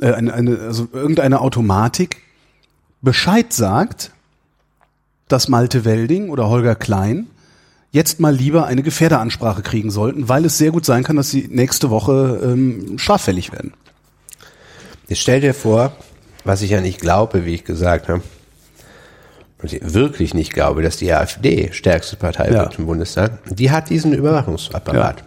äh, 0.00 0.12
eine, 0.12 0.32
eine, 0.34 0.58
also 0.58 0.88
irgendeine 0.92 1.40
Automatik 1.40 2.22
Bescheid 3.00 3.52
sagt, 3.52 4.10
dass 5.28 5.48
Malte 5.48 5.84
Welding 5.84 6.30
oder 6.30 6.48
Holger 6.48 6.74
Klein 6.74 7.28
jetzt 7.92 8.18
mal 8.18 8.34
lieber 8.34 8.66
eine 8.66 8.82
Gefährderansprache 8.82 9.62
kriegen 9.62 9.90
sollten, 9.90 10.28
weil 10.28 10.44
es 10.44 10.58
sehr 10.58 10.72
gut 10.72 10.84
sein 10.84 11.04
kann, 11.04 11.16
dass 11.16 11.30
sie 11.30 11.48
nächste 11.50 11.90
Woche 11.90 12.40
ähm, 12.42 12.98
straffällig 12.98 13.52
werden. 13.52 13.72
Jetzt 15.06 15.20
stell 15.20 15.40
dir 15.40 15.54
vor, 15.54 15.96
was 16.48 16.62
ich 16.62 16.70
ja 16.70 16.80
nicht 16.80 16.98
glaube, 17.00 17.44
wie 17.44 17.54
ich 17.54 17.64
gesagt 17.64 18.08
habe, 18.08 18.22
was 19.60 19.72
ich 19.74 19.92
wirklich 19.94 20.32
nicht 20.34 20.52
glaube, 20.54 20.82
dass 20.82 20.96
die 20.96 21.12
AfD 21.12 21.70
stärkste 21.72 22.16
Partei 22.16 22.50
Ja. 22.50 22.60
wird 22.64 22.78
im 22.78 22.86
Bundestag, 22.86 23.40
die 23.54 23.70
hat 23.70 23.90
diesen 23.90 24.14
Überwachungsapparat. 24.14 25.24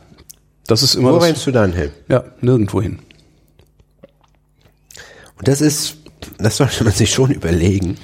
Das 0.67 0.81
ist 0.83 0.95
immer 0.95 1.13
Wo 1.13 1.17
rennst 1.17 1.45
du 1.45 1.51
dann 1.51 1.73
hin? 1.73 1.91
ja, 2.07 2.23
nirgendwo 2.41 2.81
hin. 2.81 2.99
Und 5.37 5.47
das 5.47 5.61
ist, 5.61 5.97
das 6.37 6.57
sollte 6.57 6.83
man 6.83 6.93
sich 6.93 7.11
schon 7.11 7.31
überlegen, 7.31 7.97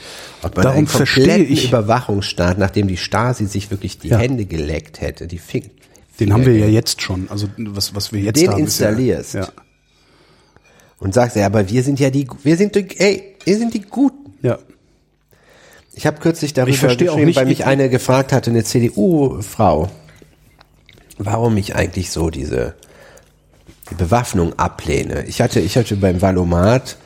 ob 0.44 0.56
man 0.56 0.64
Darum 0.64 0.78
einen 0.80 0.88
kompletten 0.88 1.52
ich- 1.52 1.68
Überwachungsstaat, 1.70 2.58
nachdem 2.58 2.88
die 2.88 2.98
Stasi 2.98 3.46
sich 3.46 3.72
wirklich 3.72 3.98
die 4.00 4.10
Ja. 4.10 4.18
Hände 4.18 4.46
geleckt 4.46 5.02
hätte, 5.02 5.28
die 5.28 5.38
Finger, 5.40 5.70
Den 6.20 6.34
haben 6.34 6.46
wir 6.46 6.56
ja 6.58 6.68
jetzt 6.68 7.02
schon. 7.02 7.30
Also 7.30 7.48
was, 7.58 7.94
was 7.96 8.12
wir 8.12 8.22
jetzt 8.22 8.40
Den 8.42 8.52
haben. 8.52 8.64
ist 8.64 8.80
ja- 8.80 8.90
installierst. 8.90 9.34
Ja. 9.36 9.48
Und 11.00 11.14
sagst, 11.14 11.36
ja, 11.36 11.46
aber 11.46 11.70
wir 11.70 11.84
sind 11.84 12.00
ja 12.00 12.10
die, 12.10 12.28
wir 12.44 12.58
sind, 12.58 12.76
die, 12.76 12.88
ey, 13.00 13.36
wir 13.46 13.58
sind 13.58 13.74
die 13.74 13.82
Guten. 13.82 14.34
ja. 14.42 14.58
Ich 15.94 16.06
habe 16.06 16.20
kürzlich 16.20 16.54
darüber 16.54 16.70
Ich 16.72 16.78
verstehe 16.80 17.10
auch 17.10 17.16
geschrieben, 17.16 17.26
nicht, 17.28 17.36
weil 17.38 17.46
mich 17.48 17.60
ich- 17.62 17.66
eine 17.66 17.90
gefragt 17.90 18.32
hatte, 18.32 18.52
eine 18.52 18.64
CDU-Frau, 18.64 19.90
warum 21.18 21.58
ich 21.58 21.76
eigentlich 21.76 22.12
so 22.12 22.30
diese 22.30 22.76
die 23.90 23.96
Bewaffnung 23.96 24.54
ablehne. 24.60 25.26
Ich 25.26 25.42
hatte, 25.42 25.60
ich 25.60 25.76
hatte 25.76 25.96
beim 25.96 26.22
Valomat 26.22 26.98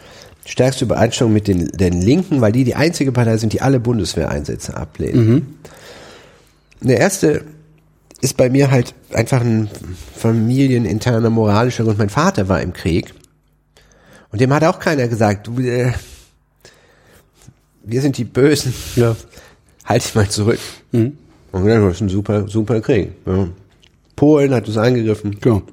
stärkste 0.46 0.84
Übereinstimmung 0.84 1.32
mit 1.32 1.48
den, 1.48 1.68
den 1.68 2.02
Linken, 2.02 2.42
weil 2.42 2.52
die 2.52 2.66
die 2.66 2.76
einzige 2.76 3.14
Partei 3.14 3.38
sind, 3.38 3.54
die 3.54 3.62
alle 3.62 3.80
Bundeswehreinsätze 3.80 4.76
ablehnen. 4.76 5.60
Der 6.82 6.98
erste 7.00 7.46
ist 8.20 8.36
bei 8.36 8.50
mir 8.50 8.72
halt 8.72 8.94
einfach 9.14 9.40
ein 9.40 9.70
familieninterner 10.18 11.30
moralischer 11.30 11.84
Grund. 11.86 11.98
Mein 11.98 12.10
Vater 12.10 12.50
war 12.50 12.62
im 12.62 12.74
Krieg 12.74 13.14
und 14.32 14.42
dem 14.42 14.54
hat 14.54 14.64
auch 14.64 14.80
keiner 14.80 15.08
gesagt, 15.08 15.48
du, 15.48 15.60
äh, 15.60 15.92
wir 17.84 18.02
sind 18.02 18.18
die 18.18 18.24
Bösen, 18.26 18.74
Ja. 18.96 19.16
halt 19.86 20.04
dich 20.04 20.16
mal 20.16 20.30
zurück. 20.30 20.60
Und 20.92 21.18
dann 21.52 21.66
das 21.86 21.96
ist 21.96 22.02
ein 22.02 22.10
super, 22.10 22.48
super 22.48 22.80
Krieg. 22.82 23.12
Ja. 23.26 23.48
Polen 24.16 24.54
hat 24.54 24.68
uns 24.68 24.78
angegriffen, 24.78 25.38
Genau. 25.42 25.64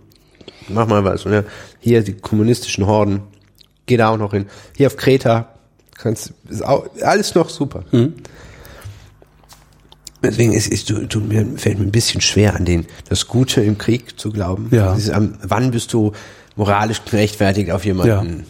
mach 0.68 0.86
mal 0.86 1.04
was. 1.04 1.26
Und 1.26 1.32
ja, 1.32 1.44
hier 1.80 2.02
die 2.02 2.14
kommunistischen 2.14 2.86
Horden, 2.86 3.20
geh 3.86 3.96
da 3.96 4.08
auch 4.10 4.16
noch 4.16 4.32
hin. 4.32 4.46
Hier 4.76 4.86
auf 4.88 4.96
Kreta, 4.96 5.54
kannst, 5.96 6.32
ist 6.48 6.64
auch, 6.64 6.86
alles 7.02 7.34
noch 7.34 7.50
super. 7.50 7.84
Deswegen 10.22 10.52
ist, 10.52 10.66
ist, 10.66 10.88
tut 10.88 11.10
tut 11.10 11.28
mir, 11.28 11.46
fällt 11.56 11.78
mir 11.78 11.84
ein 11.84 11.92
bisschen 11.92 12.20
schwer 12.20 12.56
an 12.56 12.64
den, 12.64 12.86
das 13.08 13.28
Gute 13.28 13.60
im 13.62 13.78
Krieg 13.78 14.18
zu 14.18 14.30
glauben. 14.32 14.68
Ja. 14.72 14.96
Am, 15.12 15.34
wann 15.42 15.70
bist 15.70 15.92
du 15.92 16.12
moralisch 16.58 17.02
gerechtfertigt, 17.04 17.70
auf 17.70 17.84
jemanden 17.86 18.44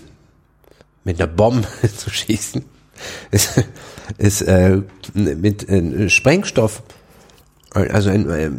mit 1.05 1.20
einer 1.20 1.28
Bombe 1.30 1.68
zu 1.97 2.10
schießen? 2.10 2.64
Ist, 3.30 3.62
ist 4.16 4.43
äh, 4.43 4.78
mit 5.14 5.68
äh, 5.68 6.09
Sprengstoff, 6.10 6.82
also 7.70 8.10
ein, 8.10 8.28
äh, 8.28 8.51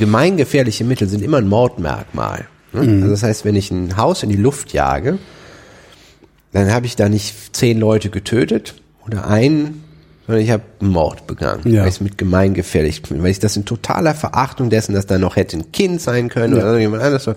gemeingefährliche 0.00 0.82
Mittel 0.82 1.06
sind 1.08 1.22
immer 1.22 1.36
ein 1.36 1.46
Mordmerkmal. 1.46 2.46
Ne? 2.72 2.80
Also 3.02 3.10
das 3.10 3.22
heißt, 3.22 3.44
wenn 3.44 3.54
ich 3.54 3.70
ein 3.70 3.96
Haus 3.96 4.22
in 4.24 4.30
die 4.30 4.36
Luft 4.36 4.72
jage, 4.72 5.18
dann 6.52 6.72
habe 6.72 6.86
ich 6.86 6.96
da 6.96 7.08
nicht 7.08 7.54
zehn 7.54 7.78
Leute 7.78 8.08
getötet 8.10 8.74
oder 9.06 9.28
einen, 9.28 9.84
sondern 10.26 10.42
ich 10.42 10.50
habe 10.50 10.64
einen 10.80 10.90
Mord 10.90 11.26
begangen, 11.26 11.60
Ja. 11.70 11.82
weil 11.82 11.88
ich 11.88 11.94
es 11.96 12.00
mit 12.00 12.18
gemeingefährlich, 12.18 13.02
weil 13.10 13.30
ich 13.30 13.38
das 13.38 13.56
in 13.56 13.64
totaler 13.64 14.14
Verachtung 14.14 14.70
dessen, 14.70 14.94
dass 14.94 15.06
da 15.06 15.18
noch 15.18 15.36
hätte 15.36 15.56
ein 15.58 15.70
Kind 15.72 16.00
sein 16.00 16.28
können 16.30 16.54
oder 16.54 16.78
jemand 16.78 17.02
anderes, 17.02 17.30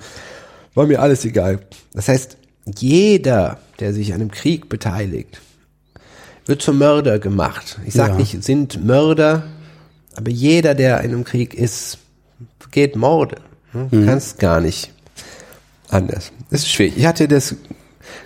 war, 0.73 0.85
mir 0.87 1.01
alles 1.01 1.25
egal. 1.25 1.59
Das 1.93 2.07
heißt, 2.07 2.37
jeder, 2.77 3.59
der 3.79 3.93
sich 3.93 4.13
an 4.13 4.21
einem 4.21 4.31
Krieg 4.31 4.69
beteiligt, 4.69 5.41
wird 6.45 6.61
zum 6.61 6.77
Mörder 6.77 7.19
gemacht. 7.19 7.79
Ich 7.85 7.93
sage 7.93 8.13
Ja. 8.13 8.17
nicht, 8.19 8.43
sind 8.43 8.83
Mörder, 8.85 9.43
aber 10.15 10.29
jeder, 10.31 10.75
der 10.75 11.01
in 11.01 11.11
einem 11.11 11.23
Krieg 11.23 11.53
ist, 11.53 11.97
geht 12.71 12.95
Morde. 12.95 13.37
Du 13.73 14.05
kannst 14.05 14.39
gar 14.39 14.59
nicht 14.59 14.91
anders. 15.89 16.31
Das 16.49 16.61
ist 16.61 16.71
schwierig. 16.71 16.97
Ich 16.97 17.05
hatte 17.05 17.27
das, 17.27 17.55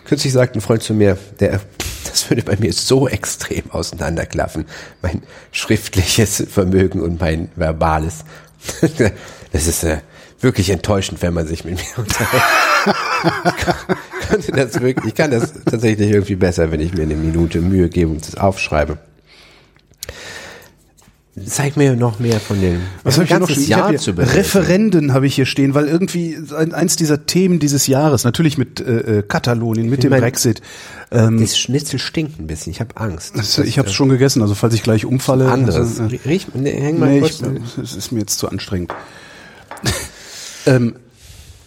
kürzlich 0.05 0.34
sagte 0.34 0.57
ein 0.57 0.61
Freund 0.61 0.81
zu 0.81 0.93
mir, 0.93 1.17
der, 1.39 1.61
das 2.09 2.30
würde 2.30 2.41
bei 2.43 2.55
mir 2.57 2.73
so 2.73 3.07
extrem 3.07 3.69
auseinanderklaffen, 3.72 4.65
mein 5.01 5.22
schriftliches 5.51 6.43
Vermögen 6.49 7.01
und 7.01 7.19
mein 7.19 7.49
verbales. 7.55 8.23
Das 9.51 9.67
ist 9.67 9.84
äh, 9.84 9.99
wirklich 10.41 10.69
enttäuschend, 10.69 11.21
wenn 11.21 11.33
man 11.33 11.47
sich 11.47 11.65
mit 11.65 11.75
mir 11.75 12.03
unterhält. 12.03 12.43
Ich 14.27 14.29
konnte 14.29 14.51
das 14.53 14.81
wirklich, 14.81 15.05
ich 15.05 15.13
kann 15.15 15.29
das 15.29 15.53
tatsächlich 15.65 16.09
irgendwie 16.09 16.35
besser, 16.35 16.71
wenn 16.71 16.79
ich 16.81 16.93
mir 16.93 17.03
eine 17.03 17.15
Minute 17.15 17.61
Mühe 17.61 17.89
gebe 17.89 18.09
und 18.11 18.27
das 18.27 18.35
aufschreibe. 18.35 18.97
Zeig 21.45 21.75
mir 21.77 21.95
noch 21.95 22.19
mehr 22.19 22.39
von 22.39 22.59
den. 22.61 22.79
Was 23.03 23.15
habe 23.17 23.25
ich 23.25 23.29
noch? 23.31 23.49
Ich 23.49 23.57
hab 23.73 23.79
Jahr 23.79 23.89
hier 23.89 23.99
zu 23.99 24.13
bewältigen. 24.13 24.37
Referenden 24.37 25.13
habe 25.13 25.27
ich 25.27 25.35
hier 25.35 25.45
stehen, 25.45 25.73
weil 25.75 25.87
irgendwie 25.87 26.37
ein, 26.57 26.73
eins 26.73 26.95
dieser 26.95 27.25
Themen 27.27 27.59
dieses 27.59 27.87
Jahres, 27.87 28.23
natürlich 28.23 28.57
mit 28.57 28.79
äh, 28.79 29.19
äh, 29.19 29.21
Katalonien, 29.21 29.89
mit 29.89 30.01
dem 30.03 30.09
mein- 30.11 30.21
Brexit. 30.21 30.61
Ähm, 31.11 31.39
Das 31.41 31.57
Schnitzel 31.59 31.99
stinkt 31.99 32.39
ein 32.39 32.47
bisschen. 32.47 32.71
Ich 32.71 32.79
habe 32.79 32.95
Angst. 32.97 33.37
das, 33.37 33.57
ich 33.59 33.77
habe 33.77 33.89
es 33.89 33.93
schon 33.93 34.09
gegessen, 34.09 34.41
also 34.41 34.55
falls 34.55 34.73
ich 34.73 34.81
gleich 34.81 35.05
umfalle. 35.05 35.51
anderes. 35.51 35.99
Also, 35.99 36.15
äh, 36.15 36.19
Riech, 36.25 36.47
nee, 36.55 36.71
häng 36.71 36.99
mal 36.99 37.09
nee, 37.09 37.19
kurz. 37.19 37.41
ich, 37.41 37.83
es 37.83 37.95
ist 37.95 38.11
mir 38.11 38.21
jetzt 38.21 38.39
zu 38.39 38.47
anstrengend. 38.49 38.91
Ähm, 40.65 40.95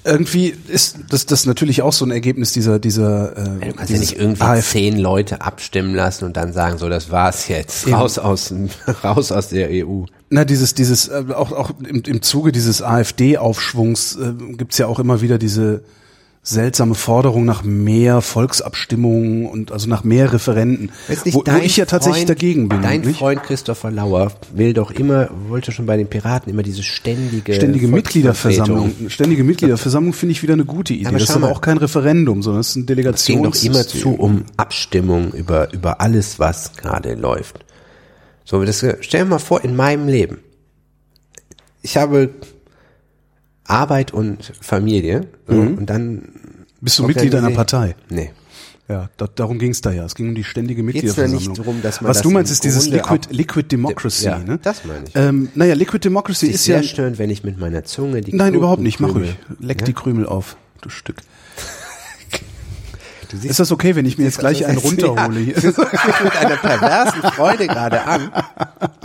irgendwie 0.04 0.54
ist 0.68 0.98
das, 1.10 1.26
das 1.26 1.44
natürlich 1.44 1.82
auch 1.82 1.92
so 1.92 2.04
ein 2.06 2.10
Ergebnis 2.10 2.52
dieser 2.52 2.78
dieser 2.78 3.36
äh, 3.36 3.66
du 3.68 3.72
kannst 3.74 3.92
ja 3.92 3.98
nicht 3.98 4.16
irgendwie 4.16 4.42
AfD 4.42 4.78
zehn 4.78 4.98
Leute 4.98 5.40
abstimmen 5.42 5.94
lassen 5.94 6.24
und 6.24 6.36
dann 6.36 6.52
sagen, 6.52 6.78
so, 6.78 6.88
das 6.88 7.10
war's 7.10 7.48
jetzt. 7.48 7.90
Raus 7.90 8.18
aus, 8.18 8.48
dem- 8.48 8.70
raus 9.04 9.32
aus 9.32 9.48
der 9.48 9.68
EU. 9.70 10.04
Na, 10.30 10.44
dieses, 10.44 10.74
dieses, 10.74 11.08
äh, 11.08 11.24
auch, 11.34 11.52
auch 11.52 11.72
im, 11.86 12.02
im 12.06 12.22
Zuge 12.22 12.52
dieses 12.52 12.80
AfD-Aufschwungs 12.82 14.16
äh, 14.16 14.32
gibt's 14.56 14.78
ja 14.78 14.86
auch 14.86 14.98
immer 14.98 15.20
wieder 15.20 15.38
diese 15.38 15.82
seltsame 16.48 16.94
Forderung 16.94 17.44
nach 17.44 17.62
mehr 17.62 18.22
Volksabstimmungen 18.22 19.46
und 19.46 19.70
also 19.70 19.88
nach 19.88 20.02
mehr 20.02 20.32
Referenten, 20.32 20.90
wo, 21.26 21.44
wo 21.44 21.56
ich 21.62 21.76
ja 21.76 21.84
tatsächlich 21.84 22.20
Freund- 22.22 22.30
dagegen 22.30 22.68
bin. 22.68 22.80
Dein 22.80 23.02
nicht? 23.02 23.18
Freund 23.18 23.42
Christopher 23.42 23.90
Lauer 23.90 24.32
will 24.54 24.72
doch 24.72 24.90
immer, 24.90 25.28
wollte 25.48 25.72
schon 25.72 25.84
bei 25.84 25.98
den 25.98 26.06
Piraten 26.06 26.50
immer 26.50 26.62
diese 26.62 26.82
ständige 26.82 27.54
Ständige. 27.54 27.88
Mitgliederversammlung. 27.88 28.94
Ständige 29.08 29.44
Mitgliederversammlung 29.44 30.14
finde 30.14 30.32
ich 30.32 30.42
wieder 30.42 30.54
eine 30.54 30.64
gute 30.64 30.94
Idee. 30.94 31.06
aber 31.06 31.18
das 31.18 31.28
ist 31.28 31.36
aber 31.36 31.50
auch 31.50 31.60
kein 31.60 31.76
Referendum, 31.76 32.42
sondern 32.42 32.60
es 32.60 32.74
ist 32.74 32.76
ein 32.76 32.88
Es 32.88 33.26
ging 33.26 33.42
doch 33.42 33.62
immer 33.62 33.86
zu 33.86 34.14
um 34.14 34.44
Abstimmung 34.56 35.32
über, 35.32 35.72
über 35.74 36.00
alles, 36.00 36.38
was 36.38 36.72
gerade 36.74 37.14
läuft. 37.14 37.64
So, 38.44 38.64
das, 38.64 38.84
stell 39.00 39.24
dir 39.24 39.26
mal 39.26 39.38
vor, 39.38 39.62
in 39.62 39.76
meinem 39.76 40.08
Leben. 40.08 40.38
Ich 41.82 41.98
habe 41.98 42.30
Arbeit 43.64 44.14
und 44.14 44.52
Familie, 44.60 45.28
so, 45.46 45.54
und 45.54 45.86
dann. 45.86 46.37
Bist 46.80 46.98
du 46.98 47.06
Mitglied 47.06 47.34
einer 47.34 47.50
Partei? 47.50 47.96
Nee. 48.08 48.30
Ja, 48.88 49.10
da, 49.18 49.26
darum 49.26 49.58
ging 49.58 49.72
es 49.72 49.82
da 49.82 49.90
ja. 49.92 50.06
Es 50.06 50.14
ging 50.14 50.28
um 50.30 50.34
die 50.34 50.44
ständige 50.44 50.82
Geht's 50.82 51.14
da 51.14 51.22
Mitgliederversammlung. 51.22 51.52
nicht 51.52 51.66
drum, 51.66 51.82
dass 51.82 52.00
man 52.00 52.08
Was 52.08 52.18
das 52.18 52.22
du 52.22 52.30
meinst, 52.30 52.50
ist 52.50 52.64
dieses 52.64 52.84
Grunde 52.84 52.96
Liquid, 52.96 53.28
Liquid 53.30 53.68
Democracy. 53.70 54.24
Ja, 54.24 54.38
ne? 54.38 54.58
das 54.62 54.84
meine 54.86 55.04
ich. 55.06 55.14
Ähm, 55.14 55.50
naja, 55.54 55.74
Liquid 55.74 56.02
Democracy 56.02 56.46
Ist 56.46 56.54
ist 56.54 56.64
sehr 56.64 56.78
ja 56.78 56.82
störend, 56.82 57.18
wenn 57.18 57.28
ich 57.28 57.44
mit 57.44 57.58
meiner 57.58 57.84
Zunge 57.84 58.22
die 58.22 58.34
Nein, 58.34 58.54
überhaupt 58.54 58.80
nicht. 58.80 58.98
Mach 58.98 59.14
ruhig. 59.14 59.36
Leck 59.60 59.80
Ja? 59.80 59.86
die 59.86 59.92
Krümel 59.92 60.24
auf, 60.24 60.56
du 60.80 60.88
Stück. 60.88 61.16
Ist 63.42 63.60
das 63.60 63.72
okay, 63.72 63.94
wenn 63.96 64.06
ich 64.06 64.18
mir 64.18 64.24
jetzt 64.24 64.38
gleich 64.38 64.64
einen 64.66 64.78
runterhole 64.78 65.38
hier? 65.40 65.54
Ja, 65.62 65.70
du 65.70 65.82
mich 65.82 66.20
mit 66.24 66.36
einer 66.36 66.56
perversen 66.56 67.22
Freude 67.22 67.66
gerade 67.66 68.02
an. 68.04 68.30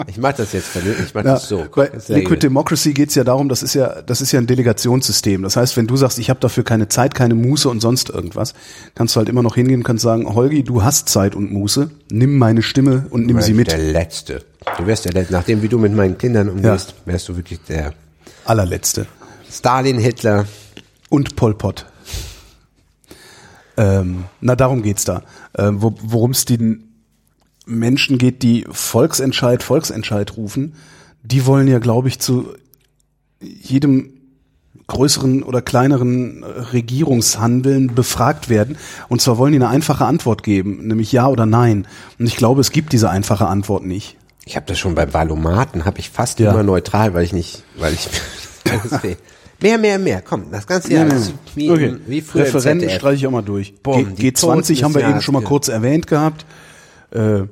Ich 0.07 0.17
mach 0.17 0.33
das 0.33 0.53
jetzt 0.53 0.67
vernünftig. 0.67 1.07
Ich 1.07 1.13
mach 1.13 1.23
Ja, 1.23 1.33
das 1.33 1.47
so. 1.47 1.65
bei 1.75 1.91
Liquid. 2.07 2.39
Democracy 2.41 2.93
geht's 2.93 3.15
ja 3.15 3.23
darum, 3.23 3.49
das 3.49 3.63
ist 3.63 3.73
ja, 3.73 4.01
das 4.01 4.21
ist 4.21 4.31
ja 4.31 4.39
ein 4.39 4.47
Delegationssystem. 4.47 5.41
Das 5.43 5.55
heißt, 5.55 5.75
wenn 5.77 5.87
du 5.87 5.95
sagst, 5.97 6.19
ich 6.19 6.29
habe 6.29 6.39
dafür 6.39 6.63
keine 6.63 6.87
Zeit, 6.87 7.15
keine 7.15 7.35
Muße 7.35 7.67
und 7.69 7.79
sonst 7.81 8.09
irgendwas, 8.09 8.53
kannst 8.95 9.15
du 9.15 9.19
halt 9.19 9.29
immer 9.29 9.43
noch 9.43 9.55
hingehen 9.55 9.79
und 9.79 9.83
kannst 9.83 10.03
sagen, 10.03 10.33
Holgi, 10.33 10.63
du 10.63 10.83
hast 10.83 11.09
Zeit 11.09 11.35
und 11.35 11.51
Muße, 11.51 11.89
nimm 12.11 12.37
meine 12.37 12.61
Stimme 12.61 13.05
und 13.09 13.25
nimm 13.25 13.41
sie 13.41 13.53
mit. 13.53 13.71
Der 13.71 13.77
Letzte. 13.77 14.43
Du 14.77 14.87
wärst 14.87 15.05
der 15.05 15.13
Letzte. 15.13 15.33
Nachdem 15.33 15.61
wie 15.61 15.67
du 15.67 15.77
mit 15.77 15.93
meinen 15.93 16.17
Kindern 16.17 16.49
umgehst, 16.49 16.93
wärst 17.05 17.27
du 17.29 17.35
wirklich 17.35 17.59
der 17.67 17.93
Allerletzte. 18.45 19.05
Stalin, 19.51 19.99
Hitler. 19.99 20.45
Und 21.09 21.35
Pol 21.35 21.53
Pot. 21.53 21.85
Ähm, 23.77 24.25
na, 24.41 24.55
darum 24.55 24.81
geht's 24.83 25.03
da. 25.05 25.23
Ähm, 25.57 25.81
wo, 25.81 25.95
Worum 26.01 26.31
es 26.31 26.45
den 26.45 26.89
Menschen 27.65 28.17
geht, 28.17 28.43
die 28.43 28.65
Volksentscheid, 28.69 29.63
Volksentscheid 29.63 30.35
rufen, 30.37 30.75
die 31.23 31.45
wollen 31.45 31.67
ja, 31.67 31.79
glaube 31.79 32.07
ich, 32.09 32.19
zu 32.19 32.53
jedem 33.41 34.09
größeren 34.87 35.43
oder 35.43 35.61
kleineren 35.61 36.43
Regierungshandeln 36.43 37.95
befragt 37.95 38.49
werden. 38.49 38.77
Und 39.07 39.21
zwar 39.21 39.37
wollen 39.37 39.53
die 39.53 39.57
eine 39.59 39.69
einfache 39.69 40.05
Antwort 40.05 40.43
geben, 40.43 40.85
nämlich 40.87 41.11
ja 41.11 41.27
oder 41.27 41.45
nein. 41.45 41.87
Und 42.19 42.25
ich 42.27 42.35
glaube, 42.35 42.61
es 42.61 42.71
gibt 42.71 42.91
diese 42.93 43.09
einfache 43.09 43.47
Antwort 43.47 43.85
nicht. 43.85 44.17
Ich 44.45 44.57
habe 44.57 44.65
das 44.65 44.77
schon 44.77 44.93
bei 44.93 45.13
Valomaten, 45.13 45.85
habe 45.85 45.99
ich 45.99 46.09
fast 46.09 46.39
Ja. 46.39 46.51
immer 46.51 46.63
neutral, 46.63 47.13
weil 47.13 47.23
ich 47.23 47.31
nicht, 47.31 47.63
weil 47.77 47.93
ich 47.93 48.09
mehr, 49.63 49.77
mehr, 49.77 49.97
mehr. 49.97 50.21
Komm, 50.21 50.51
das 50.51 50.67
ganze 50.67 50.93
Jahr 50.93 51.07
ist 51.07 51.33
wie, 51.55 51.71
okay. 51.71 51.95
wie 52.05 52.21
früher 52.21 52.43
Referenten 52.43 52.89
streiche 52.89 53.15
ich 53.15 53.27
auch 53.27 53.31
mal 53.31 53.41
durch. 53.41 53.73
Bumm, 53.81 54.15
G 54.15 54.21
die 54.21 54.33
Toten 54.33 54.59
G20 54.59 54.67
des 54.67 54.83
haben 54.83 54.93
wir 54.93 55.07
eben 55.07 55.21
schon 55.21 55.33
mal 55.33 55.41
kurz 55.41 55.69
erwähnt 55.69 56.05
gehabt. 56.05 56.45
Äh, 57.11 57.43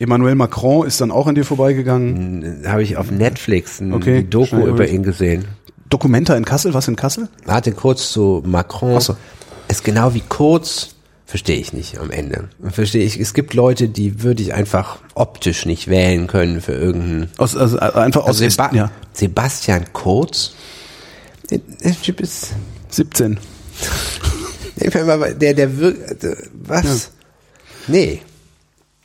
Emmanuel 0.00 0.34
Macron 0.34 0.86
ist 0.86 1.00
dann 1.00 1.10
auch 1.10 1.26
an 1.26 1.34
dir 1.34 1.44
vorbeigegangen. 1.44 2.64
habe 2.66 2.82
ich 2.82 2.96
auf 2.96 3.10
Netflix 3.10 3.80
ein 3.80 3.92
Okay, 3.92 4.24
Doku 4.28 4.66
über 4.66 4.88
ihn 4.88 5.02
gesehen. 5.02 5.44
Dokumenta 5.90 6.36
in 6.36 6.44
Kassel, 6.44 6.74
was 6.74 6.88
in 6.88 6.96
Kassel? 6.96 7.28
Warte 7.44 7.72
kurz 7.72 8.10
zu 8.10 8.42
Macron. 8.46 9.00
So. 9.00 9.16
Ist 9.68 9.84
genau 9.84 10.14
wie 10.14 10.22
Kurz, 10.28 10.94
verstehe 11.26 11.56
ich 11.56 11.72
nicht 11.72 11.98
am 11.98 12.10
Ende. 12.10 12.48
Verstehe 12.70 13.04
ich. 13.04 13.18
Es 13.18 13.34
gibt 13.34 13.54
Leute, 13.54 13.88
die 13.88 14.22
würde 14.22 14.42
ich 14.42 14.54
einfach 14.54 14.98
optisch 15.14 15.66
nicht 15.66 15.88
wählen 15.88 16.26
können 16.26 16.60
für 16.60 16.72
irgendeinen. 16.72 17.30
Aus, 17.36 17.56
also 17.56 17.76
äh, 17.76 17.80
einfach 17.80 18.22
aus 18.22 18.40
Also 18.40 18.48
Seba 18.48 18.70
ja, 18.72 18.90
Sebastian 19.12 19.84
Kurz. 19.92 20.54
Der, 21.50 21.60
Typ 22.02 22.20
ist. 22.20 22.52
17. 22.90 23.38
Ich 24.76 24.94
meine 24.94 25.16
mal, 25.16 25.34
Der, 25.34 25.54
der 25.54 25.78
wirkt. 25.78 26.26
Was? 26.52 27.10
Nee. 27.86 28.22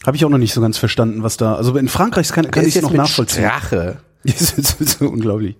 Habe 0.06 0.18
ich 0.18 0.26
auch 0.26 0.30
noch 0.30 0.38
nicht 0.38 0.54
so 0.54 0.62
ganz 0.62 0.78
verstanden, 0.78 1.24
was 1.24 1.38
da. 1.38 1.56
Also 1.56 1.76
in 1.78 1.88
Frankreich 1.88 2.30
kann, 2.30 2.52
kann 2.52 2.66
ich 2.66 2.76
es 2.76 2.82
noch 2.82 2.92
mit 2.92 2.98
nachvollziehen. 2.98 3.46
Strache. 3.46 3.98
Das 4.26 4.54
ist, 4.54 4.80
ist 4.80 5.02
unglaublich. 5.02 5.58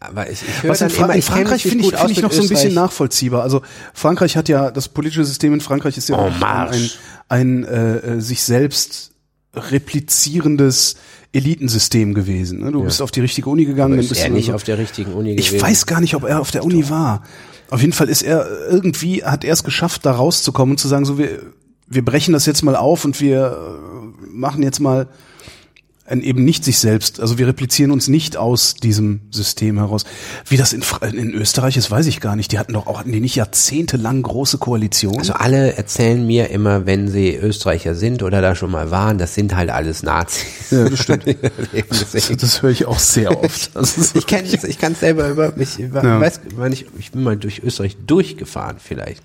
Aber 0.00 0.28
ich, 0.28 0.42
ich 0.42 0.68
Was 0.68 0.80
in, 0.80 0.90
Fra 0.90 1.04
immer, 1.04 1.14
in 1.14 1.22
Frankreich 1.22 1.62
finde 1.62 1.84
ich, 1.84 1.90
gut 1.90 1.98
finde 1.98 2.12
ich 2.12 2.22
noch 2.22 2.32
so 2.32 2.42
ein 2.42 2.48
bisschen 2.48 2.70
Österreich. 2.70 2.74
nachvollziehbar. 2.74 3.42
Also 3.42 3.62
Frankreich 3.94 4.36
hat 4.36 4.48
ja, 4.48 4.72
das 4.72 4.88
politische 4.88 5.24
System 5.24 5.54
in 5.54 5.60
Frankreich 5.60 5.96
ist 5.96 6.08
ja 6.08 6.16
auch 6.16 6.32
ein, 6.32 6.40
marche. 6.40 6.90
ein 7.28 7.64
äh, 7.64 7.96
äh, 7.98 8.20
sich 8.20 8.42
selbst 8.42 9.12
replizierendes 9.54 10.96
Elitensystem 11.32 12.14
gewesen. 12.14 12.60
Ne? 12.60 12.72
Du 12.72 12.82
bist 12.84 13.00
auf 13.00 13.10
die 13.10 13.20
richtige 13.20 13.48
Uni 13.48 13.64
gegangen. 13.64 13.94
Aber 13.94 14.02
ist 14.02 14.12
er 14.16 14.28
nicht 14.28 14.46
so- 14.46 14.54
auf 14.54 14.64
der 14.64 14.78
richtigen 14.78 15.12
Uni 15.14 15.32
ich 15.34 15.48
gewesen? 15.48 15.62
weiß 15.62 15.86
gar 15.86 16.00
nicht, 16.00 16.14
ob 16.14 16.24
er 16.24 16.40
auf 16.40 16.50
der 16.50 16.64
Uni 16.64 16.88
war. 16.90 17.22
Auf 17.70 17.80
jeden 17.80 17.94
Fall 17.94 18.08
ist 18.10 18.22
er 18.22 18.46
irgendwie, 18.70 19.24
hat 19.24 19.44
er 19.44 19.52
es 19.54 19.64
geschafft, 19.64 20.04
da 20.04 20.12
rauszukommen 20.12 20.72
und 20.74 20.78
zu 20.78 20.88
sagen, 20.88 21.06
so 21.06 21.16
wir, 21.16 21.40
wir 21.88 22.04
brechen 22.04 22.32
das 22.34 22.44
jetzt 22.44 22.62
mal 22.62 22.76
auf 22.76 23.04
und 23.06 23.20
wir 23.20 23.56
äh, 24.22 24.26
machen 24.30 24.62
jetzt 24.62 24.78
mal 24.80 25.08
eben 26.10 26.44
nicht 26.44 26.64
sich 26.64 26.78
selbst, 26.78 27.20
also 27.20 27.38
wir 27.38 27.46
replizieren 27.46 27.90
uns 27.90 28.08
nicht 28.08 28.36
aus 28.36 28.74
diesem 28.74 29.20
System 29.30 29.78
heraus. 29.78 30.04
Wie 30.46 30.56
das 30.56 30.72
in, 30.72 30.82
in 31.12 31.32
Österreich 31.32 31.76
ist, 31.76 31.90
weiß 31.90 32.06
ich 32.06 32.20
gar 32.20 32.36
nicht. 32.36 32.52
Die 32.52 32.58
hatten 32.58 32.72
doch 32.74 32.86
auch, 32.86 32.98
hatten 32.98 33.12
die 33.12 33.20
nicht 33.20 33.36
jahrzehntelang 33.36 34.20
große 34.22 34.58
Koalitionen? 34.58 35.20
Also 35.20 35.34
alle 35.34 35.74
erzählen 35.76 36.26
mir 36.26 36.50
immer, 36.50 36.86
wenn 36.86 37.08
sie 37.08 37.34
Österreicher 37.36 37.94
sind 37.94 38.22
oder 38.22 38.42
da 38.42 38.54
schon 38.54 38.70
mal 38.70 38.90
waren, 38.90 39.16
das 39.18 39.34
sind 39.34 39.54
halt 39.56 39.70
alles 39.70 40.02
Nazis. 40.02 40.70
ja, 40.70 40.88
das 40.88 40.98
stimmt. 40.98 41.24
Deswegen- 41.72 42.36
Das 42.38 42.62
höre 42.62 42.70
ich 42.70 42.86
auch 42.86 42.98
sehr 42.98 43.42
oft. 43.42 43.70
Das 43.74 44.14
ich 44.14 44.26
kenne 44.26 44.48
ich 44.48 44.78
kann 44.78 44.94
selber 44.94 45.28
über 45.28 45.52
mich, 45.56 45.78
über, 45.78 46.04
Ja. 46.04 46.20
weiß, 46.20 46.40
ich, 46.72 46.86
ich 46.98 47.12
bin 47.12 47.22
mal 47.22 47.36
durch 47.36 47.62
Österreich 47.62 47.96
durchgefahren 48.06 48.76
vielleicht. 48.78 49.22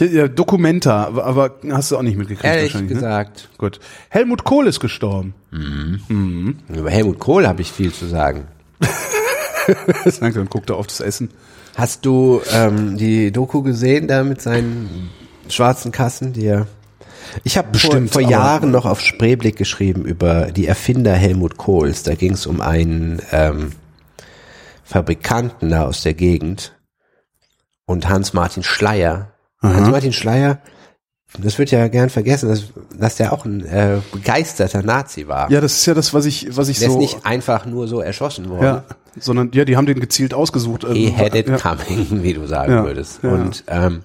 Ja, 0.00 0.28
Documenta, 0.28 1.08
aber, 1.08 1.56
hast 1.70 1.90
du 1.90 1.96
auch 1.96 2.02
nicht 2.02 2.16
mitgekriegt 2.16 2.44
Ehrlich 2.44 2.74
wahrscheinlich. 2.74 2.94
gesagt. 2.94 3.48
Ne? 3.52 3.58
Gut. 3.58 3.80
Helmut 4.08 4.44
Kohl 4.44 4.66
ist 4.66 4.80
gestorben. 4.80 5.34
Über 6.68 6.90
Helmut 6.90 7.18
Kohl 7.18 7.46
habe 7.46 7.62
ich 7.62 7.70
viel 7.70 7.92
zu 7.92 8.06
sagen. 8.06 8.46
Danke, 10.20 10.38
dann 10.38 10.48
guckt 10.48 10.70
er 10.70 10.76
auf 10.76 10.86
das 10.86 11.00
Essen. 11.00 11.30
Hast 11.76 12.04
du 12.04 12.40
ähm, 12.52 12.96
die 12.96 13.30
Doku 13.30 13.62
gesehen 13.62 14.08
da 14.08 14.24
mit 14.24 14.40
seinen 14.42 15.10
schwarzen 15.48 15.92
Kassen, 15.92 16.32
die 16.32 16.46
er 16.46 16.66
ich 17.44 17.56
habe 17.56 17.68
vor, 17.68 17.72
Bestimmt, 17.72 18.10
vor 18.10 18.22
Jahren 18.22 18.70
noch 18.70 18.86
auf 18.86 19.00
Spreeblick 19.00 19.56
geschrieben 19.56 20.04
über 20.04 20.50
die 20.50 20.66
Erfinder 20.66 21.14
Helmut 21.14 21.56
Kohls. 21.56 22.02
Da 22.02 22.14
ging 22.14 22.32
es 22.32 22.46
um 22.46 22.60
einen 22.60 23.22
ähm, 23.30 23.72
Fabrikanten 24.82 25.70
da 25.70 25.84
aus 25.84 26.02
der 26.02 26.14
Gegend 26.14 26.76
und 27.86 28.08
Hans-Martin 28.08 28.62
Schleier. 28.62 29.32
Hans-Martin 29.62 30.12
Schleier, 30.12 30.58
das 31.38 31.58
wird 31.58 31.70
ja 31.70 31.86
gern 31.88 32.10
vergessen, 32.10 32.48
dass, 32.48 32.64
dass 32.98 33.16
der 33.16 33.32
auch 33.32 33.44
ein 33.44 33.64
äh, 33.64 33.98
begeisterter 34.12 34.82
Nazi 34.82 35.28
war. 35.28 35.50
Ja, 35.50 35.60
das 35.60 35.74
ist 35.74 35.86
ja 35.86 35.94
das, 35.94 36.12
was 36.14 36.24
ich, 36.26 36.56
was 36.56 36.68
ich 36.68 36.78
der 36.80 36.88
so. 36.88 36.94
ist 36.94 37.00
nicht 37.00 37.26
einfach 37.26 37.66
nur 37.66 37.86
so 37.86 38.00
erschossen 38.00 38.48
worden. 38.48 38.64
ja, 38.64 38.84
sondern 39.18 39.50
ja, 39.52 39.64
die 39.64 39.76
haben 39.76 39.86
den 39.86 40.00
gezielt 40.00 40.34
ausgesucht. 40.34 40.84
Also, 40.84 40.96
He 40.96 41.12
had 41.16 41.34
it 41.34 41.48
ja. 41.48 41.56
coming, 41.58 42.08
wie 42.22 42.32
du 42.34 42.46
sagen 42.46 42.72
Ja, 42.72 42.84
würdest. 42.84 43.20
ja. 43.22 43.30
Und 43.30 43.64
ähm, 43.68 44.02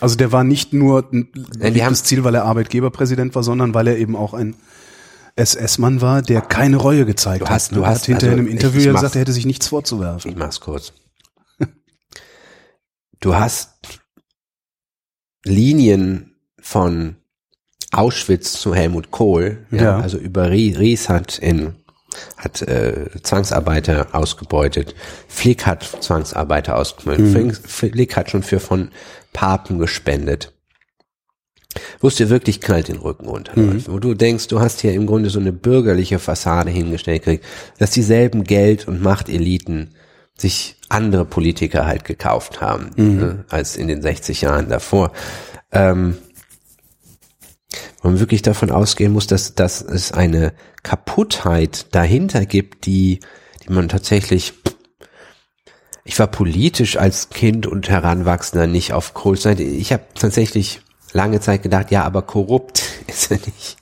Also 0.00 0.16
der 0.16 0.32
war 0.32 0.44
nicht 0.44 0.72
nur 0.72 1.08
ein 1.12 1.28
die 1.74 1.82
haben- 1.84 1.94
Ziel, 1.94 2.24
weil 2.24 2.34
er 2.34 2.44
Arbeitgeberpräsident 2.44 3.34
war, 3.34 3.42
sondern 3.42 3.72
weil 3.74 3.86
er 3.86 3.96
eben 3.96 4.16
auch 4.16 4.34
ein 4.34 4.56
SS-Mann 5.36 6.00
war, 6.02 6.20
der 6.22 6.40
keine 6.42 6.76
Reue 6.76 7.06
gezeigt 7.06 7.42
Du 7.42 7.48
hast- 7.48 7.70
hat. 7.70 7.76
du 7.78 7.86
hast- 7.86 8.00
hat 8.00 8.06
hinterher 8.06 8.32
also 8.32 8.40
in 8.42 8.46
einem 8.46 8.52
Interview 8.56 8.80
ich- 8.80 8.86
ich 8.86 8.92
gesagt, 8.92 9.14
er 9.14 9.20
hätte 9.22 9.32
sich 9.32 9.46
nichts 9.46 9.68
vorzuwerfen. 9.68 10.30
Ich 10.30 10.36
mach's 10.36 10.60
kurz. 10.60 10.92
Du 13.20 13.34
hast 13.34 13.70
Linien 15.44 16.34
von 16.60 17.16
Auschwitz 17.92 18.54
zu 18.54 18.74
Helmut 18.74 19.10
Kohl, 19.10 19.66
ja, 19.70 19.82
Ja. 19.82 20.00
also 20.00 20.18
über 20.18 20.50
Ries, 20.50 21.08
hat 21.08 21.38
in 21.38 21.74
hat 22.36 22.60
äh, 22.62 23.08
Zwangsarbeiter 23.22 24.08
ausgebeutet. 24.14 24.96
Flick 25.28 25.64
hat 25.66 25.84
Zwangsarbeiter 26.00 26.76
ausgebeutet. 26.76 27.24
Mhm. 27.24 27.52
Flick, 27.52 28.16
hat 28.16 28.30
schon 28.30 28.42
für 28.42 28.58
von 28.58 28.90
Papen 29.32 29.78
gespendet. 29.78 30.52
Wo 32.00 32.08
es 32.08 32.16
dir 32.16 32.30
wirklich 32.30 32.60
kalt 32.60 32.88
den 32.88 32.96
Rücken 32.96 33.28
runterläuft. 33.28 33.86
Mhm. 33.86 33.92
Wo 33.92 34.00
du 34.00 34.14
denkst, 34.14 34.48
du 34.48 34.58
hast 34.58 34.80
hier 34.80 34.92
im 34.92 35.06
Grunde 35.06 35.30
so 35.30 35.38
eine 35.38 35.52
bürgerliche 35.52 36.18
Fassade 36.18 36.70
hingestellt 36.70 37.22
gekriegt, 37.22 37.44
dass 37.78 37.92
dieselben 37.92 38.42
Geld- 38.42 38.88
und 38.88 39.00
Machteliten 39.02 39.94
sich 40.40 40.76
andere 40.88 41.24
Politiker 41.24 41.86
halt 41.86 42.04
gekauft 42.04 42.60
haben, 42.60 42.90
Mhm. 42.96 43.16
ne, 43.18 43.44
als 43.48 43.76
in 43.76 43.88
den 43.88 44.02
60 44.02 44.40
Jahren 44.40 44.68
davor. 44.68 45.12
Ähm, 45.72 46.16
man 48.02 48.18
wirklich 48.18 48.42
davon 48.42 48.70
ausgehen 48.70 49.12
muss, 49.12 49.26
dass, 49.26 49.54
dass 49.54 49.82
es 49.82 50.12
eine 50.12 50.52
Kaputtheit 50.82 51.94
dahinter 51.94 52.46
gibt, 52.46 52.86
die, 52.86 53.20
die 53.64 53.72
man 53.72 53.88
tatsächlich 53.88 54.54
ich 56.02 56.18
war 56.18 56.26
politisch 56.28 56.96
als 56.96 57.28
Kind 57.28 57.66
und 57.66 57.88
Heranwachsender 57.88 58.66
nicht 58.66 58.94
auf 58.94 59.14
Kohls 59.14 59.42
Seite. 59.42 59.62
Ich 59.62 59.92
habe 59.92 60.02
tatsächlich 60.18 60.80
lange 61.12 61.40
Zeit 61.40 61.62
gedacht, 61.62 61.90
ja, 61.90 62.02
aber 62.04 62.22
korrupt 62.22 62.82
ist 63.06 63.30
er 63.30 63.36
nicht. 63.38 63.76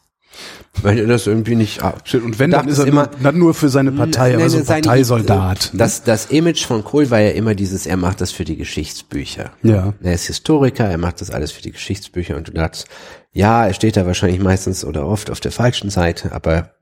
Weil 0.82 0.98
er 0.98 1.06
das 1.06 1.26
irgendwie 1.26 1.54
nicht. 1.56 1.80
Stimmt, 2.04 2.24
Und 2.24 2.38
wenn, 2.38 2.50
dann 2.50 2.68
ist 2.68 2.78
er 2.78 2.86
immer, 2.86 3.06
dann 3.22 3.38
nur 3.38 3.54
für 3.54 3.68
seine 3.68 3.92
Partei, 3.92 4.34
aber 4.34 4.48
so 4.48 4.62
seine- 4.62 4.82
Parteisoldat. 4.82 5.70
Das, 5.74 6.04
das 6.04 6.26
Image 6.26 6.64
von 6.64 6.84
Kohl 6.84 7.10
war 7.10 7.20
ja 7.20 7.30
immer 7.30 7.54
dieses, 7.54 7.86
er 7.86 7.96
macht 7.96 8.20
das 8.20 8.30
für 8.32 8.44
die 8.44 8.56
Geschichtsbücher. 8.56 9.52
Ja. 9.62 9.94
Er 10.02 10.12
ist 10.14 10.26
Historiker, 10.26 10.84
er 10.84 10.98
macht 10.98 11.20
das 11.20 11.30
alles 11.30 11.52
für 11.52 11.62
die 11.62 11.72
Geschichtsbücher 11.72 12.36
und 12.36 12.48
du 12.48 12.52
dachtest, 12.52 12.86
ja, 13.32 13.66
er 13.66 13.74
steht 13.74 13.96
da 13.96 14.06
wahrscheinlich 14.06 14.40
meistens 14.40 14.84
oder 14.84 15.06
oft 15.06 15.30
auf 15.30 15.40
der 15.40 15.52
falschen 15.52 15.90
Seite, 15.90 16.32
aber 16.32 16.72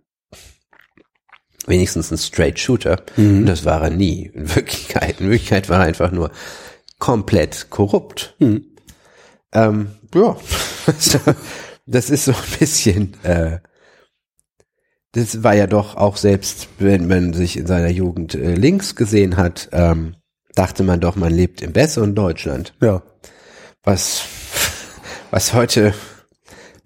wenigstens 1.67 2.11
ein 2.11 2.19
Straight 2.19 2.59
Shooter. 2.59 3.03
Mhm. 3.17 3.39
Und 3.39 3.47
das 3.47 3.65
war 3.65 3.83
er 3.83 3.91
nie. 3.91 4.31
In 4.35 4.55
Wirklichkeit, 4.55 5.21
in 5.21 5.31
Wirklichkeit 5.31 5.69
war 5.69 5.81
er 5.81 5.87
einfach 5.87 6.13
nur 6.13 6.31
komplett 6.99 7.69
korrupt. 7.71 8.37
Mhm. 8.39 8.65
Ähm, 9.53 9.89
ja, 10.15 10.37
das 11.87 12.11
ist 12.11 12.25
so 12.27 12.33
ein 12.33 12.59
bisschen, 12.59 13.15
äh, 13.25 13.59
das 15.17 15.43
war 15.43 15.55
ja 15.55 15.67
doch 15.67 15.97
auch 15.97 16.17
selbst, 16.17 16.69
wenn 16.79 17.09
man 17.09 17.33
sich 17.33 17.57
in 17.57 17.67
seiner 17.67 17.91
Jugend 17.91 18.35
äh, 18.35 18.55
links 18.55 18.95
gesehen 18.95 19.37
hat, 19.37 19.69
ähm, 19.73 20.17
dachte 20.55 20.83
man 20.85 21.01
doch, 21.01 21.17
man 21.17 21.33
lebt 21.33 21.63
im 21.63 21.73
besseren 21.73 22.15
Deutschland. 22.15 22.75
ja. 22.81 23.03
Was, 23.83 24.25
was 25.31 25.55
heute, 25.55 25.95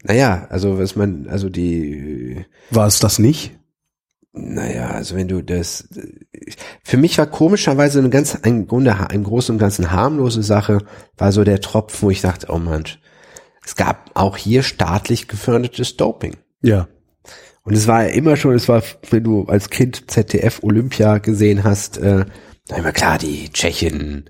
naja, 0.02 0.46
also 0.50 0.78
was 0.78 0.96
man, 0.96 1.28
also 1.28 1.48
die, 1.48 2.44
War 2.70 2.86
es 2.86 2.98
das 2.98 3.18
nicht? 3.18 3.58
naja, 4.32 4.90
also 4.90 5.16
wenn 5.16 5.28
du 5.28 5.42
das, 5.42 5.88
für 6.84 6.96
mich 6.96 7.18
war 7.18 7.26
komischerweise 7.26 7.98
eine 7.98 8.10
ganz, 8.10 8.36
ein 8.42 8.66
Grunde, 8.66 8.96
im 9.12 9.24
Großen 9.24 9.54
und 9.54 9.58
Ganzen 9.58 9.90
harmlose 9.90 10.42
Sache, 10.42 10.78
war 11.16 11.32
so 11.32 11.42
der 11.42 11.60
Tropf, 11.60 12.02
wo 12.02 12.10
ich 12.10 12.20
dachte, 12.20 12.46
oh 12.50 12.58
Mann, 12.58 12.84
es 13.64 13.76
gab 13.76 14.10
auch 14.14 14.36
hier 14.36 14.62
staatlich 14.62 15.26
gefördertes 15.26 15.96
Doping. 15.96 16.36
Ja. 16.62 16.86
Und 17.62 17.74
es 17.74 17.86
war 17.86 18.04
ja 18.04 18.08
immer 18.08 18.36
schon, 18.36 18.54
es 18.54 18.68
war, 18.68 18.82
wenn 19.10 19.24
du 19.24 19.44
als 19.44 19.70
Kind 19.70 20.10
ZDF 20.10 20.62
Olympia 20.62 21.18
gesehen 21.18 21.64
hast, 21.64 21.98
äh, 21.98 22.24
na 22.68 22.76
immer 22.76 22.92
klar, 22.92 23.18
die 23.18 23.50
Tschechen, 23.52 24.28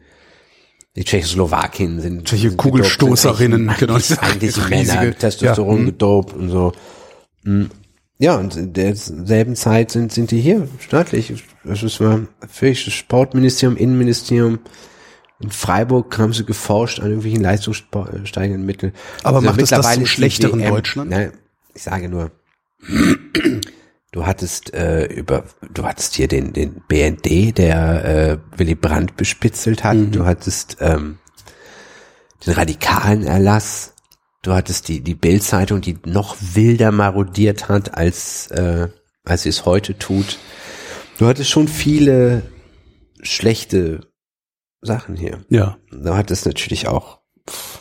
Die 0.97 1.05
Tschechoslowakien 1.05 2.01
sind 2.01 2.25
Tscheche 2.25 2.49
sind 2.49 2.57
Kugelstoßerinnen, 2.57 3.71
genau, 3.79 3.99
sind 3.99 4.21
eigentlich, 4.23 4.57
eigentlich 4.57 4.71
Männer, 4.71 5.01
riesige- 5.03 5.19
Testosteron 5.19 5.73
ja, 5.75 5.79
hm. 5.79 5.87
gedopt 5.87 6.35
und 6.35 6.51
so. 6.51 6.73
Hm. 7.45 7.71
Ja, 8.19 8.37
und 8.37 8.57
in 8.57 8.73
derselben 8.73 9.55
Zeit 9.57 9.93
sind, 9.93 10.13
sind 10.13 10.31
die 10.31 10.41
hier 10.41 10.69
staatlich. 10.79 11.33
Das 11.65 11.83
ist 11.83 12.01
mal 12.01 12.27
völlig 12.49 12.85
das 12.85 12.93
Sportministerium, 12.93 13.79
Innenministerium. 13.79 14.59
In 15.39 15.51
Freiburg 15.51 16.19
haben 16.19 16.35
sie 16.35 16.45
geforscht 16.45 16.99
an 16.99 17.07
irgendwelchen 17.07 17.43
leistungssteigernden 17.43 18.67
Mitteln. 18.67 18.93
Aber 19.23 19.41
macht 19.41 19.63
es 19.63 19.71
das 19.71 19.95
zum 19.95 20.05
schlechteren 20.05 20.61
WM 20.61 20.75
Deutschland? 20.75 21.11
Nein, 21.11 21.33
ich 21.73 21.83
sage 21.83 22.11
nur, 22.11 22.31
du 24.13 24.27
hattest 24.27 24.75
äh, 24.75 25.05
über, 25.07 25.45
du 25.73 25.85
hattest 25.85 26.15
hier 26.15 26.29
den 26.29 26.53
den 26.53 26.83
BND, 26.89 27.57
der 27.59 28.05
äh, 28.05 28.59
Willy 28.59 28.75
Brandt 28.75 29.17
bespitzelt 29.17 29.85
hat. 29.85 29.97
Mhm. 29.97 30.13
Du 30.13 30.25
hattest 30.25 30.79
ähm, 30.81 31.19
den 32.47 32.55
radikalen 32.55 33.25
Erlass. 33.25 33.95
Du 34.43 34.53
hattest 34.53 34.89
die 34.89 35.01
die 35.01 35.15
Bildzeitung, 35.15 35.81
die 35.81 35.99
noch 36.05 36.37
wilder 36.41 36.93
marodiert 36.93 37.69
hat 37.69 37.95
als 37.95 38.49
äh, 38.49 38.89
als 39.25 39.43
sie 39.43 39.51
es 39.51 39.67
heute 39.67 39.99
tut. 39.99 40.39
Du 41.19 41.27
hattest 41.27 41.51
schon 41.51 41.69
viele 41.69 42.43
schlechte 43.23 44.01
Sachen 44.81 45.17
hier. 45.17 45.45
Ja. 45.49 45.77
Du 45.91 46.15
hattest 46.15 46.47
natürlich 46.47 46.89
auch 46.89 47.21
pff, 47.49 47.80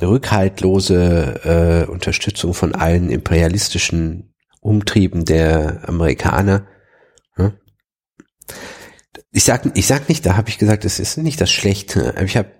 rückhaltlose 0.00 1.84
äh, 1.86 1.90
Unterstützung 1.90 2.54
von 2.54 2.74
allen 2.74 3.10
imperialistischen 3.10 4.34
Umtrieben 4.60 5.24
der 5.24 5.88
Amerikaner. 5.88 6.66
Hm? 7.34 7.52
Ich 9.32 9.44
sag, 9.44 9.70
ich 9.74 9.86
sag 9.86 10.08
nicht, 10.08 10.26
da 10.26 10.36
habe 10.36 10.48
ich 10.50 10.58
gesagt, 10.58 10.84
es 10.84 10.98
ist 11.00 11.16
nicht 11.16 11.40
das 11.40 11.50
Schlechte. 11.50 12.14
Ich 12.24 12.36
habe 12.36 12.50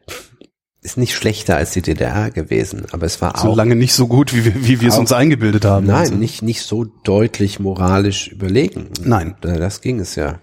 ist 0.82 0.96
nicht 0.96 1.14
schlechter 1.14 1.56
als 1.58 1.72
die 1.72 1.82
DDR 1.82 2.30
gewesen, 2.30 2.86
aber 2.92 3.04
es 3.04 3.20
war 3.20 3.36
So 3.38 3.50
auch 3.50 3.56
lange 3.56 3.76
nicht 3.76 3.92
so 3.92 4.06
gut, 4.08 4.34
wie 4.34 4.46
wir, 4.46 4.64
wie 4.66 4.80
wir 4.80 4.88
es 4.88 4.96
uns 4.96 5.12
eingebildet 5.12 5.66
haben. 5.66 5.84
nein, 5.86 5.96
Also, 5.96 6.14
nicht 6.14 6.40
nicht 6.40 6.62
so 6.62 6.84
deutlich 6.84 7.60
moralisch 7.60 8.28
überlegen. 8.28 8.88
Nein. 9.02 9.36
Da- 9.42 9.58
das 9.58 9.82
ging 9.82 10.00
es 10.00 10.14
ja. 10.14 10.40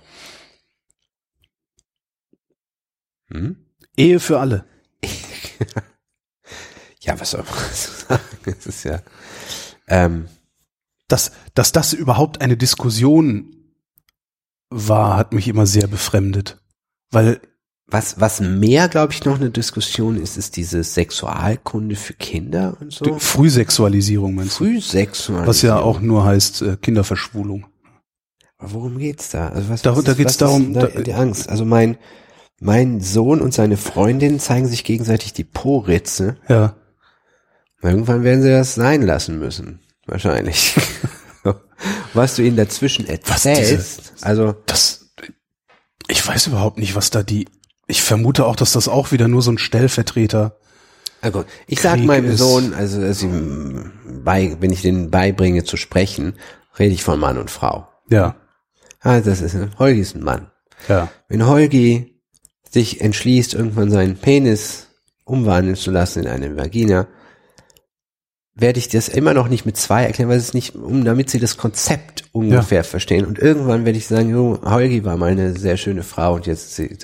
Hm? 3.31 3.57
Ehe 3.97 4.19
für 4.19 4.39
alle. 4.39 4.65
Ja, 7.07 7.19
was 7.19 7.31
soll 7.31 7.43
man 7.43 7.53
sagen? 7.73 8.21
Es 8.59 8.65
ist 8.67 8.83
ja. 8.83 8.99
Ähm, 9.87 10.27
Dass, 11.07 11.31
dass 11.53 11.71
das 11.71 11.93
überhaupt 11.93 12.41
eine 12.41 12.57
Diskussion 12.57 13.53
war, 14.69 15.17
hat 15.17 15.33
mich 15.33 15.47
immer 15.47 15.65
sehr 15.65 15.87
befremdet. 15.87 16.59
Weil, 17.11 17.39
was, 17.87 18.19
was 18.19 18.41
mehr, 18.41 18.89
glaube 18.89 19.13
ich, 19.13 19.23
noch 19.23 19.35
eine 19.37 19.49
Diskussion 19.49 20.21
ist, 20.21 20.35
ist 20.37 20.57
diese 20.57 20.83
Sexualkunde 20.83 21.95
für 21.95 22.13
Kinder 22.13 22.75
und 22.81 22.91
so. 22.91 23.05
die 23.05 23.19
Frühsexualisierung 23.19 24.35
meinst 24.35 24.59
du? 24.59 24.65
Frühsexualisierung. 24.65 25.47
Was 25.47 25.61
ja 25.61 25.79
auch 25.79 26.01
nur 26.01 26.25
heißt 26.25 26.61
äh, 26.63 26.75
Kinderverschwulung. 26.81 27.65
Aber 28.57 28.73
worum 28.73 28.97
geht's 28.97 29.29
da? 29.29 29.49
Also 29.49 29.69
was, 29.69 29.81
Da- 29.83 29.95
was 29.95 30.03
da 30.03 30.11
ist- 30.11 30.17
geht's 30.17 30.29
was 30.31 30.37
darum, 30.37 30.73
da 30.73 30.87
da- 30.87 31.01
die 31.01 31.13
Angst. 31.13 31.47
Also 31.47 31.63
mein, 31.63 31.97
mein 32.59 32.99
Sohn 32.99 33.39
und 33.39 33.53
seine 33.53 33.77
Freundin 33.77 34.39
zeigen 34.41 34.67
sich 34.67 34.83
gegenseitig 34.83 35.31
die 35.31 35.43
Po-Ritze. 35.45 36.37
Ja. 36.49 36.75
Irgendwann 37.87 38.23
werden 38.23 38.41
sie 38.41 38.49
das 38.49 38.75
sein 38.75 39.01
lassen 39.01 39.39
müssen. 39.39 39.79
Wahrscheinlich. 40.05 40.75
was 42.13 42.35
du 42.35 42.41
ihnen 42.43 42.57
dazwischen 42.57 43.07
erzählst. 43.07 44.13
also, 44.21 44.55
Das, 44.65 45.11
ich 46.07 46.25
weiß 46.25 46.47
überhaupt 46.47 46.77
nicht, 46.77 46.95
was 46.95 47.09
da 47.09 47.23
die, 47.23 47.47
ich 47.87 48.01
vermute 48.01 48.45
auch, 48.45 48.55
dass 48.55 48.71
das 48.71 48.87
auch 48.87 49.11
wieder 49.11 49.27
nur 49.27 49.41
so 49.41 49.51
ein 49.51 49.57
Stellvertreter, 49.57 50.57
Also, 51.21 51.45
ich 51.67 51.81
sag 51.81 51.97
Krieg 51.97 52.05
meinem 52.07 52.31
ist- 52.31 52.39
Sohn, 52.39 52.73
also, 52.73 53.01
also 53.01 53.27
bei, 54.23 54.55
wenn 54.59 54.71
ich 54.71 54.81
den 54.81 55.11
beibringe 55.11 55.63
zu 55.63 55.77
sprechen, 55.77 56.33
rede 56.79 56.93
ich 56.93 57.03
von 57.03 57.19
Mann 57.19 57.37
und 57.37 57.51
Frau. 57.51 57.87
ja, 58.09 58.35
Ah, 59.01 59.19
das 59.21 59.41
ist 59.41 59.55
Holgi 59.77 59.99
ist 60.01 60.15
ein 60.15 60.23
Mann. 60.23 60.51
ja, 60.89 61.09
Wenn 61.29 61.45
Holgi 61.45 62.19
sich 62.69 62.99
entschließt, 63.01 63.53
irgendwann 63.53 63.91
seinen 63.91 64.17
Penis 64.17 64.87
umwandeln 65.23 65.75
zu 65.75 65.91
lassen 65.91 66.23
in 66.23 66.27
eine 66.27 66.57
Vagina, 66.57 67.07
werde 68.59 68.79
ich 68.79 68.89
das 68.89 69.07
immer 69.07 69.33
noch 69.33 69.49
nicht 69.49 69.65
mit 69.65 69.77
zwei 69.77 70.03
erklären, 70.03 70.29
weil 70.29 70.37
es 70.37 70.53
nicht, 70.53 70.75
um, 70.75 71.05
damit 71.05 71.29
sie 71.29 71.39
das 71.39 71.57
Konzept 71.57 72.25
ungefähr 72.31 72.83
verstehen. 72.83 73.25
Und 73.25 73.37
irgendwann 73.37 73.85
werde 73.85 73.97
ich 73.97 74.07
sagen, 74.07 74.29
jo, 74.29 74.59
Holgi 74.63 75.05
war 75.05 75.15
mal 75.15 75.31
eine 75.31 75.57
sehr 75.57 75.77
schöne 75.77 76.03
Frau 76.03 76.33
und 76.35 76.47
jetzt 76.47 76.65
ist 76.67 76.75
sie, 76.75 76.97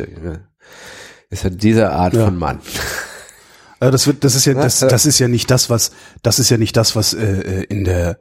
ist 1.29 1.43
er 1.43 1.49
diese 1.51 1.91
Art 1.91 2.13
Ja. 2.13 2.25
von 2.25 2.37
Mann. 2.37 2.59
Also 3.79 3.91
das 3.91 4.07
wird, 4.07 4.23
das 4.23 4.35
ist 4.35 4.45
ja, 4.45 4.53
das, 4.55 4.79
das 4.79 5.05
ist 5.05 5.19
ja 5.19 5.27
nicht 5.27 5.51
das, 5.51 5.69
was, 5.69 5.91
das 6.21 6.39
ist 6.39 6.49
ja 6.49 6.57
nicht 6.57 6.75
das, 6.75 6.95
was 6.95 7.13
äh, 7.13 7.21
äh, 7.21 7.63
in 7.63 7.83
der 7.83 8.19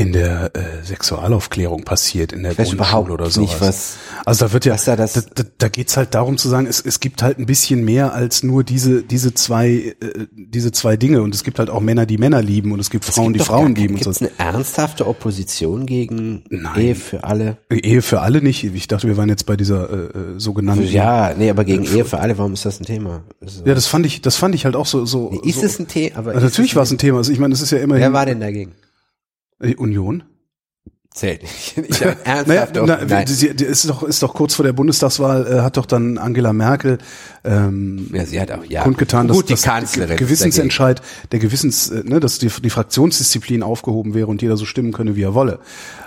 in 0.00 0.12
der 0.12 0.50
äh, 0.54 0.60
Sexualaufklärung 0.82 1.84
passiert 1.84 2.32
in 2.32 2.42
der 2.42 2.54
Grundschule 2.54 3.12
oder 3.12 3.28
sowas. 3.28 3.36
nicht, 3.36 3.60
was, 3.60 3.96
Also 4.24 4.46
da 4.46 4.52
wird 4.54 4.64
ja, 4.64 4.76
da 4.82 4.96
das- 4.96 5.12
da, 5.12 5.20
da, 5.34 5.42
da 5.58 5.68
geht's 5.68 5.96
halt 5.96 6.14
darum 6.14 6.38
zu 6.38 6.48
sagen, 6.48 6.66
es, 6.66 6.80
es 6.80 7.00
gibt 7.00 7.22
halt 7.22 7.38
ein 7.38 7.44
bisschen 7.46 7.84
mehr 7.84 8.14
als 8.14 8.42
nur 8.42 8.64
diese 8.64 9.02
diese 9.02 9.34
zwei 9.34 9.94
äh, 10.00 10.26
diese 10.32 10.72
zwei 10.72 10.96
Dinge 10.96 11.20
und 11.22 11.34
es 11.34 11.44
gibt 11.44 11.58
halt 11.58 11.68
auch 11.68 11.80
Männer, 11.80 12.06
die 12.06 12.16
Männer 12.18 12.40
lieben 12.40 12.72
und 12.72 12.80
es 12.80 12.88
gibt 12.88 13.04
Frauen, 13.04 13.32
die 13.34 13.40
Frauen 13.40 13.74
lieben 13.74 13.94
und 13.94 14.00
Gibt 14.02 14.04
so. 14.04 14.10
es 14.10 14.20
eine 14.22 14.30
ernsthafte 14.38 15.06
Opposition 15.06 15.84
gegen 15.84 16.44
Nein. 16.48 16.80
Ehe 16.80 16.94
für 16.94 17.24
alle? 17.24 17.58
Ehe 17.70 18.00
für 18.00 18.20
alle 18.20 18.40
nicht. 18.40 18.64
Ich 18.64 18.88
dachte, 18.88 19.06
wir 19.06 19.16
waren 19.18 19.28
jetzt 19.28 19.44
bei 19.44 19.56
dieser 19.56 19.90
äh, 19.90 19.96
äh, 19.96 20.10
sogenannten. 20.38 20.86
Ja, 20.86 21.34
nee, 21.36 21.50
aber 21.50 21.64
gegen 21.64 21.84
Ehe 21.84 22.04
für 22.06 22.20
alle, 22.20 22.38
warum 22.38 22.54
ist 22.54 22.64
das 22.64 22.80
ein 22.80 22.84
Thema? 22.86 23.22
Also, 23.40 23.64
Ja, 23.66 23.74
das 23.74 23.86
fand 23.86 24.06
ich, 24.06 24.22
das 24.22 24.36
fand 24.36 24.54
ich 24.54 24.64
halt 24.64 24.76
auch 24.76 24.86
so. 24.86 25.04
so 25.04 25.30
ist 25.44 25.60
so, 25.60 25.66
es 25.66 25.78
ein 25.78 25.88
Thema? 25.88 26.16
Aber 26.16 26.30
also 26.32 26.46
natürlich 26.46 26.74
war 26.76 26.84
es 26.84 26.90
ein 26.90 26.98
Thema. 26.98 27.18
Also 27.18 27.32
ich 27.32 27.38
meine, 27.38 27.52
es 27.54 27.60
ist 27.60 27.70
ja 27.70 27.78
immerhin 27.78 28.02
Wer 28.02 28.12
war 28.12 28.24
denn 28.26 28.40
dagegen? 28.40 28.72
Äh, 29.60 29.74
Union. 29.76 30.24
Zählt 31.12 31.42
nicht. 31.42 31.74
Ich 31.88 32.04
hab 32.04 32.24
Naja, 32.24 32.62
ernsthaft 32.64 32.76
na, 32.86 33.04
nein. 33.04 33.26
die, 33.26 33.54
die 33.56 33.64
ist 33.64 33.88
doch 33.88 34.04
ist 34.04 34.22
doch 34.22 34.32
kurz 34.32 34.54
vor 34.54 34.64
der 34.64 34.72
Bundestagswahl 34.72 35.46
äh, 35.46 35.60
hat 35.60 35.76
doch 35.76 35.86
dann 35.86 36.18
Angela 36.18 36.52
Merkel 36.52 36.98
ähm, 37.42 38.08
Ja, 38.12 38.24
sie 38.24 38.40
hat 38.40 38.52
auch, 38.52 38.64
ja. 38.64 38.84
kundgetan, 38.84 39.26
dass, 39.26 39.36
Gut, 39.36 39.48
die 39.48 39.54
Kanzlerin. 39.54 40.16
Gewissensentscheid, 40.16 41.02
der 41.32 41.40
Gewissens, 41.40 41.90
äh, 41.90 42.04
ne, 42.04 42.20
dass 42.20 42.38
die, 42.38 42.48
die 42.48 42.70
Fraktionsdisziplin 42.70 43.64
aufgehoben 43.64 44.14
wäre 44.14 44.28
und 44.28 44.40
jeder 44.40 44.56
so 44.56 44.66
stimmen 44.66 44.92
könne, 44.92 45.16
wie 45.16 45.22
er 45.22 45.34
wolle. 45.34 45.58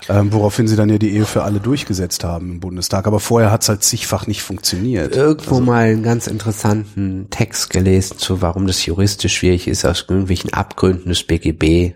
Ähm, 0.07 0.31
woraufhin 0.31 0.67
sie 0.67 0.77
dann 0.77 0.89
ja 0.89 0.97
die 0.97 1.13
Ehe 1.13 1.25
für 1.25 1.43
alle 1.43 1.59
durchgesetzt 1.59 2.23
haben 2.23 2.51
im 2.51 2.59
Bundestag. 2.61 3.05
Aber 3.05 3.19
vorher 3.19 3.51
hat's 3.51 3.67
halt 3.67 3.83
zigfach 3.83 4.27
nicht 4.27 4.41
funktioniert. 4.41 5.15
Irgendwo 5.15 5.59
mal 5.59 5.85
einen 5.85 6.03
ganz 6.03 6.27
interessanten 6.27 7.27
Text 7.29 7.71
gelesen 7.71 8.17
zu, 8.19 8.41
warum 8.41 8.67
das 8.67 8.85
juristisch 8.85 9.35
schwierig 9.35 9.67
ist, 9.67 9.83
aus 9.83 10.05
irgendwelchen 10.07 10.53
Abgründen 10.53 11.09
des 11.09 11.23
BGB. 11.23 11.95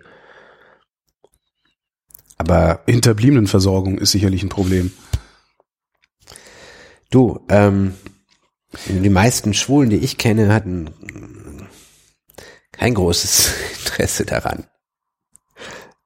Aber 2.37 2.81
Hinterbliebenenversorgung 2.85 3.97
ist 3.97 4.11
sicherlich 4.11 4.43
ein 4.43 4.49
Problem. 4.49 4.91
Du, 7.09 7.39
ähm, 7.49 7.93
die 8.87 9.09
meisten 9.09 9.53
Schwulen, 9.53 9.89
die 9.89 9.97
ich 9.97 10.17
kenne, 10.17 10.53
hatten 10.53 10.89
kein 12.71 12.93
großes 12.93 13.53
Interesse 13.79 14.25
daran, 14.25 14.67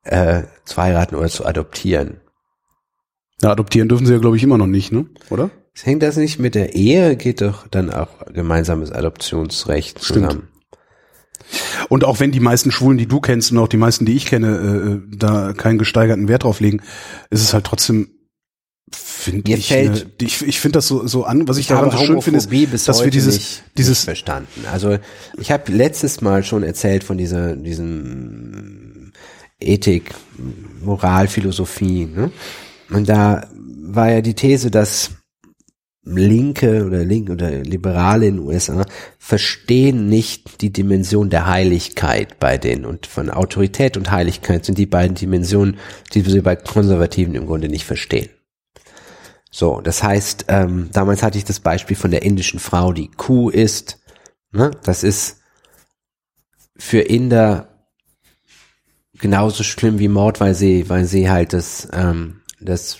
äh, 0.03 0.43
zu 0.65 0.81
heiraten 0.81 1.15
oder 1.15 1.29
zu 1.29 1.45
adoptieren. 1.45 2.21
Ja, 3.41 3.51
adoptieren 3.51 3.89
dürfen 3.89 4.05
sie 4.05 4.13
ja, 4.13 4.19
glaube 4.19 4.37
ich, 4.37 4.43
immer 4.43 4.57
noch 4.57 4.67
nicht, 4.67 4.91
ne? 4.91 5.07
Oder? 5.29 5.49
Hängt 5.81 6.03
das 6.03 6.17
nicht 6.17 6.37
mit 6.37 6.53
der 6.53 6.75
Ehe? 6.75 7.15
Geht 7.15 7.41
doch 7.41 7.67
dann 7.67 7.89
auch 7.91 8.25
gemeinsames 8.31 8.91
Adoptionsrecht 8.91 9.99
zusammen. 9.99 10.50
Und 11.89 12.03
auch 12.03 12.19
wenn 12.19 12.31
die 12.31 12.39
meisten 12.39 12.71
Schwulen, 12.71 12.97
die 12.97 13.07
du 13.07 13.19
kennst 13.19 13.51
und 13.51 13.57
auch 13.57 13.67
die 13.67 13.77
meisten, 13.77 14.05
die 14.05 14.15
ich 14.15 14.25
kenne, 14.25 15.01
äh, 15.11 15.15
da 15.17 15.53
keinen 15.53 15.77
gesteigerten 15.79 16.27
Wert 16.27 16.43
drauf 16.43 16.59
legen, 16.59 16.81
ist 17.29 17.41
es 17.41 17.53
halt 17.53 17.65
trotzdem, 17.65 18.09
finde 18.91 19.51
ich, 19.53 19.67
fällt- 19.67 20.05
ne, 20.05 20.11
ich, 20.21 20.41
ich 20.41 20.59
finde 20.59 20.77
das 20.77 20.87
so, 20.87 21.05
so 21.07 21.23
an, 21.25 21.47
was 21.47 21.57
ich, 21.57 21.63
Ich 21.63 21.67
daran 21.67 21.91
so 21.91 21.97
schön 21.97 22.21
finde, 22.21 22.39
ist, 22.73 22.87
dass 22.87 23.03
wir 23.03 23.11
dieses, 23.11 23.35
nicht, 23.35 23.63
dieses, 23.77 23.99
nicht 23.99 24.05
verstanden. 24.05 24.65
Also 24.71 24.97
ich 25.39 25.51
habe 25.51 25.71
letztes 25.71 26.21
Mal 26.21 26.43
schon 26.43 26.63
erzählt 26.63 27.03
von 27.03 27.17
dieser 27.17 27.55
diesem 27.55 29.11
Ethik, 29.59 30.11
Moral, 30.83 31.27
Philosophie. 31.27 32.05
Ne? 32.05 32.31
Und 32.89 33.07
da 33.07 33.47
war 33.83 34.09
ja 34.11 34.21
die 34.21 34.33
These, 34.33 34.71
dass 34.71 35.11
Linke 36.03 36.85
oder 36.85 37.03
Linke 37.03 37.33
oder 37.33 37.51
Liberale 37.51 38.27
in 38.27 38.37
den 38.37 38.45
USA 38.45 38.85
verstehen 39.19 40.07
nicht 40.07 40.61
die 40.61 40.73
Dimension 40.73 41.29
der 41.29 41.45
Heiligkeit 41.45 42.39
bei 42.39 42.57
denen 42.57 42.85
und 42.85 43.05
von 43.05 43.29
Autorität 43.29 43.97
und 43.97 44.09
Heiligkeit 44.09 44.65
sind 44.65 44.79
die 44.79 44.87
beiden 44.87 45.15
Dimensionen, 45.15 45.77
die 46.13 46.21
sie 46.21 46.41
bei 46.41 46.55
Konservativen 46.55 47.35
im 47.35 47.45
Grunde 47.45 47.69
nicht 47.69 47.85
verstehen. 47.85 48.29
So, 49.51 49.81
das 49.81 50.01
heißt, 50.01 50.45
ähm, 50.47 50.89
damals 50.91 51.21
hatte 51.21 51.37
ich 51.37 51.45
das 51.45 51.59
Beispiel 51.59 51.97
von 51.97 52.09
der 52.09 52.23
indischen 52.23 52.59
Frau, 52.59 52.93
die 52.93 53.09
Kuh 53.09 53.49
isst. 53.49 53.99
Ne? 54.51 54.71
Das 54.83 55.03
ist 55.03 55.41
für 56.77 57.01
Inder 57.01 57.85
genauso 59.13 59.63
schlimm 59.63 59.99
wie 59.99 60.07
Mord, 60.07 60.39
weil 60.39 60.55
sie, 60.55 60.89
weil 60.89 61.05
sie 61.05 61.29
halt 61.29 61.53
das, 61.53 61.87
ähm, 61.93 62.41
das 62.59 62.99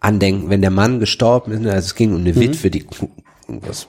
Andenken, 0.00 0.50
wenn 0.50 0.60
der 0.60 0.70
Mann 0.70 1.00
gestorben 1.00 1.52
ist, 1.52 1.60
ne, 1.60 1.72
also 1.72 1.86
es 1.86 1.94
ging 1.94 2.14
um 2.14 2.20
eine 2.20 2.34
Witwe, 2.36 2.70
die 2.70 2.86
irgendwas. 3.48 3.88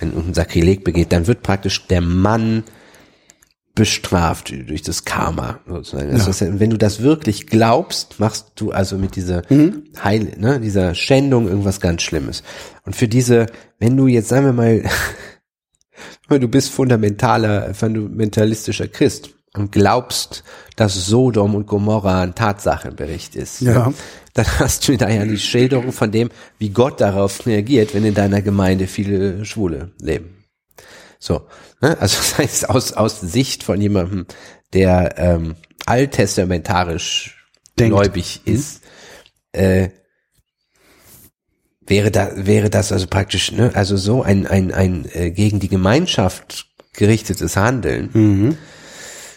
ein, 0.00 0.12
ein 0.16 0.34
Sakrileg 0.34 0.84
begeht, 0.84 1.12
dann 1.12 1.26
wird 1.26 1.42
praktisch 1.42 1.86
der 1.86 2.00
Mann 2.00 2.64
bestraft 3.74 4.54
durch 4.68 4.82
das 4.82 5.04
Karma 5.04 5.58
sozusagen. 5.66 6.12
Also 6.12 6.26
das, 6.26 6.40
wenn 6.60 6.70
du 6.70 6.78
das 6.78 7.02
wirklich 7.02 7.48
glaubst, 7.48 8.20
machst 8.20 8.52
du 8.54 8.70
also 8.70 8.96
mit 8.96 9.16
dieser 9.16 9.42
Heil, 10.02 10.36
ne, 10.38 10.60
dieser 10.60 10.94
Schändung 10.94 11.48
irgendwas 11.48 11.80
ganz 11.80 12.02
Schlimmes. 12.02 12.44
Und 12.84 12.94
für 12.94 13.08
diese, 13.08 13.46
wenn 13.80 13.96
du 13.96 14.06
jetzt 14.06 14.28
sagen 14.28 14.46
wir 14.46 14.52
mal, 14.52 14.84
du 16.28 16.48
bist 16.48 16.70
fundamentaler, 16.70 17.74
fundamentalistischer 17.74 18.86
Christ 18.86 19.30
und 19.56 19.72
glaubst, 19.72 20.44
dass 20.76 20.94
Sodom 21.06 21.54
und 21.54 21.66
Gomorra 21.66 22.22
ein 22.22 22.34
Tatsachenbericht 22.34 23.36
ist, 23.36 23.60
Ja. 23.60 23.92
dann 24.34 24.46
hast 24.58 24.86
du 24.88 24.96
da 24.96 25.08
ja 25.08 25.24
die 25.24 25.38
Schilderung 25.38 25.92
von 25.92 26.10
dem, 26.10 26.30
wie 26.58 26.70
Gott 26.70 27.00
darauf 27.00 27.46
reagiert, 27.46 27.94
wenn 27.94 28.04
in 28.04 28.14
deiner 28.14 28.42
Gemeinde 28.42 28.86
viele 28.88 29.44
Schwule 29.44 29.92
leben. 30.00 30.44
So, 31.18 31.46
ne? 31.80 31.96
also 32.00 32.16
das 32.18 32.38
heißt 32.38 32.70
aus 32.70 32.92
aus 32.92 33.20
Sicht 33.20 33.62
von 33.62 33.80
jemandem, 33.80 34.26
der 34.72 35.14
ähm, 35.18 35.54
alttestamentarisch 35.86 37.46
Denkt. 37.78 37.96
gläubig 37.96 38.40
ist, 38.44 38.82
äh, 39.52 39.88
wäre 41.86 42.10
da 42.10 42.30
wäre 42.34 42.70
das 42.70 42.92
also 42.92 43.06
praktisch, 43.06 43.52
ne? 43.52 43.70
Also 43.74 43.96
so 43.96 44.22
ein 44.22 44.46
ein 44.46 44.72
ein 44.72 45.06
äh, 45.12 45.30
gegen 45.30 45.60
die 45.60 45.68
Gemeinschaft 45.68 46.66
gerichtetes 46.92 47.56
Handeln. 47.56 48.10
Mhm. 48.12 48.56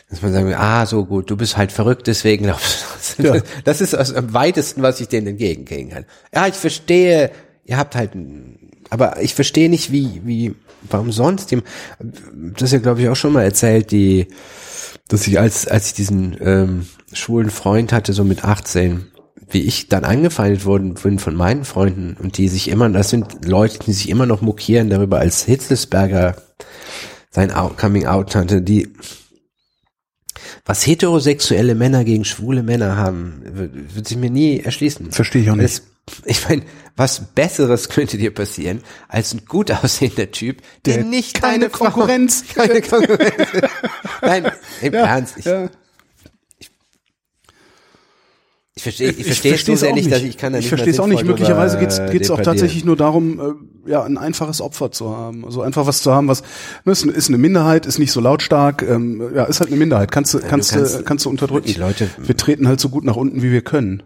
Dass 0.09 0.21
man 0.21 0.31
sagen, 0.31 0.47
will, 0.47 0.55
ah, 0.55 0.85
so 0.85 1.05
gut, 1.05 1.29
du 1.29 1.35
bist 1.35 1.57
halt 1.57 1.71
verrückt, 1.71 2.07
deswegen 2.07 2.45
glaubst 2.45 2.85
du 3.17 3.23
das. 3.23 3.35
Ja. 3.35 3.41
Das 3.65 3.81
ist 3.81 3.93
also 3.93 4.15
am 4.15 4.33
weitesten, 4.33 4.81
was 4.81 5.01
ich 5.01 5.09
denen 5.09 5.27
entgegenkriegen 5.27 5.89
kann. 5.89 6.05
Ja, 6.33 6.47
ich 6.47 6.55
verstehe, 6.55 7.31
ihr 7.65 7.77
habt 7.77 7.95
halt, 7.95 8.11
aber 8.89 9.21
ich 9.21 9.35
verstehe 9.35 9.69
nicht, 9.69 9.91
wie, 9.91 10.21
wie, 10.23 10.55
warum 10.89 11.11
sonst? 11.11 11.53
Das 11.99 12.61
ist 12.61 12.71
ja, 12.71 12.79
glaube 12.79 13.01
ich, 13.01 13.09
auch 13.09 13.15
schon 13.17 13.33
mal 13.33 13.43
erzählt, 13.43 13.91
die, 13.91 14.27
dass 15.09 15.27
ich 15.27 15.39
als, 15.39 15.67
als 15.67 15.87
ich 15.87 15.93
diesen 15.93 16.37
ähm, 16.39 16.87
schwulen 17.11 17.49
Freund 17.49 17.91
hatte, 17.91 18.13
so 18.13 18.23
mit 18.23 18.45
18, 18.45 19.07
wie 19.49 19.61
ich 19.61 19.89
dann 19.89 20.05
angefeindet 20.05 20.65
worden 20.65 20.93
bin 20.93 21.19
von 21.19 21.35
meinen 21.35 21.65
Freunden 21.65 22.17
und 22.21 22.37
die 22.37 22.47
sich 22.47 22.69
immer, 22.69 22.89
das 22.89 23.09
sind 23.09 23.45
Leute, 23.45 23.79
die 23.79 23.93
sich 23.93 24.09
immer 24.09 24.25
noch 24.25 24.41
mokieren 24.41 24.89
darüber, 24.89 25.19
als 25.19 25.43
Hitzelsberger 25.43 26.35
sein 27.29 27.51
Out, 27.51 27.77
Coming 27.77 28.05
Out 28.07 28.35
hatte, 28.35 28.61
die 28.61 28.89
was 30.65 30.85
heterosexuelle 30.85 31.75
Männer 31.75 32.03
gegen 32.03 32.25
schwule 32.25 32.63
Männer 32.63 32.95
haben, 32.97 33.41
wird, 33.93 34.07
sich 34.07 34.17
mir 34.17 34.29
nie 34.29 34.59
erschließen. 34.59 35.11
Verstehe 35.11 35.41
ich 35.43 35.49
auch 35.51 35.55
nicht. 35.55 35.65
Es, 35.65 35.83
ich 36.25 36.47
meine, 36.47 36.63
was 36.95 37.21
Besseres 37.35 37.89
könnte 37.89 38.17
dir 38.17 38.33
passieren, 38.33 38.81
als 39.07 39.33
ein 39.33 39.41
gut 39.47 39.71
aussehender 39.71 40.31
Typ, 40.31 40.61
der, 40.85 40.95
Der 40.97 41.03
nicht 41.05 41.39
keine 41.41 41.59
deine 41.59 41.69
Frau- 41.69 41.85
Konkurrenz. 41.85 42.43
keine 42.55 42.81
Konkurrenz. 42.81 43.33
Nein, 44.21 44.51
im 44.81 44.93
Ernst. 44.93 45.37
Ich, 45.37 45.45
Ja. 45.45 45.69
Ich 48.77 48.83
verstehe, 48.83 49.09
ich 49.11 49.25
verstehe 49.25 49.53
es 49.55 49.65
so 49.65 49.75
sehr 49.75 49.91
auch 49.91 49.95
nicht, 49.95 50.11
dass 50.11 50.21
ich 50.21 50.37
kann 50.37 50.53
da 50.53 50.59
Ich 50.59 50.65
nicht 50.65 50.69
verstehe 50.69 50.93
es 50.93 50.99
auch 50.99 51.07
nicht. 51.07 51.25
Möglicherweise 51.25 51.77
geht's 51.79 51.99
geht's 52.11 52.29
auch 52.31 52.39
tatsächlich 52.41 52.85
nur 52.85 52.95
darum, 52.95 53.39
äh, 53.85 53.89
ja, 53.91 54.03
ein 54.03 54.17
einfaches 54.17 54.61
Opfer 54.61 54.91
zu 54.91 55.15
haben. 55.15 55.43
Also 55.45 55.61
einfach 55.61 55.85
was 55.87 56.01
zu 56.01 56.13
haben, 56.13 56.27
was 56.27 56.43
ne, 56.85 56.91
ist, 56.91 57.05
ist 57.05 57.27
eine 57.29 57.37
Minderheit, 57.37 57.85
ist 57.85 57.99
nicht 57.99 58.11
so 58.11 58.21
lautstark, 58.21 58.83
ähm, 58.83 59.21
ja, 59.35 59.43
ist 59.45 59.59
halt 59.59 59.69
eine 59.69 59.77
Minderheit. 59.77 60.11
Kannst 60.11 60.33
du, 60.33 60.39
kannst, 60.39 60.71
du, 60.73 60.77
kannst- 60.79 61.05
kannst 61.05 61.25
du 61.25 61.29
unterdrücken. 61.29 61.67
die 61.67 61.73
Leute- 61.73 62.09
wir 62.21 62.37
treten 62.37 62.67
halt 62.67 62.79
so 62.79 62.89
gut 62.89 63.03
nach 63.03 63.15
unten, 63.15 63.41
wie 63.41 63.51
wir 63.51 63.61
können. 63.61 64.03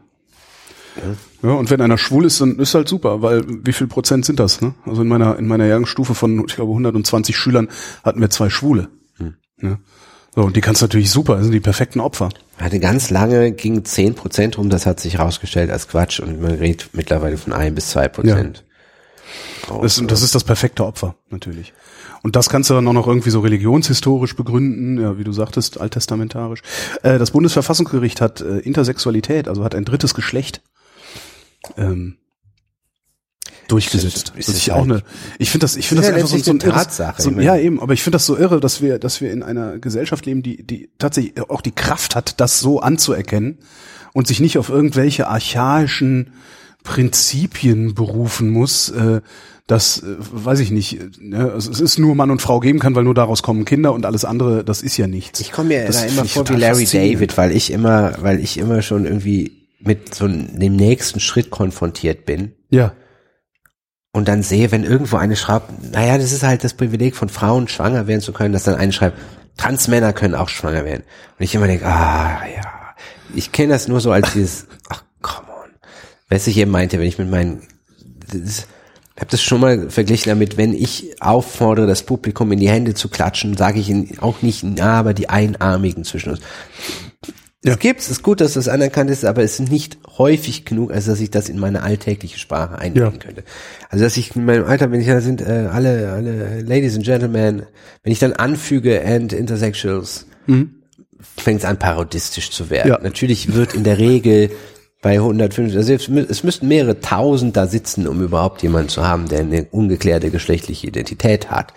Ja, 1.41 1.51
und 1.53 1.69
wenn 1.69 1.79
einer 1.81 1.97
schwul 1.97 2.25
ist, 2.25 2.41
dann 2.41 2.57
ist 2.59 2.75
halt 2.75 2.87
super, 2.89 3.21
weil 3.21 3.43
wie 3.47 3.71
viel 3.73 3.87
Prozent 3.87 4.25
sind 4.25 4.39
das? 4.39 4.61
Ne? 4.61 4.73
Also 4.85 5.01
in 5.03 5.07
meiner 5.07 5.37
in 5.39 5.47
meiner 5.47 5.65
Jahrgangsstufe 5.65 6.13
von 6.15 6.43
ich 6.47 6.55
glaube 6.55 6.71
120 6.71 7.35
Schülern 7.35 7.69
hatten 8.03 8.19
wir 8.19 8.29
zwei 8.29 8.49
Schwule. 8.49 8.89
Hm. 9.17 9.35
Ja. 9.61 9.79
So 10.33 10.41
und 10.43 10.55
die 10.55 10.61
kannst 10.61 10.81
du 10.81 10.85
natürlich 10.85 11.11
super, 11.11 11.35
das 11.35 11.43
sind 11.43 11.51
die 11.51 11.59
perfekten 11.59 11.99
Opfer. 11.99 12.29
Hatte 12.57 12.79
ganz 12.79 13.09
lange 13.09 13.51
ging 13.51 13.83
10 13.83 14.15
Prozent 14.15 14.57
rum, 14.57 14.69
das 14.69 14.85
hat 14.85 14.99
sich 14.99 15.17
herausgestellt 15.17 15.69
als 15.69 15.87
Quatsch 15.87 16.19
und 16.19 16.41
man 16.41 16.51
redet 16.51 16.89
mittlerweile 16.93 17.37
von 17.37 17.53
ein 17.53 17.75
bis 17.75 17.89
zwei 17.89 18.07
Prozent. 18.07 18.63
Das, 19.81 20.01
das 20.05 20.21
ist 20.21 20.35
das 20.35 20.43
perfekte 20.43 20.85
Opfer, 20.85 21.15
natürlich. 21.29 21.73
Und 22.23 22.35
das 22.35 22.49
kannst 22.49 22.69
du 22.69 22.73
dann 22.75 22.87
auch 22.87 22.93
noch 22.93 23.07
irgendwie 23.07 23.29
so 23.29 23.39
religionshistorisch 23.39 24.35
begründen, 24.35 25.01
ja, 25.01 25.17
wie 25.17 25.23
du 25.23 25.31
sagtest, 25.31 25.79
alttestamentarisch. 25.81 26.61
Äh, 27.03 27.17
das 27.17 27.31
Bundesverfassungsgericht 27.31 28.21
hat 28.21 28.41
äh, 28.41 28.59
Intersexualität, 28.59 29.47
also 29.47 29.63
hat 29.63 29.75
ein 29.75 29.85
drittes 29.85 30.13
Geschlecht 30.13 30.61
ähm, 31.77 32.17
durchgesetzt. 33.71 34.33
Ist- 34.37 34.47
das 34.49 34.55
ist 34.55 34.69
auch 34.71 34.75
halt- 34.77 34.91
eine. 34.91 35.03
Ich 35.39 35.49
finde 35.51 35.63
das, 35.65 35.75
ich 35.75 35.87
finde 35.87 36.01
das 36.03 36.09
ja 36.09 36.15
einfach 36.15 36.29
so, 36.37 36.51
ein 36.51 36.59
Tatsache, 36.59 37.21
So, 37.21 37.31
ja, 37.31 37.55
eben. 37.57 37.79
Aber 37.81 37.93
ich 37.93 38.03
finde 38.03 38.15
das 38.15 38.25
so 38.25 38.37
irre, 38.37 38.59
dass 38.59 38.81
wir, 38.81 38.99
dass 38.99 39.21
wir 39.21 39.31
in 39.31 39.43
einer 39.43 39.77
Gesellschaft 39.79 40.25
leben, 40.25 40.43
die, 40.43 40.63
die 40.63 40.89
tatsächlich 40.99 41.33
auch 41.49 41.61
die 41.61 41.71
Kraft 41.71 42.15
hat, 42.15 42.39
das 42.39 42.59
so 42.59 42.79
anzuerkennen 42.81 43.57
und 44.13 44.27
sich 44.27 44.39
nicht 44.39 44.57
auf 44.57 44.69
irgendwelche 44.69 45.27
archaischen 45.27 46.33
Prinzipien 46.83 47.93
berufen 47.95 48.49
muss, 48.49 48.89
äh, 48.89 49.21
dass, 49.67 49.99
äh, 50.03 50.15
weiß 50.19 50.59
ich 50.59 50.71
nicht, 50.71 50.99
äh, 50.99 51.09
ne, 51.19 51.51
also 51.51 51.71
es 51.71 51.79
ist 51.79 51.97
nur 51.99 52.15
Mann 52.15 52.29
und 52.31 52.41
Frau 52.41 52.59
geben 52.59 52.79
kann, 52.79 52.93
weil 52.95 53.03
nur 53.05 53.13
daraus 53.13 53.41
kommen 53.43 53.63
Kinder 53.65 53.93
und 53.93 54.05
alles 54.05 54.25
andere, 54.25 54.63
das 54.65 54.81
ist 54.81 54.97
ja 54.97 55.07
nichts. 55.07 55.39
Ich 55.39 55.51
komme 55.51 55.69
mir 55.69 55.85
Das 55.85 56.01
da 56.01 56.07
immer 56.07 56.25
vor 56.25 56.49
wie 56.49 56.53
Larry. 56.55 56.85
David, 56.85 57.37
weil 57.37 57.51
ich 57.55 57.71
immer, 57.71 58.15
weil 58.21 58.39
ich 58.39 58.57
immer 58.57 58.81
schon 58.81 59.05
irgendwie 59.05 59.51
mit 59.79 60.13
so 60.13 60.27
dem 60.27 60.75
nächsten 60.75 61.19
Schritt 61.19 61.49
konfrontiert 61.49 62.25
bin 62.25 62.51
Ja, 62.69 62.93
und 64.13 64.27
dann 64.27 64.43
sehe, 64.43 64.71
wenn 64.71 64.83
irgendwo 64.83 65.17
eine 65.17 65.35
schreibt, 65.35 65.93
naja, 65.93 66.17
das 66.17 66.31
ist 66.31 66.43
halt 66.43 66.63
das 66.63 66.73
Privileg 66.73 67.15
von 67.15 67.29
Frauen, 67.29 67.67
schwanger 67.67 68.07
werden 68.07 68.21
zu 68.21 68.33
können, 68.33 68.53
dass 68.53 68.63
dann 68.63 68.75
eine 68.75 68.91
schreibt, 68.91 69.17
Transmänner 69.57 70.13
können 70.13 70.35
auch 70.35 70.49
schwanger 70.49 70.83
werden. 70.83 71.03
Und 71.37 71.43
ich 71.43 71.55
immer 71.55 71.67
denke, 71.67 71.85
ah, 71.85 72.41
ja. 72.47 72.61
Ich 73.33 73.51
kenne 73.51 73.73
das 73.73 73.87
nur 73.87 74.01
so 74.01 74.11
als 74.11 74.33
dieses, 74.33 74.67
ach, 74.89 75.03
come 75.21 75.47
on. 75.47 75.69
Was 76.29 76.47
ich 76.47 76.57
eben 76.57 76.71
meinte, 76.71 76.99
wenn 76.99 77.07
ich 77.07 77.17
mit 77.17 77.29
meinen, 77.29 77.61
ich 78.33 78.65
habe 79.17 79.31
das 79.31 79.41
schon 79.41 79.61
mal 79.61 79.89
verglichen 79.89 80.29
damit, 80.29 80.57
wenn 80.57 80.73
ich 80.73 81.21
auffordere, 81.21 81.87
das 81.87 82.03
Publikum 82.03 82.51
in 82.51 82.59
die 82.59 82.69
Hände 82.69 82.93
zu 82.93 83.07
klatschen, 83.07 83.55
sage 83.55 83.79
ich 83.79 83.89
ihnen 83.89 84.17
auch 84.19 84.41
nicht, 84.41 84.63
na, 84.63 84.99
aber 84.99 85.13
die 85.13 85.29
Einarmigen 85.29 86.03
zwischen 86.03 86.31
uns. 86.31 86.41
Ja. 87.63 87.73
Es 87.73 87.79
gibt's, 87.79 88.09
ist 88.09 88.23
gut, 88.23 88.41
dass 88.41 88.53
das 88.53 88.67
anerkannt 88.67 89.11
ist, 89.11 89.23
aber 89.23 89.43
es 89.43 89.59
ist 89.59 89.69
nicht 89.69 89.99
häufig 90.17 90.65
genug, 90.65 90.91
als 90.91 91.05
dass 91.05 91.19
ich 91.19 91.29
das 91.29 91.47
in 91.47 91.59
meine 91.59 91.83
alltägliche 91.83 92.39
Sprache 92.39 92.79
einbringen 92.79 93.13
Ja. 93.13 93.19
könnte. 93.19 93.43
Also 93.89 94.03
dass 94.03 94.17
ich 94.17 94.35
in 94.35 94.45
meinem 94.45 94.65
Alter, 94.65 94.91
wenn 94.91 94.99
ich 94.99 95.05
da 95.07 95.21
sind 95.21 95.41
äh, 95.41 95.67
alle, 95.71 96.11
alle 96.11 96.61
Ladies 96.61 96.95
and 96.95 97.05
Gentlemen, 97.05 97.63
wenn 98.03 98.11
ich 98.11 98.17
dann 98.19 98.33
anfüge 98.33 99.05
and 99.05 99.31
Intersexuals, 99.31 100.25
fängt 101.37 101.59
es 101.59 101.65
an 101.65 101.77
parodistisch 101.77 102.49
zu 102.49 102.69
werden. 102.71 102.89
Ja. 102.89 102.99
Natürlich 103.01 103.53
wird 103.53 103.75
in 103.75 103.83
der 103.83 103.99
Regel 103.99 104.49
bei 105.03 105.13
150, 105.19 105.77
also 105.77 105.93
es 105.93 106.09
mü- 106.09 106.27
es 106.29 106.43
müssten 106.43 106.67
mehrere 106.67 106.99
tausend 106.99 107.57
da 107.57 107.67
sitzen, 107.67 108.07
um 108.07 108.21
überhaupt 108.23 108.63
jemanden 108.63 108.89
zu 108.89 109.05
haben, 109.07 109.27
der 109.27 109.39
eine 109.41 109.65
ungeklärte 109.65 110.31
geschlechtliche 110.31 110.87
Identität 110.87 111.51
hat. 111.51 111.73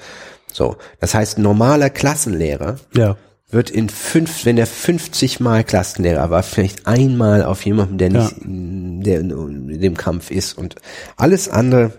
So, 0.53 0.77
das 1.01 1.15
heißt, 1.15 1.39
normaler 1.39 1.91
Klassenlehrer 1.91 2.77
ja. 2.95 3.17
Wird 3.51 3.71
in 3.71 3.89
fünf, 3.89 4.45
wenn 4.45 4.59
er 4.59 4.67
50 4.67 5.41
Mal 5.41 5.65
Klassenlehrer 5.65 6.31
war, 6.31 6.43
vielleicht 6.43 6.87
einmal 6.87 7.45
auf 7.45 7.65
jemanden, 7.65 7.99
der 7.99 8.11
nicht, 8.11 8.35
der 8.41 9.21
in 9.21 9.81
dem 9.81 9.97
Kampf 9.97 10.31
ist 10.31 10.57
und 10.59 10.77
alles 11.17 11.49
andere, 11.49 11.93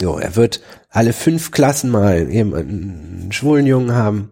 jo, 0.00 0.18
er 0.18 0.36
wird 0.36 0.60
alle 0.88 1.12
fünf 1.12 1.50
Klassen 1.50 1.90
mal 1.90 2.30
jemanden, 2.30 3.20
einen 3.22 3.32
schwulen 3.32 3.66
Jungen 3.66 3.94
haben, 3.94 4.30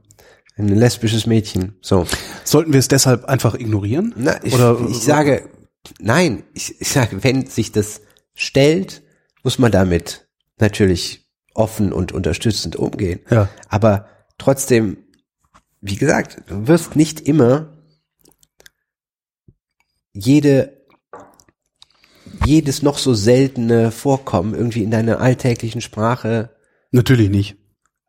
ein 0.57 0.68
lesbisches 0.68 1.26
Mädchen, 1.26 1.76
so. 1.81 2.07
Sollten 2.44 2.73
wir 2.73 2.81
es 2.81 2.89
deshalb 2.89 3.24
einfach 3.24 3.55
ignorieren? 3.55 4.15
Na, 4.16 4.42
ich, 4.42 4.55
Oder 4.55 4.78
ich 4.89 4.98
sage, 4.98 5.48
nein, 6.00 6.44
ich, 6.52 6.81
ich 6.81 6.89
sage, 6.89 7.23
wenn 7.23 7.47
sich 7.47 7.73
das 7.73 8.00
stellt, 8.34 9.02
muss 9.42 9.58
man 9.58 9.73
damit 9.73 10.28
natürlich 10.58 11.28
offen 11.55 11.92
und 11.92 12.12
unterstützend 12.12 12.76
umgehen. 12.76 13.20
Ja. 13.31 13.48
Aber 13.68 14.08
trotzdem, 14.39 14.98
wie 15.81 15.97
gesagt, 15.97 16.42
du 16.47 16.66
wirst 16.66 16.97
nicht 16.97 17.20
immer 17.20 17.78
jede 20.12 20.78
jedes 22.44 22.82
noch 22.82 22.98
so 22.98 23.15
seltene 23.15 23.90
Vorkommen 23.90 24.55
irgendwie 24.55 24.82
in 24.82 24.90
deiner 24.90 25.20
alltäglichen 25.20 25.81
Sprache 25.81 26.50
natürlich 26.90 27.31
nicht. 27.31 27.57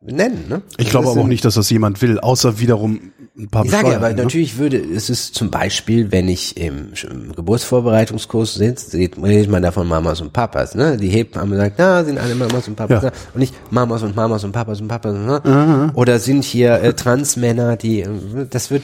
nennen. 0.00 0.46
Ne? 0.48 0.62
Ich 0.78 0.90
glaube 0.90 1.08
aber 1.10 1.20
auch 1.20 1.26
nicht, 1.26 1.44
dass 1.44 1.54
das 1.54 1.70
jemand 1.70 2.00
will, 2.02 2.18
außer 2.18 2.58
wiederum 2.60 3.12
ein 3.38 3.48
paar 3.48 3.64
Ich 3.64 3.70
sage 3.70 3.90
ja, 3.90 3.96
aber 3.96 4.10
ne? 4.10 4.22
natürlich 4.22 4.58
würde, 4.58 4.76
es 4.78 5.08
ist 5.08 5.34
zum 5.34 5.50
Beispiel, 5.50 6.10
wenn 6.12 6.28
ich 6.28 6.56
im, 6.56 6.92
im 7.08 7.32
Geburtsvorbereitungskurs 7.34 8.54
sitze, 8.54 8.96
redet 8.98 9.48
man 9.48 9.62
da 9.62 9.70
von 9.70 9.86
Mamas 9.86 10.20
und 10.20 10.32
Papas, 10.32 10.74
ne? 10.74 10.96
Die 10.96 11.08
Hebamme 11.08 11.56
sagt, 11.56 11.76
na, 11.78 12.04
sind 12.04 12.18
alle 12.18 12.34
Mamas 12.34 12.66
und 12.68 12.76
Papas, 12.76 13.02
Ja. 13.04 13.12
und 13.32 13.40
nicht 13.40 13.54
Mamas 13.72 14.02
und 14.02 14.16
Mamas 14.16 14.44
und 14.44 14.52
Papas 14.52 14.80
und 14.80 14.88
Papas, 14.88 15.14
ne? 15.14 15.92
Oder 15.94 16.18
sind 16.18 16.44
hier 16.44 16.74
äh, 16.82 16.92
Transmänner, 16.94 17.76
die, 17.76 18.00
äh, 18.02 18.08
das 18.50 18.70
wird, 18.70 18.82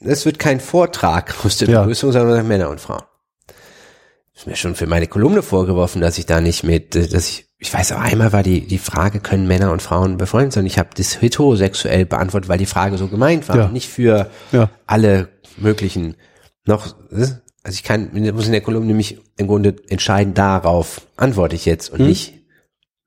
das 0.00 0.24
wird 0.26 0.38
kein 0.38 0.60
Vortrag 0.60 1.34
aus 1.44 1.56
der 1.56 1.68
Ja. 1.68 1.80
Begrüßung, 1.80 2.12
sondern 2.12 2.46
Männer 2.46 2.68
und 2.70 2.80
Frauen. 2.80 3.02
Ist 4.34 4.46
mir 4.46 4.56
schon 4.56 4.74
für 4.74 4.86
meine 4.86 5.06
Kolumne 5.06 5.42
vorgeworfen, 5.42 6.02
dass 6.02 6.18
ich 6.18 6.26
da 6.26 6.42
nicht 6.42 6.62
mit, 6.62 6.94
äh, 6.94 7.08
dass 7.08 7.28
ich 7.28 7.45
ich 7.58 7.72
weiß 7.72 7.92
auch 7.92 8.00
einmal 8.00 8.32
war 8.32 8.42
die, 8.42 8.66
die 8.66 8.78
Frage, 8.78 9.20
können 9.20 9.46
Männer 9.46 9.72
und 9.72 9.80
Frauen 9.82 10.18
befreundet 10.18 10.52
sein? 10.52 10.66
Ich 10.66 10.78
habe 10.78 10.90
das 10.94 11.20
heterosexuell 11.22 12.04
beantwortet, 12.04 12.48
weil 12.48 12.58
die 12.58 12.66
Frage 12.66 12.98
so 12.98 13.08
gemeint 13.08 13.48
war. 13.48 13.56
Ja. 13.56 13.68
Nicht 13.68 13.88
für 13.88 14.30
Ja. 14.52 14.70
alle 14.86 15.28
möglichen 15.56 16.16
noch, 16.66 16.94
also 17.10 17.34
ich 17.68 17.82
kann, 17.82 18.10
muss 18.34 18.46
in 18.46 18.52
der 18.52 18.60
Kolumne 18.60 18.88
nämlich 18.88 19.18
im 19.38 19.46
Grunde 19.46 19.76
entscheiden, 19.88 20.34
darauf 20.34 21.02
antworte 21.16 21.56
ich 21.56 21.64
jetzt 21.64 21.90
und 21.90 22.00
nicht 22.00 22.34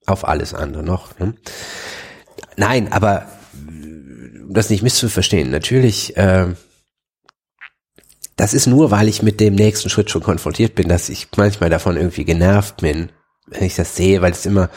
auf 0.06 0.28
alles 0.28 0.54
andere 0.54 0.82
noch. 0.84 1.20
Ne? 1.20 1.36
Nein, 2.58 2.92
aber 2.92 3.28
um 4.48 4.54
das 4.54 4.70
nicht 4.70 4.82
misszuverstehen, 4.82 5.52
natürlich, 5.52 6.18
äh, 6.18 6.48
das 8.36 8.54
ist 8.54 8.68
nur, 8.68 8.90
weil 8.90 9.08
ich 9.10 9.22
mit 9.22 9.40
dem 9.40 9.54
nächsten 9.56 9.90
Schritt 9.90 10.10
schon 10.10 10.24
konfrontiert 10.24 10.74
bin, 10.74 10.88
dass 10.88 11.10
ich 11.10 11.28
manchmal 11.36 11.70
davon 11.70 11.98
irgendwie 11.98 12.26
genervt 12.26 12.78
bin, 12.78 13.12
wenn 13.50 13.64
ich 13.64 13.76
das 13.76 13.96
sehe, 13.96 14.22
weil 14.22 14.32
es 14.32 14.46
immer 14.46 14.70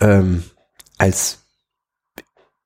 ähm, 0.00 0.44
als 0.98 1.38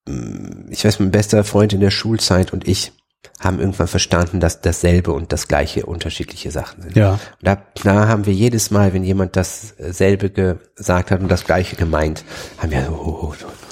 mm, 0.07 0.71
ich 0.71 0.85
weiß, 0.85 1.01
mein 1.01 1.11
bester 1.11 1.45
Freund 1.45 1.73
in 1.73 1.81
der 1.81 1.91
Schulzeit 1.91 2.53
und 2.53 2.67
ich 2.67 2.93
haben 3.39 3.59
irgendwann 3.59 3.89
verstanden, 3.89 4.41
dass 4.41 4.61
dasselbe 4.61 5.13
und 5.13 5.33
das 5.33 5.49
gleiche 5.49 5.87
unterschiedliche 5.87 6.51
Sachen 6.51 6.83
sind. 6.83 6.97
Ja. 6.97 7.13
Und 7.13 7.21
da, 7.41 7.63
da 7.83 8.09
haben 8.09 8.27
wir 8.27 8.35
jedes 8.35 8.71
Mal, 8.71 8.93
wenn 8.93 9.03
jemand 9.03 9.37
dasselbe 9.37 10.31
gesagt 10.31 11.11
hat 11.11 11.21
und 11.21 11.29
das 11.29 11.45
gleiche 11.45 11.77
gemeint, 11.77 12.25
haben 12.59 12.71
wir 12.71 12.85
so, 12.85 12.93
oh, 12.93 13.19
oh, 13.23 13.35
oh. 13.43 13.70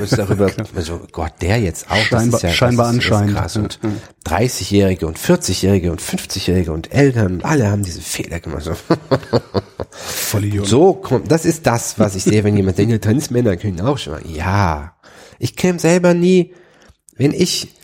Uns 0.00 0.10
darüber, 0.10 0.50
so, 0.78 1.00
Gott, 1.12 1.32
der 1.40 1.58
jetzt 1.60 1.90
auch, 1.90 1.96
Scheinbar- 1.96 2.42
ja, 2.42 2.50
scheinbar 2.50 2.86
das 2.86 2.96
ist, 2.96 3.04
anscheinend. 3.12 3.36
Das 3.36 3.40
krass. 3.42 3.56
Und 3.56 3.78
30-Jährige 4.26 5.06
und 5.06 5.18
40-Jährige 5.18 5.90
und 5.90 6.00
50-Jährige 6.00 6.72
und 6.72 6.92
Eltern, 6.92 7.40
alle 7.42 7.70
haben 7.70 7.82
diese 7.82 8.00
Fehler 8.00 8.40
gemacht. 8.40 8.64
So. 8.64 8.74
Voll 9.90 10.44
Idiot. 10.44 10.66
So 10.66 10.92
kommt, 10.94 11.30
das 11.30 11.44
ist 11.44 11.66
das, 11.66 11.98
was 11.98 12.14
ich 12.14 12.24
sehe, 12.24 12.44
wenn 12.44 12.56
jemand 12.56 12.78
denkt, 12.78 13.02
Transmänner 13.04 13.56
können 13.56 13.80
auch 13.80 13.98
schon. 13.98 14.18
Ja, 14.32 14.96
ich 15.38 15.56
käme 15.56 15.78
selber 15.78 16.14
nie, 16.14 16.54
wenn 17.16 17.32
ich 17.32 17.74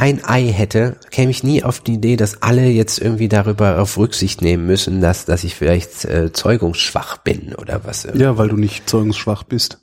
ein 0.00 0.24
Ei 0.24 0.46
hätte, 0.52 0.96
käme 1.10 1.32
ich 1.32 1.42
nie 1.42 1.64
auf 1.64 1.80
die 1.80 1.94
Idee, 1.94 2.16
dass 2.16 2.40
alle 2.42 2.66
jetzt 2.68 3.00
irgendwie 3.00 3.28
darüber 3.28 3.80
auf 3.80 3.96
Rücksicht 3.98 4.42
nehmen 4.42 4.64
müssen, 4.64 5.00
dass, 5.00 5.24
dass 5.24 5.42
ich 5.42 5.56
vielleicht 5.56 6.04
äh, 6.04 6.32
zeugungsschwach 6.32 7.18
bin 7.18 7.54
oder 7.56 7.84
was. 7.84 8.06
Ja, 8.14 8.38
weil 8.38 8.48
du 8.48 8.56
nicht 8.56 8.88
zeugungsschwach 8.88 9.42
bist. 9.42 9.80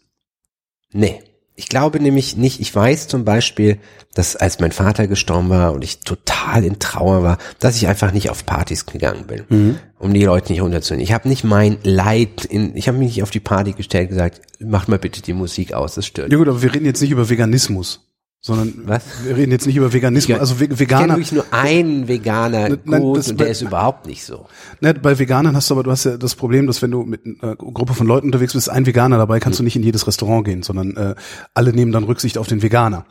Nee. 0.94 1.22
Ich 1.58 1.70
glaube 1.70 2.02
nämlich 2.02 2.36
nicht, 2.36 2.60
ich 2.60 2.76
weiß 2.76 3.08
zum 3.08 3.24
Beispiel, 3.24 3.78
dass 4.14 4.36
als 4.36 4.60
mein 4.60 4.74
Vater 4.74 5.08
gestorben 5.08 5.50
war 5.50 5.72
und 5.72 5.84
ich 5.86 6.02
total 6.02 6.66
in 6.66 6.80
Trauer 6.80 7.24
war, 7.24 7.38
dass 7.60 7.78
ich 7.78 7.88
einfach 7.88 8.12
nicht 8.12 8.30
auf 8.30 8.46
Partys 8.46 8.86
gegangen 8.86 9.26
bin, 9.26 9.78
um 9.98 10.14
die 10.14 10.26
Leute 10.26 10.52
nicht 10.52 10.62
runterzunehmen. 10.62 11.04
Ich 11.04 11.14
habe 11.14 11.30
nicht 11.30 11.46
mein 11.46 11.78
Leid, 11.84 12.44
in, 12.44 12.76
ich 12.76 12.90
habe 12.90 12.98
mich 12.98 13.08
nicht 13.08 13.24
auf 13.24 13.32
die 13.32 13.40
Party 13.40 13.72
gestellt 13.72 14.10
und 14.10 14.18
gesagt, 14.18 14.42
macht 14.60 14.90
mal 14.90 15.00
bitte 15.00 15.22
die 15.22 15.34
Musik 15.34 15.74
aus, 15.74 15.96
das 15.96 16.06
stört. 16.06 16.30
Ja 16.32 16.38
gut, 16.38 16.50
aber 16.50 16.62
wir 16.62 16.74
reden 16.74 16.86
jetzt 16.86 17.02
nicht 17.02 17.12
über 17.12 17.30
Veganismus, 17.30 18.06
sondern 18.46 18.74
Was? 18.86 19.02
wir 19.24 19.36
reden 19.36 19.52
jetzt 19.52 19.66
nicht 19.66 19.76
über 19.76 19.92
Veganismus. 19.92 20.40
Also 20.40 20.60
Ve- 20.60 20.66
Ich 20.66 20.70
kenne 20.70 20.80
Veganer, 20.80 21.14
wirklich 21.16 21.32
nur 21.32 21.46
einen 21.52 22.08
Veganer 22.08 22.70
Ne- 22.70 22.80
nein, 22.84 23.02
gut 23.02 23.18
das- 23.18 23.30
und 23.32 23.40
der 23.40 23.48
ist 23.48 23.64
überhaupt 23.64 24.06
nicht 24.06 24.24
so. 24.24 24.46
ne, 24.82 24.94
bei 24.94 25.18
Veganern 25.18 25.56
hast 25.56 25.72
du 25.72 25.74
aber, 25.74 25.82
du 25.82 25.90
hast 25.90 26.04
ja 26.04 26.16
das 26.18 26.36
Problem, 26.36 26.68
dass 26.68 26.80
wenn 26.84 26.92
du 26.92 27.02
mit 27.02 27.22
einer 27.42 27.56
Gruppe 27.56 27.96
von 27.96 28.06
Leuten 28.06 28.28
unterwegs 28.28 28.54
bist, 28.54 28.70
ein 28.70 28.86
Veganer 28.86 29.18
dabei, 29.18 29.40
kannst 29.40 29.58
du 29.58 29.64
nicht 29.64 29.76
in 29.76 29.82
jedes 29.82 30.06
Restaurant 30.06 30.46
gehen, 30.46 30.62
sondern 30.62 30.96
äh, 30.96 31.16
alle 31.56 31.74
nehmen 31.74 31.92
dann 31.92 32.04
Rücksicht 32.04 32.38
auf 32.38 32.46
den 32.46 32.62
Veganer. 32.62 33.08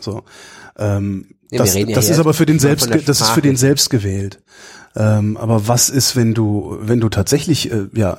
So. 0.00 0.22
Ähm, 0.78 1.26
Ja, 1.50 1.58
das 1.58 1.74
ja 1.74 1.84
das 1.84 2.08
ist 2.08 2.18
aber 2.18 2.32
für 2.32 2.46
den 2.46 2.58
selbst, 2.58 2.88
das 3.06 3.20
ist 3.20 3.28
für 3.30 3.42
den 3.42 3.56
selbst 3.56 3.90
gewählt. 3.90 4.40
Ähm, 4.96 5.36
aber 5.36 5.68
was 5.68 5.90
ist, 5.90 6.16
wenn 6.16 6.32
du, 6.32 6.78
wenn 6.80 7.00
du 7.00 7.10
tatsächlich, 7.10 7.70
äh, 7.70 7.88
ja, 7.94 8.18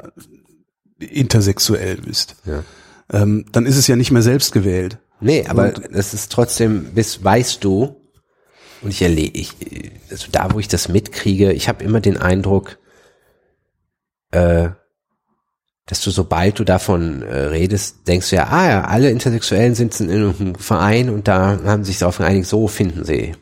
intersexuell 1.00 1.98
bist? 1.98 2.36
Ja. 2.46 2.64
Ähm, 3.12 3.46
dann 3.52 3.66
ist 3.66 3.78
es 3.78 3.88
ja 3.88 3.96
nicht 3.96 4.12
mehr 4.12 4.22
selbst 4.22 4.52
gewählt. 4.52 5.00
Nee, 5.22 5.46
aber 5.48 5.72
das 5.72 6.14
ist 6.14 6.32
trotzdem, 6.32 6.94
bis 6.94 7.24
weißt 7.24 7.64
du, 7.64 7.96
und 8.82 8.92
ich 8.92 9.02
erlebe, 9.02 9.38
ich, 9.38 9.54
also 10.10 10.28
da 10.32 10.54
wo 10.54 10.60
ich 10.60 10.68
das 10.68 10.88
mitkriege, 10.88 11.52
ich 11.52 11.68
habe 11.68 11.84
immer 11.84 12.00
den 12.00 12.18
Eindruck, 12.18 12.78
äh, 14.32 14.70
dass 15.86 16.02
du, 16.02 16.12
sobald 16.12 16.60
du 16.60 16.64
davon 16.64 17.24
äh, 17.24 17.36
redest, 17.46 18.08
denkst 18.08 18.30
du 18.30 18.36
ja, 18.36 18.48
ah 18.48 18.70
ja, 18.70 18.82
alle 18.86 19.10
Intersexuellen 19.10 19.74
sind 19.74 20.00
in 20.00 20.12
einem 20.12 20.56
Verein 20.56 21.10
und 21.10 21.28
da 21.28 21.60
haben 21.66 21.84
sich 21.84 21.98
darauf 21.98 22.20
geeinigt, 22.20 22.48
so 22.48 22.68
finden 22.68 23.04
sie 23.04 23.36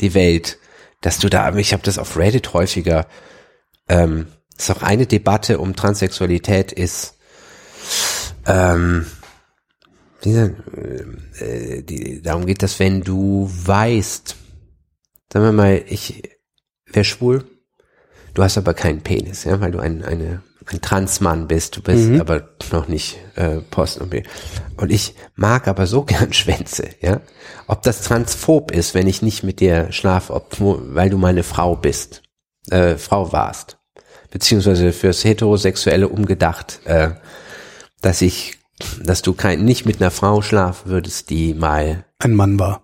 die 0.00 0.14
Welt. 0.14 0.58
Dass 1.00 1.18
du 1.18 1.30
da, 1.30 1.54
ich 1.56 1.72
habe 1.72 1.82
das 1.82 1.98
auf 1.98 2.18
Reddit 2.18 2.52
häufiger, 2.52 3.06
ähm, 3.88 4.26
ist 4.58 4.70
auch 4.70 4.82
eine 4.82 5.06
Debatte 5.06 5.58
um 5.58 5.74
Transsexualität 5.74 6.70
ist, 6.70 7.14
ähm, 8.46 9.06
dieser, 10.24 10.50
äh, 11.38 11.82
die, 11.82 12.22
darum 12.22 12.46
geht 12.46 12.62
das, 12.62 12.78
wenn 12.78 13.02
du 13.02 13.50
weißt, 13.50 14.36
sagen 15.32 15.44
wir 15.44 15.52
mal, 15.52 15.82
ich 15.88 16.22
wäre 16.86 17.04
schwul, 17.04 17.44
du 18.34 18.42
hast 18.42 18.58
aber 18.58 18.74
keinen 18.74 19.02
Penis, 19.02 19.44
ja, 19.44 19.60
weil 19.60 19.72
du 19.72 19.78
ein, 19.78 20.04
eine, 20.04 20.42
ein 20.66 20.80
Transmann 20.80 21.48
bist, 21.48 21.76
du 21.76 21.82
bist 21.82 22.20
aber 22.20 22.50
noch 22.70 22.88
nicht 22.88 23.18
äh, 23.36 23.58
Post 23.70 24.00
und 24.00 24.10
B. 24.10 24.22
Und 24.76 24.90
ich 24.90 25.14
mag 25.34 25.68
aber 25.68 25.86
so 25.86 26.02
gern 26.04 26.32
Schwänze, 26.32 26.90
ja. 27.00 27.20
Ob 27.66 27.82
das 27.82 28.02
transphob 28.02 28.70
ist, 28.70 28.94
wenn 28.94 29.06
ich 29.06 29.22
nicht 29.22 29.42
mit 29.42 29.60
dir 29.60 29.92
schlafe, 29.92 30.34
ob, 30.34 30.56
weil 30.58 31.10
du 31.10 31.18
meine 31.18 31.42
Frau 31.42 31.76
bist, 31.76 32.22
äh, 32.70 32.96
Frau 32.96 33.32
warst, 33.32 33.78
beziehungsweise 34.30 34.92
fürs 34.92 35.24
Heterosexuelle 35.24 36.08
umgedacht, 36.08 36.80
äh, 36.84 37.10
dass 38.00 38.22
ich, 38.22 38.58
dass 39.02 39.22
du 39.22 39.32
kein, 39.34 39.64
nicht 39.64 39.86
mit 39.86 40.00
einer 40.00 40.10
Frau 40.10 40.42
schlafen 40.42 40.90
würdest, 40.90 41.30
die 41.30 41.54
mal, 41.54 42.04
Ein 42.18 42.34
Mann 42.34 42.58
war. 42.58 42.82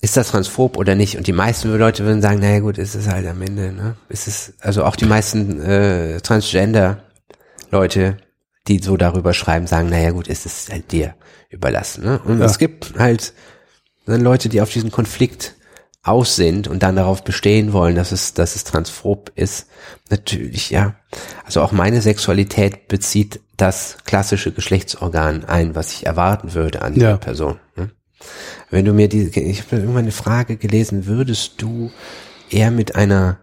ist 0.00 0.16
das 0.18 0.28
transphob 0.28 0.76
oder 0.76 0.94
nicht? 0.94 1.16
Und 1.16 1.26
die 1.26 1.32
meisten 1.32 1.74
Leute 1.76 2.04
würden 2.04 2.20
sagen, 2.20 2.40
naja 2.40 2.60
gut, 2.60 2.76
ist 2.76 2.94
es 2.94 3.08
halt 3.08 3.26
am 3.26 3.40
Ende, 3.40 3.72
ne? 3.72 3.96
Ist 4.10 4.28
es, 4.28 4.52
also 4.60 4.84
auch 4.84 4.96
die 4.96 5.06
meisten 5.06 5.62
äh, 5.62 6.20
Transgender-Leute, 6.20 8.18
die 8.68 8.80
so 8.82 8.96
darüber 8.98 9.32
schreiben, 9.32 9.66
sagen, 9.66 9.88
naja 9.88 10.10
gut, 10.10 10.28
ist 10.28 10.44
es 10.44 10.68
halt 10.70 10.92
dir 10.92 11.14
überlassen, 11.48 12.04
ne? 12.04 12.20
Und 12.24 12.38
Ja. 12.40 12.44
es 12.44 12.58
gibt 12.58 12.98
halt 12.98 13.32
dann 14.04 14.20
Leute, 14.20 14.50
die 14.50 14.60
auf 14.60 14.70
diesen 14.70 14.90
Konflikt 14.90 15.53
aus 16.04 16.36
sind 16.36 16.68
und 16.68 16.82
dann 16.82 16.96
darauf 16.96 17.24
bestehen 17.24 17.72
wollen, 17.72 17.96
dass 17.96 18.12
es, 18.12 18.34
dass 18.34 18.54
es 18.56 18.64
transphob 18.64 19.32
ist. 19.34 19.66
Natürlich, 20.10 20.70
ja. 20.70 20.94
Also 21.44 21.62
auch 21.62 21.72
meine 21.72 22.02
Sexualität 22.02 22.88
bezieht 22.88 23.40
das 23.56 23.96
klassische 24.04 24.52
Geschlechtsorgan 24.52 25.44
ein, 25.46 25.74
was 25.74 25.92
ich 25.92 26.06
erwarten 26.06 26.54
würde 26.54 26.82
an 26.82 26.94
Ja. 26.94 27.10
der 27.10 27.16
Person. 27.16 27.56
Ne? 27.76 27.90
Wenn 28.70 28.84
du 28.84 28.92
mir 28.92 29.08
die, 29.08 29.28
ich 29.28 29.62
habe 29.62 29.76
irgendwann 29.76 30.04
eine 30.04 30.12
Frage 30.12 30.56
gelesen, 30.56 31.06
würdest 31.06 31.54
du 31.62 31.90
eher 32.50 32.70
mit 32.70 32.96
einer 32.96 33.38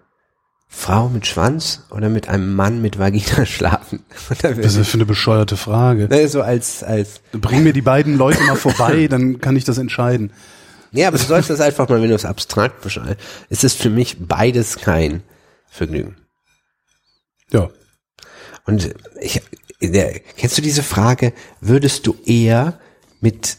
Frau 0.67 1.09
mit 1.09 1.25
Schwanz 1.27 1.83
oder 1.89 2.09
mit 2.09 2.29
einem 2.29 2.55
Mann 2.55 2.81
mit 2.81 2.99
Vagina 2.99 3.45
schlafen? 3.45 4.03
Das 4.41 4.75
ist 4.75 4.87
für 4.87 4.95
eine 4.97 5.05
bescheuerte 5.05 5.57
Frage. 5.57 6.07
ne, 6.09 6.27
so 6.27 6.41
als, 6.41 6.83
als, 6.83 7.21
Bring 7.33 7.63
mir 7.63 7.73
die 7.73 7.81
beiden 7.81 8.17
Leute 8.17 8.41
mal 8.43 8.55
vorbei, 8.55 9.07
dann 9.09 9.41
kann 9.41 9.55
ich 9.55 9.63
das 9.65 9.77
entscheiden. 9.77 10.31
Ja, 10.91 11.07
aber 11.07 11.17
du 11.17 11.23
sollst 11.23 11.49
das 11.49 11.61
einfach 11.61 11.87
mal, 11.87 12.01
wenn 12.01 12.09
du 12.09 12.15
es 12.15 12.25
abstrakt 12.25 12.81
beschreibst. 12.81 13.25
Es 13.49 13.63
ist 13.63 13.81
für 13.81 13.89
mich 13.89 14.17
beides 14.19 14.77
kein 14.77 15.23
Vergnügen. 15.69 16.17
Ja. 17.51 17.69
Und 18.65 18.93
ich, 19.19 19.41
der, 19.81 20.19
kennst 20.19 20.57
du 20.57 20.61
diese 20.61 20.83
Frage, 20.83 21.33
würdest 21.59 22.07
du 22.07 22.15
eher 22.25 22.79
mit 23.21 23.57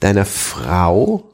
deiner 0.00 0.24
Frau 0.24 1.30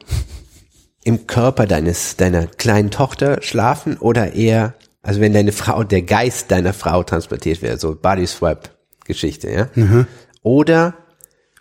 im 1.04 1.26
Körper 1.26 1.66
deines, 1.66 2.16
deiner 2.16 2.46
kleinen 2.46 2.90
Tochter 2.90 3.42
schlafen 3.42 3.96
oder 3.98 4.32
eher, 4.32 4.74
also 5.02 5.20
wenn 5.20 5.32
deine 5.32 5.52
Frau, 5.52 5.84
der 5.84 6.02
Geist 6.02 6.50
deiner 6.50 6.72
Frau 6.72 7.02
transportiert 7.02 7.62
wäre, 7.62 7.78
so 7.78 7.94
Body 7.94 8.26
Swap 8.26 8.76
Geschichte, 9.04 9.50
ja? 9.50 9.68
Oder 10.42 10.94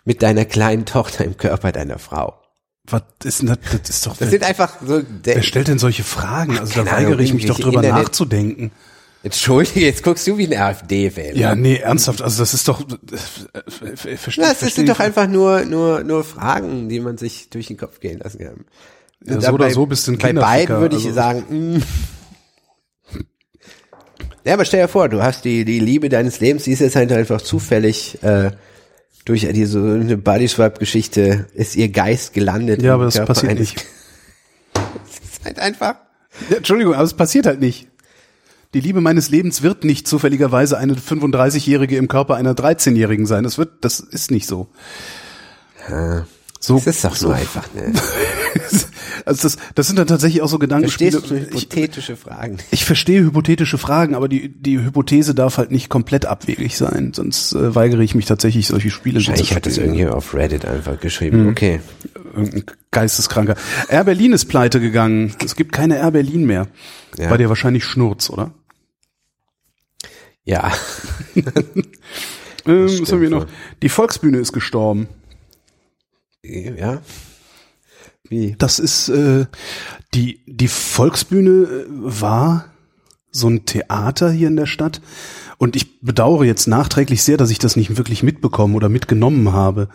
mit 0.04 0.22
deiner 0.22 0.44
kleinen 0.44 0.84
Tochter 0.84 1.24
im 1.24 1.36
Körper 1.36 1.72
deiner 1.72 1.98
Frau. 1.98 2.40
Was 2.88 3.02
ist 3.24 3.40
denn 3.40 3.48
das? 3.48 3.58
Das 3.82 3.90
ist 3.90 4.06
doch. 4.06 4.16
Das 4.16 4.30
sind 4.30 4.44
einfach 4.44 4.76
so, 4.86 5.02
Wer 5.24 5.42
stellt 5.42 5.68
denn 5.68 5.78
solche 5.78 6.04
Fragen? 6.04 6.58
Also 6.58 6.74
da 6.74 6.90
Ahnung, 6.92 7.10
weigere 7.12 7.20
ich 7.20 7.34
mich 7.34 7.46
doch 7.46 7.58
drüber 7.58 7.82
Internet- 7.82 8.04
nachzudenken. 8.04 8.70
Entschuldige, 9.22 9.80
jetzt 9.86 10.04
guckst 10.04 10.24
du 10.28 10.38
wie 10.38 10.46
ein 10.46 10.56
AfD-Wähler. 10.60 11.36
Ja, 11.36 11.54
nee, 11.56 11.78
ernsthaft. 11.78 12.22
Also 12.22 12.40
das 12.42 12.54
ist 12.54 12.68
doch. 12.68 12.80
äh, 12.80 14.10
äh, 14.12 14.16
Verstehe, 14.16 14.44
Ja, 14.44 14.52
es 14.52 14.58
verstehe 14.58 14.70
sind 14.86 14.88
doch 14.88 15.00
einfach 15.00 15.26
nur, 15.26 15.64
nur, 15.64 16.04
nur 16.04 16.22
Fragen, 16.22 16.88
die 16.88 17.00
man 17.00 17.18
sich 17.18 17.50
durch 17.50 17.66
den 17.66 17.76
Kopf 17.76 17.98
gehen 17.98 18.20
lassen 18.20 18.38
kann. 18.38 18.64
Ja, 19.24 19.40
so 19.40 19.48
oder 19.48 19.64
bei, 19.66 19.72
so 19.72 19.86
bist 19.86 20.06
du 20.06 20.12
ein 20.12 20.18
Bei 20.18 20.32
beiden 20.32 20.78
würde 20.78 20.94
ich 20.96 21.06
also- 21.06 21.14
sagen, 21.16 21.44
mm. 21.48 21.82
Ja, 24.44 24.54
aber 24.54 24.64
stell 24.64 24.82
dir 24.82 24.88
vor, 24.88 25.08
du 25.08 25.22
hast 25.24 25.44
die, 25.44 25.64
die 25.64 25.80
Liebe 25.80 26.08
deines 26.08 26.38
Lebens, 26.38 26.62
die 26.64 26.70
ist 26.72 26.78
jetzt 26.80 26.94
halt 26.94 27.10
einfach 27.10 27.40
zufällig, 27.40 28.22
äh, 28.22 28.52
durch 29.26 29.46
diese 29.52 29.78
eine 29.80 30.16
Bodyswap-Geschichte 30.16 31.46
ist 31.52 31.76
ihr 31.76 31.90
Geist 31.90 32.32
gelandet. 32.32 32.80
Ja, 32.80 32.94
aber 32.94 33.04
das 33.04 33.14
Körper 33.16 33.34
passiert 33.34 33.50
eines- 33.52 33.60
nicht. 33.74 33.84
Das 34.72 35.32
ist 35.32 35.44
halt 35.44 35.58
einfach. 35.58 35.96
Ja, 36.50 36.56
Entschuldigung, 36.56 36.94
aber 36.94 37.04
es 37.04 37.14
passiert 37.14 37.46
halt 37.46 37.60
nicht. 37.60 37.88
Die 38.74 38.80
Liebe 38.80 39.00
meines 39.00 39.30
Lebens 39.30 39.62
wird 39.62 39.84
nicht 39.84 40.06
zufälligerweise 40.08 40.76
eine 40.78 40.94
35-Jährige 40.94 41.96
im 41.96 42.08
Körper 42.08 42.34
einer 42.34 42.52
13-Jährigen 42.54 43.26
sein. 43.26 43.44
Das 43.44 43.56
wird, 43.58 43.84
das 43.84 44.00
ist 44.00 44.30
nicht 44.30 44.46
so. 44.46 44.68
So, 46.60 46.76
Das 46.76 46.86
ist 46.86 47.04
doch 47.04 47.20
nur 47.20 47.34
einfach 47.34 47.64
eine 47.74 47.92
also 49.24 49.42
das, 49.42 49.56
das 49.74 49.86
sind 49.86 49.98
dann 49.98 50.06
tatsächlich 50.06 50.42
auch 50.42 50.48
so 50.48 50.58
Gedankenspiele. 50.58 51.12
Verstehst 51.12 51.30
du 51.30 51.36
Ich, 51.36 51.46
hypothetische 51.64 52.16
Fragen? 52.16 52.58
ich 52.70 52.84
verstehe 52.84 53.20
hypothetische 53.22 53.78
Fragen, 53.78 54.14
aber 54.14 54.28
die, 54.28 54.48
die 54.48 54.78
Hypothese 54.80 55.34
darf 55.34 55.58
halt 55.58 55.70
nicht 55.70 55.88
komplett 55.88 56.26
abwegig 56.26 56.76
sein, 56.76 57.12
sonst 57.14 57.52
äh, 57.52 57.74
weigere 57.74 58.00
ich 58.02 58.14
mich 58.14 58.26
tatsächlich, 58.26 58.66
solche 58.66 58.90
Spiele 58.90 59.20
zu 59.20 59.28
Wahrscheinlich 59.28 59.54
hat 59.54 59.66
das 59.66 59.74
spielen. 59.74 59.94
irgendwie 59.94 60.06
auf 60.12 60.34
Reddit 60.34 60.64
einfach 60.64 60.98
geschrieben. 61.00 61.48
Okay. 61.48 61.80
Irgendein 62.34 62.64
Geisteskranker. 62.90 63.56
Air 63.88 64.04
Berlin 64.04 64.32
ist 64.32 64.46
pleite 64.46 64.80
gegangen. 64.80 65.34
Es 65.44 65.56
gibt 65.56 65.72
keine 65.72 65.96
Air 65.98 66.10
Berlin 66.12 66.44
mehr. 66.46 66.66
Ja. 67.18 67.28
Bei 67.30 67.36
dir 67.36 67.48
wahrscheinlich 67.48 67.84
Schnurz, 67.84 68.30
oder? 68.30 68.52
Ja. 70.44 70.72
Ähm, 72.68 73.00
was 73.00 73.12
haben 73.12 73.20
wir 73.20 73.30
noch? 73.30 73.46
Die 73.80 73.88
Volksbühne 73.88 74.38
ist 74.38 74.52
gestorben. 74.52 75.06
Ja. 76.42 77.00
Wie? 78.28 78.56
Das 78.58 78.78
ist 78.78 79.08
äh, 79.08 79.46
die 80.14 80.40
die 80.46 80.68
Volksbühne 80.68 81.50
äh, 81.50 81.84
war 81.88 82.66
so 83.30 83.48
ein 83.48 83.66
Theater 83.66 84.30
hier 84.30 84.48
in 84.48 84.56
der 84.56 84.66
Stadt 84.66 85.00
und 85.58 85.76
ich 85.76 86.00
bedauere 86.00 86.44
jetzt 86.44 86.68
nachträglich 86.68 87.22
sehr, 87.22 87.36
dass 87.36 87.50
ich 87.50 87.58
das 87.58 87.76
nicht 87.76 87.96
wirklich 87.96 88.22
mitbekommen 88.22 88.74
oder 88.74 88.88
mitgenommen 88.88 89.52
habe. 89.52 89.88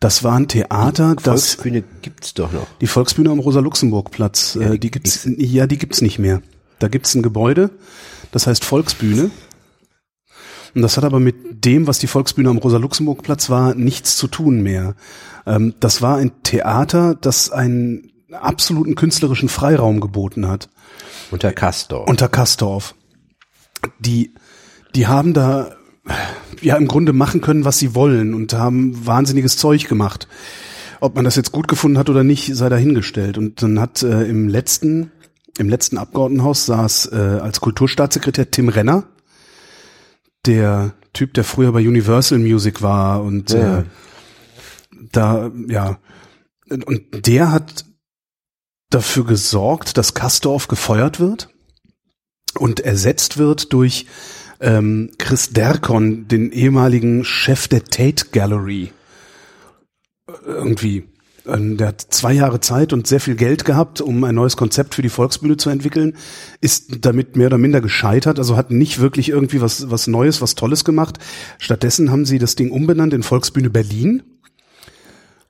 Das 0.00 0.24
war 0.24 0.34
ein 0.34 0.48
Theater, 0.48 1.14
das 1.14 1.54
Volksbühne 1.54 1.84
gibt's 2.02 2.34
doch 2.34 2.52
noch. 2.52 2.66
die 2.80 2.88
Volksbühne 2.88 3.30
am 3.30 3.38
Rosa-Luxemburg-Platz, 3.38 4.56
äh, 4.56 4.78
die 4.78 4.90
gibt's 4.90 5.28
ja, 5.36 5.66
die 5.68 5.78
gibt's 5.78 6.02
nicht 6.02 6.18
mehr. 6.18 6.42
Da 6.80 6.88
gibt's 6.88 7.14
ein 7.14 7.22
Gebäude, 7.22 7.70
das 8.32 8.48
heißt 8.48 8.64
Volksbühne. 8.64 9.30
Und 10.74 10.82
das 10.82 10.96
hat 10.96 11.04
aber 11.04 11.20
mit 11.20 11.64
dem, 11.64 11.86
was 11.86 11.98
die 11.98 12.06
Volksbühne 12.06 12.48
am 12.48 12.58
Rosa-Luxemburg-Platz 12.58 13.50
war, 13.50 13.74
nichts 13.74 14.16
zu 14.16 14.26
tun 14.26 14.62
mehr. 14.62 14.94
Ähm, 15.46 15.74
das 15.80 16.02
war 16.02 16.16
ein 16.16 16.32
Theater, 16.42 17.14
das 17.14 17.50
einen 17.50 18.10
absoluten 18.32 18.94
künstlerischen 18.94 19.48
Freiraum 19.50 20.00
geboten 20.00 20.48
hat 20.48 20.70
Unter 21.30 21.52
Castor. 21.52 22.08
unter 22.08 22.28
Kastorf. 22.28 22.94
Die, 23.98 24.32
die 24.94 25.06
haben 25.06 25.34
da 25.34 25.72
ja 26.60 26.76
im 26.76 26.88
Grunde 26.88 27.12
machen 27.12 27.40
können, 27.40 27.64
was 27.64 27.78
sie 27.78 27.94
wollen 27.94 28.32
und 28.32 28.54
haben 28.54 29.06
wahnsinniges 29.06 29.56
Zeug 29.56 29.88
gemacht. 29.88 30.28
Ob 31.00 31.14
man 31.16 31.24
das 31.24 31.36
jetzt 31.36 31.52
gut 31.52 31.68
gefunden 31.68 31.98
hat 31.98 32.08
oder 32.08 32.24
nicht, 32.24 32.54
sei 32.54 32.68
dahingestellt. 32.68 33.36
Und 33.36 33.62
dann 33.62 33.80
hat 33.80 34.02
äh, 34.02 34.22
im 34.22 34.48
letzten 34.48 35.10
im 35.58 35.68
letzten 35.68 35.98
Abgeordnetenhaus 35.98 36.66
saß 36.66 37.12
äh, 37.12 37.16
als 37.16 37.60
Kulturstaatssekretär 37.60 38.50
Tim 38.50 38.68
Renner, 38.68 39.04
der 40.46 40.94
Typ, 41.12 41.34
der 41.34 41.44
früher 41.44 41.72
bei 41.72 41.86
Universal 41.86 42.38
Music 42.38 42.82
war 42.82 43.22
und 43.22 43.50
Ja. 43.50 43.80
äh, 43.80 43.84
da 45.12 45.50
ja 45.68 45.98
und 46.68 47.26
der 47.26 47.52
hat 47.52 47.84
dafür 48.90 49.24
gesorgt, 49.24 49.98
dass 49.98 50.14
Kastorf 50.14 50.68
gefeuert 50.68 51.20
wird 51.20 51.48
und 52.58 52.80
ersetzt 52.80 53.36
wird 53.38 53.72
durch 53.72 54.06
ähm, 54.60 55.10
Chris 55.18 55.50
Derkon, 55.50 56.28
den 56.28 56.52
ehemaligen 56.52 57.24
Chef 57.24 57.68
der 57.68 57.84
Tate 57.84 58.26
Gallery. 58.32 58.92
Äh, 60.28 60.32
Irgendwie. 60.46 61.08
Ähm, 61.46 61.76
Der 61.76 61.88
hat 61.88 62.00
zwei 62.00 62.32
Jahre 62.32 62.60
Zeit 62.60 62.92
und 62.92 63.06
sehr 63.06 63.20
viel 63.20 63.34
Geld 63.34 63.64
gehabt, 63.64 64.00
um 64.00 64.24
ein 64.24 64.34
neues 64.34 64.56
Konzept 64.56 64.94
für 64.94 65.02
die 65.02 65.08
Volksbühne 65.08 65.56
zu 65.56 65.70
entwickeln, 65.70 66.16
ist 66.60 67.04
damit 67.04 67.36
mehr 67.36 67.48
oder 67.48 67.58
minder 67.58 67.80
gescheitert, 67.80 68.38
also 68.38 68.56
hat 68.56 68.70
nicht 68.70 69.00
wirklich 69.00 69.28
irgendwie 69.28 69.60
was, 69.60 69.90
was 69.90 70.06
Neues, 70.06 70.40
was 70.40 70.54
Tolles 70.54 70.84
gemacht. 70.84 71.18
Stattdessen 71.58 72.10
haben 72.10 72.24
sie 72.24 72.38
das 72.38 72.54
Ding 72.54 72.70
umbenannt 72.70 73.12
in 73.12 73.22
Volksbühne 73.22 73.70
Berlin, 73.70 74.22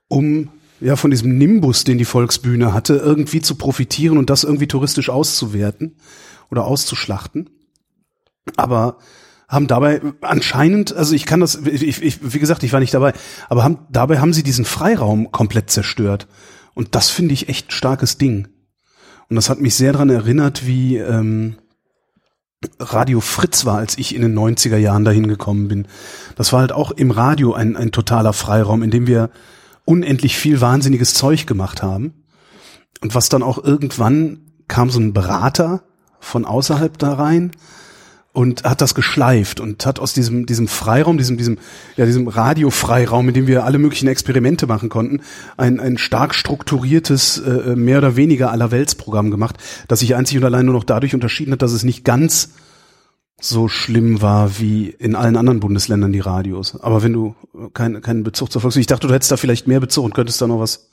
um 0.08 0.48
ja 0.80 0.96
von 0.96 1.10
diesem 1.10 1.38
Nimbus, 1.38 1.84
den 1.84 1.98
die 1.98 2.04
Volksbühne 2.04 2.74
hatte, 2.74 2.94
irgendwie 2.94 3.40
zu 3.40 3.54
profitieren 3.54 4.18
und 4.18 4.30
das 4.30 4.44
irgendwie 4.44 4.66
touristisch 4.66 5.10
auszuwerten 5.10 5.96
oder 6.50 6.64
auszuschlachten. 6.64 7.50
Aber 8.56 8.98
haben 9.52 9.66
dabei 9.66 10.00
anscheinend, 10.22 10.96
also 10.96 11.14
ich 11.14 11.26
kann 11.26 11.40
das, 11.40 11.56
ich, 11.66 12.02
ich, 12.02 12.32
wie 12.32 12.38
gesagt, 12.38 12.62
ich 12.62 12.72
war 12.72 12.80
nicht 12.80 12.94
dabei, 12.94 13.12
aber 13.50 13.62
haben, 13.62 13.80
dabei 13.90 14.18
haben 14.18 14.32
sie 14.32 14.42
diesen 14.42 14.64
Freiraum 14.64 15.30
komplett 15.30 15.70
zerstört. 15.70 16.26
Und 16.72 16.94
das 16.94 17.10
finde 17.10 17.34
ich 17.34 17.50
echt 17.50 17.70
starkes 17.70 18.16
Ding. 18.16 18.48
Und 19.28 19.36
das 19.36 19.50
hat 19.50 19.60
mich 19.60 19.74
sehr 19.74 19.92
dran 19.92 20.08
erinnert, 20.08 20.66
wie 20.66 20.96
ähm, 20.96 21.56
Radio 22.80 23.20
Fritz 23.20 23.66
war, 23.66 23.76
als 23.76 23.98
ich 23.98 24.14
in 24.14 24.22
den 24.22 24.36
90er 24.36 24.78
Jahren 24.78 25.04
dahin 25.04 25.28
gekommen 25.28 25.68
bin. 25.68 25.86
Das 26.34 26.54
war 26.54 26.60
halt 26.60 26.72
auch 26.72 26.90
im 26.90 27.10
Radio 27.10 27.52
ein, 27.52 27.76
ein 27.76 27.92
totaler 27.92 28.32
Freiraum, 28.32 28.82
in 28.82 28.90
dem 28.90 29.06
wir 29.06 29.28
unendlich 29.84 30.38
viel 30.38 30.62
wahnsinniges 30.62 31.12
Zeug 31.12 31.46
gemacht 31.46 31.82
haben. 31.82 32.24
Und 33.02 33.14
was 33.14 33.28
dann 33.28 33.42
auch 33.42 33.62
irgendwann 33.62 34.40
kam 34.66 34.88
so 34.88 34.98
ein 34.98 35.12
Berater 35.12 35.82
von 36.20 36.46
außerhalb 36.46 36.96
da 36.96 37.12
rein 37.12 37.52
und 38.32 38.64
hat 38.64 38.80
das 38.80 38.94
geschleift 38.94 39.60
und 39.60 39.84
hat 39.84 39.98
aus 39.98 40.14
diesem 40.14 40.46
diesem 40.46 40.66
Freiraum, 40.66 41.18
diesem 41.18 41.36
diesem 41.36 41.58
ja 41.96 42.06
diesem 42.06 42.28
Radiofreiraum, 42.28 43.28
in 43.28 43.34
dem 43.34 43.46
wir 43.46 43.64
alle 43.64 43.78
möglichen 43.78 44.08
Experimente 44.08 44.66
machen 44.66 44.88
konnten, 44.88 45.20
ein 45.56 45.80
ein 45.80 45.98
stark 45.98 46.34
strukturiertes 46.34 47.38
äh, 47.38 47.76
mehr 47.76 47.98
oder 47.98 48.16
weniger 48.16 48.50
allerweltsprogramm 48.50 49.30
gemacht, 49.30 49.56
das 49.88 50.00
sich 50.00 50.14
einzig 50.14 50.38
und 50.38 50.44
allein 50.44 50.64
nur 50.64 50.74
noch 50.74 50.84
dadurch 50.84 51.14
unterschieden 51.14 51.52
hat, 51.52 51.62
dass 51.62 51.72
es 51.72 51.84
nicht 51.84 52.04
ganz 52.04 52.50
so 53.38 53.68
schlimm 53.68 54.22
war 54.22 54.58
wie 54.58 54.88
in 54.88 55.14
allen 55.14 55.36
anderen 55.36 55.60
Bundesländern 55.60 56.12
die 56.12 56.20
Radios. 56.20 56.80
Aber 56.80 57.02
wenn 57.02 57.12
du 57.12 57.34
keinen 57.74 58.00
keinen 58.00 58.22
Bezug 58.22 58.50
zur 58.50 58.62
Volksbühne, 58.62 58.82
ich 58.82 58.86
dachte, 58.86 59.08
du 59.08 59.14
hättest 59.14 59.32
da 59.32 59.36
vielleicht 59.36 59.66
mehr 59.66 59.80
Bezug 59.80 60.04
und 60.04 60.14
könntest 60.14 60.40
da 60.40 60.46
noch 60.46 60.60
was 60.60 60.88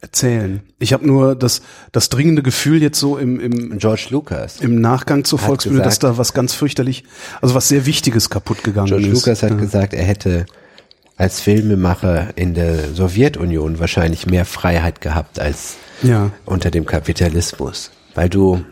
erzählen. 0.00 0.60
Ich 0.78 0.92
habe 0.92 1.06
nur 1.06 1.34
das 1.34 1.62
das 1.92 2.08
dringende 2.08 2.42
Gefühl 2.42 2.82
jetzt 2.82 2.98
so 2.98 3.16
im 3.18 3.40
im 3.40 3.78
George 3.78 4.08
Lucas. 4.10 4.60
im 4.60 4.80
Nachgang 4.80 5.24
zur 5.24 5.38
Volksbühne, 5.38 5.78
dass 5.78 5.98
gesagt- 5.98 6.04
da 6.04 6.18
was 6.18 6.32
ganz 6.32 6.54
fürchterlich, 6.54 7.04
also 7.40 7.54
was 7.54 7.68
sehr 7.68 7.86
Wichtiges 7.86 8.30
kaputt 8.30 8.62
gegangen 8.62 8.88
George 8.88 9.06
ist. 9.06 9.12
Lucas 9.14 9.42
hat 9.42 9.50
ja. 9.50 9.56
gesagt, 9.56 9.94
er 9.94 10.04
hätte 10.04 10.46
als 11.16 11.40
Filmemacher 11.40 12.36
in 12.36 12.54
der 12.54 12.92
Sowjetunion 12.92 13.78
wahrscheinlich 13.78 14.26
mehr 14.26 14.44
Freiheit 14.44 15.00
gehabt 15.00 15.38
als 15.40 15.76
ja, 16.02 16.30
unter 16.44 16.70
dem 16.70 16.84
Kapitalismus. 16.84 17.90
Weil 18.14 18.28
du 18.28 18.64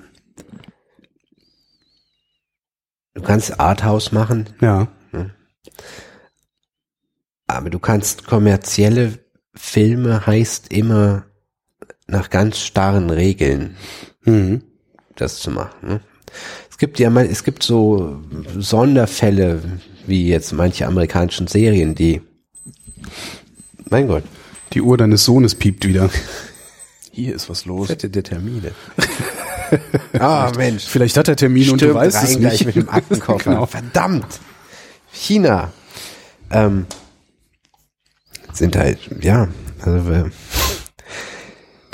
du 3.15 3.23
kannst 3.23 3.59
Arthouse 3.61 4.13
machen, 4.13 4.51
ja, 4.61 4.89
aber 7.47 7.71
du 7.71 7.79
kannst 7.79 8.27
kommerzielle 8.27 9.24
Filme 9.55 10.27
heißt 10.27 10.73
immer 10.73 11.25
nach 12.07 12.31
ganz 12.31 12.59
starren 12.59 13.11
Regeln 13.11 13.77
mhm. 14.25 14.63
das 15.17 15.39
zu 15.39 15.51
machen. 15.51 15.89
Ne? 15.89 16.01
Es 16.71 16.79
gibt 16.79 16.99
ja 16.99 17.09
mal, 17.11 17.27
es 17.27 17.45
gibt 17.45 17.63
so 17.63 18.21
Sonderfälle, 18.59 19.63
wie 20.07 20.29
jetzt 20.29 20.53
manche 20.53 20.87
amerikanischen 20.87 21.47
Serien, 21.47 21.95
die 21.95 22.21
mein 23.91 24.09
Gott, 24.09 24.25
die 24.73 24.83
Uhr 24.83 24.97
deines 24.97 25.25
Sohnes 25.25 25.55
piept 25.55 25.87
wieder. 25.87 26.11
Hier 27.13 27.35
ist 27.35 27.49
was 27.49 27.65
los. 27.65 27.87
fette 27.87 28.11
der 28.11 28.23
Termine. 28.25 28.73
Ah, 30.21 30.53
Mensch. 30.57 30.85
Vielleicht 30.85 31.17
hat 31.17 31.27
er 31.27 31.35
Termin 31.35 31.71
und 31.71 31.83
du 31.83 31.93
weißt 31.95 32.17
rein 32.17 32.25
es 32.25 32.39
gleich 32.39 32.53
nicht. 32.53 32.67
mit 32.67 32.77
dem 32.77 32.89
Aktenkoffer. 32.89 33.45
Genau. 33.51 33.67
Verdammt. 33.67 34.27
China. 35.13 35.73
Ähm, 36.51 36.87
sind 38.55 38.77
halt, 38.77 38.99
ja, 39.21 39.49
also 39.83 40.25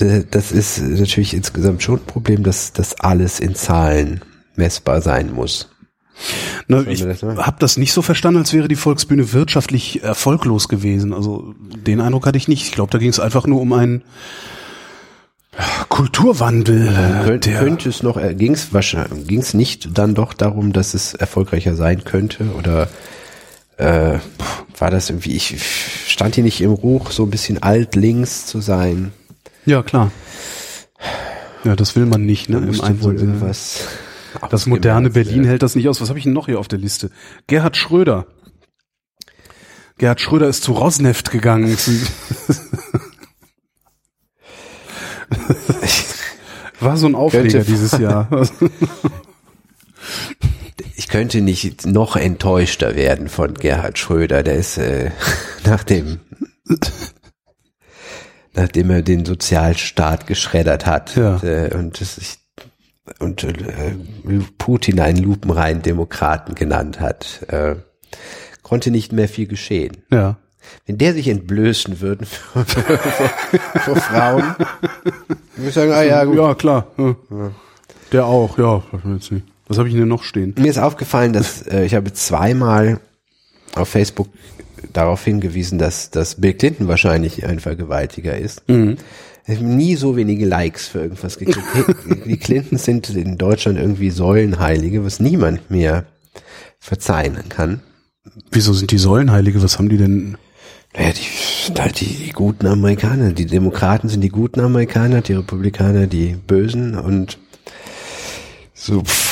d- 0.01 0.25
das 0.31 0.53
ist 0.53 0.81
natürlich 0.81 1.35
insgesamt 1.35 1.83
schon 1.83 1.97
ein 1.97 2.07
Problem, 2.07 2.43
dass 2.43 2.73
das 2.73 3.01
alles 3.01 3.41
in 3.41 3.55
Zahlen 3.55 4.21
messbar 4.57 5.01
sein 5.01 5.33
muss. 5.33 5.69
Na, 6.69 6.83
ich 6.87 7.03
habe 7.03 7.57
das 7.61 7.79
nicht 7.79 7.95
so 7.95 8.03
verstanden, 8.03 8.41
als 8.41 8.53
wäre 8.53 8.69
die 8.69 8.77
Volksbühne 8.77 9.33
wirtschaftlich 9.33 10.03
erfolglos 10.03 10.69
gewesen. 10.69 11.15
Also 11.15 11.55
den 11.59 12.01
Eindruck 12.03 12.27
hatte 12.27 12.37
ich 12.37 12.47
nicht. 12.47 12.65
Ich 12.65 12.73
glaube, 12.73 12.91
da 12.93 12.99
ging 12.99 13.09
es 13.09 13.19
einfach 13.19 13.47
nur 13.47 13.59
um 13.61 13.73
einen 13.73 14.03
Kulturwandel. 15.89 16.89
äh, 16.89 17.25
Könnt, 17.25 17.47
der, 17.47 17.59
könnte 17.61 17.89
es 17.89 18.03
noch, 18.03 18.21
ging 18.37 18.53
es 18.53 18.73
wahrscheinlich, 18.73 19.27
ging 19.27 19.41
es 19.41 19.55
nicht 19.55 19.97
dann 19.99 20.15
doch 20.15 20.33
darum, 20.35 20.73
dass 20.73 20.95
es 20.95 21.15
erfolgreicher 21.15 21.75
sein 21.75 22.05
könnte 22.05 22.51
oder 22.59 22.89
äh, 23.81 24.19
war 24.79 24.91
das 24.91 25.11
irgendwie, 25.11 25.37
ich 25.37 25.63
stand 26.07 26.35
hier 26.35 26.45
nicht 26.45 26.61
im 26.61 26.73
Ruch, 26.73 27.11
so 27.11 27.25
ein 27.25 27.31
bisschen 27.31 27.63
alt 27.63 27.97
links 27.97 28.47
zu 28.47 28.61
sein. 28.61 29.13
ja, 29.67 29.83
klar. 29.83 30.11
Ja, 31.65 31.77
das 31.77 31.95
will 31.97 32.07
man 32.07 32.25
nicht, 32.25 32.49
ne? 32.49 32.57
Im 32.59 32.67
musste 32.67 32.87
Einsatz, 32.87 33.05
wohl 33.05 33.17
ja. 33.17 33.21
irgendwas. 33.21 33.87
Das 34.51 34.67
moderne 34.67 35.11
Berlin 35.11 35.45
hält 35.45 35.63
das 35.63 35.75
nicht 35.75 35.89
aus. 35.89 36.01
Was 36.01 36.09
habe 36.09 36.19
ich 36.19 36.25
denn 36.25 36.33
noch 36.33 36.47
hier 36.47 36.59
auf 36.59 36.69
der 36.69 36.79
Liste? 36.79 37.11
Gerhard 37.47 37.77
Schröder. 37.77 38.27
Gerhard 39.99 40.21
Schröder 40.21 40.49
ist 40.49 40.63
zu 40.63 40.73
Rosneft 40.73 41.31
gegangen. 41.31 41.77
War 46.81 46.97
so 46.97 47.07
ein 47.07 47.15
Aufreger 47.15 47.63
dieses 47.65 47.99
Jahr. 47.99 48.29
könnte 51.11 51.41
nicht 51.41 51.87
noch 51.87 52.17
enttäuschter 52.17 52.95
werden 52.95 53.29
von 53.29 53.55
Gerhard 53.55 53.99
Schröder. 53.99 54.43
Der 54.43 54.55
ist 54.55 54.79
äh, 54.79 55.11
nach 55.65 55.85
dem 55.85 56.21
nachdem 58.55 58.91
er 58.91 59.03
den 59.03 59.25
Sozialstaat 59.25 60.27
geschreddert 60.27 60.87
hat 60.87 61.17
Ja. 61.17 61.43
äh, 61.43 61.75
und 61.75 61.97
sich 61.97 62.39
und 63.19 63.43
äh, 63.43 63.95
Putin 64.59 65.01
einen 65.01 65.19
lupenreinen 65.19 65.83
Demokraten 65.83 66.55
genannt 66.55 67.01
hat, 67.01 67.45
äh, 67.49 67.75
konnte 68.63 68.93
nicht 68.93 69.13
mehr 69.13 69.29
viel 69.29 69.49
geschehen. 69.49 69.97
Ja. 70.13 70.37
Wenn 70.87 70.99
der 70.99 71.15
sich 71.15 71.27
entblößen 71.27 72.01
würde 72.01 72.27
vor, 72.55 72.65
vor, 72.65 73.97
Frauen, 73.97 74.45
würde 75.57 75.69
ich 75.69 75.75
sagen, 75.75 75.91
ah 75.93 76.03
ja, 76.03 76.23
gut. 76.25 76.37
Ja, 76.37 76.55
klar. 76.55 76.87
Ja. 76.97 77.17
Der 78.13 78.27
auch, 78.27 78.59
ja. 78.59 78.83
weiß 78.93 79.05
man 79.05 79.15
jetzt 79.17 79.33
nicht. 79.33 79.47
Was 79.71 79.79
habe 79.79 79.89
ich 79.89 79.95
denn 79.95 80.09
noch 80.09 80.25
stehen? 80.25 80.53
Mir 80.59 80.69
ist 80.69 80.79
aufgefallen, 80.79 81.33
dass 81.33 81.63
äh, 81.63 81.85
ich 81.85 81.95
habe 81.95 82.13
zweimal 82.13 82.99
auf 83.77 83.89
Facebook 83.89 84.27
darauf 84.93 85.25
hingewiesen, 85.25 85.79
dass, 85.79 86.11
dass 86.11 86.41
Bill 86.41 86.55
Clinton 86.55 86.89
wahrscheinlich 86.89 87.47
ein 87.47 87.61
Vergewaltiger 87.61 88.37
ist. 88.37 88.65
Ich 89.47 89.59
habe 89.59 89.65
nie 89.65 89.95
so 89.95 90.17
wenige 90.17 90.45
Likes 90.45 90.89
für 90.89 90.99
irgendwas 91.03 91.39
gekriegt. 91.39 91.65
Die 92.27 92.37
Clintons 92.37 92.85
sind 92.85 93.11
in 93.11 93.39
Deutschland 93.39 93.79
irgendwie 93.79 94.11
Säulenheilige, 94.11 95.05
was 95.05 95.21
niemand 95.21 95.71
mehr 95.71 96.05
verzeihen 96.81 97.49
kann. 97.49 97.81
Wieso 98.51 98.73
sind 98.73 98.91
die 98.91 98.99
Säulenheilige? 98.99 99.63
Was 99.63 99.79
haben 99.79 99.89
die 99.89 99.99
denn? 99.99 100.37
Naja, 100.95 101.13
die 101.13 101.73
die, 101.93 102.05
die 102.25 102.31
guten 102.31 102.67
Amerikaner. 102.67 103.31
Die 103.31 103.47
Demokraten 103.47 104.09
sind 104.09 104.23
die 104.23 104.31
guten 104.31 104.59
Amerikaner, 104.59 105.21
die 105.21 105.35
Republikaner 105.35 106.09
die 106.09 106.35
bösen 106.35 106.99
und 106.99 107.39
so. 108.75 109.05
Pff. 109.05 109.30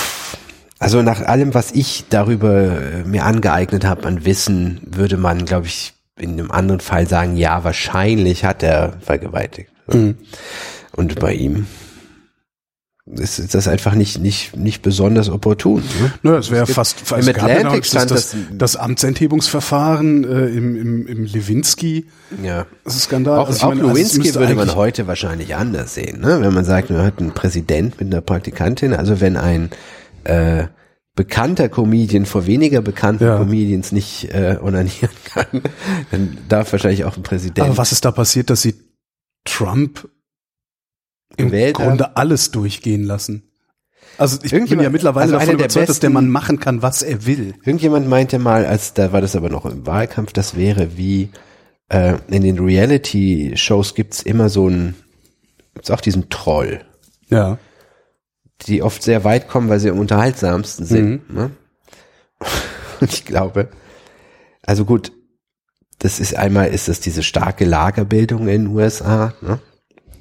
Also 0.78 1.02
nach 1.02 1.20
allem, 1.22 1.54
was 1.54 1.72
ich 1.72 2.04
darüber 2.08 2.80
äh, 2.80 3.04
mir 3.04 3.24
angeeignet 3.24 3.84
habe 3.84 4.06
an 4.06 4.24
Wissen, 4.24 4.80
würde 4.86 5.16
man, 5.16 5.44
glaube 5.44 5.66
ich, 5.66 5.94
in 6.18 6.32
einem 6.32 6.50
anderen 6.50 6.80
Fall 6.80 7.08
sagen, 7.08 7.36
ja, 7.36 7.64
wahrscheinlich 7.64 8.44
hat 8.44 8.62
er 8.62 8.94
vergewaltigt. 9.00 9.70
Und 9.86 11.18
bei 11.20 11.32
ihm 11.34 11.66
ist, 13.06 13.38
ist 13.38 13.54
das 13.54 13.68
einfach 13.68 13.94
nicht 13.94 14.18
nicht 14.20 14.54
nicht 14.54 14.82
besonders 14.82 15.30
opportun. 15.30 15.82
Ne? 16.02 16.12
Naja, 16.22 16.38
es 16.38 16.50
wäre 16.50 16.66
gibt- 16.66 16.74
fast 16.74 17.10
im 17.10 17.24
ja 17.24 17.32
Atlantic 17.32 17.80
das, 17.82 17.88
stand 17.88 18.10
das, 18.10 18.30
das- 18.32 18.36
das 18.52 18.76
Amtsenthebungsverfahren 18.76 20.24
äh, 20.24 20.46
im, 20.48 20.76
im, 20.76 21.06
im 21.06 21.24
Lewinsky. 21.24 22.06
Ja. 22.42 22.66
Das 22.84 22.96
ist 22.96 23.04
Skandal. 23.04 23.38
Auch, 23.38 23.46
Also 23.48 23.64
auch 23.66 23.68
meine, 23.70 23.82
also 23.82 23.94
Lewinsky 23.94 24.34
würde 24.34 24.54
man 24.54 24.74
heute 24.74 25.06
wahrscheinlich 25.06 25.54
anders 25.56 25.94
sehen, 25.94 26.20
ne? 26.20 26.40
wenn 26.42 26.52
man 26.52 26.64
sagt, 26.66 26.90
man 26.90 27.02
hat 27.02 27.18
einen 27.18 27.32
Präsident 27.32 27.98
mit 27.98 28.12
einer 28.12 28.20
Praktikantin. 28.20 28.92
Also 28.92 29.20
wenn 29.22 29.36
ein 29.38 29.70
äh, 30.28 30.68
bekannter 31.14 31.68
Comedian 31.68 32.26
vor 32.26 32.46
weniger 32.46 32.80
bekannten 32.80 33.24
Ja. 33.24 33.38
Comedians 33.38 33.90
nicht 33.92 34.32
äh, 34.32 34.56
onanieren 34.62 35.10
kann, 35.24 35.62
dann 36.10 36.38
darf 36.48 36.70
wahrscheinlich 36.72 37.04
auch 37.04 37.16
ein 37.16 37.22
Präsident. 37.24 37.60
Aber 37.66 37.76
was 37.76 37.90
ist 37.92 38.04
da 38.04 38.12
passiert, 38.12 38.50
dass 38.50 38.62
sie 38.62 38.74
Trump 39.44 40.08
im 41.36 41.50
Grunde 41.72 42.16
alles 42.16 42.50
durchgehen 42.50 43.02
lassen? 43.04 43.42
Also 44.16 44.38
ich 44.42 44.50
bin 44.50 44.80
ja 44.80 44.90
mittlerweile 44.90 45.24
also 45.24 45.36
einer 45.36 45.44
davon 45.46 45.58
der 45.58 45.64
überzeugt, 45.66 45.88
dass 45.88 46.00
der 46.00 46.08
besten- 46.08 46.14
Mann 46.14 46.28
machen 46.28 46.58
kann, 46.58 46.82
was 46.82 47.02
er 47.02 47.26
will. 47.26 47.54
Irgendjemand 47.64 48.08
meinte 48.08 48.38
mal, 48.38 48.66
als 48.66 48.94
da 48.94 49.12
war 49.12 49.20
das 49.20 49.36
aber 49.36 49.48
noch 49.48 49.64
im 49.64 49.86
Wahlkampf, 49.86 50.32
das 50.32 50.56
wäre 50.56 50.96
wie 50.96 51.30
äh, 51.88 52.14
in 52.28 52.42
den 52.42 52.58
Reality-Shows 52.58 53.94
gibt's 53.94 54.22
immer 54.22 54.48
so 54.48 54.68
ein, 54.68 54.94
gibt's 55.74 55.90
auch 55.90 56.00
diesen 56.00 56.28
Troll. 56.30 56.80
Ja. 57.28 57.58
Die 58.66 58.82
oft 58.82 59.02
sehr 59.02 59.24
weit 59.24 59.48
kommen, 59.48 59.68
weil 59.68 59.80
sie 59.80 59.90
am 59.90 59.98
unterhaltsamsten 59.98 60.84
sind. 60.84 61.32
Ne? 61.32 61.50
Und 63.00 63.12
ich 63.12 63.24
glaube, 63.24 63.68
also 64.66 64.84
gut, 64.84 65.12
das 66.00 66.20
ist 66.20 66.36
einmal 66.36 66.68
ist 66.68 66.88
das 66.88 67.00
diese 67.00 67.22
starke 67.22 67.64
Lagerbildung 67.64 68.42
in 68.42 68.64
den 68.64 68.66
USA, 68.68 69.34
ne? 69.40 69.58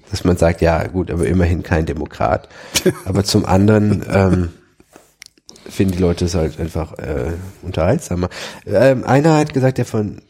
dass 0.09 0.23
man 0.23 0.37
sagt, 0.37 0.61
ja 0.61 0.87
gut, 0.87 1.11
aber 1.11 1.25
immerhin 1.27 1.63
kein 1.63 1.85
Demokrat. 1.85 2.47
Aber 3.05 3.23
zum 3.25 3.45
anderen 3.45 4.05
ähm, 4.09 4.49
finden 5.69 5.93
die 5.93 5.99
Leute 6.01 6.25
es 6.25 6.33
halt 6.35 6.59
einfach 6.59 6.97
äh, 6.97 7.33
unterhaltsamer. 7.61 8.29
Ähm, 8.65 9.03
einer 9.03 9.35
hat 9.35 9.53
gesagt, 9.53 9.77
der 9.79 9.85
von 9.85 10.21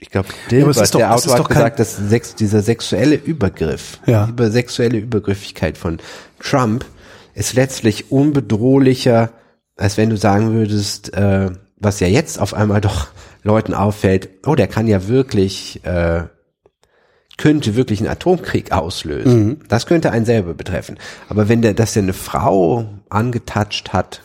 ich 0.00 0.10
glaube, 0.10 0.28
Dilbert, 0.48 0.76
ist 0.76 0.94
doch- 0.94 1.00
der 1.00 1.12
Autor 1.12 1.36
hat 1.36 1.48
gesagt, 1.48 1.80
dass 1.80 1.96
sex, 1.96 2.36
dieser 2.36 2.62
sexuelle 2.62 3.16
Übergriff, 3.16 3.98
Ja. 4.06 4.28
über 4.28 4.52
sexuelle 4.52 4.98
Übergriffigkeit 4.98 5.76
von 5.76 5.98
Trump 6.38 6.84
ist 7.38 7.54
letztlich 7.54 8.10
unbedrohlicher, 8.10 9.30
als 9.76 9.96
wenn 9.96 10.10
du 10.10 10.16
sagen 10.16 10.52
würdest, 10.52 11.14
äh, 11.14 11.50
was 11.76 12.00
ja 12.00 12.08
jetzt 12.08 12.40
auf 12.40 12.52
einmal 12.52 12.80
doch 12.82 13.08
Leuten 13.42 13.74
auffällt, 13.74 14.28
oh, 14.44 14.54
der 14.54 14.66
kann 14.66 14.88
ja 14.88 15.08
wirklich, 15.08 15.84
äh, 15.84 16.24
könnte 17.36 17.76
wirklich 17.76 18.00
einen 18.00 18.10
Atomkrieg 18.10 18.72
auslösen. 18.72 19.60
Das 19.68 19.86
könnte 19.86 20.10
einen 20.10 20.24
selber 20.26 20.54
betreffen. 20.54 20.98
Aber 21.28 21.48
wenn 21.48 21.62
der, 21.62 21.72
dass 21.72 21.92
der 21.92 22.02
eine 22.02 22.12
Frau 22.12 22.84
angetatscht 23.08 23.92
hat, 23.92 24.22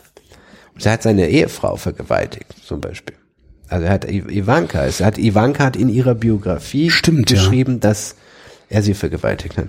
und 0.74 0.84
er 0.84 0.92
hat 0.92 1.04
seine 1.04 1.28
Ehefrau 1.28 1.76
vergewaltigt, 1.76 2.52
zum 2.66 2.80
Beispiel. 2.80 3.14
Also 3.68 3.86
er 3.86 3.92
hat 3.92 4.10
Ivanka, 4.10 4.84
es 4.84 5.00
hat 5.00 5.18
Ivanka 5.18 5.64
hat 5.64 5.76
in 5.76 5.88
ihrer 5.88 6.16
Biografie 6.16 6.90
Stimmt, 6.90 7.30
ja. 7.30 7.36
geschrieben, 7.36 7.78
dass 7.78 8.16
er 8.68 8.82
sie 8.82 8.94
vergewaltigt 8.94 9.56
hat. 9.56 9.68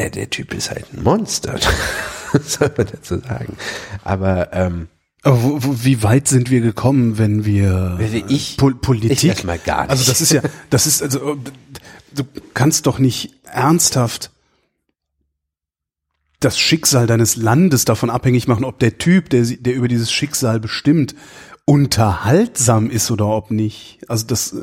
Der, 0.00 0.08
der 0.10 0.30
Typ 0.30 0.54
ist 0.54 0.70
halt 0.70 0.86
ein 0.94 1.02
Monster, 1.02 1.58
soll 2.42 2.72
man 2.76 2.86
dazu 2.90 3.18
sagen. 3.18 3.56
Aber 4.02 4.50
ähm, 4.54 4.88
wie 5.24 6.02
weit 6.02 6.26
sind 6.26 6.50
wir 6.50 6.62
gekommen, 6.62 7.18
wenn 7.18 7.44
wir 7.44 7.96
Wie 7.98 8.24
ich- 8.28 8.56
Pol 8.56 8.74
Politik? 8.76 9.22
ich 9.38 9.44
mal 9.44 9.58
gar 9.58 9.82
nicht. 9.82 9.90
Also 9.90 10.04
das 10.10 10.22
ist 10.22 10.32
ja, 10.32 10.40
das 10.70 10.86
ist 10.86 11.02
also 11.02 11.36
du 12.14 12.24
kannst 12.54 12.86
doch 12.86 12.98
nicht 12.98 13.34
ernsthaft 13.44 14.30
das 16.40 16.58
Schicksal 16.58 17.06
deines 17.06 17.36
Landes 17.36 17.84
davon 17.84 18.08
abhängig 18.08 18.48
machen, 18.48 18.64
ob 18.64 18.78
der 18.78 18.96
Typ, 18.96 19.28
der, 19.28 19.42
der 19.44 19.74
über 19.74 19.88
dieses 19.88 20.10
Schicksal 20.10 20.58
bestimmt, 20.58 21.14
unterhaltsam 21.66 22.88
ist 22.90 23.10
oder 23.10 23.26
ob 23.26 23.50
nicht. 23.50 23.98
Also 24.08 24.26
das, 24.26 24.56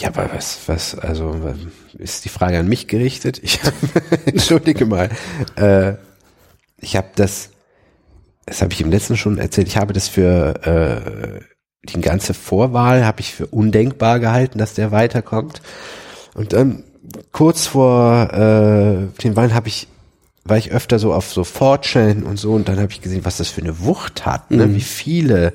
ja, 0.00 0.08
aber 0.08 0.30
was, 0.32 0.60
was, 0.66 0.98
also 0.98 1.54
ist 1.98 2.24
die 2.24 2.30
Frage 2.30 2.58
an 2.58 2.68
mich 2.68 2.86
gerichtet? 2.86 3.38
Ich 3.42 3.60
entschuldige 4.26 4.86
mal, 4.86 5.10
äh, 5.56 5.94
ich 6.78 6.96
habe 6.96 7.08
das, 7.14 7.50
das 8.46 8.62
habe 8.62 8.72
ich 8.72 8.80
im 8.80 8.90
letzten 8.90 9.16
schon 9.16 9.38
erzählt. 9.38 9.68
Ich 9.68 9.76
habe 9.76 9.92
das 9.92 10.08
für 10.08 10.54
äh, 10.64 11.40
die 11.82 12.00
ganze 12.00 12.34
Vorwahl 12.34 13.04
habe 13.04 13.20
ich 13.20 13.34
für 13.34 13.46
undenkbar 13.46 14.20
gehalten, 14.20 14.58
dass 14.58 14.74
der 14.74 14.90
weiterkommt. 14.90 15.60
Und 16.34 16.52
dann 16.52 16.84
kurz 17.32 17.66
vor 17.66 18.32
äh, 18.32 19.22
den 19.22 19.36
Wahlen 19.36 19.54
habe 19.54 19.68
ich 19.68 19.88
war 20.44 20.56
ich 20.56 20.72
öfter 20.72 20.98
so 20.98 21.12
auf 21.12 21.30
so 21.30 21.42
4chan 21.42 22.22
und 22.22 22.38
so 22.38 22.52
und 22.54 22.68
dann 22.68 22.80
habe 22.80 22.90
ich 22.90 23.02
gesehen, 23.02 23.24
was 23.24 23.36
das 23.36 23.50
für 23.50 23.60
eine 23.60 23.80
Wucht 23.80 24.24
hat, 24.24 24.50
ne? 24.50 24.74
wie 24.74 24.80
viele 24.80 25.52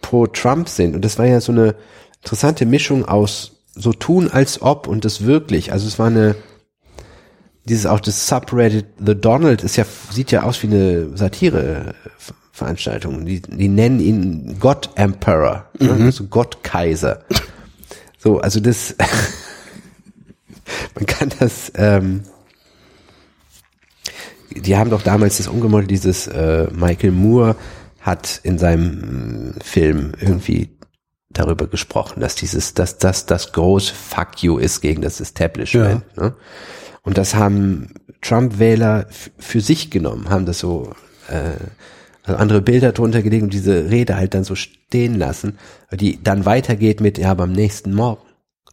pro 0.00 0.26
Trump 0.26 0.68
sind. 0.68 0.94
Und 0.96 1.04
das 1.04 1.16
war 1.18 1.26
ja 1.26 1.40
so 1.40 1.52
eine 1.52 1.76
interessante 2.22 2.66
Mischung 2.66 3.06
aus 3.06 3.52
so 3.74 3.92
tun 3.92 4.30
als 4.30 4.60
ob 4.60 4.88
und 4.88 5.04
das 5.04 5.24
wirklich. 5.24 5.72
Also 5.72 5.86
es 5.86 5.98
war 5.98 6.08
eine, 6.08 6.34
dieses 7.64 7.86
auch 7.86 8.00
das 8.00 8.26
Subreddit 8.26 8.86
The 9.04 9.14
Donald 9.14 9.62
ist 9.62 9.76
ja, 9.76 9.84
sieht 10.10 10.32
ja 10.32 10.42
aus 10.42 10.62
wie 10.62 10.68
eine 10.68 11.16
Satire-Veranstaltung. 11.16 13.24
Die, 13.24 13.40
die 13.40 13.68
nennen 13.68 14.00
ihn 14.00 14.56
God 14.58 14.90
Emperor, 14.96 15.66
ne? 15.78 15.92
also 15.92 16.24
Gott 16.24 16.64
Kaiser. 16.64 17.22
So, 18.18 18.40
also 18.40 18.60
das, 18.60 18.96
man 20.94 21.06
kann 21.06 21.30
das, 21.38 21.70
ähm, 21.76 22.24
die 24.50 24.76
haben 24.76 24.90
doch 24.90 25.02
damals 25.02 25.36
das 25.36 25.46
umgemodelt, 25.46 25.90
dieses 25.90 26.26
äh, 26.26 26.66
Michael 26.72 27.12
Moore 27.12 27.54
hat 28.00 28.40
in 28.42 28.58
seinem 28.58 29.50
äh, 29.50 29.62
Film 29.62 30.12
irgendwie 30.20 30.70
darüber 31.38 31.66
gesprochen, 31.66 32.20
dass 32.20 32.34
dieses, 32.34 32.74
dass 32.74 32.98
das 32.98 33.26
das 33.26 33.52
große 33.52 33.94
Fuck 33.94 34.42
you 34.42 34.58
ist 34.58 34.80
gegen 34.80 35.02
das 35.02 35.20
Establishment. 35.20 36.02
Ne? 36.16 36.34
Und 37.02 37.16
das 37.18 37.34
haben 37.34 37.94
Trump-Wähler 38.22 39.06
für 39.38 39.60
sich 39.60 39.90
genommen, 39.90 40.28
haben 40.28 40.46
das 40.46 40.58
so 40.58 40.92
äh, 41.28 41.52
also 42.24 42.38
andere 42.38 42.60
Bilder 42.60 42.92
drunter 42.92 43.22
gelegt 43.22 43.42
und 43.44 43.52
diese 43.54 43.90
Rede 43.90 44.16
halt 44.16 44.34
dann 44.34 44.44
so 44.44 44.54
stehen 44.54 45.14
lassen, 45.14 45.58
die 45.92 46.22
dann 46.22 46.44
weitergeht 46.44 47.00
mit, 47.00 47.16
ja, 47.18 47.30
aber 47.30 47.44
am 47.44 47.52
nächsten 47.52 47.94
Morgen, 47.94 48.22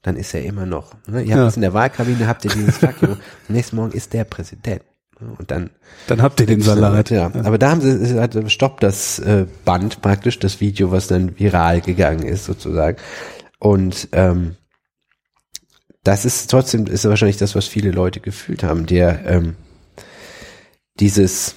dann 0.02 0.18
ist 0.18 0.34
er 0.34 0.44
immer 0.44 0.66
noch. 0.66 0.94
Ne? 1.08 1.22
Ihr 1.22 1.32
habt 1.32 1.40
Ja. 1.40 1.46
das 1.46 1.56
in 1.56 1.62
der 1.62 1.74
Wahlkabine, 1.74 2.28
habt 2.28 2.44
ihr 2.46 2.52
dieses 2.52 2.78
Fuck 2.78 3.02
you, 3.02 3.08
am 3.48 3.56
nächsten 3.56 3.76
Morgen 3.78 3.92
ist 3.94 4.14
der 4.14 4.24
Präsident. 4.26 4.82
Und 5.20 5.50
dann 5.50 5.70
dann 6.08 6.22
habt 6.22 6.40
ihr 6.40 6.46
den 6.46 6.62
Salat. 6.62 7.10
ja, 7.10 7.32
aber 7.44 7.58
da 7.58 7.72
haben 7.72 7.82
sie, 7.82 8.20
hat 8.20 8.36
stoppt 8.52 8.84
das 8.84 9.20
äh, 9.20 9.46
Band 9.64 10.02
praktisch, 10.02 10.40
das 10.40 10.60
Video, 10.60 10.92
was 10.92 11.08
dann 11.08 11.40
viral 11.40 11.82
gegangen 11.82 12.24
ist 12.24 12.46
sozusagen. 12.46 12.98
Und 13.60 14.10
ähm, 14.12 14.56
das 16.04 16.26
ist 16.26 16.52
trotzdem, 16.52 16.86
ist 16.86 17.06
wahrscheinlich 17.06 17.38
das, 17.38 17.56
was 17.56 17.66
viele 17.66 17.92
Leute 17.92 18.20
gefühlt 18.20 18.64
haben, 18.64 18.86
der 18.86 19.26
ähm, 19.26 19.56
dieses 21.00 21.56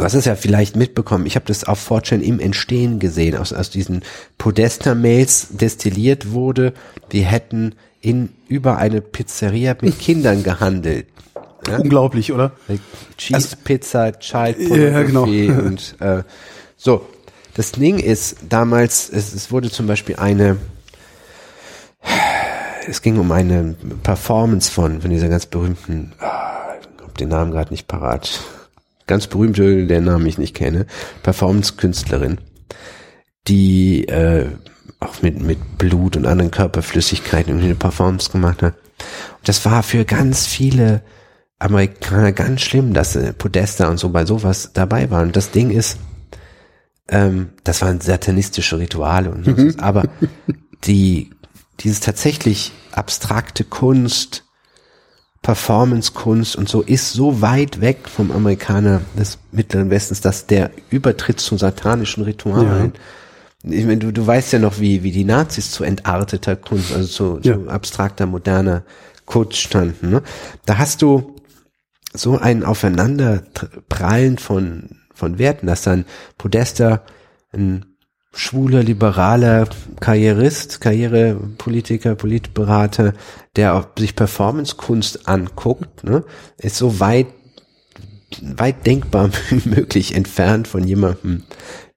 Du 0.00 0.04
hast 0.04 0.14
es 0.14 0.24
ja 0.24 0.34
vielleicht 0.34 0.76
mitbekommen. 0.76 1.26
Ich 1.26 1.36
habe 1.36 1.44
das 1.44 1.64
auf 1.64 1.78
Fortune 1.78 2.24
im 2.24 2.40
Entstehen 2.40 3.00
gesehen, 3.00 3.36
aus, 3.36 3.52
aus 3.52 3.68
diesen 3.68 4.02
Podesta-Mails 4.38 5.48
destilliert 5.50 6.30
wurde, 6.30 6.72
wir 7.10 7.24
hätten 7.26 7.74
in 8.00 8.30
über 8.48 8.78
eine 8.78 9.02
Pizzeria 9.02 9.76
mit 9.78 9.98
Kindern 9.98 10.42
gehandelt. 10.42 11.06
Ja? 11.68 11.78
Unglaublich, 11.78 12.32
oder? 12.32 12.52
Cheese 13.16 13.56
Pizza, 13.62 14.18
Child 14.18 14.58
Ja, 14.58 15.02
genau. 15.02 15.24
Pornography 15.24 15.50
und 15.66 15.96
äh, 16.00 16.22
so. 16.76 17.06
Das 17.54 17.72
Ding 17.72 17.98
ist, 17.98 18.36
damals, 18.48 19.10
es, 19.10 19.34
es 19.34 19.50
wurde 19.50 19.70
zum 19.70 19.86
Beispiel 19.86 20.16
eine, 20.16 20.56
es 22.86 23.02
ging 23.02 23.18
um 23.18 23.32
eine 23.32 23.74
Performance 24.02 24.70
von, 24.70 25.00
von 25.00 25.10
dieser 25.10 25.28
ganz 25.28 25.46
berühmten, 25.46 26.12
ah, 26.20 26.74
ich 26.80 27.04
hab 27.04 27.18
den 27.18 27.28
Namen 27.28 27.50
gerade 27.50 27.72
nicht 27.72 27.88
parat, 27.88 28.40
ganz 29.06 29.26
berühmte, 29.26 29.86
der 29.86 30.00
Namen 30.00 30.26
ich 30.26 30.38
nicht 30.38 30.54
kenne, 30.54 30.86
Performance-Künstlerin, 31.24 32.38
die 33.48 34.06
äh, 34.06 34.46
auch 35.00 35.20
mit, 35.20 35.40
mit 35.40 35.78
Blut 35.78 36.16
und 36.16 36.26
anderen 36.26 36.50
Körperflüssigkeiten 36.52 37.50
irgendwie 37.50 37.66
eine 37.66 37.74
Performance 37.74 38.30
gemacht 38.30 38.62
hat. 38.62 38.74
Und 38.74 39.48
das 39.48 39.64
war 39.64 39.82
für 39.82 40.04
ganz 40.04 40.46
viele 40.46 41.02
Amerikaner 41.60 42.32
ganz 42.32 42.62
schlimm, 42.62 42.92
dass 42.94 43.14
äh, 43.14 43.32
Podesta 43.32 43.88
und 43.88 43.98
so 43.98 44.08
bei 44.08 44.24
sowas 44.26 44.70
dabei 44.74 45.10
waren. 45.10 45.28
Und 45.28 45.36
das 45.36 45.50
Ding 45.52 45.70
ist, 45.70 45.98
ähm, 47.08 47.50
das 47.64 47.82
waren 47.82 48.00
satanistische 48.00 48.78
Rituale 48.78 49.30
und 49.30 49.44
so. 49.44 49.78
Aber 49.78 50.04
die, 50.84 51.30
dieses 51.80 52.00
tatsächlich 52.00 52.72
abstrakte 52.92 53.62
Kunst, 53.64 54.44
Performance-Kunst 55.42 56.56
und 56.56 56.68
so 56.68 56.82
ist 56.82 57.12
so 57.14 57.40
weit 57.40 57.80
weg 57.80 58.08
vom 58.08 58.30
Amerikaner 58.30 59.00
des 59.18 59.38
Mittleren 59.52 59.88
Westens, 59.88 60.20
dass 60.20 60.46
der 60.46 60.70
Übertritt 60.90 61.40
zu 61.40 61.56
satanischen 61.56 62.24
Ritualen, 62.24 62.92
ich 63.62 63.84
meine, 63.86 63.98
du, 63.98 64.12
du 64.12 64.26
weißt 64.26 64.52
ja 64.52 64.58
noch, 64.58 64.80
wie, 64.80 65.02
wie 65.02 65.12
die 65.12 65.24
Nazis 65.24 65.70
zu 65.70 65.82
entarteter 65.84 66.56
Kunst, 66.56 66.92
also 66.94 67.38
zu, 67.38 67.48
Ja. 67.48 67.54
zu 67.56 67.68
abstrakter, 67.68 68.26
moderner 68.26 68.82
Kunst 69.24 69.56
standen. 69.58 70.10
Ne? 70.10 70.22
Da 70.66 70.76
hast 70.78 71.00
du 71.02 71.34
so 72.12 72.38
ein 72.38 72.64
Aufeinanderprallen 72.64 74.38
von, 74.38 75.00
von 75.14 75.38
Werten, 75.38 75.66
dass 75.66 75.82
dann 75.82 76.04
Podesta 76.38 77.02
ein 77.52 77.84
schwuler, 78.32 78.82
liberaler 78.82 79.68
Karrierist, 79.98 80.80
Karrierepolitiker, 80.80 82.14
Politberater, 82.14 83.14
der 83.56 83.88
sich 83.98 84.14
Performancekunst 84.14 85.28
anguckt, 85.28 86.04
ne, 86.04 86.24
ist 86.58 86.76
so 86.76 87.00
weit, 87.00 87.26
weit 88.40 88.86
denkbar 88.86 89.30
wie 89.50 89.68
möglich 89.68 90.14
entfernt 90.14 90.68
von 90.68 90.86
jemandem, 90.86 91.44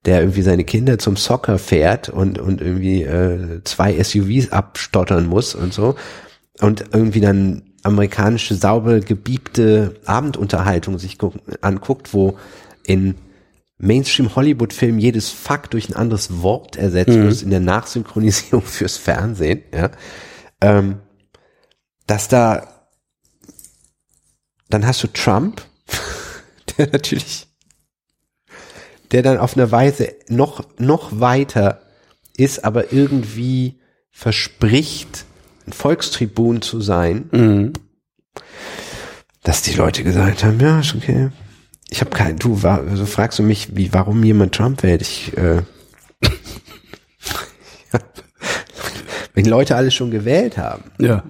der 0.05 0.21
irgendwie 0.21 0.41
seine 0.41 0.63
Kinder 0.63 0.97
zum 0.97 1.15
Soccer 1.15 1.59
fährt 1.59 2.09
und, 2.09 2.39
und 2.39 2.61
irgendwie 2.61 3.03
äh, 3.03 3.61
zwei 3.63 4.01
SUVs 4.03 4.51
abstottern 4.51 5.27
muss 5.27 5.55
und 5.55 5.73
so. 5.73 5.95
Und 6.59 6.85
irgendwie 6.91 7.21
dann 7.21 7.72
amerikanische 7.83 8.55
sauber 8.55 8.99
gebiebte 8.99 9.99
Abendunterhaltung 10.05 10.97
sich 10.97 11.17
guck, 11.17 11.35
anguckt, 11.61 12.13
wo 12.13 12.37
in 12.85 13.15
Mainstream-Hollywood-Filmen 13.77 14.99
jedes 14.99 15.29
Fuck 15.29 15.69
durch 15.71 15.89
ein 15.89 15.95
anderes 15.95 16.41
Wort 16.41 16.77
ersetzt 16.77 17.17
muss 17.17 17.43
in 17.43 17.49
der 17.49 17.59
Nachsynchronisierung 17.59 18.61
fürs 18.65 18.97
Fernsehen, 18.97 19.63
ja, 19.73 19.91
ähm, 20.61 20.99
dass 22.07 22.27
da 22.27 22.73
dann 24.69 24.87
hast 24.87 25.03
du 25.03 25.07
Trump, 25.07 25.61
der 26.77 26.87
natürlich, 26.91 27.47
der 29.11 29.21
dann 29.21 29.37
auf 29.37 29.55
eine 29.55 29.71
Weise 29.71 30.15
noch, 30.29 30.65
noch 30.79 31.19
weiter 31.19 31.81
ist, 32.35 32.65
aber 32.65 32.91
irgendwie 32.91 33.79
verspricht, 34.09 35.25
ein 35.67 35.73
Volkstribun 35.73 36.61
zu 36.61 36.81
sein, 36.81 37.73
dass 39.43 39.61
die 39.61 39.73
Leute 39.73 40.03
gesagt 40.03 40.43
haben, 40.43 40.59
ja, 40.59 40.79
ist 40.79 40.95
okay. 40.95 41.29
Ich 41.89 42.01
habe 42.01 42.11
kein, 42.11 42.37
du, 42.37 42.63
war, 42.63 42.79
also 42.81 43.05
fragst 43.05 43.39
du 43.39 43.43
mich, 43.43 43.75
wie, 43.75 43.93
warum 43.93 44.23
jemand 44.23 44.55
Trump 44.55 44.81
wählt? 44.83 45.01
Ich, 45.01 45.37
äh, 45.37 45.61
wenn 49.33 49.45
Leute 49.45 49.75
alles 49.75 49.93
schon 49.93 50.11
gewählt 50.11 50.57
haben. 50.57 50.83
Ja. 50.99 51.23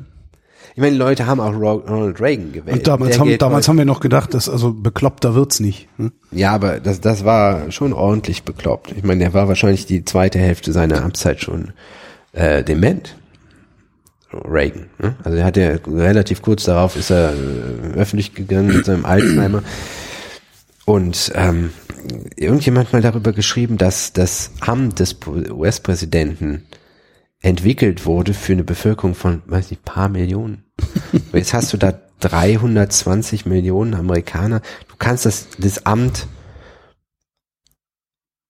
Ich 0.75 0.81
meine, 0.81 0.95
Leute 0.97 1.27
haben 1.27 1.39
auch 1.39 1.53
Ro- 1.53 1.83
Ronald 1.87 2.19
Reagan 2.19 2.51
gewählt. 2.51 2.77
Und 2.77 2.87
damals, 2.87 3.19
haben, 3.19 3.37
damals 3.37 3.67
haben 3.67 3.77
wir 3.77 3.85
noch 3.85 3.99
gedacht, 3.99 4.33
dass 4.33 4.49
also 4.49 4.73
bekloppter 4.73 5.35
wird's 5.35 5.59
nicht. 5.59 5.87
ne? 5.99 6.11
Ja, 6.31 6.51
aber 6.51 6.79
das, 6.79 6.99
das 6.99 7.23
war 7.25 7.69
schon 7.71 7.93
ordentlich 7.93 8.41
bekloppt. 8.43 8.91
Ich 8.97 9.03
meine, 9.03 9.19
der 9.19 9.33
war 9.35 9.47
wahrscheinlich 9.47 9.85
die 9.85 10.03
zweite 10.03 10.39
Hälfte 10.39 10.71
seiner 10.73 11.03
Amtszeit 11.03 11.41
schon 11.41 11.73
äh, 12.31 12.63
dement. 12.63 13.15
Reagan. 14.33 14.89
Ne? 14.99 15.15
Also 15.23 15.37
er 15.37 15.45
hat 15.45 15.57
ja 15.57 15.75
relativ 15.87 16.41
kurz 16.41 16.63
darauf 16.63 16.95
ist 16.95 17.09
er 17.09 17.33
äh, 17.33 17.93
öffentlich 17.95 18.33
gegangen 18.33 18.75
mit 18.75 18.85
seinem 18.85 19.05
Alzheimer. 19.05 19.63
Und 20.85 21.31
ähm, 21.35 21.71
irgendjemand 22.35 22.91
mal 22.91 23.01
darüber 23.01 23.31
geschrieben, 23.31 23.77
dass 23.77 24.13
das 24.13 24.51
Amt 24.59 24.99
des 24.99 25.17
US-Präsidenten 25.25 26.63
entwickelt 27.41 28.05
wurde 28.05 28.33
für 28.33 28.53
eine 28.53 28.63
Bevölkerung 28.63 29.15
von, 29.15 29.41
weiß 29.45 29.69
nicht, 29.69 29.85
paar 29.85 30.09
Millionen. 30.09 30.63
Jetzt 31.33 31.53
hast 31.53 31.73
du 31.73 31.77
da 31.77 31.93
320 32.21 33.45
Millionen 33.45 33.93
Amerikaner. 33.93 34.61
Du 34.87 34.95
kannst 34.97 35.25
das, 35.25 35.47
das 35.57 35.85
Amt, 35.85 36.27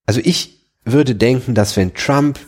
also 0.06 0.22
ich 0.24 0.60
würde 0.86 1.16
denken, 1.16 1.56
dass 1.56 1.78
wenn 1.78 1.94
Trump 1.94 2.40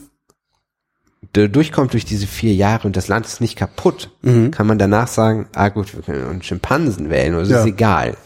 durchkommt 1.36 1.94
durch 1.94 2.06
diese 2.06 2.28
vier 2.28 2.54
Jahre 2.54 2.88
und 2.88 2.96
das 2.96 3.08
Land 3.08 3.26
ist 3.26 3.42
nicht 3.42 3.56
kaputt, 3.58 4.12
kann 4.24 4.68
man 4.68 4.78
danach 4.78 5.08
sagen, 5.08 5.48
ah 5.54 5.70
gut, 5.70 5.94
wir 5.96 6.02
können 6.02 6.28
einen 6.30 6.42
Schimpansen 6.44 7.10
wählen, 7.10 7.34
oder 7.34 7.44
es 7.44 7.50
Ja. 7.50 7.60
ist 7.62 7.66
egal. 7.68 8.18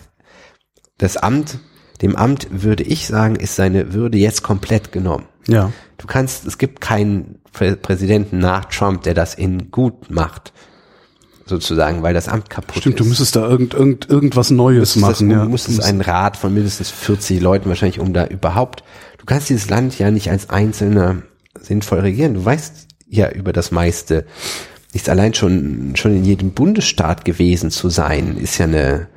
Das 0.98 1.18
Amt, 1.18 1.60
dem 2.02 2.16
Amt 2.16 2.48
würde 2.52 2.84
ich 2.84 3.08
sagen, 3.08 3.36
ist 3.36 3.56
seine 3.56 3.94
Würde 3.94 4.18
jetzt 4.18 4.44
komplett 4.44 4.92
genommen. 4.92 5.26
Ja. 5.48 5.72
Du 5.98 6.08
kannst, 6.08 6.46
es 6.46 6.58
gibt 6.58 6.82
keinen 6.82 7.40
Prä 7.52 7.76
Präsidenten 7.76 8.38
nach 8.40 8.66
Trump, 8.66 9.04
der 9.04 9.14
das 9.14 9.34
in 9.34 9.72
gut 9.72 10.10
macht. 10.12 10.54
Sozusagen, 11.46 12.04
weil 12.04 12.14
das 12.14 12.28
Amt 12.28 12.50
kaputt 12.50 12.76
ist. 12.76 12.82
Stimmt, 12.84 13.00
du 13.00 13.06
müsstest 13.06 13.36
da 13.36 13.48
irgend, 13.48 13.74
irgend, 13.74 14.08
irgendwas 14.08 14.52
Neues 14.52 14.96
müsstest 14.96 15.04
das, 15.04 15.22
machen. 15.22 15.32
ja. 15.32 15.44
Du 15.44 15.50
musstest 15.50 15.84
einen 15.84 16.02
Rat 16.02 16.38
von 16.38 16.54
mindestens 16.54 16.92
40 16.92 17.42
Leuten 17.42 17.70
wahrscheinlich, 17.70 18.00
um 18.00 18.14
da 18.14 18.28
überhaupt, 18.28 18.84
du 19.18 19.26
kannst 19.26 19.50
dieses 19.50 19.68
Land 19.70 19.98
ja 19.98 20.12
nicht 20.12 20.30
als 20.30 20.50
Einzelner 20.52 21.24
sinnvoll 21.60 22.00
regieren. 22.02 22.36
Du 22.36 22.46
weißt 22.46 22.88
ja 23.10 23.30
über 23.32 23.54
das 23.54 23.72
meiste. 23.72 24.26
Nichts 24.94 25.10
allein 25.10 25.34
schon, 25.34 25.96
schon 25.96 26.16
in 26.16 26.26
jedem 26.26 26.52
Bundesstaat 26.52 27.26
gewesen 27.26 27.70
zu 27.70 27.90
sein, 27.90 28.38
ist 28.38 28.58
ja 28.58 28.66
eine 28.66 29.08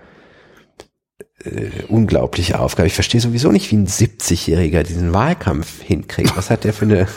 äh, 1.44 1.84
unglaubliche 1.88 2.60
Aufgabe. 2.60 2.88
Ich 2.88 2.94
verstehe 2.94 3.20
sowieso 3.20 3.52
nicht, 3.52 3.70
wie 3.70 3.76
ein 3.76 3.86
70-Jähriger 3.86 4.82
diesen 4.82 5.12
Wahlkampf 5.14 5.80
hinkriegt. 5.80 6.36
Was 6.36 6.50
hat 6.50 6.64
der 6.64 6.74
für 6.74 6.84
eine, 6.84 7.08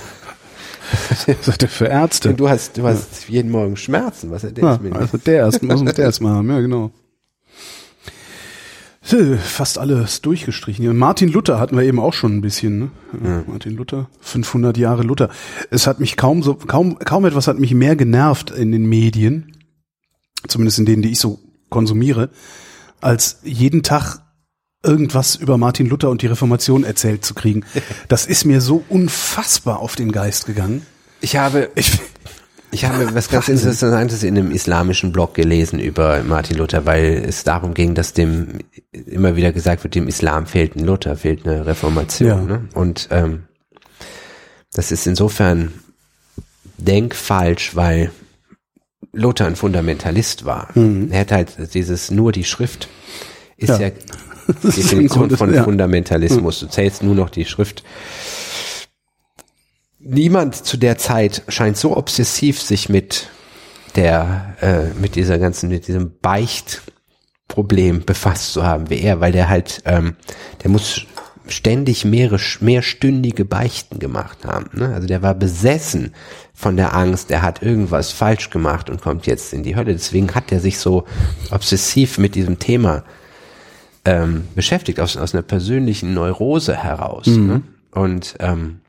Was 1.12 1.48
hat 1.48 1.62
der 1.62 1.70
für 1.70 1.88
Ärzte? 1.88 2.34
du 2.34 2.50
hast, 2.50 2.78
du 2.78 2.84
hast 2.84 3.28
jeden 3.28 3.52
Morgen 3.52 3.76
Schmerzen. 3.76 4.32
Was 4.32 4.44
hat 4.44 4.58
der 4.58 4.64
Ja, 4.64 4.72
jetzt 4.74 4.84
mit 4.84 4.94
also 4.94 5.18
der 5.18 5.36
erst, 5.36 5.64
muss 5.64 5.84
der 5.84 6.06
erst 6.06 6.22
mal 6.22 6.36
haben, 6.36 6.50
ja 6.50 6.60
genau. 6.60 6.92
Fast 9.06 9.78
alles 9.78 10.22
durchgestrichen. 10.22 10.98
Martin 10.98 11.32
Luther 11.32 11.60
hatten 11.60 11.78
wir 11.78 11.84
eben 11.84 12.00
auch 12.00 12.14
schon 12.14 12.38
ein 12.38 12.42
bisschen. 12.42 12.80
Ne? 12.80 12.92
Ja. 13.24 13.44
Martin 13.46 13.76
Luther, 13.76 14.10
500 14.22 14.78
Jahre 14.78 15.04
Luther. 15.04 15.30
Es 15.70 15.86
hat 15.86 16.00
mich 16.00 16.18
kaum 16.18 16.42
so, 16.42 16.56
kaum, 16.56 16.98
kaum 16.98 17.24
etwas 17.26 17.48
hat 17.48 17.60
mich 17.60 17.74
mehr 17.76 17.96
genervt 17.96 18.50
in 18.50 18.72
den 18.72 18.88
Medien, 18.88 19.58
zumindest 20.48 20.80
in 20.80 20.86
denen, 20.86 21.04
die 21.04 21.12
ich 21.12 21.20
so 21.20 21.40
konsumiere, 21.70 22.32
als 23.00 23.42
jeden 23.44 23.84
Tag 23.84 24.22
irgendwas 24.84 25.36
über 25.36 25.58
Martin 25.60 25.88
Luther 25.88 26.10
und 26.10 26.24
die 26.24 26.28
Reformation 26.28 26.84
erzählt 26.84 27.24
zu 27.24 27.36
kriegen. 27.36 27.64
Das 28.08 28.26
ist 28.26 28.46
mir 28.46 28.60
so 28.60 28.84
unfassbar 28.90 29.80
auf 29.80 29.96
den 29.96 30.12
Geist 30.12 30.48
gegangen. 30.48 30.84
Ich 31.22 31.38
habe, 31.38 31.70
Ich, 31.76 32.00
Ich 32.76 32.84
habe 32.84 33.16
was 33.16 33.30
ganz 33.30 33.48
Interessantes 33.48 34.22
in 34.24 34.38
einem 34.38 34.52
islamischen 34.52 35.14
Blog 35.14 35.34
gelesen 35.34 35.80
über 35.80 36.24
Martin 36.24 36.58
Luther, 36.58 36.86
weil 36.86 37.24
es 37.26 37.46
darum 37.46 37.74
ging, 37.74 37.96
dass 37.96 38.12
dem 38.12 38.60
immer 38.92 39.38
wieder 39.38 39.54
gesagt 39.54 39.86
wird, 39.86 39.96
dem 39.96 40.10
Islam 40.10 40.46
fehlt 40.46 40.76
ein 40.76 40.84
Luther, 40.86 41.16
fehlt 41.16 41.48
eine 41.48 41.66
Reformation. 41.66 42.28
Ja. 42.28 42.36
Ne? 42.36 42.68
Und 42.74 43.08
ähm, 43.12 43.44
das 44.74 44.92
ist 44.92 45.08
insofern 45.08 45.72
denkfalsch, 46.78 47.78
weil 47.78 48.12
Luther 49.14 49.46
ein 49.46 49.56
Fundamentalist 49.56 50.44
war. 50.44 50.68
Er 51.12 51.22
hat 51.22 51.32
halt 51.32 51.74
dieses 51.74 52.12
nur 52.12 52.34
die 52.34 52.44
Schrift 52.44 52.90
ist 53.56 53.70
Ja. 53.70 53.88
ja, 53.88 53.92
Definition 54.64 55.30
von 55.30 55.54
ja. 55.54 55.64
Fundamentalismus. 55.64 56.60
Du 56.60 56.68
zählst 56.68 57.04
nur 57.04 57.16
noch 57.16 57.30
die 57.30 57.46
Schrift. 57.46 57.86
Niemand 60.08 60.56
zu 60.56 60.78
der 60.78 60.98
Zeit 60.98 61.42
scheint 61.48 61.78
so 61.78 61.98
obsessiv 61.98 62.62
sich 62.62 62.90
mit 62.90 63.30
der, 63.96 64.56
äh, 64.62 65.00
mit 65.00 65.16
dieser 65.16 65.40
ganzen, 65.40 65.70
mit 65.70 65.88
diesem 65.88 66.20
Beicht 66.22 66.84
Problem 67.48 68.04
befasst 68.06 68.54
zu 68.54 68.66
haben 68.66 68.90
wie 68.90 69.00
er, 69.00 69.20
weil 69.20 69.32
der 69.32 69.50
halt, 69.50 69.82
ähm, 69.86 70.16
der 70.64 70.72
muss 70.72 71.06
ständig 71.48 72.06
mehrere, 72.06 72.40
mehrstündige 72.60 73.46
Beichten 73.46 74.00
gemacht 74.00 74.46
haben. 74.46 74.70
Ne? 74.74 74.94
Also 74.94 75.08
der 75.08 75.22
war 75.22 75.36
besessen 75.36 76.14
von 76.54 76.76
der 76.76 76.96
Angst, 76.96 77.30
er 77.32 77.42
hat 77.42 77.62
irgendwas 77.62 78.12
falsch 78.12 78.50
gemacht 78.50 78.90
und 78.90 79.02
kommt 79.02 79.28
jetzt 79.28 79.54
in 79.54 79.64
die 79.64 79.76
Hölle. 79.76 79.94
Deswegen 79.94 80.34
hat 80.34 80.52
er 80.52 80.60
sich 80.60 80.80
so 80.80 81.06
obsessiv 81.52 82.18
mit 82.18 82.36
diesem 82.36 82.58
Thema 82.60 83.04
ähm, 84.06 84.46
beschäftigt, 84.56 85.00
aus, 85.00 85.18
aus 85.18 85.34
einer 85.34 85.44
persönlichen 85.44 86.14
Neurose 86.14 86.76
heraus. 86.76 87.28
Mhm. 87.28 87.48
Ne? 87.48 87.62
Und 87.92 88.36
ähm, 88.40 88.82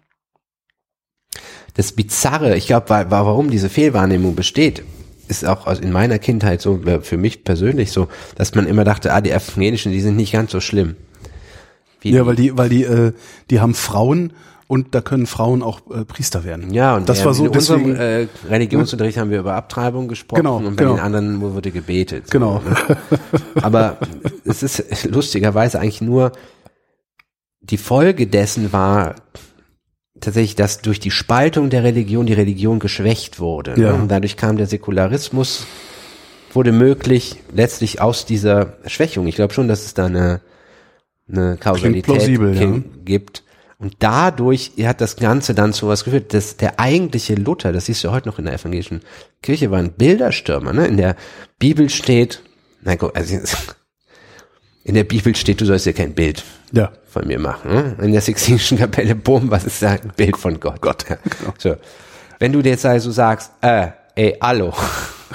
das 1.76 1.92
Bizarre, 1.92 2.56
ich 2.56 2.66
glaube, 2.66 2.88
warum 2.88 3.50
diese 3.50 3.68
Fehlwahrnehmung 3.68 4.34
besteht, 4.34 4.82
ist 5.28 5.44
auch 5.44 5.66
aus- 5.66 5.80
in 5.80 5.92
meiner 5.92 6.18
Kindheit 6.18 6.60
so, 6.60 6.80
für 7.02 7.16
mich 7.16 7.44
persönlich 7.44 7.92
so, 7.92 8.08
dass 8.36 8.54
man 8.54 8.66
immer 8.66 8.84
dachte, 8.84 9.12
ah, 9.12 9.20
die 9.20 9.30
Evangelischen, 9.30 9.92
die 9.92 10.00
sind 10.00 10.16
nicht 10.16 10.32
ganz 10.32 10.52
so 10.52 10.60
schlimm. 10.60 10.96
Wie 12.00 12.12
Ja, 12.12 12.24
weil 12.26 12.36
die, 12.36 12.56
weil 12.56 12.68
die, 12.68 12.84
äh, 12.84 13.12
die 13.50 13.60
haben 13.60 13.74
Frauen 13.74 14.32
und 14.68 14.94
da 14.94 15.00
können 15.00 15.26
Frauen 15.26 15.62
auch 15.62 15.80
äh, 15.90 16.04
Priester 16.04 16.44
werden. 16.44 16.72
Ja, 16.72 16.96
und 16.96 17.08
das 17.08 17.18
der- 17.18 17.26
war 17.26 17.34
so 17.34 17.44
in 17.46 17.50
unserem 17.50 17.84
deswegen. 17.94 18.00
äh, 18.00 18.48
Religionsunterricht 18.48 19.18
haben 19.18 19.30
wir 19.30 19.40
über 19.40 19.54
Abtreibung 19.54 20.06
gesprochen 20.08 20.42
Genau, 20.42 20.56
und 20.58 20.76
bei 20.76 20.84
genau. 20.84 20.94
den 20.96 21.00
anderen 21.02 21.40
wurde 21.40 21.70
gebetet. 21.72 22.30
Genau. 22.30 22.62
Aber 23.62 23.98
es 24.44 24.62
ist 24.62 25.04
lustigerweise 25.10 25.80
eigentlich 25.80 26.00
nur 26.00 26.32
die 27.60 27.78
Folge 27.78 28.26
dessen 28.28 28.72
war 28.72 29.16
tatsächlich, 30.20 30.56
dass 30.56 30.80
durch 30.80 31.00
die 31.00 31.10
Spaltung 31.10 31.70
der 31.70 31.84
Religion 31.84 32.26
die 32.26 32.32
Religion 32.32 32.78
geschwächt 32.78 33.38
wurde. 33.38 33.72
Ja. 33.80 33.92
Ne? 33.92 33.94
Und 33.94 34.08
dadurch 34.08 34.36
kam 34.36 34.56
der 34.56 34.66
Säkularismus, 34.66 35.66
wurde 36.52 36.72
möglich, 36.72 37.36
letztlich 37.52 38.00
aus 38.00 38.26
dieser 38.26 38.78
Schwächung. 38.86 39.26
Ich 39.26 39.36
glaube 39.36 39.52
schon, 39.52 39.68
dass 39.68 39.84
es 39.84 39.94
da 39.94 40.06
eine, 40.06 40.40
eine 41.30 41.56
Kausalität 41.58 42.04
plausibel, 42.04 42.54
ja. 42.54 42.66
gi- 42.66 42.84
gibt. 43.04 43.42
Und 43.78 43.96
dadurch 43.98 44.72
hat 44.82 45.02
das 45.02 45.16
Ganze 45.16 45.52
dann 45.52 45.74
zu 45.74 45.86
was 45.86 46.04
geführt, 46.04 46.32
dass 46.32 46.56
der 46.56 46.80
eigentliche 46.80 47.34
Luther, 47.34 47.72
das 47.72 47.84
siehst 47.84 48.02
du 48.04 48.10
heute 48.10 48.26
noch 48.26 48.38
in 48.38 48.46
der 48.46 48.54
evangelischen 48.54 49.02
Kirche, 49.42 49.70
war 49.70 49.78
ein 49.78 49.92
Bilderstürmer. 49.92 50.72
Ne? 50.72 50.86
In 50.86 50.96
der 50.96 51.14
Bibel 51.58 51.90
steht, 51.90 52.42
na 52.82 52.94
gut, 52.94 53.14
also 53.14 53.36
in 54.86 54.94
der 54.94 55.02
Bibel 55.02 55.34
steht, 55.34 55.60
du 55.60 55.64
sollst 55.64 55.84
dir 55.84 55.92
kein 55.92 56.14
Bild 56.14 56.44
Ja. 56.70 56.92
von 57.10 57.26
mir 57.26 57.40
machen. 57.40 57.72
Ne? 57.74 57.96
In 58.02 58.12
der 58.12 58.20
Sixtinischen 58.20 58.78
Kapelle, 58.78 59.16
bumm, 59.16 59.50
was 59.50 59.64
ist 59.64 59.82
da? 59.82 59.90
Ein 59.90 60.12
Bild 60.16 60.36
von 60.36 60.60
Gott. 60.60 60.80
Gott, 60.80 61.04
ja. 61.10 61.16
So. 61.58 61.74
Wenn 62.38 62.52
du 62.52 62.62
dir 62.62 62.70
jetzt 62.70 62.86
also 62.86 63.10
sagst, 63.10 63.50
äh, 63.62 63.88
ey, 64.14 64.36
hallo, 64.40 64.72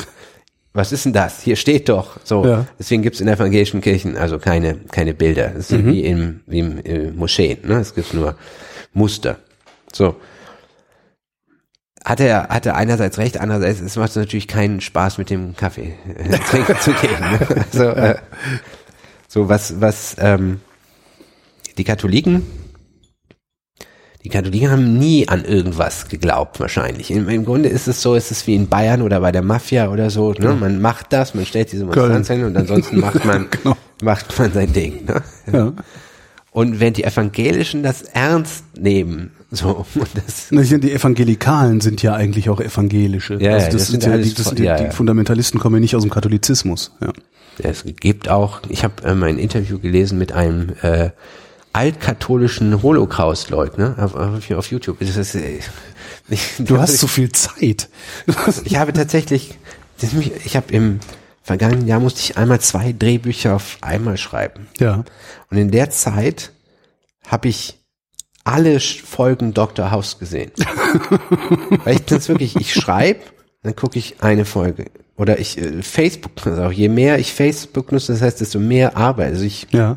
was 0.74 0.94
ist 0.94 1.04
denn 1.04 1.12
das? 1.12 1.42
Hier 1.42 1.58
steht 1.58 1.90
doch. 1.90 2.18
So. 2.24 2.46
Ja. 2.46 2.66
Deswegen 2.80 3.02
gibt's 3.02 3.20
in 3.20 3.28
evangelischen 3.28 3.82
Kirchen 3.82 4.16
also 4.16 4.40
keine, 4.40 4.76
keine 4.90 5.14
Bilder. 5.14 5.50
Das 5.50 5.70
ist 5.70 5.86
wie 5.86 6.06
im, 6.06 6.40
wie 6.48 6.60
im 6.60 6.86
äh, 6.86 7.12
Moscheen. 7.12 7.58
Ne? 7.68 7.76
Es 7.82 7.94
gibt 7.94 8.14
nur 8.14 8.38
Muster. 8.94 9.36
So. 9.92 10.16
Hat 12.06 12.22
er, 12.22 12.48
hat 12.48 12.66
er 12.66 12.76
einerseits 12.78 13.18
recht, 13.18 13.38
andererseits, 13.38 13.82
es 13.82 13.98
macht 13.98 14.16
natürlich 14.16 14.48
keinen 14.48 14.80
Spaß, 14.80 15.18
mit 15.18 15.30
dem 15.30 15.58
Kaffee 15.58 15.94
äh, 16.18 16.38
trinken 16.50 16.78
zu 16.80 16.94
gehen. 16.94 17.20
Ne? 17.20 17.66
Also, 17.74 17.84
äh, 17.90 18.16
so 19.32 19.48
was, 19.48 19.80
was, 19.80 20.18
ähm, 20.20 20.60
die 21.78 21.86
Katholiken, 21.86 22.44
die 24.26 24.30
Katholiken 24.30 24.70
haben 24.70 25.00
nie 25.00 25.26
an 25.30 25.46
irgendwas 25.46 26.10
geglaubt, 26.10 26.60
wahrscheinlich. 26.60 27.12
Im, 27.12 27.30
Im 27.30 27.46
Grunde 27.46 27.70
ist 27.70 27.88
es 27.88 28.02
so, 28.02 28.14
ist 28.16 28.30
es 28.30 28.46
wie 28.46 28.56
in 28.56 28.68
Bayern 28.68 29.02
oder 29.02 29.22
bei 29.22 29.32
der 29.32 29.42
Mafia 29.42 29.90
oder 29.90 30.10
so. 30.10 30.34
Ne? 30.34 30.54
Man 30.54 30.82
macht 30.82 31.14
das, 31.14 31.34
man 31.34 31.46
stellt 31.46 31.72
diese 31.72 31.86
Monstranz 31.86 32.28
hin 32.28 32.44
und 32.44 32.58
ansonsten 32.58 33.00
macht 33.00 33.24
man, 33.26 33.48
Genau. 33.50 33.78
macht 34.04 34.38
man 34.38 34.52
sein 34.52 34.74
Ding. 34.74 35.06
Ne? 35.06 35.24
Ja. 35.52 35.74
Und 36.52 36.82
während 36.82 36.98
die 36.98 37.06
Evangelischen 37.06 37.84
das 37.84 38.02
ernst 38.02 38.66
nehmen, 38.78 39.32
so, 39.52 39.86
und 39.96 40.10
das, 40.16 40.48
Die 40.50 40.94
Evangelikalen 40.94 41.82
sind 41.82 42.02
ja 42.02 42.14
eigentlich 42.14 42.50
auch 42.50 42.62
evangelische. 42.62 43.34
Ja, 43.36 43.54
also 43.54 43.66
ja, 43.66 43.72
das, 43.72 43.82
das 43.82 43.88
sind 43.90 44.04
ja, 44.06 44.18
die, 44.18 44.34
das 44.34 44.46
sind 44.48 44.60
ja, 44.60 44.78
die 44.78 44.84
ja. 44.86 44.92
Fundamentalisten 44.92 45.60
kommen 45.60 45.76
ja 45.76 45.80
nicht 45.82 45.96
aus 45.96 46.04
dem 46.04 46.10
Katholizismus. 46.10 46.96
Ja. 47.02 47.12
es 47.58 47.84
gibt 47.84 48.30
auch, 48.30 48.62
ich 48.70 48.86
habe 48.86 48.94
ähm, 49.04 49.24
ein 49.24 49.38
Interview 49.38 49.78
gelesen 49.78 50.18
mit 50.18 50.32
einem 50.32 50.70
äh, 50.82 51.10
altkatholischen 51.74 52.82
Holocaust-Leugner 52.82 53.96
auf, 54.00 54.16
auf, 54.16 54.52
auf 54.52 54.72
YouTube. 54.72 55.00
Das 55.00 55.18
ist, 55.18 55.36
äh, 55.36 55.60
ich, 56.30 56.54
Du 56.60 56.80
hast 56.80 56.98
so 56.98 57.08
viel 57.08 57.30
Zeit. 57.34 57.90
Ich 58.64 58.78
habe 58.78 58.94
tatsächlich, 58.94 59.58
ich 60.46 60.56
habe 60.56 60.74
im 60.74 61.02
vergangenen 61.44 61.88
Jahr 61.88 62.00
musste 62.00 62.22
ich 62.22 62.38
einmal 62.38 62.62
zwei 62.62 62.94
Drehbücher 62.94 63.56
auf 63.56 63.80
einmal 63.82 64.16
schreiben. 64.16 64.68
ja. 64.80 65.04
Und 65.50 65.58
in 65.58 65.72
der 65.72 65.90
Zeit 65.90 66.54
habe 67.28 67.50
ich 67.50 67.81
alle 68.44 68.80
Folgen 68.80 69.54
Dr. 69.54 69.92
House 69.92 70.20
gesehen. 70.20 70.52
Weil 71.84 71.96
ich 71.96 72.06
das 72.06 72.28
wirklich, 72.30 72.56
ich 72.56 72.74
schreibe, 72.74 73.20
dann 73.64 73.76
gucke 73.76 74.00
ich 74.00 74.22
eine 74.24 74.46
Folge. 74.46 74.86
Oder 75.18 75.40
ich 75.40 75.58
äh, 75.58 75.84
Facebook, 75.84 76.32
also 76.48 76.64
auch 76.64 76.72
je 76.72 76.90
mehr 76.90 77.20
ich 77.20 77.34
Facebook 77.34 77.92
nutze, 77.92 78.14
das 78.14 78.22
heißt, 78.22 78.42
desto 78.42 78.60
mehr 78.60 78.98
Arbeit. 78.98 79.34
Also 79.34 79.46
ich, 79.46 79.68
Ja. 79.72 79.96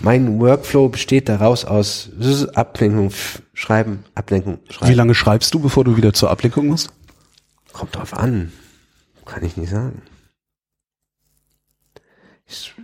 mein 0.00 0.38
Workflow 0.40 0.88
besteht 0.88 1.28
daraus 1.28 1.64
aus 1.64 2.10
Ablenkung, 2.54 3.10
Schreiben, 3.54 4.04
Ablenkung, 4.14 4.58
Schreiben. 4.70 4.92
Wie 4.92 4.96
lange 4.96 5.14
schreibst 5.14 5.52
du, 5.54 5.58
bevor 5.58 5.84
du 5.84 5.96
wieder 5.96 6.12
zur 6.12 6.30
Ablenkung 6.30 6.68
musst? 6.68 6.90
Kommt 7.72 7.96
drauf 7.96 8.14
an. 8.14 8.52
Kann 9.24 9.44
ich 9.44 9.56
nicht 9.56 9.70
sagen. 9.70 10.02
Ich, 12.46 12.74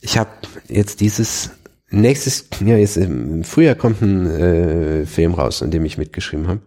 ich 0.00 0.18
habe 0.18 0.30
jetzt 0.68 1.00
dieses 1.00 1.50
nächstes, 1.92 2.46
ja, 2.64 2.76
jetzt 2.76 2.96
im 2.96 3.44
Frühjahr 3.44 3.74
kommt 3.74 4.02
ein 4.02 4.26
äh, 4.26 5.06
Film 5.06 5.34
raus, 5.34 5.62
an 5.62 5.70
dem 5.70 5.84
ich 5.84 5.98
mitgeschrieben 5.98 6.48
habe. 6.48 6.60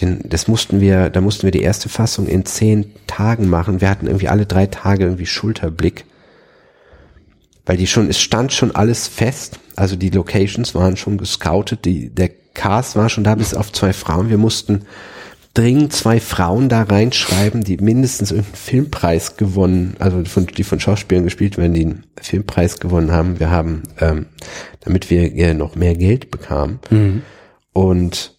Den, 0.00 0.20
das 0.24 0.48
mussten 0.48 0.80
wir, 0.80 1.10
da 1.10 1.20
mussten 1.20 1.42
wir 1.42 1.50
die 1.50 1.62
erste 1.62 1.88
Fassung 1.88 2.26
in 2.26 2.44
zehn 2.46 2.92
Tagen 3.06 3.48
machen. 3.48 3.80
Wir 3.80 3.90
hatten 3.90 4.06
irgendwie 4.06 4.28
alle 4.28 4.46
drei 4.46 4.66
Tage 4.66 5.04
irgendwie 5.04 5.26
Schulterblick. 5.26 6.04
Weil 7.66 7.76
die 7.76 7.86
schon, 7.86 8.08
es 8.08 8.18
stand 8.18 8.52
schon 8.52 8.74
alles 8.74 9.06
fest. 9.08 9.58
Also 9.76 9.96
die 9.96 10.10
Locations 10.10 10.74
waren 10.74 10.96
schon 10.96 11.18
gescoutet, 11.18 11.84
die, 11.84 12.10
der 12.10 12.30
Cast 12.54 12.96
war 12.96 13.08
schon 13.08 13.24
da 13.24 13.34
bis 13.34 13.54
auf 13.54 13.72
zwei 13.72 13.92
Frauen. 13.92 14.28
Wir 14.28 14.38
mussten 14.38 14.82
dringend 15.54 15.92
zwei 15.92 16.18
Frauen 16.18 16.68
da 16.68 16.82
reinschreiben, 16.82 17.62
die 17.62 17.76
mindestens 17.76 18.30
irgendeinen 18.30 18.56
Filmpreis 18.56 19.36
gewonnen, 19.36 19.96
also 19.98 20.24
von, 20.24 20.46
die 20.46 20.64
von 20.64 20.80
Schauspielern 20.80 21.24
gespielt 21.24 21.58
werden, 21.58 21.74
die 21.74 21.84
einen 21.84 22.04
Filmpreis 22.20 22.80
gewonnen 22.80 23.12
haben. 23.12 23.38
Wir 23.38 23.50
haben, 23.50 23.82
ähm, 24.00 24.26
damit 24.80 25.10
wir 25.10 25.34
äh, 25.34 25.54
noch 25.54 25.74
mehr 25.74 25.94
Geld 25.94 26.30
bekamen. 26.30 26.78
Und 27.72 28.38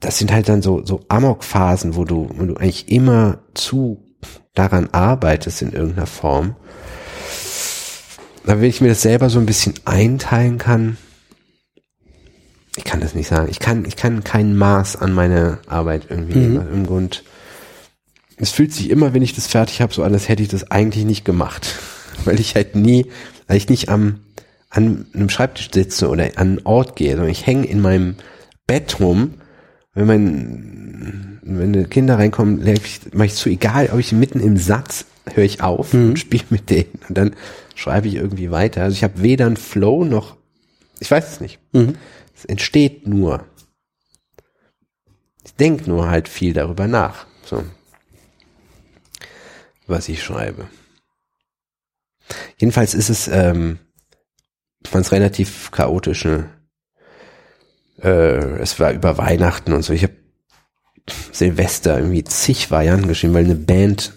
das 0.00 0.18
sind 0.18 0.32
halt 0.32 0.48
dann 0.48 0.62
so, 0.62 0.84
so 0.84 1.04
Amok-Phasen, 1.08 1.96
wo 1.96 2.04
du, 2.04 2.28
wo 2.34 2.44
du 2.44 2.56
eigentlich 2.56 2.90
immer 2.90 3.38
zu 3.54 4.04
daran 4.54 4.88
arbeitest 4.92 5.62
in 5.62 5.72
irgendeiner 5.72 6.06
Form. 6.06 6.56
Da 8.44 8.60
wenn 8.60 8.68
ich 8.68 8.80
mir 8.80 8.88
das 8.88 9.02
selber 9.02 9.30
so 9.30 9.38
ein 9.38 9.46
bisschen 9.46 9.74
einteilen 9.84 10.58
kann, 10.58 10.98
ich 12.76 12.84
kann 12.84 13.00
das 13.00 13.14
nicht 13.14 13.28
sagen. 13.28 13.48
Ich 13.50 13.60
kann, 13.60 13.84
ich 13.84 13.96
kann 13.96 14.24
kein 14.24 14.56
Maß 14.56 14.96
an 14.96 15.12
meine 15.12 15.58
Arbeit 15.66 16.06
irgendwie 16.08 16.38
Mhm. 16.38 16.52
nehmen. 16.54 16.72
Im 16.72 16.86
Grund, 16.86 17.22
es 18.36 18.50
fühlt 18.50 18.72
sich 18.72 18.90
immer, 18.90 19.14
wenn 19.14 19.22
ich 19.22 19.34
das 19.34 19.46
fertig 19.46 19.80
habe, 19.80 19.94
so 19.94 20.02
an, 20.02 20.12
als 20.12 20.28
hätte 20.28 20.42
ich 20.42 20.48
das 20.48 20.70
eigentlich 20.70 21.04
nicht 21.04 21.24
gemacht. 21.24 21.66
Weil 22.24 22.40
ich 22.40 22.54
halt 22.54 22.74
nie, 22.76 23.06
weil 23.48 23.56
ich 23.56 23.68
nicht 23.68 23.88
am, 23.88 24.20
an 24.70 25.06
einem 25.14 25.28
Schreibtisch 25.28 25.70
sitze 25.72 26.08
oder 26.08 26.24
an 26.24 26.30
einen 26.36 26.60
Ort 26.64 26.96
gehe, 26.96 27.10
sondern 27.12 27.30
ich 27.30 27.46
hänge 27.46 27.66
in 27.66 27.80
meinem 27.80 28.14
Bett 28.66 28.98
rum. 29.00 29.34
Wenn 29.94 30.06
mein, 30.06 31.38
wenn 31.42 31.72
die 31.72 31.84
Kinder 31.84 32.16
reinkommen, 32.18 32.60
mache 33.12 33.26
ich 33.26 33.34
zu, 33.34 33.48
egal, 33.48 33.90
ob 33.92 33.98
ich 33.98 34.12
mitten 34.12 34.40
im 34.40 34.56
Satz 34.56 35.06
höre 35.32 35.44
ich 35.44 35.60
auf 35.62 35.92
und 35.92 36.18
spiele 36.18 36.44
mit 36.50 36.70
denen 36.70 37.00
und 37.08 37.18
dann 37.18 37.34
schreibe 37.74 38.08
ich 38.08 38.14
irgendwie 38.14 38.50
weiter. 38.50 38.82
Also 38.82 38.94
ich 38.94 39.04
habe 39.04 39.22
weder 39.22 39.46
einen 39.46 39.56
Flow 39.56 40.04
noch, 40.04 40.36
ich 41.00 41.10
weiß 41.10 41.32
es 41.32 41.40
nicht. 41.40 41.58
Es 42.44 42.50
entsteht 42.50 43.06
nur. 43.06 43.46
Ich 45.44 45.54
denke 45.54 45.88
nur 45.88 46.10
halt 46.10 46.28
viel 46.28 46.52
darüber 46.52 46.86
nach, 46.86 47.26
so 47.44 47.64
was 49.86 50.08
ich 50.08 50.22
schreibe. 50.22 50.68
Jedenfalls 52.58 52.94
ist 52.94 53.10
es, 53.10 53.28
ähm, 53.28 53.78
ich 54.82 54.90
fand 54.90 55.04
es 55.04 55.12
relativ 55.12 55.70
chaotisch. 55.70 56.24
Ne? 56.24 56.48
Äh, 58.02 58.60
es 58.60 58.80
war 58.80 58.92
über 58.92 59.18
Weihnachten 59.18 59.72
und 59.72 59.82
so. 59.82 59.92
Ich 59.92 60.02
habe 60.02 60.16
Silvester 61.32 61.98
irgendwie 61.98 62.24
zig 62.24 62.70
Varianten 62.70 63.08
geschrieben, 63.08 63.34
weil 63.34 63.44
eine 63.44 63.56
Band 63.56 64.14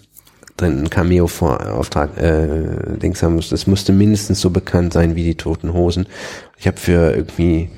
drin 0.56 0.78
einen 0.78 0.90
Cameo-Auftrag 0.90 2.16
äh, 2.16 2.96
Dings 2.98 3.22
haben 3.22 3.34
musste. 3.34 3.54
Es 3.54 3.66
musste 3.66 3.92
mindestens 3.92 4.40
so 4.40 4.50
bekannt 4.50 4.94
sein 4.94 5.16
wie 5.16 5.24
die 5.24 5.36
Toten 5.36 5.74
Hosen. 5.74 6.06
Ich 6.56 6.66
habe 6.66 6.78
für 6.78 7.14
irgendwie 7.14 7.70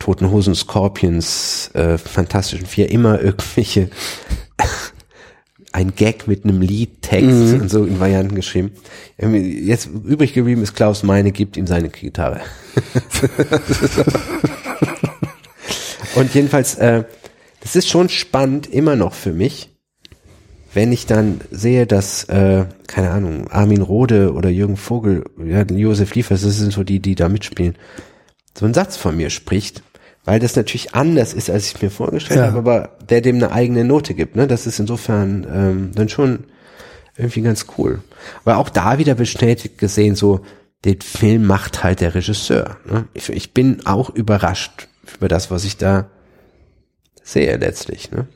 Toten 0.00 0.30
Hosen, 0.32 0.56
Scorpions, 0.56 1.70
äh, 1.74 1.96
Fantastischen 1.98 2.66
Vier 2.66 2.90
immer 2.90 3.20
irgendwelche 3.20 3.90
ein 5.72 5.94
Gag 5.94 6.26
mit 6.26 6.42
einem 6.44 6.60
Liedtext 6.60 7.28
Mhm. 7.54 7.60
und 7.60 7.68
so 7.70 7.84
in 7.84 8.00
Varianten 8.00 8.34
geschrieben. 8.34 8.72
Jetzt 9.18 9.86
übrig 9.86 10.32
geblieben 10.32 10.62
ist 10.62 10.74
Klaus 10.74 11.04
Meine, 11.04 11.30
gibt 11.30 11.56
ihm 11.56 11.68
seine 11.68 11.90
Gitarre. 11.90 12.40
und 16.16 16.34
jedenfalls, 16.34 16.74
äh, 16.76 17.04
das 17.60 17.76
ist 17.76 17.88
schon 17.88 18.08
spannend 18.08 18.66
immer 18.66 18.96
noch 18.96 19.14
für 19.14 19.32
mich, 19.32 19.68
wenn 20.72 20.92
ich 20.92 21.06
dann 21.06 21.40
sehe, 21.50 21.86
dass, 21.86 22.24
äh, 22.24 22.64
keine 22.86 23.10
Ahnung, 23.10 23.48
Armin 23.48 23.82
Rohde 23.82 24.32
oder 24.32 24.48
Jürgen 24.50 24.76
Vogel, 24.76 25.24
ja, 25.44 25.62
Josef 25.62 26.14
Liefers, 26.14 26.42
das 26.42 26.56
sind 26.56 26.72
so 26.72 26.84
die, 26.84 27.00
die 27.00 27.14
da 27.14 27.28
mitspielen, 27.28 27.76
so 28.58 28.64
einen 28.64 28.74
Satz 28.74 28.96
von 28.96 29.16
mir 29.16 29.30
spricht, 29.30 29.82
weil 30.30 30.38
das 30.38 30.54
natürlich 30.54 30.94
anders 30.94 31.34
ist, 31.34 31.50
als 31.50 31.66
ich 31.74 31.82
mir 31.82 31.90
vorgestellt 31.90 32.38
Ja. 32.38 32.46
habe, 32.46 32.58
aber 32.58 32.96
der 33.08 33.20
dem 33.20 33.34
eine 33.34 33.50
eigene 33.50 33.84
Note 33.84 34.14
gibt. 34.14 34.36
Ne? 34.36 34.46
Das 34.46 34.64
ist 34.64 34.78
insofern 34.78 35.44
ähm, 35.52 35.90
dann 35.92 36.08
schon 36.08 36.44
irgendwie 37.16 37.40
ganz 37.42 37.66
cool. 37.76 37.98
Aber 38.44 38.58
auch 38.58 38.68
da 38.68 38.98
wieder 38.98 39.16
bestätigt 39.16 39.76
gesehen, 39.78 40.14
so 40.14 40.42
den 40.84 41.00
Film 41.00 41.48
macht 41.48 41.82
halt 41.82 42.00
der 42.00 42.14
Regisseur. 42.14 42.76
Ne? 42.88 43.08
Ich, 43.12 43.28
ich 43.28 43.54
bin 43.54 43.84
auch 43.86 44.08
überrascht 44.08 44.86
über 45.16 45.26
das, 45.26 45.50
was 45.50 45.64
ich 45.64 45.78
da 45.78 46.08
sehe 47.24 47.56
letztlich. 47.56 48.12
Ne? 48.12 48.28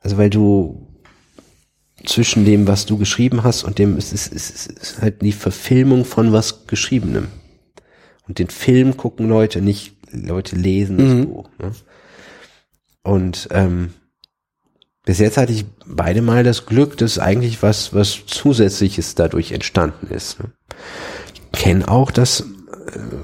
Also 0.00 0.18
weil 0.18 0.28
du 0.28 0.88
zwischen 2.04 2.44
dem, 2.44 2.66
was 2.66 2.84
du 2.84 2.98
geschrieben 2.98 3.44
hast 3.44 3.62
und 3.62 3.78
dem, 3.78 3.96
es 3.96 4.12
ist, 4.12 4.32
es 4.34 4.50
ist, 4.50 4.70
es 4.76 4.90
ist 4.90 5.02
halt 5.02 5.22
die 5.22 5.30
Verfilmung 5.30 6.04
von 6.04 6.32
was 6.32 6.66
Geschriebenem. 6.66 7.28
Und 8.26 8.40
den 8.40 8.48
Film 8.48 8.96
gucken 8.96 9.28
Leute 9.28 9.60
nicht, 9.62 9.95
Leute 10.10 10.56
lesen 10.56 10.98
das 10.98 11.26
Buch. 11.26 11.48
Ne? 11.58 11.72
Und 13.02 13.48
ähm, 13.52 13.94
bis 15.04 15.20
jetzt 15.20 15.36
hatte 15.36 15.52
ich 15.52 15.64
beide 15.86 16.22
Mal 16.22 16.42
das 16.42 16.66
Glück, 16.66 16.96
dass 16.96 17.18
eigentlich 17.18 17.62
was, 17.62 17.94
was 17.94 18.26
Zusätzliches 18.26 19.14
dadurch 19.14 19.52
entstanden 19.52 20.08
ist. 20.08 20.40
Ne? 20.40 20.50
Ich 21.32 21.52
kenne 21.52 21.88
auch, 21.88 22.10
dass, 22.10 22.40
äh, 22.40 22.44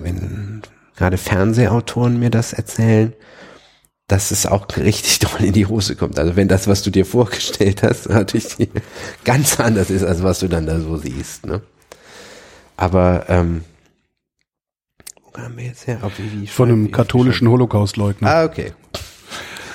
wenn 0.01 0.63
gerade 0.97 1.19
Fernsehautoren 1.19 2.21
mir 2.21 2.31
das 2.31 2.53
erzählen, 2.53 3.13
dass 4.07 4.31
es 4.31 4.47
auch 4.47 4.67
richtig 4.77 5.19
doll 5.19 5.43
in 5.45 5.53
die 5.53 5.67
Hose 5.67 5.97
kommt. 5.97 6.19
Also 6.19 6.37
wenn 6.37 6.49
das, 6.49 6.69
was 6.69 6.83
du 6.83 6.91
dir 6.91 7.05
vorgestellt 7.05 7.83
hast, 7.83 8.09
natürlich 8.11 8.57
ganz 9.25 9.59
anders 9.59 9.91
ist, 9.91 10.05
als 10.05 10.23
was 10.23 10.39
du 10.39 10.49
dann 10.49 10.67
da 10.67 10.79
so 10.79 10.97
siehst. 10.97 11.47
Ne? 11.47 11.63
Aber 12.77 13.25
ähm, 13.29 13.65
kamen 15.33 15.57
wir 15.57 15.65
jetzt 15.65 15.87
her? 15.87 15.99
Auf 16.03 16.19
wie, 16.19 16.43
wie 16.43 16.47
Von 16.47 16.69
einem 16.69 16.91
katholischen 16.91 17.49
Holocaustleugner. 17.49 18.29
Ah, 18.29 18.45
okay. 18.45 18.73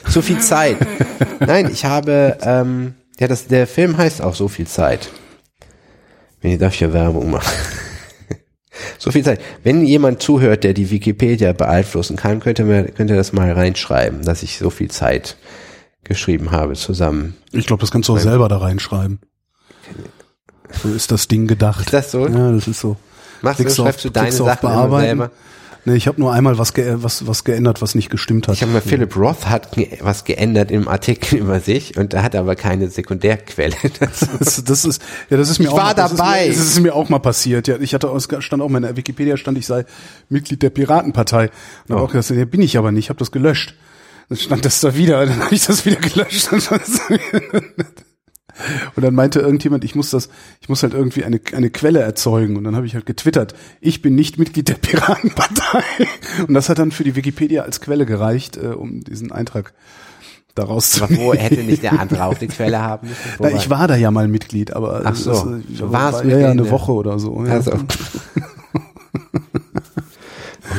So 0.08 0.22
viel 0.22 0.40
Zeit. 0.40 0.78
Nein, 1.40 1.70
ich 1.72 1.86
habe, 1.86 2.38
ähm, 2.42 2.96
ja, 3.20 3.28
das, 3.28 3.48
der 3.48 3.68
Film 3.68 3.98
heißt 3.98 4.22
auch 4.22 4.36
so 4.36 4.48
viel 4.48 4.68
Zeit. 4.68 5.10
Wenn 6.42 6.52
ich 6.52 6.60
darf 6.60 6.74
hier 6.74 6.94
Werbung 6.94 7.32
machen. 7.32 7.52
so 8.98 9.12
viel 9.12 9.24
Zeit. 9.24 9.42
Wenn 9.64 9.86
jemand 9.86 10.22
zuhört, 10.22 10.64
der 10.64 10.74
die 10.74 10.90
Wikipedia 10.92 11.54
beeinflussen 11.54 12.16
kann, 12.16 12.40
könnte 12.40 12.64
mir, 12.64 12.86
könnte 12.86 13.16
das 13.16 13.34
mal 13.34 13.52
reinschreiben, 13.52 14.24
dass 14.24 14.44
ich 14.44 14.58
so 14.58 14.70
viel 14.70 14.90
Zeit 14.90 15.38
geschrieben 16.04 16.52
habe 16.52 16.74
zusammen. 16.74 17.36
Ich 17.52 17.66
glaube, 17.66 17.82
das 17.82 17.92
kannst 17.92 18.08
du 18.08 18.14
auch 18.14 18.20
selber 18.20 18.48
da 18.48 18.58
reinschreiben. 18.58 19.20
So 20.72 20.90
ist 20.90 21.12
das 21.12 21.28
Ding 21.28 21.48
gedacht. 21.48 21.86
Ist 21.86 21.94
das 21.94 22.12
so? 22.12 22.28
Ja, 22.28 22.52
das 22.52 22.68
ist 22.68 22.80
so. 22.80 22.98
Machst 23.42 23.60
du, 23.60 23.70
schreibst 23.70 24.06
du 24.06 24.10
deine 24.10 24.32
Sachen 24.32 24.62
Bearbeiten. 24.70 25.06
selber? 25.20 25.32
Nee, 25.86 25.96
ich 25.96 26.08
habe 26.08 26.20
nur 26.20 26.34
einmal 26.34 26.58
was, 26.58 26.74
ge 26.74 26.96
was, 26.98 27.28
was 27.28 27.46
geändert, 27.46 27.82
was 27.82 27.96
nicht 27.96 28.10
gestimmt 28.10 28.50
hat. 28.50 28.56
Ich 28.56 28.62
habe 28.62 28.74
mal, 28.74 28.82
Philip 28.82 29.16
Roth 29.16 29.48
hat 29.48 29.72
ge 29.72 29.88
was 30.02 30.26
geändert 30.26 30.70
im 30.70 30.90
Artikel 30.90 31.38
über 31.40 31.62
sich 31.62 31.96
und 31.98 32.14
er 32.14 32.24
hat 32.24 32.36
aber 32.36 32.56
keine 32.58 32.90
Sekundärquelle. 32.90 33.74
Das 34.00 34.20
Das, 34.40 34.64
das 34.66 34.84
ist, 34.86 35.02
ja, 35.30 35.38
das 35.38 35.50
ist 35.50 35.60
mir 35.60 35.66
Ich 35.66 35.72
auch 35.72 35.78
war 35.78 35.84
mal, 35.86 35.94
das 35.94 36.16
dabei. 36.16 36.48
Ist 36.48 36.58
mir, 36.58 36.64
das 36.64 36.68
ist 36.74 36.80
mir 36.82 36.94
auch 36.94 37.08
mal 37.08 37.20
passiert. 37.20 37.70
Ja, 37.70 37.78
ich 37.80 37.94
hatte 37.94 38.10
stand 38.20 38.62
auch 38.62 38.70
in 38.70 38.82
der 38.82 38.98
Wikipedia 38.98 39.38
stand, 39.38 39.58
ich 39.58 39.66
sei 39.66 39.86
Mitglied 40.28 40.62
der 40.62 40.72
Piratenpartei. 40.72 41.52
Und 41.88 41.96
Oh. 41.96 42.00
auch 42.00 42.12
gesagt, 42.12 42.38
ja, 42.38 42.44
bin 42.46 42.62
ich 42.62 42.78
aber 42.78 42.92
nicht, 42.92 43.08
habe 43.10 43.20
das 43.20 43.32
gelöscht. 43.32 43.74
Dann 44.28 44.38
stand 44.38 44.66
das 44.66 44.82
da 44.82 44.94
wieder, 44.94 45.26
dann 45.26 45.42
habe 45.42 45.56
ich 45.56 45.66
das 45.66 45.86
wieder 45.86 46.02
gelöscht. 46.02 46.50
Und 48.96 49.04
dann 49.04 49.14
meinte 49.14 49.40
irgendjemand, 49.40 49.84
ich 49.84 49.96
muss 49.96 50.10
das, 50.10 50.30
ich 50.62 50.70
muss 50.70 50.84
halt 50.84 50.94
irgendwie 50.94 51.24
eine, 51.24 51.40
eine 51.54 51.70
Quelle 51.70 52.00
erzeugen. 52.00 52.58
Und 52.58 52.64
dann 52.64 52.76
habe 52.76 52.86
ich 52.86 52.96
halt 52.96 53.06
getwittert, 53.06 53.56
ich 53.82 54.02
bin 54.02 54.16
nicht 54.16 54.38
Mitglied 54.38 54.70
der 54.70 54.76
Piratenpartei. 54.76 55.84
Und 56.48 56.54
das 56.54 56.70
hat 56.70 56.80
dann 56.80 56.92
für 56.92 57.04
die 57.04 57.16
Wikipedia 57.16 57.64
als 57.64 57.82
Quelle 57.82 58.06
gereicht, 58.06 58.58
äh, 58.58 58.68
um 58.68 59.02
diesen 59.04 59.32
Eintrag 59.32 59.74
daraus 60.56 60.90
zu 60.90 61.04
aber 61.04 61.16
wo 61.18 61.34
hätte 61.36 61.62
nicht 61.62 61.84
der 61.84 62.00
andere 62.00 62.26
auch 62.26 62.38
die 62.38 62.48
Quelle 62.48 62.82
haben 62.82 63.08
müssen? 63.08 63.22
Na, 63.40 63.52
ich 63.52 63.70
war 63.70 63.88
da 63.88 63.96
ja 63.96 64.10
mal 64.10 64.28
Mitglied, 64.28 64.74
aber 64.74 65.02
Ach 65.04 65.16
so, 65.16 65.32
das, 65.32 65.44
du 65.44 65.86
äh, 65.86 65.92
warst 65.92 66.26
war, 66.26 66.26
ja, 66.26 66.50
eine 66.50 66.70
Woche 66.72 66.92
oder 66.94 67.20
so. 67.20 67.44
Ja. 67.46 67.54
Also. 67.54 67.72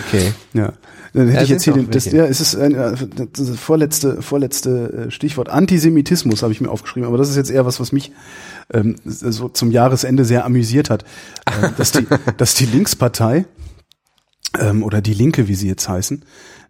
Okay. 0.08 0.32
ja. 0.55 0.73
Dann 1.12 1.28
hätte 1.28 1.36
Ja, 1.36 1.42
ich 1.42 1.48
jetzt 1.48 1.64
hier 1.64 1.72
den, 1.72 1.90
das, 1.90 2.04
ja, 2.06 2.24
es 2.26 2.40
ist 2.40 2.54
ein, 2.56 2.74
äh, 2.74 2.94
das 3.32 3.50
vorletzte, 3.58 4.22
vorletzte 4.22 5.06
äh, 5.08 5.10
Stichwort. 5.10 5.48
Antisemitismus 5.48 6.42
habe 6.42 6.52
ich 6.52 6.60
mir 6.60 6.70
aufgeschrieben, 6.70 7.06
aber 7.06 7.18
das 7.18 7.30
ist 7.30 7.36
jetzt 7.36 7.50
eher 7.50 7.66
was, 7.66 7.80
was 7.80 7.92
mich 7.92 8.12
ähm, 8.72 8.96
so 9.04 9.48
zum 9.48 9.70
Jahresende 9.70 10.24
sehr 10.24 10.44
amüsiert 10.44 10.90
hat, 10.90 11.04
äh, 11.46 11.70
dass 11.76 11.92
die, 11.92 12.06
dass 12.36 12.54
die 12.54 12.66
Linkspartei 12.66 13.46
ähm, 14.58 14.82
oder 14.82 15.00
die 15.00 15.14
Linke, 15.14 15.48
wie 15.48 15.54
sie 15.54 15.68
jetzt 15.68 15.88
heißen, 15.88 16.24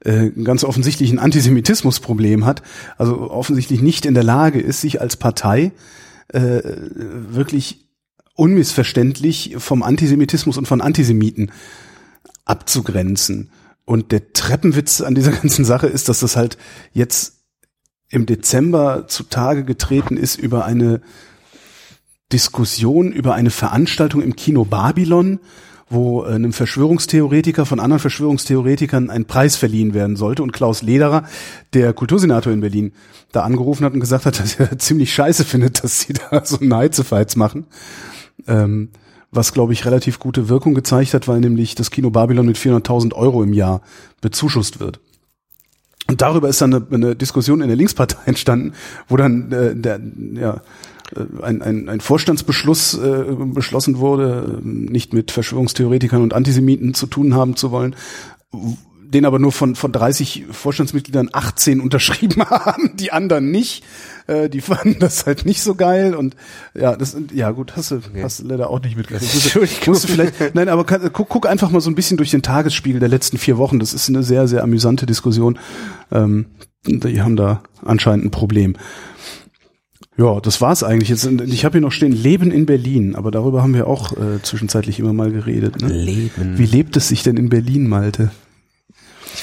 äh, 0.05 0.31
ganz 0.31 0.65
offensichtlich 0.65 1.10
ein 1.10 1.18
Antisemitismusproblem 1.18 2.44
hat, 2.47 2.62
also 2.97 3.31
offensichtlich 3.31 3.83
nicht 3.83 4.07
in 4.07 4.15
der 4.15 4.25
Lage 4.25 4.60
ist, 4.60 4.81
sich 4.81 5.00
als 5.00 5.17
Partei 5.17 5.73
äh, 6.28 6.60
wirklich 6.62 7.89
unmissverständlich 8.34 9.57
vom 9.58 9.83
Antisemitismus 9.83 10.57
und 10.57 10.68
von 10.68 10.81
Antisemiten 10.81 11.50
abzugrenzen. 12.44 13.50
Und 13.89 14.12
der 14.12 14.34
Treppenwitz 14.34 15.00
an 15.00 15.15
dieser 15.15 15.33
ganzen 15.41 15.65
Sache 15.65 15.86
ist, 15.86 16.10
dass 16.10 16.20
das 16.20 16.36
halt 16.36 16.58
jetzt 16.92 17.39
im 18.10 18.26
Dezember 18.26 19.07
zutage 19.08 19.65
getreten 19.65 20.18
ist 20.18 20.39
über 20.39 20.67
eine 20.67 21.00
Diskussion 22.31 23.12
über 23.12 23.34
eine 23.34 23.49
Veranstaltung 23.49 24.20
im 24.20 24.36
Kino 24.36 24.67
Babylon, 24.67 25.41
wo 25.89 26.23
äh, 26.23 26.34
einem 26.34 26.52
Verschwörungstheoretiker 26.52 27.65
von 27.65 27.81
anderen 27.81 28.00
Verschwörungstheoretikern 28.00 29.08
ein 29.08 29.25
Preis 29.25 29.57
verliehen 29.57 29.94
werden 29.94 30.17
sollte 30.17 30.42
und 30.42 30.52
Klaus 30.52 30.83
Lederer, 30.83 31.25
der 31.73 31.94
Kultursenator 31.94 32.52
in 32.52 32.60
Berlin, 32.60 32.92
da 33.33 33.44
angerufen 33.44 33.86
hat 33.86 33.94
und 33.94 34.00
gesagt 34.00 34.26
hat, 34.26 34.39
dass 34.41 34.57
er 34.57 34.78
ziemlich 34.78 35.15
scheiße 35.15 35.47
findet, 35.47 35.83
dass 35.83 36.00
sie 36.00 36.12
da 36.12 36.44
so 36.44 36.60
eine 36.60 36.76
Heizefights 36.76 37.36
machen. 37.36 37.65
Ähm, 38.47 38.91
was, 39.31 39.53
glaube 39.53 39.73
ich, 39.73 39.85
relativ 39.85 40.19
gute 40.19 40.49
Wirkung 40.49 40.75
gezeigt 40.75 41.15
hat, 41.15 41.29
weil 41.29 41.41
nämlich 41.41 41.75
das 41.75 41.91
Kino 41.91 42.11
Babylon 42.11 42.47
mit 42.47 42.57
400.000 42.57 43.15
Euro 43.15 43.43
im 43.43 43.53
Jahr 43.53 43.83
bezuschusst 44.21 44.81
wird. 44.81 45.01
Und 46.09 46.23
darüber 46.23 46.49
ist 46.49 46.61
dann 46.63 46.75
eine, 46.75 46.87
eine 46.91 47.17
Diskussion 47.17 47.61
in 47.61 47.69
der 47.69 47.77
Linkspartei 47.77 48.19
entstanden, 48.27 48.73
wo 49.09 49.17
dann 49.17 49.53
äh, 49.53 49.77
der, 49.77 50.01
ja, 50.35 50.63
äh, 51.15 51.43
ein, 51.43 51.63
ein, 51.63 51.89
ein 51.89 52.01
Vorstandsbeschluss 52.01 52.95
äh, 52.95 53.25
beschlossen 53.39 53.99
wurde, 53.99 54.59
äh, 54.59 54.67
nicht 54.67 55.13
mit 55.13 55.31
Verschwörungstheoretikern 55.31 56.23
und 56.23 56.33
Antisemiten 56.33 56.95
zu 56.95 57.07
tun 57.07 57.35
haben 57.35 57.57
zu 57.57 57.71
wollen, 57.71 57.95
den 59.11 59.25
aber 59.25 59.39
nur 59.39 59.53
von, 59.53 59.75
von 59.75 59.91
30 59.91 60.47
Vorstandsmitgliedern 60.51 61.31
18 61.33 61.81
unterschrieben 61.81 62.45
haben, 62.51 62.97
die 62.97 63.11
anderen 63.12 63.51
nicht. 63.51 63.85
Äh, 64.27 64.51
die 64.51 64.61
fanden 64.61 64.99
das 64.99 65.27
halt 65.27 65.47
nicht 65.47 65.62
so 65.62 65.75
geil 65.75 66.15
und 66.15 66.37
ja, 66.75 66.95
das 66.97 67.17
ja 67.33 67.51
gut, 67.51 67.77
hast 67.77 67.91
du, 67.91 68.01
hast 68.23 68.41
du 68.41 68.47
leider 68.47 68.69
auch 68.69 68.83
nicht 68.83 68.97
mitgekriegt. 68.97 69.35
Entschuldigung. 69.35 69.85
Musst 69.87 70.05
du 70.05 70.09
vielleicht, 70.09 70.55
nein, 70.55 70.69
aber 70.69 70.85
kann, 70.85 71.11
guck, 71.12 71.28
guck 71.28 71.47
einfach 71.47 71.70
mal 71.70 71.81
so 71.81 71.91
ein 71.91 71.95
bisschen 71.95 72.19
durch 72.19 72.31
den 72.31 72.43
Tagesspiegel 72.43 73.01
der 73.01 73.09
letzten 73.09 73.39
vier 73.39 73.57
Wochen. 73.57 73.78
Das 73.78 73.95
ist 73.95 74.09
eine 74.09 74.23
sehr, 74.23 74.47
sehr 74.47 74.62
amüsante 74.62 75.07
Diskussion. 75.07 75.59
Ähm, 76.12 76.47
die 76.87 77.23
haben 77.23 77.37
da 77.37 77.62
anscheinend 77.83 78.27
ein 78.27 78.31
Problem. 78.31 78.77
Ja, 80.19 80.41
das 80.41 80.61
war's 80.61 80.83
eigentlich. 80.83 81.09
Jetzt, 81.09 81.25
ich 81.25 81.65
habe 81.65 81.75
hier 81.75 81.81
noch 81.81 81.93
stehen 81.93 82.12
Leben 82.12 82.51
in 82.51 82.67
Berlin, 82.67 83.15
aber 83.15 83.31
darüber 83.31 83.62
haben 83.62 83.73
wir 83.73 83.87
auch 83.87 84.12
äh, 84.12 84.43
zwischenzeitlich 84.43 84.99
immer 84.99 85.12
mal 85.12 85.31
geredet. 85.31 85.81
Ne? 85.81 85.89
Leben. 85.89 86.59
Wie 86.59 86.67
lebt 86.67 86.97
es 86.97 87.09
sich 87.09 87.23
denn 87.23 87.37
in 87.37 87.49
Berlin, 87.49 87.89
Malte? 87.89 88.31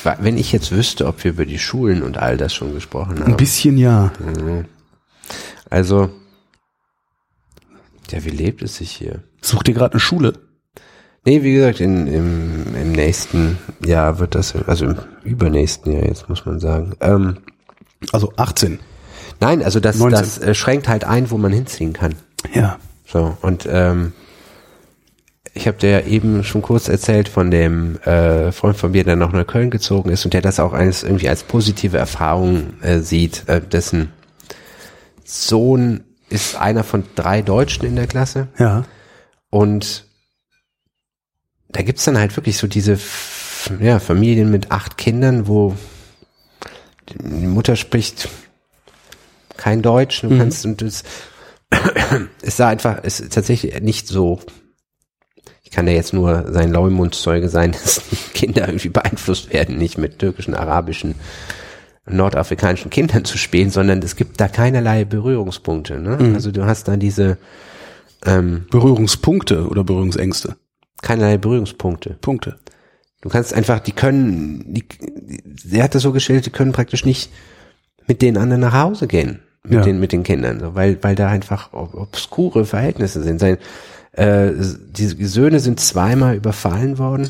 Ich 0.06 0.24
wenn 0.24 0.38
ich 0.38 0.52
jetzt 0.52 0.72
wüsste, 0.72 1.08
ob 1.08 1.24
wir 1.24 1.32
über 1.32 1.46
die 1.46 1.60
Schulen 1.60 2.04
und 2.04 2.18
all 2.18 2.38
das 2.38 2.54
schon 2.54 2.74
gesprochen 2.74 3.20
haben. 3.20 3.32
Ein 3.32 3.38
bisschen 3.38 3.78
ja. 3.78 4.12
Also, 5.70 6.10
ja, 8.12 8.24
wie 8.24 8.30
lebt 8.30 8.62
es 8.62 8.78
sich 8.78 8.92
hier? 8.92 9.24
Such 9.42 9.64
dir 9.64 9.74
gerade 9.74 9.94
eine 9.94 10.00
Schule. 10.00 10.34
Nee, 11.26 11.42
wie 11.42 11.56
gesagt, 11.56 11.80
in, 11.80 12.06
im, 12.06 12.76
im 12.76 12.92
nächsten 12.92 13.58
Jahr 13.84 14.20
wird 14.20 14.36
das, 14.36 14.56
also 14.68 14.86
im 14.86 14.96
übernächsten 15.24 15.92
Jahr 15.92 16.06
jetzt, 16.06 16.30
muss 16.30 16.46
man 16.46 16.60
sagen. 16.60 16.94
Ähm, 17.02 17.38
Also 18.12 18.32
18. 18.38 18.80
nein, 19.40 19.64
also 19.64 19.80
das, 19.80 19.98
19. 19.98 20.20
das 20.20 20.38
äh, 20.38 20.54
schränkt 20.54 20.88
halt 20.88 21.04
ein, 21.04 21.32
wo 21.32 21.38
man 21.40 21.52
hinziehen 21.52 21.94
kann. 21.94 22.14
Ja. 22.54 22.78
So, 23.08 23.36
und 23.42 23.68
ähm, 23.68 24.14
ich 25.56 25.68
habe 25.68 25.78
dir 25.78 25.90
ja 25.90 26.02
eben 26.02 26.44
schon 26.44 26.62
kurz 26.62 26.90
erzählt 26.90 27.30
von 27.30 27.50
dem 27.50 27.98
äh, 28.02 28.52
Freund 28.52 28.76
von 28.76 28.92
mir, 28.92 29.06
der 29.06 29.16
noch 29.16 29.32
nach 29.32 29.48
Köln 29.48 29.72
gezogen 29.72 30.10
ist 30.10 30.26
und 30.26 30.34
der 30.34 30.42
das 30.42 30.60
auch 30.60 30.74
als, 30.74 31.02
irgendwie 31.02 31.30
als 31.30 31.44
positive 31.44 31.98
Erfahrung 31.98 32.82
äh, 32.82 33.00
sieht, 33.00 33.48
äh, 33.48 33.62
dessen 33.62 34.12
Sohn 35.24 36.04
ist 36.30 36.58
einer 36.58 36.84
von 36.84 37.06
drei 37.16 37.42
Deutschen 37.42 37.86
in 37.86 37.96
der 37.96 38.06
Klasse. 38.06 38.50
Ja. 38.60 38.84
Und 39.50 40.06
da 41.70 41.84
gibt's 41.84 42.04
dann 42.04 42.18
halt 42.18 42.36
wirklich 42.36 42.58
so 42.58 42.68
diese 42.68 43.00
ja, 43.80 44.00
Familien 44.00 44.52
mit 44.52 44.72
acht 44.72 44.98
Kindern, 44.98 45.48
wo 45.48 45.74
die 47.08 47.48
Mutter 47.48 47.78
spricht 47.78 48.28
kein 49.56 49.82
Deutsch, 49.82 50.22
du 50.22 50.38
kannst 50.38 50.66
und 50.66 50.82
es, 50.82 51.04
es 52.42 52.58
sah 52.58 52.68
einfach, 52.68 53.00
es 53.04 53.22
ist 53.22 53.34
tatsächlich 53.34 53.80
nicht 53.82 54.08
so. 54.08 54.42
Ich 55.66 55.72
kann 55.72 55.88
ja 55.88 55.94
jetzt 55.94 56.14
nur 56.14 56.46
sein 56.54 56.72
Leumundszeuge 56.72 57.50
sein, 57.50 57.72
dass 57.84 58.02
Kinder 58.34 58.68
irgendwie 58.68 58.90
beeinflusst 58.90 59.52
werden, 59.52 59.78
nicht 59.78 59.98
mit 59.98 60.20
türkischen, 60.20 60.54
arabischen, 60.56 61.16
nordafrikanischen 62.08 62.92
Kindern 62.92 63.26
zu 63.26 63.38
spielen, 63.38 63.72
sondern 63.72 64.00
es 64.00 64.16
gibt 64.16 64.40
da 64.40 64.48
keinerlei 64.48 65.06
Berührungspunkte. 65.06 66.00
Ne? 66.00 66.34
Also 66.36 66.52
du 66.52 66.66
hast 66.66 66.88
da 66.88 66.98
diese 66.98 67.38
ähm, 68.26 68.66
Berührungspunkte 68.70 69.68
oder 69.68 69.84
Berührungsängste. 69.84 70.56
keinerlei 71.02 71.38
Berührungspunkte. 71.38 72.18
Punkte. 72.22 72.58
Du 73.22 73.30
kannst 73.30 73.54
einfach, 73.56 73.80
die 73.80 73.92
können, 73.92 74.72
die, 74.74 74.84
die, 74.88 75.44
sie 75.58 75.82
hat 75.82 75.96
das 75.96 76.04
so 76.04 76.12
gestellt, 76.12 76.46
die 76.46 76.52
können 76.52 76.74
praktisch 76.74 77.06
nicht 77.06 77.32
mit 78.08 78.22
den 78.22 78.38
anderen 78.38 78.62
nach 78.62 78.74
Hause 78.74 79.08
gehen, 79.08 79.40
mit 79.64 79.74
Ja. 79.74 79.82
den, 79.82 80.00
mit 80.00 80.12
den 80.12 80.22
Kindern, 80.22 80.60
so, 80.60 80.76
weil, 80.76 81.00
weil 81.02 81.16
da 81.16 81.28
einfach 81.28 81.74
ob- 81.74 81.96
obskure 81.96 82.66
Verhältnisse 82.66 83.24
sind. 83.24 83.40
Sein, 83.40 83.58
äh, 84.16 84.52
die 84.54 85.26
Söhne 85.26 85.60
sind 85.60 85.80
zweimal 85.80 86.36
überfallen 86.36 86.98
worden, 86.98 87.30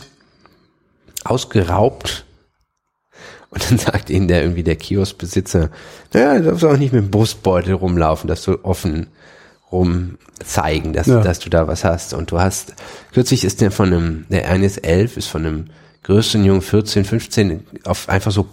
ausgeraubt. 1.23 2.25
Und 3.49 3.69
dann 3.69 3.77
sagt 3.80 4.09
ihnen 4.09 4.27
der 4.27 4.41
irgendwie 4.43 4.64
der 4.64 4.75
Kioskbesitzer, 4.75 5.69
naja, 6.14 6.39
du 6.39 6.45
darfst 6.45 6.65
auch 6.65 6.77
nicht 6.77 6.93
mit 6.93 7.03
dem 7.03 7.11
Brustbeutel 7.11 7.73
rumlaufen, 7.73 8.27
dass 8.27 8.43
du 8.43 8.64
offen 8.64 9.07
rum 9.72 10.17
zeigen, 10.43 10.93
dass, 10.93 11.07
Ja. 11.07 11.22
dass 11.22 11.39
du 11.39 11.49
da 11.49 11.67
was 11.67 11.83
hast. 11.83 12.14
Und 12.14 12.31
du 12.31 12.39
hast, 12.39 12.73
kürzlich 13.14 13.43
ist 13.43 13.61
der 13.61 13.72
von 13.72 13.91
einem, 13.93 14.25
der 14.30 14.49
eine 14.49 14.65
ist 14.65 14.77
elf, 14.85 15.17
ist 15.17 15.27
von 15.27 15.45
einem 15.45 15.65
größeren 16.03 16.45
Jungen 16.45 16.61
14, 16.61 17.03
15 17.05 17.65
auf 17.85 18.09
einfach 18.09 18.31
so 18.31 18.47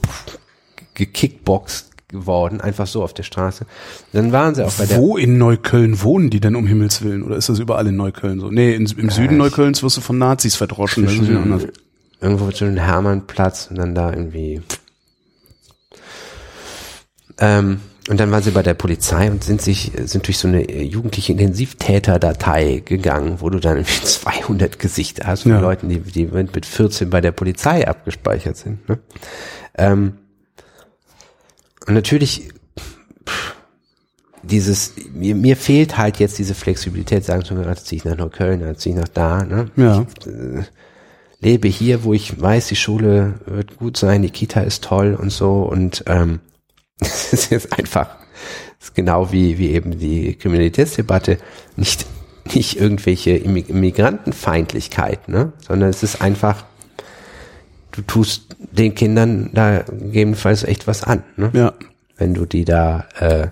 gekickboxt 0.94 1.91
geworden, 2.12 2.60
einfach 2.60 2.86
so 2.86 3.02
auf 3.02 3.12
der 3.14 3.24
Straße. 3.24 3.66
Dann 4.12 4.30
waren 4.30 4.54
sie 4.54 4.64
auch 4.64 4.72
bei 4.74 4.86
der, 4.86 4.98
Wo 4.98 5.16
in 5.16 5.38
Neukölln 5.38 6.00
wohnen 6.02 6.30
die 6.30 6.38
denn 6.38 6.54
um 6.54 6.66
Himmels 6.68 7.02
Willen? 7.02 7.24
Oder 7.24 7.36
ist 7.36 7.48
das 7.48 7.58
überall 7.58 7.86
in 7.88 7.96
Neukölln 7.96 8.38
so? 8.38 8.50
Nee, 8.50 8.74
in, 8.74 8.86
im 8.86 9.10
Süden 9.10 9.32
ich- 9.32 9.38
Neuköllns 9.38 9.82
wirst 9.82 9.96
du 9.96 10.00
von 10.00 10.18
Nazis 10.18 10.54
verdroschen. 10.54 11.04
Das 11.04 11.14
ist 11.14 11.28
wieder 11.28 11.40
anders. 11.40 11.66
irgendwo 12.20 12.48
den 12.50 12.76
Hermannplatz 12.76 13.66
und 13.70 13.78
dann 13.78 13.94
da 13.96 14.10
irgendwie. 14.12 14.62
Ähm, 17.38 17.80
und 18.08 18.18
dann 18.18 18.30
waren 18.32 18.42
sie 18.42 18.50
bei 18.50 18.62
der 18.64 18.74
Polizei 18.74 19.30
und 19.30 19.44
sind 19.44 19.62
sich, 19.62 19.92
sind 20.04 20.26
durch 20.26 20.36
so 20.38 20.48
eine 20.48 20.68
äh, 20.68 20.82
jugendliche 20.82 21.32
Intensivtäterdatei 21.32 22.82
gegangen, 22.84 23.36
wo 23.38 23.48
du 23.48 23.60
dann 23.60 23.76
irgendwie 23.76 24.00
200 24.04 24.78
Gesichter 24.78 25.26
hast 25.26 25.42
von 25.44 25.52
Ja. 25.52 25.60
Leuten, 25.60 25.88
die, 25.88 26.00
die 26.00 26.26
mit 26.26 26.66
14 26.66 27.10
bei 27.10 27.20
der 27.20 27.32
Polizei 27.32 27.86
abgespeichert 27.86 28.56
sind. 28.56 28.88
Ne? 28.88 28.98
Ähm, 29.78 30.12
und 31.86 31.94
natürlich, 31.94 32.48
pff, 33.28 33.54
dieses, 34.42 34.94
mir, 35.14 35.34
mir 35.34 35.56
fehlt 35.56 35.96
halt 35.98 36.18
jetzt 36.18 36.38
diese 36.38 36.54
Flexibilität, 36.54 37.24
sagen 37.24 37.44
zu 37.44 37.54
mir, 37.54 37.68
jetzt 37.68 37.86
ziehe 37.86 37.98
ich 37.98 38.04
nach 38.04 38.16
Neukölln, 38.16 38.60
dann 38.60 38.76
ziehe 38.76 38.94
ich 38.94 39.00
nach 39.00 39.08
da, 39.08 39.44
ne? 39.44 39.70
Ja. 39.76 40.06
lebe 41.40 41.68
hier, 41.68 42.04
wo 42.04 42.12
ich 42.12 42.40
weiß, 42.40 42.68
die 42.68 42.76
Schule 42.76 43.34
wird 43.46 43.76
gut 43.76 43.96
sein, 43.96 44.22
die 44.22 44.30
Kita 44.30 44.60
ist 44.60 44.84
toll 44.84 45.14
und 45.14 45.30
so 45.30 45.62
und 45.62 46.04
ähm, 46.06 46.40
es 47.00 47.32
ist 47.32 47.50
jetzt 47.50 47.76
einfach, 47.78 48.16
es 48.80 48.88
ist 48.88 48.94
genau 48.94 49.32
wie, 49.32 49.58
wie 49.58 49.70
eben 49.70 49.98
die 49.98 50.34
Kriminalitätsdebatte, 50.36 51.38
nicht, 51.76 52.06
nicht 52.54 52.80
irgendwelche 52.80 53.36
Immig- 53.36 53.68
Immigrantenfeindlichkeit, 53.70 55.28
ne? 55.28 55.52
sondern 55.66 55.88
es 55.90 56.02
ist 56.02 56.20
einfach, 56.20 56.64
du 57.92 58.02
tust 58.02 58.56
den 58.58 58.94
Kindern 58.94 59.50
da 59.52 59.80
gegebenenfalls 59.82 60.64
echt 60.64 60.86
was 60.86 61.04
an, 61.04 61.22
ne? 61.36 61.50
Ja. 61.52 61.72
wenn 62.16 62.34
du 62.34 62.46
die 62.46 62.64
da 62.64 63.06
äh, 63.18 63.48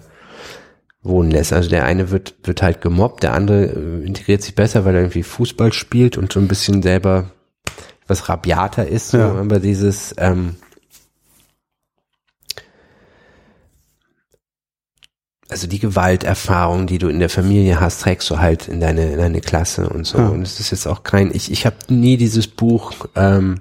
wohnen 1.03 1.31
lässt. 1.31 1.53
Also 1.53 1.71
der 1.71 1.85
eine 1.85 2.11
wird, 2.11 2.35
wird 2.45 2.63
halt 2.63 2.81
gemobbt, 2.81 3.23
der 3.23 3.35
andere 3.35 3.67
äh, 3.67 4.05
integriert 4.05 4.43
sich 4.43 4.55
besser, 4.55 4.85
weil 4.85 4.95
er 4.95 5.03
irgendwie 5.03 5.23
Fußball 5.23 5.73
spielt 5.73 6.19
und 6.19 6.33
so 6.33 6.41
ein 6.41 6.49
bisschen 6.49 6.83
selber 6.83 7.31
was 8.07 8.29
rabiater 8.29 8.87
ist. 8.89 9.11
So. 9.11 9.19
Ja. 9.19 9.35
Aber 9.35 9.61
dieses 9.61 10.15
ähm, 10.19 10.57
also 15.51 15.67
die 15.67 15.79
Gewalterfahrung, 15.79 16.87
die 16.87 16.99
du 16.99 17.09
in 17.09 17.19
der 17.19 17.29
Familie 17.29 17.81
hast, 17.81 18.03
trägst 18.03 18.29
du 18.31 18.39
halt 18.39 18.69
in 18.69 18.81
deine, 18.81 19.13
in 19.13 19.19
deine 19.19 19.41
Klasse 19.41 19.89
und 19.89 20.07
so. 20.07 20.19
Ja. 20.19 20.29
Und 20.29 20.43
es 20.43 20.61
ist 20.61 20.71
jetzt 20.71 20.87
auch 20.87 21.03
kein, 21.03 21.35
ich, 21.35 21.51
ich 21.51 21.67
habe 21.67 21.77
nie 21.89 22.17
dieses 22.17 22.47
Buch 22.47 22.93
ähm, 23.17 23.61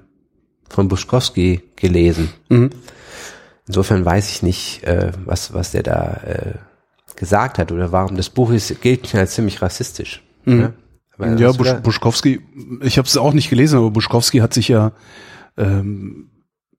von 0.70 0.88
Buschkowski 0.88 1.62
gelesen. 1.76 2.30
Mhm. 2.48 2.70
Insofern 3.66 4.04
weiß 4.04 4.30
ich 4.30 4.42
nicht, 4.42 4.84
äh, 4.84 5.12
was, 5.24 5.52
was 5.52 5.72
der 5.72 5.82
da 5.82 6.20
äh, 6.24 6.54
gesagt 7.16 7.58
hat 7.58 7.70
oder 7.70 7.92
warum. 7.92 8.16
Das 8.16 8.30
Buch 8.30 8.50
ist, 8.50 8.80
gilt 8.80 9.12
mir 9.12 9.20
als 9.20 9.34
ziemlich 9.34 9.60
rassistisch. 9.60 10.22
Ne? 10.44 10.72
Mhm. 11.18 11.38
Ja, 11.38 11.48
hast 11.48 11.58
du 11.58 11.64
Busch, 11.64 11.74
Buschkowski, 11.82 12.40
ich 12.80 12.96
habe 12.96 13.06
es 13.06 13.16
auch 13.18 13.34
nicht 13.34 13.50
gelesen, 13.50 13.78
aber 13.78 13.90
Buschkowski 13.90 14.38
hat 14.38 14.54
sich 14.54 14.68
ja, 14.68 14.92
ähm, 15.58 16.30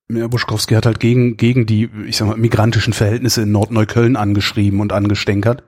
ja, 0.10 0.28
Buschkowski 0.28 0.74
hat 0.74 0.88
halt 0.88 1.00
gegen, 1.00 1.38
gegen 1.38 1.68
die, 1.68 1.90
ich 2.08 2.18
sag 2.18 2.28
mal, 2.28 2.38
migrantischen 2.38 2.94
Verhältnisse 2.94 3.44
in 3.44 3.52
Nordneukölln 3.52 4.16
angeschrieben 4.16 4.80
und 4.80 4.94
angestänkert. 4.94 5.64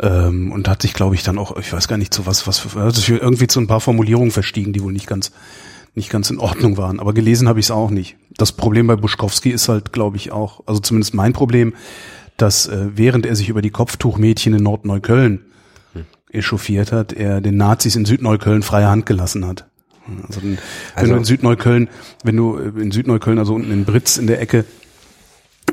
Ähm, 0.00 0.52
und 0.52 0.68
hat 0.68 0.82
sich, 0.82 0.92
glaube 0.92 1.14
ich, 1.14 1.22
dann 1.22 1.38
auch, 1.38 1.56
ich 1.56 1.72
weiß 1.72 1.88
gar 1.88 1.98
nicht, 1.98 2.12
zu 2.12 2.26
was, 2.26 2.46
was 2.46 2.76
also 2.76 3.14
irgendwie 3.14 3.46
zu 3.46 3.60
ein 3.60 3.66
paar 3.66 3.80
Formulierungen 3.80 4.30
verstiegen, 4.30 4.72
die 4.72 4.82
wohl 4.82 4.92
nicht 4.92 5.06
ganz, 5.06 5.32
nicht 5.94 6.10
ganz 6.10 6.30
in 6.30 6.38
Ordnung 6.38 6.76
waren. 6.76 7.00
Aber 7.00 7.12
gelesen 7.12 7.48
habe 7.48 7.60
ich 7.60 7.66
es 7.66 7.70
auch 7.70 7.90
nicht. 7.90 8.16
Das 8.36 8.52
Problem 8.52 8.86
bei 8.86 8.96
Buschkowski 8.96 9.50
ist 9.50 9.68
halt, 9.68 9.92
glaube 9.92 10.16
ich, 10.16 10.30
auch, 10.32 10.62
also 10.66 10.80
zumindest 10.80 11.14
mein 11.14 11.32
Problem, 11.32 11.74
dass 12.36 12.66
äh, 12.68 12.90
während 12.94 13.26
er 13.26 13.34
sich 13.34 13.48
über 13.48 13.62
die 13.62 13.70
Kopftuchmädchen 13.70 14.54
in 14.54 14.62
Nordneukölln 14.62 15.44
echauffiert 16.30 16.92
hat, 16.92 17.12
er 17.12 17.40
den 17.40 17.56
Nazis 17.56 17.96
in 17.96 18.04
Südneukölln 18.04 18.62
freie 18.62 18.88
Hand 18.88 19.06
gelassen 19.06 19.46
hat. 19.46 19.66
Also, 20.26 20.42
wenn 20.42 20.58
Also- 20.94 21.12
du 21.12 21.18
in 21.18 21.24
Südneukölln, 21.24 21.88
wenn 22.22 22.36
du 22.36 22.58
äh, 22.58 22.68
in 22.80 22.90
Südneukölln, 22.92 23.38
also 23.38 23.54
unten 23.54 23.70
in 23.72 23.84
Britz 23.84 24.16
in 24.18 24.26
der 24.26 24.40
Ecke, 24.40 24.64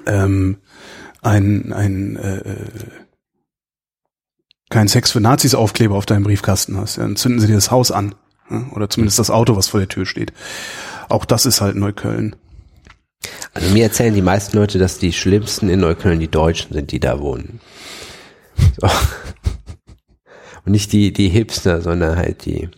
ähm, 0.06 0.58
ein, 1.22 1.72
ein 1.74 2.16
äh, 2.18 2.38
äh, 2.38 2.56
kein 4.70 4.88
Sex 4.88 5.12
für 5.12 5.22
Nazis 5.22 5.56
Aufkleber 5.56 5.96
auf 5.96 6.06
deinem 6.06 6.24
Briefkasten 6.24 6.78
hast, 6.78 6.98
dann 6.98 7.16
zünden 7.16 7.40
sie 7.40 7.48
dir 7.48 7.56
das 7.56 7.72
Haus 7.72 7.92
an. 7.92 8.16
Ja? 8.50 8.66
Oder 8.74 8.90
zumindest 8.90 9.20
das 9.20 9.30
Auto, 9.30 9.56
was 9.56 9.68
vor 9.68 9.80
der 9.80 9.90
Tür 9.90 10.06
steht. 10.06 10.34
Auch 11.10 11.26
das 11.26 11.46
ist 11.46 11.62
halt 11.62 11.76
Neukölln. 11.76 12.36
Also 13.54 13.74
mir 13.74 13.84
erzählen 13.84 14.14
die 14.14 14.22
meisten 14.22 14.58
Leute, 14.58 14.78
dass 14.78 15.00
die 15.00 15.14
schlimmsten 15.14 15.70
in 15.70 15.80
Neukölln 15.80 16.20
die 16.20 16.28
Deutschen 16.28 16.74
sind, 16.74 16.92
die 16.92 17.00
da 17.00 17.20
wohnen. 17.20 17.60
So. 18.80 18.88
Und 20.66 20.72
nicht 20.72 20.92
die, 20.94 21.14
die 21.14 21.30
Hipster, 21.30 21.82
sondern 21.82 22.18
halt 22.18 22.46
die. 22.46 22.70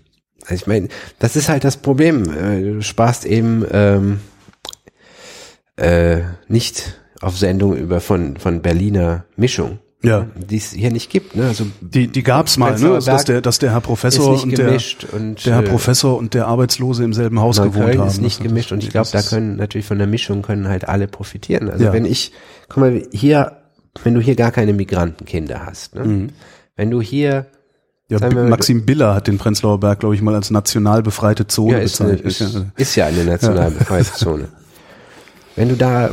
Also 0.44 0.56
ich 0.56 0.68
meine, 0.68 0.90
das 1.20 1.36
ist 1.36 1.50
halt 1.50 1.64
das 1.64 1.78
Problem. 1.78 2.24
Äh, 2.30 2.62
Du 2.62 2.82
sparst 2.82 3.26
eben 3.26 3.66
ähm, 3.72 4.20
äh, 5.78 6.22
nicht 6.48 7.00
auf 7.22 7.38
Sendung 7.38 7.76
über 7.76 8.02
von, 8.02 8.38
von 8.38 8.62
Berliner 8.62 9.26
Mischung, 9.36 9.80
Ja. 10.04 10.28
die 10.36 10.58
es 10.58 10.72
hier 10.72 10.92
nicht 10.92 11.10
gibt. 11.10 11.36
Ne? 11.36 11.48
Also 11.48 11.66
Die, 11.82 12.08
die 12.08 12.22
gab's 12.24 12.58
mal, 12.58 12.78
ne? 12.80 12.94
Also, 12.94 13.10
dass 13.12 13.26
der, 13.26 13.42
dass 13.42 13.58
der 13.58 13.72
Herr 13.72 13.78
ist 13.80 13.84
Professor 13.86 14.44
und 14.44 14.56
der, 14.58 14.78
und 15.12 15.44
der 15.46 15.54
Herr 15.56 15.64
äh, 15.64 15.68
Professor 15.70 16.18
und 16.18 16.34
der 16.36 16.48
Arbeitslose 16.48 17.04
im 17.04 17.14
selben 17.14 17.40
Haus 17.40 17.58
gewohnt 17.58 17.76
Neukölln 17.78 18.00
haben. 18.02 18.08
ist 18.08 18.22
nicht 18.22 18.40
Das- 18.40 18.48
gemischt 18.48 18.72
und 18.72 18.84
ich 18.84 18.92
glaube, 18.92 19.10
da 19.12 19.20
ist- 19.20 19.30
können 19.30 19.56
natürlich 19.56 19.88
von 19.88 19.98
der 19.98 20.06
Mischung 20.08 20.44
können 20.44 20.68
halt 20.68 20.88
alle 20.88 21.08
profitieren. 21.08 21.70
Also 21.72 21.86
Ja. 21.86 21.94
wenn 21.94 22.06
ich, 22.06 22.32
guck 22.70 22.78
mal, 22.78 23.02
hier, 23.12 23.58
wenn 24.04 24.14
du 24.14 24.22
hier 24.22 24.36
gar 24.36 24.52
keine 24.52 24.74
Migrantenkinder 24.74 25.66
hast, 25.66 25.96
ne? 25.96 26.04
Mhm. 26.06 26.30
wenn 26.76 26.92
du 26.92 27.02
hier, 27.02 27.48
Ja, 28.10 28.22
wir 28.22 28.44
Maxim 28.44 28.86
Biller 28.86 29.16
hat 29.16 29.26
den 29.28 29.40
Prenzlauer 29.40 29.80
Berg, 29.80 30.00
glaube 30.02 30.14
ich, 30.14 30.22
mal 30.22 30.36
als 30.36 30.52
national 30.52 31.02
befreite 31.02 31.48
Zone 31.48 31.74
ja, 31.74 31.80
ist, 31.80 32.00
eine, 32.00 32.14
bezeichnet. 32.14 32.48
ist, 32.48 32.56
ja. 32.56 32.66
ist 32.78 32.96
ja 32.98 33.06
eine 33.08 33.26
national 33.26 33.72
befreite 33.72 34.14
Zone. 34.14 34.48
Wenn 35.56 35.70
du 35.70 35.76
da, 35.76 36.12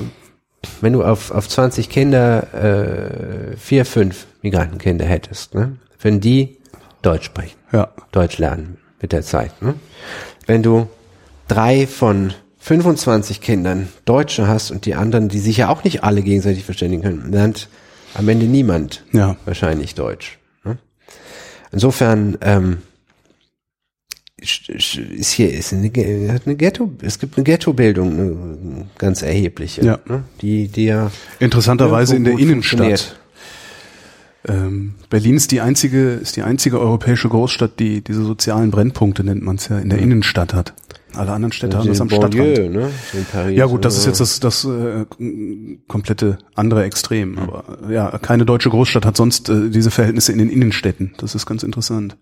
wenn 0.81 0.93
du 0.93 1.03
auf, 1.05 1.31
auf 1.31 1.49
20 1.49 1.89
Kinder, 1.89 2.55
äh, 2.55 3.57
vier, 3.57 3.85
fünf 3.85 4.27
Migrantenkinder 4.43 5.05
hättest, 5.05 5.55
ne? 5.55 5.77
wenn 6.01 6.21
die 6.21 6.59
Deutsch 7.03 7.27
sprechen, 7.27 7.57
ja. 7.73 7.89
Deutsch 8.13 8.39
lernen 8.39 8.79
mit 9.01 9.13
der 9.13 9.23
Zeit. 9.23 9.61
Ne? 9.63 9.75
Wenn 10.47 10.63
du 10.63 10.89
drei 11.49 11.87
von 11.87 12.33
25 12.59 13.41
Kindern 13.41 13.89
Deutsche 14.07 14.49
hast 14.49 14.71
und 14.71 14.87
die 14.87 14.95
anderen, 14.95 15.29
die 15.29 15.39
sich 15.39 15.59
ja 15.59 15.69
auch 15.69 15.85
nicht 15.85 16.03
alle 16.03 16.23
gegenseitig 16.23 16.65
verständigen 16.65 17.03
können, 17.03 17.33
lernt 17.33 17.69
am 18.15 18.29
Ende 18.29 18.47
niemand 18.47 19.05
Ja. 19.13 19.37
wahrscheinlich 19.45 19.95
Deutsch. 19.95 20.39
Ne? 20.65 20.79
Insofern 21.73 22.39
ähm, 22.41 22.79
ist 24.45 25.31
hier 25.31 25.53
ist 25.53 25.73
eine, 25.73 25.91
hat 26.33 26.43
eine 26.47 26.57
Ghetto, 26.57 26.93
es 27.03 27.19
gibt 27.19 27.37
eine 27.37 27.45
Ghettobildung, 27.45 28.13
eine 28.13 28.87
ganz 28.99 29.23
erhebliche, 29.23 29.85
Ja. 29.85 29.99
ne? 30.07 30.25
die 30.41 30.69
die 30.69 30.85
ja 30.87 31.11
Interessanterweise 31.41 32.15
in 32.17 32.25
der 32.25 32.39
Innenstadt. 32.39 33.17
Ähm, 34.47 34.95
Berlin 35.09 35.37
ist 35.37 35.53
die 35.53 35.61
einzige, 35.63 36.11
ist 36.15 36.37
die 36.37 36.43
einzige 36.43 36.79
europäische 36.79 37.29
Großstadt, 37.31 37.81
die 37.81 38.03
diese 38.03 38.23
sozialen 38.25 38.71
Brennpunkte 38.71 39.25
nennt 39.25 39.43
man 39.43 39.57
es 39.57 39.69
ja 39.69 39.79
in 39.79 39.89
der 39.89 39.99
Innenstadt 39.99 40.53
hat. 40.53 40.75
Alle 41.15 41.33
anderen 41.33 41.53
Städte 41.53 41.79
haben 41.79 41.87
das 41.87 42.01
am 42.01 42.09
Banlieue, 42.09 42.55
Stadtrand. 42.57 42.75
ne? 42.75 42.91
Paris, 43.33 43.57
Ja 43.57 43.67
gut, 43.67 43.85
das 43.85 43.97
ist 43.97 44.05
äh, 44.05 44.09
jetzt 44.09 44.21
das, 44.21 44.41
das 44.41 44.65
äh, 44.65 45.07
komplette 45.87 46.39
andere 46.57 46.83
Extrem. 46.85 47.39
Aber 47.39 47.79
ja, 47.89 48.19
keine 48.19 48.45
deutsche 48.45 48.69
Großstadt 48.69 49.07
hat 49.07 49.17
sonst 49.17 49.49
äh, 49.49 49.71
diese 49.71 49.91
Verhältnisse 49.93 50.33
in 50.33 50.39
den 50.39 50.51
Innenstädten. 50.51 51.15
Das 51.19 51.35
ist 51.37 51.47
ganz 51.47 51.63
interessant. 51.63 52.17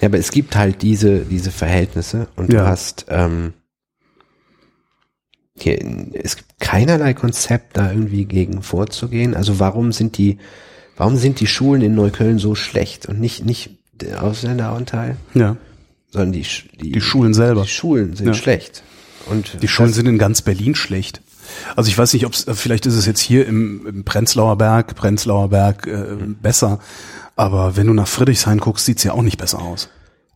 Ja, 0.00 0.08
aber 0.08 0.18
es 0.18 0.30
gibt 0.30 0.56
halt 0.56 0.82
diese, 0.82 1.20
diese 1.20 1.50
Verhältnisse 1.50 2.28
und 2.36 2.52
Ja. 2.52 2.62
du 2.62 2.68
hast 2.68 3.06
ähm, 3.08 3.52
hier, 5.58 5.78
es 6.14 6.36
gibt 6.36 6.58
keinerlei 6.58 7.12
Konzept, 7.14 7.76
da 7.76 7.90
irgendwie 7.92 8.24
gegen 8.24 8.62
vorzugehen. 8.62 9.34
Also 9.34 9.58
warum 9.58 9.92
sind 9.92 10.16
die, 10.16 10.38
warum 10.96 11.16
sind 11.16 11.40
die 11.40 11.46
Schulen 11.46 11.82
in 11.82 11.94
Neukölln 11.94 12.38
so 12.38 12.54
schlecht 12.54 13.06
und 13.06 13.20
nicht, 13.20 13.44
nicht 13.44 13.70
der 13.92 14.22
Ausländeranteil, 14.22 15.16
Ja, 15.34 15.56
sondern 16.10 16.32
die, 16.32 16.46
die, 16.80 16.92
die 16.92 17.00
Schulen 17.00 17.34
selber. 17.34 17.62
die 17.62 17.68
Schulen 17.68 18.16
sind 18.16 18.28
Ja. 18.28 18.34
schlecht. 18.34 18.82
Und 19.26 19.62
Die 19.62 19.68
Schulen 19.68 19.92
sind 19.92 20.06
in 20.06 20.16
ganz 20.18 20.40
Berlin 20.40 20.74
schlecht. 20.74 21.20
Also 21.76 21.88
ich 21.90 21.98
weiß 21.98 22.14
nicht, 22.14 22.24
ob 22.24 22.32
es 22.32 22.46
vielleicht 22.54 22.86
ist 22.86 22.94
es 22.94 23.04
jetzt 23.06 23.20
hier 23.20 23.46
im, 23.46 23.86
im 23.86 24.04
Prenzlauer 24.04 24.56
Berg, 24.56 24.94
Prenzlauer 24.94 25.50
Berg 25.50 25.86
äh, 25.86 26.16
besser. 26.40 26.78
Aber 27.36 27.76
wenn 27.76 27.86
du 27.86 27.94
nach 27.94 28.08
Friedrichshain 28.08 28.58
guckst, 28.58 28.84
sieht's 28.86 29.04
ja 29.04 29.12
auch 29.12 29.22
nicht 29.22 29.38
besser 29.38 29.60
aus. 29.60 29.88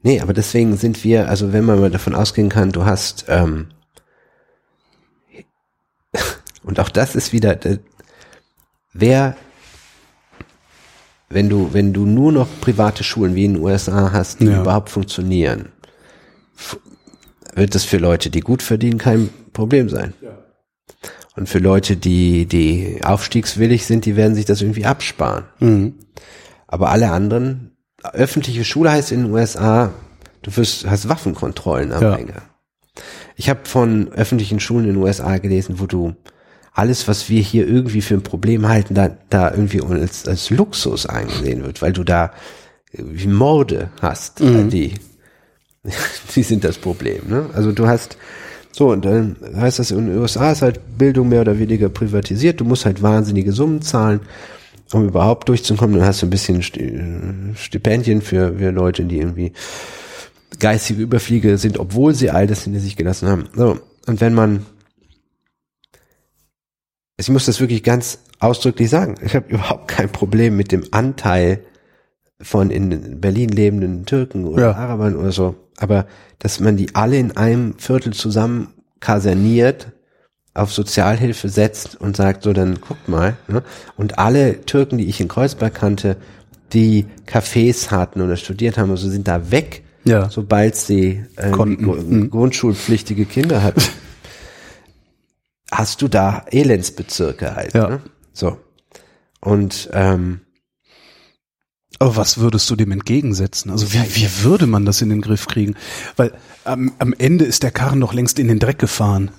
Nee, 0.03 0.21
aber 0.21 0.33
deswegen 0.33 0.77
sind 0.77 1.03
wir, 1.05 1.29
also 1.29 1.53
wenn 1.53 1.65
man 1.65 1.81
mal 1.81 1.91
davon 1.91 2.15
ausgehen 2.15 2.49
kann, 2.51 2.73
du 2.73 2.85
hast, 2.85 3.25
ähm, 3.29 3.69
und 6.63 6.81
auch 6.81 6.89
das 6.89 7.15
ist 7.15 7.33
wieder, 7.33 7.65
äh, 7.67 7.79
wer, 8.93 9.37
wenn 11.29 11.49
du, 11.49 11.73
wenn 11.73 11.93
du 11.93 12.07
nur 12.07 12.33
noch 12.33 12.49
private 12.61 13.05
Schulen 13.05 13.35
wie 13.35 13.45
in 13.45 13.55
den 13.55 13.63
USA 13.63 14.13
hast, 14.13 14.41
die 14.41 14.47
Ja. 14.47 14.61
überhaupt 14.61 14.91
funktionieren, 14.91 15.71
wird 17.55 17.75
das 17.75 17.85
für 17.85 17.99
Leute, 17.99 18.31
die 18.31 18.41
gut 18.41 18.63
verdienen, 18.63 18.99
kein 18.99 19.31
Problem 19.53 19.89
sein. 19.89 20.15
Und 21.37 21.49
für 21.49 21.59
Leute, 21.59 21.97
die, 21.97 22.47
die 22.47 23.01
aufstiegswillig 23.03 23.87
sind, 23.87 24.05
die 24.05 24.17
werden 24.17 24.35
sich 24.35 24.45
das 24.45 24.61
irgendwie 24.63 24.85
absparen. 24.87 25.45
Mhm. 25.59 25.95
Aber 26.75 26.91
alle 26.91 27.13
anderen, 27.13 27.71
öffentliche 28.03 28.65
Schule 28.65 28.91
heißt 28.91 29.13
in 29.13 29.23
den 29.23 29.33
USA, 29.33 29.93
du 30.43 30.57
wirst, 30.57 30.91
hast 30.91 31.09
Waffenkontrollen 31.09 31.93
am 31.93 32.03
Ja. 32.03 32.15
Eingang. 32.15 32.43
Ich 33.37 33.49
habe 33.49 33.61
von 33.63 34.09
öffentlichen 34.09 34.59
Schulen 34.59 34.87
in 34.87 34.95
den 34.95 35.01
USA 35.01 35.39
gelesen, 35.39 35.79
wo 35.79 35.87
du 35.87 36.17
alles, 36.73 37.07
was 37.07 37.29
wir 37.29 37.41
hier 37.41 37.69
irgendwie 37.69 38.01
für 38.01 38.15
ein 38.15 38.25
Problem 38.25 38.67
halten, 38.67 38.95
da, 38.95 39.11
da 39.31 39.53
irgendwie 39.53 39.83
als, 39.83 40.27
als 40.27 40.51
Luxus 40.51 41.07
angesehen 41.07 41.63
wird, 41.63 41.81
weil 41.81 41.93
du 41.93 42.03
da 42.03 42.33
wie 42.91 43.29
Morde 43.29 43.91
hast, 44.03 44.41
die, 44.41 44.95
die 46.35 46.43
sind 46.43 46.65
das 46.65 46.79
Problem. 46.79 47.29
Ne? 47.29 47.51
Also 47.55 47.71
du 47.71 47.87
hast 47.87 48.17
so, 48.73 48.89
und 48.91 49.05
dann 49.05 49.37
heißt 49.55 49.79
das, 49.79 49.93
in 49.93 50.09
den 50.09 50.19
USA 50.19 50.51
ist 50.51 50.63
halt 50.63 50.81
Bildung 50.99 51.29
mehr 51.29 51.43
oder 51.43 51.57
weniger 51.57 51.89
privatisiert. 51.89 52.61
Du 52.61 52.65
musst 52.65 52.85
halt 52.85 53.01
wahnsinnige 53.01 53.53
Summen 53.53 53.81
zahlen, 53.81 54.19
um 54.93 55.07
überhaupt 55.09 55.49
durchzukommen. 55.49 55.97
Dann 55.99 56.07
hast 56.07 56.23
du 56.23 56.27
ein 56.27 56.31
bisschen 56.31 56.63
Sti- 56.63 57.55
Stipendien 57.57 58.23
für, 58.23 58.57
für 58.59 58.71
Leute, 58.71 59.05
die 59.05 59.19
irgendwie 59.19 59.53
geistige 60.59 61.03
Überfliege 61.03 61.59
sind, 61.59 61.79
obwohl 61.79 62.15
sie 62.15 62.31
all 62.31 62.47
das 62.47 62.65
hinter 62.65 62.81
sich 62.81 62.97
gelassen 62.97 63.29
haben. 63.29 63.49
So, 63.55 63.79
und 64.07 64.21
wenn 64.21 64.35
man, 64.35 64.65
ich 67.17 67.29
muss 67.29 67.47
das 67.47 67.61
wirklich 67.61 67.83
ganz 67.83 68.19
ausdrücklich 68.41 68.91
sagen, 68.91 69.17
ich 69.25 69.35
habe 69.35 69.49
überhaupt 69.53 69.89
kein 69.89 70.11
Problem 70.11 70.57
mit 70.57 70.73
dem 70.73 70.85
Anteil 70.91 71.61
von 72.41 72.71
in 72.71 73.21
Berlin 73.21 73.49
lebenden 73.49 74.07
Türken 74.07 74.45
oder 74.45 74.63
Ja. 74.63 74.73
Arabern 74.73 75.17
oder 75.17 75.33
so, 75.33 75.55
aber 75.79 76.07
dass 76.41 76.61
man 76.61 76.77
die 76.77 76.95
alle 76.95 77.17
in 77.17 77.37
einem 77.37 77.79
Viertel 77.79 78.13
zusammen 78.13 78.69
kaserniert, 79.01 79.93
auf 80.55 80.73
Sozialhilfe 80.73 81.49
setzt 81.49 82.01
und 82.01 82.17
sagt, 82.17 82.45
so 82.45 82.53
dann 82.53 82.81
guckt 82.81 83.09
mal, 83.09 83.37
ne? 83.49 83.63
und 83.97 84.19
alle 84.19 84.65
Türken, 84.65 84.99
die 84.99 85.07
ich 85.09 85.21
in 85.21 85.29
Kreuzberg 85.29 85.75
kannte, 85.75 86.17
die 86.73 87.07
Cafés 87.27 87.91
hatten 87.91 88.21
oder 88.21 88.37
studiert 88.37 88.79
haben, 88.79 88.91
also 88.91 89.09
sind 89.11 89.27
da 89.29 89.51
weg, 89.51 89.83
Ja. 90.05 90.31
sobald 90.31 90.77
sie 90.77 91.25
äh, 91.37 91.51
Mhm. 91.51 92.31
grundschulpflichtige 92.31 93.25
Kinder 93.27 93.63
hatten. 93.63 93.83
Hast 95.71 96.03
du 96.03 96.09
da 96.09 96.45
Elendsbezirke 96.51 97.57
halt. 97.57 97.75
Ja. 97.75 97.89
Ne? 97.89 98.01
So. 98.33 98.59
Und 99.41 99.91
ähm, 99.93 100.41
Aber 101.99 102.17
was 102.17 102.39
würdest 102.39 102.69
du 102.71 102.77
dem 102.77 102.93
entgegensetzen? 102.93 103.71
Also 103.71 103.93
wie, 103.93 103.99
wie 104.17 104.45
würde 104.45 104.67
man 104.67 104.85
das 104.85 105.01
in 105.03 105.09
den 105.11 105.21
Griff 105.21 105.47
kriegen? 105.47 105.75
Weil 106.17 106.33
am, 106.65 106.93
am 106.99 107.13
Ende 107.19 107.45
ist 107.45 107.63
der 107.63 107.71
Karren 107.71 108.01
doch 108.01 108.15
längst 108.15 108.39
in 108.39 108.49
den 108.49 108.59
Dreck 108.59 108.79
gefahren. 108.79 109.31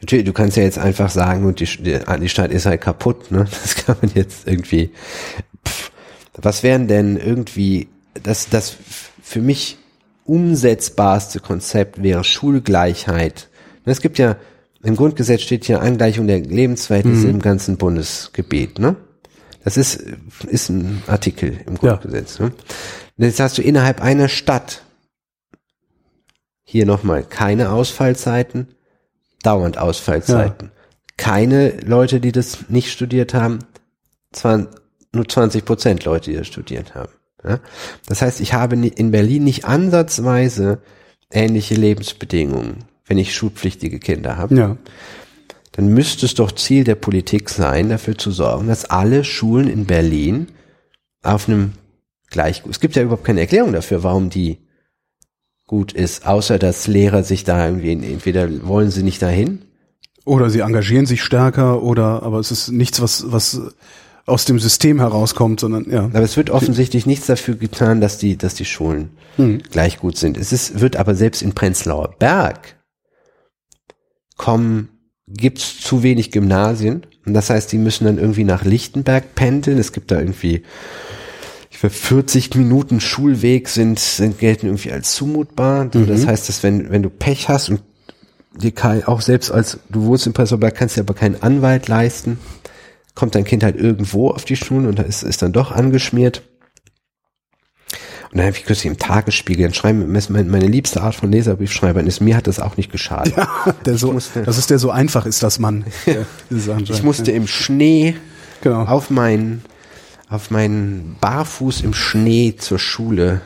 Natürlich, 0.00 0.24
du 0.24 0.32
kannst 0.32 0.56
ja 0.56 0.62
jetzt 0.62 0.78
einfach 0.78 1.10
sagen, 1.10 1.44
und 1.44 1.60
die, 1.60 1.64
die, 1.64 1.98
die 2.20 2.28
Stadt 2.28 2.50
ist 2.52 2.66
halt 2.66 2.80
kaputt, 2.80 3.30
ne? 3.30 3.46
Das 3.62 3.74
kann 3.74 3.96
man 4.00 4.10
jetzt 4.14 4.46
irgendwie. 4.46 4.90
Pff, 5.66 5.90
was 6.34 6.62
wären 6.62 6.86
denn 6.86 7.16
irgendwie 7.16 7.88
das, 8.22 8.48
das 8.48 8.76
für 9.22 9.40
mich 9.40 9.78
umsetzbarste 10.24 11.40
Konzept 11.40 12.02
wäre 12.02 12.22
Schulgleichheit. 12.22 13.48
Es 13.84 14.02
gibt 14.02 14.18
ja, 14.18 14.36
im 14.82 14.94
Grundgesetz 14.94 15.40
steht 15.40 15.66
ja 15.68 15.78
Angleichung 15.78 16.26
der 16.26 16.40
Lebensverhältnisse 16.40 17.28
im 17.28 17.40
ganzen 17.40 17.78
Bundesgebiet, 17.78 18.78
ne? 18.78 18.96
Das 19.64 19.76
ist, 19.76 20.02
ist 20.46 20.68
ein 20.68 21.02
Artikel 21.06 21.58
im 21.66 21.74
Ja. 21.74 21.94
Grundgesetz. 21.96 22.38
Ne? 22.38 22.46
Und 22.46 23.24
Jetzt 23.24 23.40
hast 23.40 23.58
du 23.58 23.62
innerhalb 23.62 24.00
einer 24.00 24.28
Stadt 24.28 24.82
hier 26.62 26.86
nochmal 26.86 27.24
keine 27.24 27.70
Ausfallzeiten, 27.70 28.68
dauernd 29.42 29.78
Ausfallzeiten. 29.78 30.70
Keine 31.16 31.80
Leute, 31.80 32.20
die 32.20 32.32
das 32.32 32.68
nicht 32.68 32.92
studiert 32.92 33.34
haben, 33.34 33.60
zwar 34.32 34.68
nur 35.12 35.28
20 35.28 35.64
Prozent 35.64 36.04
Leute, 36.04 36.30
die 36.30 36.36
das 36.36 36.46
studiert 36.46 36.94
haben. 36.94 37.12
Ja? 37.44 37.60
Das 38.06 38.22
heißt, 38.22 38.40
ich 38.40 38.54
habe 38.54 38.76
in 38.76 39.10
Berlin 39.10 39.44
nicht 39.44 39.64
ansatzweise 39.64 40.80
ähnliche 41.30 41.74
Lebensbedingungen, 41.74 42.84
wenn 43.06 43.18
ich 43.18 43.34
schulpflichtige 43.34 43.98
Kinder 43.98 44.36
habe. 44.36 44.54
Ja. 44.54 44.76
Dann 45.72 45.88
müsste 45.88 46.26
es 46.26 46.34
doch 46.34 46.52
Ziel 46.52 46.84
der 46.84 46.96
Politik 46.96 47.50
sein, 47.50 47.88
dafür 47.88 48.18
zu 48.18 48.30
sorgen, 48.30 48.66
dass 48.66 48.84
alle 48.86 49.24
Schulen 49.24 49.68
in 49.68 49.86
Berlin 49.86 50.48
auf 51.22 51.48
einem 51.48 51.72
gleich, 52.30 52.62
es 52.68 52.80
gibt 52.80 52.96
ja 52.96 53.02
überhaupt 53.02 53.24
keine 53.24 53.40
Erklärung 53.40 53.72
dafür, 53.72 54.02
warum 54.02 54.30
die 54.30 54.58
gut 55.68 55.92
ist, 55.92 56.26
außer 56.26 56.58
dass 56.58 56.88
Lehrer 56.88 57.22
sich 57.22 57.44
da 57.44 57.64
irgendwie, 57.64 57.92
entweder 57.92 58.48
wollen 58.66 58.90
sie 58.90 59.04
nicht 59.04 59.22
dahin, 59.22 59.62
Oder 60.24 60.50
sie 60.50 60.60
engagieren 60.60 61.06
sich 61.06 61.22
stärker 61.22 61.82
oder, 61.82 62.22
aber 62.22 62.38
es 62.38 62.50
ist 62.50 62.70
nichts, 62.70 63.00
was, 63.00 63.32
was 63.32 63.62
aus 64.26 64.44
dem 64.44 64.58
System 64.58 64.98
herauskommt, 65.00 65.58
sondern 65.58 65.90
ja. 65.90 66.04
Aber 66.04 66.20
es 66.20 66.36
wird 66.36 66.50
offensichtlich 66.50 67.06
nichts 67.06 67.26
dafür 67.26 67.54
getan, 67.54 68.02
dass 68.02 68.18
die, 68.18 68.36
dass 68.36 68.54
die 68.54 68.66
Schulen 68.66 69.10
gleich 69.70 69.98
gut 69.98 70.18
sind. 70.18 70.36
Es 70.36 70.52
ist, 70.52 70.80
wird 70.80 70.96
aber 70.96 71.14
selbst 71.14 71.40
in 71.40 71.54
Prenzlauer 71.54 72.14
Berg 72.18 72.76
kommen, 74.36 74.88
gibt's 75.28 75.80
zu 75.80 76.02
wenig 76.02 76.30
Gymnasien. 76.30 77.06
Und 77.24 77.32
das 77.34 77.48
heißt, 77.48 77.72
die 77.72 77.78
müssen 77.78 78.04
dann 78.04 78.18
irgendwie 78.18 78.44
nach 78.44 78.64
Lichtenberg 78.64 79.34
pendeln. 79.34 79.78
Es 79.78 79.92
gibt 79.92 80.10
da 80.10 80.18
irgendwie, 80.18 80.62
weiß, 81.84 81.92
40 81.92 82.54
Minuten 82.56 83.00
Schulweg 83.00 83.68
sind, 83.68 83.98
sind 83.98 84.38
gelten 84.38 84.66
irgendwie 84.66 84.92
als 84.92 85.14
zumutbar. 85.14 85.88
So, 85.92 86.04
Das 86.04 86.26
heißt, 86.26 86.48
dass 86.48 86.62
wenn, 86.62 86.90
wenn 86.90 87.02
du 87.02 87.10
Pech 87.10 87.48
hast 87.48 87.68
und 87.70 87.80
dir 88.56 88.72
kein, 88.72 89.04
auch 89.04 89.20
selbst 89.20 89.50
als 89.52 89.78
du 89.88 90.02
wohnst 90.04 90.26
in 90.26 90.32
Prenzlauer 90.32 90.70
kannst 90.70 90.96
dir 90.96 91.00
aber 91.02 91.14
keinen 91.14 91.40
Anwalt 91.42 91.86
leisten, 91.88 92.38
kommt 93.14 93.34
dein 93.34 93.44
Kind 93.44 93.62
halt 93.62 93.76
irgendwo 93.76 94.30
auf 94.30 94.44
die 94.44 94.56
Schule 94.56 94.88
und 94.88 94.98
ist, 94.98 95.22
ist 95.22 95.42
dann 95.42 95.52
doch 95.52 95.70
angeschmiert. 95.72 96.42
Und 98.30 98.38
dann 98.38 98.46
habe 98.46 98.56
ich 98.56 98.64
kürzlich 98.66 98.86
im 98.92 98.98
Tagesspiegel, 98.98 99.64
dann 99.64 99.74
schreiben, 99.74 100.12
meine, 100.28 100.66
liebste 100.66 101.00
Art 101.00 101.14
von 101.14 101.32
Leserbriefschreibern 101.32 102.06
ist, 102.06 102.20
mir 102.20 102.36
hat 102.36 102.46
das 102.46 102.60
auch 102.60 102.76
nicht 102.76 102.92
geschadet. 102.92 103.34
Der 103.86 103.96
so, 103.96 104.12
musste- 104.12 104.42
das 104.42 104.58
ist 104.58 104.68
der 104.68 104.78
so 104.78 104.90
einfach 104.90 105.24
ist 105.24 105.42
das 105.42 105.58
Mann. 105.58 105.84
Ich 106.06 107.02
musste 107.02 107.30
im 107.32 107.46
Schnee 107.46 108.16
Genau. 108.60 108.82
auf 108.84 109.08
meinen, 109.08 109.62
auf 110.28 110.50
meinen 110.50 111.16
Barfuß 111.20 111.82
im 111.82 111.94
Schnee 111.94 112.56
zur 112.56 112.78
Schule 112.78 113.40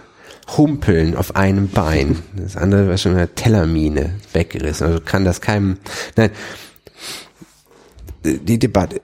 humpeln 0.56 1.16
auf 1.16 1.36
einem 1.36 1.68
Bein. 1.68 2.18
Das 2.36 2.56
andere 2.56 2.88
war 2.88 2.98
schon 2.98 3.14
eine 3.14 3.34
Tellermine 3.34 4.14
weggerissen. 4.32 4.86
Also 4.86 5.00
kann 5.00 5.24
das 5.24 5.40
keinem, 5.40 5.78
nein. 6.16 6.30
Die 8.24 8.58
Debatte, 8.58 9.00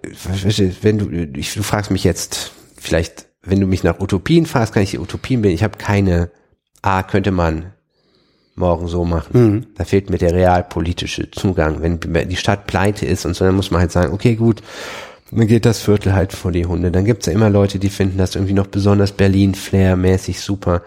wenn 0.83 0.99
du, 0.99 1.11
ich, 1.37 1.55
du 1.55 1.65
fragst 1.65 1.91
mich 1.91 2.05
jetzt, 2.05 2.53
vielleicht, 2.77 3.27
wenn 3.43 3.59
du 3.59 3.67
mich 3.67 3.83
nach 3.83 3.99
Utopien 3.99 4.47
fragst, 4.47 4.73
kann 4.73 4.85
ich 4.85 4.93
die 4.93 5.01
Utopien 5.01 5.43
bin. 5.43 5.51
Ich 5.51 5.65
habe 5.65 5.77
keine, 5.77 6.31
ah, 6.83 7.03
könnte 7.03 7.33
man 7.33 7.73
morgen 8.55 8.87
so 8.87 9.05
machen. 9.05 9.67
Da 9.77 9.85
fehlt 9.85 10.11
mir 10.11 10.19
der 10.19 10.35
realpolitische 10.35 11.31
Zugang. 11.33 11.83
Wenn 11.83 12.29
die 12.29 12.37
Stadt 12.37 12.67
pleite 12.67 13.07
ist 13.07 13.25
und 13.25 13.35
so, 13.35 13.45
dann 13.45 13.57
muss 13.57 13.73
man 13.73 13.81
halt 13.81 13.93
sagen, 13.93 14.13
okay, 14.13 14.37
gut, 14.37 14.63
geht 15.31 15.67
das 15.67 15.81
Viertel 15.81 16.15
halt 16.15 16.33
vor 16.33 16.53
die 16.53 16.67
Hunde. 16.67 16.91
Dann 16.91 17.05
gibt's 17.05 17.27
ja 17.27 17.33
immer 17.33 17.51
Leute, 17.51 17.79
die 17.79 17.91
finden 17.91 18.19
das 18.19 18.35
irgendwie 18.35 18.55
noch 18.55 18.67
besonders 18.67 19.13
Berlin-Flair-mäßig 19.13 20.41
super. 20.41 20.83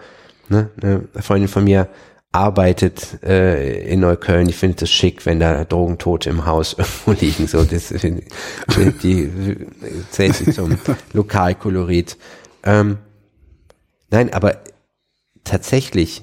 Ne? 0.48 0.70
Eine 0.80 1.08
Freundin 1.20 1.48
von 1.48 1.64
mir 1.64 1.88
arbeitet 2.32 3.22
äh, 3.22 3.82
in 3.86 4.00
Neukölln, 4.00 4.46
die 4.46 4.54
findet 4.54 4.82
es 4.82 4.90
schick, 4.90 5.26
wenn 5.26 5.38
da 5.38 5.64
Drogentote 5.64 6.30
im 6.30 6.46
Haus 6.46 6.72
irgendwo 6.78 7.12
liegen. 7.12 7.46
So, 7.46 7.62
das 7.62 7.88
die, 7.88 8.22
die 9.02 9.66
zählt 10.10 10.34
sich 10.34 10.54
zum 10.54 10.78
Lokalkolorit. 11.12 12.16
Ähm, 12.64 12.98
nein, 14.10 14.32
aber 14.32 14.56
tatsächlich 15.44 16.22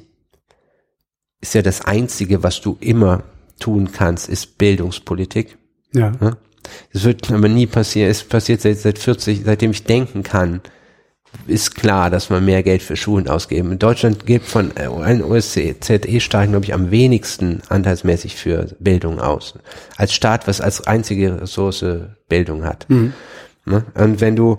ist 1.42 1.54
ja 1.54 1.62
das 1.62 1.82
Einzige, 1.82 2.44
was 2.44 2.60
du 2.60 2.76
immer 2.80 3.24
tun 3.60 3.92
kannst, 3.92 4.28
ist 4.30 4.58
Bildungspolitik. 4.58 5.58
Ja. 5.94 6.12
Ne? 6.20 6.38
Das 6.94 7.04
wird 7.04 7.32
aber 7.32 7.48
nie 7.50 7.68
passieren. 7.68 8.10
Es 8.10 8.24
passiert 8.24 8.62
seit, 8.62 8.78
seit 8.78 9.00
40, 9.00 9.42
seitdem 9.46 9.72
ich 9.72 9.84
denken 9.84 10.24
kann, 10.24 10.62
ist 11.46 11.76
klar, 11.76 12.10
dass 12.10 12.30
man 12.30 12.44
mehr 12.44 12.64
Geld 12.64 12.82
für 12.82 12.96
Schulen 12.96 13.28
ausgeben. 13.28 13.72
In 13.72 13.80
Deutschland 13.80 14.26
gibt 14.26 14.48
von 14.48 14.72
äh, 14.76 14.86
allen 14.86 15.24
OSCE-Staaten, 15.24 16.52
glaube 16.52 16.66
ich, 16.66 16.74
am 16.74 16.90
wenigsten 16.90 17.62
anteilsmäßig 17.70 18.36
für 18.36 18.68
Bildung 18.80 19.20
aus. 19.20 19.54
Als 19.96 20.14
Staat, 20.14 20.48
was 20.48 20.60
als 20.60 20.88
einzige 20.88 21.42
Ressource 21.42 21.86
Bildung 22.28 22.64
hat. 22.64 22.90
Mhm. 22.90 23.14
Ne? 23.66 23.86
Und 23.94 24.22
wenn 24.22 24.36
du 24.36 24.58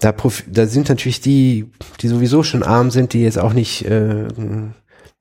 da, 0.00 0.10
prof- 0.12 0.44
da 0.50 0.66
sind 0.66 0.88
natürlich 0.88 1.20
die, 1.20 1.70
die 2.00 2.08
sowieso 2.08 2.42
schon 2.42 2.62
arm 2.62 2.90
sind, 2.90 3.12
die 3.12 3.22
jetzt 3.22 3.38
auch 3.38 3.52
nicht 3.52 3.84
äh, 3.84 4.26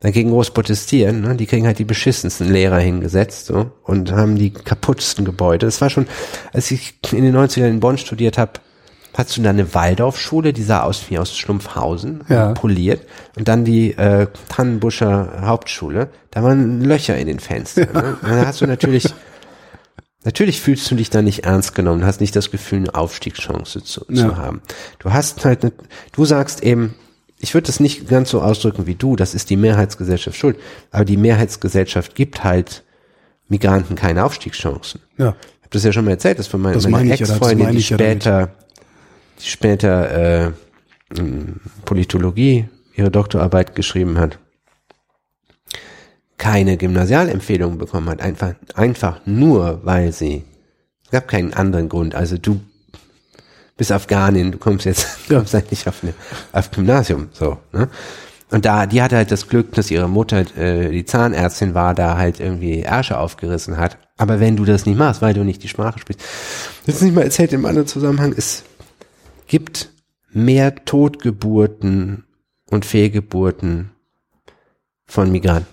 dagegen 0.02 0.30
groß 0.30 0.52
protestieren, 0.52 1.22
ne? 1.22 1.36
die 1.36 1.46
kriegen 1.46 1.66
halt 1.66 1.78
die 1.80 1.84
beschissensten 1.86 2.50
Lehrer 2.52 2.80
hingesetzt 2.80 3.48
so, 3.48 3.72
und 3.84 4.12
haben 4.14 4.38
die 4.38 4.52
kaputtsten 4.52 5.26
Gebäude. 5.26 5.66
Das 5.66 5.82
war 5.82 5.90
schon, 5.90 6.08
als 6.54 6.72
ich 6.72 6.94
in 7.12 7.24
den 7.24 7.36
90ern 7.36 7.68
in 7.68 7.80
Bonn 7.82 7.98
studiert 7.98 8.38
habe, 8.38 8.54
hattest 9.18 9.36
du 9.38 9.42
da 9.42 9.50
eine 9.50 9.74
Waldorfschule, 9.74 10.54
die 10.54 10.64
sah 10.64 10.84
aus 10.84 11.04
wie 11.10 11.18
aus 11.20 11.36
Schlumpfhausen, 11.38 12.24
Ja. 12.30 12.54
poliert. 12.54 13.02
Und 13.38 13.50
dann 13.50 13.66
die 13.66 13.92
äh, 13.98 14.28
Tannenbuscher 14.48 15.42
Hauptschule, 15.42 16.10
da 16.32 16.44
waren 16.44 16.80
Löcher 16.82 17.18
in 17.18 17.28
den 17.28 17.40
Fenstern. 17.40 17.90
Ne? 17.92 18.18
Und 18.22 18.30
Da 18.30 18.46
hast 18.46 18.62
du 18.62 18.68
natürlich, 18.68 19.14
natürlich 20.24 20.62
fühlst 20.62 20.90
du 20.90 20.96
dich 20.96 21.10
da 21.10 21.22
nicht 21.22 21.44
ernst 21.46 21.76
genommen, 21.76 22.06
hast 22.06 22.22
nicht 22.22 22.36
das 22.36 22.52
Gefühl, 22.52 22.80
eine 22.80 22.96
Aufstiegschance 22.96 23.84
zu, 23.84 24.06
Ja. 24.08 24.28
zu 24.30 24.38
haben. 24.38 24.62
Du 25.00 25.12
hast 25.12 25.44
halt, 25.44 25.64
ne, 25.64 25.74
du 26.14 26.24
sagst 26.24 26.64
eben, 26.64 26.94
ich 27.40 27.54
würde 27.54 27.68
das 27.68 27.80
nicht 27.80 28.08
ganz 28.08 28.30
so 28.30 28.42
ausdrücken 28.42 28.86
wie 28.86 28.96
du, 28.96 29.16
das 29.16 29.34
ist 29.34 29.50
die 29.50 29.56
Mehrheitsgesellschaft 29.56 30.38
schuld, 30.38 30.58
aber 30.92 31.06
die 31.06 31.18
Mehrheitsgesellschaft 31.18 32.14
gibt 32.16 32.44
halt 32.44 32.84
Migranten 33.48 33.96
keine 33.96 34.26
Aufstiegschancen. 34.26 35.02
Ja. 35.18 35.36
Ich 35.40 35.64
habe 35.64 35.70
das 35.72 35.84
ja 35.84 35.94
schon 35.94 36.06
mal 36.06 36.12
erzählt, 36.12 36.38
das 36.38 36.48
von 36.48 36.62
meiner, 36.62 36.76
Das 36.76 36.88
meine 36.88 37.10
ja, 37.10 37.16
Ex-Freundin, 37.16 37.72
die 37.72 37.80
ja 37.80 37.98
damit. 37.98 38.24
später, 38.24 38.56
die 39.40 39.46
später 39.46 40.46
äh, 40.46 40.52
Politologie 41.86 42.68
ihre 42.94 43.10
Doktorarbeit 43.10 43.76
geschrieben 43.76 44.20
hat, 44.20 44.38
keine 46.38 46.78
Gymnasialempfehlung 46.78 47.78
bekommen 47.78 48.10
hat, 48.10 48.22
einfach, 48.22 48.56
einfach 48.76 49.22
nur, 49.26 49.82
weil 49.84 50.12
sie, 50.12 50.44
es 51.06 51.12
gab 51.12 51.28
keinen 51.28 51.54
anderen 51.54 51.90
Grund, 51.90 52.16
also 52.16 52.38
du 52.38 52.60
bist 53.80 53.92
Afghanin, 53.92 54.52
du 54.52 54.58
kommst 54.60 54.86
jetzt, 54.86 55.08
du 55.28 55.36
kommst 55.36 55.56
eigentlich 55.56 55.88
auf, 55.88 56.04
eine, 56.04 56.14
auf 56.52 56.70
Gymnasium, 56.70 57.30
so, 57.32 57.58
ne? 57.72 57.90
Und 58.52 58.66
da, 58.66 58.88
die 58.88 59.02
hatte 59.02 59.16
halt 59.16 59.32
das 59.32 59.48
Glück, 59.48 59.74
dass 59.74 59.92
ihre 59.92 60.10
Mutter, 60.10 60.40
äh, 60.58 60.90
die 60.90 61.06
Zahnärztin 61.06 61.76
war, 61.76 61.94
da 61.94 62.18
halt 62.18 62.40
irgendwie 62.40 62.80
Ärsche 62.80 63.20
aufgerissen 63.20 63.78
hat. 63.78 64.00
Aber 64.18 64.40
wenn 64.40 64.58
du 64.58 64.66
das 64.66 64.88
nicht 64.88 64.98
machst, 64.98 65.22
weil 65.22 65.36
du 65.36 65.44
nicht 65.44 65.62
die 65.62 65.68
Sprache 65.68 66.00
sprichst, 66.00 66.24
das 66.88 66.96
ist 66.96 67.02
nicht 67.04 67.14
mal 67.14 67.22
erzählt 67.22 67.54
im 67.54 67.66
anderen 67.66 67.88
Zusammenhang, 67.88 68.34
es 68.36 68.64
gibt 69.46 69.92
mehr 70.32 70.84
Totgeburten 70.84 72.26
und 72.72 72.86
Fehlgeburten 72.86 73.92
von 75.06 75.32
Migranten. 75.32 75.68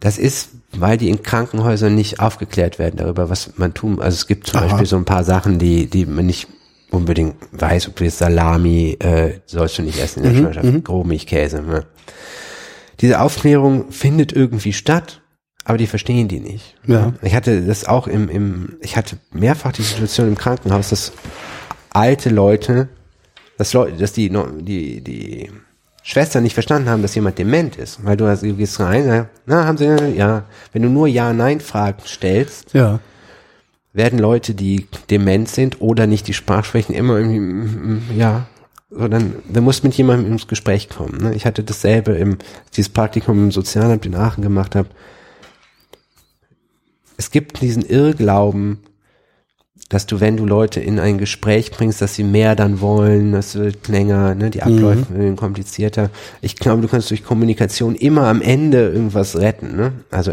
Das 0.00 0.18
ist, 0.18 0.50
weil 0.72 0.98
die 0.98 1.08
in 1.08 1.22
Krankenhäusern 1.22 1.94
nicht 1.94 2.20
aufgeklärt 2.20 2.78
werden 2.78 2.96
darüber, 2.96 3.30
was 3.30 3.56
man 3.56 3.74
tun. 3.74 4.00
Also 4.00 4.16
es 4.16 4.26
gibt 4.26 4.48
zum 4.48 4.58
Aha. 4.58 4.66
Beispiel 4.66 4.86
so 4.86 4.96
ein 4.96 5.04
paar 5.04 5.24
Sachen, 5.24 5.58
die, 5.58 5.86
die 5.86 6.06
man 6.06 6.26
nicht 6.26 6.48
unbedingt 6.90 7.36
weiß, 7.52 7.88
ob 7.88 7.96
du 7.96 8.04
jetzt 8.04 8.18
Salami 8.18 8.96
äh, 9.00 9.40
sollst 9.46 9.78
du 9.78 9.82
nicht 9.82 9.98
essen 9.98 10.24
in 10.24 10.32
der 10.32 10.52
Schwangerschaft, 10.52 10.84
Grobmilchkäse. 10.84 11.62
Ne? 11.62 11.86
Diese 13.00 13.20
Aufklärung 13.20 13.90
findet 13.90 14.32
irgendwie 14.32 14.72
statt, 14.72 15.22
aber 15.64 15.78
die 15.78 15.86
verstehen 15.86 16.28
die 16.28 16.40
nicht. 16.40 16.76
Ja. 16.86 17.12
Ich 17.22 17.34
hatte 17.34 17.62
das 17.62 17.84
auch 17.84 18.06
im, 18.06 18.28
im 18.28 18.76
ich 18.80 18.96
hatte 18.96 19.18
mehrfach 19.32 19.72
die 19.72 19.82
Situation 19.82 20.28
im 20.28 20.38
Krankenhaus, 20.38 20.90
dass 20.90 21.12
alte 21.90 22.30
Leute, 22.30 22.88
dass 23.58 23.72
Leute, 23.72 23.96
dass 23.98 24.12
die, 24.12 24.30
die, 24.30 25.02
die 25.02 25.50
Schwestern 26.10 26.42
nicht 26.42 26.54
verstanden 26.54 26.88
haben, 26.88 27.02
dass 27.02 27.14
jemand 27.14 27.38
dement 27.38 27.76
ist. 27.76 28.02
Weil 28.02 28.16
du, 28.16 28.26
hast- 28.26 28.42
du 28.42 28.54
gehst 28.54 28.80
rein, 28.80 29.26
na, 29.44 29.66
haben 29.66 29.76
sie, 29.76 29.84
ja. 30.16 30.44
Wenn 30.72 30.80
du 30.80 30.88
nur 30.88 31.06
Ja-Nein-Fragen 31.06 32.02
stellst, 32.06 32.72
Ja. 32.72 33.00
werden 33.92 34.18
Leute, 34.18 34.54
die 34.54 34.86
dement 35.10 35.50
sind 35.50 35.82
oder 35.82 36.06
nicht 36.06 36.26
die 36.26 36.32
Sprache 36.32 36.64
sprechen, 36.64 36.94
immer 36.94 37.18
irgendwie, 37.18 37.40
mm, 37.40 37.92
mm, 37.92 38.02
ja, 38.16 38.46
so 38.90 39.06
dann, 39.06 39.34
du 39.52 39.60
musst 39.60 39.84
mit 39.84 39.92
jemandem 39.94 40.32
ins 40.32 40.46
Gespräch 40.48 40.88
kommen. 40.88 41.18
Ne? 41.20 41.34
Ich 41.34 41.44
hatte 41.44 41.62
dasselbe 41.62 42.12
im, 42.12 42.38
dieses 42.74 42.88
Praktikum 42.90 43.36
im 43.44 43.50
Sozialamt 43.52 44.06
in 44.06 44.14
Aachen 44.14 44.42
gemacht 44.42 44.74
habe. 44.74 44.88
Es 47.18 47.30
gibt 47.30 47.60
diesen 47.60 47.82
Irrglauben, 47.84 48.78
dass 49.88 50.04
du, 50.06 50.20
wenn 50.20 50.36
du 50.36 50.44
Leute 50.44 50.80
in 50.80 50.98
ein 50.98 51.16
Gespräch 51.16 51.70
bringst, 51.70 52.02
dass 52.02 52.14
sie 52.14 52.24
mehr 52.24 52.54
dann 52.54 52.80
wollen, 52.80 53.32
das 53.32 53.54
wird 53.54 53.88
länger, 53.88 54.34
ne, 54.34 54.50
die 54.50 54.62
Abläufe 54.62 55.14
werden 55.14 55.36
komplizierter. 55.36 56.10
Ich 56.42 56.56
glaube, 56.56 56.82
du 56.82 56.88
kannst 56.88 57.10
durch 57.10 57.24
Kommunikation 57.24 57.94
immer 57.94 58.26
am 58.26 58.42
Ende 58.42 58.88
irgendwas 58.88 59.36
retten. 59.36 59.76
Ne? 59.76 59.92
Also 60.10 60.32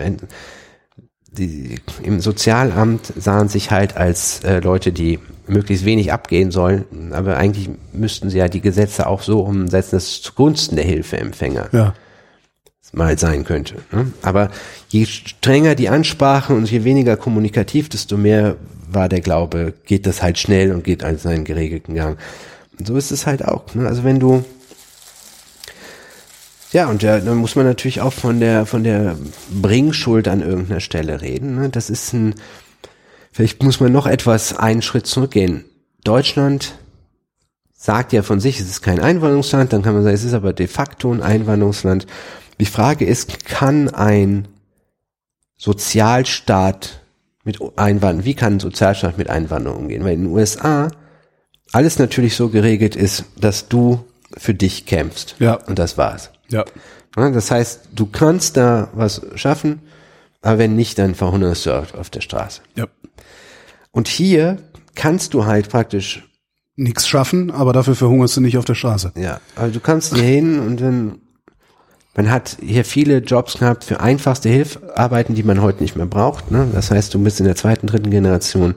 die 1.31 1.75
im 2.03 2.19
Sozialamt 2.19 3.13
sahen 3.17 3.49
sich 3.49 3.71
halt 3.71 3.97
als 3.97 4.43
äh, 4.43 4.59
Leute, 4.59 4.91
die 4.91 5.19
möglichst 5.47 5.85
wenig 5.85 6.11
abgehen 6.11 6.51
sollen, 6.51 7.13
aber 7.13 7.37
eigentlich 7.37 7.69
müssten 7.93 8.29
sie 8.29 8.39
ja 8.39 8.47
die 8.47 8.61
Gesetze 8.61 9.07
auch 9.07 9.21
so 9.21 9.41
umsetzen, 9.41 9.91
dass 9.95 10.03
es 10.03 10.21
zugunsten 10.21 10.75
der 10.75 10.85
Hilfeempfänger 10.85 11.69
Ja. 11.71 11.93
mal 12.93 13.17
sein 13.17 13.43
könnte. 13.43 13.75
Ne? 13.91 14.11
Aber 14.21 14.49
je 14.89 15.05
strenger 15.05 15.75
die 15.75 15.89
Ansprache 15.89 16.53
und 16.53 16.69
je 16.71 16.83
weniger 16.83 17.15
kommunikativ, 17.17 17.89
desto 17.89 18.17
mehr 18.17 18.55
war 18.95 19.09
der 19.09 19.21
Glaube, 19.21 19.73
geht 19.85 20.07
das 20.07 20.23
halt 20.23 20.39
schnell 20.39 20.71
und 20.71 20.83
geht 20.83 21.03
an 21.03 21.17
seinen 21.17 21.43
geregelten 21.43 21.93
Gang. 21.93 22.17
Und 22.79 22.87
so 22.87 22.97
ist 22.97 23.11
es 23.11 23.27
halt 23.27 23.45
auch. 23.45 23.75
Ne? 23.75 23.87
Also 23.87 24.03
wenn 24.03 24.19
du 24.19 24.43
ja, 26.71 26.89
und 26.89 27.03
ja, 27.03 27.19
dann 27.19 27.37
muss 27.37 27.55
man 27.55 27.65
natürlich 27.65 28.01
auch 28.01 28.11
von 28.11 28.41
der, 28.41 28.65
von 28.65 28.83
der 28.83 29.15
Bringschuld 29.49 30.27
an 30.27 30.41
irgendeiner 30.41 30.81
Stelle 30.81 31.21
reden. 31.21 31.55
Ne? 31.55 31.69
Das 31.69 31.89
ist 31.89 32.11
ein, 32.11 32.35
vielleicht 33.31 33.63
muss 33.63 33.79
man 33.79 33.93
noch 33.93 34.07
etwas 34.07 34.57
einen 34.57 34.81
Schritt 34.81 35.07
zurückgehen. 35.07 35.63
Deutschland 36.03 36.75
sagt 37.71 38.11
ja 38.11 38.23
von 38.23 38.41
sich, 38.41 38.59
es 38.59 38.67
ist 38.67 38.81
kein 38.81 38.99
Einwanderungsland, 38.99 39.71
dann 39.71 39.83
kann 39.83 39.93
man 39.93 40.03
sagen, 40.03 40.15
es 40.15 40.25
ist 40.25 40.33
aber 40.33 40.51
de 40.51 40.67
facto 40.67 41.13
ein 41.13 41.21
Einwanderungsland. 41.21 42.07
Die 42.59 42.65
Frage 42.65 43.05
ist, 43.05 43.45
kann 43.45 43.87
ein 43.89 44.47
Sozialstaat 45.55 47.04
mit 47.45 47.59
Einwanderung, 47.77 48.25
wie 48.25 48.33
kann 48.33 48.55
ein 48.55 48.59
Sozialstaat 48.59 49.17
mit 49.17 49.29
Einwanderung 49.29 49.83
umgehen? 49.83 50.03
Weil 50.03 50.13
in 50.13 50.23
den 50.23 50.33
USA 50.33 50.89
alles 51.71 51.97
natürlich 51.99 52.35
so 52.35 52.49
geregelt 52.49 52.95
ist, 52.95 53.25
dass 53.37 53.69
du 53.69 54.03
für 54.37 54.53
dich 54.53 54.85
kämpfst. 54.85 55.35
Ja. 55.39 55.53
Und 55.53 55.79
das 55.79 55.97
war's. 55.97 56.31
Ja. 56.49 56.65
Das 57.15 57.49
heißt, 57.49 57.89
du 57.93 58.07
kannst 58.07 58.57
da 58.57 58.89
was 58.93 59.21
schaffen, 59.35 59.81
aber 60.41 60.57
wenn 60.57 60.75
nicht, 60.75 60.99
dann 60.99 61.15
verhungerst 61.15 61.65
du 61.65 61.71
auf 61.71 62.09
der 62.09 62.21
Straße. 62.21 62.61
Ja. 62.75 62.87
Und 63.91 64.09
hier 64.09 64.57
kannst 64.95 65.33
du 65.33 65.45
halt 65.45 65.69
praktisch 65.69 66.27
Nix 66.75 67.07
schaffen, 67.07 67.51
aber 67.51 67.71
dafür 67.71 67.95
verhungerst 67.95 68.35
du 68.35 68.41
nicht 68.41 68.57
auf 68.57 68.65
der 68.65 68.75
Straße. 68.75 69.13
Ja, 69.15 69.39
also 69.55 69.73
du 69.73 69.79
kannst 69.79 70.13
hier 70.13 70.23
hin 70.23 70.59
und 70.59 70.81
dann, 70.81 71.19
man 72.15 72.31
hat 72.31 72.57
hier 72.61 72.85
viele 72.85 73.17
Jobs 73.17 73.59
gehabt 73.59 73.83
für 73.83 73.99
einfachste 73.99 74.47
Hilfarbeiten, 74.49 75.35
die 75.35 75.43
man 75.43 75.61
heute 75.61 75.83
nicht 75.83 75.97
mehr 75.97 76.05
braucht. 76.05 76.49
Ne? 76.49 76.67
Das 76.73 76.89
heißt, 76.89 77.13
du 77.13 77.21
bist 77.21 77.39
in 77.39 77.45
der 77.45 77.57
zweiten, 77.57 77.87
dritten 77.87 78.09
Generation, 78.09 78.75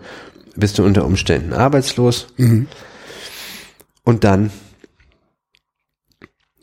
bist 0.57 0.79
du 0.79 0.85
unter 0.85 1.05
Umständen 1.05 1.53
arbeitslos. 1.53 2.27
Und 4.03 4.25
dann 4.25 4.51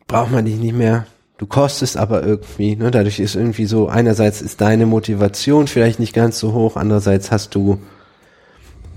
braucht 0.07 0.31
man 0.31 0.45
dich 0.45 0.57
nicht 0.57 0.75
mehr. 0.75 1.07
Du 1.37 1.45
kostest 1.45 1.95
aber 1.95 2.23
irgendwie, 2.23 2.75
ne? 2.75 2.91
dadurch 2.91 3.19
ist 3.19 3.35
irgendwie 3.35 3.65
so, 3.65 3.87
einerseits 3.87 4.41
ist 4.41 4.59
deine 4.59 4.85
Motivation 4.85 5.67
vielleicht 5.67 5.99
nicht 5.99 6.13
ganz 6.13 6.39
so 6.39 6.53
hoch, 6.53 6.75
andererseits 6.75 7.31
hast 7.31 7.55
du 7.55 7.79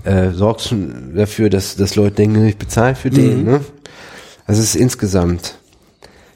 äh, 0.03 0.31
sorgst 0.31 0.71
du 0.71 0.75
dafür, 1.13 1.49
dass, 1.49 1.75
dass 1.75 1.95
Leute 1.95 2.15
denken, 2.15 2.45
ich 2.45 2.57
bezahle 2.57 2.95
für 2.95 3.09
den. 3.09 3.43
Ne? 3.43 3.61
Also 4.45 4.61
es 4.61 4.75
ist 4.75 4.81
insgesamt 4.81 5.59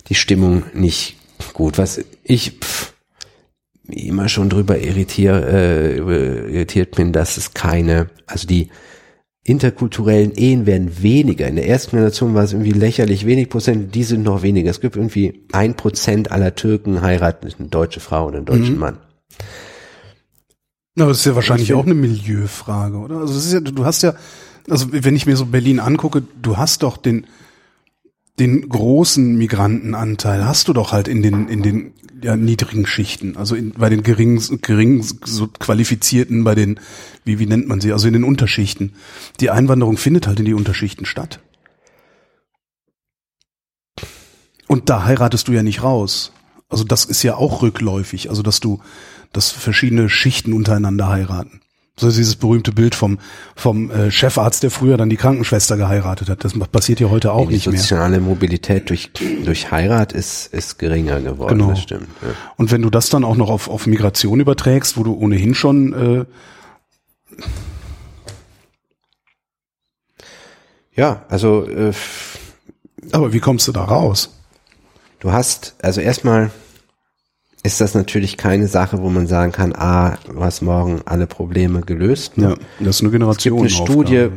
die 0.10 0.16
Stimmung 0.16 0.64
nicht 0.74 1.18
gut. 1.52 1.78
Was 1.78 2.00
ich 2.24 2.60
pff, 2.62 2.94
immer 3.90 4.30
schon 4.30 4.50
drüber 4.50 4.80
irritier, 4.80 5.46
äh, 5.46 5.98
irritiert 5.98 6.96
bin, 6.96 7.12
dass 7.12 7.36
es 7.36 7.54
keine, 7.54 8.08
also 8.28 8.48
die 8.48 8.70
interkulturellen 9.46 10.32
Ehen 10.32 10.66
werden 10.66 11.02
weniger. 11.04 11.48
In 11.48 11.58
der 11.58 11.68
ersten 11.68 11.92
Generation 11.98 12.34
war 12.34 12.46
es 12.46 12.54
irgendwie 12.54 12.72
lächerlich 12.72 13.26
wenig 13.26 13.50
Prozent, 13.50 13.94
die 13.94 14.06
sind 14.06 14.24
noch 14.24 14.42
weniger. 14.42 14.72
Es 14.72 14.80
gibt 14.80 14.96
irgendwie 14.96 15.46
ein 15.52 15.76
Prozent 15.76 16.32
aller 16.32 16.56
Türken 16.56 17.02
heiraten 17.02 17.50
eine 17.60 17.68
deutsche 17.68 18.00
Frau 18.00 18.28
oder 18.28 18.38
einen 18.38 18.46
deutschen 18.46 18.76
Mhm. 18.76 18.80
Mann. 18.80 18.98
Na, 20.96 21.08
das 21.08 21.18
ist 21.20 21.26
ja 21.26 21.36
wahrscheinlich 21.36 21.72
Ich 21.72 21.76
auch 21.76 21.86
eine 21.86 21.94
Milieufrage, 21.96 22.98
oder? 22.98 23.18
Also 23.18 23.34
es 23.38 23.48
ist 23.48 23.54
ja, 23.54 23.60
du 23.60 23.84
hast 23.84 24.04
ja, 24.04 24.14
also 24.70 24.88
wenn 24.92 25.16
ich 25.16 25.26
mir 25.26 25.36
so 25.36 25.46
Berlin 25.46 25.80
angucke, 25.82 26.24
du 26.42 26.56
hast 26.56 26.84
doch 26.84 26.96
den 26.96 27.26
den 28.40 28.68
großen 28.68 29.36
Migrantenanteil 29.36 30.46
hast 30.46 30.68
du 30.68 30.74
doch 30.74 30.92
halt 30.92 31.08
in 31.08 31.22
den 31.22 31.48
in 31.48 31.62
den 31.62 31.94
ja, 32.22 32.38
niedrigen 32.38 32.86
Schichten, 32.86 33.36
also 33.36 33.54
in, 33.56 33.72
bei 33.72 33.90
den 33.90 34.02
gering 34.02 34.42
gering 34.62 35.04
so 35.04 35.48
qualifizierten, 35.48 36.44
bei 36.44 36.56
den 36.56 36.80
wie 37.26 37.40
wie 37.40 37.46
nennt 37.46 37.68
man 37.68 37.82
sie, 37.82 37.92
also 37.92 38.08
in 38.08 38.14
den 38.14 38.24
Unterschichten. 38.24 38.94
Die 39.40 39.50
Einwanderung 39.50 39.98
findet 39.98 40.28
halt 40.28 40.40
in 40.40 40.46
die 40.46 40.54
Unterschichten 40.54 41.06
statt. 41.06 41.40
Und 44.68 44.90
da 44.90 45.06
heiratest 45.06 45.48
du 45.48 45.52
ja 45.52 45.62
nicht 45.62 45.84
raus. 45.84 46.32
Also 46.70 46.84
das 46.84 47.06
ist 47.06 47.22
ja 47.22 47.36
auch 47.36 47.62
rückläufig, 47.62 48.30
also 48.30 48.42
dass 48.42 48.60
du 48.60 48.80
dass 49.34 49.50
verschiedene 49.50 50.10
Schichten 50.10 50.54
untereinander 50.54 51.10
heiraten. 51.10 51.63
So 51.96 52.08
ist 52.08 52.18
dieses 52.18 52.36
berühmte 52.38 52.72
Bild 52.72 52.96
vom 52.96 53.20
vom 53.56 53.92
äh, 53.92 54.10
Chefarzt, 54.10 54.64
der 54.64 54.72
früher 54.72 54.98
dann 54.98 55.12
die 55.12 55.16
Krankenschwester 55.16 55.78
geheiratet 55.78 56.28
hat. 56.28 56.44
Das 56.44 56.54
passiert 56.72 57.00
ja 57.00 57.10
heute 57.12 57.32
auch 57.34 57.48
die 57.48 57.54
nicht 57.54 57.68
mehr. 57.68 57.80
soziale 57.80 58.20
Mobilität 58.20 58.90
durch, 58.90 59.12
durch 59.46 59.70
Heirat 59.72 60.12
ist, 60.12 60.48
ist 60.54 60.80
geringer 60.80 61.22
geworden, 61.22 61.60
Genau. 61.60 61.70
das 61.70 61.82
stimmt. 61.82 62.08
Ja. 62.24 62.30
Und 62.58 62.72
wenn 62.72 62.82
du 62.82 62.90
das 62.90 63.10
dann 63.10 63.24
auch 63.24 63.36
noch 63.36 63.52
auf, 63.52 63.70
auf 63.70 63.86
Migration 63.86 64.40
überträgst, 64.40 64.98
wo 64.98 65.04
du 65.04 65.14
ohnehin 65.14 65.54
schon 65.54 65.94
äh, 65.94 67.42
Ja, 70.96 71.26
also 71.30 71.68
äh, 71.68 71.92
aber 73.12 73.34
wie 73.34 73.40
kommst 73.40 73.68
du 73.68 73.72
da 73.72 73.84
raus? 73.84 74.30
du 75.20 75.32
hast, 75.32 75.76
also 75.82 76.02
erstmal 76.02 76.52
ist 77.64 77.80
das 77.82 77.96
natürlich 77.96 78.36
keine 78.38 78.68
Sache, 78.68 79.02
wo 79.02 79.10
man 79.10 79.26
sagen 79.28 79.52
kann, 79.54 79.74
ah, 79.74 80.18
du 80.28 80.44
hast 80.44 80.62
morgen 80.62 81.02
alle 81.06 81.28
Probleme 81.28 81.82
gelöst. 81.82 82.38
ne? 82.38 82.50
Ja, 82.50 82.56
das 82.56 82.58
ist 82.58 82.80
eine 82.80 82.88
Es 82.90 83.00
gibt 83.02 83.12
Generation. 83.14 83.60
eine 83.60 83.70
Studie, 83.70 84.30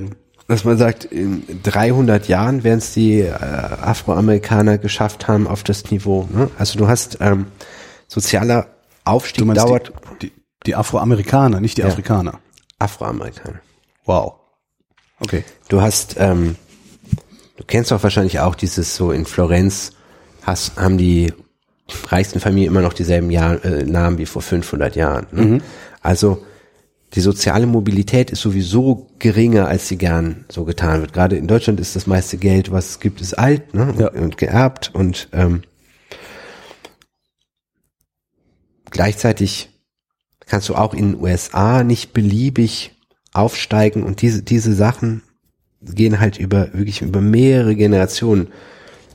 dass 0.46 0.64
man 0.64 0.78
sagt, 0.78 1.05
in 1.06 1.42
300 1.64 2.28
Jahren 2.28 2.62
werden 2.62 2.78
es 2.78 2.94
die 2.94 3.20
äh, 3.22 3.30
Afroamerikaner 3.32 4.78
geschafft 4.78 5.26
haben 5.26 5.46
auf 5.48 5.64
das 5.64 5.90
Niveau. 5.90 6.28
Ne? 6.32 6.50
Also 6.56 6.78
du 6.78 6.86
hast 6.86 7.18
ähm, 7.20 7.46
sozialer 8.06 8.68
Aufstieg 9.05 9.38
Du 9.38 9.44
meinst 9.46 9.62
dauert 9.64 9.92
die, 10.22 10.28
die, 10.28 10.32
die 10.66 10.74
Afroamerikaner, 10.76 11.60
nicht 11.60 11.78
die 11.78 11.82
Ja. 11.82 11.88
Afrikaner. 11.88 12.38
Afroamerikaner. 12.78 13.60
Wow. 14.05 14.34
Okay. 15.18 15.44
Du 15.68 15.80
hast, 15.80 16.14
ähm, 16.18 16.55
du 17.56 17.64
kennst 17.66 17.90
doch 17.90 18.02
wahrscheinlich 18.02 18.38
auch 18.40 18.55
dieses 18.55 18.94
so 18.94 19.10
in 19.10 19.24
Florenz 19.26 19.92
hast, 20.42 20.76
haben 20.76 20.98
die 20.98 21.32
reichsten 22.08 22.40
Familien 22.40 22.73
immer 22.73 22.82
noch 22.82 22.92
dieselben 22.92 23.31
Jahr, 23.31 23.65
äh, 23.65 23.84
Namen 23.84 24.18
wie 24.18 24.26
vor 24.26 24.42
500 24.42 24.97
Jahren. 24.97 25.26
Ne? 25.31 25.60
Also 26.00 26.44
die 27.15 27.20
soziale 27.20 27.66
Mobilität 27.66 28.31
ist 28.31 28.42
sowieso 28.42 29.08
geringer, 29.18 29.68
als 29.68 29.89
sie 29.89 29.97
gern 29.97 30.44
so 30.48 30.65
getan 30.65 31.00
wird. 31.00 31.12
Gerade 31.12 31.36
in 31.36 31.47
Deutschland 31.47 31.81
ist 31.81 31.97
das 31.97 32.06
meiste 32.06 32.36
Geld, 32.36 32.73
was 32.73 32.90
es 32.90 33.00
gibt, 33.00 33.20
ist 33.20 33.34
alt 33.34 33.74
ne? 33.74 33.94
Ja. 33.98 34.08
und, 34.08 34.18
und 34.18 34.36
geerbt 34.36 34.90
und 34.92 35.28
ähm, 35.32 35.62
gleichzeitig 38.90 39.70
kannst 40.47 40.68
du 40.68 40.74
auch 40.74 40.94
in 40.94 41.12
den 41.12 41.20
USA 41.20 41.84
nicht 41.84 42.12
beliebig 42.12 42.92
aufsteigen 43.32 44.02
und 44.02 44.23
diese, 44.23 44.42
diese 44.42 44.74
Sachen 44.74 45.23
gehen 45.81 46.20
halt 46.20 46.39
über, 46.39 46.73
wirklich 46.73 47.02
über 47.02 47.20
mehrere 47.20 47.76
Generationen, 47.76 48.48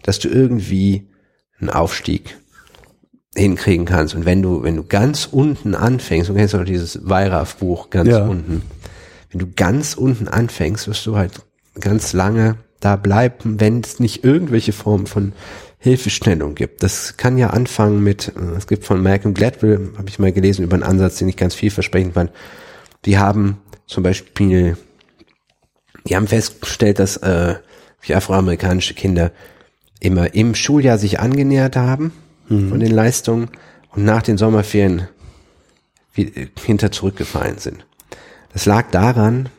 dass 0.03 0.19
du 0.19 0.29
irgendwie 0.29 1.07
einen 1.59 1.69
Aufstieg 1.69 2.40
hinkriegen 3.35 3.85
kannst. 3.85 4.13
Und 4.13 4.25
wenn 4.25 4.41
du, 4.41 4.63
wenn 4.63 4.75
du 4.75 4.83
ganz 4.83 5.27
unten 5.31 5.75
anfängst, 5.75 6.29
du 6.29 6.33
kennst 6.33 6.55
auch 6.55 6.65
dieses 6.65 7.07
Weirach-Buch 7.07 7.89
ganz 7.89 8.09
Ja. 8.09 8.27
unten, 8.27 8.61
wenn 9.31 9.39
du 9.39 9.47
ganz 9.55 9.93
unten 9.93 10.27
anfängst, 10.27 10.87
wirst 10.87 11.05
du 11.05 11.15
halt 11.15 11.41
ganz 11.79 12.13
lange 12.13 12.55
da 12.81 12.95
bleiben, 12.97 13.59
wenn 13.59 13.79
es 13.79 13.99
nicht 13.99 14.23
irgendwelche 14.23 14.73
Form 14.73 15.05
von 15.05 15.33
Hilfestellung 15.77 16.55
gibt. 16.55 16.83
Das 16.83 17.15
kann 17.15 17.37
ja 17.37 17.51
anfangen 17.51 18.03
mit, 18.03 18.33
äh, 18.35 18.57
es 18.57 18.67
gibt 18.67 18.83
von 18.85 19.01
Malcolm 19.01 19.33
Gladwell, 19.33 19.91
habe 19.97 20.09
ich 20.09 20.19
mal 20.19 20.31
gelesen, 20.31 20.63
über 20.63 20.73
einen 20.73 20.83
Ansatz, 20.83 21.17
den 21.17 21.29
ich 21.29 21.37
ganz 21.37 21.55
vielversprechend 21.55 22.15
fand. 22.15 22.31
Die 23.05 23.17
haben 23.17 23.57
zum 23.87 24.03
Beispiel, 24.03 24.77
die 26.07 26.15
haben 26.15 26.27
festgestellt, 26.27 26.99
dass 26.99 27.17
äh, 27.17 27.55
die 28.07 28.15
afroamerikanische 28.15 28.93
Kinder 28.93 29.31
immer 29.99 30.33
im 30.33 30.53
Schuljahr 30.55 30.97
sich 30.97 31.19
angenähert 31.19 31.75
haben 31.75 32.11
von 32.69 32.79
den 32.79 32.91
Leistungen 32.91 33.49
und 33.91 34.05
nach 34.05 34.21
den 34.21 34.37
Sommerferien 34.37 35.07
wie, 36.13 36.49
hinter 36.63 36.91
zurückgefallen 36.91 37.57
sind. 37.57 37.85
Das 38.53 38.65
lag 38.65 38.91
daran, 38.91 39.49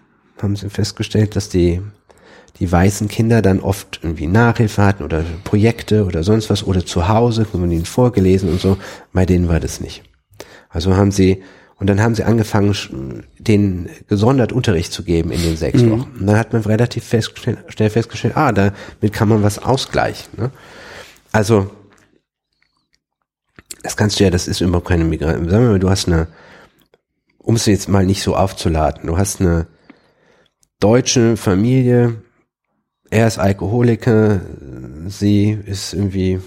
haben 0.40 0.56
sie 0.56 0.68
festgestellt, 0.68 1.36
dass 1.36 1.48
die, 1.48 1.80
die 2.58 2.70
weißen 2.70 3.08
Kinder 3.08 3.42
dann 3.42 3.60
oft 3.60 4.00
irgendwie 4.02 4.26
Nachhilfe 4.26 4.82
hatten 4.82 5.04
oder 5.04 5.24
Projekte 5.44 6.04
oder 6.04 6.22
sonst 6.22 6.50
was 6.50 6.64
oder 6.64 6.84
zu 6.84 7.08
Hause, 7.08 7.46
haben 7.52 7.70
ihnen 7.70 7.86
vorgelesen 7.86 8.50
und 8.50 8.60
so. 8.60 8.76
Bei 9.12 9.24
denen 9.24 9.48
war 9.48 9.60
das 9.60 9.80
nicht. 9.80 10.02
Also 10.68 10.96
haben 10.96 11.12
sie, 11.12 11.42
und 11.78 11.86
dann 11.88 12.00
haben 12.00 12.14
sie 12.14 12.24
angefangen, 12.24 13.24
den 13.38 13.88
gesondert 14.08 14.52
Unterricht 14.52 14.92
zu 14.92 15.04
geben 15.04 15.30
in 15.30 15.42
den 15.42 15.56
sechs 15.56 15.80
Wochen. 15.90 16.10
Und 16.18 16.26
dann 16.26 16.38
hat 16.38 16.52
man 16.52 16.62
relativ 16.62 17.04
festgestellt, 17.04 17.58
schnell 17.68 17.90
festgestellt, 17.90 18.36
ah, 18.36 18.52
damit 18.52 19.12
kann 19.12 19.28
man 19.28 19.42
was 19.42 19.58
ausgleichen. 19.58 20.32
Ne? 20.36 20.50
Also, 21.32 21.70
das 23.82 23.96
kannst 23.96 24.18
du 24.18 24.24
ja, 24.24 24.30
das 24.30 24.48
ist 24.48 24.60
überhaupt 24.60 24.88
keine 24.88 25.04
Migranten. 25.04 25.48
Sagen 25.48 25.64
wir 25.64 25.70
mal, 25.72 25.78
du 25.78 25.90
hast 25.90 26.06
eine, 26.06 26.28
um 27.38 27.56
es 27.56 27.66
jetzt 27.66 27.88
mal 27.88 28.06
nicht 28.06 28.22
so 28.22 28.36
aufzuladen, 28.36 29.06
du 29.06 29.18
hast 29.18 29.40
eine 29.40 29.66
deutsche 30.80 31.36
Familie, 31.36 32.22
er 33.10 33.26
ist 33.26 33.38
Alkoholiker, 33.38 34.40
sie 35.06 35.58
ist 35.66 35.92
irgendwie, 35.92 36.40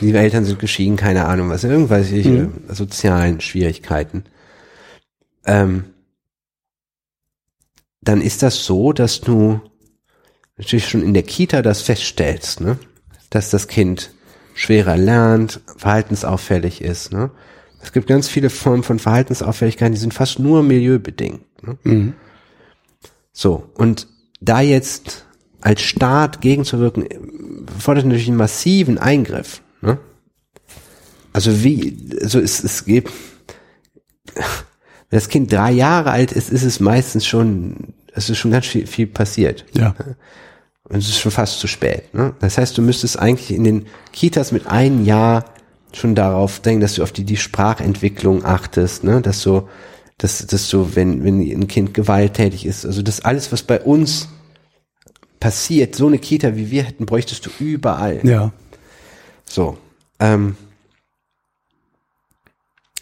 die 0.00 0.12
Eltern 0.12 0.44
sind 0.44 0.58
geschieden, 0.58 0.96
keine 0.96 1.26
Ahnung 1.26 1.50
was, 1.50 1.64
irgendwelche 1.64 2.50
sozialen 2.68 3.40
Schwierigkeiten. 3.40 4.24
Ähm, 5.46 5.84
dann 8.00 8.20
ist 8.20 8.42
das 8.42 8.64
so, 8.64 8.92
dass 8.92 9.20
du 9.20 9.60
natürlich 10.56 10.88
schon 10.88 11.02
in 11.02 11.14
der 11.14 11.22
Kita 11.22 11.62
das 11.62 11.82
feststellst, 11.82 12.60
ne? 12.60 12.78
dass 13.30 13.50
das 13.50 13.68
Kind 13.68 14.10
schwerer 14.58 14.96
lernt, 14.96 15.60
verhaltensauffällig 15.76 16.82
ist. 16.82 17.12
Ne? 17.12 17.30
Es 17.80 17.92
gibt 17.92 18.08
ganz 18.08 18.26
viele 18.26 18.50
Formen 18.50 18.82
von 18.82 18.98
Verhaltensauffälligkeiten, 18.98 19.94
die 19.94 20.00
sind 20.00 20.14
fast 20.14 20.40
nur 20.40 20.64
milieubedingt. 20.64 21.42
Ne? 21.62 21.78
So, 23.32 23.70
und 23.74 24.08
da 24.40 24.60
jetzt 24.60 25.26
als 25.60 25.82
Staat 25.82 26.40
gegenzuwirken, 26.40 27.06
fordert 27.78 28.04
natürlich 28.04 28.26
einen 28.26 28.36
massiven 28.36 28.98
Eingriff. 28.98 29.62
Ne? 29.80 29.98
Also 31.32 31.62
wie, 31.62 31.96
also 32.20 32.40
es, 32.40 32.64
es 32.64 32.84
gibt, 32.84 33.12
wenn 34.34 34.44
das 35.10 35.28
Kind 35.28 35.52
drei 35.52 35.70
Jahre 35.70 36.10
alt 36.10 36.32
ist, 36.32 36.50
ist 36.50 36.64
es 36.64 36.80
meistens 36.80 37.24
schon, 37.26 37.94
es 38.12 38.28
ist 38.28 38.38
schon 38.38 38.50
ganz 38.50 38.66
viel, 38.66 38.88
viel 38.88 39.06
passiert. 39.06 39.64
Ja. 39.76 39.94
Und 40.88 40.98
es 40.98 41.08
ist 41.08 41.18
schon 41.18 41.32
fast 41.32 41.60
zu 41.60 41.66
spät. 41.66 42.14
Ne? 42.14 42.34
Das 42.40 42.56
heißt, 42.58 42.76
du 42.78 42.82
müsstest 42.82 43.18
eigentlich 43.18 43.50
in 43.50 43.64
den 43.64 43.86
Kitas 44.12 44.52
mit 44.52 44.66
einem 44.66 45.04
Jahr 45.04 45.44
schon 45.92 46.14
darauf 46.14 46.60
denken, 46.60 46.80
dass 46.80 46.94
du 46.94 47.02
auf 47.02 47.12
die, 47.12 47.24
die 47.24 47.36
Sprachentwicklung 47.36 48.44
achtest, 48.44 49.04
ne? 49.04 49.20
dass 49.20 49.42
du, 49.42 49.68
dass, 50.16 50.46
dass 50.46 50.68
du, 50.70 50.94
wenn, 50.94 51.24
wenn 51.24 51.40
ein 51.40 51.68
Kind 51.68 51.94
gewalttätig 51.94 52.64
ist, 52.64 52.86
also 52.86 53.02
das 53.02 53.20
alles, 53.20 53.52
was 53.52 53.62
bei 53.62 53.80
uns 53.80 54.28
passiert, 55.40 55.94
so 55.94 56.06
eine 56.06 56.18
Kita 56.18 56.56
wie 56.56 56.70
wir 56.70 56.82
hätten, 56.82 57.06
bräuchtest 57.06 57.46
du 57.46 57.50
überall. 57.58 58.20
Ja. 58.24 58.52
So. 59.44 59.78
Ähm, 60.20 60.56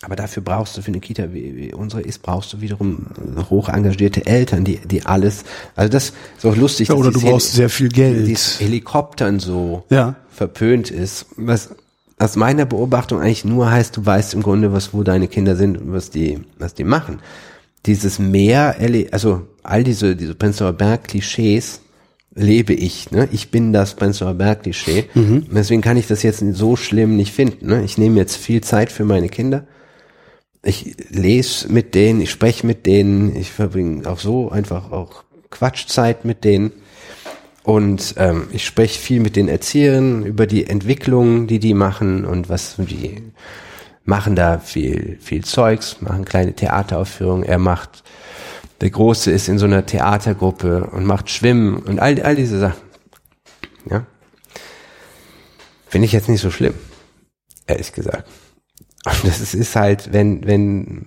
aber 0.07 0.15
dafür 0.17 0.43
brauchst 0.43 0.77
du 0.77 0.83
für 0.83 0.89
eine 0.89 1.01
Kita, 1.01 1.35
wie, 1.35 1.57
wie 1.57 1.75
unsere 1.75 2.01
ist, 2.01 2.23
brauchst 2.23 2.53
du 2.53 2.61
wiederum 2.61 3.07
hoch 3.51 3.69
engagierte 3.69 4.25
Eltern, 4.25 4.63
die, 4.65 4.77
die 4.79 5.05
alles, 5.05 5.43
also 5.75 5.91
das 5.91 6.13
ist 6.39 6.47
auch 6.47 6.57
lustig. 6.57 6.89
Ja, 6.89 6.95
oder 6.95 7.11
du 7.11 7.21
brauchst 7.21 7.49
Heli- 7.49 7.57
sehr 7.57 7.69
viel 7.71 7.89
Geld. 7.89 8.27
Dieses 8.27 8.61
Helikoptern 8.61 9.41
so 9.41 9.85
Ja. 9.91 10.15
verpönt 10.31 10.91
ist, 10.93 11.27
was 11.37 11.71
aus 12.19 12.37
meiner 12.37 12.65
Beobachtung 12.67 13.21
eigentlich 13.21 13.45
nur 13.45 13.69
heißt, 13.71 13.97
du 13.97 14.07
weißt 14.07 14.33
im 14.35 14.43
Grunde, 14.43 14.73
was, 14.73 14.95
wo 14.95 15.03
deine 15.03 15.27
Kinder 15.29 15.57
sind 15.57 15.77
und 15.77 15.93
was 15.93 16.11
die, 16.11 16.39
was 16.59 16.73
die 16.75 16.85
machen. 16.85 17.19
Dieses 17.85 18.19
Meer, 18.21 18.77
also 19.11 19.43
all 19.65 19.83
diese, 19.85 20.17
diese 20.17 20.35
Prenzlauer 20.37 20.73
Berg-Klischees 20.73 21.81
lebe 22.35 22.75
ich, 22.75 23.11
ne? 23.11 23.29
Ich 23.33 23.51
bin 23.51 23.73
das 23.73 23.95
Prenzlauer 23.95 24.35
Berg-Klischee. 24.35 25.07
Und 25.15 25.49
deswegen 25.55 25.81
kann 25.83 25.97
ich 25.97 26.07
das 26.07 26.23
jetzt 26.23 26.43
so 26.53 26.77
schlimm 26.77 27.17
nicht 27.17 27.33
finden, 27.33 27.67
ne? 27.67 27.83
Ich 27.85 27.97
nehme 27.99 28.17
jetzt 28.19 28.37
viel 28.37 28.61
Zeit 28.63 28.93
für 28.93 29.05
meine 29.05 29.29
Kinder. 29.29 29.65
Ich 30.67 30.97
lese 31.11 31.73
mit 31.73 31.95
denen, 31.95 32.21
ich 32.21 32.33
spreche 32.33 32.67
mit 32.67 32.87
denen, 32.87 33.37
ich 33.37 33.53
verbringe 33.53 34.11
auch 34.11 34.19
so 34.19 34.51
einfach 34.51 34.91
auch 34.91 35.23
Quatschzeit 35.49 36.25
mit 36.25 36.43
denen. 36.43 36.73
Und 37.63 38.15
ähm, 38.17 38.49
ich 38.51 38.67
spreche 38.67 38.99
viel 38.99 39.21
mit 39.21 39.37
den 39.37 39.49
Erziehern 39.49 40.25
über 40.25 40.49
die 40.49 40.67
Entwicklung, 40.67 41.47
die 41.47 41.61
die 41.61 41.73
machen 41.73 42.25
und 42.25 42.49
was 42.49 42.75
die 42.79 43.23
machen 44.05 44.35
da 44.35 44.59
viel, 44.59 45.19
viel 45.21 45.45
Zeugs, 45.45 46.01
machen 46.01 46.25
kleine 46.25 46.53
Theateraufführungen. 46.53 47.45
Er 47.45 47.59
macht, 47.59 48.03
der 48.81 48.91
Große 48.91 49.31
ist 49.31 49.49
in 49.49 49.59
so 49.59 49.67
einer 49.67 49.87
Theatergruppe 49.87 50.89
und 50.91 51.05
macht 51.07 51.31
Schwimmen 51.31 51.77
und 51.77 52.01
all, 52.01 52.21
all 52.23 52.35
diese 52.35 52.59
Sachen. 52.59 52.83
Ja. 53.89 54.05
Finde 55.87 56.07
ich 56.07 56.13
jetzt 56.13 56.29
nicht 56.29 56.41
so 56.41 56.51
schlimm. 56.51 56.75
Ehrlich 57.69 57.93
gesagt. 57.93 58.29
Das 59.23 59.41
ist, 59.41 59.55
ist 59.55 59.77
halt, 59.77 60.13
wenn, 60.13 60.47
wenn, 60.47 61.07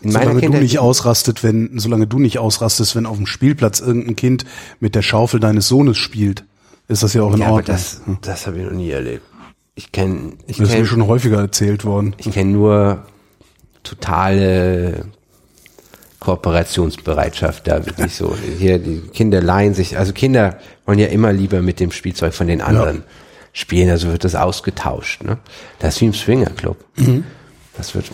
in 0.00 0.10
Solange 0.10 0.34
du 0.34 0.40
Kindheit- 0.40 0.62
nicht 0.62 0.78
ausrastet, 0.78 1.42
wenn, 1.42 1.78
solange 1.78 2.06
du 2.06 2.18
nicht 2.18 2.38
ausrastest, 2.38 2.96
wenn 2.96 3.06
auf 3.06 3.16
dem 3.16 3.26
Spielplatz 3.26 3.80
irgendein 3.80 4.16
Kind 4.16 4.44
mit 4.80 4.94
der 4.94 5.02
Schaufel 5.02 5.40
deines 5.40 5.68
Sohnes 5.68 5.98
spielt, 5.98 6.44
ist 6.88 7.02
das 7.02 7.14
ja 7.14 7.22
auch 7.22 7.32
in 7.32 7.40
ja, 7.40 7.46
aber 7.46 7.56
Ordnung. 7.56 7.76
das, 7.76 8.00
das 8.22 8.46
habe 8.46 8.58
ich 8.58 8.64
noch 8.64 8.72
nie 8.72 8.90
erlebt. 8.90 9.22
Ich 9.74 9.92
kenne, 9.92 10.32
ich 10.46 10.56
das 10.56 10.70
ist 10.70 10.78
mir 10.78 10.86
schon 10.86 11.06
häufiger 11.06 11.38
erzählt 11.38 11.84
worden. 11.84 12.14
ich 12.18 12.32
kenne 12.32 12.52
nur 12.52 13.04
totale 13.82 15.06
Kooperationsbereitschaft 16.20 17.66
da 17.66 17.84
wirklich 17.84 18.14
so. 18.14 18.34
Hier, 18.58 18.78
die 18.78 19.02
Kinder 19.12 19.42
leihen 19.42 19.74
sich, 19.74 19.98
also 19.98 20.12
Kinder 20.12 20.58
wollen 20.86 20.98
ja 20.98 21.06
immer 21.08 21.32
lieber 21.32 21.62
mit 21.62 21.78
dem 21.78 21.92
Spielzeug 21.92 22.34
von 22.34 22.46
den 22.46 22.62
anderen 22.62 23.04
spielen, 23.56 23.88
also 23.88 24.08
wird 24.08 24.22
das 24.22 24.34
ausgetauscht, 24.34 25.24
ne? 25.24 25.38
Das 25.78 25.94
ist 25.94 26.00
wie 26.02 26.06
im 26.06 26.12
Swingerclub. 26.12 26.76
Das 27.74 27.94
wird, 27.94 28.04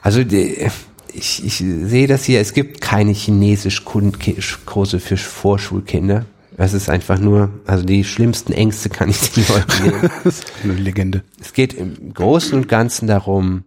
also 0.00 0.24
die, 0.24 0.68
ich, 1.12 1.44
ich 1.44 1.58
sehe 1.58 2.06
das 2.06 2.24
hier, 2.24 2.40
es 2.40 2.54
gibt 2.54 2.80
keine 2.80 3.12
Chinesisch-Kurse 3.12 5.00
für 5.00 5.16
Vorschulkinder. 5.18 6.24
Das 6.56 6.72
ist 6.72 6.88
einfach 6.88 7.18
nur, 7.18 7.50
also 7.66 7.84
die 7.84 8.04
schlimmsten 8.04 8.54
Ängste 8.54 8.88
kann 8.88 9.10
ich 9.10 9.32
den 9.32 9.46
Leuten 9.48 9.82
nehmen. 9.82 10.10
Das 10.24 10.38
ist 10.38 10.52
eine 10.62 10.72
Legende. 10.72 11.22
Es 11.42 11.52
geht 11.52 11.74
im 11.74 12.14
Großen 12.14 12.54
und 12.54 12.66
Ganzen 12.66 13.06
darum, 13.06 13.64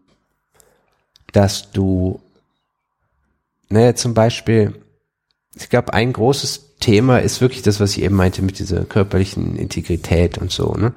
dass 1.32 1.72
du, 1.72 2.19
naja, 3.69 3.93
zum 3.93 4.16
Beispiel, 4.16 4.74
ich 5.56 5.69
glaube, 5.69 5.93
ein 5.93 6.11
großes 6.11 6.66
Thema 6.80 7.19
ist 7.19 7.41
wirklich 7.41 7.64
das, 7.64 7.80
was 7.80 7.97
ich 7.97 8.03
eben 8.03 8.15
meinte 8.15 8.41
mit 8.41 8.59
dieser 8.59 8.85
körperlichen 8.85 9.56
Integrität 9.56 10.38
und 10.38 10.51
so, 10.51 10.73
ne? 10.73 10.93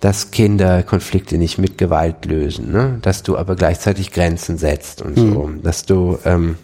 Dass 0.00 0.30
Kinder 0.30 0.82
Konflikte 0.82 1.36
nicht 1.36 1.58
mit 1.58 1.76
Gewalt 1.76 2.24
lösen, 2.24 2.72
ne? 2.72 2.98
Dass 3.02 3.22
du 3.22 3.36
aber 3.36 3.54
gleichzeitig 3.54 4.12
Grenzen 4.12 4.56
setzt 4.56 5.02
und 5.02 5.18
so, 5.18 5.50
dass 5.62 5.84
du 5.84 6.18
ähm, 6.24 6.56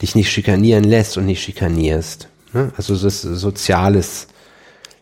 dich 0.00 0.14
nicht 0.14 0.30
schikanieren 0.30 0.84
lässt 0.84 1.16
und 1.16 1.26
nicht 1.26 1.42
schikanierst. 1.42 2.28
Ne? 2.52 2.72
Also 2.76 2.96
das 2.96 3.22
Soziales, 3.22 4.28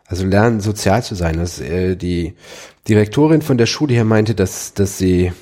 also 0.07 0.25
lernen 0.25 0.61
sozial 0.61 1.03
zu 1.03 1.15
sein. 1.15 1.39
Das, 1.39 1.61
äh, 1.61 1.97
die 1.97 2.35
Direktorin 2.89 3.43
von 3.43 3.59
der 3.59 3.67
Schule 3.67 3.95
hier 3.95 4.05
meinte, 4.05 4.35
dass, 4.35 4.75
dass 4.75 4.99
sie 4.99 5.33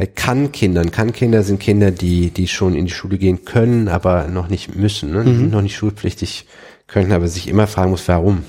bei 0.00 0.06
Kann-Kindern, 0.06 0.90
Kann-Kinder 0.90 1.42
sind 1.42 1.60
Kinder, 1.60 1.90
die, 1.90 2.30
die 2.30 2.48
schon 2.48 2.74
in 2.74 2.86
die 2.86 2.90
Schule 2.90 3.18
gehen 3.18 3.44
können, 3.44 3.88
aber 3.88 4.28
noch 4.28 4.48
nicht 4.48 4.74
müssen, 4.74 5.12
ne? 5.12 5.24
Sind 5.24 5.50
noch 5.50 5.60
nicht 5.60 5.76
schulpflichtig, 5.76 6.46
können 6.86 7.12
aber 7.12 7.28
sich 7.28 7.48
immer 7.48 7.66
fragen 7.66 7.90
muss, 7.90 8.08
warum 8.08 8.44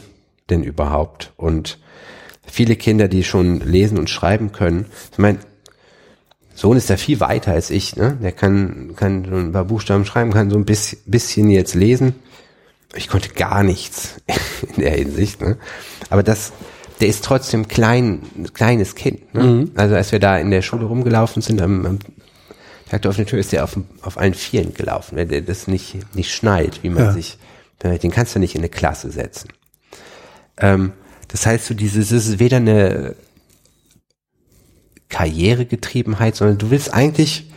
denn 0.50 0.64
überhaupt? 0.64 1.34
Und 1.36 1.78
viele 2.48 2.78
Kinder, 2.78 3.10
die 3.10 3.26
schon 3.26 3.60
lesen 3.60 3.98
und 4.00 4.10
schreiben 4.10 4.54
können, 4.54 4.86
ich 5.12 5.18
meine, 5.18 5.40
Sohn 6.56 6.78
ist 6.78 6.88
ja 6.88 6.96
viel 6.96 7.20
weiter 7.20 7.52
als 7.52 7.70
ich, 7.70 7.98
ne? 7.98 8.18
Der 8.24 8.32
kann, 8.32 8.94
kann 8.96 9.26
so 9.30 9.36
ein 9.36 9.52
paar 9.52 9.66
Buchstaben 9.66 10.06
schreiben, 10.06 10.32
kann 10.32 10.50
so 10.52 10.58
ein 10.58 10.64
bisschen, 10.64 11.00
bisschen 11.06 11.50
jetzt 11.50 11.76
lesen. 11.76 12.16
Ich 12.96 13.10
konnte 13.10 13.28
gar 13.34 13.64
nichts 13.64 14.22
in 14.74 14.84
der 14.84 14.92
Hinsicht, 14.92 15.42
ne? 15.42 15.58
Aber 16.10 16.24
das, 16.24 16.54
der 17.02 17.10
ist 17.10 17.26
trotzdem 17.26 17.68
klein, 17.68 18.22
ein 18.38 18.54
kleines 18.54 18.96
Kind, 18.96 19.34
ne? 19.34 19.68
Also 19.76 19.96
als 19.96 20.12
wir 20.12 20.20
da 20.20 20.38
in 20.38 20.52
der 20.52 20.62
Schule 20.62 20.86
rumgelaufen 20.86 21.42
sind, 21.42 21.62
am, 21.62 21.86
am 21.86 22.00
Tag 22.90 23.02
der 23.02 23.10
offenen 23.10 23.28
Tür 23.28 23.40
ist 23.40 23.52
der 23.52 23.64
auf, 23.64 23.78
auf 24.02 24.18
allen 24.18 24.34
Vieren 24.34 24.74
gelaufen, 24.74 25.18
weil 25.18 25.26
der 25.26 25.42
das 25.42 25.68
nicht, 25.68 25.98
nicht 26.16 26.32
schnallt, 26.34 26.84
wie 26.84 26.90
man 26.90 27.06
Ja. 27.06 27.12
sich, 27.12 27.38
den 27.82 28.12
kannst 28.12 28.36
du 28.36 28.40
nicht 28.40 28.54
in 28.56 28.62
eine 28.62 28.70
Klasse 28.70 29.12
setzen. 29.12 29.50
Ähm, 30.58 30.92
das 31.30 31.46
heißt, 31.46 31.66
so 31.66 31.74
dieses, 31.74 32.12
es 32.12 32.28
ist 32.28 32.40
weder 32.40 32.58
eine 32.58 33.16
Karrieregetriebenheit, 35.10 36.36
sondern 36.36 36.58
du 36.58 36.70
willst 36.70 36.94
eigentlich, 36.94 37.50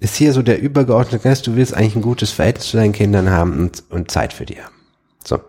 ist 0.00 0.16
hier 0.16 0.32
so 0.32 0.42
der 0.42 0.60
übergeordnete 0.60 1.22
Geist, 1.22 1.46
du 1.46 1.56
willst 1.56 1.74
eigentlich 1.74 1.96
ein 1.96 2.02
gutes 2.02 2.30
Verhältnis 2.30 2.68
zu 2.70 2.76
deinen 2.76 2.92
Kindern 2.92 3.30
haben 3.30 3.58
und, 3.58 3.84
und 3.90 4.10
Zeit 4.10 4.32
für 4.32 4.44
die 4.46 4.60
haben. 4.60 4.74
So. 5.24 5.40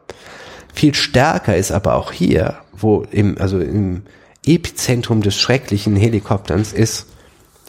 Viel 0.73 0.93
stärker 0.93 1.55
ist 1.57 1.71
aber 1.71 1.95
auch 1.95 2.11
hier, 2.11 2.57
wo 2.83 3.03
im, 3.11 3.37
also 3.39 3.59
im 3.59 4.03
Epizentrum 4.45 5.21
des 5.21 5.35
schrecklichen 5.37 5.95
Helikopterns 5.95 6.73
ist, 6.73 7.07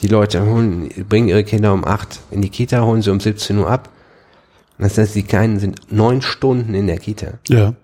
die 0.03 0.09
Leute 0.09 0.45
holen, 0.45 0.91
bringen 1.09 1.29
ihre 1.29 1.45
Kinder 1.45 1.73
um 1.73 1.85
acht 1.85 2.21
in 2.31 2.43
die 2.43 2.51
Kita, 2.51 2.83
holen 2.83 3.01
sie 3.01 3.11
um 3.11 3.21
17 3.21 3.57
Uhr 3.59 3.71
ab. 3.71 3.89
Das 4.79 4.99
heißt, 4.99 5.15
die 5.15 5.23
Kleinen 5.23 5.61
sind 5.61 5.93
neun 5.93 6.21
Stunden 6.21 6.75
in 6.75 6.89
der 6.89 6.99
Kita. 6.99 7.39
Ja. 7.49 7.75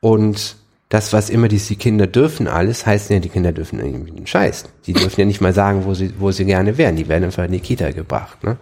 Und 0.00 0.56
das, 0.88 1.12
was 1.12 1.30
immer 1.30 1.48
die, 1.48 1.58
die 1.58 1.76
Kinder 1.76 2.06
dürfen 2.06 2.46
alles, 2.46 2.86
heißt 2.86 3.10
ja, 3.10 3.18
die 3.18 3.28
Kinder 3.28 3.52
dürfen 3.52 3.80
irgendwie 3.80 4.12
einen 4.12 4.26
Scheiß. 4.26 4.66
Die 4.86 4.92
dürfen 4.92 5.20
ja 5.20 5.26
nicht 5.26 5.40
mal 5.40 5.52
sagen, 5.52 5.84
wo 5.84 5.94
sie, 5.94 6.12
wo 6.18 6.30
sie 6.30 6.44
gerne 6.44 6.78
wären. 6.78 6.96
Die 6.96 7.08
werden 7.08 7.24
einfach 7.24 7.44
in 7.44 7.52
die 7.52 7.60
Kita 7.60 7.90
gebracht. 7.90 8.44
Ne? 8.44 8.56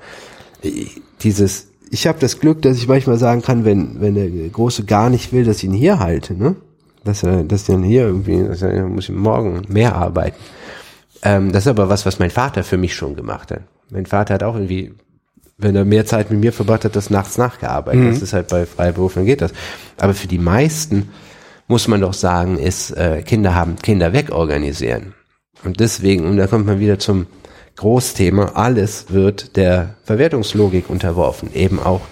Dieses, 1.21 1.69
ich 1.91 2.07
habe 2.07 2.19
das 2.19 2.41
Glück, 2.41 2.63
dass 2.63 2.79
ich 2.79 2.89
manchmal 2.89 3.19
sagen 3.19 3.43
kann, 3.43 3.65
wenn, 3.65 4.01
wenn 4.01 4.15
der 4.15 4.29
Große 4.49 4.85
gar 4.85 5.11
nicht 5.11 5.33
will, 5.33 5.45
dass 5.45 5.59
ich 5.59 5.65
ihn 5.65 5.73
hier 5.73 5.99
halte, 5.99 6.35
ne? 6.35 6.57
Dass 7.05 7.23
er, 7.23 7.45
dass 7.45 7.69
er 7.69 7.77
dann 7.77 7.85
hier 7.85 8.03
irgendwie, 8.03 8.45
dass 8.45 8.63
er 8.63 8.87
muss 8.87 9.09
ich 9.09 9.15
morgen 9.15 9.63
mehr 9.69 9.95
arbeiten. 9.95 10.37
Ähm, 11.23 11.53
das 11.53 11.65
ist 11.65 11.69
aber 11.69 11.89
was, 11.89 12.07
was 12.07 12.19
mein 12.19 12.31
Vater 12.31 12.65
für 12.65 12.77
mich 12.77 12.95
schon 12.95 13.17
gemacht 13.17 13.51
hat. 13.51 13.63
Mein 13.91 14.07
Vater 14.07 14.35
hat 14.35 14.43
auch 14.43 14.55
irgendwie, 14.55 14.95
wenn 15.59 15.77
er 15.77 15.85
mehr 15.85 16.07
Zeit 16.07 16.31
mit 16.31 16.41
mir 16.41 16.53
verbracht 16.53 16.85
hat, 16.85 16.97
das 16.97 17.11
nachts 17.11 17.39
nachgearbeitet. 17.39 18.13
Das 18.13 18.23
ist 18.23 18.33
halt 18.33 18.49
bei 18.49 18.67
Freiberuflern 18.67 19.27
geht 19.27 19.41
das. 19.41 19.53
Aber 19.99 20.15
für 20.15 20.29
die 20.29 20.39
meisten 20.39 21.11
muss 21.69 21.89
man 21.89 22.01
doch 22.01 22.15
sagen, 22.15 22.59
ist 22.59 22.91
äh, 22.91 23.23
Kinder 23.23 23.55
haben 23.55 23.77
Kinder 23.77 24.13
wegorganisieren. 24.13 25.15
Und 25.65 25.81
deswegen, 25.81 26.27
und 26.27 26.37
da 26.37 26.47
kommt 26.47 26.67
man 26.67 26.79
wieder 26.79 26.99
zum 26.99 27.27
Großthema, 27.77 28.53
alles 28.55 29.07
wird 29.11 29.57
der 29.57 29.97
Verwertungslogik 30.05 30.91
unterworfen, 30.91 31.53
eben 31.55 31.81
auch 31.81 32.03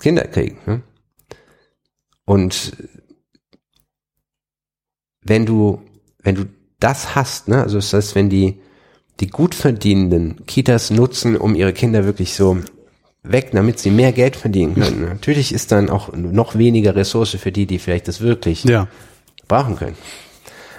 Kinderkrieg. 0.00 0.66
Ne? 0.66 0.82
Und 2.24 2.76
wenn 5.22 5.46
du, 5.46 5.80
wenn 6.22 6.34
du 6.34 6.44
das 6.78 7.14
hast, 7.14 7.48
ne, 7.48 7.62
also 7.62 7.76
das 7.76 7.92
heißt, 7.92 8.14
wenn 8.14 8.30
die, 8.30 8.60
die 9.20 9.28
gut 9.28 9.54
verdienenden 9.54 10.46
Kitas 10.46 10.90
nutzen, 10.90 11.36
um 11.36 11.54
ihre 11.54 11.72
Kinder 11.72 12.04
wirklich 12.04 12.34
so 12.34 12.58
weg, 13.22 13.50
damit 13.52 13.78
sie 13.78 13.90
mehr 13.90 14.12
Geld 14.12 14.34
verdienen 14.36 14.74
können. 14.76 15.04
Natürlich 15.08 15.52
ist 15.52 15.72
dann 15.72 15.90
auch 15.90 16.12
noch 16.14 16.56
weniger 16.56 16.96
Ressource 16.96 17.36
für 17.38 17.52
die, 17.52 17.66
die 17.66 17.78
vielleicht 17.78 18.08
das 18.08 18.22
wirklich 18.22 18.64
Ja. 18.64 18.88
brauchen 19.46 19.76
können. 19.76 19.96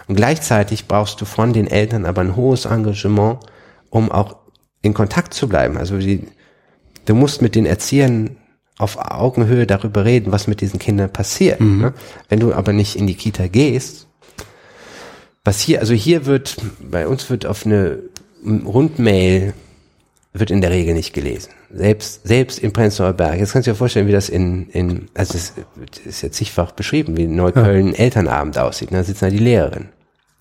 Und 0.07 0.15
gleichzeitig 0.15 0.87
brauchst 0.87 1.21
du 1.21 1.25
von 1.25 1.53
den 1.53 1.67
Eltern 1.67 2.05
aber 2.05 2.21
ein 2.21 2.35
hohes 2.35 2.65
Engagement, 2.65 3.39
um 3.91 4.11
auch 4.11 4.37
in 4.81 4.95
Kontakt 4.95 5.35
zu 5.35 5.47
bleiben. 5.47 5.77
Also 5.77 5.99
die, 5.99 6.23
du 7.05 7.13
musst 7.13 7.43
mit 7.43 7.53
den 7.53 7.67
Erziehern 7.67 8.37
auf 8.79 8.97
Augenhöhe 8.97 9.67
darüber 9.67 10.03
reden, 10.05 10.31
was 10.31 10.47
mit 10.47 10.61
diesen 10.61 10.79
Kindern 10.79 11.13
passiert. 11.13 11.61
Ne? 11.61 11.93
Wenn 12.29 12.39
du 12.39 12.51
aber 12.53 12.73
nicht 12.73 12.95
in 12.95 13.05
die 13.05 13.13
Kita 13.13 13.45
gehst, 13.45 14.07
was 15.43 15.61
hier, 15.61 15.79
also 15.79 15.93
hier 15.93 16.25
wird, 16.25 16.57
bei 16.79 17.07
uns 17.07 17.29
wird 17.29 17.45
auf 17.45 17.65
eine 17.65 17.99
Rundmail 18.45 19.53
wird 20.33 20.49
in 20.49 20.61
der 20.61 20.71
Regel 20.71 20.93
nicht 20.93 21.13
gelesen. 21.13 21.51
Selbst, 21.73 22.25
selbst 22.25 22.59
in 22.59 22.71
Prenzlauer 22.71 23.13
Berg. 23.13 23.39
Jetzt 23.39 23.51
kannst 23.51 23.67
du 23.67 23.71
dir 23.71 23.77
vorstellen, 23.77 24.07
wie 24.07 24.13
das 24.13 24.29
in, 24.29 24.69
in 24.69 25.09
also 25.13 25.37
es 25.37 25.53
ist 26.05 26.21
jetzt 26.21 26.37
zigfach 26.37 26.71
beschrieben, 26.71 27.17
wie 27.17 27.23
in 27.23 27.35
Neukölln 27.35 27.93
Elternabend 27.93 28.57
aussieht. 28.57 28.89
Da 28.91 29.03
sitzen 29.03 29.25
da 29.25 29.29
die 29.29 29.39
Lehrerin. 29.39 29.89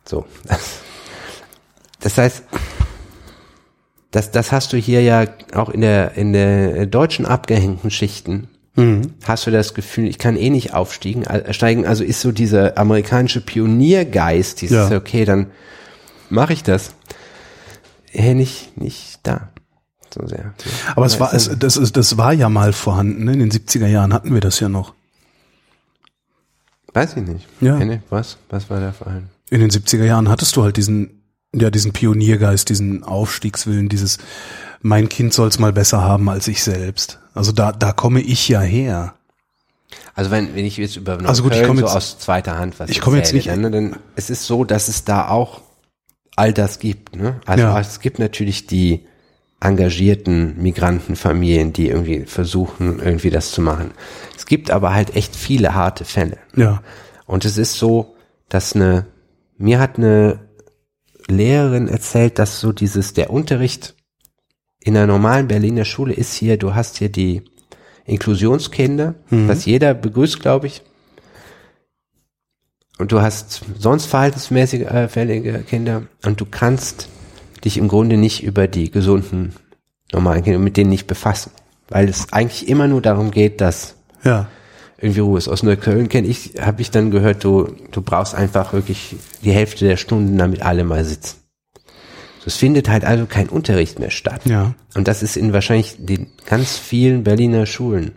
So. 0.05 0.27
Das, 0.47 0.81
das 2.01 2.19
heißt, 2.19 2.45
das, 4.13 4.31
das 4.31 4.53
hast 4.53 4.73
du 4.73 4.77
hier 4.77 5.03
ja 5.03 5.27
auch 5.55 5.71
in 5.71 5.81
der, 5.81 6.15
in 6.15 6.33
der 6.33 6.87
deutschen 6.87 7.27
abgehängten 7.27 7.91
Schichten. 7.91 8.49
Hast 9.25 9.47
du 9.47 9.51
das 9.51 9.75
Gefühl, 9.75 10.07
ich 10.09 10.19
kann 10.19 10.37
eh 10.37 10.51
nicht 10.51 10.75
aufsteigen, 10.75 11.25
steigen, 11.53 11.87
also 11.87 12.05
ist 12.05 12.21
so 12.21 12.33
dieser 12.33 12.79
amerikanische 12.79 13.41
Pioniergeist, 13.41 14.61
dieses, 14.63 14.91
Ja. 14.91 14.97
okay, 14.97 15.25
dann 15.25 15.47
mache 16.29 16.53
ich 16.53 16.63
das. 16.63 16.95
Hey, 18.11 18.35
nicht, 18.35 18.77
nicht 18.77 19.21
da. 19.23 19.51
So 20.13 20.27
sehr. 20.27 20.55
Aber 20.97 21.07
es 21.07 21.21
war, 21.21 21.33
es, 21.33 21.51
das, 21.59 21.77
ist, 21.77 21.97
das 21.97 22.17
war 22.19 22.33
ja 22.33 22.49
mal 22.49 22.73
vorhanden. 22.73 23.25
Ne? 23.25 23.33
In 23.35 23.39
den 23.39 23.51
70er 23.51 23.87
Jahren 23.87 24.13
hatten 24.13 24.35
wir 24.35 24.41
das 24.41 24.59
ja 24.59 24.69
noch. 24.69 24.95
Weiß 26.93 27.17
ich 27.17 27.23
nicht. 27.23 27.47
Ja. 27.61 27.79
Kenne, 27.79 28.03
was? 28.11 28.39
Was 28.49 28.69
war 28.71 28.81
der 28.81 28.93
Verein? 28.93 29.29
In 29.51 29.61
den 29.61 29.71
70er 29.71 30.05
Jahren 30.05 30.29
hattest 30.29 30.57
du 30.57 30.65
halt 30.65 30.77
diesen, 30.77 31.23
ja, 31.55 31.71
diesen 31.71 31.93
Pioniergeist, 31.93 32.69
diesen 32.69 33.05
Aufstiegswillen, 33.05 33.89
dieses, 33.89 34.19
mein 34.83 35.09
Kind 35.09 35.33
soll's 35.35 35.59
mal 35.59 35.73
besser 35.73 36.03
haben 36.03 36.29
als 36.29 36.49
ich 36.49 36.63
selbst. 36.63 37.19
Also 37.35 37.53
da, 37.53 37.73
da 37.73 37.93
komme 37.93 38.21
ich 38.21 38.49
ja 38.49 38.61
her. 38.61 39.15
Also 40.15 40.31
wenn, 40.31 40.55
wenn 40.55 40.65
ich 40.65 40.77
jetzt 40.77 40.97
über 40.97 41.13
Neukölln 41.13 41.29
Also 41.29 41.43
gut, 41.43 41.55
ich 41.55 41.63
komme 41.65 41.81
so 41.81 41.87
jetzt- 41.87 41.97
aus 41.97 42.19
zweiter 42.19 42.59
Hand 42.59 42.79
was 42.79 42.91
ich 42.91 43.01
komme 43.01 43.17
jetzt 43.19 43.33
nicht- 43.33 43.49
dann, 43.49 43.71
dann 43.71 43.97
es 44.17 44.31
ist 44.31 44.47
so, 44.47 44.65
dass 44.65 44.89
es 44.89 45.05
da 45.05 45.29
auch 45.29 45.61
all 46.37 46.53
das 46.53 46.79
gibt. 46.79 47.17
Ne? 47.17 47.41
Also 47.47 47.65
Ja. 47.65 47.79
es 47.81 48.01
gibt 48.01 48.19
natürlich 48.19 48.67
die 48.67 49.05
engagierten 49.61 50.57
Migrantenfamilien, 50.63 51.73
die 51.75 51.89
irgendwie 51.89 52.25
versuchen, 52.25 52.99
irgendwie 52.99 53.31
das 53.31 53.53
zu 53.53 53.61
machen. 53.61 53.91
Es 54.37 54.47
gibt 54.47 54.71
aber 54.71 54.95
halt 54.95 55.15
echt 55.17 55.37
viele 55.37 55.75
harte 55.75 56.05
Fälle. 56.07 56.39
Ja. 56.57 56.83
Und 57.27 57.45
es 57.45 57.59
ist 57.59 57.75
so, 57.75 58.17
dass 58.49 58.75
eine, 58.75 59.07
mir 59.59 59.79
hat 59.79 59.99
eine 59.99 60.41
Lehrerin 61.29 61.89
erzählt, 61.89 62.39
dass 62.39 62.59
so 62.61 62.73
dieses, 62.73 63.13
der 63.13 63.31
Unterricht 63.31 63.95
in 64.83 64.97
einer 64.97 65.07
normalen 65.07 65.47
Berliner 65.49 65.85
Schule 65.85 66.15
ist 66.15 66.35
hier, 66.35 66.57
du 66.57 66.75
hast 66.75 66.99
hier 66.99 67.11
die 67.11 67.43
Inklusionskinder, 68.07 69.15
was 69.31 69.65
jeder 69.67 69.95
begrüßt, 69.95 70.41
glaube 70.41 70.67
ich. 70.67 70.83
Und 72.99 73.13
du 73.13 73.21
hast 73.21 73.63
sonst 73.79 74.07
verhaltensmäßige 74.07 74.83
äh, 74.83 75.09
fällige 75.09 75.61
Kinder 75.61 76.03
und 76.25 76.41
du 76.41 76.45
kannst 76.45 77.09
dich 77.65 77.79
im 77.79 77.89
Grunde 77.89 78.17
nicht 78.17 78.43
über 78.43 78.67
die 78.69 78.91
gesunden 78.91 79.55
normalen 80.13 80.43
Kinder 80.43 80.59
mit 80.59 80.77
denen 80.77 80.91
nicht 80.91 81.07
befassen, 81.07 81.51
weil 81.89 82.09
es 82.09 82.33
eigentlich 82.33 82.69
immer 82.69 82.89
nur 82.89 83.01
darum 83.01 83.31
geht, 83.31 83.61
dass 83.61 83.95
Ja. 84.25 84.49
irgendwie 84.99 85.21
Ruhe 85.21 85.39
ist. 85.39 85.49
Aus 85.49 85.63
Neukölln 85.63 86.09
kenne 86.11 86.27
ich, 86.29 86.55
habe 86.61 86.83
ich 86.83 86.91
dann 86.91 87.11
gehört, 87.11 87.43
du, 87.45 87.75
du 87.91 88.03
brauchst 88.03 88.35
einfach 88.35 88.73
wirklich 88.75 89.17
die 89.43 89.53
Hälfte 89.53 89.87
der 89.87 89.97
Stunden, 89.97 90.37
damit 90.37 90.61
alle 90.63 90.85
mal 90.85 91.05
sitzen. 91.05 91.37
Es 92.47 92.57
findet 92.57 92.89
halt 92.89 93.05
also 93.05 93.27
kein 93.27 93.49
Unterricht 93.49 93.99
mehr 93.99 94.11
statt. 94.11 94.43
Ja. 94.45 94.75
Und 94.95 95.09
das 95.09 95.23
ist 95.23 95.37
in 95.37 95.53
wahrscheinlich 95.53 95.97
den 95.99 96.29
ganz 96.47 96.79
vielen 96.79 97.23
Berliner 97.23 97.67
Schulen 97.67 98.13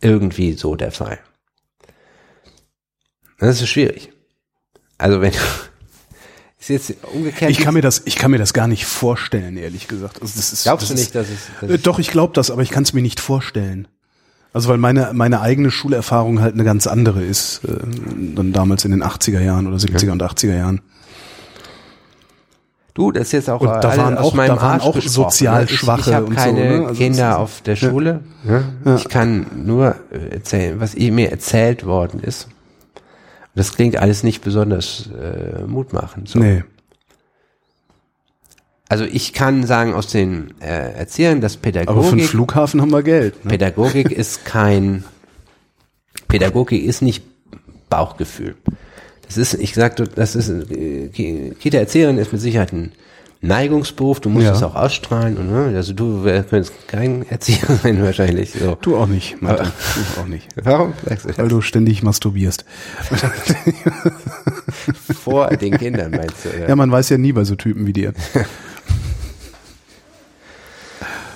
irgendwie 0.00 0.54
so 0.54 0.76
der 0.76 0.92
Fall. 0.92 1.18
Das 3.38 3.60
ist 3.60 3.68
schwierig. 3.68 4.10
Also 4.96 5.20
wenn 5.20 5.32
ist 6.58 6.68
jetzt 6.68 6.94
umgekehrt. 7.12 7.50
Ich 7.50 7.58
kann 7.58 7.74
mir 7.74 7.82
das, 7.82 8.02
ich 8.04 8.16
kann 8.16 8.30
mir 8.30 8.38
das 8.38 8.52
gar 8.52 8.66
nicht 8.66 8.84
vorstellen, 8.84 9.56
ehrlich 9.56 9.88
gesagt. 9.88 10.20
Also 10.22 10.34
das 10.36 10.52
ist, 10.52 10.64
glaubst 10.64 10.90
das 10.90 10.96
du 10.96 11.02
nicht, 11.02 11.14
dass 11.14 11.28
es, 11.28 11.38
dass 11.60 11.70
Äh, 11.70 11.78
Doch, 11.78 11.98
ich 11.98 12.10
glaube 12.10 12.32
das, 12.34 12.50
aber 12.50 12.62
ich 12.62 12.70
kann 12.70 12.82
es 12.82 12.92
mir 12.92 13.02
nicht 13.02 13.20
vorstellen. 13.20 13.88
Also 14.52 14.70
weil 14.70 14.78
meine, 14.78 15.10
meine 15.12 15.40
eigene 15.40 15.70
Schulerfahrung 15.70 16.40
halt 16.40 16.54
eine 16.54 16.64
ganz 16.64 16.86
andere 16.86 17.22
ist, 17.22 17.62
äh, 17.64 17.76
dann 18.34 18.52
damals 18.52 18.84
in 18.84 18.90
den 18.90 19.04
80er 19.04 19.40
Jahren 19.40 19.66
oder 19.66 19.76
70er 19.76 20.10
und 20.10 20.22
80er 20.22 20.56
Jahren. 20.56 20.80
Du, 22.98 23.12
das 23.12 23.28
ist 23.28 23.32
jetzt 23.32 23.50
auch 23.50 23.60
Und 23.60 23.68
da 23.68 23.96
waren 23.96 24.18
auch- 24.18 24.34
meinem 24.34 24.56
da 24.56 24.60
waren 24.60 24.80
Arsch 24.80 24.82
auch 24.84 25.00
sozial 25.00 25.64
ne? 25.64 25.70
ich, 25.70 25.78
Schwache 25.78 26.10
Ich 26.10 26.14
habe 26.16 26.26
und 26.26 26.32
so, 26.32 26.36
keine 26.36 26.58
ne? 26.64 26.86
Also 26.88 26.94
Kinder 26.94 27.38
auf 27.38 27.60
der 27.62 27.76
Schule. 27.76 28.20
Ja? 28.84 28.96
Ich 28.96 29.08
kann 29.08 29.46
nur 29.54 29.94
äh, 30.10 30.34
erzählen, 30.34 30.80
was 30.80 30.96
mir 31.12 31.30
erzählt 31.30 31.86
worden 31.86 32.18
ist. 32.20 32.48
Das 33.54 33.72
klingt 33.72 33.96
alles 33.96 34.24
nicht 34.24 34.42
besonders 34.42 35.10
äh, 35.12 35.62
mutmachend. 35.64 36.28
So. 36.28 36.40
Nee. 36.40 36.64
Also 38.88 39.04
ich 39.04 39.32
kann 39.32 39.64
sagen 39.64 39.94
aus 39.94 40.08
den 40.08 40.54
äh, 40.60 40.92
Erziehern, 40.94 41.40
dass 41.40 41.54
Aber 41.54 41.62
für 41.62 41.70
den 41.70 41.82
Pädagogik, 41.84 42.24
Flughafen 42.26 42.80
haben 42.80 42.90
wir 42.90 43.02
Geld. 43.04 43.44
Ne? 43.44 43.50
Pädagogik 43.50 44.10
ist 44.10 44.44
kein, 44.44 45.04
Pädagogik 46.26 46.82
ist 46.82 47.00
nicht 47.02 47.22
Bauchgefühl. 47.90 48.56
Das 49.28 49.36
ist, 49.36 49.54
ich 49.54 49.74
sag, 49.74 49.94
du, 49.96 50.08
das 50.08 50.34
ist, 50.34 50.48
äh, 50.48 51.08
Ki- 51.08 51.52
Kita-Erzieherin 51.60 52.18
ist 52.18 52.32
mit 52.32 52.40
Sicherheit 52.40 52.72
ein 52.72 52.92
Neigungsberuf, 53.40 54.18
du 54.18 54.30
musst 54.30 54.46
Ja. 54.46 54.52
es 54.56 54.62
auch 54.64 54.74
ausstrahlen, 54.74 55.36
und, 55.36 55.52
ne? 55.52 55.76
also 55.76 55.92
du 55.92 56.24
könntest 56.24 56.72
kein 56.88 57.24
Erzieher 57.30 57.68
sein 57.82 58.02
wahrscheinlich, 58.02 58.50
so. 58.52 58.76
Du 58.80 58.96
auch 58.96 59.06
nicht, 59.06 59.40
Martin. 59.40 59.70
Du 60.16 60.20
auch 60.20 60.26
nicht. 60.26 60.48
Warum 60.56 60.92
sagst 61.06 61.26
du 61.26 61.38
Weil 61.38 61.46
du 61.48 61.60
ständig 61.60 62.02
masturbierst. 62.02 62.64
das 63.10 63.20
vor 65.22 65.48
den 65.56 65.78
Kindern, 65.78 66.10
meinst 66.10 66.44
du? 66.44 66.48
Oder? 66.48 66.68
Ja, 66.70 66.74
man 66.74 66.90
weiß 66.90 67.10
ja 67.10 67.18
nie 67.18 67.32
bei 67.32 67.44
so 67.44 67.54
Typen 67.54 67.86
wie 67.86 67.92
dir. 67.92 68.12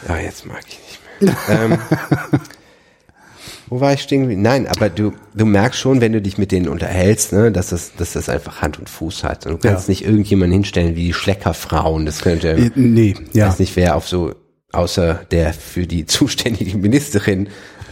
Ja, 0.08 0.16
jetzt 0.18 0.44
mag 0.46 0.62
ich 0.66 0.80
nicht 1.20 1.48
mehr. 1.48 1.60
ähm, 1.62 1.78
wo 3.72 3.80
war 3.80 3.94
ich 3.94 4.02
stehen? 4.02 4.42
Nein, 4.42 4.66
aber 4.66 4.90
du, 4.90 5.12
du 5.34 5.46
merkst 5.46 5.80
schon, 5.80 6.00
wenn 6.02 6.12
du 6.12 6.20
dich 6.20 6.36
mit 6.36 6.52
denen 6.52 6.68
unterhältst, 6.68 7.32
ne, 7.32 7.50
dass 7.50 7.70
das, 7.70 7.94
dass 7.96 8.12
das 8.12 8.28
einfach 8.28 8.60
Hand 8.60 8.78
und 8.78 8.90
Fuß 8.90 9.24
hat. 9.24 9.46
Und 9.46 9.52
du 9.64 9.68
kannst 9.68 9.88
Ja. 9.88 9.92
nicht 9.92 10.04
irgendjemanden 10.04 10.52
hinstellen 10.52 10.94
wie 10.94 11.06
die 11.06 11.12
Schleckerfrauen. 11.14 12.04
Das 12.04 12.20
könnte, 12.20 12.50
Äh, 12.50 12.70
Nee, 12.74 13.14
ich 13.30 13.34
ja. 13.34 13.48
weiß 13.48 13.58
nicht, 13.60 13.74
wer 13.76 13.96
auf 13.96 14.06
so, 14.06 14.34
außer 14.72 15.24
der 15.30 15.54
für 15.54 15.86
die 15.86 16.04
zuständige 16.18 16.76
Ministerin 16.76 17.46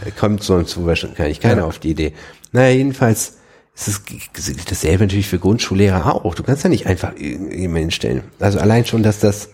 äh, 0.05 0.11
kommt 0.11 0.43
sonst 0.43 0.71
so 0.71 0.85
wahrscheinlich 0.85 1.39
keiner 1.39 1.61
Ja. 1.61 1.65
auf 1.65 1.79
die 1.79 1.89
Idee. 1.91 2.13
Naja, 2.51 2.75
jedenfalls 2.75 3.37
ist 3.75 3.87
es 3.87 4.65
dasselbe 4.65 5.05
natürlich 5.05 5.27
für 5.29 5.39
Grundschullehrer 5.39 6.13
auch. 6.23 6.35
Du 6.35 6.43
kannst 6.43 6.63
ja 6.63 6.69
nicht 6.69 6.85
einfach 6.85 7.13
irgendjemanden 7.15 7.83
hinstellen. 7.89 8.23
Also 8.39 8.59
allein 8.59 8.85
schon, 8.85 9.01
dass 9.01 9.19
das 9.19 9.49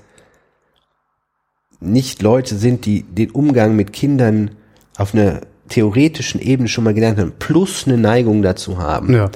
nicht 1.80 2.22
Leute 2.22 2.57
sind, 2.57 2.85
die 2.85 3.03
den 3.03 3.31
Umgang 3.31 3.75
mit 3.75 3.93
Kindern 3.93 4.51
auf 4.97 5.14
einer 5.14 5.41
theoretischen 5.69 6.41
Ebene 6.41 6.67
schon 6.67 6.83
mal 6.83 6.93
gelernt 6.93 7.19
haben, 7.19 7.33
plus 7.39 7.85
eine 7.87 7.97
Neigung 7.97 8.41
dazu 8.41 8.77
haben. 8.77 9.13
Ja. 9.13 9.29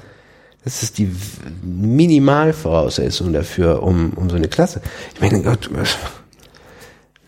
Das 0.64 0.84
ist 0.84 0.98
die 1.00 1.10
Minimalvoraussetzung 1.64 3.34
dafür, 3.34 3.82
um, 3.84 4.12
um 4.16 4.30
so 4.30 4.36
eine 4.36 4.48
Klasse. 4.48 4.82
Ich 5.16 5.22
meine, 5.22 5.42
Gott, 5.42 5.70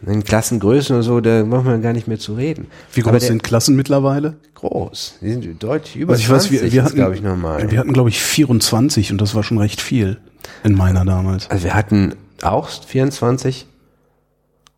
in 0.05 0.23
Klassengrößen 0.23 0.95
oder 0.95 1.03
so, 1.03 1.21
da 1.21 1.43
braucht 1.43 1.65
man 1.65 1.81
gar 1.81 1.93
nicht 1.93 2.07
mehr 2.07 2.19
zu 2.19 2.33
reden. 2.33 2.67
Wie 2.93 3.01
groß 3.01 3.11
der- 3.11 3.21
sind 3.21 3.43
Klassen 3.43 3.75
mittlerweile? 3.75 4.35
groß? 4.55 5.15
Die 5.21 5.31
sind 5.31 5.61
deutlich 5.63 5.95
über 5.97 6.13
Also 6.13 6.21
ich 6.23 6.29
weiß, 6.29 6.43
20, 6.43 6.51
wir, 6.51 6.71
wir 6.71 6.79
ist, 6.81 6.85
hatten, 6.85 6.95
glaube 6.95 7.15
ich, 7.15 7.21
normal. 7.21 7.69
wir 7.71 7.79
hatten, 7.79 7.91
glaube 7.93 8.09
ich, 8.09 8.21
24 8.21 9.11
und 9.11 9.19
das 9.19 9.35
war 9.35 9.43
schon 9.43 9.57
recht 9.57 9.81
viel 9.81 10.19
in 10.63 10.73
meiner 10.75 11.03
damals. 11.03 11.49
Also 11.49 11.65
wir 11.65 11.73
hatten 11.73 12.15
auch 12.41 12.69
24 12.69 13.67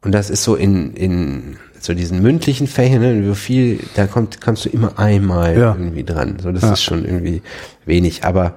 und 0.02 0.12
das 0.12 0.30
ist 0.32 0.44
so 0.44 0.56
in, 0.56 0.94
in 0.94 1.58
so 1.86 1.94
diesen 1.94 2.22
mündlichen 2.22 2.68
Fächern, 2.68 3.02
ne, 3.02 3.30
wie 3.30 3.36
viel, 3.36 3.80
da 3.96 4.08
kommt, 4.08 4.42
kommst 4.42 4.66
du 4.66 4.70
immer 4.70 4.98
einmal 5.00 5.58
Ja. 5.58 5.76
irgendwie 5.78 6.04
dran. 6.04 6.38
So, 6.42 6.52
das 6.52 6.64
Ja. 6.64 6.74
ist 6.74 6.84
schon 6.84 7.06
irgendwie 7.06 7.42
wenig. 7.86 8.24
Aber 8.24 8.56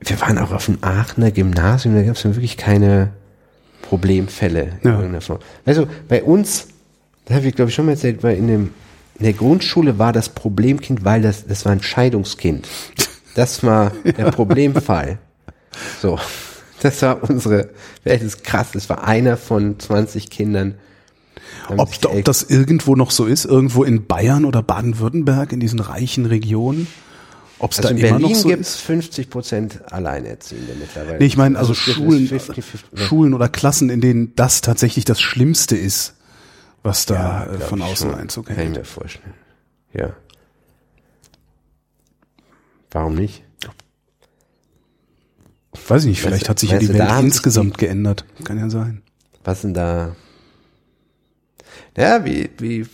wir 0.00 0.20
waren 0.20 0.38
auch 0.38 0.52
auf 0.52 0.66
dem 0.66 0.78
Aachener 0.82 1.30
Gymnasium, 1.30 1.94
da 1.94 2.02
gab 2.02 2.16
es 2.16 2.24
wirklich 2.24 2.56
keine 2.56 3.10
Problemfälle 3.82 4.62
in 4.82 4.88
Ja. 4.88 4.90
irgendeiner 4.96 5.20
Form. 5.20 5.38
Also 5.64 5.86
bei 6.08 6.22
uns, 6.22 6.68
da 7.26 7.34
habe 7.34 7.46
ich 7.46 7.54
glaube 7.54 7.68
ich 7.70 7.74
schon 7.74 7.86
mal 7.86 7.92
erzählt, 7.92 8.22
weil 8.22 8.36
in 8.36 8.48
dem 8.48 8.70
in 9.18 9.24
der 9.24 9.34
Grundschule 9.34 9.98
war 9.98 10.12
das 10.12 10.30
Problemkind, 10.30 11.04
weil 11.04 11.22
das 11.22 11.46
das 11.46 11.64
war 11.64 11.72
ein 11.72 11.82
Scheidungskind. 11.82 12.66
Das 13.34 13.62
war 13.62 13.92
der 14.04 14.30
Problemfall. 14.30 15.18
So, 16.00 16.18
das 16.82 17.00
war 17.02 17.22
unsere, 17.30 17.70
das 18.04 18.20
ist 18.22 18.42
krass, 18.44 18.68
das 18.72 18.88
war 18.90 19.04
einer 19.06 19.36
von 19.36 19.78
20 19.78 20.28
Kindern. 20.30 20.74
Ob, 21.76 21.90
ob 22.06 22.24
das 22.24 22.42
irgendwo 22.42 22.96
noch 22.96 23.10
so 23.10 23.26
ist, 23.26 23.44
irgendwo 23.44 23.84
in 23.84 24.06
Bayern 24.06 24.44
oder 24.44 24.62
Baden-Württemberg, 24.62 25.52
in 25.52 25.60
diesen 25.60 25.80
reichen 25.80 26.26
Regionen, 26.26 26.86
ob 27.58 27.72
es 27.72 27.78
also 27.78 27.90
da 27.90 27.94
in 27.94 27.98
immer 28.04 28.18
Berlin 28.18 28.34
so 28.34 28.48
gibt 28.48 28.60
es 28.62 28.74
ist? 28.74 28.80
50 28.80 29.30
Prozent 29.30 29.92
Alleinerziehende 29.92 30.74
mittlerweile. 30.78 31.18
Nee, 31.18 31.26
ich 31.26 31.36
meine 31.36 31.58
also, 31.58 31.72
gibt- 31.72 31.96
Schulen, 31.96 32.24
es 32.24 32.32
ist 32.32 32.50
50-50. 32.50 32.96
Schulen 32.96 33.34
oder 33.34 33.48
Klassen, 33.48 33.88
in 33.90 34.00
denen 34.00 34.34
das 34.34 34.60
tatsächlich 34.60 35.04
das 35.04 35.20
Schlimmste 35.20 35.76
ist, 35.76 36.14
was 36.82 37.06
da 37.06 37.44
äh, 37.44 37.56
Glaub 37.56 37.62
von 37.68 37.82
außen 37.82 38.10
schon. 38.10 38.18
Einzug 38.18 38.46
Kann 38.46 38.58
ich 38.58 38.78
mir 38.78 38.84
vorstellen. 38.84 39.34
Ja. 39.94 40.10
Warum 42.90 43.14
nicht? 43.14 43.44
Weiß 45.88 46.02
ich 46.04 46.10
nicht, 46.10 46.20
vielleicht 46.20 46.48
hat 46.48 46.58
sich 46.58 46.70
ja 46.70 46.78
die 46.78 46.92
Welt 46.92 47.10
insgesamt 47.20 47.78
geändert. 47.78 48.24
Kann 48.44 48.58
ja 48.58 48.68
sein. 48.68 49.02
Was 49.44 49.62
denn 49.62 49.72
da? 49.74 50.14
Ja, 51.96 52.24
wie, 52.24 52.50
wie, 52.58 52.86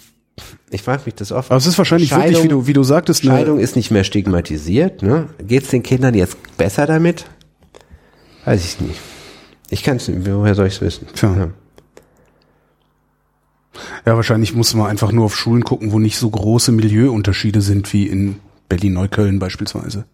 ich 0.71 0.83
frage 0.83 1.03
mich 1.07 1.15
das 1.15 1.33
oft. 1.33 1.51
Aber 1.51 1.59
es 1.59 1.67
ist 1.67 1.79
wahrscheinlich 1.79 2.11
wirklich, 2.11 2.43
wie 2.43 2.49
du, 2.49 2.67
wie 2.67 2.73
du 2.73 2.83
sagtest, 2.83 3.23
eine, 3.23 3.33
Scheidung 3.33 3.59
ist 3.59 3.77
nicht 3.77 3.91
mehr 3.91 4.05
stigmatisiert, 4.05 5.03
ne? 5.03 5.29
Geht's 5.47 5.69
den 5.69 5.83
Kindern 5.83 6.15
jetzt 6.15 6.37
besser 6.57 6.87
damit? 6.87 7.27
Weiß 8.45 8.65
ich 8.65 8.81
nicht. 8.81 9.01
Ich 9.71 9.83
kann 9.83 9.97
es 9.99 10.09
nicht, 10.09 10.27
woher 10.27 10.55
soll 10.55 10.67
ich 10.67 10.75
es 10.77 10.81
wissen? 10.81 11.07
Tja. 11.15 11.35
Ja. 11.37 11.49
Ja, 14.07 14.17
wahrscheinlich 14.17 14.55
muss 14.55 14.75
man 14.75 14.87
einfach 14.89 15.13
nur 15.13 15.27
auf 15.27 15.37
Schulen 15.37 15.63
gucken, 15.65 15.93
wo 15.93 15.99
nicht 15.99 16.17
so 16.19 16.29
große 16.31 16.73
Milieuunterschiede 16.73 17.61
sind 17.61 17.93
wie 17.93 18.07
in 18.07 18.37
Berlin-Neukölln 18.69 19.39
beispielsweise. 19.39 20.05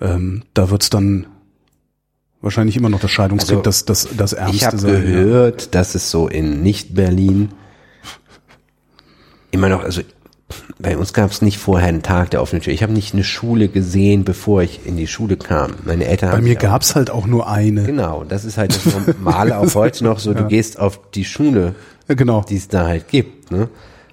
Ähm, 0.00 0.42
da 0.54 0.70
wird's 0.70 0.90
dann 0.90 1.26
wahrscheinlich 2.42 2.76
immer 2.76 2.88
noch 2.88 3.00
das 3.00 3.10
Scheidungskind, 3.10 3.58
Also, 3.58 3.62
das, 3.62 3.84
das, 3.86 4.08
das 4.16 4.32
Ich 4.34 4.38
Ärmste 4.38 4.66
habe 4.66 4.78
sein. 4.78 4.92
ja. 4.94 5.00
gehört, 5.00 5.74
dass 5.74 5.94
es 5.94 6.10
so 6.10 6.28
in 6.28 6.62
Nicht-Berlin 6.62 7.48
immer 9.50 9.68
noch, 9.68 9.82
also 9.84 10.02
bei 10.78 10.96
uns 10.96 11.12
gab 11.12 11.30
es 11.32 11.42
nicht 11.42 11.58
vorher 11.58 11.88
einen 11.88 12.02
Tag 12.02 12.30
der 12.30 12.40
offenen 12.40 12.62
Tür. 12.62 12.72
Ich 12.72 12.82
habe 12.82 12.92
nicht 12.92 13.14
eine 13.14 13.24
Schule 13.24 13.68
gesehen, 13.68 14.24
bevor 14.24 14.62
ich 14.62 14.80
in 14.86 14.96
die 14.96 15.08
Schule 15.08 15.36
kam. 15.36 15.72
Meine 15.84 16.04
Eltern 16.06 16.30
Bei 16.30 16.40
mir 16.40 16.56
auch- 16.56 16.60
gab's 16.62 16.94
halt 16.94 17.10
auch 17.10 17.26
nur 17.26 17.48
eine. 17.50 17.82
Genau, 17.82 18.22
das 18.24 18.44
ist 18.44 18.56
halt 18.56 18.74
das 18.76 18.84
Normale 19.06 19.58
auch 19.58 19.74
heute 19.74 20.04
noch 20.04 20.18
so. 20.20 20.34
Du 20.34 20.46
gehst 20.46 20.78
auf 20.78 21.00
die 21.12 21.24
Schule, 21.24 21.74
Ja, 22.08 22.14
genau. 22.14 22.44
die 22.48 22.56
es 22.56 22.68
da 22.68 22.86
halt 22.86 23.08
gibt. 23.08 23.50
Ne? 23.50 23.68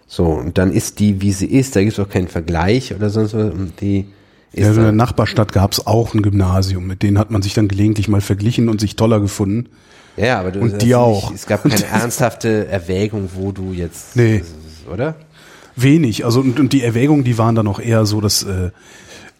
So, 0.07 0.25
und 0.25 0.57
dann 0.57 0.71
ist 0.71 0.99
die, 0.99 1.21
wie 1.21 1.31
sie 1.33 1.45
ist. 1.47 1.75
Da 1.75 1.81
gibt 1.81 1.93
es 1.93 1.99
auch 1.99 2.09
keinen 2.09 2.27
Vergleich 2.27 2.93
oder 2.95 3.09
sonst 3.11 3.33
was. 3.35 3.51
Und 3.53 3.79
die 3.81 4.07
ist 4.53 4.61
Ja, 4.61 4.67
also 4.69 4.79
in 4.79 4.83
der 4.85 4.91
dann, 4.91 4.95
Nachbarstadt 4.95 5.51
gab's 5.53 5.85
auch 5.85 6.15
ein 6.15 6.23
Gymnasium. 6.23 6.87
Mit 6.87 7.03
denen 7.03 7.19
hat 7.19 7.29
man 7.29 7.43
sich 7.43 7.53
dann 7.53 7.67
gelegentlich 7.67 8.07
mal 8.07 8.21
verglichen 8.21 8.69
und 8.69 8.79
sich 8.81 8.95
toller 8.95 9.19
gefunden. 9.19 9.69
ja, 10.17 10.39
aber 10.39 10.51
du 10.51 10.61
und 10.61 10.81
die 10.81 10.87
nicht- 10.87 10.95
auch. 10.95 11.31
Es 11.31 11.45
gab 11.45 11.61
keine 11.63 11.83
ernsthafte 11.91 12.67
Erwägung, 12.67 13.29
wo 13.35 13.51
du 13.51 13.71
jetzt, 13.73 14.15
Nee. 14.15 14.41
Oder? 14.91 15.15
Wenig. 15.75 16.25
Also 16.25 16.41
und, 16.41 16.59
und 16.59 16.73
die 16.73 16.83
Erwägungen, 16.83 17.23
die 17.23 17.37
waren 17.37 17.55
dann 17.55 17.67
auch 17.67 17.79
eher 17.79 18.05
so, 18.05 18.21
dass 18.21 18.43
äh, 18.43 18.71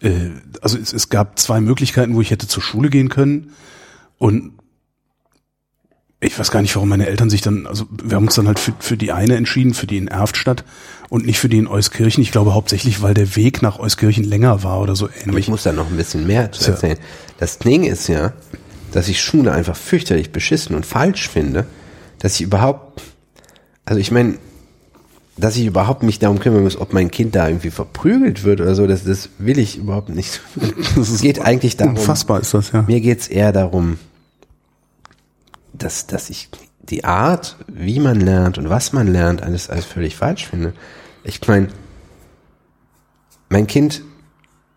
äh, 0.02 0.32
also 0.62 0.78
es, 0.78 0.94
es 0.94 1.10
gab 1.10 1.40
zwei 1.40 1.62
Möglichkeiten, 1.62 2.16
wo 2.16 2.22
ich 2.22 2.32
hätte 2.32 2.48
zur 2.48 2.62
Schule 2.62 2.90
gehen 2.90 3.10
können. 3.10 3.54
Und 4.18 4.54
ich 6.20 6.38
weiß 6.38 6.52
gar 6.52 6.62
nicht, 6.62 6.76
warum 6.76 6.90
meine 6.90 7.08
Eltern 7.08 7.30
sich 7.30 7.42
dann, 7.42 7.68
also 7.68 7.86
wir 7.92 8.16
haben 8.16 8.26
uns 8.26 8.36
dann 8.36 8.48
halt 8.48 8.60
für, 8.60 8.74
für 8.80 8.96
die 8.98 9.12
eine 9.12 9.36
entschieden, 9.36 9.74
für 9.74 9.88
die 9.88 9.98
in 9.98 10.08
Erftstadt 10.08 10.64
und 11.10 11.26
nicht 11.26 11.40
für 11.40 11.50
die 11.50 11.58
in 11.58 11.68
Euskirchen. 11.68 12.24
Ich 12.24 12.32
glaube 12.32 12.54
hauptsächlich, 12.54 13.02
weil 13.02 13.14
der 13.14 13.36
Weg 13.36 13.62
nach 13.62 13.80
Euskirchen 13.80 14.24
länger 14.24 14.64
war 14.64 14.80
oder 14.80 14.96
so 14.96 15.06
Aber 15.06 15.16
ähnlich. 15.22 15.46
ich 15.46 15.48
muss 15.50 15.64
da 15.64 15.74
noch 15.74 15.90
ein 15.90 15.98
bisschen 15.98 16.26
mehr 16.26 16.52
zu 16.52 16.72
erzählen. 16.72 16.98
Das 17.40 17.60
Ding 17.60 17.84
ist 17.84 18.08
ja, 18.08 18.34
dass 18.92 19.10
ich 19.10 19.22
Schule 19.22 19.52
einfach 19.52 19.76
fürchterlich 19.76 20.32
beschissen 20.32 20.76
und 20.76 20.86
falsch 20.86 21.28
finde, 21.28 21.66
dass 22.20 22.36
ich 22.36 22.42
überhaupt, 22.42 23.02
also 23.84 24.00
ich 24.00 24.12
meine, 24.12 24.38
dass 25.36 25.56
ich 25.56 25.66
überhaupt 25.66 26.04
mich 26.04 26.20
darum 26.20 26.40
kümmern 26.40 26.64
muss, 26.64 26.80
ob 26.80 26.94
mein 26.94 27.10
Kind 27.10 27.36
da 27.36 27.48
irgendwie 27.48 27.72
verprügelt 27.72 28.44
wird 28.44 28.62
oder 28.62 28.76
so, 28.76 28.86
das, 28.86 29.04
das 29.04 29.30
will 29.40 29.58
ich 29.58 29.78
überhaupt 29.78 30.10
nicht. 30.10 30.42
Es 30.96 31.22
geht 31.22 31.40
eigentlich 31.42 31.76
darum, 31.76 31.96
Unfassbar 31.96 32.40
ist 32.40 32.54
das, 32.54 32.72
ja. 32.72 32.84
mir 32.84 33.02
geht's 33.02 33.28
eher 33.28 33.52
darum, 33.52 33.98
dass, 35.74 36.06
dass 36.06 36.30
ich 36.30 36.50
die 36.82 37.04
Art, 37.04 37.58
wie 37.68 38.00
man 38.00 38.20
lernt 38.20 38.58
und 38.58 38.70
was 38.70 38.94
man 38.94 39.08
lernt, 39.08 39.42
alles, 39.42 39.70
alles 39.70 39.86
völlig 39.86 40.16
falsch 40.16 40.48
finde. 40.48 40.74
Ich 41.24 41.46
meine, 41.48 41.70
mein 43.50 43.66
Kind, 43.66 44.04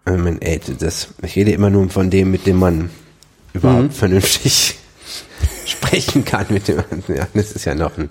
äh, 0.07 0.17
mein, 0.17 0.41
ey, 0.41 0.61
das, 0.79 1.09
ich 1.23 1.37
rede 1.37 1.51
immer 1.51 1.69
nur 1.69 1.91
von 1.91 2.09
dem, 2.09 2.31
mit 2.31 2.47
dem 2.47 2.59
man 2.59 2.91
überhaupt 3.53 3.93
vernünftig 3.93 4.79
sprechen 5.67 6.25
kann, 6.25 6.47
mit 6.49 6.69
dem, 6.69 6.83
ja, 7.09 7.27
das 7.35 7.53
ist 7.53 7.65
ja 7.65 7.75
noch 7.75 7.99
ein, 7.99 8.09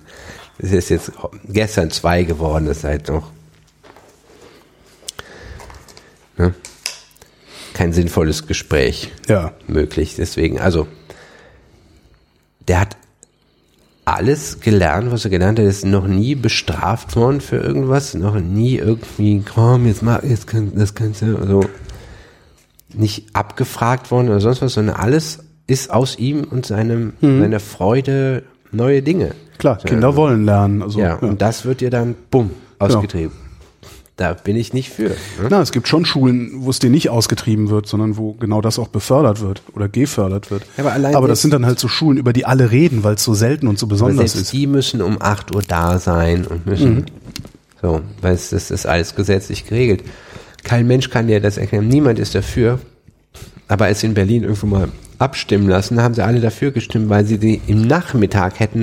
das 0.58 0.72
ist 0.72 0.90
jetzt 0.90 1.12
gestern 1.48 1.92
zwei 1.92 2.24
geworden, 2.24 2.66
das 2.66 2.78
ist 2.78 2.84
halt 2.84 3.08
noch, 3.10 3.32
ne? 6.38 6.54
kein 7.74 7.92
sinnvolles 7.94 8.48
Gespräch 8.48 9.12
Ja. 9.28 9.54
möglich. 9.68 10.16
Deswegen, 10.16 10.60
also, 10.60 10.88
der 12.68 12.80
hat 12.82 12.98
alles 14.06 14.60
gelernt, 14.60 15.12
was 15.12 15.26
er 15.26 15.32
gelernt 15.32 15.60
hat, 15.60 15.66
ist 15.66 15.84
noch 15.84 16.08
nie 16.08 16.36
bestraft 16.36 17.16
worden 17.16 17.42
für 17.42 17.58
irgendwas, 17.58 18.14
noch 18.14 18.40
nie 18.40 18.76
irgendwie, 18.78 19.44
komm, 19.44 19.88
jetzt 19.88 20.04
mach, 20.04 20.24
jetzt 20.24 20.48
kann, 20.48 20.74
das 20.76 20.94
kannst 20.96 21.22
du, 21.22 21.38
also, 21.38 21.62
nicht 22.94 23.36
abgefragt 23.36 24.10
worden 24.12 24.30
oder 24.30 24.40
sonst 24.40 24.62
was, 24.62 24.74
sondern 24.76 24.96
alles 24.96 25.40
ist 25.68 25.90
aus 25.92 26.18
ihm 26.18 26.44
und 26.46 26.66
seinem, 26.66 27.14
seiner 27.20 27.60
Freude 27.60 28.44
neue 28.72 29.02
Dinge. 29.02 29.32
Klar, 29.58 29.78
Kinder 29.78 30.16
wollen 30.16 30.46
lernen. 30.46 30.82
Also, 30.82 31.00
Ja, 31.00 31.06
ja. 31.08 31.16
und 31.16 31.42
das 31.42 31.66
wird 31.66 31.82
dir 31.82 31.90
dann, 31.90 32.16
bumm, 32.32 32.52
ausgetrieben. 32.80 33.32
Da 34.18 34.32
bin 34.34 34.56
ich 34.56 34.72
nicht 34.72 34.90
für. 34.92 35.10
Ne? 35.10 35.48
Na, 35.50 35.62
es 35.62 35.74
gibt 35.74 35.90
schon 35.90 36.06
Schulen, 36.06 36.52
wo 36.60 36.70
es 36.70 36.80
dir 36.80 36.90
nicht 36.90 37.10
ausgetrieben 37.10 37.70
wird, 37.70 37.86
sondern 37.86 38.16
wo 38.16 38.32
genau 38.32 38.62
das 38.62 38.80
auch 38.80 38.88
befördert 38.88 39.42
wird 39.42 39.62
oder 39.74 39.90
gefördert 39.90 40.52
wird. 40.52 40.64
Ja, 40.78 40.86
aber 40.86 40.94
allein 40.94 41.16
aber 41.16 41.28
das 41.28 41.42
sind 41.42 41.54
dann 41.54 41.66
halt 41.66 41.80
so 41.80 41.90
Schulen, 41.90 42.18
über 42.18 42.32
die 42.32 42.46
alle 42.46 42.72
reden, 42.72 43.04
weil 43.04 43.16
es 43.16 43.24
so 43.26 43.34
selten 43.34 43.68
und 43.68 43.78
so 43.78 43.88
besonders 43.88 44.32
selbst 44.32 44.36
ist. 44.36 44.54
die 44.54 44.68
müssen 44.68 45.02
um 45.02 45.18
8 45.22 45.54
Uhr 45.54 45.62
da 45.68 46.00
sein 46.00 46.48
und 46.48 46.66
müssen 46.66 47.08
so, 47.82 48.00
weil 48.22 48.36
es 48.36 48.52
das 48.52 48.72
ist 48.72 48.86
alles 48.86 49.16
gesetzlich 49.16 49.68
geregelt. 49.68 50.04
Kein 50.64 50.88
Mensch 50.88 51.10
kann 51.10 51.28
dir 51.28 51.42
das 51.42 51.58
erklären, 51.58 51.90
niemand 51.90 52.18
ist 52.18 52.36
dafür. 52.36 52.80
Aber 53.68 53.86
als 53.86 54.00
sie 54.00 54.08
in 54.08 54.14
Berlin 54.14 54.44
irgendwo 54.44 54.68
mal 54.68 54.90
abstimmen 55.20 55.68
lassen, 55.68 56.02
haben 56.02 56.14
sie 56.14 56.24
alle 56.24 56.40
dafür 56.40 56.72
gestimmt, 56.72 57.10
weil 57.10 57.26
sie 57.26 57.38
die 57.38 57.60
im 57.68 57.82
Nachmittag 57.82 58.60
hätten 58.62 58.82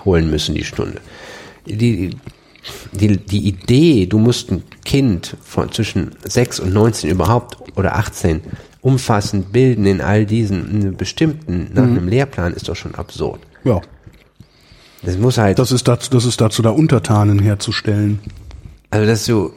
nachholen 0.00 0.30
müssen, 0.30 0.54
die 0.54 0.64
Stunde. 0.64 1.00
Die, 1.66 2.16
die, 2.92 3.16
die 3.16 3.48
Idee, 3.48 4.06
du 4.06 4.18
musst 4.18 4.50
ein 4.50 4.62
Kind 4.84 5.36
von 5.42 5.70
zwischen 5.72 6.10
6 6.24 6.60
und 6.60 6.72
19 6.72 7.10
überhaupt 7.10 7.56
oder 7.76 7.96
18 7.96 8.40
umfassend 8.82 9.52
bilden 9.52 9.86
in 9.86 10.00
all 10.00 10.24
diesen 10.24 10.96
bestimmten, 10.96 11.70
nach 11.74 11.82
einem 11.82 12.08
Lehrplan, 12.08 12.54
ist 12.54 12.68
doch 12.68 12.76
schon 12.76 12.94
absurd. 12.94 13.40
Ja, 13.64 13.80
Das 15.02 15.18
muss 15.18 15.36
halt, 15.36 15.58
das 15.58 15.70
ist 15.70 15.86
dazu, 15.86 16.10
das 16.10 16.24
ist 16.24 16.40
dazu, 16.40 16.62
da 16.62 16.70
Untertanen 16.70 17.38
herzustellen. 17.40 18.20
also 18.90 19.06
dass 19.06 19.26
du 19.26 19.52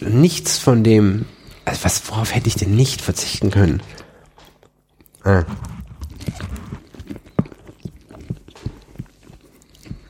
nichts 0.00 0.58
von 0.58 0.84
dem, 0.84 1.24
also 1.64 1.82
was, 1.84 2.02
worauf 2.10 2.34
hätte 2.34 2.48
ich 2.48 2.56
denn 2.56 2.76
nicht 2.76 3.00
verzichten 3.00 3.50
können? 3.50 3.82
Ah. 5.24 5.44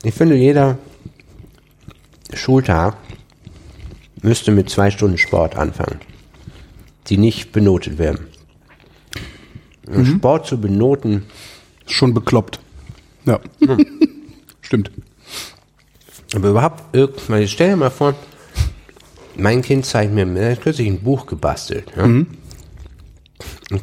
Ich 0.05 0.13
finde, 0.13 0.35
jeder 0.35 0.77
Schultag 2.31 2.95
müsste 4.21 4.51
mit 4.51 4.69
zwei 4.69 4.91
Stunden 4.91 5.17
Sport 5.17 5.55
anfangen, 5.55 5.99
die 7.07 7.17
nicht 7.17 7.51
benotet 7.51 7.97
werden. 7.97 8.27
Und 9.87 10.05
Sport 10.05 10.45
zu 10.45 10.61
benoten, 10.61 11.25
Ist 11.87 11.93
schon 11.93 12.13
bekloppt. 12.13 12.59
Ja. 13.25 13.39
Stimmt. 14.61 14.91
Aber 16.35 16.49
überhaupt 16.49 16.95
irgendwann, 16.95 17.47
stell 17.47 17.71
dir 17.71 17.75
mal 17.75 17.89
vor, 17.89 18.13
mein 19.35 19.63
Kind 19.63 19.87
zeigt 19.87 20.13
mir, 20.13 20.27
er 20.37 20.51
hat 20.51 20.61
kürzlich 20.61 20.87
ein 20.87 21.01
Buch 21.01 21.25
gebastelt. 21.25 21.91
Ja? 21.97 22.03
Und 22.03 22.27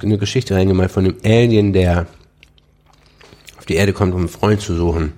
eine 0.00 0.18
Geschichte 0.18 0.54
reingemalt 0.54 0.92
von 0.92 1.04
einem 1.04 1.16
Alien, 1.24 1.72
der 1.72 2.06
auf 3.58 3.66
die 3.66 3.74
Erde 3.74 3.92
kommt, 3.92 4.14
um 4.14 4.20
einen 4.20 4.28
Freund 4.28 4.60
zu 4.60 4.76
suchen. 4.76 5.14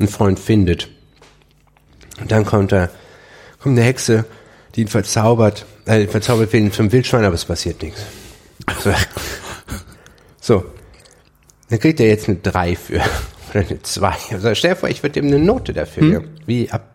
Einen 0.00 0.08
Freund 0.08 0.40
findet. 0.40 0.88
Und 2.20 2.32
dann 2.32 2.44
kommt 2.44 2.72
er, 2.72 2.90
kommt 3.60 3.78
eine 3.78 3.86
Hexe, 3.86 4.24
die 4.74 4.82
ihn 4.82 4.88
verzaubert, 4.88 5.66
äh, 5.84 6.06
verzaubert 6.06 6.52
wird 6.52 6.62
ihn 6.62 6.72
zum 6.72 6.90
Wildschwein, 6.90 7.24
aber 7.24 7.34
es 7.34 7.44
passiert 7.44 7.82
nichts. 7.82 8.02
So. 8.82 8.92
so. 10.40 10.64
Dann 11.68 11.78
kriegt 11.78 12.00
er 12.00 12.08
jetzt 12.08 12.28
eine 12.28 12.38
3 12.38 12.76
für. 12.76 13.02
Oder 13.50 13.60
eine 13.60 13.82
2. 13.82 14.14
Also 14.32 14.54
stell 14.54 14.70
dir 14.70 14.76
vor, 14.76 14.88
ich 14.88 15.02
würde 15.02 15.20
ihm 15.20 15.26
eine 15.26 15.38
Note 15.38 15.72
dafür 15.72 16.10
geben. 16.10 16.30
Wie 16.46 16.70
ab. 16.70 16.94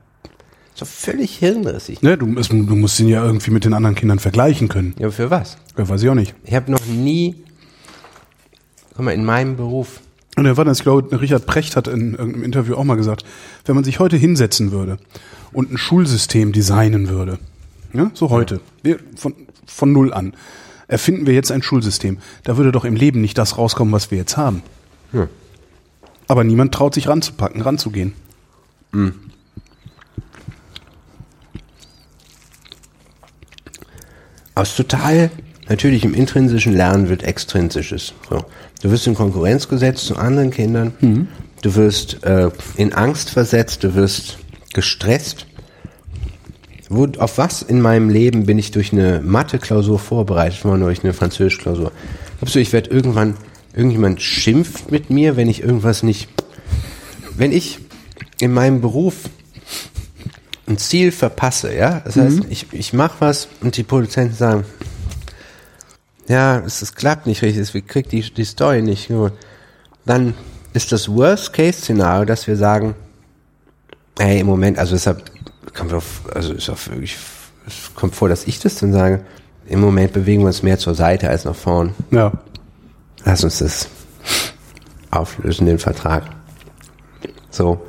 So 0.74 0.86
völlig 0.86 1.38
hirnrissig. 1.38 2.02
Ne, 2.02 2.18
du, 2.18 2.38
es, 2.38 2.50
du 2.50 2.56
musst 2.56 3.00
ihn 3.00 3.08
ja 3.08 3.24
irgendwie 3.24 3.52
mit 3.52 3.64
den 3.64 3.74
anderen 3.74 3.96
Kindern 3.96 4.20
vergleichen 4.20 4.68
können. 4.68 4.94
Ja, 5.00 5.10
für 5.10 5.30
was? 5.30 5.58
Ja, 5.78 5.88
weiß 5.88 6.04
ich 6.04 6.10
auch 6.10 6.16
nicht. 6.16 6.36
Ich 6.44 6.54
habe 6.54 6.70
noch 6.70 6.86
nie. 6.86 7.36
Guck 8.96 9.06
mal, 9.06 9.12
in 9.12 9.24
meinem 9.24 9.56
Beruf. 9.56 10.02
Und 10.36 10.44
der 10.44 10.58
war 10.58 10.66
das, 10.66 10.80
ich 10.80 10.84
glaube, 10.84 11.22
Richard 11.22 11.46
Precht 11.46 11.76
hat 11.76 11.88
in 11.88 12.14
irgendeinem 12.14 12.44
Interview 12.44 12.76
auch 12.76 12.84
mal 12.84 12.96
gesagt, 12.96 13.26
wenn 13.66 13.76
man 13.76 13.84
sich 13.84 14.00
heute 14.00 14.18
hinsetzen 14.18 14.72
würde 14.72 14.98
und 15.54 15.72
ein 15.72 15.78
Schulsystem 15.78 16.52
designen 16.52 17.08
würde, 17.08 17.40
ja, 17.94 18.12
so 18.14 18.30
heute, 18.30 18.60
wir, 18.84 19.00
von, 19.16 19.34
von 19.66 19.94
null 19.94 20.14
an, 20.14 20.34
erfinden 20.88 21.26
wir 21.26 21.34
jetzt 21.34 21.52
ein 21.52 21.64
Schulsystem, 21.64 22.18
da 22.44 22.58
würde 22.58 22.74
doch 22.74 22.84
im 22.84 22.96
Leben 22.96 23.22
nicht 23.22 23.38
das 23.38 23.58
rauskommen, 23.58 23.94
was 23.94 24.12
wir 24.12 24.18
jetzt 24.18 24.36
haben. 24.36 24.62
Hm. 25.12 25.28
Aber 26.28 26.44
niemand 26.44 26.74
traut 26.74 26.94
sich 26.94 27.08
ranzupacken, 27.08 27.62
ranzugehen. 27.62 28.14
Aus 34.56 34.76
total 34.76 35.32
natürlichem 35.70 36.14
intrinsischen 36.14 36.74
Lernen 36.74 37.10
wird 37.10 37.24
extrinsisches. 37.24 38.14
So. 38.30 38.46
Du 38.82 38.92
wirst 38.92 39.08
in 39.08 39.16
Konkurrenz 39.16 39.68
gesetzt 39.68 40.06
zu 40.06 40.16
anderen 40.16 40.52
Kindern. 40.52 40.94
Du 41.62 41.76
wirst 41.76 42.24
äh, 42.24 42.50
in 42.76 42.94
Angst 42.94 43.30
versetzt. 43.32 43.84
Du 43.84 43.96
wirst 43.96 44.38
gestresst. 44.74 45.48
Wo, 46.90 47.08
auf 47.18 47.40
was 47.40 47.64
in 47.64 47.82
meinem 47.82 48.10
Leben 48.10 48.46
bin 48.46 48.60
ich 48.60 48.70
durch 48.72 48.94
eine 48.94 49.22
Mathe-Klausur 49.24 49.98
vorbereitet 49.98 50.64
worden, 50.66 50.82
durch 50.82 51.04
eine 51.04 51.14
Französisch-Klausur? 51.14 51.92
Glaubst 52.38 52.54
du, 52.54 52.60
ich 52.60 52.74
werde 52.74 52.92
irgendwann, 52.92 53.36
irgendjemand 53.74 54.22
schimpft 54.22 54.92
mit 54.92 55.10
mir, 55.10 55.36
wenn 55.36 55.50
ich 55.50 55.64
irgendwas 55.64 56.04
nicht, 56.04 56.30
wenn 57.36 57.52
ich 57.52 57.80
in 58.40 58.54
meinem 58.54 58.82
Beruf 58.82 59.16
ein 60.68 60.78
Ziel 60.78 61.12
verpasse, 61.12 61.76
ja? 61.76 62.02
Das 62.06 62.18
heißt, 62.18 62.42
ich, 62.50 62.68
ich 62.72 62.94
mache 62.94 63.16
was 63.20 63.48
und 63.62 63.78
die 63.78 63.84
Produzenten 63.84 64.36
sagen, 64.36 64.64
ja, 66.28 66.60
es, 66.60 66.82
es 66.82 66.96
klappt 66.96 67.28
nicht 67.28 67.42
richtig, 67.42 67.74
wir 67.74 67.82
kriegt 67.82 68.12
die, 68.12 68.22
die 68.22 68.46
Story 68.46 68.82
nicht. 68.82 69.08
gut. 69.08 69.34
Dann 70.06 70.34
ist 70.74 70.92
das 70.92 71.10
Worst-Case-Szenario, 71.10 72.26
dass 72.26 72.48
wir 72.48 72.56
sagen, 72.56 72.96
ey, 74.20 74.40
im 74.40 74.48
Moment, 74.48 74.78
also 74.78 74.94
deshalb 74.94 75.24
kommt 75.74 75.94
auf, 75.94 76.22
also 76.34 76.54
ist 76.54 76.70
auch 76.70 76.88
wirklich, 76.88 77.18
es 77.68 77.94
kommt 77.96 78.16
vor, 78.16 78.30
dass 78.30 78.46
ich 78.46 78.60
das 78.60 78.76
dann 78.76 78.94
sage. 78.94 79.26
Im 79.68 79.80
Moment 79.82 80.14
bewegen 80.14 80.44
wir 80.44 80.48
uns 80.48 80.62
mehr 80.62 80.78
zur 80.78 80.94
Seite 80.94 81.30
als 81.30 81.46
nach 81.46 81.56
vorn. 81.56 81.96
Ja. 82.12 82.32
Lass 83.24 83.44
uns 83.44 83.60
das 83.60 83.88
auflösen, 85.10 85.66
den 85.66 85.80
Vertrag. 85.80 86.24
So. 87.50 87.84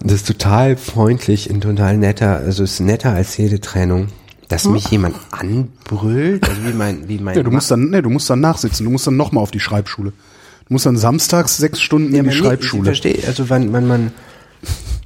Das 0.00 0.12
ist 0.12 0.26
total 0.26 0.76
freundlich 0.76 1.50
und 1.50 1.62
total 1.62 1.96
netter, 1.96 2.36
also 2.36 2.62
es 2.62 2.74
ist 2.74 2.80
netter 2.80 3.12
als 3.12 3.36
jede 3.36 3.60
Trennung. 3.60 4.08
Dass 4.48 4.66
mich 4.66 4.88
jemand 4.90 5.16
anbrüllt, 5.30 6.48
also 6.48 6.64
wie 6.64 6.72
mein, 6.72 7.08
wie 7.08 7.18
mein 7.18 7.36
Ja, 7.36 7.42
du 7.42 7.50
musst 7.50 7.70
dann, 7.70 7.90
nee, 7.90 8.02
du 8.02 8.10
musst 8.10 8.28
dann 8.28 8.40
nachsitzen. 8.40 8.84
Du 8.84 8.90
musst 8.90 9.06
dann 9.06 9.16
nochmal 9.16 9.42
auf 9.42 9.50
die 9.50 9.60
Schreibschule. 9.60 10.10
Du 10.10 10.72
musst 10.72 10.86
dann 10.86 10.96
samstags 10.96 11.56
sechs 11.56 11.80
Stunden 11.80 12.14
in 12.14 12.24
die 12.24 12.30
nee, 12.30 12.36
Schreibschule. 12.36 12.82
Ich 12.92 13.00
verstehe, 13.00 13.26
also 13.26 13.48
wenn, 13.50 13.72
wenn 13.72 13.86
man 13.86 14.12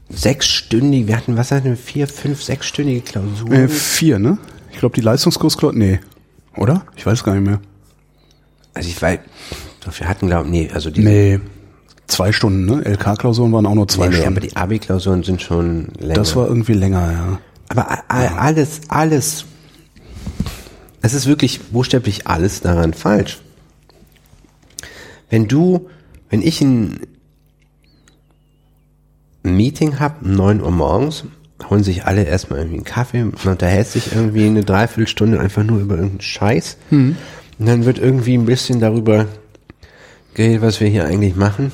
sechsstündig, 0.08 1.07
wir 1.07 1.17
hatten, 1.17 1.36
was 1.36 1.50
hatten 1.50 1.65
wir, 1.65 1.76
vier, 1.76 2.07
fünf, 2.08 2.42
sechsstündige 2.42 3.00
Klausuren. 3.00 3.52
Äh, 3.52 3.68
vier, 3.68 4.18
ne? 4.18 4.39
Ich 4.73 4.78
glaube, 4.78 4.94
die 4.94 5.00
Leistungskursklausur, 5.00 5.78
nee. 5.78 6.00
Oder? 6.57 6.84
Ich 6.97 7.07
weiß 7.07 7.25
gar 7.25 7.34
nicht 7.34 7.47
mehr. 7.47 7.60
Also 8.75 8.89
ich 8.89 9.00
weiß, 9.00 9.18
doch, 9.84 9.99
wir 9.99 10.08
hatten, 10.08 10.26
glaube 10.28 10.49
nee, 10.49 10.70
also 10.73 10.91
die, 10.91 11.02
Nee. 11.02 11.41
Zwei 12.07 12.33
Stunden, 12.33 12.65
ne? 12.65 12.83
LK-Klausuren 12.86 13.52
waren 13.52 13.67
auch 13.67 13.75
nur 13.75 13.86
zwei 13.86 14.07
nee, 14.07 14.10
nee, 14.10 14.20
Stunden. 14.23 14.39
aber 14.39 14.47
die 14.47 14.57
Abi-Klausuren 14.57 15.23
sind 15.25 15.42
schon 15.42 15.89
länger. 15.99 16.15
das 16.15 16.34
war 16.36 16.49
irgendwie 16.49 16.73
länger, 16.73 17.12
ja. 17.12 17.39
Aber 17.68 18.05
alles, 18.08 18.80
alles, 18.88 19.44
es 21.02 21.14
ist 21.14 21.26
wirklich 21.26 21.60
buchstäblich 21.70 22.26
alles 22.26 22.60
daran 22.60 22.94
falsch. 22.94 23.40
Wenn 25.30 25.48
du, 25.48 25.88
wenn 26.30 26.40
ich 26.42 26.60
ein 26.62 27.00
Meeting 29.42 30.00
hab, 30.00 30.22
um 30.22 30.34
9 30.34 30.62
Uhr 30.62 30.70
morgens, 30.70 31.24
holen 31.68 31.82
sich 31.82 32.05
alle 32.05 32.24
erstmal 32.24 32.60
irgendwie 32.60 32.76
einen 32.78 32.84
Kaffee, 32.84 33.24
man 33.24 33.34
unterhält 33.44 33.88
sich 33.88 34.12
irgendwie 34.12 34.47
eine 34.47 34.64
Dreiviertelstunde 34.64 35.38
einfach 35.40 35.64
nur 35.64 35.80
über 35.80 35.97
irgendeinen 35.97 36.20
Scheiß. 36.20 36.78
Und 37.58 37.66
dann 37.66 37.84
wird 37.84 37.98
irgendwie 37.98 38.34
ein 38.34 38.47
bisschen 38.47 38.80
darüber 38.80 39.26
geredet, 40.34 40.62
was 40.62 40.80
wir 40.80 40.88
hier 40.88 41.05
eigentlich 41.05 41.34
machen. 41.34 41.72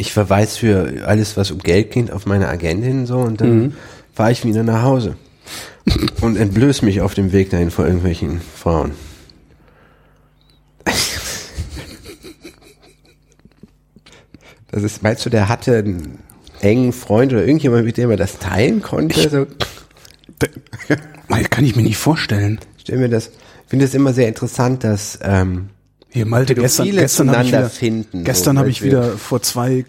Ich 0.00 0.14
verweise 0.14 0.58
für 0.58 1.06
alles, 1.06 1.36
was 1.36 1.50
um 1.50 1.58
Geld 1.58 1.90
geht, 1.90 2.10
auf 2.10 2.24
meine 2.24 2.48
Agentin 2.48 3.04
so 3.04 3.18
und 3.18 3.42
dann 3.42 3.74
fahre 4.14 4.32
ich 4.32 4.46
wieder 4.46 4.62
nach 4.62 4.82
Hause 4.82 5.14
und 6.22 6.36
entblöß 6.36 6.80
mich 6.80 7.02
auf 7.02 7.12
dem 7.12 7.32
Weg 7.32 7.50
dahin 7.50 7.70
vor 7.70 7.84
irgendwelchen 7.84 8.40
Frauen. 8.40 8.92
Das 14.70 14.82
ist, 14.82 15.02
meinst 15.02 15.26
du, 15.26 15.28
der 15.28 15.50
hatte 15.50 15.76
einen 15.76 16.20
engen 16.62 16.94
Freund 16.94 17.32
oder 17.34 17.42
irgendjemand, 17.42 17.84
mit 17.84 17.98
dem 17.98 18.10
er 18.10 18.16
das 18.16 18.38
teilen 18.38 18.80
konnte? 18.80 19.28
So, 19.28 19.46
Mei, 21.28 21.42
Kann 21.50 21.66
ich 21.66 21.76
mir 21.76 21.82
nicht 21.82 21.98
vorstellen. 21.98 22.58
stell 22.78 22.96
mir 22.96 23.10
das, 23.10 23.26
ich 23.26 23.68
finde 23.68 23.84
es 23.84 23.94
immer 23.94 24.14
sehr 24.14 24.28
interessant, 24.28 24.82
dass 24.82 25.18
ähm, 25.22 25.68
Hier, 26.12 26.26
Malte, 26.26 26.54
gestern, 26.54 26.90
gestern 26.90 27.30
habe 27.30 27.44
ich 27.44 27.52
wieder, 27.52 27.70
finden, 27.70 28.24
gestern 28.24 28.56
so, 28.56 28.60
habe 28.60 28.70
ich 28.70 28.82
wieder 28.82 29.16
vor 29.16 29.42
zwei 29.42 29.84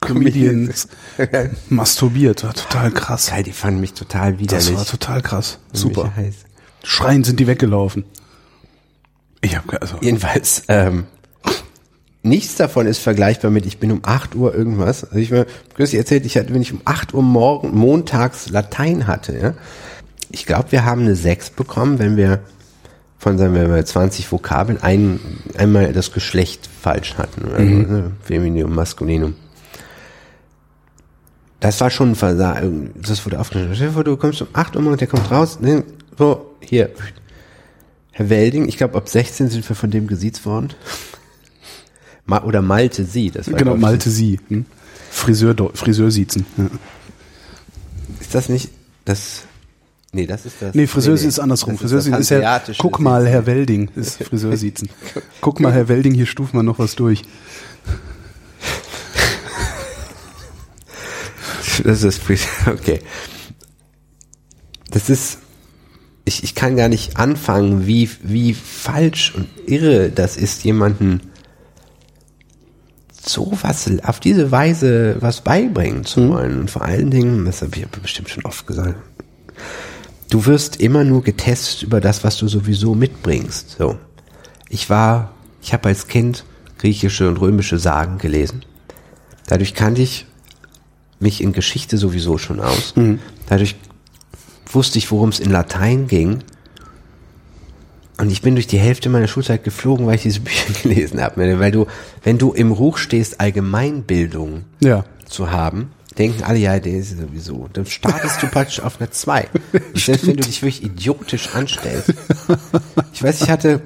Comedians 0.00 0.88
masturbiert. 1.68 2.44
War 2.44 2.54
total 2.54 2.90
krass. 2.90 3.26
geil, 3.26 3.42
die 3.42 3.52
fanden 3.52 3.80
mich 3.80 3.92
total 3.92 4.38
widerlich. 4.38 4.68
Das 4.68 4.76
war 4.76 4.86
total 4.86 5.20
krass. 5.20 5.58
Super. 5.72 6.12
Schreien 6.82 7.24
sind 7.24 7.38
die 7.40 7.46
weggelaufen. 7.46 8.04
Ich 9.42 9.56
habe 9.56 9.80
also 9.80 9.96
Jedenfalls, 10.00 10.64
ähm, 10.68 11.04
nichts 12.22 12.56
davon 12.56 12.86
ist 12.86 12.98
vergleichbar 12.98 13.50
mit, 13.50 13.66
ich 13.66 13.78
bin 13.78 13.92
um 13.92 14.00
8 14.02 14.34
Uhr 14.34 14.54
irgendwas. 14.54 15.04
Also 15.04 15.18
ich 15.18 15.30
mir 15.30 15.46
kürzlich 15.74 15.98
erzählt, 15.98 16.26
ich 16.26 16.36
hatte, 16.36 16.54
wenn 16.54 16.62
ich 16.62 16.72
um 16.72 16.80
8 16.84 17.14
Uhr 17.14 17.22
morgen, 17.22 17.76
montags 17.76 18.48
Latein 18.48 19.06
hatte, 19.06 19.38
ja. 19.38 19.54
Ich 20.32 20.46
glaube, 20.46 20.72
wir 20.72 20.84
haben 20.84 21.02
eine 21.02 21.16
6 21.16 21.50
bekommen, 21.50 21.98
wenn 21.98 22.16
wir 22.16 22.40
von, 23.20 23.36
sagen 23.36 23.54
wir 23.54 23.68
mal, 23.68 23.84
20 23.84 24.32
Vokabeln 24.32 24.82
ein, 24.82 25.20
einmal 25.56 25.92
das 25.92 26.10
Geschlecht 26.10 26.68
falsch 26.80 27.18
hatten. 27.18 27.52
Also, 27.52 27.62
ne, 27.62 28.12
Femininum, 28.22 28.74
Maskulinum. 28.74 29.34
Das 31.60 31.78
war 31.82 31.90
schon 31.90 32.12
ein 32.12 32.14
Versagen. 32.14 32.92
Das 32.96 33.26
wurde 33.26 33.38
aufgeschrieben. 33.38 34.04
Du 34.04 34.16
kommst 34.16 34.40
um 34.40 34.48
8 34.54 34.74
Uhr 34.74 34.82
morgens, 34.82 35.00
der 35.00 35.08
kommt 35.08 35.30
raus, 35.30 35.60
ne, 35.60 35.84
so, 36.16 36.56
hier, 36.60 36.90
Herr 38.12 38.30
Welding, 38.30 38.66
ich 38.66 38.78
glaube, 38.78 38.96
ab 38.96 39.06
16 39.06 39.50
sind 39.50 39.68
wir 39.68 39.76
von 39.76 39.90
dem 39.90 40.06
gesiezt 40.06 40.46
worden. 40.46 40.70
Ma 42.24 42.42
oder 42.42 42.62
Malte 42.62 43.04
Sie, 43.04 43.30
das 43.30 43.50
war 43.50 43.58
genau 43.58 43.76
Malte 43.76 44.08
sie. 44.08 44.40
Hm? 44.48 44.64
Friseur 45.10 45.54
Friseur 45.74 46.10
siezen. 46.10 46.46
Ja. 46.56 46.70
Ist 48.20 48.34
das 48.34 48.48
nicht 48.48 48.70
das? 49.04 49.42
Nee, 50.12 50.26
das 50.26 50.44
ist 50.44 50.56
das. 50.60 50.74
Nee, 50.74 50.88
Friseur 50.88 51.14
nee, 51.14 51.26
ist 51.26 51.38
andersrum. 51.38 51.78
das 51.80 51.92
ist, 51.92 52.06
ist 52.08 52.30
ja, 52.30 52.60
guck 52.78 52.98
mal. 52.98 53.26
Herr 53.28 53.46
Welding, 53.46 53.90
ist 53.94 54.22
Friseur 54.24 54.56
siezen. 54.56 54.88
Guck 55.40 55.60
mal, 55.60 55.72
Herr 55.72 55.88
Welding, 55.88 56.14
hier 56.14 56.26
stufen 56.26 56.58
wir 56.58 56.62
noch 56.64 56.78
was 56.78 56.96
durch. 56.96 57.22
Das 61.84 62.02
ist 62.02 62.20
okay. 62.66 63.00
Das 64.90 65.08
ist 65.08 65.38
ich, 66.24 66.44
ich 66.44 66.54
kann 66.54 66.76
gar 66.76 66.88
nicht 66.88 67.16
anfangen, 67.16 67.86
wie 67.86 68.10
wie 68.22 68.54
falsch 68.54 69.34
und 69.34 69.48
irre 69.66 70.10
das 70.10 70.36
ist, 70.36 70.64
jemanden 70.64 71.20
so 73.24 73.52
was 73.62 73.90
auf 74.02 74.20
diese 74.20 74.50
Weise 74.50 75.16
was 75.20 75.42
beibringen 75.42 76.04
zu 76.04 76.28
wollen 76.28 76.60
und 76.60 76.70
vor 76.70 76.82
allen 76.82 77.10
Dingen, 77.10 77.44
das 77.44 77.62
habe 77.62 77.76
ich 77.76 77.86
bestimmt 77.86 78.28
schon 78.28 78.44
oft 78.44 78.66
gesagt. 78.66 78.96
Du 80.30 80.46
wirst 80.46 80.76
immer 80.80 81.04
nur 81.04 81.22
getestet 81.22 81.82
über 81.82 82.00
das, 82.00 82.22
was 82.24 82.36
du 82.38 82.48
sowieso 82.48 82.94
mitbringst. 82.94 83.76
So. 83.78 83.98
Ich 84.68 84.88
war, 84.88 85.32
ich 85.60 85.72
habe 85.72 85.88
als 85.88 86.06
Kind 86.06 86.44
griechische 86.78 87.28
und 87.28 87.36
römische 87.38 87.78
Sagen 87.78 88.18
gelesen. 88.18 88.64
Dadurch 89.46 89.74
kannte 89.74 90.02
ich 90.02 90.26
mich 91.18 91.42
in 91.42 91.52
Geschichte 91.52 91.98
sowieso 91.98 92.38
schon 92.38 92.60
aus. 92.60 92.94
Dadurch 93.48 93.74
wusste 94.72 94.98
ich, 94.98 95.10
worum 95.10 95.30
es 95.30 95.40
in 95.40 95.50
Latein 95.50 96.06
ging. 96.06 96.38
Und 98.18 98.30
ich 98.30 98.42
bin 98.42 98.54
durch 98.54 98.66
die 98.66 98.78
Hälfte 98.78 99.08
meiner 99.08 99.26
Schulzeit 99.28 99.64
geflogen, 99.64 100.06
weil 100.06 100.14
ich 100.14 100.22
diese 100.22 100.40
Bücher 100.42 100.72
gelesen 100.82 101.20
habe. 101.20 101.58
Weil 101.58 101.72
du, 101.72 101.86
wenn 102.22 102.38
du 102.38 102.52
im 102.52 102.70
Ruch 102.70 102.98
stehst, 102.98 103.40
Allgemeinbildung 103.40 104.64
Ja. 104.80 105.04
zu 105.28 105.50
haben, 105.50 105.90
denken 106.20 106.42
alle, 106.44 106.58
ja, 106.58 106.78
der 106.78 106.98
ist 106.98 107.18
sowieso. 107.18 107.68
Dann 107.72 107.86
startest 107.86 108.42
du 108.42 108.46
praktisch 108.50 108.80
auf 108.80 109.00
einer 109.00 109.10
2. 109.10 109.48
Selbst 109.94 110.26
wenn 110.26 110.36
du 110.36 110.44
dich 110.44 110.62
wirklich 110.62 110.84
idiotisch 110.84 111.54
anstellst. 111.54 112.14
Ich 113.12 113.22
weiß, 113.22 113.42
ich 113.42 113.50
hatte, 113.50 113.80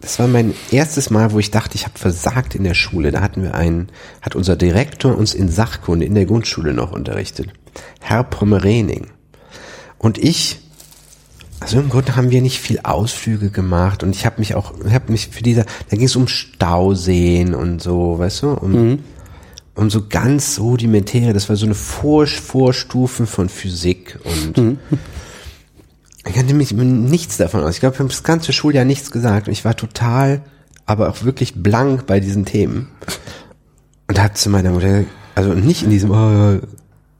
das 0.00 0.18
war 0.18 0.28
mein 0.28 0.54
erstes 0.70 1.10
Mal, 1.10 1.32
wo 1.32 1.38
ich 1.38 1.50
dachte, 1.50 1.74
ich 1.74 1.84
habe 1.84 1.98
versagt 1.98 2.54
in 2.54 2.64
der 2.64 2.74
Schule. 2.74 3.10
Da 3.10 3.20
hatten 3.20 3.42
wir 3.42 3.54
einen, 3.54 3.88
hat 4.22 4.36
unser 4.36 4.56
Direktor 4.56 5.16
uns 5.16 5.34
in 5.34 5.48
Sachkunde 5.48 6.06
in 6.06 6.14
der 6.14 6.24
Grundschule 6.24 6.72
noch 6.72 6.92
unterrichtet. 6.92 7.48
Herr 8.00 8.22
Pommerening. 8.22 9.08
Und 9.98 10.18
ich, 10.18 10.60
also 11.58 11.80
im 11.80 11.88
Grunde 11.88 12.14
haben 12.14 12.30
wir 12.30 12.40
nicht 12.40 12.60
viel 12.60 12.80
Ausflüge 12.84 13.50
gemacht 13.50 14.04
und 14.04 14.14
ich 14.14 14.24
habe 14.24 14.36
mich 14.38 14.54
auch, 14.54 14.72
ich 14.86 14.94
habe 14.94 15.10
mich 15.10 15.28
für 15.28 15.42
dieser, 15.42 15.64
da 15.90 15.96
ging 15.96 16.06
es 16.06 16.14
um 16.14 16.28
Stauseen 16.28 17.54
und 17.54 17.82
so, 17.82 18.18
weißt 18.18 18.42
du, 18.42 18.50
um, 18.50 19.00
um 19.78 19.90
so 19.90 20.08
ganz 20.08 20.58
rudimentäre, 20.58 21.32
das 21.32 21.48
war 21.48 21.54
so 21.54 21.64
eine 21.64 21.76
Vor 21.76 22.26
Vorstufen 22.26 23.28
von 23.28 23.48
Physik 23.48 24.18
und 24.24 24.78
ich 26.26 26.34
kannte 26.34 26.52
mich 26.52 26.72
nichts 26.72 27.36
davon 27.36 27.62
aus. 27.62 27.74
Ich 27.74 27.80
glaube, 27.80 27.94
wir 27.94 28.00
haben 28.00 28.08
das 28.08 28.24
ganze 28.24 28.52
Schuljahr 28.52 28.84
nichts 28.84 29.12
gesagt 29.12 29.46
und 29.46 29.52
ich 29.52 29.64
war 29.64 29.76
total, 29.76 30.42
aber 30.84 31.08
auch 31.08 31.22
wirklich 31.22 31.62
blank 31.62 32.06
bei 32.06 32.18
diesen 32.18 32.44
Themen. 32.44 32.88
Und 34.08 34.18
da 34.18 34.24
hat 34.24 34.36
zu 34.36 34.50
meiner 34.50 34.72
Mutter, 34.72 35.04
also 35.36 35.54
nicht 35.54 35.84
in 35.84 35.90
diesem, 35.90 36.10
oh, 36.10 36.58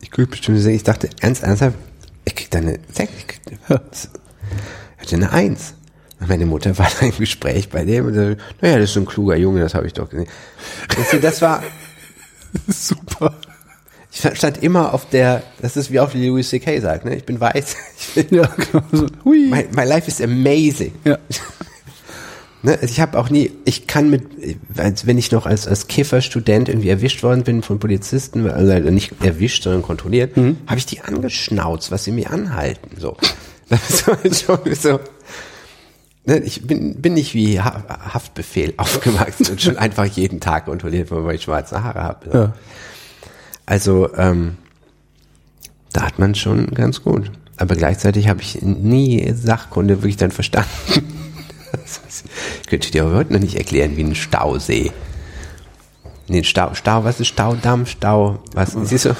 ich 0.00 0.10
krieg 0.10 0.28
bestimmt 0.28 0.58
ich 0.66 0.82
dachte 0.82 1.10
ernst, 1.20 1.44
ernsthaft, 1.44 1.76
ich 2.24 2.34
krieg 2.34 2.50
da 2.50 2.58
eine 2.58 2.80
Sechs, 2.92 3.12
ich 3.18 3.26
krieg 3.28 3.42
eine, 3.68 3.80
ich 3.92 5.02
hatte 5.02 5.14
eine 5.14 5.30
Eins. 5.30 5.74
Und 6.18 6.28
meine 6.28 6.46
Mutter 6.46 6.76
war 6.76 6.88
da 6.98 7.06
im 7.06 7.16
Gespräch 7.16 7.68
bei 7.68 7.84
dem 7.84 8.06
und 8.06 8.14
so, 8.14 8.20
naja, 8.60 8.78
das 8.78 8.84
ist 8.90 8.94
so 8.94 9.00
ein 9.00 9.06
kluger 9.06 9.36
Junge, 9.36 9.60
das 9.60 9.74
habe 9.74 9.86
ich 9.86 9.92
doch 9.92 10.10
gesehen. 10.10 10.28
Das 11.22 11.40
war, 11.40 11.62
Super. 12.68 13.34
ich 14.12 14.38
stand 14.38 14.62
immer 14.62 14.94
auf 14.94 15.08
der, 15.08 15.42
das 15.60 15.76
ist 15.76 15.90
wie 15.90 16.00
auch 16.00 16.12
Louis 16.14 16.48
C.K. 16.48 16.80
sagt, 16.80 17.04
ne? 17.04 17.16
Ich 17.16 17.24
bin 17.24 17.40
weiß. 17.40 17.76
Ich 18.16 18.28
bin, 18.28 18.38
Ja, 18.38 18.46
genau. 18.46 18.84
So, 18.92 19.06
hui. 19.24 19.48
my, 19.48 19.66
my 19.74 19.84
life 19.84 20.08
is 20.08 20.20
amazing. 20.20 20.92
Ja. 21.04 21.18
Ne? 22.62 22.72
Also 22.72 22.86
ich 22.86 22.98
habe 23.00 23.16
auch 23.16 23.30
nie, 23.30 23.52
ich 23.64 23.86
kann 23.86 24.10
mit, 24.10 24.24
wenn 24.68 25.16
ich 25.16 25.30
noch 25.30 25.46
als, 25.46 25.68
als 25.68 25.86
Kifferstudent 25.86 26.68
irgendwie 26.68 26.88
erwischt 26.88 27.22
worden 27.22 27.44
bin 27.44 27.62
von 27.62 27.78
Polizisten, 27.78 28.50
also 28.50 28.72
nicht 28.90 29.12
erwischt, 29.22 29.62
sondern 29.62 29.82
kontrolliert, 29.82 30.36
habe 30.36 30.78
ich 30.78 30.84
die 30.86 31.00
angeschnauzt, 31.00 31.92
was 31.92 32.02
sie 32.02 32.10
mir 32.10 32.30
anhalten. 32.32 32.96
So. 32.98 33.16
Das 33.68 34.06
war 34.08 34.18
schon 34.34 34.74
so. 34.74 34.98
Ne? 36.28 36.40
Ich 36.40 36.66
bin, 36.66 37.00
bin 37.00 37.14
nicht 37.14 37.32
wie 37.32 37.58
ha 37.58 37.82
Haftbefehl 38.12 38.74
aufgewachsen 38.76 39.46
und 39.46 39.62
schon 39.62 39.78
einfach 39.78 40.04
jeden 40.04 40.40
Tag 40.40 40.66
kontrolliert, 40.66 41.10
weil 41.10 41.36
ich 41.36 41.42
schwarze 41.42 41.82
Haare 41.82 42.02
habe. 42.02 42.30
So. 42.30 42.38
Ja. 42.38 42.52
Also, 43.64 44.14
ähm, 44.14 44.58
da 45.94 46.02
hat 46.02 46.18
man 46.18 46.34
schon 46.34 46.66
ganz 46.74 47.02
gut. 47.02 47.32
Aber 47.56 47.76
gleichzeitig 47.76 48.28
habe 48.28 48.42
ich 48.42 48.60
nie 48.60 49.32
Sachkunde 49.32 50.02
wirklich 50.02 50.18
dann 50.18 50.30
verstanden. 50.30 50.68
ich 52.62 52.68
könnte 52.68 52.90
dir 52.90 53.06
heute 53.06 53.32
noch 53.32 53.40
nicht 53.40 53.56
erklären, 53.56 53.96
wie 53.96 54.04
ein 54.04 54.14
Stausee. 54.14 54.92
Nee, 56.28 56.44
Stau, 56.44 56.74
Stau, 56.74 57.04
was 57.04 57.20
ist 57.20 57.28
Staudamm, 57.28 57.86
Stau, 57.86 58.40
was, 58.52 58.76
siehst 58.82 59.06
du? 59.06 59.16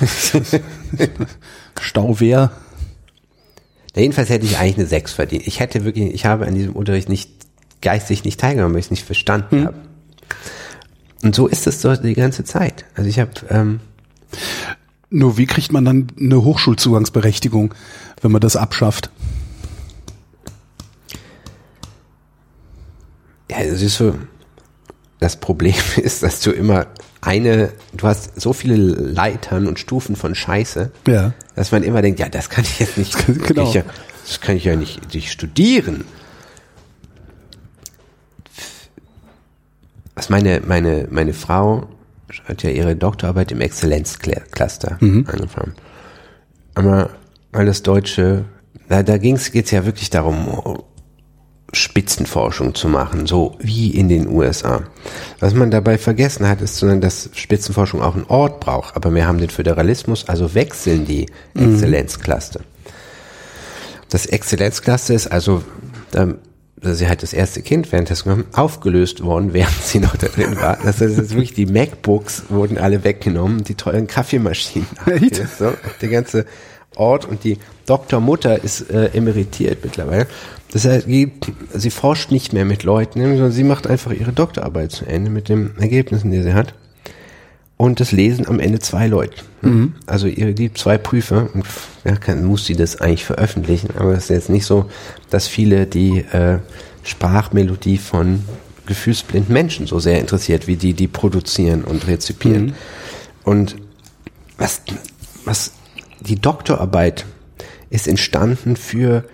Stauwehr. 1.81 2.51
Jedenfalls 3.99 4.29
hätte 4.29 4.47
ich 4.47 4.59
eigentlich 4.59 4.79
eine 4.79 4.87
6 4.87 5.13
verdient. 5.13 5.47
Ich 5.47 5.61
hätte 5.61 5.85
wirklich, 5.85 6.15
ich 6.15 6.25
habe 6.27 6.47
an 6.47 6.55
diesem 6.55 6.75
Unterricht 6.75 7.09
nicht, 7.09 7.31
geistig 7.81 8.25
nicht 8.25 8.41
teilgenommen, 8.41 8.75
weil 8.75 8.81
ich 8.81 8.87
es 8.87 8.91
nicht 8.91 9.05
verstanden 9.05 9.65
habe. 9.67 9.77
Und 11.23 11.35
so 11.35 11.47
ist 11.47 11.67
es 11.67 11.81
so 11.81 11.95
die 11.97 12.15
ganze 12.15 12.45
Zeit. 12.45 12.85
Also 12.95 13.09
ich 13.09 13.19
habe, 13.19 13.31
ähm, 13.51 13.81
Nur 15.11 15.39
wie 15.39 15.47
kriegt 15.47 15.73
man 15.73 15.85
dann 15.85 16.09
eine 16.21 16.45
Hochschulzugangsberechtigung, 16.45 17.75
wenn 18.21 18.31
man 18.31 18.41
das 18.41 18.57
abschafft? 18.57 19.11
Ja, 23.51 23.59
es 23.61 23.81
ist 23.81 23.97
so, 23.97 24.15
das 25.21 25.37
Problem 25.37 25.75
ist, 25.97 26.23
dass 26.23 26.41
du 26.41 26.51
immer 26.51 26.87
eine, 27.21 27.73
du 27.95 28.07
hast 28.07 28.41
so 28.41 28.53
viele 28.53 28.77
Leitern 28.77 29.67
und 29.67 29.79
Stufen 29.79 30.15
von 30.15 30.35
Scheiße, 30.35 30.93
Ja. 31.07 31.33
Dass 31.59 31.73
man 31.73 31.83
immer 31.83 32.03
denkt, 32.03 32.21
ja, 32.21 32.29
das 32.29 32.51
kann 32.51 32.63
ich 32.63 32.79
jetzt 32.79 32.97
nicht, 32.97 33.17
Genau. 33.49 33.65
ich 33.65 33.75
ja, 33.75 33.83
das 34.25 34.41
kann 34.41 34.57
ich 34.57 34.63
ja 34.63 34.77
nicht, 34.77 35.13
nicht 35.13 35.33
studieren. 35.33 36.05
Was 40.15 40.29
meine, 40.29 40.63
meine, 40.65 41.09
meine 41.11 41.35
Frau 41.35 41.89
hat 42.45 42.63
ja 42.63 42.71
ihre 42.71 42.95
Doktorarbeit 42.95 43.51
im 43.51 43.61
Exzellenzcluster 43.61 44.99
angefangen. 45.01 45.75
Aber 46.77 47.11
weil 47.51 47.67
das 47.67 47.83
Deutsche, 47.83 48.45
da, 48.89 49.03
da 49.03 49.19
ging's, 49.19 49.51
geht's 49.51 49.73
ja 49.73 49.85
wirklich 49.85 50.11
darum, 50.11 50.79
Spitzenforschung 51.73 52.75
zu 52.75 52.89
machen, 52.89 53.27
so 53.27 53.57
wie 53.61 53.91
in 53.91 54.09
den 54.09 54.27
USA. 54.29 54.85
Was 55.39 55.53
man 55.55 55.71
dabei 55.71 55.99
vergessen 55.99 56.49
hat, 56.49 56.63
ist, 56.63 56.79
sondern 56.79 57.01
dass 57.01 57.29
Spitzenforschung 57.35 58.01
auch 58.01 58.15
einen 58.15 58.25
Ort 58.25 58.61
braucht. 58.61 58.97
Aber 58.97 59.15
wir 59.15 59.27
haben 59.27 59.39
den 59.39 59.51
Föderalismus, 59.51 60.29
also 60.29 60.55
wechseln 60.55 61.05
die 61.05 61.27
Exzellenzcluster. 61.55 62.61
Das 64.09 64.25
Exzellenzcluster 64.25 65.13
ist 65.13 65.27
also, 65.27 65.63
da, 66.11 66.35
da 66.77 66.95
sie 66.95 67.07
halt 67.07 67.23
das 67.23 67.35
erste 67.35 67.61
Kind 67.61 67.93
währenddessen 67.93 68.25
genommen, 68.25 68.47
aufgelöst 68.53 69.23
worden, 69.23 69.53
während 69.53 69.83
sie 69.83 70.01
noch 70.01 70.17
da 70.17 70.29
drin 70.29 70.57
war. 70.57 70.79
Das 70.83 71.03
heißt, 71.03 71.19
wirklich 71.31 71.53
die 71.53 71.67
MacBooks 71.67 72.45
wurden 72.49 72.79
alle 72.79 73.05
weggenommen, 73.05 73.63
die 73.65 73.75
teuren 73.75 74.07
Kaffeemaschinen. 74.07 74.89
So, 75.59 75.75
der 76.01 76.09
ganze 76.09 76.47
Ort 76.99 77.25
und 77.25 77.45
die 77.45 77.59
Doktormutter 77.87 78.63
ist 78.63 78.91
äh, 78.91 79.07
emeritiert 79.15 79.79
mittlerweile. 79.85 80.27
Das 80.73 80.85
heißt, 80.85 81.07
sie 81.07 81.91
forscht 81.91 82.31
nicht 82.31 82.53
mehr 82.53 82.65
mit 82.65 82.83
Leuten, 82.83 83.21
sondern 83.21 83.53
sie 83.53 83.65
macht 83.65 83.87
einfach 83.87 84.13
ihre 84.13 84.33
Doktorarbeit 84.33 84.93
zu 84.93 85.07
Ende 85.07 85.31
mit 85.31 85.49
den 85.49 85.71
Ergebnissen, 85.79 86.31
die 86.31 86.43
sie 86.43 86.53
hat. 86.53 86.75
Und 87.79 88.01
das 88.01 88.13
lesen 88.13 88.47
am 88.47 88.61
Ende 88.61 88.81
zwei 88.81 89.07
Leute. 89.07 89.37
Also 90.07 90.27
ihre 90.27 90.53
die 90.53 90.75
zwei 90.75 90.99
Prüfer, 90.99 91.49
und 91.55 91.65
ja, 92.05 92.17
kann, 92.17 92.45
muss 92.45 92.67
sie 92.67 92.75
das 92.75 93.01
eigentlich 93.01 93.25
veröffentlichen, 93.25 93.91
aber 93.97 94.13
es 94.13 94.25
ist 94.25 94.31
jetzt 94.31 94.51
nicht 94.51 94.67
so, 94.67 94.87
dass 95.31 95.47
viele 95.47 95.87
die 95.87 96.19
äh, 96.19 96.59
Sprachmelodie 97.05 97.99
von 97.99 98.45
gefühlsblinden 98.87 99.53
Menschen 99.53 99.87
so 99.87 100.01
sehr 100.01 100.19
interessiert, 100.19 100.67
wie 100.67 100.77
die, 100.77 100.93
die 100.93 101.09
produzieren 101.09 101.85
und 101.85 102.07
rezipieren. 102.09 102.75
Und 103.45 103.77
was, 104.59 104.83
was 105.45 105.73
die 106.21 106.41
Doktorarbeit 106.41 107.27
ist 107.91 108.09
entstanden 108.09 108.77
für 108.77 109.25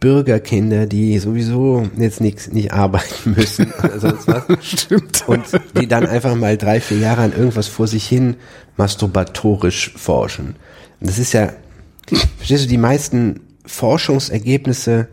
Bürgerkinder, 0.00 0.86
die 0.86 1.18
sowieso 1.18 1.88
jetzt 1.96 2.20
nichts 2.20 2.52
nicht 2.52 2.72
arbeiten 2.72 3.34
müssen 3.36 3.72
oder 3.82 3.98
sonst 3.98 4.28
was. 4.28 4.44
Stimmt. 4.60 5.24
Und 5.26 5.44
die 5.80 5.86
dann 5.86 6.06
einfach 6.06 6.34
mal 6.34 6.58
drei, 6.58 6.80
vier 6.80 6.98
Jahre 6.98 7.22
an 7.22 7.32
irgendwas 7.32 7.68
vor 7.68 7.86
sich 7.86 8.06
hin 8.06 8.36
masturbatorisch 8.76 9.94
forschen. 9.96 10.56
Und 11.00 11.08
das 11.08 11.18
ist 11.18 11.32
ja, 11.32 11.52
verstehst 12.36 12.64
du, 12.64 12.68
die 12.68 12.76
meisten 12.76 13.40
Forschungsergebnisse 13.64 15.08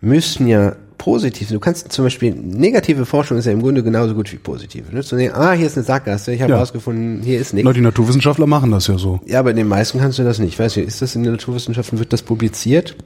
müssen 0.00 0.48
ja 0.48 0.74
positiv. 0.98 1.48
Du 1.48 1.58
kannst 1.60 1.92
zum 1.92 2.04
Beispiel, 2.04 2.34
negative 2.34 3.06
Forschung 3.06 3.38
ist 3.38 3.44
ja 3.46 3.52
im 3.52 3.60
Grunde 3.62 3.82
genauso 3.82 4.14
gut 4.14 4.32
wie 4.32 4.36
positive. 4.36 4.94
Ne? 4.94 5.02
Zu 5.02 5.16
sehen, 5.16 5.32
ah, 5.34 5.52
hier 5.52 5.66
ist 5.66 5.76
eine 5.76 5.84
Sackgasse, 5.84 6.32
ich 6.32 6.42
habe 6.42 6.52
Ja. 6.52 6.58
rausgefunden, 6.58 7.22
hier 7.22 7.40
ist 7.40 7.52
nichts. 7.54 7.64
Na, 7.66 7.72
die 7.72 7.80
Naturwissenschaftler 7.80 8.46
machen 8.46 8.70
das 8.70 8.86
ja 8.86 8.98
so. 8.98 9.20
Ja, 9.26 9.40
aber 9.40 9.50
in 9.50 9.56
den 9.56 9.68
meisten 9.68 9.98
kannst 9.98 10.18
du 10.18 10.24
das 10.24 10.38
nicht. 10.38 10.58
Weißt 10.58 10.76
du, 10.76 10.80
ist 10.80 11.02
das 11.02 11.14
in 11.14 11.22
den 11.22 11.32
Naturwissenschaften, 11.32 11.98
wird 11.98 12.12
das 12.12 12.22
publiziert? 12.22 12.96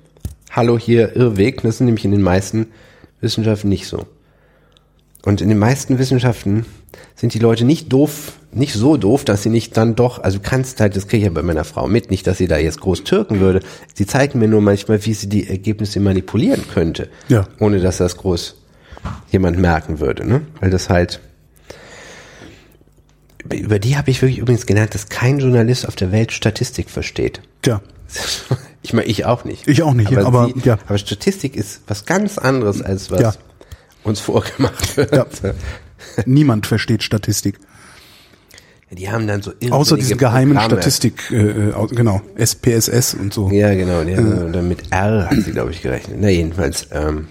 Hallo, 0.50 0.78
hier 0.78 1.14
Irrweg. 1.16 1.62
Das 1.62 1.76
ist 1.76 1.80
nämlich 1.80 2.04
in 2.04 2.10
den 2.10 2.22
meisten 2.22 2.66
Wissenschaften 3.20 3.68
nicht 3.68 3.86
so. 3.86 4.06
Und 5.24 5.40
in 5.40 5.48
den 5.48 5.58
meisten 5.58 5.98
Wissenschaften 5.98 6.64
sind 7.14 7.34
die 7.34 7.38
Leute 7.38 7.64
nicht 7.64 7.92
doof, 7.92 8.32
nicht 8.52 8.74
so 8.74 8.96
doof, 8.96 9.24
dass 9.24 9.42
sie 9.42 9.48
nicht 9.48 9.76
dann 9.76 9.94
doch, 9.94 10.18
also 10.22 10.38
du 10.38 10.44
kannst 10.44 10.80
halt, 10.80 10.96
das 10.96 11.06
kriege 11.06 11.18
ich 11.18 11.24
ja 11.24 11.30
bei 11.30 11.42
meiner 11.42 11.64
Frau 11.64 11.86
mit, 11.86 12.10
nicht, 12.10 12.26
dass 12.26 12.38
sie 12.38 12.48
da 12.48 12.58
jetzt 12.58 12.80
groß 12.80 13.04
türken 13.04 13.40
würde. 13.40 13.60
Sie 13.94 14.06
zeigt 14.06 14.34
mir 14.34 14.48
nur 14.48 14.60
manchmal, 14.60 15.04
wie 15.06 15.14
sie 15.14 15.28
die 15.28 15.48
Ergebnisse 15.48 16.00
manipulieren 16.00 16.64
könnte. 16.72 17.08
Ja. 17.28 17.46
Ohne 17.60 17.80
dass 17.80 17.98
das 17.98 18.16
groß 18.16 18.56
jemand 19.30 19.58
merken 19.58 20.00
würde, 20.00 20.26
ne? 20.26 20.42
Weil 20.60 20.70
das 20.70 20.88
halt, 20.90 21.20
über 23.52 23.78
die 23.78 23.96
habe 23.96 24.10
ich 24.10 24.20
wirklich 24.20 24.38
übrigens 24.38 24.66
gelernt, 24.66 24.94
dass 24.94 25.08
kein 25.08 25.38
Journalist 25.38 25.86
auf 25.86 25.96
der 25.96 26.12
Welt 26.12 26.32
Statistik 26.32 26.90
versteht. 26.90 27.40
Tja. 27.62 27.80
Ich 28.82 28.94
meine, 28.94 29.08
ich 29.08 29.26
auch 29.26 29.44
nicht. 29.44 29.68
Ich 29.68 29.82
auch 29.82 29.92
nicht, 29.92 30.16
aber, 30.16 30.46
sie, 30.46 30.66
ja. 30.66 30.78
aber 30.86 30.96
Statistik 30.96 31.54
ist 31.54 31.82
was 31.86 32.06
ganz 32.06 32.38
anderes, 32.38 32.80
als 32.80 33.10
was 33.10 33.20
Ja. 33.20 33.34
uns 34.04 34.20
vorgemacht 34.20 34.96
wird. 34.96 35.12
Ja. 35.12 35.26
Niemand 36.24 36.66
versteht 36.66 37.02
Statistik. 37.02 37.60
Die 38.92 39.08
haben 39.10 39.26
dann 39.28 39.40
so 39.40 39.52
Außer 39.70 39.96
diesen 39.96 40.18
geheimen 40.18 40.54
Programme. 40.54 40.74
Statistik, 40.82 41.30
äh, 41.30 41.68
äh, 41.68 41.72
au- 41.74 41.86
genau, 41.86 42.22
SPSS 42.34 43.14
und 43.14 43.32
so. 43.32 43.48
Ja, 43.50 43.72
genau. 43.74 44.02
Die 44.02 44.16
haben 44.16 44.52
dann 44.52 44.66
mit 44.68 44.90
R 44.92 45.30
hat 45.30 45.38
sie, 45.44 45.52
glaube 45.52 45.70
ich, 45.70 45.80
gerechnet. 45.80 46.16
Na, 46.20 46.28
jedenfalls. 46.28 46.88
Ähm, 46.90 47.28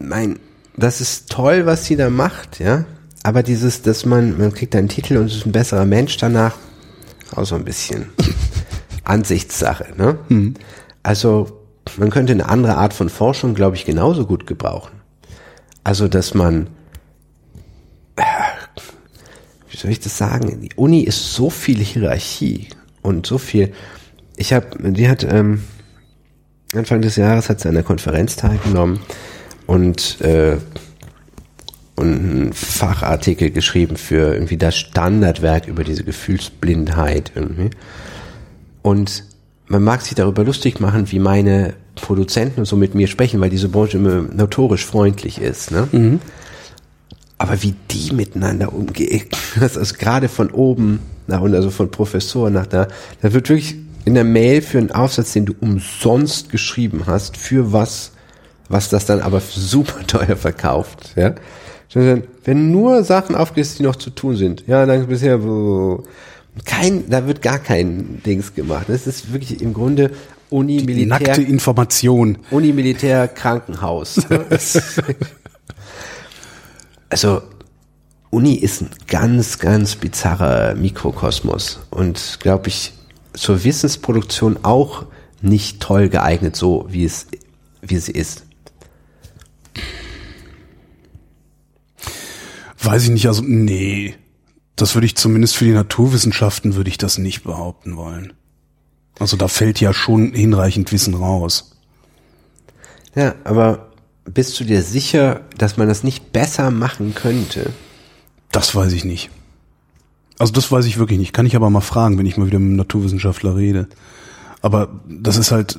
mein, 0.00 0.38
das 0.76 1.00
ist 1.00 1.30
toll, 1.30 1.66
was 1.66 1.84
sie 1.86 1.96
da 1.96 2.10
macht, 2.10 2.58
ja. 2.60 2.84
Aber 3.22 3.42
dieses, 3.42 3.82
dass 3.82 4.04
man, 4.04 4.38
man 4.38 4.52
kriegt 4.52 4.74
einen 4.76 4.88
Titel 4.88 5.16
und 5.16 5.26
ist 5.26 5.46
ein 5.46 5.52
besserer 5.52 5.84
Mensch 5.84 6.16
danach, 6.16 6.56
auch 7.34 7.44
so 7.44 7.54
ein 7.56 7.64
bisschen 7.64 8.06
Ansichtssache, 9.04 9.86
ne? 9.96 10.54
Also, 11.02 11.60
man 11.98 12.10
könnte 12.10 12.32
eine 12.32 12.48
andere 12.48 12.76
Art 12.76 12.92
von 12.94 13.08
Forschung, 13.08 13.54
glaube 13.54 13.76
ich, 13.76 13.84
genauso 13.84 14.26
gut 14.26 14.46
gebrauchen. 14.46 14.92
Also, 15.84 16.08
dass 16.08 16.34
man, 16.34 16.68
äh, 18.16 18.22
wie 19.76 19.80
soll 19.80 19.90
ich 19.90 20.00
das 20.00 20.16
sagen? 20.16 20.62
Die 20.62 20.70
Uni 20.76 21.02
ist 21.02 21.34
so 21.34 21.50
viel 21.50 21.78
Hierarchie 21.78 22.68
und 23.02 23.26
so 23.26 23.36
viel. 23.36 23.74
Ich 24.36 24.54
habe, 24.54 24.68
die 24.90 25.06
hat 25.06 25.22
ähm, 25.22 25.64
Anfang 26.74 27.02
des 27.02 27.16
Jahres 27.16 27.50
hat 27.50 27.60
sie 27.60 27.68
an 27.68 27.74
der 27.74 27.82
Konferenz 27.82 28.36
teilgenommen 28.36 29.00
und 29.66 30.20
äh, 30.22 30.56
und 31.96 32.06
einen 32.06 32.52
Fachartikel 32.52 33.50
geschrieben 33.50 33.96
für 33.96 34.34
irgendwie 34.34 34.56
das 34.56 34.76
Standardwerk 34.76 35.66
über 35.66 35.84
diese 35.84 36.04
Gefühlsblindheit 36.04 37.32
irgendwie. 37.34 37.70
Und 38.82 39.24
man 39.66 39.82
mag 39.82 40.02
sich 40.02 40.14
darüber 40.14 40.44
lustig 40.44 40.80
machen, 40.80 41.10
wie 41.10 41.18
meine 41.18 41.74
Produzenten 41.96 42.60
und 42.60 42.66
so 42.66 42.76
mit 42.76 42.94
mir 42.94 43.08
sprechen, 43.08 43.40
weil 43.40 43.50
diese 43.50 43.68
Branche 43.68 43.98
immer 43.98 44.22
notorisch 44.22 44.84
freundlich 44.86 45.40
ist. 45.40 45.70
Ne? 45.70 45.88
Aber 47.38 47.62
wie 47.62 47.74
die 47.90 48.12
miteinander 48.14 48.72
umgehen, 48.72 49.22
das 49.60 49.76
ist 49.76 49.98
gerade 49.98 50.28
von 50.28 50.50
oben 50.50 51.00
nach 51.26 51.40
unten, 51.40 51.56
also 51.56 51.70
von 51.70 51.90
Professor 51.90 52.50
nach 52.50 52.66
da, 52.66 52.88
da 53.20 53.32
wird 53.32 53.48
wirklich 53.48 53.74
in 54.04 54.14
der 54.14 54.24
Mail 54.24 54.62
für 54.62 54.78
einen 54.78 54.92
Aufsatz, 54.92 55.32
den 55.32 55.46
du 55.46 55.54
umsonst 55.60 56.50
geschrieben 56.50 57.02
hast, 57.06 57.36
für 57.36 57.72
was, 57.72 58.12
was 58.68 58.88
das 58.88 59.04
dann 59.06 59.20
aber 59.20 59.40
super 59.40 60.00
teuer 60.06 60.36
verkauft, 60.36 61.12
ja. 61.16 61.34
Wenn 62.44 62.72
nur 62.72 63.04
Sachen 63.04 63.34
aufgelistet, 63.34 63.78
die 63.78 63.82
noch 63.84 63.96
zu 63.96 64.10
tun 64.10 64.36
sind, 64.36 64.64
ja, 64.66 64.84
dann 64.86 65.06
bisher, 65.06 65.42
wo- 65.42 66.02
kein, 66.64 67.08
da 67.08 67.26
wird 67.26 67.40
gar 67.42 67.58
kein 67.58 68.20
Dings 68.26 68.54
gemacht. 68.54 68.86
Das 68.88 69.06
ist 69.06 69.32
wirklich 69.32 69.60
im 69.62 69.72
Grunde 69.72 70.10
Uni, 70.50 70.78
Die 70.78 70.84
Militär, 70.84 71.06
nackte 71.06 71.42
Information. 71.42 72.38
Uni, 72.50 72.72
Militär, 72.72 73.28
Krankenhaus. 73.28 74.16
Also, 77.08 77.42
Uni 78.30 78.54
ist 78.54 78.82
ein 78.82 78.90
ganz, 79.06 79.58
ganz 79.58 79.96
bizarrer 79.96 80.74
Mikrokosmos 80.74 81.80
und 81.90 82.38
glaube 82.40 82.68
ich 82.68 82.92
zur 83.32 83.64
Wissensproduktion 83.64 84.58
auch 84.64 85.06
nicht 85.40 85.80
toll 85.80 86.08
geeignet, 86.08 86.56
so 86.56 86.86
wie 86.88 87.04
es, 87.04 87.26
wie 87.80 87.98
sie 87.98 88.12
ist. 88.12 88.44
Weiß 92.82 93.04
ich 93.04 93.10
nicht, 93.10 93.26
also 93.26 93.42
nee. 93.42 94.14
Das 94.76 94.94
würde 94.94 95.06
ich 95.06 95.16
zumindest 95.16 95.56
für 95.56 95.64
die 95.64 95.72
Naturwissenschaften 95.72 96.74
würde 96.74 96.90
ich 96.90 96.98
das 96.98 97.18
nicht 97.18 97.42
behaupten 97.44 97.96
wollen. 97.96 98.34
Also 99.18 99.36
da 99.36 99.48
fällt 99.48 99.80
ja 99.80 99.92
schon 99.92 100.32
hinreichend 100.34 100.92
Wissen 100.92 101.14
raus. 101.14 101.76
Ja, 103.14 103.34
aber 103.44 103.85
bist 104.26 104.58
du 104.60 104.64
dir 104.64 104.82
sicher, 104.82 105.40
dass 105.56 105.76
man 105.76 105.88
das 105.88 106.02
nicht 106.02 106.32
besser 106.32 106.70
machen 106.70 107.14
könnte? 107.14 107.70
Das 108.52 108.74
weiß 108.74 108.92
ich 108.92 109.04
nicht. 109.04 109.30
Also 110.38 110.52
das 110.52 110.70
weiß 110.70 110.84
ich 110.86 110.98
wirklich 110.98 111.18
nicht. 111.18 111.32
Kann 111.32 111.46
ich 111.46 111.56
aber 111.56 111.70
mal 111.70 111.80
fragen, 111.80 112.18
wenn 112.18 112.26
ich 112.26 112.36
mal 112.36 112.46
wieder 112.46 112.58
mit 112.58 112.66
einem 112.68 112.76
Naturwissenschaftler 112.76 113.56
rede. 113.56 113.88
Aber 114.62 114.88
das 115.08 115.36
ist 115.36 115.50
halt, 115.52 115.78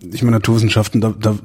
ich 0.00 0.22
meine, 0.22 0.36
Naturwissenschaften, 0.36 1.00
da, 1.00 1.14
da, 1.18 1.36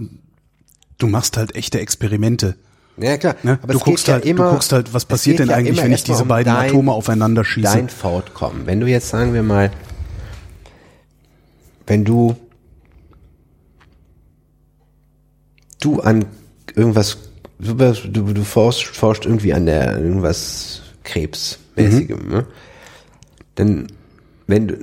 du 0.97 1.07
machst 1.07 1.37
halt 1.37 1.55
echte 1.55 1.79
Experimente. 1.79 2.55
Ja, 2.97 3.17
klar. 3.17 3.35
Ne? 3.43 3.59
Aber 3.61 3.73
du 3.73 3.79
guckst 3.79 4.05
geht 4.05 4.13
halt, 4.13 4.25
ja 4.25 4.31
immer, 4.31 4.45
du 4.45 4.51
guckst 4.51 4.71
halt, 4.71 4.93
was 4.93 5.05
passiert 5.05 5.39
denn 5.39 5.49
ja 5.49 5.55
eigentlich, 5.55 5.81
wenn 5.81 5.91
ich 5.91 6.03
diese 6.03 6.23
um 6.23 6.27
beiden 6.27 6.53
dein- 6.53 6.69
Atome 6.69 6.91
aufeinander 6.91 7.43
schieße? 7.43 7.73
Dein 7.73 7.89
Fortkommen. 7.89 8.65
Wenn 8.65 8.79
du 8.79 8.87
jetzt 8.87 9.09
sagen 9.09 9.33
wir 9.33 9.43
mal, 9.43 9.71
wenn 11.87 12.05
du 12.05 12.35
du 15.81 15.99
an 16.01 16.25
irgendwas 16.75 17.17
du, 17.59 17.73
du, 17.73 18.33
du 18.33 18.43
forschst, 18.43 18.83
forschst 18.95 19.25
irgendwie 19.25 19.53
an 19.53 19.65
der 19.65 19.99
irgendwas 19.99 20.81
Krebsmäßigem, 21.03 22.19
Mhm. 22.25 22.29
ne? 22.29 22.45
Dann 23.55 23.87
wenn 24.47 24.67
du 24.67 24.77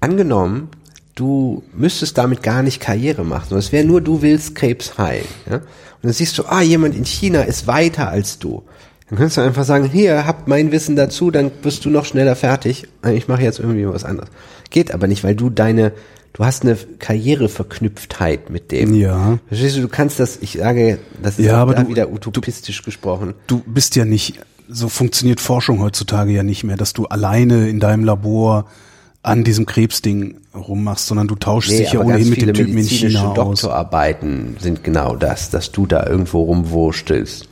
angenommen 0.00 0.68
du 1.14 1.62
müsstest 1.74 2.16
damit 2.16 2.42
gar 2.42 2.62
nicht 2.62 2.80
Karriere 2.80 3.24
machen, 3.24 3.50
sondern 3.50 3.58
es 3.58 3.72
wäre 3.72 3.84
nur, 3.86 4.00
du 4.00 4.22
willst 4.22 4.54
Krebs 4.54 4.96
heilen. 4.96 5.26
Ja? 5.48 5.56
Und 5.56 5.64
dann 6.02 6.12
siehst 6.14 6.38
du, 6.38 6.44
ah, 6.46 6.62
jemand 6.62 6.96
in 6.96 7.04
China 7.04 7.42
ist 7.42 7.66
weiter 7.66 8.08
als 8.08 8.38
du. 8.38 8.62
Dann 9.10 9.18
kannst 9.18 9.36
du 9.36 9.42
einfach 9.42 9.64
sagen, 9.64 9.84
hier, 9.84 10.24
hab 10.26 10.48
mein 10.48 10.72
Wissen 10.72 10.96
dazu, 10.96 11.30
dann 11.30 11.50
bist 11.50 11.84
du 11.84 11.90
noch 11.90 12.06
schneller 12.06 12.36
fertig. 12.36 12.88
Ich 13.12 13.28
mache 13.28 13.42
jetzt 13.42 13.58
irgendwie 13.58 13.86
was 13.86 14.04
anderes. 14.04 14.30
Geht 14.70 14.94
aber 14.94 15.08
nicht, 15.08 15.22
weil 15.22 15.34
du 15.34 15.50
deine, 15.50 15.92
du 16.32 16.44
hast 16.44 16.62
eine 16.62 16.76
Karriereverknüpftheit 16.98 18.50
mit 18.50 18.72
dem. 18.72 18.94
Ja. 18.94 19.38
Verstehst 19.48 19.76
du, 19.76 19.80
du 19.82 19.88
kannst 19.88 20.20
das, 20.20 20.38
ich 20.40 20.52
sage, 20.52 20.98
das 21.22 21.38
ist 21.38 21.46
Ja, 21.46 21.56
aber 21.56 21.74
da 21.74 21.82
du- 21.82 21.88
wieder 21.90 22.10
utopistisch 22.10 22.82
gesprochen. 22.82 23.34
du 23.46 23.62
bist 23.66 23.96
ja 23.96 24.04
nicht, 24.04 24.40
so 24.68 24.88
funktioniert 24.88 25.40
Forschung 25.40 25.80
heutzutage 25.80 26.30
ja 26.32 26.42
nicht 26.42 26.64
mehr, 26.64 26.76
dass 26.76 26.92
du 26.92 27.06
alleine 27.06 27.68
in 27.68 27.80
deinem 27.80 28.04
Labor 28.04 28.66
an 29.22 29.44
diesem 29.44 29.66
Krebsding 29.66 30.36
rummachst, 30.54 31.06
sondern 31.06 31.28
du 31.28 31.34
tauschst 31.34 31.70
dich 31.72 31.92
ja 31.92 32.00
ohnehin 32.00 32.30
mit 32.30 32.40
dem 32.40 32.54
Typen 32.54 32.78
in 32.78 32.84
China 32.84 33.32
aus. 33.32 33.60
Doktorarbeiten 33.60 34.56
sind 34.58 34.82
genau 34.82 35.14
das, 35.16 35.50
dass 35.50 35.72
du 35.72 35.86
da 35.86 36.06
irgendwo 36.06 36.42
rumwurstelst. 36.44 37.46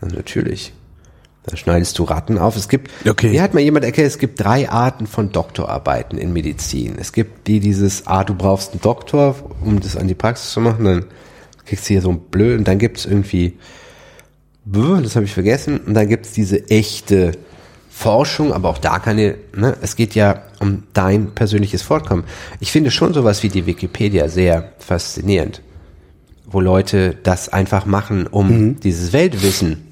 Ja, 0.00 0.08
natürlich. 0.08 0.72
Da 1.44 1.56
schneidest 1.56 1.98
du 1.98 2.04
Ratten 2.04 2.38
auf. 2.38 2.56
Es 2.56 2.68
gibt, 2.68 2.90
Okay. 3.06 3.30
mir 3.30 3.42
hat 3.42 3.52
mal 3.52 3.60
jemand 3.60 3.84
erklärt, 3.84 4.06
es 4.06 4.18
gibt 4.18 4.38
drei 4.40 4.68
Arten 4.68 5.06
von 5.08 5.32
Doktorarbeiten 5.32 6.16
in 6.16 6.32
Medizin. 6.32 6.94
Es 6.98 7.12
gibt 7.12 7.48
die 7.48 7.58
dieses, 7.58 8.06
ah, 8.06 8.22
du 8.22 8.34
brauchst 8.34 8.72
einen 8.72 8.80
Doktor, 8.80 9.34
um 9.64 9.80
das 9.80 9.96
an 9.96 10.06
die 10.06 10.14
Praxis 10.14 10.52
zu 10.52 10.60
machen, 10.60 10.84
dann 10.84 11.04
kriegst 11.66 11.84
du 11.84 11.94
hier 11.94 12.02
so 12.02 12.10
ein 12.10 12.20
Blöd 12.20 12.58
und 12.58 12.68
dann 12.68 12.78
gibt's 12.78 13.06
irgendwie, 13.06 13.58
das 14.64 15.16
habe 15.16 15.24
ich 15.24 15.32
vergessen, 15.32 15.78
und 15.78 15.94
dann 15.94 16.08
gibt's 16.08 16.32
diese 16.32 16.68
echte 16.70 17.32
Forschung, 17.90 18.52
aber 18.52 18.68
auch 18.68 18.78
da 18.78 19.00
kann 19.00 19.18
ihr, 19.18 19.36
ne, 19.54 19.76
es 19.82 19.96
geht 19.96 20.14
ja 20.14 20.42
um 20.60 20.84
dein 20.92 21.32
persönliches 21.32 21.82
Fortkommen. 21.82 22.24
Ich 22.60 22.70
finde 22.70 22.90
schon 22.92 23.14
sowas 23.14 23.42
wie 23.42 23.48
die 23.48 23.66
Wikipedia 23.66 24.28
sehr 24.28 24.72
faszinierend, 24.78 25.60
wo 26.46 26.60
Leute 26.60 27.16
das 27.22 27.48
einfach 27.48 27.84
machen, 27.84 28.26
um 28.28 28.78
dieses 28.80 29.12
Weltwissen 29.12 29.88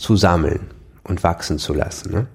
zu 0.00 0.16
sammeln 0.16 0.60
und 1.04 1.22
wachsen 1.22 1.58
zu 1.58 1.74
lassen. 1.74 2.12
Ne? 2.12 2.26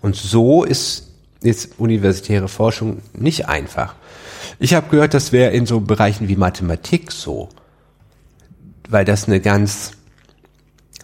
Und 0.00 0.16
so 0.16 0.64
ist 0.64 1.08
jetzt 1.42 1.78
universitäre 1.78 2.48
Forschung 2.48 3.02
nicht 3.14 3.48
einfach. 3.48 3.94
Ich 4.58 4.74
habe 4.74 4.88
gehört, 4.90 5.14
das 5.14 5.32
wäre 5.32 5.52
in 5.52 5.64
so 5.64 5.80
Bereichen 5.80 6.28
wie 6.28 6.36
Mathematik 6.36 7.12
so, 7.12 7.48
weil 8.88 9.04
das 9.04 9.26
eine 9.26 9.40
ganz, 9.40 9.92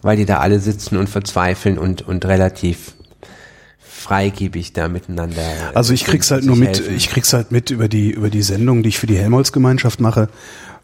weil 0.01 0.17
die 0.17 0.25
da 0.25 0.39
alle 0.39 0.59
sitzen 0.59 0.97
und 0.97 1.09
verzweifeln 1.09 1.77
und 1.77 2.01
und 2.01 2.25
relativ 2.25 2.93
freigebig 3.79 4.73
da 4.73 4.87
miteinander. 4.87 5.41
Also 5.73 5.93
ich 5.93 6.05
krieg's 6.05 6.31
halt 6.31 6.43
nur 6.43 6.55
mit, 6.55 6.79
helfen. 6.79 6.95
ich 6.95 7.09
krieg's 7.09 7.33
halt 7.33 7.51
mit 7.51 7.69
über 7.69 7.87
die 7.87 8.11
über 8.11 8.29
die 8.29 8.41
Sendung, 8.41 8.83
die 8.83 8.89
ich 8.89 8.99
für 8.99 9.07
die 9.07 9.17
Helmholtz-Gemeinschaft 9.17 9.99
mache 9.99 10.29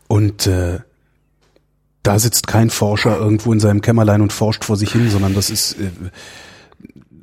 und 0.08 0.48
äh, 0.48 0.80
da 2.06 2.20
sitzt 2.20 2.48
kein 2.48 2.70
Forscher 2.70 3.18
irgendwo 3.18 3.52
in 3.52 3.60
seinem 3.60 3.82
Kämmerlein 3.82 4.22
und 4.22 4.32
forscht 4.32 4.64
vor 4.64 4.78
sich 4.78 4.92
hin, 4.92 5.10
sondern 5.10 5.34
das 5.34 5.50
ist 5.50 5.80
äh, 5.80 5.90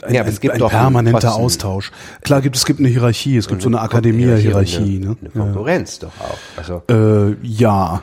ein, 0.02 0.14
Ja, 0.14 0.24
ein, 0.24 0.50
ein 0.50 0.68
permanenter 0.68 1.34
Austausch. 1.34 1.92
Klar 2.22 2.40
gibt 2.42 2.56
es 2.56 2.64
gibt 2.64 2.80
eine 2.80 2.88
Hierarchie, 2.88 3.36
es 3.36 3.46
gibt 3.46 3.62
so 3.62 3.68
eine 3.68 3.76
Hierarchie 3.78 3.96
Akademia-Hierarchie. 3.96 4.96
und 4.96 5.04
Ne? 5.04 5.16
Eine, 5.20 5.30
eine 5.34 5.44
Konkurrenz 5.44 6.00
doch 6.00 6.12
auch. 6.18 6.38
Also 6.56 6.82
Ja. 6.88 7.28
Äh, 7.28 7.36
ja. 7.42 8.02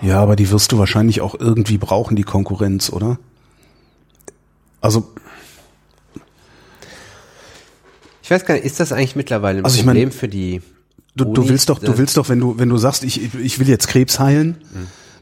Ja, 0.00 0.20
aber 0.20 0.36
die 0.36 0.50
wirst 0.50 0.72
du 0.72 0.78
wahrscheinlich 0.78 1.20
auch 1.20 1.34
irgendwie 1.38 1.78
brauchen, 1.78 2.16
die 2.16 2.24
Konkurrenz, 2.24 2.90
oder? 2.90 3.18
Also 4.80 5.12
ich 8.22 8.30
weiß 8.30 8.46
gar 8.46 8.54
nicht, 8.54 8.64
ist 8.64 8.80
das 8.80 8.90
eigentlich 8.92 9.16
mittlerweile 9.16 9.58
ein 9.58 9.64
Also 9.66 9.78
ich 9.78 9.84
mein, 9.84 9.96
Problem 9.96 10.12
für 10.12 10.28
die 10.28 10.62
Du, 11.16 11.24
du 11.24 11.48
willst 11.48 11.68
doch, 11.68 11.78
du 11.78 11.96
willst 11.98 12.16
doch, 12.16 12.28
wenn 12.28 12.40
du, 12.40 12.58
wenn 12.58 12.68
du 12.68 12.76
sagst, 12.76 13.04
ich, 13.04 13.34
ich 13.34 13.58
will 13.58 13.68
jetzt 13.68 13.86
Krebs 13.88 14.18
heilen, 14.18 14.56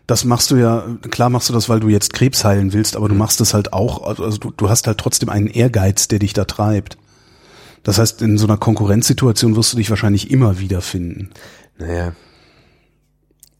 das 0.06 0.24
machst 0.24 0.50
du 0.50 0.56
ja, 0.56 0.86
klar 1.10 1.28
machst 1.30 1.48
du 1.48 1.52
das, 1.52 1.68
weil 1.68 1.80
du 1.80 1.88
jetzt 1.88 2.12
Krebs 2.14 2.44
heilen 2.44 2.72
willst, 2.72 2.96
aber 2.96 3.08
du 3.08 3.14
machst 3.14 3.40
es 3.40 3.52
halt 3.54 3.72
auch, 3.72 4.02
also 4.06 4.24
also 4.24 4.38
du, 4.38 4.50
du 4.56 4.68
hast 4.68 4.86
halt 4.86 4.98
trotzdem 4.98 5.28
einen 5.28 5.46
Ehrgeiz, 5.48 6.08
der 6.08 6.18
dich 6.18 6.32
da 6.32 6.44
treibt. 6.44 6.96
Das 7.82 7.98
heißt, 7.98 8.22
in 8.22 8.38
so 8.38 8.46
einer 8.46 8.56
Konkurrenzsituation 8.58 9.56
wirst 9.56 9.72
du 9.72 9.76
dich 9.76 9.90
wahrscheinlich 9.90 10.30
immer 10.30 10.58
wiederfinden. 10.60 11.30
Naja, 11.78 12.12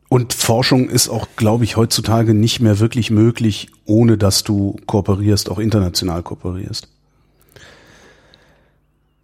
Und 0.09 0.33
Forschung 0.35 0.89
ist 0.91 1.09
auch, 1.09 1.27
glaube 1.37 1.65
ich, 1.65 1.77
heutzutage 1.77 2.35
nicht 2.35 2.61
mehr 2.61 2.79
wirklich 2.79 3.11
möglich, 3.11 3.69
ohne 3.87 4.19
dass 4.19 4.45
du 4.45 4.77
kooperierst, 4.87 5.51
auch 5.51 5.59
international 5.59 6.23
kooperierst. 6.23 6.89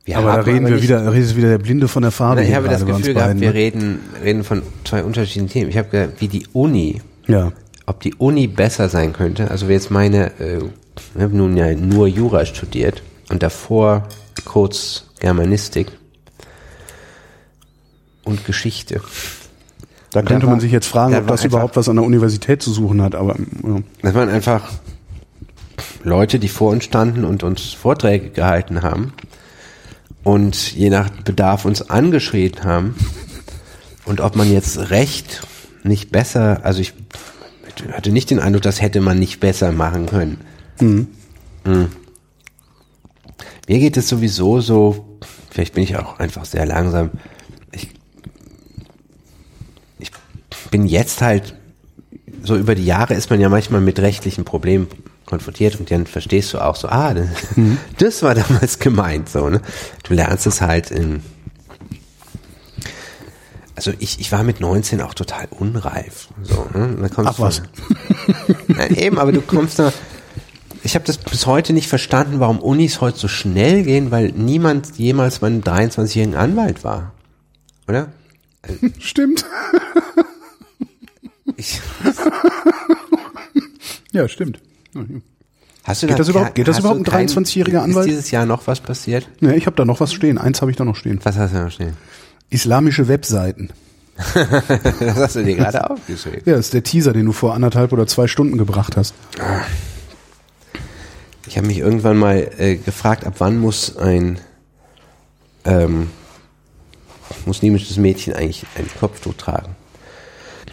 Wir 0.08 0.18
aber 0.18 0.30
da 0.30 0.36
haben 0.38 0.44
reden 0.50 0.66
wir 0.66 0.74
nicht- 0.74 0.82
wieder, 0.82 1.02
da 1.04 1.10
redet 1.10 1.36
wieder 1.36 1.48
der 1.48 1.58
Blinde 1.58 1.88
von 1.88 2.02
der 2.02 2.10
Farbe. 2.12 2.42
Ich 2.44 2.54
habe 2.54 2.68
das 2.68 2.84
Gefühl 2.84 3.14
gehabt, 3.14 3.28
beiden, 3.28 3.40
wir 3.40 3.48
ne? 3.48 3.54
reden, 3.54 4.00
reden 4.22 4.44
von 4.44 4.62
zwei 4.84 5.02
unterschiedlichen 5.04 5.48
Themen. 5.48 5.70
Ich 5.70 5.76
habe 5.78 5.88
gesagt, 5.88 6.20
wie 6.20 6.28
die 6.28 6.46
Uni, 6.52 7.00
Ja. 7.26 7.52
ob 7.86 8.00
die 8.00 8.14
Uni 8.14 8.46
besser 8.46 8.88
sein 8.88 9.12
könnte. 9.12 9.50
Also 9.50 9.66
jetzt 9.68 9.90
meine, 9.90 10.32
äh, 10.40 10.58
ich 11.16 11.22
habe 11.22 11.36
nun 11.36 11.56
ja 11.56 11.72
nur 11.74 12.06
Jura 12.08 12.44
studiert 12.46 13.02
und 13.30 13.42
davor 13.42 14.08
kurz 14.44 15.04
Germanistik 15.20 15.88
und 18.24 18.44
Geschichte. 18.44 19.00
Da 20.12 20.22
könnte 20.22 20.46
war- 20.46 20.52
man 20.52 20.60
sich 20.60 20.72
jetzt 20.72 20.86
fragen, 20.86 21.12
da 21.12 21.18
ob 21.18 21.24
war 21.24 21.32
das 21.32 21.42
einfach- 21.44 21.56
überhaupt 21.58 21.76
was 21.76 21.88
an 21.88 21.96
der 21.96 22.04
Universität 22.04 22.62
zu 22.62 22.72
suchen 22.72 23.02
hat, 23.02 23.14
aber 23.14 23.36
ja. 23.36 23.76
Das 24.02 24.14
waren 24.14 24.28
einfach 24.28 24.70
Leute, 26.02 26.38
die 26.38 26.48
vor 26.48 26.70
uns 26.70 26.84
standen 26.84 27.24
und 27.24 27.42
uns 27.42 27.72
Vorträge 27.72 28.30
gehalten 28.30 28.82
haben 28.82 29.12
und 30.28 30.72
je 30.74 30.90
nach 30.90 31.08
Bedarf 31.08 31.64
uns 31.64 31.88
angeschrien 31.88 32.62
haben. 32.62 32.94
Und 34.04 34.20
ob 34.20 34.36
man 34.36 34.52
jetzt 34.52 34.90
recht 34.90 35.40
nicht 35.84 36.12
besser, 36.12 36.66
also 36.66 36.80
ich 36.80 36.92
hatte 37.92 38.12
nicht 38.12 38.28
den 38.28 38.38
Eindruck, 38.38 38.60
das 38.60 38.82
hätte 38.82 39.00
man 39.00 39.18
nicht 39.18 39.40
besser 39.40 39.72
machen 39.72 40.04
können. 40.04 40.38
Mhm. 40.80 41.08
Mir 43.68 43.78
geht 43.78 43.96
es 43.96 44.10
sowieso 44.10 44.60
so, 44.60 45.18
vielleicht 45.48 45.72
bin 45.72 45.84
ich 45.84 45.96
auch 45.96 46.18
einfach 46.18 46.44
sehr 46.44 46.66
langsam. 46.66 47.10
Ich, 47.72 47.88
ich 49.98 50.10
bin 50.70 50.84
jetzt 50.84 51.22
halt 51.22 51.54
so 52.42 52.54
über 52.54 52.74
die 52.74 52.84
Jahre 52.84 53.14
ist 53.14 53.30
man 53.30 53.40
ja 53.40 53.48
manchmal 53.48 53.80
mit 53.80 53.98
rechtlichen 53.98 54.44
Problemen 54.44 54.88
konfrontiert 55.28 55.78
und 55.78 55.90
dann 55.90 56.06
verstehst 56.06 56.52
du 56.54 56.58
auch 56.58 56.74
so, 56.74 56.88
ah, 56.88 57.12
das, 57.14 57.28
das 57.98 58.22
war 58.22 58.34
damals 58.34 58.78
gemeint, 58.78 59.28
so, 59.28 59.48
ne? 59.48 59.60
Du 60.02 60.14
lernst 60.14 60.46
es 60.46 60.60
halt 60.60 60.90
in, 60.90 61.22
also 63.76 63.92
ich, 64.00 64.18
ich 64.18 64.32
war 64.32 64.42
mit 64.42 64.60
19 64.60 65.00
auch 65.02 65.14
total 65.14 65.46
unreif, 65.50 66.28
so, 66.42 66.66
ne? 66.74 66.96
Dann 67.00 67.10
kommst 67.10 67.30
Ach 67.32 67.36
du- 67.36 67.42
was. 67.42 67.62
Nein, 68.68 68.94
eben, 68.96 69.18
aber 69.18 69.30
du 69.32 69.40
kommst 69.42 69.78
da, 69.78 69.92
ich 70.82 70.94
habe 70.94 71.04
das 71.04 71.18
bis 71.18 71.46
heute 71.46 71.72
nicht 71.72 71.88
verstanden, 71.88 72.40
warum 72.40 72.58
Unis 72.60 73.00
heute 73.00 73.18
so 73.18 73.28
schnell 73.28 73.82
gehen, 73.84 74.10
weil 74.10 74.32
niemand 74.32 74.96
jemals 74.98 75.40
meinen 75.42 75.62
23-jährigen 75.62 76.36
Anwalt 76.36 76.82
war, 76.84 77.12
oder? 77.86 78.08
Stimmt. 78.98 79.44
Ich, 81.56 81.80
Ja, 84.12 84.26
stimmt. 84.28 84.60
Hast 85.84 86.02
du 86.02 86.06
Geht 86.06 86.14
da 86.14 86.18
das 86.18 86.28
überhaupt- 86.28 86.54
geht 86.54 86.68
das 86.68 86.78
überhaupt 86.78 87.00
ein 87.00 87.04
kein- 87.04 87.28
23-jähriger 87.28 87.78
Anwalt? 87.78 88.06
Ist 88.06 88.12
dieses 88.12 88.30
Jahr 88.30 88.46
noch 88.46 88.66
was 88.66 88.80
passiert? 88.80 89.28
Ja, 89.40 89.50
ich 89.52 89.66
habe 89.66 89.76
da 89.76 89.84
noch 89.84 90.00
was 90.00 90.12
stehen. 90.12 90.38
Eins 90.38 90.60
habe 90.60 90.70
ich 90.70 90.76
da 90.76 90.84
noch 90.84 90.96
stehen. 90.96 91.20
Was 91.22 91.36
hast 91.36 91.54
du 91.54 91.62
noch 91.64 91.70
stehen? 91.70 91.96
Islamische 92.50 93.08
Webseiten. 93.08 93.70
das 94.34 95.16
hast 95.16 95.36
du 95.36 95.44
dir 95.44 95.54
gerade 95.56 95.88
aufgeschrieben. 95.90 96.42
Ja, 96.44 96.56
das 96.56 96.66
ist 96.66 96.74
der 96.74 96.82
Teaser, 96.82 97.12
den 97.12 97.26
du 97.26 97.32
vor 97.32 97.54
anderthalb 97.54 97.92
oder 97.92 98.06
zwei 98.06 98.26
Stunden 98.26 98.58
gebracht 98.58 98.96
hast. 98.96 99.14
Ich 101.46 101.56
habe 101.56 101.66
mich 101.68 101.78
irgendwann 101.78 102.16
mal 102.18 102.50
äh, 102.58 102.76
gefragt, 102.76 103.24
ab 103.24 103.34
wann 103.38 103.58
muss 103.58 103.96
ein 103.96 104.38
ähm, 105.64 106.10
muslimisches 107.46 107.96
Mädchen 107.96 108.34
eigentlich 108.34 108.66
ein 108.76 108.86
Kopftuch 108.98 109.34
tragen? 109.34 109.76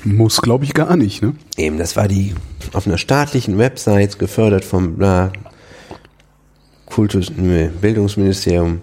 Muss, 0.06 0.42
glaube 0.42 0.66
ich, 0.66 0.74
gar 0.74 0.96
nicht, 0.96 1.22
ne? 1.22 1.34
Eben, 1.58 1.78
das 1.78 1.96
war 1.96 2.08
die 2.08 2.36
auf 2.74 2.86
einer 2.86 2.98
staatlichen 2.98 3.58
Website 3.58 4.20
gefördert 4.20 4.64
vom 4.64 4.96
bla, 4.96 5.34
Kultus, 6.86 7.32
nee, 7.36 7.70
Bildungsministerium 7.82 8.82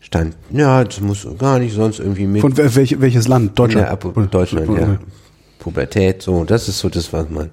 stand, 0.00 0.36
ja, 0.50 0.84
das 0.84 1.00
muss 1.00 1.26
gar 1.38 1.58
nicht 1.58 1.74
sonst 1.74 1.98
irgendwie 1.98 2.26
mit 2.26 2.40
Von 2.40 2.54
wel- 2.54 2.74
welch, 2.76 3.00
welches 3.00 3.28
Land? 3.28 3.58
Deutschland? 3.58 3.88
Apo 3.88 4.10
Deutschland, 4.10 4.78
ja. 4.78 4.98
Pubertät, 5.58 6.22
so, 6.22 6.44
das 6.44 6.68
ist 6.68 6.78
so 6.78 6.88
das, 6.88 7.12
was 7.12 7.28
man. 7.28 7.50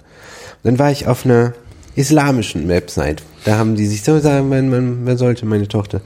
Dann 0.62 0.78
war 0.78 0.90
ich 0.90 1.06
auf 1.06 1.24
einer 1.24 1.52
islamischen 1.94 2.68
Website. 2.68 3.22
Da 3.44 3.58
haben 3.58 3.74
die 3.74 3.86
sich 3.86 4.02
so 4.02 4.14
gesagt, 4.14 4.44
man, 4.46 4.70
man, 4.70 5.04
man 5.04 5.18
sollte 5.18 5.46
meine 5.46 5.68
Tochter. 5.68 6.00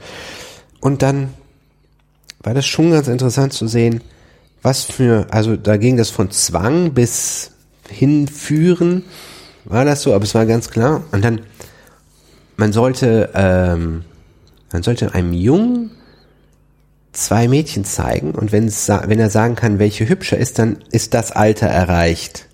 Und 0.81 1.01
dann 1.01 1.29
war 2.41 2.53
das 2.53 2.65
schon 2.65 2.91
ganz 2.91 3.07
interessant 3.07 3.53
zu 3.53 3.67
sehen, 3.67 4.01
was 4.63 4.85
für, 4.85 5.27
also 5.29 5.55
da 5.55 5.77
ging 5.77 5.97
das 5.97 6.09
von 6.09 6.31
Zwang 6.31 6.93
bis 6.93 7.51
hinführen, 7.89 9.03
war 9.65 9.85
das 9.85 10.01
so, 10.01 10.13
aber 10.13 10.23
es 10.23 10.33
war 10.33 10.45
ganz 10.45 10.69
klar. 10.69 11.03
Und 11.11 11.23
dann, 11.23 11.41
man 12.57 12.73
sollte, 12.73 13.29
ähm, 13.35 14.03
man 14.71 14.83
sollte 14.83 15.13
einem 15.13 15.33
Jungen 15.33 15.91
zwei 17.11 17.47
Mädchen 17.47 17.85
zeigen 17.85 18.31
und 18.31 18.51
wenn, 18.51 18.69
er 19.19 19.29
sagen 19.29 19.55
kann, 19.55 19.77
welche 19.79 20.09
hübscher 20.09 20.37
ist, 20.37 20.57
dann 20.57 20.77
ist 20.91 21.13
das 21.13 21.31
Alter 21.31 21.67
erreicht, 21.67 22.47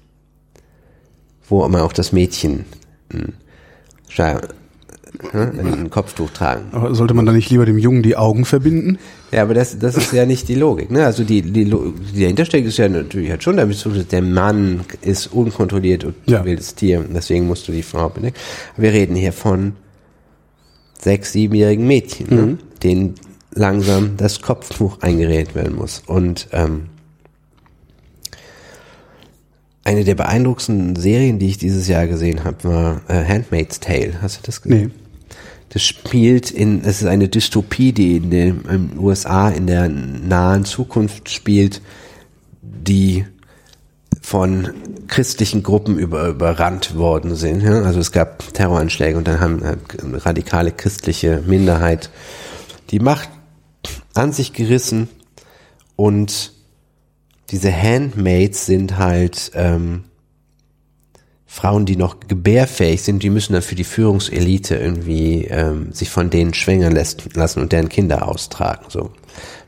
wo 1.48 1.66
man 1.70 1.82
auch 1.82 1.94
das 1.94 2.12
Mädchen 2.12 2.66
Scha- 4.12 4.42
ne, 4.42 4.48
ein 5.34 5.90
Kopftuch 5.90 6.30
tragen. 6.30 6.66
Aber 6.72 6.96
sollte 6.96 7.14
man 7.14 7.26
da 7.26 7.34
nicht 7.34 7.50
lieber 7.50 7.66
dem 7.66 7.78
Jungen 7.78 8.04
die 8.04 8.16
Augen 8.16 8.46
verbinden? 8.46 8.98
Ja, 9.32 9.42
aber 9.44 9.54
das, 9.54 9.78
das 9.78 9.98
ist 9.98 10.14
ja 10.14 10.26
nicht 10.26 10.48
die 10.48 10.56
Logik. 10.56 10.90
Ne? 10.92 11.06
Also 11.06 11.24
die, 11.24 11.42
die, 11.42 11.66
die 11.66 12.22
dahinter 12.22 12.46
steckt, 12.46 12.68
ist 12.68 12.78
ja 12.78 12.88
natürlich 12.88 13.32
hat 13.32 13.44
schon 13.44 13.58
damit 13.58 13.78
zu 13.78 13.90
tun, 13.90 14.06
der 14.10 14.22
Mann 14.22 14.82
ist 15.02 15.28
unkontrolliert 15.28 16.06
und 16.06 16.16
Ja. 16.26 16.40
ein 16.40 16.46
wildes 16.46 16.76
Tier. 16.76 17.04
Deswegen 17.14 17.48
musst 17.48 17.68
du 17.68 17.72
die 17.72 17.84
Frau 17.84 18.10
bedenken. 18.10 18.38
Wir 18.78 18.92
reden 18.94 19.16
hier 19.16 19.34
von 19.34 19.74
sechs, 21.02 21.34
siebenjährigen 21.34 21.86
Mädchen, 21.86 22.28
ne? 22.36 22.58
denen 22.82 23.16
langsam 23.54 24.16
das 24.18 24.42
Kopftuch 24.42 25.02
eingeredet 25.02 25.54
werden 25.56 25.76
muss. 25.76 26.02
Und 26.08 26.48
ähm, 26.54 26.84
eine 29.84 30.04
der 30.04 30.16
beeindruckendsten 30.16 30.96
Serien, 30.96 31.40
die 31.40 31.48
ich 31.48 31.58
dieses 31.58 31.88
Jahr 31.88 32.08
gesehen 32.08 32.44
habe, 32.44 32.64
war 32.64 33.02
äh, 33.08 33.24
Handmaid's 33.26 33.80
Tale. 33.80 34.14
Hast 34.22 34.38
du 34.38 34.42
das 34.46 34.62
gesehen? 34.62 34.88
Nee. 34.88 35.09
Das 35.70 35.84
spielt 35.84 36.50
in, 36.52 36.82
es 36.84 37.02
ist 37.02 37.08
eine 37.08 37.30
Dystopie, 37.30 37.94
die 37.94 38.18
in 38.18 38.30
den 38.32 38.62
in 38.66 39.00
USA 39.00 39.50
in 39.50 39.68
der 39.68 39.88
nahen 39.88 40.66
Zukunft 40.66 41.30
spielt, 41.30 41.82
die 42.62 43.26
von 44.22 44.70
christlichen 45.08 45.64
Gruppen 45.64 45.98
über, 45.98 46.28
überrannt 46.28 46.96
worden 46.96 47.36
sind. 47.36 47.62
Ja? 47.62 47.82
Also 47.84 48.00
es 48.00 48.12
gab 48.12 48.54
Terroranschläge 48.54 49.18
und 49.18 49.28
dann 49.28 49.40
haben 49.40 49.64
eine 49.64 50.26
radikale 50.26 50.72
christliche 50.72 51.44
Minderheit 51.46 52.10
die 52.92 53.00
Macht 53.00 53.30
an 54.14 54.34
sich 54.34 54.54
gerissen 54.54 55.08
und 55.96 56.54
diese 57.52 57.72
Handmaids 57.72 58.66
sind 58.66 58.98
halt 58.98 59.52
ähm, 59.56 60.04
Frauen, 61.52 61.88
die 61.88 61.96
noch 61.96 62.20
gebärfähig 62.28 63.02
sind, 63.02 63.24
die 63.24 63.32
müssen 63.32 63.54
dann 63.54 63.64
für 63.64 63.74
die 63.74 63.84
Führungselite 63.84 64.76
irgendwie 64.76 65.46
ähm, 65.46 65.92
sich 65.92 66.12
von 66.12 66.30
denen 66.30 66.54
schwängern 66.54 66.94
lässt, 66.94 67.36
lassen 67.36 67.60
und 67.60 67.72
deren 67.72 67.90
Kinder 67.90 68.28
austragen, 68.28 68.86
so. 68.88 69.10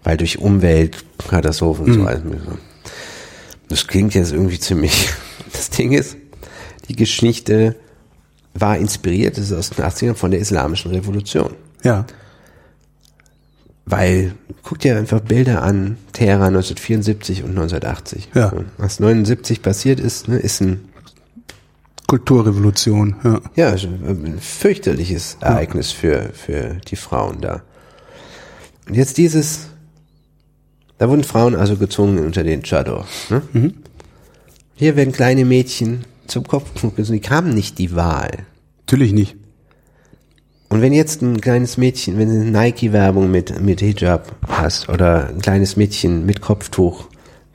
Weil 0.04 0.16
durch 0.16 0.38
Umweltkatastrophen 0.38 1.86
und 1.86 1.94
so 1.94 2.04
alles. 2.04 2.22
Das 3.68 3.88
klingt 3.88 4.14
jetzt 4.14 4.32
irgendwie 4.32 4.60
ziemlich. 4.60 5.10
Das 5.54 5.70
Ding 5.70 5.92
ist, 5.92 6.16
die 6.88 6.96
Geschichte 6.96 7.76
war 8.54 8.78
inspiriert, 8.78 9.38
das 9.38 9.52
ist 9.52 9.54
aus 9.54 9.70
den 9.72 9.84
80ern 9.84 10.14
von 10.14 10.32
der 10.32 10.40
Islamischen 10.40 10.92
Revolution. 10.92 11.56
Ja. 11.84 12.06
Weil, 13.86 14.36
guck 14.64 14.80
dir 14.80 14.96
einfach 14.96 15.20
Bilder 15.20 15.62
an, 15.62 15.98
Teheran 16.14 16.56
1974 16.56 17.44
und 17.44 17.50
1980. 17.50 18.30
Ja. 18.34 18.54
Was 18.78 19.02
79 19.02 19.62
passiert 19.62 20.00
ist, 20.00 20.30
ne, 20.30 20.38
ist 20.38 20.62
ein 20.62 20.91
Kulturrevolution, 22.12 23.16
ja. 23.24 23.42
Ja, 23.56 23.70
also 23.70 23.88
ein 23.88 24.38
fürchterliches 24.42 25.38
Ereignis 25.40 25.94
für, 25.94 26.32
für 26.34 26.76
die 26.90 26.98
Frauen 26.98 27.40
da. 27.40 27.62
Und 28.86 28.96
jetzt 28.96 29.18
dieses, 29.18 29.68
da 30.98 31.08
wurden 31.08 31.24
Frauen 31.24 31.56
also 31.56 31.78
gezwungen 31.78 32.20
unter 32.20 32.44
den 32.44 32.64
Chador. 32.64 33.08
Ne? 33.30 33.74
Hier 34.76 34.98
werden 34.98 35.14
kleine 35.14 35.46
Mädchen 35.46 36.04
zum 36.28 36.46
Kopftuch 36.46 36.94
gezwungen, 36.98 37.22
die 37.22 37.30
haben 37.30 37.54
nicht 37.54 37.78
die 37.78 37.96
Wahl. 37.96 38.40
Natürlich 38.80 39.14
nicht. 39.14 39.38
Und 40.68 40.82
wenn 40.82 40.92
jetzt 40.92 41.22
ein 41.22 41.40
kleines 41.40 41.78
Mädchen, 41.78 42.18
wenn 42.18 42.28
du 42.28 42.42
eine 42.42 42.52
Nike-Werbung 42.52 43.32
mit, 43.32 43.62
mit 43.62 43.80
Hijab 43.80 44.36
hast 44.50 44.90
oder 44.90 45.30
ein 45.30 45.40
kleines 45.40 45.78
Mädchen 45.78 46.26
mit 46.26 46.42
Kopftuch 46.42 47.06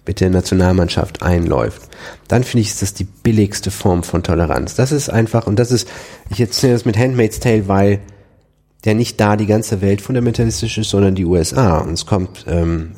mit 0.06 0.20
der 0.20 0.30
Nationalmannschaft 0.30 1.22
einläuft, 1.22 1.82
dann 2.28 2.44
finde 2.44 2.62
ich, 2.62 2.68
ist 2.68 2.82
das 2.82 2.94
die 2.94 3.04
billigste 3.04 3.70
Form 3.70 4.02
von 4.02 4.22
Toleranz. 4.22 4.74
Das 4.74 4.92
ist 4.92 5.08
einfach, 5.08 5.46
und 5.46 5.58
das 5.58 5.70
ist, 5.70 5.88
ich 6.30 6.40
erzähle 6.40 6.74
das 6.74 6.84
mit 6.84 6.96
Handmaid's 6.96 7.40
Tale, 7.40 7.68
weil 7.68 8.00
der 8.84 8.94
nicht 8.94 9.20
da 9.20 9.36
die 9.36 9.46
ganze 9.46 9.80
Welt 9.80 10.00
fundamentalistisch 10.00 10.78
ist, 10.78 10.90
sondern 10.90 11.14
die 11.14 11.24
USA. 11.24 11.78
Und 11.78 11.94
es 11.94 12.06
kommt, 12.06 12.44
ähm, 12.46 12.92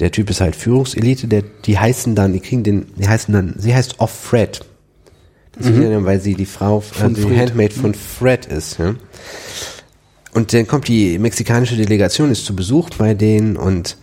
der 0.00 0.10
Typ 0.10 0.30
ist 0.30 0.40
halt 0.40 0.56
Führungselite, 0.56 1.28
der, 1.28 1.42
die 1.64 1.78
heißen 1.78 2.14
dann, 2.14 2.32
die 2.32 2.40
kriegen 2.40 2.64
den, 2.64 2.86
die 2.96 3.08
heißen 3.08 3.32
dann, 3.32 3.54
sie 3.58 3.74
heißt 3.74 4.00
Off 4.00 4.10
Fred. 4.10 4.64
Das 5.56 5.68
ja, 5.68 6.04
weil 6.04 6.20
sie 6.20 6.34
die 6.34 6.46
Frau, 6.46 6.80
von 6.80 7.14
die 7.14 7.22
Fred. 7.22 7.38
Handmaid 7.38 7.72
von 7.72 7.94
Fred 7.94 8.46
ist. 8.46 8.78
Ja? 8.78 8.94
Und 10.32 10.52
dann 10.52 10.66
kommt 10.66 10.88
die 10.88 11.18
mexikanische 11.18 11.76
Delegation, 11.76 12.30
ist 12.30 12.44
zu 12.44 12.54
Besuch 12.54 12.90
bei 12.90 13.14
denen 13.14 13.56
und 13.56 13.96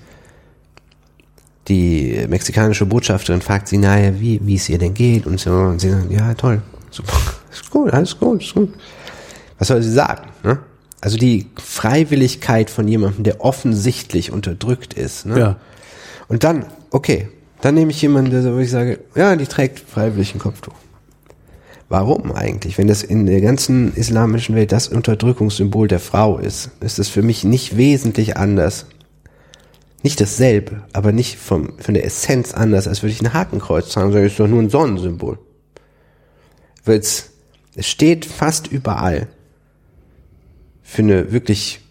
die 1.67 2.25
mexikanische 2.29 2.85
Botschafterin 2.85 3.41
fragt 3.41 3.67
sie 3.67 3.77
nachher, 3.77 4.19
wie, 4.19 4.39
wie 4.43 4.55
es 4.55 4.69
ihr 4.69 4.77
denn 4.77 4.93
geht 4.93 5.25
und 5.25 5.39
so. 5.39 5.51
Und 5.51 5.81
sie 5.81 5.89
sagt, 5.89 6.11
ja, 6.11 6.33
toll, 6.33 6.61
super, 6.91 7.13
ist 7.51 7.69
gut, 7.69 7.91
alles 7.91 8.17
gut, 8.17 8.43
ist 8.43 8.53
gut. 8.53 8.73
Was 9.59 9.67
soll 9.67 9.81
sie 9.81 9.91
sagen? 9.91 10.29
Ne? 10.43 10.59
Also 11.01 11.17
die 11.17 11.47
Freiwilligkeit 11.57 12.69
von 12.69 12.87
jemandem, 12.87 13.23
der 13.23 13.41
offensichtlich 13.41 14.31
unterdrückt 14.31 14.93
ist. 14.93 15.25
Ne? 15.25 15.39
Ja. 15.39 15.55
Und 16.27 16.43
dann, 16.43 16.65
okay, 16.91 17.29
dann 17.61 17.75
nehme 17.75 17.91
ich 17.91 18.01
jemanden, 18.01 18.31
der, 18.31 18.43
so, 18.43 18.55
wo 18.55 18.59
ich 18.59 18.71
sage, 18.71 18.99
ja, 19.15 19.35
die 19.35 19.45
trägt 19.45 19.79
freiwillig 19.79 20.35
ein 20.35 20.39
Kopftuch. 20.39 20.73
Warum 21.89 22.33
eigentlich? 22.33 22.77
Wenn 22.77 22.87
das 22.87 23.01
in 23.01 23.25
der 23.25 23.39
ganzen 23.39 23.93
islamischen 23.95 24.55
Welt 24.55 24.73
das 24.73 24.89
Unterdrückungssymbol 24.89 25.87
der 25.87 25.99
Frau 25.99 26.37
ist, 26.37 26.69
ist 26.81 26.99
es 26.99 27.07
für 27.07 27.21
mich 27.21 27.45
nicht 27.45 27.77
wesentlich 27.77 28.35
anders. 28.35 28.87
Nicht 30.03 30.21
dasselbe, 30.21 30.83
aber 30.93 31.11
nicht 31.11 31.37
vom, 31.37 31.73
von 31.79 31.93
der 31.93 32.05
Essenz 32.05 32.53
anders, 32.53 32.87
als 32.87 33.01
würde 33.01 33.13
ich 33.13 33.21
ein 33.21 33.33
Hakenkreuz 33.33 33.89
tragen, 33.89 34.11
sondern 34.11 34.25
es 34.25 34.33
ist 34.33 34.39
doch 34.39 34.47
nur 34.47 34.61
ein 34.61 34.69
Sonnensymbol. 34.69 35.39
Weil 36.85 36.99
es, 36.99 37.31
es 37.75 37.87
steht 37.87 38.25
fast 38.25 38.67
überall 38.67 39.27
für 40.83 41.01
eine 41.01 41.31
wirklich 41.31 41.81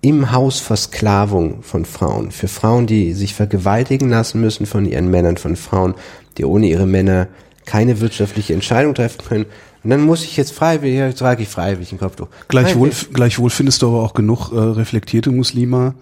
im 0.00 0.32
Haus 0.32 0.58
Versklavung 0.58 1.62
von 1.62 1.84
Frauen, 1.84 2.32
für 2.32 2.48
Frauen, 2.48 2.86
die 2.86 3.12
sich 3.12 3.34
vergewaltigen 3.34 4.10
lassen 4.10 4.40
müssen 4.40 4.66
von 4.66 4.84
ihren 4.84 5.10
Männern, 5.10 5.36
von 5.36 5.54
Frauen, 5.54 5.94
die 6.38 6.44
ohne 6.44 6.66
ihre 6.66 6.86
Männer 6.86 7.28
keine 7.66 8.00
wirtschaftliche 8.00 8.54
Entscheidung 8.54 8.94
treffen 8.94 9.24
können. 9.24 9.46
Und 9.84 9.90
dann 9.90 10.00
muss 10.00 10.24
ich 10.24 10.36
jetzt 10.36 10.52
freiwillig, 10.52 10.98
ja, 10.98 11.12
trage 11.12 11.42
ich 11.42 11.48
freiwillig 11.48 11.92
ein 11.92 11.98
Kopftuch. 11.98 12.28
Gleichwohl, 12.48 12.90
gleichwohl 13.12 13.50
findest 13.50 13.82
du 13.82 13.88
aber 13.88 14.02
auch 14.02 14.14
genug 14.14 14.50
äh, 14.52 14.58
reflektierte 14.58 15.30
Muslime, 15.30 15.94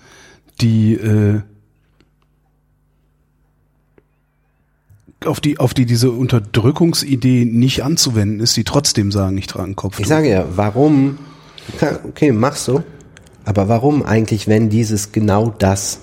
die 0.61 0.95
äh, 0.95 1.41
auf 5.25 5.41
die 5.41 5.59
auf 5.59 5.75
die 5.75 5.87
diese 5.87 6.11
Unterdrückungsidee 6.11 7.45
nicht 7.45 7.83
anzuwenden 7.83 8.41
ist, 8.41 8.57
die 8.57 8.65
trotzdem 8.65 9.13
sagen, 9.13 9.39
ich 9.39 9.47
trage 9.47 9.65
einen 9.65 9.77
Kopftuch. 9.77 10.03
Ich 10.03 10.09
sage 10.09 10.31
ja, 10.31 10.47
warum, 10.55 11.19
okay, 12.05 12.33
machst 12.33 12.69
du, 12.69 12.83
aber 13.45 13.69
warum 13.69 14.03
eigentlich, 14.03 14.49
wenn 14.49 14.71
dieses 14.71 15.13
genau 15.13 15.55
das 15.59 16.01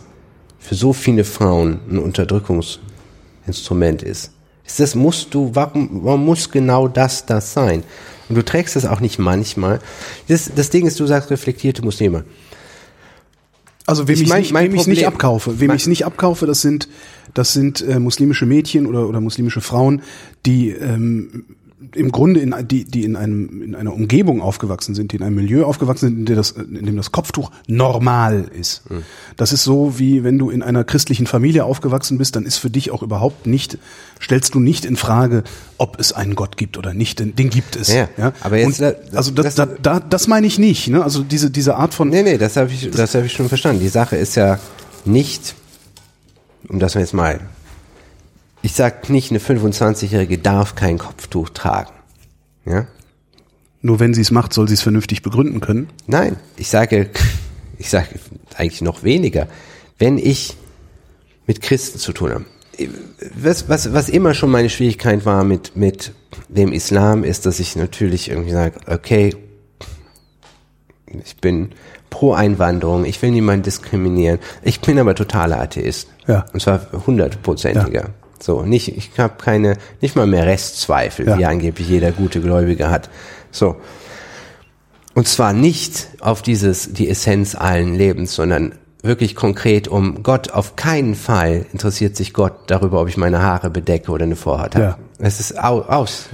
für 0.59 0.75
so 0.75 0.93
viele 0.93 1.23
Frauen 1.23 1.79
ein 1.89 1.97
Unterdrückungsinstrument 1.97 4.03
ist? 4.03 4.31
Ist 4.65 4.79
das, 4.79 4.95
musst 4.95 5.33
du, 5.33 5.51
warum, 5.53 6.01
warum 6.03 6.25
muss 6.25 6.51
genau 6.51 6.87
das 6.87 7.25
das 7.25 7.53
sein? 7.53 7.83
Und 8.27 8.35
du 8.35 8.43
trägst 8.43 8.75
es 8.75 8.85
auch 8.85 8.99
nicht 8.99 9.17
manchmal. 9.17 9.79
Das, 10.27 10.51
das 10.53 10.69
Ding 10.69 10.85
ist, 10.85 10.99
du 10.99 11.05
sagst 11.05 11.31
reflektierte 11.31 11.81
Muslime. 11.83 12.25
Also 13.87 14.07
wem 14.07 14.21
Ich 14.21 14.27
mein- 14.27 14.41
nicht, 14.41 14.51
mein 14.51 14.71
wem 14.73 14.79
nicht 14.85 15.07
abkaufe, 15.07 15.59
wem 15.59 15.71
ich 15.71 15.87
nicht 15.87 16.05
abkaufe, 16.05 16.45
das 16.45 16.61
sind 16.61 16.87
das 17.33 17.53
sind 17.53 17.81
äh, 17.81 17.99
muslimische 17.99 18.45
Mädchen 18.45 18.85
oder 18.85 19.07
oder 19.07 19.19
muslimische 19.21 19.61
Frauen, 19.61 20.01
die 20.45 20.69
ähm, 20.69 21.45
im 21.93 22.11
Grunde 22.11 22.39
in 22.39 22.55
die 22.67 22.85
die 22.85 23.03
in 23.03 23.15
einem 23.15 23.61
in 23.61 23.75
einer 23.75 23.93
Umgebung 23.93 24.41
aufgewachsen 24.41 24.95
sind, 24.95 25.11
die 25.11 25.17
in 25.17 25.23
einem 25.23 25.35
Milieu 25.35 25.63
aufgewachsen 25.65 26.07
sind, 26.09 26.17
in 26.19 26.25
dem 26.25 26.35
das 26.35 26.51
in 26.51 26.85
dem 26.87 26.97
das 26.97 27.11
Kopftuch 27.11 27.51
normal 27.67 28.49
ist. 28.59 28.81
Das 29.35 29.53
ist 29.53 29.63
so 29.63 29.99
wie 29.99 30.23
wenn 30.23 30.39
du 30.39 30.49
in 30.49 30.63
einer 30.63 30.83
christlichen 30.83 31.27
Familie 31.27 31.65
aufgewachsen 31.65 32.17
bist, 32.17 32.35
dann 32.35 32.45
ist 32.47 32.57
für 32.57 32.71
dich 32.71 32.89
auch 32.89 33.03
überhaupt 33.03 33.45
nicht 33.45 33.77
stellst 34.19 34.55
du 34.55 34.59
nicht 34.59 34.85
in 34.85 34.95
Frage, 34.95 35.43
ob 35.77 35.99
es 35.99 36.13
einen 36.13 36.33
Gott 36.33 36.57
gibt 36.57 36.79
oder 36.79 36.95
nicht, 36.95 37.19
denn 37.19 37.35
den 37.35 37.51
gibt 37.51 37.75
es. 37.75 37.89
Ja, 38.17 38.33
aber 38.41 38.57
jetzt- 38.57 38.81
Und, 38.81 39.15
also 39.15 39.29
das, 39.31 39.53
das- 39.53 39.67
das, 39.67 39.69
da, 39.83 39.99
das 39.99 40.27
meine 40.27 40.47
ich 40.47 40.57
nicht. 40.57 40.87
Ne? 40.87 41.03
Also 41.03 41.21
diese 41.23 41.51
diese 41.51 41.75
Art 41.75 41.93
von 41.93 42.09
Nee, 42.09 42.23
nee, 42.23 42.39
das 42.39 42.57
habe 42.57 42.71
ich, 42.71 42.89
das 42.89 43.13
habe 43.13 43.27
ich 43.27 43.33
schon 43.33 43.49
verstanden. 43.49 43.81
Die 43.81 43.89
Sache 43.89 44.15
ist 44.15 44.33
ja 44.35 44.57
nicht, 45.05 45.53
um 46.69 46.79
das 46.79 46.95
jetzt 46.95 47.13
mal, 47.13 47.39
ich 48.67 48.73
sag 48.73 49.09
nicht, 49.09 49.31
eine 49.31 49.39
25-Jährige 49.39 50.39
darf 50.39 50.75
kein 50.75 50.97
Kopftuch 50.97 51.47
tragen. 51.47 51.93
Ja? 52.65 52.85
Nur 53.81 54.01
wenn 54.01 54.13
sie 54.13 54.19
es 54.19 54.29
macht, 54.29 54.51
soll 54.51 54.67
sie 54.67 54.73
es 54.73 54.81
vernünftig 54.81 55.21
begründen 55.21 55.61
können. 55.61 55.87
Nein, 56.05 56.35
ich 56.57 56.67
sage, 56.67 57.09
ich 57.77 57.89
sage 57.89 58.07
eigentlich 58.57 58.81
noch 58.81 59.03
weniger. 59.03 59.47
Wenn 59.97 60.17
ich 60.17 60.57
mit 61.45 61.61
Christen 61.61 61.97
zu 61.97 62.11
tun 62.11 62.31
habe, 62.33 62.45
was, 63.35 63.69
was, 63.69 63.93
was 63.93 64.09
immer 64.09 64.33
schon 64.33 64.51
meine 64.51 64.69
Schwierigkeit 64.69 65.23
war 65.25 65.45
mit, 65.45 65.77
mit 65.77 66.11
dem 66.49 66.73
Islam, 66.73 67.23
ist, 67.23 67.45
dass 67.45 67.61
ich 67.61 67.77
natürlich 67.77 68.29
irgendwie 68.29 68.51
sage, 68.51 68.81
okay, 68.87 69.33
ich 71.23 71.37
bin 71.37 71.69
pro 72.09 72.33
Einwanderung, 72.33 73.05
ich 73.05 73.21
will 73.21 73.31
niemanden 73.31 73.63
diskriminieren, 73.63 74.39
ich 74.61 74.81
bin 74.81 74.99
aber 74.99 75.15
totaler 75.15 75.61
Atheist. 75.61 76.09
Ja. 76.27 76.45
Und 76.51 76.61
zwar 76.61 76.85
hundertprozentiger. 77.07 78.09
So, 78.43 78.61
nicht, 78.61 78.95
ich 78.95 79.11
habe 79.17 79.35
keine, 79.37 79.77
nicht 80.01 80.15
mal 80.15 80.27
mehr 80.27 80.45
Restzweifel, 80.45 81.27
Ja. 81.27 81.37
die 81.37 81.45
angeblich 81.45 81.87
jeder 81.89 82.11
gute 82.11 82.41
Gläubige 82.41 82.89
hat. 82.89 83.09
So. 83.51 83.77
Und 85.13 85.27
zwar 85.27 85.53
nicht 85.53 86.07
auf 86.19 86.41
dieses, 86.41 86.93
die 86.93 87.09
Essenz 87.09 87.55
allen 87.55 87.95
Lebens, 87.95 88.35
sondern 88.35 88.75
wirklich 89.01 89.35
konkret 89.35 89.87
um 89.87 90.21
Gott. 90.21 90.51
Auf 90.51 90.75
keinen 90.75 91.15
Fall 91.15 91.65
interessiert 91.71 92.15
sich 92.15 92.33
Gott 92.33 92.53
darüber, 92.67 93.01
ob 93.01 93.07
ich 93.07 93.17
meine 93.17 93.41
Haare 93.41 93.69
bedecke 93.69 94.11
oder 94.11 94.25
eine 94.25 94.35
Vorhaut 94.35 94.75
habe. 94.75 94.83
Ja. 94.85 94.97
Es 95.19 95.39
ist 95.39 95.57
au, 95.57 95.81
aus, 95.81 96.29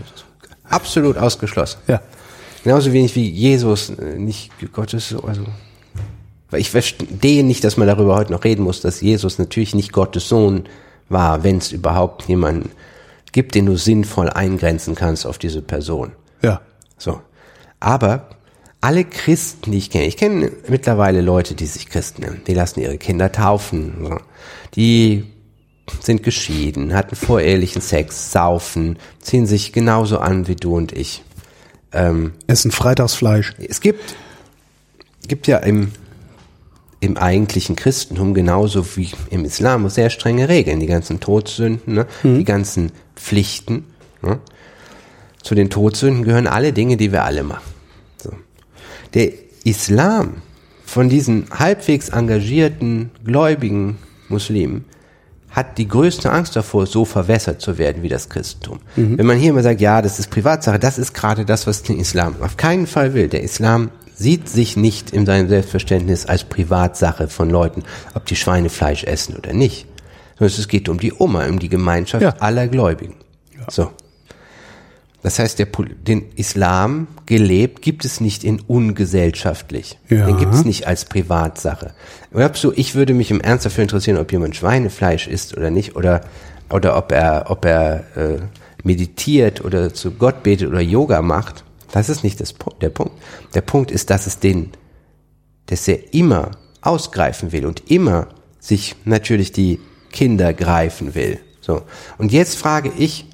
absolut 0.68 1.18
ausgeschlossen. 1.18 1.80
Ja. 1.88 2.02
Genauso 2.64 2.92
wenig 2.94 3.16
wie 3.16 3.30
Jesus 3.30 3.90
äh, 3.90 4.18
nicht 4.18 4.52
Gottes, 4.74 5.10
so, 5.10 5.22
also. 5.24 5.44
Weil 6.50 6.62
ich 6.62 6.70
verstehe 6.70 7.44
nicht, 7.44 7.64
dass 7.64 7.78
man 7.78 7.88
darüber 7.88 8.16
heute 8.16 8.32
noch 8.32 8.44
reden 8.44 8.64
muss, 8.64 8.80
dass 8.82 9.02
Jesus 9.02 9.40
natürlich 9.40 9.74
nicht 9.76 9.92
Gottes 9.92 10.30
Sohn 10.30 10.64
war, 11.10 11.44
wenn 11.44 11.58
es 11.58 11.72
überhaupt 11.72 12.28
jemanden 12.28 12.72
gibt, 13.32 13.56
den 13.56 13.66
du 13.66 13.76
sinnvoll 13.76 14.30
eingrenzen 14.30 14.96
kannst 14.96 15.26
auf 15.26 15.38
diese 15.38 15.62
Person. 15.62 16.14
Ja. 16.42 16.62
So. 16.98 17.22
Aber 17.80 18.30
alle 18.82 19.06
Christen, 19.06 19.72
die 19.72 19.78
ich 19.78 19.90
kenne, 19.90 20.06
ich 20.06 20.18
kenne 20.18 20.52
mittlerweile 20.68 21.22
Leute, 21.22 21.56
die 21.56 21.66
sich 21.66 21.90
Christen 21.90 22.22
nennen, 22.22 22.42
die 22.48 22.54
lassen 22.54 22.80
ihre 22.82 22.98
Kinder 22.98 23.32
taufen. 23.32 23.94
So. 24.04 24.18
Die 24.76 25.26
sind 26.00 26.24
geschieden, 26.24 26.94
hatten 26.94 27.16
vorehelichen 27.16 27.82
Sex, 27.82 28.32
saufen, 28.32 28.98
ziehen 29.20 29.46
sich 29.46 29.74
genauso 29.74 30.20
an 30.20 30.48
wie 30.48 30.56
du 30.56 30.76
und 30.76 30.92
ich. 30.94 31.24
Essen 32.48 32.72
Freitagsfleisch. 32.72 33.54
Es 33.70 33.80
gibt, 33.80 34.16
gibt 35.28 35.46
ja 35.46 35.58
im, 35.60 35.92
im 37.04 37.18
eigentlichen 37.18 37.76
Christentum 37.76 38.34
genauso 38.34 38.96
wie 38.96 39.12
im 39.30 39.44
Islam 39.44 39.90
sehr 39.90 40.10
strenge 40.10 40.48
Regeln. 40.48 40.80
Die 40.80 40.88
ganzen 40.88 41.20
Todsünden, 41.20 41.96
ne? 41.96 42.08
die 42.24 42.46
ganzen 42.46 42.92
Pflichten. 43.16 43.84
Ne? 44.22 44.40
Zu 45.42 45.54
den 45.54 45.70
Todsünden 45.70 46.24
gehören 46.24 46.48
alle 46.48 46.72
Dinge, 46.72 46.96
die 46.96 47.12
wir 47.12 47.24
alle 47.24 47.44
machen. 47.44 47.64
So. 48.18 48.32
Der 49.14 49.34
Islam 49.66 50.36
von 50.86 51.10
diesen 51.10 51.48
halbwegs 51.52 52.10
engagierten, 52.10 53.12
gläubigen 53.26 53.98
Muslimen 54.30 54.86
hat 55.50 55.78
die 55.78 55.88
größte 55.88 56.32
Angst 56.32 56.56
davor, 56.56 56.88
so 56.88 57.06
verwässert 57.06 57.62
zu 57.62 57.78
werden 57.78 58.02
wie 58.02 58.10
das 58.10 58.30
Christentum. 58.30 58.80
Wenn 59.18 59.26
man 59.26 59.38
hier 59.38 59.52
immer 59.52 59.62
sagt, 59.62 59.82
ja, 59.82 60.02
das 60.02 60.18
ist 60.18 60.32
Privatsache, 60.32 60.80
das 60.80 60.98
ist 60.98 61.14
gerade 61.14 61.46
das, 61.46 61.68
was 61.68 61.84
der 61.84 61.98
Islam 61.98 62.36
auf 62.42 62.58
keinen 62.58 62.88
Fall 62.88 63.14
will. 63.14 63.28
Der 63.28 63.44
Islam 63.44 63.90
sieht 64.16 64.50
sich 64.50 64.78
nicht 64.78 65.12
in 65.12 65.26
seinem 65.26 65.50
Selbstverständnis 65.50 66.26
als 66.26 66.44
Privatsache 66.44 67.28
von 67.28 67.50
Leuten, 67.50 67.84
ob 68.14 68.26
die 68.26 68.36
Schweinefleisch 68.36 69.04
essen 69.04 69.36
oder 69.36 69.54
nicht. 69.54 69.88
Sondern 70.40 70.60
es 70.60 70.68
geht 70.68 70.90
um 70.90 71.00
die 71.00 71.14
Oma, 71.14 71.46
um 71.48 71.60
die 71.60 71.70
Gemeinschaft 71.70 72.24
Ja. 72.24 72.36
aller 72.40 72.68
Gläubigen. 72.68 73.16
So. 73.70 73.92
Das 75.22 75.40
heißt, 75.40 75.58
der, 75.58 75.68
den 76.06 76.26
Islam 76.36 77.08
gelebt 77.26 77.82
gibt 77.82 78.04
es 78.04 78.20
nicht 78.20 78.44
in 78.44 78.60
ungesellschaftlich. 78.60 79.98
Ja. 80.10 80.26
Den 80.26 80.38
gibt 80.38 80.54
es 80.54 80.66
nicht 80.66 80.86
als 80.86 81.06
Privatsache. 81.06 81.94
Glaubst 82.34 82.66
ich 82.76 82.94
würde 82.96 83.14
mich 83.14 83.32
im 83.32 83.40
Ernst 83.40 83.66
dafür 83.66 83.84
interessieren, 83.84 84.18
ob 84.18 84.32
jemand 84.34 84.56
Schweinefleisch 84.56 85.28
isst 85.28 85.56
oder 85.56 85.70
nicht, 85.72 85.96
oder, 85.96 86.22
oder 86.70 86.98
ob 86.98 87.14
er, 87.14 87.46
ob 87.48 87.64
er 87.64 88.04
äh, 88.18 88.40
meditiert 88.84 89.64
oder 89.64 89.94
zu 89.94 90.12
Gott 90.12 90.44
betet 90.44 90.68
oder 90.68 90.82
Yoga 90.82 91.22
macht? 91.22 91.64
Das 91.94 92.10
ist 92.10 92.24
nicht 92.24 92.42
das, 92.42 92.56
der 92.82 92.90
Punkt. 92.90 93.14
Der 93.54 93.62
Punkt 93.62 93.92
ist, 93.92 94.10
dass 94.10 94.26
es 94.26 94.40
den, 94.40 94.72
dass 95.68 95.88
er 95.88 96.12
immer 96.12 96.50
ausgreifen 96.82 97.52
will 97.52 97.68
und 97.68 97.92
immer 97.92 98.30
sich 98.60 98.96
natürlich 99.06 99.52
die 99.52 99.80
Kinder 100.12 100.56
greifen 100.56 101.14
will. 101.14 101.40
So. 101.62 101.84
Und 102.18 102.32
jetzt 102.32 102.56
frage 102.58 102.92
ich, 102.98 103.28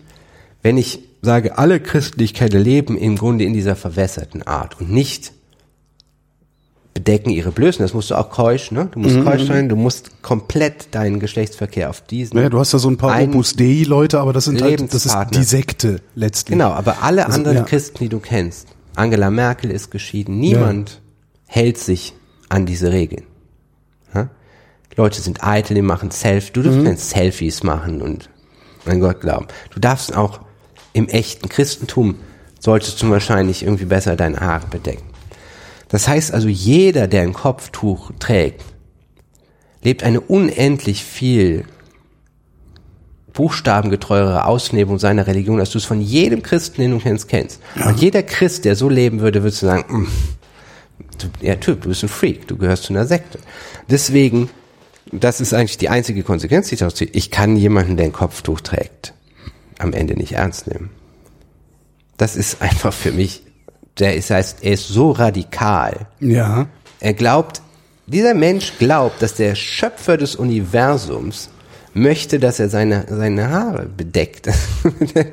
wenn 0.62 0.76
ich 0.76 1.00
sage, 1.22 1.58
alle 1.58 1.80
Christen, 1.80 2.20
die 2.20 2.26
ich 2.26 2.34
kenne, 2.34 2.60
leben 2.60 2.98
im 2.98 3.16
Grunde 3.16 3.46
in 3.46 3.54
dieser 3.54 3.78
verwässerten 3.78 4.44
Art 4.44 4.82
und 4.82 4.92
nicht 4.92 5.32
bedecken 6.94 7.30
ihre 7.30 7.52
Blößen. 7.52 7.84
Das 7.84 7.94
musst 7.94 8.12
du 8.12 8.16
auch 8.16 8.30
keusch, 8.30 8.72
ne? 8.72 8.90
Du 8.92 9.00
musst 9.00 9.24
keusch 9.24 9.44
sein, 9.44 9.70
du 9.70 9.76
musst 9.76 10.22
komplett 10.22 10.94
deinen 10.96 11.20
Geschlechtsverkehr 11.20 11.90
auf 11.90 12.02
diesen. 12.02 12.38
Ja, 12.40 12.50
du 12.50 12.60
hast 12.60 12.74
da 12.74 12.80
so 12.80 12.90
ein 12.90 12.98
paar 12.98 13.22
Opus 13.22 13.56
Dei 13.56 13.84
Leute, 13.86 14.20
aber 14.20 14.34
das 14.34 14.46
sind 14.46 14.62
halt, 14.62 14.94
das 14.94 15.06
ist 15.06 15.16
die 15.34 15.44
Sekte 15.44 16.02
letztlich. 16.16 16.58
Genau, 16.58 16.72
aber 16.72 17.04
alle 17.04 17.26
Also, 17.26 17.38
anderen 17.38 17.58
ja. 17.58 17.64
Christen, 17.64 18.00
die 18.00 18.10
du 18.10 18.20
kennst, 18.20 18.68
Angela 18.96 19.30
Merkel 19.30 19.72
ist 19.72 19.92
geschieden, 19.92 20.40
niemand 20.40 21.02
hält 21.46 21.78
sich 21.78 22.14
an 22.50 22.66
diese 22.66 22.92
Regeln. 22.92 23.24
Ja? 24.14 24.30
Leute 24.98 25.22
sind 25.22 25.44
eitel, 25.44 25.76
die 25.76 25.82
machen 25.82 26.12
Self, 26.12 26.52
du 26.52 26.60
Mhm. 26.62 26.66
darfst 26.66 26.84
keine 26.84 26.98
Selfies 26.98 27.64
machen 27.64 28.02
und 28.02 28.30
an 28.86 29.00
Gott 29.00 29.22
glauben. 29.22 29.48
Du 29.74 29.80
darfst 29.80 30.16
auch 30.16 30.42
im 30.94 31.08
echten 31.08 31.48
Christentum 31.48 32.16
solltest 32.60 33.02
du 33.02 33.10
wahrscheinlich 33.10 33.64
irgendwie 33.64 33.86
besser 33.86 34.16
deine 34.18 34.40
Haare 34.42 34.68
bedecken. 34.68 35.04
Das 35.90 36.08
heißt 36.08 36.34
also, 36.34 36.48
jeder, 36.48 37.08
der 37.08 37.24
ein 37.24 37.34
Kopftuch 37.34 38.12
trägt, 38.20 38.64
lebt 39.84 40.04
eine 40.04 40.22
unendlich 40.22 41.04
viel 41.04 41.66
buchstabengetreuere 43.34 44.46
Auslebung 44.46 45.00
seiner 45.00 45.26
Religion, 45.28 45.60
als 45.60 45.72
du 45.72 45.78
es 45.78 45.86
von 45.86 46.02
jedem 46.02 46.44
Christen, 46.44 46.82
den 46.82 46.92
du 46.92 47.00
kennst, 47.00 47.28
kennst. 47.28 47.62
Und 47.86 48.00
jeder 48.02 48.24
Christ, 48.24 48.66
der 48.66 48.76
so 48.76 48.90
leben 48.90 49.22
würde, 49.22 49.44
würdest 49.44 49.62
du 49.62 49.68
sagen, 49.68 50.02
"Mm, 50.02 50.08
du, 51.20 51.28
ja, 51.42 51.56
Typ, 51.56 51.82
du 51.82 51.90
bist 51.90 52.04
ein 52.04 52.10
Freak, 52.10 52.48
du 52.48 52.58
gehörst 52.58 52.84
zu 52.84 52.94
einer 52.94 53.06
Sekte. 53.06 53.40
Deswegen, 53.90 54.50
das 55.12 55.42
ist 55.42 55.54
eigentlich 55.54 55.78
die 55.78 55.90
einzige 55.90 56.24
Konsequenz, 56.24 56.68
die 56.68 56.76
ich 56.76 56.80
daraus 56.80 56.96
ziehe. 56.96 57.10
Ich 57.14 57.32
kann 57.32 57.56
jemanden, 57.56 57.98
der 57.98 58.06
ein 58.06 58.12
Kopftuch 58.12 58.62
trägt, 58.62 59.14
am 59.78 59.94
Ende 59.94 60.16
nicht 60.16 60.34
ernst 60.34 60.68
nehmen. 60.68 60.90
Das 62.18 62.36
ist 62.36 62.62
einfach 62.62 62.94
für 62.94 63.12
mich, 63.14 63.44
der 64.00 64.16
ist, 64.16 64.30
heißt, 64.30 64.60
er 64.64 64.74
ist 64.74 64.88
so 64.88 65.12
radikal, 65.12 66.08
Ja. 66.20 66.68
er 67.00 67.14
glaubt, 67.14 67.62
dieser 68.08 68.34
Mensch 68.34 68.74
glaubt, 68.80 69.22
dass 69.22 69.36
der 69.36 69.56
Schöpfer 69.56 70.18
des 70.18 70.36
Universums 70.36 71.50
möchte, 71.94 72.40
dass 72.40 72.60
er 72.60 72.70
seine, 72.70 73.06
seine 73.10 73.50
Haare 73.50 73.86
bedeckt. 73.96 74.50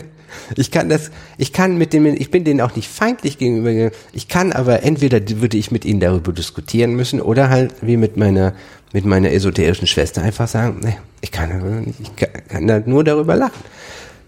Ich 0.56 0.70
kann 0.70 0.88
das, 0.90 1.10
ich 1.38 1.52
kann 1.52 1.78
mit 1.78 1.92
dem, 1.92 2.06
ich 2.06 2.30
bin 2.30 2.44
denen 2.44 2.60
auch 2.60 2.76
nicht 2.76 2.88
feindlich 2.88 3.38
gegenüber. 3.38 3.90
Ich 4.12 4.28
kann 4.28 4.52
aber 4.52 4.82
entweder 4.82 5.18
würde 5.40 5.56
ich 5.56 5.70
mit 5.70 5.84
ihnen 5.84 5.98
darüber 5.98 6.30
diskutieren 6.32 6.94
müssen 6.94 7.20
oder 7.20 7.48
halt 7.48 7.74
wie 7.80 7.96
mit 7.96 8.16
meiner, 8.16 8.52
mit 8.92 9.04
meiner 9.06 9.32
esoterischen 9.32 9.86
Schwester 9.86 10.22
einfach 10.22 10.46
sagen, 10.46 10.80
nee, 10.84 10.98
ich 11.22 11.32
kann, 11.32 11.94
ich 12.00 12.14
kann, 12.16 12.28
kann 12.48 12.66
da 12.66 12.80
nur 12.84 13.02
darüber 13.02 13.34
lachen. 13.34 13.60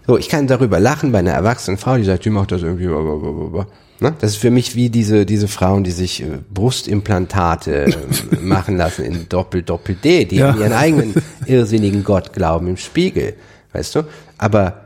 So, 0.07 0.17
ich 0.17 0.27
kann 0.29 0.47
darüber 0.47 0.79
lachen 0.79 1.11
bei 1.11 1.19
einer 1.19 1.31
erwachsenen 1.33 1.77
Frau, 1.77 1.95
die 1.95 2.03
sagt, 2.03 2.25
die 2.25 2.31
macht 2.31 2.51
das 2.51 2.63
irgendwie, 2.63 2.87
blablabla. 2.87 3.67
Ne? 4.01 4.15
Das 4.19 4.31
ist 4.31 4.37
für 4.37 4.51
mich 4.51 4.75
wie 4.75 4.89
diese, 4.89 5.25
diese 5.25 5.47
Frauen, 5.47 5.83
die 5.83 5.91
sich 5.91 6.21
äh, 6.21 6.39
Brustimplantate 6.53 7.85
äh, 7.85 8.35
machen 8.41 8.77
lassen 8.77 9.05
in 9.05 9.29
Doppel, 9.29 9.61
Doppel 9.63 9.95
D, 9.95 10.25
die 10.25 10.37
Ja. 10.37 10.51
an 10.51 10.59
ihren 10.59 10.73
eigenen 10.73 11.13
irrsinnigen 11.45 12.03
Gott 12.03 12.33
glauben 12.33 12.67
im 12.67 12.77
Spiegel, 12.77 13.35
weißt 13.73 13.95
du? 13.95 14.03
Aber 14.37 14.85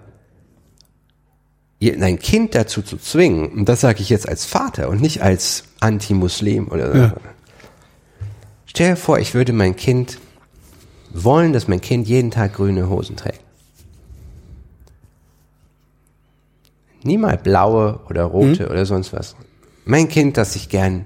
dein 1.81 2.17
Kind 2.17 2.55
dazu 2.55 2.81
zu 2.81 2.97
zwingen, 2.97 3.47
und 3.49 3.67
das 3.67 3.81
sage 3.81 4.01
ich 4.01 4.09
jetzt 4.09 4.27
als 4.29 4.45
Vater 4.45 4.87
und 4.89 5.01
nicht 5.01 5.21
als 5.21 5.65
Anti-Muslim 5.81 6.69
oder 6.69 6.91
so, 6.91 6.97
Ja. 6.97 7.13
Stell 8.65 8.91
dir 8.91 8.95
vor, 8.95 9.19
ich 9.19 9.33
würde 9.35 9.53
mein 9.53 9.75
Kind 9.75 10.17
wollen, 11.13 11.53
dass 11.53 11.67
mein 11.67 11.81
Kind 11.81 12.07
jeden 12.07 12.31
Tag 12.31 12.53
grüne 12.55 12.89
Hosen 12.89 13.15
trägt. 13.17 13.41
Niemals 17.05 17.43
blaue 17.43 17.99
oder 18.09 18.23
rote 18.23 18.69
oder 18.69 18.85
sonst 18.85 19.13
was. 19.13 19.35
Mein 19.85 20.07
Kind, 20.07 20.37
das 20.37 20.53
sich 20.53 20.69
gern 20.69 21.05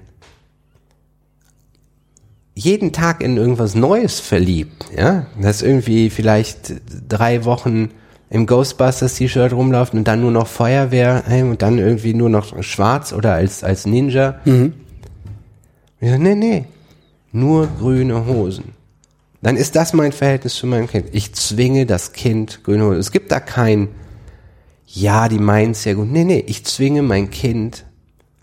jeden 2.54 2.92
Tag 2.92 3.22
in 3.22 3.36
irgendwas 3.36 3.76
Neues 3.76 4.18
verliebt, 4.18 4.86
ja, 4.96 5.26
das 5.40 5.62
irgendwie 5.62 6.10
vielleicht 6.10 6.74
drei 7.08 7.44
Wochen 7.44 7.90
im 8.30 8.46
Ghostbusters 8.46 9.14
T-Shirt 9.14 9.52
rumläuft 9.52 9.94
und 9.94 10.04
dann 10.04 10.20
nur 10.20 10.32
noch 10.32 10.48
Feuerwehr 10.48 11.22
heim 11.26 11.50
und 11.50 11.62
dann 11.62 11.78
irgendwie 11.78 12.14
nur 12.14 12.28
noch 12.28 12.62
schwarz 12.62 13.12
oder 13.12 13.34
als, 13.34 13.62
als 13.62 13.86
Ninja. 13.86 14.40
Mhm. 14.44 14.74
Ja, 16.00 16.18
nee, 16.18 16.34
nee. 16.34 16.64
Nur 17.32 17.68
grüne 17.78 18.26
Hosen. 18.26 18.72
Dann 19.40 19.56
ist 19.56 19.76
das 19.76 19.92
mein 19.92 20.12
Verhältnis 20.12 20.56
zu 20.56 20.66
meinem 20.66 20.88
Kind. 20.88 21.06
Ich 21.12 21.32
zwinge 21.34 21.86
das 21.86 22.12
Kind 22.12 22.64
grüne 22.64 22.84
Hosen. 22.84 22.98
Es 22.98 23.12
gibt 23.12 23.30
da 23.30 23.38
kein, 23.38 23.88
ja, 24.94 25.28
die 25.28 25.38
meinen 25.38 25.72
es 25.72 25.84
ja 25.84 25.94
gut. 25.94 26.10
Nee, 26.10 26.24
nee, 26.24 26.44
ich 26.46 26.64
zwinge 26.64 27.02
mein 27.02 27.30
Kind 27.30 27.84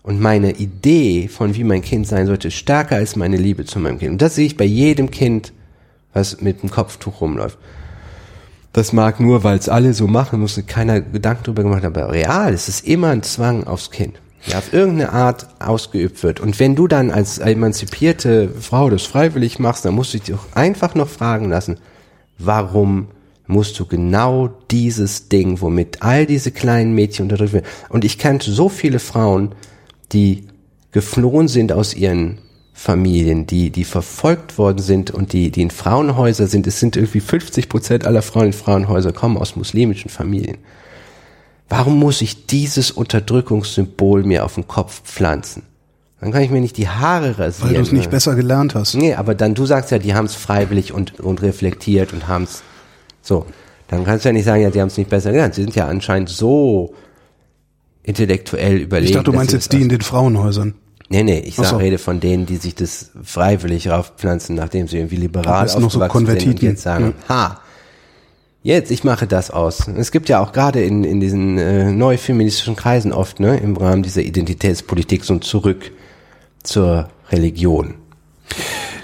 und 0.02 0.20
meine 0.20 0.52
Idee 0.52 1.28
von 1.28 1.56
wie 1.56 1.64
mein 1.64 1.82
Kind 1.82 2.06
sein 2.06 2.26
sollte, 2.26 2.52
stärker 2.52 2.96
als 2.96 3.16
meine 3.16 3.36
Liebe 3.36 3.64
zu 3.64 3.80
meinem 3.80 3.98
Kind. 3.98 4.12
Und 4.12 4.22
das 4.22 4.36
sehe 4.36 4.46
ich 4.46 4.56
bei 4.56 4.64
jedem 4.64 5.10
Kind, 5.10 5.52
was 6.12 6.40
mit 6.40 6.62
dem 6.62 6.70
Kopftuch 6.70 7.20
rumläuft. 7.20 7.58
Das 8.72 8.92
mag 8.92 9.18
nur, 9.18 9.42
weil 9.42 9.58
es 9.58 9.68
alle 9.68 9.94
so 9.94 10.06
machen, 10.06 10.38
muss 10.38 10.60
keiner 10.66 11.00
Gedanken 11.00 11.44
drüber 11.44 11.62
gemacht 11.62 11.82
haben, 11.82 11.96
aber 11.96 12.12
real, 12.12 12.52
es 12.52 12.68
ist 12.68 12.86
immer 12.86 13.08
ein 13.08 13.22
Zwang 13.22 13.64
aufs 13.64 13.90
Kind, 13.90 14.20
der 14.46 14.58
auf 14.58 14.72
irgendeine 14.72 15.12
Art 15.12 15.48
ausgeübt 15.58 16.22
wird. 16.22 16.38
Und 16.38 16.60
wenn 16.60 16.76
du 16.76 16.86
dann 16.86 17.10
als 17.10 17.38
emanzipierte 17.38 18.50
Frau 18.50 18.88
das 18.90 19.02
freiwillig 19.02 19.58
machst, 19.58 19.84
dann 19.84 19.94
musst 19.94 20.14
du 20.14 20.18
dich 20.18 20.28
doch 20.28 20.54
einfach 20.54 20.94
noch 20.94 21.08
fragen 21.08 21.48
lassen, 21.48 21.78
warum 22.38 23.08
musst 23.46 23.78
du 23.78 23.86
genau 23.86 24.48
dieses 24.70 25.28
Ding, 25.28 25.60
womit 25.60 26.02
all 26.02 26.26
diese 26.26 26.50
kleinen 26.50 26.94
Mädchen 26.94 27.24
unterdrückt 27.24 27.52
werden. 27.52 27.66
Und 27.88 28.04
ich 28.04 28.18
kannte 28.18 28.50
so 28.50 28.68
viele 28.68 28.98
Frauen, 28.98 29.54
die 30.12 30.44
geflohen 30.92 31.48
sind 31.48 31.72
aus 31.72 31.94
ihren 31.94 32.38
Familien, 32.72 33.46
die, 33.46 33.70
die 33.70 33.84
verfolgt 33.84 34.58
worden 34.58 34.80
sind 34.80 35.10
und 35.10 35.32
die, 35.32 35.50
die 35.50 35.62
in 35.62 35.70
Frauenhäuser 35.70 36.46
sind. 36.46 36.66
Es 36.66 36.78
sind 36.78 36.96
irgendwie 36.96 37.20
50 37.20 37.68
Prozent 37.68 38.06
aller 38.06 38.22
Frauen 38.22 38.46
in 38.46 38.52
Frauenhäuser 38.52 39.12
kommen 39.12 39.38
aus 39.38 39.56
muslimischen 39.56 40.10
Familien. 40.10 40.58
Warum 41.68 41.98
muss 41.98 42.20
ich 42.20 42.46
dieses 42.46 42.90
Unterdrückungssymbol 42.90 44.24
mir 44.24 44.44
auf 44.44 44.54
den 44.54 44.68
Kopf 44.68 45.02
pflanzen? 45.02 45.62
Dann 46.20 46.32
kann 46.32 46.42
ich 46.42 46.50
mir 46.50 46.60
nicht 46.60 46.76
die 46.76 46.88
Haare 46.88 47.38
rasieren. 47.38 47.70
Weil 47.70 47.76
du 47.76 47.82
es 47.82 47.92
nicht 47.92 48.10
besser 48.10 48.34
gelernt 48.34 48.74
hast. 48.74 48.94
Nee, 48.94 49.14
aber 49.14 49.34
dann, 49.34 49.54
du 49.54 49.66
sagst 49.66 49.90
ja, 49.90 49.98
die 49.98 50.14
haben 50.14 50.26
es 50.26 50.34
freiwillig 50.34 50.92
und, 50.92 51.18
und 51.20 51.42
reflektiert 51.42 52.12
und 52.12 52.28
haben 52.28 52.44
es 52.44 52.62
so. 53.26 53.46
Dann 53.88 54.04
kannst 54.04 54.24
du 54.24 54.28
ja 54.28 54.32
nicht 54.32 54.44
sagen, 54.44 54.62
ja, 54.62 54.70
die 54.70 54.80
haben 54.80 54.88
es 54.88 54.98
nicht 54.98 55.10
besser 55.10 55.30
gelernt. 55.30 55.54
Sie 55.54 55.62
sind 55.62 55.76
ja 55.76 55.86
anscheinend 55.86 56.28
so 56.28 56.94
intellektuell 58.02 58.78
überlegen. 58.78 59.10
Ich 59.10 59.14
dachte, 59.14 59.30
du 59.30 59.36
meinst 59.36 59.52
jetzt 59.52 59.72
die 59.72 59.82
in 59.82 59.88
den 59.88 60.00
Frauenhäusern. 60.00 60.74
Nee, 61.08 61.22
nee, 61.22 61.38
ich 61.38 61.54
sag, 61.54 61.66
so. 61.66 61.76
rede 61.76 61.98
von 61.98 62.18
denen, 62.18 62.46
die 62.46 62.56
sich 62.56 62.74
das 62.74 63.12
freiwillig 63.22 63.88
raufpflanzen, 63.88 64.56
nachdem 64.56 64.88
sie 64.88 64.96
irgendwie 64.96 65.16
liberal 65.16 65.64
Das 65.64 65.72
sind 65.72 65.82
noch 65.82 65.90
so 65.90 66.00
aufgewachsen 66.00 66.26
sind 66.26 66.34
und 66.34 66.40
Konvertiten, 66.40 66.68
jetzt 66.68 66.82
sagen, 66.82 67.14
ha, 67.28 67.60
jetzt, 68.62 68.90
ich 68.90 69.04
mache 69.04 69.28
das 69.28 69.52
aus. 69.52 69.86
Es 69.86 70.10
gibt 70.10 70.28
ja 70.28 70.40
auch 70.40 70.52
gerade 70.52 70.82
in, 70.82 71.04
in 71.04 71.20
diesen 71.20 71.58
äh, 71.58 71.92
neu 71.92 72.16
feministischen 72.16 72.74
Kreisen 72.74 73.12
oft, 73.12 73.38
ne, 73.38 73.56
im 73.58 73.76
Rahmen 73.76 74.02
dieser 74.02 74.22
Identitätspolitik 74.22 75.24
so 75.24 75.34
ein 75.34 75.42
Zurück 75.42 75.92
zur 76.64 77.08
Religion. 77.30 77.94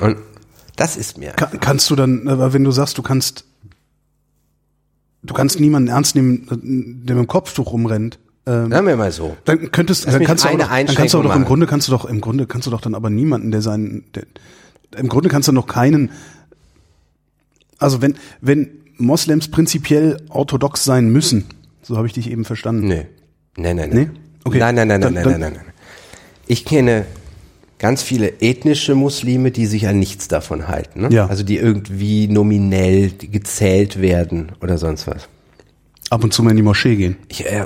Und 0.01 0.17
das 0.75 0.97
ist 0.97 1.19
mir 1.19 1.33
Ka 1.33 1.47
kannst 1.61 1.89
du 1.91 1.97
dann, 1.97 2.27
aber 2.27 2.53
wenn 2.53 2.65
du 2.65 2.73
sagst, 2.73 2.99
du 2.99 3.03
kannst, 3.03 3.45
du 5.23 5.35
kannst 5.35 5.61
niemanden 5.61 5.89
ernst 5.89 6.15
nehmen, 6.15 6.47
der 7.05 7.17
mit 7.17 7.25
dem 7.25 7.27
Kopftuch 7.27 7.73
rumrennt, 7.73 8.19
ähm, 8.45 8.71
Sagen 8.71 8.87
wir 8.87 8.97
mal 8.97 9.13
so. 9.13 9.37
dann 9.45 9.71
könntest, 9.71 10.05
Lass 10.07 10.15
dann 10.15 10.25
kannst 10.25 10.45
du 10.45 10.49
auch 10.49 10.59
dann 10.59 10.87
kannst 10.87 11.15
du 11.15 11.23
doch 11.23 11.37
im. 11.37 11.45
Grunde 11.45 11.67
kannst 11.67 11.87
du 11.89 11.93
doch, 11.93 12.05
im 12.07 12.21
Grunde 12.21 12.47
kannst 12.47 12.67
du 12.67 12.71
doch 12.73 12.81
dann 12.81 12.95
aber 12.97 13.09
niemanden, 13.09 13.51
der 13.53 13.63
seinen, 13.63 14.05
der, 14.15 14.25
im 14.97 15.09
Grunde 15.09 15.29
kannst 15.29 15.47
du 15.49 15.53
noch 15.53 15.67
keinen, 15.69 16.11
also 17.79 18.03
wenn, 18.03 18.15
wenn 18.41 18.69
Moslems 18.99 19.49
prinzipiell 19.49 20.19
orthodox 20.29 20.85
sein 20.85 21.11
müssen, 21.11 21.45
so 21.83 21.97
habe 21.97 22.07
ich 22.07 22.13
dich 22.13 22.31
eben 22.31 22.45
verstanden. 22.45 22.89
Nö. 22.89 23.03
Nein, 23.57 23.77
nein, 23.77 23.77
nein. 23.77 23.91
Nee? 23.91 24.09
Okay. 24.45 24.59
Nein, 24.59 24.75
nein, 24.75 24.89
nein, 24.89 25.01
Dann- 25.01 25.15
nein, 25.15 25.23
dann- 25.25 25.33
nein, 25.33 25.41
nein, 25.41 25.63
nein. 25.65 25.75
Ich 26.47 26.65
kenne 26.65 27.07
ganz 27.83 28.03
viele 28.03 28.41
ethnische 28.41 28.95
Muslime, 28.95 29.51
die 29.51 29.67
sich 29.67 29.87
an 29.89 29.99
nichts 29.99 30.29
davon 30.29 30.69
halten. 30.69 31.03
Ne? 31.03 31.09
Ja. 31.13 31.27
Also 31.27 31.43
die 31.43 31.57
irgendwie 31.59 32.29
nominell 32.29 33.11
gezählt 33.19 34.01
werden 34.01 34.53
oder 34.63 34.79
sonst 34.79 35.07
was. 35.09 35.29
Ab 36.09 36.23
und 36.25 36.33
zu 36.33 36.43
mal 36.43 36.51
in 36.51 36.57
die 36.57 36.63
Moschee 36.63 36.95
gehen. 36.97 37.17
Ich 37.29 37.45
äh, 37.45 37.65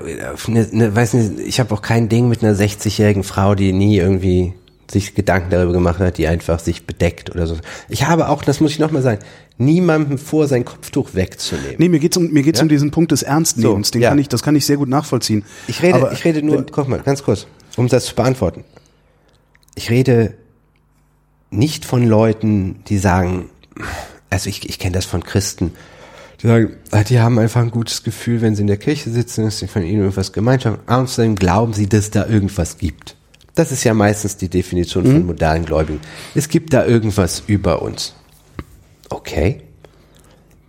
ne, 0.49 0.67
ne, 0.73 0.97
weiß 0.97 1.15
nicht, 1.15 1.47
ich 1.47 1.61
habe 1.61 1.75
auch 1.75 1.83
kein 1.83 2.09
Ding 2.09 2.28
mit 2.28 2.43
einer 2.43 2.55
60-jährigen 2.57 3.25
Frau, 3.25 3.55
die 3.55 3.73
nie 3.73 3.99
irgendwie 3.99 4.55
sich 4.91 5.15
Gedanken 5.15 5.51
darüber 5.51 5.73
gemacht 5.73 5.99
hat, 5.99 6.17
die 6.17 6.28
einfach 6.28 6.61
sich 6.61 6.86
bedeckt 6.86 7.31
oder 7.35 7.47
so. 7.47 7.57
Ich 7.89 8.07
habe 8.07 8.28
auch, 8.28 8.43
das 8.43 8.61
muss 8.61 8.70
ich 8.70 8.78
nochmal 8.78 9.03
sagen, 9.03 9.19
niemandem 9.59 10.17
vor, 10.17 10.47
sein 10.47 10.65
Kopftuch 10.65 11.15
wegzunehmen. 11.15 11.75
Nee, 11.78 11.89
mir 11.89 11.99
geht's 11.99 12.17
um, 12.17 12.33
mir 12.33 12.43
geht's 12.43 12.61
Ja? 12.61 12.62
um 12.62 12.69
diesen 12.69 12.91
Punkt 12.93 13.11
des 13.12 13.23
Ernstnehmens. 13.23 13.89
So, 13.89 13.93
Den 13.93 14.03
ja. 14.03 14.11
kann 14.11 14.19
ich, 14.20 14.28
das 14.28 14.43
kann 14.43 14.55
ich 14.57 14.65
sehr 14.65 14.77
gut 14.77 14.89
nachvollziehen. 14.89 15.45
Ich 15.67 15.83
rede, 15.83 15.95
Aber 15.95 16.12
ich 16.12 16.25
rede 16.25 16.43
nur, 16.43 16.59
wenn- 16.59 16.67
guck 16.70 16.89
mal, 16.89 17.01
ganz 17.01 17.23
kurz, 17.23 17.47
um 17.77 17.89
das 17.89 18.07
zu 18.07 18.15
beantworten. 18.15 18.65
Ich 19.77 19.91
rede 19.91 20.35
nicht 21.51 21.85
von 21.85 22.05
Leuten, 22.05 22.83
die 22.89 22.99
sagen, 22.99 23.51
also 24.31 24.49
ich, 24.49 24.69
ich 24.69 24.81
kenne 24.81 24.95
das 24.95 25.05
von 25.05 25.23
Christen, 25.23 25.73
die 26.43 26.49
sagen, 26.49 26.77
ah, 26.91 27.05
die 27.05 27.21
haben 27.21 27.39
einfach 27.39 27.63
ein 27.63 27.71
gutes 27.71 28.03
Gefühl, 28.03 28.41
wenn 28.41 28.57
sie 28.57 28.63
in 28.63 28.67
der 28.67 28.79
Kirche 28.79 29.11
sitzen, 29.11 29.47
ist 29.47 29.65
von 29.71 29.83
ihnen 29.83 30.01
irgendwas 30.01 30.33
Gemeinschaft, 30.33 30.81
außerdem 30.87 31.37
glauben 31.37 31.73
sie, 31.73 31.89
dass 31.89 32.11
da 32.11 32.27
irgendwas 32.27 32.79
gibt. 32.79 33.17
Das 33.55 33.73
ist 33.73 33.85
ja 33.85 33.95
meistens 33.95 34.37
die 34.37 34.51
Definition 34.51 35.07
von 35.07 35.27
modernen 35.27 35.65
Gläubigen. 35.65 36.01
Es 36.35 36.49
gibt 36.51 36.75
da 36.75 36.85
irgendwas 36.85 37.43
über 37.47 37.81
uns. 37.81 38.15
Okay. 39.09 39.63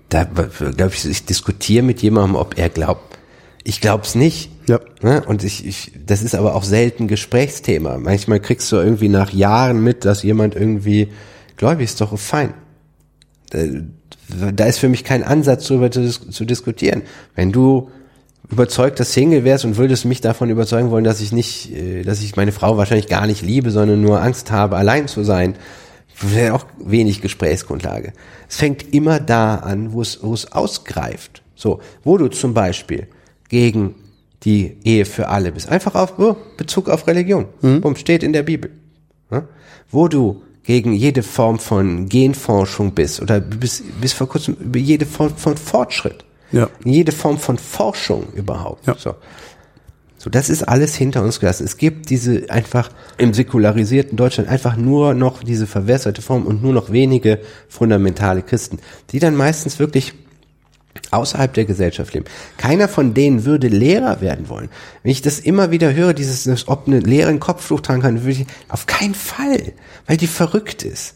Da 0.08 0.24
glaube 0.24 0.94
ich, 0.94 1.06
ich 1.06 1.26
diskutiere 1.26 1.84
mit 1.84 2.02
jemandem, 2.02 2.36
ob 2.36 2.58
er 2.58 2.70
glaubt. 2.70 3.17
Ich 3.68 3.82
glaube 3.82 4.04
es 4.06 4.16
nicht. 4.16 4.50
Ja. 4.70 4.80
Ne? 5.02 5.22
Und 5.28 5.44
ich, 5.44 5.68
ich, 5.68 5.92
das 6.06 6.24
ist 6.24 6.36
aber 6.36 6.56
auch 6.56 6.64
selten 6.64 7.10
Gesprächsthema. 7.10 7.98
Manchmal 7.98 8.40
kriegst 8.40 8.72
du 8.72 8.78
irgendwie 8.78 9.10
nach 9.10 9.34
Jahren 9.34 9.84
mit, 9.84 10.06
dass 10.06 10.24
jemand 10.24 10.56
irgendwie 10.56 11.10
gläubig 11.58 11.84
ist, 11.84 12.00
doch 12.00 12.18
fein. 12.18 12.54
Da, 13.50 13.60
da 14.54 14.66
ist 14.66 14.78
für 14.78 14.88
mich 14.88 15.04
kein 15.04 15.22
Ansatz, 15.22 15.68
darüber 15.68 15.92
zu, 15.92 16.10
zu 16.10 16.46
diskutieren. 16.46 17.02
Wenn 17.36 17.52
du 17.52 17.92
überzeugter 18.50 19.04
Single 19.04 19.44
wärst 19.44 19.66
und 19.66 19.76
würdest 19.76 20.06
mich 20.06 20.22
davon 20.22 20.50
überzeugen 20.50 20.90
wollen, 20.90 21.04
dass 21.04 21.20
ich 21.20 21.34
nicht, 21.34 21.76
äh, 21.76 22.04
dass 22.04 22.22
ich 22.22 22.38
meine 22.38 22.54
Frau 22.54 22.78
wahrscheinlich 22.78 23.10
gar 23.10 23.28
nicht 23.28 23.42
liebe, 23.42 23.72
sondern 23.72 24.00
nur 24.00 24.22
Angst 24.22 24.50
habe, 24.50 24.78
allein 24.78 25.10
zu 25.10 25.26
sein, 25.26 25.56
wäre 26.22 26.54
auch 26.54 26.66
wenig 26.80 27.20
Gesprächsgrundlage. 27.20 28.14
Es 28.48 28.56
fängt 28.56 28.94
immer 28.94 29.20
da 29.20 29.56
an, 29.56 29.92
wo 29.92 30.02
es, 30.02 30.20
wo 30.24 30.34
es 30.34 30.54
ausgreift. 30.54 31.44
So, 31.54 31.82
wo 32.06 32.18
du 32.18 32.30
zum 32.30 32.54
Beispiel 32.54 33.08
gegen 33.50 33.96
die 34.44 34.78
Ehe 34.84 35.06
für 35.06 35.30
alle 35.30 35.52
bist. 35.52 35.70
Einfach 35.70 35.96
auf 35.96 36.20
oh, 36.20 36.36
Bezug 36.58 36.90
auf 36.90 37.08
Religion. 37.08 37.46
Bumm, 37.62 37.96
steht 37.96 38.24
in 38.24 38.34
der 38.34 38.44
Bibel. 38.44 38.72
Ja? 39.32 39.48
Wo 39.90 40.08
du 40.08 40.42
gegen 40.64 40.94
jede 40.94 41.24
Form 41.24 41.60
von 41.60 42.10
Genforschung 42.10 42.94
bist 42.94 43.22
oder 43.22 43.40
bis, 43.40 43.84
bis 44.02 44.14
vor 44.14 44.28
kurzem 44.28 44.56
über 44.60 44.80
jede 44.80 45.06
Form 45.06 45.36
von 45.36 45.56
Fortschritt. 45.56 46.26
Ja. 46.52 46.70
Jede 46.84 47.12
Form 47.12 47.38
von 47.38 47.58
Forschung 47.58 48.28
überhaupt. 48.34 48.86
Ja. 48.86 48.96
So. 48.98 49.16
So, 50.20 50.32
das 50.32 50.50
ist 50.50 50.64
alles 50.68 50.96
hinter 50.96 51.24
uns 51.24 51.40
gelassen. 51.40 51.64
Es 51.64 51.78
gibt 51.78 52.10
diese 52.10 52.50
einfach 52.50 52.90
im 53.18 53.34
säkularisierten 53.34 54.18
Deutschland 54.18 54.50
einfach 54.50 54.76
nur 54.76 55.14
noch 55.14 55.44
diese 55.44 55.68
verwässerte 55.68 56.22
Form 56.22 56.46
und 56.46 56.64
nur 56.64 56.74
noch 56.74 56.92
wenige 56.92 57.40
fundamentale 57.70 58.42
Christen, 58.42 58.80
die 59.12 59.20
dann 59.20 59.36
meistens 59.36 59.78
wirklich 59.78 60.14
außerhalb 61.12 61.54
der 61.54 61.66
Gesellschaft 61.66 62.14
leben. 62.14 62.26
Keiner 62.58 62.88
von 62.88 63.14
denen 63.14 63.46
würde 63.46 63.68
Lehrer 63.68 64.22
werden 64.22 64.50
wollen. 64.50 64.70
Wenn 65.04 65.12
ich 65.12 65.22
das 65.22 65.40
immer 65.40 65.72
wieder 65.72 65.94
höre, 65.94 66.14
dieses, 66.14 66.68
ob 66.68 66.88
eine 66.88 67.00
Lehrerin 67.00 67.40
Kopftuch 67.40 67.82
tragen 67.82 68.02
kann, 68.02 68.24
würde 68.24 68.42
ich, 68.42 68.46
auf 68.70 68.86
keinen 68.86 69.16
Fall, 69.16 69.74
weil 70.06 70.18
die 70.18 70.28
verrückt 70.28 70.84
ist. 70.84 71.16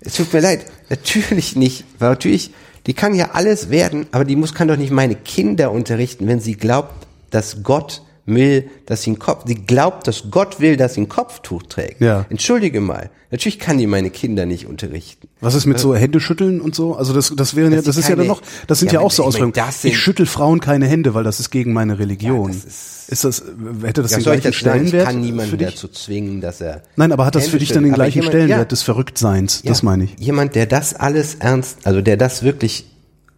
Es 0.00 0.14
tut 0.14 0.32
mir 0.32 0.40
leid, 0.40 0.66
natürlich 0.88 1.56
nicht, 1.56 1.84
weil 1.98 2.10
natürlich, 2.10 2.52
die 2.86 2.94
kann 2.94 3.14
ja 3.14 3.30
alles 3.32 3.70
werden, 3.70 4.06
aber 4.12 4.24
die 4.24 4.36
muss, 4.36 4.54
kann 4.54 4.68
doch 4.68 4.76
nicht 4.76 4.92
meine 4.92 5.14
Kinder 5.14 5.70
unterrichten, 5.72 6.26
wenn 6.26 6.40
sie 6.40 6.56
glaubt, 6.56 7.06
dass 7.30 7.62
Gott 7.62 8.02
will, 8.26 8.68
dass 8.86 9.02
sie 9.02 9.10
einen 9.10 9.18
Kopf, 9.18 9.44
sie 9.46 9.54
glaubt, 9.54 10.06
dass 10.06 10.30
Gott 10.30 10.58
will, 10.60 10.76
dass 10.76 10.94
sie 10.94 11.02
ein 11.02 11.08
Kopftuch 11.08 11.62
trägt. 11.64 12.00
Ja. 12.00 12.24
Entschuldige 12.30 12.80
mal. 12.80 13.10
Natürlich 13.30 13.58
kann 13.58 13.78
die 13.78 13.86
meine 13.86 14.10
Kinder 14.10 14.46
nicht 14.46 14.66
unterrichten. 14.66 15.28
Was 15.40 15.54
ist 15.54 15.66
mit 15.66 15.78
so 15.78 15.94
Händeschütteln 15.94 16.60
und 16.60 16.74
so? 16.74 16.94
Also 16.94 17.12
das, 17.12 17.32
das 17.36 17.56
wären 17.56 17.72
ja, 17.72 17.82
das 17.82 17.96
ist 17.96 18.04
ja 18.08 18.10
dann 18.16 18.26
keine- 18.26 18.28
noch, 18.28 18.42
das 18.68 18.78
sind 18.78 18.92
Ja, 18.92 19.00
ja, 19.00 19.06
auch 19.06 19.10
so 19.10 19.28
ich 19.28 19.34
sind- 19.34 19.58
Ich 19.84 19.98
schüttel 19.98 20.24
Frauen 20.26 20.60
keine 20.60 20.86
Hände, 20.86 21.14
weil 21.14 21.24
das 21.24 21.40
ist 21.40 21.50
gegen 21.50 21.72
meine 21.72 21.98
Religion. 21.98 22.50
Ja, 22.50 22.56
das 22.56 22.64
ist- 22.64 23.08
ist 23.10 23.24
das, 23.24 23.42
hätte 23.82 24.02
das 24.02 24.12
Ja, 24.12 24.16
den 24.18 24.20
ich 24.20 24.24
gleichen 24.24 24.48
ich 24.50 24.56
Stellenwert 24.56 25.04
kann 25.06 25.14
für 25.16 25.20
niemanden 25.20 25.58
dazu 25.58 25.88
zwingen, 25.88 26.40
dass 26.40 26.60
er. 26.60 26.82
Nein, 26.96 27.12
aber 27.12 27.26
hat 27.26 27.34
das 27.34 27.48
für 27.48 27.58
dich 27.58 27.70
dann 27.72 27.82
den 27.84 27.92
gleichen 27.92 28.18
jemand- 28.22 28.30
Stellenwert 28.34 28.72
des 28.72 28.82
Verrücktseins? 28.82 29.62
Das 29.62 29.82
meine 29.82 30.04
ich. 30.04 30.14
Jemand, 30.18 30.54
der 30.54 30.66
das 30.66 30.94
alles 30.94 31.34
ernst, 31.34 31.78
also 31.86 32.00
der 32.00 32.16
das 32.16 32.42
wirklich 32.44 32.86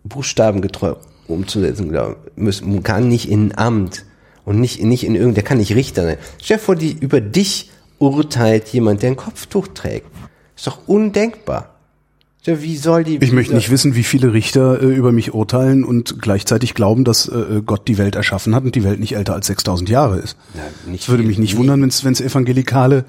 buchstabengetreu 0.04 0.94
umzusetzen 1.26 1.88
glaubt, 1.88 2.38
muss, 2.38 2.62
kann 2.84 3.08
nicht 3.08 3.28
in 3.28 3.50
ein 3.52 3.58
Amt 3.58 4.04
und 4.46 4.58
nicht, 4.60 4.82
nicht 4.82 5.04
in 5.04 5.14
irgend, 5.14 5.36
der 5.36 5.44
kann 5.44 5.58
nicht 5.58 5.74
Richter 5.74 6.04
sein. 6.04 6.16
Stell 6.42 6.56
dir 6.56 6.62
vor, 6.62 6.76
die, 6.76 6.96
über 6.98 7.20
dich 7.20 7.70
urteilt 7.98 8.68
jemand, 8.68 9.02
der 9.02 9.10
ein 9.10 9.16
Kopftuch 9.16 9.68
trägt. 9.68 10.06
Ist 10.56 10.66
doch 10.66 10.78
undenkbar. 10.86 11.74
Wie 12.44 12.76
soll 12.76 13.02
die? 13.02 13.16
Ich 13.16 13.32
möchte 13.32 13.56
nicht 13.56 13.70
wissen, 13.70 13.96
wie 13.96 14.04
viele 14.04 14.32
Richter 14.32 14.80
äh, 14.80 14.86
über 14.86 15.10
mich 15.10 15.34
urteilen 15.34 15.82
und 15.82 16.22
gleichzeitig 16.22 16.74
glauben, 16.74 17.02
dass 17.02 17.26
äh, 17.26 17.60
Gott 17.66 17.88
die 17.88 17.98
Welt 17.98 18.14
erschaffen 18.14 18.54
hat 18.54 18.62
und 18.62 18.76
die 18.76 18.84
Welt 18.84 19.00
nicht 19.00 19.16
älter 19.16 19.34
als 19.34 19.48
6000 19.48 19.90
Jahre 19.90 20.18
ist. 20.18 20.36
Ja, 20.54 20.62
nicht 20.88 21.08
würde 21.08 21.24
mich 21.24 21.38
nicht 21.38 21.56
wundern, 21.56 21.82
wenn 21.82 21.88
es 21.88 22.20
evangelikale 22.20 23.04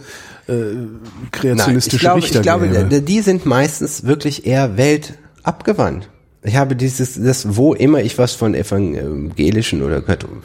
äh, 0.47 0.53
Nein, 0.53 0.99
kreationistische 1.31 1.97
ich 1.97 2.01
glaube, 2.01 2.17
Richter 2.23 2.39
ich 2.39 2.43
glaube, 2.43 2.67
gäbe. 2.67 3.01
die 3.03 3.21
sind 3.21 3.45
meistens 3.45 4.05
wirklich 4.05 4.47
eher 4.47 4.75
weltabgewandt. 4.75 6.09
Ich 6.47 6.55
habe 6.55 6.77
dieses, 6.77 7.21
das, 7.21 7.57
wo 7.57 7.73
immer 7.73 8.01
ich 8.01 8.17
was 8.17 8.33
von 8.33 8.55
evangelischen 8.55 9.83
oder 9.83 10.01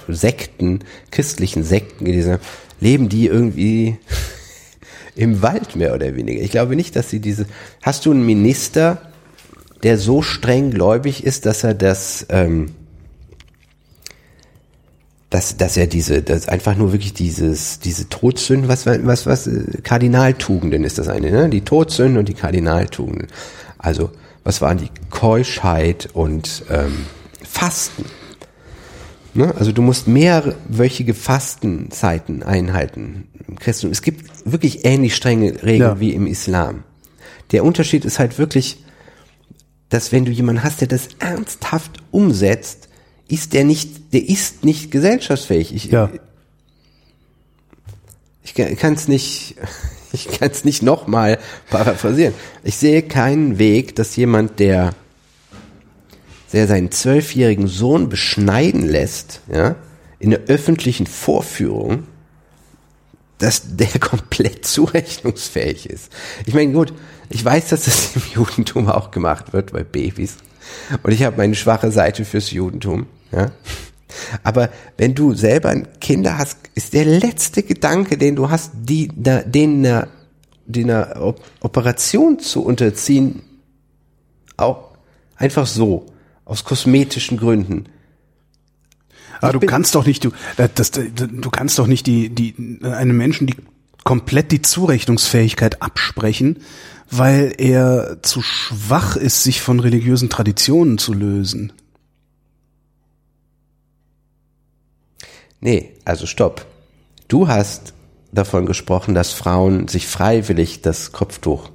Sekten, 0.09 0.81
christlichen 1.13 1.63
Sekten 1.63 2.05
gelesen 2.05 2.33
habe, 2.33 2.43
leben 2.81 3.09
die 3.09 3.27
irgendwie 3.27 3.99
im 5.15 5.43
Wald 5.43 5.77
mehr 5.77 5.95
oder 5.95 6.17
weniger. 6.17 6.43
Ich 6.43 6.51
glaube 6.51 6.75
nicht, 6.75 6.97
dass 6.97 7.09
sie 7.09 7.21
diese. 7.21 7.47
Hast 7.83 8.05
du 8.05 8.11
einen 8.11 8.27
Minister, 8.27 9.13
der 9.85 9.97
so 9.97 10.23
streng 10.23 10.73
gläubig 10.73 11.23
ist, 11.23 11.47
dass 11.47 11.63
er 11.63 11.75
das, 11.75 12.27
ähm, 12.31 12.73
dass, 15.31 15.57
dass 15.57 15.77
er 15.77 15.87
diese, 15.87 16.21
das 16.23 16.49
einfach 16.49 16.77
nur 16.77 16.91
wirklich 16.91 17.15
dieses, 17.15 17.79
diese 17.79 18.09
Todsünden, 18.09 18.69
was, 18.69 18.87
was, 18.87 19.27
was, 19.27 19.47
äh, 19.47 19.81
Kardinaltugenden 19.85 20.83
ist 20.83 20.99
das 20.99 21.07
eine, 21.07 21.31
ne? 21.31 21.49
Die 21.49 21.61
Todsünden 21.61 22.19
und 22.19 22.29
die 22.29 22.35
Kardinaltugenden. 22.35 23.29
Also, 23.79 24.11
was 24.45 24.61
waren 24.61 24.79
die? 24.79 24.91
Keuschheit 25.11 26.09
und 26.13 26.65
ähm, 26.71 27.07
Fasten. 27.43 28.05
Ne? 29.35 29.55
Also 29.57 29.73
du 29.73 29.83
musst 29.83 30.09
mehrwöchige 30.09 31.15
Fastenzeiten 31.15 32.43
einhalten 32.43 33.29
im 33.49 33.59
Christentum. 33.59 33.93
Es 33.93 34.03
gibt 34.03 34.51
wirklich 34.51 34.85
ähnlich 34.85 35.15
strenge 35.17 35.63
Regeln 35.63 35.81
Ja. 35.93 36.01
wie 36.01 36.13
im 36.13 36.27
Islam. 36.27 36.85
Der 37.53 37.65
Unterschied 37.65 38.05
ist 38.05 38.19
halt 38.19 38.39
wirklich, 38.39 38.83
dass 39.89 40.11
wenn 40.13 40.25
du 40.25 40.31
jemanden 40.33 40.63
hast, 40.65 40.81
der 40.81 40.89
das 40.89 41.09
ernsthaft 41.19 42.03
umsetzt, 42.11 42.89
ist 43.29 43.53
der 43.53 43.65
nicht, 43.65 44.13
der 44.13 44.29
ist 44.29 44.65
nicht 44.65 44.91
gesellschaftsfähig. 44.91 45.75
Ich, 45.75 45.85
Ja. 45.87 46.11
ich 48.43 48.55
kann 48.55 48.95
es 48.95 49.09
nicht, 49.09 49.57
ich 50.15 50.29
kann 50.29 50.51
es 50.51 50.65
nicht 50.65 50.83
nochmal 50.83 51.39
paraphrasieren. 51.71 52.35
Ich 52.63 52.77
sehe 52.77 53.03
keinen 53.03 53.59
Weg, 53.59 53.97
dass 53.97 54.17
jemand, 54.17 54.59
der, 54.61 54.95
der 56.53 56.67
seinen 56.67 56.91
zwölfjährigen 56.91 57.67
Sohn 57.67 58.09
beschneiden 58.09 58.83
lässt, 58.83 59.41
ja, 59.53 59.77
in 60.19 60.31
der 60.31 60.41
öffentlichen 60.47 61.07
Vorführung, 61.07 62.05
dass 63.39 63.77
der 63.77 63.89
komplett 64.01 64.65
zurechnungsfähig 64.65 65.89
ist. 65.89 66.13
Ich 66.47 66.55
meine, 66.55 66.73
gut, 66.73 66.93
ich 67.29 67.45
weiß, 67.45 67.69
dass 67.71 67.85
das 67.85 68.15
im 68.15 68.23
Judentum 68.35 68.89
auch 68.89 69.11
gemacht 69.11 69.53
wird 69.53 69.73
bei 69.73 69.83
Babys. 69.83 70.37
Und 71.03 71.13
ich 71.13 71.25
habe 71.25 71.39
meine 71.39 71.55
schwache 71.55 71.91
Seite 71.91 72.25
fürs 72.25 72.51
Judentum, 72.51 73.07
ja. 73.33 73.51
Aber 74.43 74.71
wenn 74.97 75.15
du 75.15 75.35
selber 75.35 75.75
Kinder 76.01 76.39
hast, 76.39 76.59
ist 76.75 76.93
der 76.93 77.05
letzte 77.05 77.63
Gedanke, 77.63 78.19
den 78.19 78.37
du 78.37 78.51
hast, 78.51 78.73
die, 78.75 79.11
da, 79.15 79.43
den 79.43 79.85
einer, 79.85 80.09
den 80.67 80.91
einer 80.91 81.21
Op- 81.21 81.43
Operation 81.61 82.39
zu 82.39 82.65
unterziehen, 82.65 83.43
auch 84.57 84.91
einfach 85.37 85.67
so, 85.67 86.07
aus 86.45 86.65
kosmetischen 86.65 87.37
Gründen. 87.39 87.87
Aber 89.41 89.55
Ich 89.55 89.61
du 89.61 89.67
kannst 89.67 89.95
doch 89.95 90.07
nicht, 90.07 90.25
du, 90.25 90.31
das, 90.57 90.73
das, 90.75 90.91
du 90.91 91.51
kannst 91.51 91.79
doch 91.79 91.87
nicht 91.87 92.07
die, 92.07 92.29
die, 92.29 92.79
einem 92.83 93.17
Menschen 93.17 93.47
die 93.47 93.57
komplett 94.05 94.53
die 94.53 94.63
Zurechnungsfähigkeit 94.63 95.83
absprechen, 95.83 96.59
weil 97.11 97.55
er 97.59 98.19
zu 98.23 98.43
schwach 98.43 99.17
ist, 99.17 99.43
sich 99.43 99.61
von 99.61 99.81
religiösen 99.81 100.29
Traditionen 100.31 100.99
zu 100.99 101.13
lösen. 101.13 101.73
Nee, 105.63 105.95
also 106.05 106.27
stopp. 106.27 106.67
Du 107.29 107.47
hast 107.47 107.95
davon 108.33 108.67
gesprochen, 108.67 109.15
dass 109.15 109.33
Frauen 109.33 109.87
sich 109.87 110.09
freiwillig 110.09 110.83
das 110.83 111.13
Kopftuch 111.13 111.71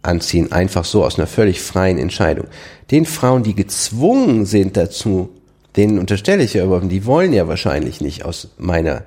anziehen, 0.00 0.52
einfach 0.52 0.84
so 0.84 1.04
aus 1.04 1.18
einer 1.18 1.26
völlig 1.26 1.60
freien 1.60 1.98
Entscheidung. 1.98 2.46
Den 2.90 3.04
Frauen, 3.04 3.42
die 3.42 3.54
gezwungen 3.54 4.46
sind 4.46 4.76
dazu, 4.76 5.28
denen 5.76 5.98
unterstelle 5.98 6.44
ich 6.44 6.54
ja 6.54 6.64
überhaupt, 6.64 6.90
die 6.90 7.04
wollen 7.04 7.32
ja 7.32 7.48
wahrscheinlich 7.48 8.00
nicht 8.00 8.24
aus 8.24 8.48
meiner 8.58 9.02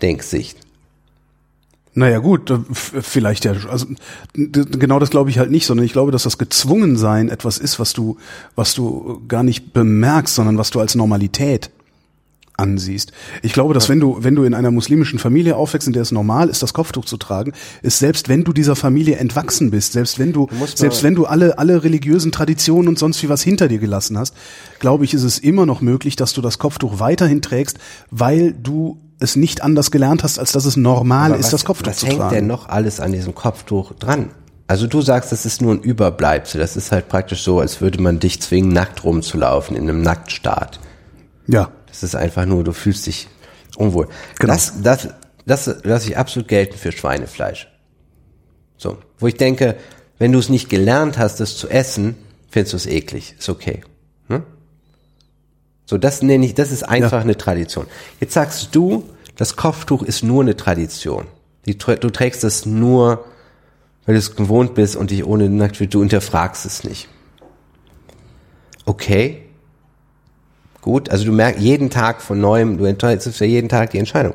Denksicht. 0.00 0.58
Naja 1.92 2.18
gut, 2.18 2.50
äh, 2.50 2.58
vielleicht 2.72 3.44
ja. 3.44 3.54
Also 3.68 3.86
genau 4.32 4.98
das 4.98 5.10
glaube 5.10 5.30
ich 5.30 5.38
halt 5.38 5.50
nicht, 5.50 5.66
sondern 5.66 5.84
ich 5.84 5.92
glaube, 5.92 6.12
dass 6.12 6.24
das 6.24 6.38
Gezwungensein 6.38 7.28
etwas 7.28 7.58
ist, 7.58 7.78
was 7.78 7.92
du, 7.92 8.16
was 8.56 8.74
du 8.74 9.22
gar 9.28 9.42
nicht 9.42 9.74
bemerkst, 9.74 10.34
sondern 10.34 10.56
was 10.56 10.70
du 10.70 10.80
als 10.80 10.94
Normalität 10.94 11.70
ansiehst. 12.56 13.12
Ich 13.42 13.52
glaube, 13.52 13.74
dass 13.74 13.88
wenn 13.88 14.00
du, 14.00 14.18
wenn 14.20 14.34
du 14.34 14.44
in 14.44 14.54
einer 14.54 14.70
muslimischen 14.70 15.18
Familie 15.18 15.56
aufwächst, 15.56 15.86
in 15.86 15.92
der 15.92 16.02
es 16.02 16.12
normal 16.12 16.48
ist, 16.48 16.62
das 16.62 16.72
Kopftuch 16.72 17.04
zu 17.04 17.16
tragen, 17.16 17.52
ist 17.82 17.98
selbst 17.98 18.28
wenn 18.28 18.44
du 18.44 18.52
dieser 18.52 18.76
Familie 18.76 19.16
entwachsen 19.16 19.70
bist, 19.70 19.92
selbst 19.92 20.18
wenn 20.18 20.32
du, 20.32 20.48
musst 20.58 20.78
selbst 20.78 21.02
wenn 21.02 21.14
du 21.14 21.26
alle, 21.26 21.58
alle 21.58 21.82
religiösen 21.82 22.32
Traditionen 22.32 22.88
und 22.88 22.98
sonst 22.98 23.22
wie 23.22 23.28
was 23.28 23.42
hinter 23.42 23.68
dir 23.68 23.78
gelassen 23.78 24.16
hast, 24.18 24.34
glaube 24.78 25.04
ich, 25.04 25.14
ist 25.14 25.24
es 25.24 25.38
immer 25.38 25.66
noch 25.66 25.80
möglich, 25.80 26.16
dass 26.16 26.32
du 26.32 26.40
das 26.40 26.58
Kopftuch 26.58 27.00
weiterhin 27.00 27.42
trägst, 27.42 27.78
weil 28.10 28.52
du 28.52 29.00
es 29.18 29.36
nicht 29.36 29.62
anders 29.62 29.90
gelernt 29.90 30.22
hast, 30.22 30.38
als 30.38 30.52
dass 30.52 30.64
es 30.64 30.76
normal 30.76 31.30
Aber 31.30 31.40
ist, 31.40 31.46
was, 31.46 31.50
das 31.52 31.64
Kopftuch 31.64 31.90
was 31.90 31.98
zu 31.98 32.06
hängt 32.06 32.18
tragen. 32.18 32.34
denn 32.34 32.46
noch 32.46 32.68
alles 32.68 33.00
an 33.00 33.12
diesem 33.12 33.34
Kopftuch 33.34 33.92
dran? 33.94 34.30
Also 34.66 34.86
du 34.86 35.02
sagst, 35.02 35.30
das 35.30 35.44
ist 35.44 35.60
nur 35.60 35.74
ein 35.74 35.80
Überbleibsel. 35.80 36.58
Das 36.58 36.76
ist 36.76 36.90
halt 36.90 37.08
praktisch 37.08 37.42
so, 37.42 37.60
als 37.60 37.80
würde 37.80 38.00
man 38.00 38.18
dich 38.18 38.40
zwingen, 38.40 38.72
nackt 38.72 39.04
rumzulaufen 39.04 39.76
in 39.76 39.82
einem 39.82 40.00
Nacktstaat. 40.02 40.80
Ja. 41.46 41.70
Das 41.94 42.02
ist 42.02 42.16
einfach 42.16 42.44
nur, 42.44 42.64
du 42.64 42.72
fühlst 42.72 43.06
dich 43.06 43.28
unwohl. 43.76 44.08
Genau. 44.40 44.52
Das, 44.52 44.82
das, 44.82 45.08
das 45.46 45.76
lasse 45.84 46.10
ich 46.10 46.18
absolut 46.18 46.48
gelten 46.48 46.76
für 46.76 46.90
Schweinefleisch. 46.90 47.68
So. 48.76 48.98
Wo 49.18 49.28
ich 49.28 49.36
denke, 49.36 49.76
wenn 50.18 50.32
du 50.32 50.40
es 50.40 50.48
nicht 50.48 50.68
gelernt 50.68 51.18
hast, 51.18 51.38
das 51.38 51.56
zu 51.56 51.68
essen, 51.68 52.16
findest 52.50 52.72
du 52.72 52.76
es 52.78 52.86
eklig. 52.86 53.36
Ist 53.38 53.48
okay. 53.48 53.82
Hm? 54.26 54.42
So, 55.86 55.98
das 55.98 56.20
nenne 56.20 56.44
ich, 56.44 56.54
das 56.54 56.72
ist 56.72 56.82
einfach 56.82 57.20
eine 57.20 57.36
Tradition. 57.36 57.86
Jetzt 58.18 58.34
sagst 58.34 58.74
du, 58.74 59.08
das 59.36 59.54
Kopftuch 59.54 60.02
ist 60.02 60.24
nur 60.24 60.42
eine 60.42 60.56
Tradition. 60.56 61.28
Die, 61.64 61.78
du 61.78 62.10
trägst 62.10 62.42
es 62.42 62.66
nur, 62.66 63.24
weil 64.04 64.14
du 64.16 64.18
es 64.18 64.34
gewohnt 64.34 64.74
bist 64.74 64.96
und 64.96 65.12
dich 65.12 65.24
ohne 65.24 65.48
nackt 65.48 65.76
fühlst. 65.76 65.94
Du 65.94 66.00
hinterfragst 66.00 66.66
es 66.66 66.82
nicht. 66.82 67.08
Okay. 68.84 69.43
Gut, 70.84 71.08
also 71.08 71.24
du 71.24 71.32
merkst 71.32 71.62
jeden 71.62 71.88
Tag 71.88 72.20
von 72.20 72.38
neuem, 72.38 72.76
du 72.76 72.92
triffst 72.98 73.40
ja 73.40 73.46
jeden 73.46 73.70
Tag 73.70 73.92
die 73.92 73.98
Entscheidung. 73.98 74.34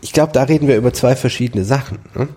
Ich 0.00 0.12
glaube, 0.12 0.32
da 0.32 0.44
reden 0.44 0.68
wir 0.68 0.76
über 0.76 0.92
zwei 0.92 1.16
verschiedene 1.16 1.64
Sachen. 1.64 1.98
Ne? 2.14 2.28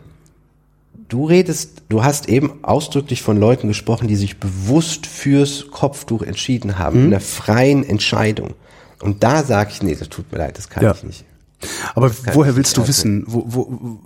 Du 1.10 1.26
redest, 1.26 1.84
du 1.90 2.04
hast 2.04 2.28
eben 2.28 2.64
ausdrücklich 2.64 3.22
von 3.22 3.38
Leuten 3.38 3.68
gesprochen, 3.68 4.08
die 4.08 4.16
sich 4.16 4.40
bewusst 4.40 5.06
fürs 5.06 5.68
Kopftuch 5.70 6.24
entschieden 6.24 6.80
haben, 6.80 7.02
in 7.02 7.06
einer 7.14 7.20
freien 7.20 7.88
Entscheidung. 7.88 8.56
Und 9.00 9.22
da 9.24 9.44
sage 9.44 9.70
ich, 9.72 9.84
nee, 9.84 9.94
das 9.94 10.10
tut 10.10 10.32
mir 10.32 10.40
leid, 10.40 10.58
das 10.58 10.70
kann 10.70 10.84
Ja. 10.84 10.94
ich 10.94 11.04
nicht. 11.04 11.26
Aber 11.94 12.10
woher 12.34 12.50
ich 12.54 12.58
willst 12.58 12.78
du 12.78 12.88
wissen, 12.88 13.26
wo, 13.28 13.44
wo, 13.46 14.00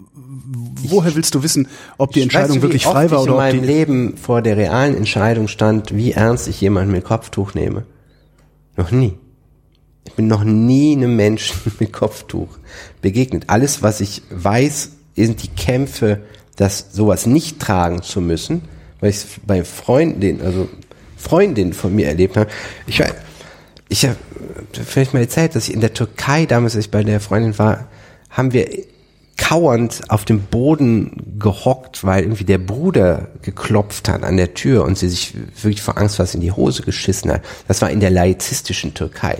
woher 0.84 1.16
willst 1.16 1.34
du 1.34 1.44
wissen, 1.44 1.70
ob 1.98 2.12
die 2.12 2.22
Entscheidung 2.22 2.50
weißt 2.50 2.58
du, 2.58 2.62
wirklich 2.62 2.84
frei 2.84 3.10
war 3.10 3.24
ich 3.24 3.24
oder 3.24 3.26
in 3.26 3.30
ob 3.32 3.38
meinem 3.38 3.64
Leben 3.64 4.18
vor 4.18 4.42
der 4.42 4.58
realen 4.58 4.98
Entscheidung 4.98 5.48
stand, 5.48 5.96
wie 5.96 6.12
ernst 6.12 6.50
ich 6.50 6.60
jemanden 6.60 6.92
mit 6.92 7.06
Kopftuch 7.06 7.54
nehme? 7.54 7.86
Noch 8.76 8.92
nie. 8.92 9.14
Ich 10.06 10.14
bin 10.14 10.28
noch 10.28 10.44
nie 10.44 10.96
einem 10.96 11.16
Menschen 11.16 11.72
mit 11.80 11.94
Kopftuch 11.94 12.58
begegnet. 13.02 13.46
Alles, 13.48 13.82
was 13.82 14.02
ich 14.02 14.22
weiß, 14.30 14.92
sind 15.16 15.44
die 15.44 15.48
Kämpfe, 15.50 16.22
das 16.56 16.88
sowas 16.92 17.26
nicht 17.26 17.60
tragen 17.60 18.02
zu 18.02 18.22
müssen, 18.22 18.62
weil 19.00 19.10
ich 19.10 19.18
es 19.18 19.28
bei 19.46 19.64
Freundinnen, 19.64 20.42
also 20.42 20.70
Freundinnen 21.18 21.74
von 21.74 21.96
mir 21.96 22.08
erlebt 22.08 22.38
habe. 22.38 22.50
Ich 22.86 23.02
ich 23.90 24.06
habe 24.06 24.18
vielleicht 24.72 25.14
mal 25.14 25.20
erzählt, 25.20 25.56
dass 25.56 25.68
ich 25.68 25.74
in 25.74 25.82
der 25.82 25.94
Türkei 25.94 26.46
damals, 26.46 26.76
als 26.76 26.86
ich 26.86 26.92
bei 26.92 27.04
der 27.04 27.20
Freundin 27.20 27.58
war, 27.60 27.88
haben 28.30 28.52
wir 28.54 28.68
kauernd 29.44 30.04
auf 30.08 30.24
dem 30.24 30.40
Boden 30.44 31.36
gehockt, 31.38 32.06
weil 32.06 32.24
irgendwie 32.24 32.46
der 32.46 32.60
Bruder 32.60 33.28
geklopft 33.42 34.08
hat 34.08 34.24
an 34.24 34.38
der 34.38 34.54
Tür 34.54 34.86
und 34.86 34.98
sie 34.98 35.10
sich 35.10 35.34
wirklich 35.62 35.82
vor 35.82 35.98
Angst 35.98 36.18
was 36.18 36.34
in 36.34 36.40
die 36.40 36.54
Hose 36.54 36.82
geschissen 36.84 37.30
hat. 37.30 37.42
Das 37.68 37.82
war 37.82 37.92
in 37.92 38.00
der 38.00 38.10
laizistischen 38.10 38.94
Türkei. 38.94 39.40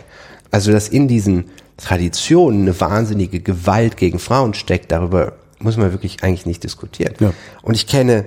Also, 0.52 0.74
dass 0.74 0.90
in 0.90 1.08
diesen 1.08 1.46
Traditionen 1.78 2.64
eine 2.64 2.80
wahnsinnige 2.82 3.40
Gewalt 3.40 3.96
gegen 3.96 4.20
Frauen 4.20 4.54
steckt, 4.54 4.92
darüber 4.92 5.38
muss 5.60 5.78
man 5.78 5.94
wirklich 5.94 6.22
eigentlich 6.22 6.46
nicht 6.46 6.66
diskutieren. 6.66 7.14
Ja. 7.20 7.34
Und 7.62 7.76
ich 7.76 7.88
kenne, 7.88 8.26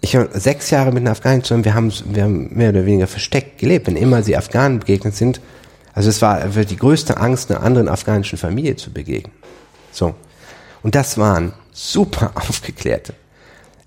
ich 0.00 0.16
habe 0.16 0.30
sechs 0.32 0.70
Jahre 0.70 0.90
mit 0.90 1.02
den 1.02 1.08
Afghanen 1.08 1.44
zusammen, 1.44 1.66
wir 1.66 1.74
haben, 1.74 1.92
wir 2.06 2.22
haben 2.22 2.56
mehr 2.56 2.70
oder 2.70 2.86
weniger 2.86 3.06
versteckt 3.06 3.58
gelebt. 3.58 3.88
Wenn 3.88 3.96
immer 3.96 4.22
sie 4.22 4.38
Afghanen 4.38 4.78
begegnet 4.78 5.14
sind, 5.14 5.42
also 5.92 6.08
es 6.08 6.22
war 6.22 6.48
die 6.48 6.76
größte 6.76 7.18
Angst, 7.18 7.50
einer 7.50 7.62
anderen 7.62 7.88
afghanischen 7.88 8.38
Familie 8.38 8.76
zu 8.76 8.90
begegnen. 8.90 9.32
So. 9.92 10.14
Und 10.82 10.94
das 10.94 11.18
waren 11.18 11.52
super 11.72 12.32
aufgeklärte. 12.36 13.14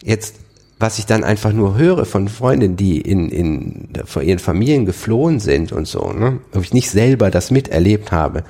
Jetzt, 0.03 0.35
was 0.79 0.97
ich 0.97 1.05
dann 1.05 1.23
einfach 1.23 1.53
nur 1.53 1.77
höre 1.77 2.05
von 2.05 2.27
Freundinnen, 2.27 2.75
die 2.75 2.99
in, 3.01 3.29
in, 3.29 3.89
vor 4.05 4.23
ihren 4.23 4.39
Familien 4.39 4.85
geflohen 4.85 5.39
sind 5.39 5.71
und 5.71 5.87
so, 5.87 6.11
ne, 6.11 6.39
ob 6.53 6.63
ich 6.63 6.73
nicht 6.73 6.89
selber 6.89 7.29
das 7.29 7.51
miterlebt 7.51 8.11
habe, 8.11 8.43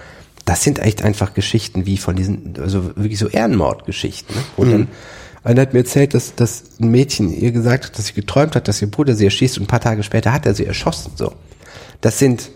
das 0.46 0.64
sind 0.64 0.80
echt 0.80 1.04
einfach 1.04 1.34
Geschichten 1.34 1.86
wie 1.86 1.98
von 1.98 2.16
diesen, 2.16 2.56
also 2.60 2.96
wirklich 2.96 3.20
so 3.20 3.28
Ehrenmordgeschichten. 3.28 4.36
Ne? 4.36 4.42
Und 4.58 4.72
dann, 4.72 4.88
einer 5.44 5.62
hat 5.62 5.74
mir 5.74 5.80
erzählt, 5.80 6.14
dass, 6.14 6.36
dass 6.36 6.64
ein 6.80 6.92
Mädchen 6.92 7.34
ihr 7.34 7.52
gesagt 7.52 7.86
hat, 7.86 7.98
dass 7.98 8.08
sie 8.08 8.14
geträumt 8.14 8.56
hat, 8.56 8.68
dass 8.68 8.82
ihr 8.82 8.90
Bruder 8.90 9.16
sie 9.16 9.26
erschießt 9.26 9.58
und 9.58 9.66
ein 9.66 9.68
paar 9.68 9.82
Tage 9.82 10.04
später 10.04 10.34
hat 10.34 10.46
er 10.46 10.54
sie 10.54 10.66
erschossen. 10.66 11.14
So, 11.16 11.34
das 12.00 12.20
sind, 12.20 12.52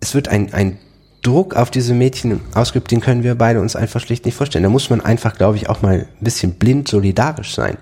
es 0.00 0.14
wird 0.14 0.28
ein, 0.28 0.52
ein 0.52 0.78
Druck 1.22 1.54
auf 1.54 1.70
diese 1.70 1.94
Mädchen 1.94 2.40
ausgeübt, 2.54 2.90
den 2.90 3.00
können 3.00 3.22
wir 3.22 3.36
beide 3.36 3.60
uns 3.60 3.76
einfach 3.76 4.00
schlicht 4.00 4.24
nicht 4.24 4.34
vorstellen. 4.34 4.64
Da 4.64 4.68
muss 4.68 4.90
man 4.90 5.00
einfach, 5.00 5.34
glaube 5.34 5.56
ich, 5.56 5.68
auch 5.68 5.80
mal 5.80 6.00
ein 6.00 6.24
bisschen 6.24 6.54
blind 6.54 6.88
solidarisch 6.88 7.54
sein. 7.54 7.78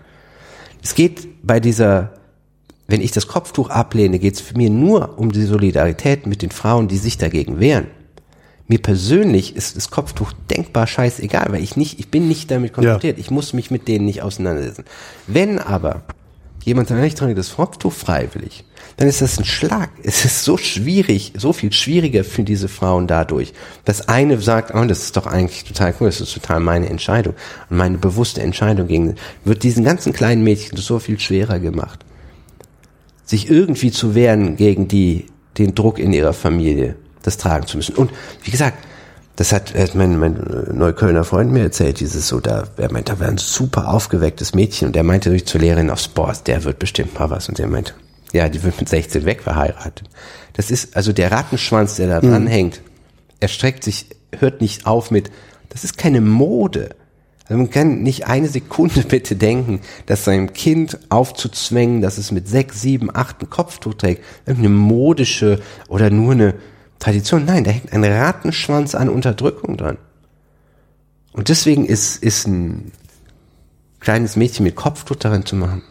Es 0.82 0.94
geht 0.94 1.26
bei 1.42 1.58
dieser, 1.58 2.12
wenn 2.86 3.00
ich 3.00 3.12
das 3.12 3.26
Kopftuch 3.26 3.70
ablehne, 3.70 4.18
geht 4.18 4.34
es 4.34 4.40
für 4.40 4.56
mich 4.56 4.70
nur 4.70 5.18
um 5.18 5.32
die 5.32 5.44
Solidarität 5.44 6.26
mit 6.26 6.42
den 6.42 6.50
Frauen, 6.50 6.88
die 6.88 6.98
sich 6.98 7.16
dagegen 7.16 7.60
wehren. 7.60 7.86
Mir 8.68 8.78
persönlich 8.80 9.56
ist 9.56 9.76
das 9.76 9.90
Kopftuch 9.90 10.32
denkbar 10.48 10.86
scheißegal, 10.86 11.46
weil 11.50 11.62
ich 11.62 11.76
nicht, 11.76 11.98
ich 11.98 12.08
bin 12.10 12.28
nicht 12.28 12.50
damit 12.50 12.72
konfrontiert. 12.72 13.18
Ich 13.18 13.30
muss 13.30 13.52
mich 13.52 13.70
mit 13.70 13.88
denen 13.88 14.04
nicht 14.04 14.22
auseinandersetzen. 14.22 14.84
Wenn 15.26 15.58
aber 15.58 16.02
jemand 16.64 16.90
dann 16.90 17.00
nicht 17.00 17.20
dran 17.20 17.34
das 17.34 17.56
Kopftuch 17.56 17.92
freiwillig, 17.92 18.64
dann 18.96 19.08
ist 19.08 19.22
das 19.22 19.38
ein 19.38 19.44
Schlag. 19.44 19.90
Es 20.02 20.24
ist 20.24 20.44
so 20.44 20.56
schwierig, 20.56 21.32
so 21.36 21.52
viel 21.52 21.72
schwieriger 21.72 22.24
für 22.24 22.42
diese 22.42 22.68
Frauen 22.68 23.06
dadurch. 23.06 23.52
Das 23.84 24.08
eine 24.08 24.38
sagt, 24.40 24.74
oh, 24.74 24.84
das 24.84 25.04
ist 25.04 25.16
doch 25.16 25.26
eigentlich 25.26 25.64
total 25.64 25.94
cool, 26.00 26.08
das 26.08 26.20
ist 26.20 26.34
total 26.34 26.60
meine 26.60 26.88
Entscheidung 26.88 27.34
und 27.70 27.76
meine 27.76 27.98
bewusste 27.98 28.42
Entscheidung 28.42 28.88
gegen, 28.88 29.14
wird 29.44 29.62
diesen 29.62 29.84
ganzen 29.84 30.12
kleinen 30.12 30.42
Mädchen 30.42 30.76
so 30.76 30.98
viel 30.98 31.18
schwerer 31.18 31.58
gemacht, 31.58 32.04
sich 33.24 33.50
irgendwie 33.50 33.90
zu 33.90 34.14
wehren 34.14 34.56
gegen 34.56 34.88
die, 34.88 35.26
den 35.56 35.74
Druck 35.74 35.98
in 35.98 36.12
ihrer 36.12 36.32
Familie, 36.32 36.96
das 37.22 37.38
tragen 37.38 37.66
zu 37.66 37.78
müssen. 37.78 37.94
Und 37.94 38.10
wie 38.42 38.50
gesagt, 38.50 38.76
das 39.40 39.52
hat 39.52 39.74
hat 39.74 39.94
mein, 39.94 40.18
mein 40.18 40.34
Neuköllner 40.70 41.24
Freund 41.24 41.50
mir 41.50 41.62
erzählt, 41.62 42.00
dieses 42.00 42.28
so, 42.28 42.40
da, 42.40 42.64
er 42.76 42.92
meinte, 42.92 43.14
da 43.14 43.20
wäre 43.20 43.30
ein 43.30 43.38
super 43.38 43.88
aufgewecktes 43.88 44.54
Mädchen 44.54 44.88
und 44.88 44.94
der 44.94 45.02
meinte 45.02 45.30
durch 45.30 45.46
zur 45.46 45.62
Lehrerin 45.62 45.88
aufs 45.88 46.08
Boah, 46.08 46.34
der 46.44 46.64
wird 46.64 46.78
bestimmt 46.78 47.18
mal 47.18 47.30
was 47.30 47.48
und 47.48 47.56
der 47.56 47.66
meinte, 47.66 47.94
ja, 48.34 48.50
die 48.50 48.62
wird 48.62 48.78
mit 48.78 48.90
16 48.90 49.24
weg 49.24 49.40
verheiratet. 49.40 50.10
Das 50.52 50.70
ist, 50.70 50.94
also 50.94 51.14
der 51.14 51.32
Rattenschwanz, 51.32 51.96
der 51.96 52.08
da 52.08 52.20
dran 52.20 52.46
hängt, 52.48 52.82
er 53.40 53.48
streckt 53.48 53.82
sich, 53.82 54.10
hört 54.38 54.60
nicht 54.60 54.84
auf 54.84 55.10
mit, 55.10 55.30
das 55.70 55.84
ist 55.84 55.96
keine 55.96 56.20
Mode. 56.20 56.90
Also 57.46 57.56
man 57.56 57.70
kann 57.70 58.02
nicht 58.02 58.26
eine 58.26 58.48
Sekunde 58.48 59.00
bitte 59.08 59.36
denken, 59.36 59.80
dass 60.04 60.26
seinem 60.26 60.52
Kind 60.52 60.98
aufzuzwängen, 61.08 62.02
dass 62.02 62.18
es 62.18 62.30
mit 62.30 62.46
sechs, 62.46 62.82
sieben, 62.82 63.08
acht 63.10 63.40
ein 63.40 63.48
Kopftuch 63.48 63.94
trägt, 63.94 64.22
irgendeine 64.44 64.74
modische 64.74 65.60
oder 65.88 66.10
nur 66.10 66.32
eine 66.32 66.54
Tradition. 67.00 67.44
Nein, 67.44 67.64
da 67.64 67.72
hängt 67.72 67.92
ein 67.92 68.04
Rattenschwanz 68.04 68.94
an 68.94 69.08
Unterdrückung 69.08 69.76
dran. 69.76 69.98
Und 71.32 71.48
deswegen 71.48 71.84
ist, 71.86 72.22
ist 72.22 72.46
ein 72.46 72.92
kleines 73.98 74.36
Mädchen 74.36 74.64
mit 74.64 74.76
Kopftuch 74.76 75.16
darin 75.16 75.44
zu 75.44 75.56
machen, 75.56 75.82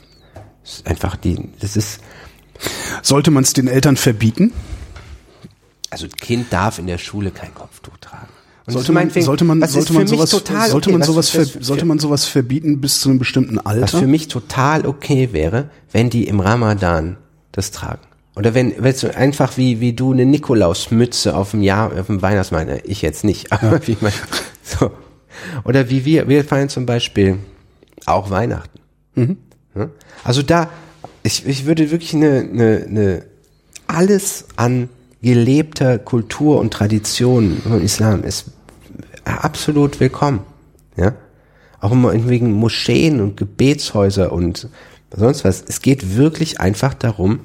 ist 0.63 0.87
einfach 0.87 1.15
die, 1.17 1.49
das 1.59 1.75
ist, 1.75 1.99
Sollte 3.03 3.31
man 3.31 3.43
es 3.43 3.53
den 3.53 3.67
Eltern 3.67 3.95
verbieten? 3.97 4.53
also 5.91 6.05
ein 6.05 6.11
Kind 6.11 6.53
darf 6.53 6.77
in 6.77 6.85
der 6.87 6.97
Schule 6.99 7.31
kein 7.31 7.53
Kopftuch 7.55 7.97
tragen. 7.97 8.27
Und 8.67 8.73
Sollte 8.73 8.93
das 8.93 9.15
man, 9.15 9.23
sollte 9.23 9.43
man, 9.45 9.61
was 9.61 9.73
sollte 9.73 9.93
man 9.93 10.07
für 10.07 10.15
sowas, 10.15 10.29
total 10.29 10.69
sollte 10.69 10.89
okay, 10.89 10.91
man 10.91 11.01
was- 11.01 11.07
sowas, 11.07 11.35
was- 11.35 11.49
ver, 11.51 11.63
sollte 11.63 11.85
man 11.85 11.97
sowas 11.99 12.25
verbieten 12.25 12.81
bis 12.81 12.99
zu 12.99 13.09
einem 13.09 13.17
bestimmten 13.17 13.55
Was 13.57 13.65
Alter? 13.65 13.99
für 13.99 14.05
mich 14.07 14.27
total 14.27 14.85
okay 14.85 15.29
wäre, 15.31 15.71
wenn 15.91 16.09
die 16.11 16.27
im 16.27 16.39
Ramadan 16.41 17.17
das 17.51 17.71
tragen. 17.71 18.01
Oder 18.39 18.53
wenn, 18.53 18.73
wenn 18.81 18.95
du 18.95 19.13
einfach 19.13 19.57
wie, 19.57 19.81
wie 19.81 19.91
du 19.91 20.13
eine 20.13 20.25
Nikolausmütze 20.25 21.35
auf 21.35 21.51
dem 21.51 21.61
Jahr, 21.61 21.91
auf 21.99 22.07
dem 22.07 22.21
Weihnachtsmarkt, 22.21 22.69
ne, 22.69 22.79
ich 22.85 23.01
jetzt 23.01 23.25
nicht, 23.25 23.51
aber 23.51 23.85
wie 23.85 23.97
man, 23.99 24.13
so. 24.63 24.91
Oder 25.65 25.89
wie 25.89 26.05
wir, 26.05 26.29
wir 26.29 26.45
feiern 26.45 26.69
zum 26.69 26.85
Beispiel 26.85 27.39
auch 28.05 28.29
Weihnachten. 28.29 28.79
Ja? 29.75 29.89
Also 30.23 30.41
da, 30.41 30.69
ich, 31.21 31.45
ich 31.45 31.65
würde 31.65 31.91
wirklich 31.91 32.13
eine, 32.13 32.39
eine, 32.39 32.85
eine, 32.87 33.25
alles 33.87 34.45
an 34.55 34.87
gelebter 35.21 35.99
Kultur 35.99 36.59
und 36.59 36.71
Tradition 36.71 37.61
im 37.65 37.83
Islam 37.83 38.23
ist 38.23 38.45
absolut 39.25 39.99
willkommen. 39.99 40.45
Ja? 40.95 41.13
Auch 41.81 41.91
immer 41.91 42.13
wegen 42.29 42.53
Moscheen 42.53 43.19
und 43.19 43.35
Gebetshäuser 43.35 44.31
und 44.31 44.69
sonst 45.11 45.43
was. 45.43 45.61
Es 45.67 45.81
geht 45.81 46.15
wirklich 46.15 46.61
einfach 46.61 46.93
darum, 46.93 47.41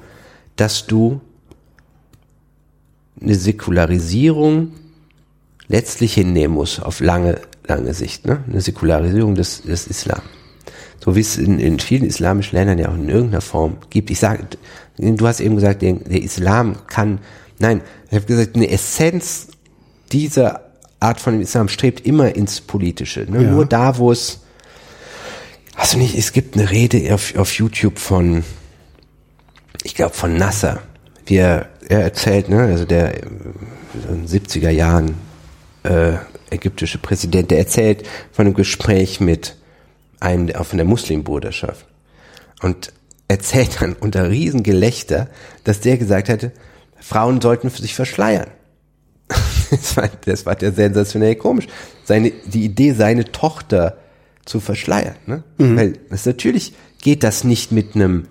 dass 0.55 0.87
du 0.87 1.21
eine 3.21 3.35
Säkularisierung 3.35 4.73
letztlich 5.67 6.13
hinnehmen 6.13 6.53
musst 6.53 6.81
auf 6.81 6.99
lange, 6.99 7.41
lange 7.65 7.93
Sicht. 7.93 8.25
Ne? 8.25 8.43
Eine 8.49 8.61
Säkularisierung 8.61 9.35
des, 9.35 9.63
des 9.63 9.87
Islam. 9.87 10.21
So 11.03 11.15
wie 11.15 11.21
es 11.21 11.37
in, 11.37 11.59
in 11.59 11.79
vielen 11.79 12.05
islamischen 12.05 12.57
Ländern 12.57 12.79
ja 12.79 12.89
auch 12.89 12.95
in 12.95 13.09
irgendeiner 13.09 13.41
Form 13.41 13.77
gibt. 13.89 14.09
Ich 14.09 14.19
sage, 14.19 14.45
du 14.97 15.27
hast 15.27 15.39
eben 15.39 15.55
gesagt, 15.55 15.81
der, 15.81 15.93
der 15.93 16.21
Islam 16.21 16.87
kann, 16.87 17.19
nein, 17.59 17.81
ich 18.09 18.15
habe 18.15 18.25
gesagt, 18.25 18.55
eine 18.55 18.69
Essenz 18.69 19.47
dieser 20.11 20.65
Art 20.99 21.19
von 21.19 21.41
Islam 21.41 21.67
strebt 21.67 22.05
immer 22.05 22.35
ins 22.35 22.61
Politische. 22.61 23.25
Ne? 23.29 23.43
Ja. 23.43 23.51
Nur 23.51 23.65
da, 23.65 23.97
wo 23.97 24.11
es, 24.11 24.41
hast 25.75 25.93
du 25.93 25.97
nicht, 25.97 26.17
es 26.17 26.31
gibt 26.31 26.57
eine 26.57 26.71
Rede 26.71 27.13
auf, 27.13 27.35
auf 27.35 27.53
YouTube 27.53 27.99
von, 27.99 28.43
ich 29.85 29.93
glaube 29.93 30.15
von 30.15 30.35
Nasser, 30.35 30.81
wie 31.27 31.37
er, 31.37 31.69
er 31.87 32.01
erzählt, 32.01 32.49
ne, 32.49 32.63
also 32.63 32.85
der 32.85 33.23
in 33.23 34.25
den 34.25 34.27
70er 34.27 34.71
Jahren 34.71 35.13
äh, 35.83 36.13
ägyptische 36.49 36.97
Präsident, 36.97 37.51
der 37.51 37.59
erzählt 37.59 38.05
von 38.31 38.47
einem 38.47 38.55
Gespräch 38.55 39.19
mit 39.19 39.55
einem 40.19 40.53
auch 40.55 40.65
von 40.65 40.77
der 40.77 40.87
Muslimbruderschaft 40.87 41.85
und 42.61 42.93
erzählt 43.27 43.79
dann 43.79 43.93
unter 43.93 44.29
Riesengelächter, 44.29 45.29
dass 45.63 45.81
der 45.81 45.97
gesagt 45.97 46.29
hatte, 46.29 46.51
Frauen 46.99 47.39
sollten 47.39 47.69
sich 47.69 47.95
verschleiern. 47.95 48.49
Das 49.71 49.97
war, 49.97 50.09
das 50.25 50.45
war 50.45 50.61
ja 50.61 50.71
sensationell 50.71 51.35
komisch. 51.35 51.65
Seine, 52.03 52.31
die 52.45 52.63
Idee, 52.63 52.93
seine 52.93 53.31
Tochter 53.31 53.97
zu 54.45 54.59
verschleiern. 54.59 55.15
Ne? 55.25 55.43
Weil 55.57 55.93
es 56.11 56.27
natürlich 56.27 56.75
geht 57.01 57.23
das 57.23 57.43
nicht 57.43 57.71
mit 57.71 57.95
einem 57.95 58.27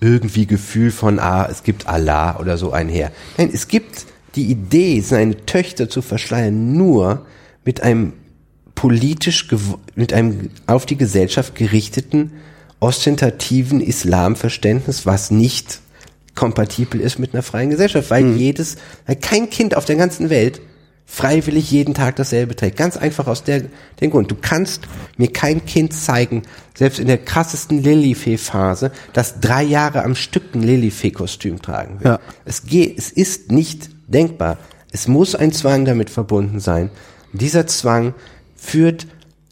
irgendwie 0.00 0.46
Gefühl 0.46 0.90
von, 0.90 1.18
ah, 1.18 1.48
es 1.50 1.62
gibt 1.62 1.88
Allah 1.88 2.38
oder 2.38 2.56
so 2.56 2.72
einher. 2.72 3.12
Nein, 3.36 3.50
es 3.52 3.68
gibt 3.68 4.06
die 4.34 4.50
Idee, 4.50 5.00
seine 5.00 5.44
Töchter 5.46 5.88
zu 5.88 6.02
verschleiern, 6.02 6.72
nur 6.74 7.26
mit 7.64 7.82
einem 7.82 8.12
politisch, 8.74 9.48
mit 9.96 10.12
einem 10.12 10.50
auf 10.66 10.86
die 10.86 10.96
Gesellschaft 10.96 11.54
gerichteten, 11.54 12.32
ostentativen 12.80 13.80
Islamverständnis, 13.80 15.04
was 15.04 15.32
nicht 15.32 15.80
kompatibel 16.36 17.00
ist 17.00 17.18
mit 17.18 17.34
einer 17.34 17.42
freien 17.42 17.70
Gesellschaft, 17.70 18.10
weil 18.10 18.36
jedes, 18.36 18.76
weil 19.06 19.16
kein 19.16 19.50
Kind 19.50 19.76
auf 19.76 19.84
der 19.84 19.96
ganzen 19.96 20.30
Welt 20.30 20.60
freiwillig 21.10 21.70
jeden 21.70 21.94
Tag 21.94 22.16
dasselbe 22.16 22.54
trägt. 22.54 22.76
Ganz 22.76 22.98
einfach 22.98 23.26
aus 23.26 23.42
der, 23.42 23.62
dem 24.00 24.10
Grund. 24.10 24.30
Du 24.30 24.36
kannst 24.40 24.82
mir 25.16 25.32
kein 25.32 25.64
Kind 25.64 25.94
zeigen, 25.94 26.42
selbst 26.76 27.00
in 27.00 27.06
der 27.06 27.16
krassesten 27.16 27.82
Lilifee-Phase, 27.82 28.92
das 29.14 29.40
drei 29.40 29.62
Jahre 29.62 30.04
am 30.04 30.14
Stück 30.14 30.54
ein 30.54 30.62
Lilifee-Kostüm 30.62 31.62
tragen 31.62 32.00
will. 32.00 32.08
Ja. 32.08 32.20
Es 32.44 32.66
geht, 32.66 32.98
es 32.98 33.10
ist 33.10 33.50
nicht 33.50 33.88
denkbar. 34.06 34.58
Es 34.92 35.08
muss 35.08 35.34
ein 35.34 35.50
Zwang 35.50 35.86
damit 35.86 36.10
verbunden 36.10 36.60
sein. 36.60 36.90
Und 37.32 37.40
dieser 37.40 37.66
Zwang 37.66 38.14
führt, 38.54 39.06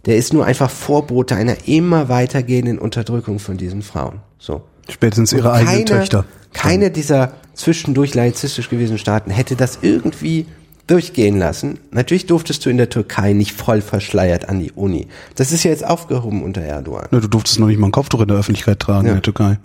der 0.04 0.18
ist 0.18 0.34
nur 0.34 0.44
einfach 0.44 0.70
Vorbote 0.70 1.36
einer 1.36 1.66
immer 1.66 2.10
weitergehenden 2.10 2.78
Unterdrückung 2.78 3.38
von 3.38 3.56
diesen 3.56 3.82
Frauen. 3.82 4.20
So. 4.38 4.62
Spätestens 4.88 5.32
ihre 5.32 5.52
eigenen 5.52 5.84
Keine, 5.86 6.00
Töchter. 6.00 6.24
keine 6.52 6.90
dieser 6.90 7.32
zwischendurch 7.54 8.14
laizistisch 8.14 8.68
gewesenen 8.68 8.98
Staaten 8.98 9.30
hätte 9.30 9.56
das 9.56 9.78
irgendwie 9.80 10.46
durchgehen 10.86 11.38
lassen. 11.38 11.78
Natürlich 11.90 12.26
durftest 12.26 12.64
du 12.64 12.70
in 12.70 12.76
der 12.76 12.88
Türkei 12.88 13.32
nicht 13.32 13.52
voll 13.52 13.80
verschleiert 13.80 14.48
an 14.48 14.60
die 14.60 14.70
Uni. 14.72 15.08
Das 15.34 15.50
ist 15.52 15.64
ja 15.64 15.70
jetzt 15.70 15.84
aufgehoben 15.84 16.42
unter 16.42 16.60
Erdogan. 16.62 17.08
Ne, 17.10 17.20
du 17.20 17.28
durftest 17.28 17.58
noch 17.58 17.66
nicht 17.66 17.78
mal 17.78 17.88
ein 17.88 17.92
Kopftuch 17.92 18.20
in 18.20 18.28
der 18.28 18.36
Öffentlichkeit 18.36 18.78
tragen 18.80 19.06
Ja. 19.06 19.12
in 19.12 19.16
der 19.16 19.22
Türkei. 19.22 19.58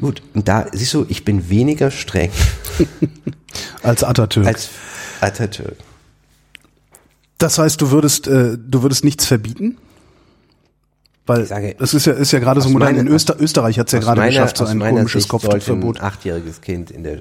Gut, 0.00 0.22
und 0.34 0.46
da 0.46 0.66
siehst 0.72 0.94
du, 0.94 1.06
ich 1.08 1.24
bin 1.24 1.48
weniger 1.50 1.90
streng 1.90 2.30
Als 3.82 4.04
Atatürk. 4.04 4.46
als 4.46 4.68
Atatürk. 5.20 5.76
das 7.38 7.58
heißt, 7.58 7.80
du 7.80 7.90
würdest, 7.90 8.28
äh, 8.28 8.56
du 8.58 8.82
würdest 8.82 9.04
nichts 9.04 9.26
verbieten? 9.26 9.76
Weil 11.26 11.44
sage, 11.46 11.74
das 11.78 11.94
ist 11.94 12.06
ja, 12.06 12.12
ist 12.14 12.32
ja 12.32 12.38
gerade 12.38 12.60
so 12.60 12.68
modern. 12.70 12.90
meiner- 12.94 13.00
In 13.00 13.08
Öster 13.08 13.36
Österreich 13.40 13.78
hat 13.78 13.88
es 13.88 13.92
ja 13.92 13.98
gerade 13.98 14.20
meiner- 14.20 14.30
geschafft, 14.30 14.56
so 14.58 14.64
ein 14.66 14.78
komisches 14.78 15.26
Kopftuchverbot. 15.28 15.98
ein 16.00 16.02
achtjähriges 16.06 16.60
Kind 16.60 16.90
in 16.90 17.02
der, 17.02 17.18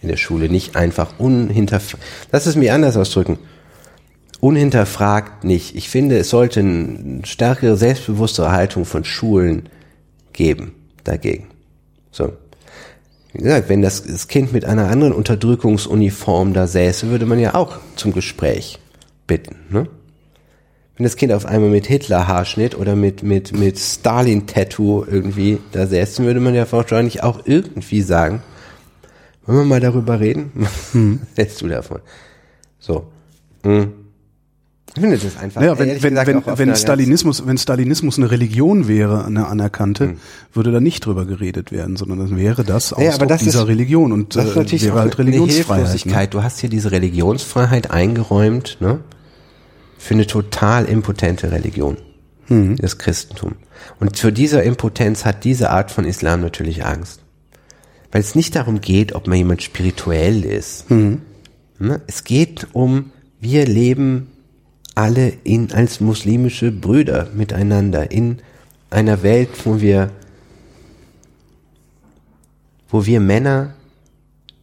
in 0.00 0.08
der 0.08 0.16
Schule 0.16 0.48
nicht 0.48 0.76
einfach 0.76 1.18
unhinterfragt, 1.18 2.02
lass 2.32 2.46
es 2.46 2.56
mir 2.56 2.74
anders 2.74 2.96
ausdrücken, 2.96 3.38
unhinterfragt 4.40 5.44
nicht. 5.44 5.74
Ich 5.76 5.88
finde, 5.88 6.18
es 6.18 6.30
sollte 6.30 6.60
eine 6.60 7.24
stärkere, 7.24 7.76
selbstbewusstere 7.76 8.52
Haltung 8.52 8.84
von 8.84 9.04
Schulen 9.04 9.68
geben 10.32 10.72
dagegen. 11.04 11.48
So. 12.10 12.32
Wie 13.32 13.42
gesagt, 13.42 13.68
wenn 13.68 13.82
das, 13.82 14.04
das 14.04 14.28
Kind 14.28 14.52
mit 14.52 14.64
einer 14.64 14.88
anderen 14.88 15.12
Unterdrückungsuniform 15.12 16.54
da 16.54 16.66
säße, 16.66 17.08
würde 17.08 17.26
man 17.26 17.38
ja 17.38 17.54
auch 17.54 17.78
zum 17.94 18.12
Gespräch 18.12 18.78
bitten. 19.26 19.56
Ne? 19.68 19.88
Wenn 20.96 21.04
das 21.04 21.16
Kind 21.16 21.32
auf 21.32 21.44
einmal 21.44 21.68
mit 21.68 21.86
Hitler-Haarschnitt 21.86 22.78
oder 22.78 22.96
mit, 22.96 23.22
mit, 23.22 23.52
mit 23.52 23.78
Stalin-Tattoo 23.78 25.04
irgendwie 25.04 25.58
da 25.72 25.86
säße, 25.86 26.24
würde 26.24 26.40
man 26.40 26.54
ja 26.54 26.70
wahrscheinlich 26.70 27.22
auch 27.22 27.40
irgendwie 27.44 28.00
sagen, 28.00 28.42
wollen 29.46 29.58
wir 29.58 29.64
mal 29.64 29.80
darüber 29.80 30.20
reden? 30.20 30.52
Hm. 30.92 31.20
Was 31.20 31.36
hältst 31.36 31.62
du 31.62 31.68
davon? 31.68 32.00
So. 32.78 33.06
Hm. 33.62 33.92
Ich 34.94 35.00
finde 35.02 35.18
das 35.18 35.36
einfach. 35.36 35.60
Naja, 35.60 35.78
wenn, 35.78 36.02
wenn, 36.02 36.14
gesagt, 36.14 36.28
wenn, 36.46 36.58
wenn 36.58 36.76
Stalinismus, 36.76 37.46
wenn 37.46 37.58
Stalinismus 37.58 38.16
eine 38.16 38.30
Religion 38.30 38.88
wäre, 38.88 39.26
eine 39.26 39.46
anerkannte, 39.46 40.04
Hm. 40.04 40.16
würde 40.54 40.72
da 40.72 40.80
nicht 40.80 41.04
drüber 41.04 41.26
geredet 41.26 41.70
werden, 41.70 41.96
sondern 41.96 42.18
dann 42.18 42.36
wäre 42.36 42.64
das 42.64 42.92
Ausdruck 42.92 43.38
dieser 43.38 43.68
Religion 43.68 44.12
und 44.12 44.36
das 44.36 44.46
ist 44.46 44.56
äh, 44.56 44.58
natürlich 44.58 44.84
wäre 44.84 45.00
halt 45.00 45.18
Religionsfreiheit. 45.18 46.06
Ne? 46.06 46.28
Du 46.28 46.42
hast 46.42 46.60
hier 46.60 46.70
diese 46.70 46.92
Religionsfreiheit 46.92 47.90
eingeräumt, 47.90 48.78
ne? 48.80 49.00
Für 49.98 50.14
eine 50.14 50.26
total 50.26 50.84
impotente 50.84 51.50
Religion. 51.50 51.96
Mhm. 52.48 52.76
Das 52.76 52.98
Christentum. 52.98 53.52
Und 54.00 54.16
für 54.16 54.32
diese 54.32 54.60
Impotenz 54.60 55.24
hat 55.24 55.44
diese 55.44 55.70
Art 55.70 55.90
von 55.90 56.04
Islam 56.04 56.40
natürlich 56.40 56.84
Angst. 56.84 57.20
Weil 58.12 58.20
es 58.20 58.34
nicht 58.34 58.54
darum 58.56 58.80
geht, 58.80 59.14
ob 59.14 59.26
man 59.26 59.38
jemand 59.38 59.62
spirituell 59.62 60.44
ist. 60.44 60.90
Mhm. 60.90 61.22
Ne? 61.78 62.00
Es 62.06 62.24
geht 62.24 62.68
um, 62.72 63.10
wir 63.40 63.66
leben 63.66 64.28
alle 64.94 65.32
in, 65.44 65.72
als 65.72 66.00
muslimische 66.00 66.72
Brüder 66.72 67.28
miteinander 67.34 68.10
in 68.10 68.38
einer 68.90 69.22
Welt, 69.22 69.50
wo 69.64 69.80
wir 69.80 70.10
wo 72.88 73.04
wir 73.04 73.20
Männer 73.20 73.74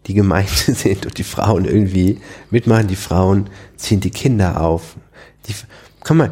die 0.07 0.13
Gemeinde 0.13 0.51
sind 0.51 1.05
und 1.05 1.17
die 1.17 1.23
Frauen 1.23 1.65
irgendwie 1.65 2.19
mitmachen. 2.49 2.87
Die 2.87 2.95
Frauen 2.95 3.49
ziehen 3.77 3.99
die 3.99 4.09
Kinder 4.09 4.61
auf. 4.61 4.95
Die, 5.47 5.53
komm 6.01 6.17
mal, 6.17 6.31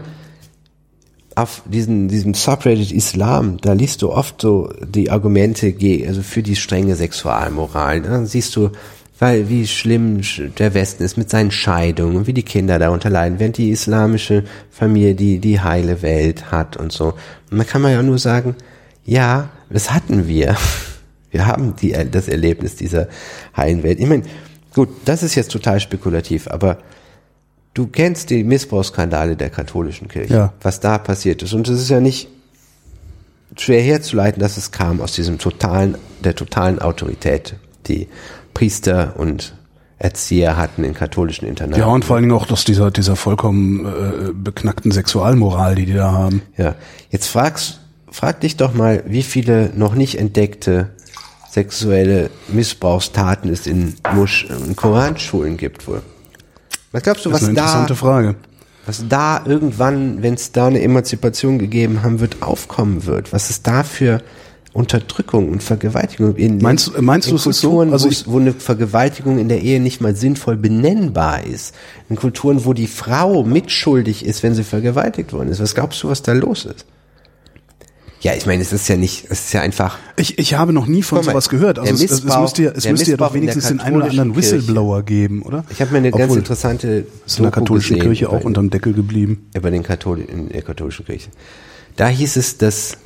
auf 1.35 1.63
diesen, 1.65 2.07
diesem 2.07 2.33
Subreddit 2.33 2.91
Islam, 2.91 3.57
da 3.61 3.73
liest 3.73 4.01
du 4.01 4.11
oft 4.11 4.41
so 4.41 4.71
die 4.85 5.09
Argumente 5.09 5.73
also 6.07 6.21
für 6.21 6.43
die 6.43 6.55
strenge 6.55 6.95
Sexualmoral. 6.95 8.01
Dann 8.01 8.25
siehst 8.25 8.55
du, 8.55 8.71
weil 9.17 9.49
wie 9.49 9.67
schlimm 9.67 10.17
sch- 10.19 10.49
der 10.55 10.73
Westen 10.73 11.03
ist 11.03 11.17
mit 11.17 11.29
seinen 11.29 11.51
Scheidungen 11.51 12.17
und 12.17 12.27
wie 12.27 12.33
die 12.33 12.43
Kinder 12.43 12.79
darunter 12.79 13.09
leiden, 13.09 13.39
während 13.39 13.57
die 13.57 13.69
islamische 13.69 14.43
Familie 14.71 15.15
die, 15.15 15.39
die 15.39 15.61
heile 15.61 16.01
Welt 16.01 16.51
hat 16.51 16.75
und 16.75 16.91
so. 16.91 17.13
Und 17.49 17.57
da 17.57 17.63
kann 17.63 17.81
man 17.81 17.91
ja 17.91 18.03
nur 18.03 18.17
sagen, 18.17 18.55
ja, 19.05 19.49
das 19.69 19.91
hatten 19.91 20.27
wir. 20.27 20.55
Wir 21.31 21.47
haben 21.47 21.75
die, 21.77 21.95
das 22.11 22.27
Erlebnis 22.27 22.75
dieser 22.75 23.07
heilen 23.55 23.83
Welt. 23.83 24.01
Ich 24.01 24.05
meine, 24.05 24.23
gut, 24.73 24.89
das 25.05 25.23
ist 25.23 25.35
jetzt 25.35 25.51
total 25.51 25.79
spekulativ, 25.79 26.49
aber 26.49 26.79
du 27.73 27.87
kennst 27.87 28.29
die 28.29 28.43
Missbrauchsskandale 28.43 29.35
der 29.35 29.49
katholischen 29.49 30.07
Kirche, 30.07 30.33
Ja. 30.33 30.53
was 30.61 30.79
da 30.79 30.97
passiert 30.97 31.41
ist. 31.43 31.53
Und 31.53 31.67
es 31.67 31.79
ist 31.81 31.89
ja 31.89 31.99
nicht 31.99 32.27
schwer 33.57 33.81
herzuleiten, 33.81 34.41
dass 34.41 34.57
es 34.57 34.71
kam 34.71 35.01
aus 35.01 35.13
diesem 35.13 35.37
totalen, 35.37 35.97
der 36.23 36.35
totalen 36.35 36.79
Autorität, 36.79 37.55
die 37.87 38.07
Priester 38.53 39.15
und 39.17 39.55
Erzieher 39.97 40.57
hatten 40.57 40.83
in 40.83 40.93
katholischen 40.95 41.47
Internaten. 41.47 41.79
Ja, 41.79 41.87
und 41.87 42.03
vor 42.05 42.15
allen 42.15 42.23
Dingen 42.23 42.35
auch 42.35 42.49
aus 42.49 42.63
dieser, 42.65 42.89
dieser 42.89 43.15
vollkommen 43.15 43.85
äh, 43.85 44.31
beknackten 44.33 44.91
Sexualmoral, 44.91 45.75
die 45.75 45.85
die 45.85 45.93
da 45.93 46.11
haben. 46.11 46.41
Ja, 46.57 46.73
jetzt 47.11 47.27
fragst, 47.27 47.81
frag 48.09 48.39
dich 48.41 48.57
doch 48.57 48.73
mal, 48.73 49.03
wie 49.05 49.21
viele 49.21 49.69
noch 49.75 49.93
nicht 49.93 50.17
entdeckte 50.17 50.89
sexuelle 51.51 52.29
Missbrauchstaten 52.47 53.51
es 53.51 53.67
in, 53.67 53.93
Musch, 54.15 54.45
in 54.49 54.75
Koranschulen 54.75 55.57
gibt 55.57 55.87
wohl. 55.87 56.01
Was 56.91 57.03
glaubst 57.03 57.25
du, 57.25 57.29
ist 57.29 57.33
was 57.35 57.41
da, 57.43 57.47
interessante 57.49 57.95
Frage. 57.95 58.35
was 58.85 59.05
da 59.07 59.43
irgendwann, 59.45 60.21
wenn 60.23 60.33
es 60.33 60.51
da 60.51 60.67
eine 60.67 60.81
Emanzipation 60.81 61.57
gegeben 61.59 62.03
haben 62.03 62.19
wird, 62.19 62.41
aufkommen 62.41 63.05
wird? 63.05 63.31
Was 63.33 63.49
es 63.49 63.61
da 63.61 63.83
für 63.83 64.21
Unterdrückung 64.73 65.49
und 65.49 65.61
Vergewaltigung 65.63 66.35
in 66.37 66.57
Meinst 66.59 66.87
du- 66.95 67.01
meinst 67.01 67.27
in 67.27 67.31
du, 67.31 67.49
ist 67.49 67.59
so? 67.59 67.69
Kulturen, 67.69 67.91
Also 67.93 68.07
ich- 68.09 68.25
wo 68.27 68.39
eine 68.39 68.53
Vergewaltigung 68.53 69.37
in 69.37 69.49
der 69.49 69.61
Ehe 69.61 69.81
nicht 69.81 69.99
mal 70.01 70.15
sinnvoll 70.15 70.55
benennbar 70.55 71.43
ist. 71.45 71.75
In 72.09 72.15
Kulturen, 72.15 72.63
wo 72.65 72.71
die 72.73 72.87
Frau 72.87 73.43
mitschuldig 73.43 74.25
ist, 74.25 74.43
wenn 74.43 74.55
sie 74.55 74.63
vergewaltigt 74.63 75.33
worden 75.33 75.49
ist. 75.49 75.59
Was 75.61 75.75
glaubst 75.75 76.01
du, 76.03 76.09
was 76.09 76.21
da 76.21 76.31
los 76.33 76.65
ist? 76.65 76.85
Ja, 78.21 78.35
ich 78.35 78.45
meine, 78.45 78.61
es 78.61 78.71
ist 78.71 78.87
ja 78.87 78.97
nicht, 78.97 79.25
es 79.29 79.45
ist 79.45 79.53
ja 79.53 79.61
einfach. 79.61 79.97
Ich, 80.15 80.37
ich 80.37 80.53
habe 80.53 80.73
noch 80.73 80.85
nie 80.85 81.01
von 81.01 81.17
mal, 81.17 81.23
sowas 81.23 81.49
gehört. 81.49 81.79
Also 81.79 81.91
es, 81.91 82.11
es 82.11 82.23
müsste 82.23 82.63
ja, 82.63 82.71
es 82.71 82.87
müsste 82.87 83.11
ja 83.11 83.17
doch 83.17 83.33
in 83.33 83.41
wenigstens 83.41 83.67
den 83.67 83.79
einen 83.79 83.95
oder 83.95 84.05
anderen 84.05 84.33
Kirche. 84.33 84.57
Whistleblower 84.57 85.01
geben, 85.01 85.41
oder? 85.41 85.65
Ich 85.71 85.81
habe 85.81 85.91
mir 85.91 85.97
eine 85.97 86.11
ganz 86.11 86.25
Obwohl, 86.25 86.37
interessante 86.37 87.05
ist 87.25 87.37
in 87.39 87.43
der 87.43 87.51
katholischen 87.51 87.95
gesehen 87.95 88.09
Kirche 88.11 88.29
auch 88.29 88.43
unterm 88.43 88.69
Deckel 88.69 88.93
geblieben. 88.93 89.49
über 89.55 89.71
den 89.71 89.81
Kathol 89.81 90.19
in 90.19 90.49
der 90.49 90.61
katholischen 90.61 91.05
Kirche. 91.05 91.29
Da 91.95 92.07
hieß 92.07 92.35
es, 92.37 92.57
das 92.59 92.97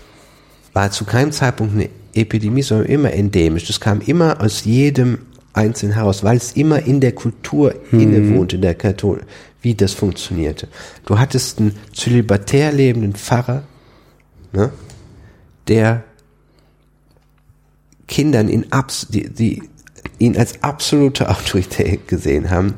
war 0.74 0.92
zu 0.92 1.06
keinem 1.06 1.32
Zeitpunkt 1.32 1.74
eine 1.74 1.90
Epidemie, 2.14 2.62
sondern 2.62 2.88
immer 2.88 3.14
endemisch. 3.14 3.68
Das 3.68 3.80
kam 3.80 4.02
immer 4.02 4.42
aus 4.42 4.66
jedem 4.66 5.20
einzelnen 5.54 5.96
heraus, 5.96 6.26
weil 6.26 6.36
es 6.36 6.52
immer 6.54 6.86
in 6.86 7.00
der 7.00 7.14
Kultur 7.14 7.74
innewohnte, 7.94 8.60
der 8.60 8.76
Kathol, 8.76 9.22
wie 9.62 9.76
das 9.76 9.94
funktionierte. 9.94 10.68
Du 11.06 11.18
hattest 11.18 11.60
einen 11.60 11.78
zölibatär 11.94 12.74
lebenden 12.74 13.14
Pfarrer, 13.14 13.64
ne, 14.52 14.72
der 15.68 16.04
Kindern 18.08 18.50
in 18.50 18.72
abs 18.72 19.08
die, 19.10 19.30
die 19.30 19.64
ihn 20.20 20.38
als 20.38 20.64
absolute 20.64 21.30
Autorität 21.30 22.08
gesehen 22.08 22.50
haben, 22.50 22.76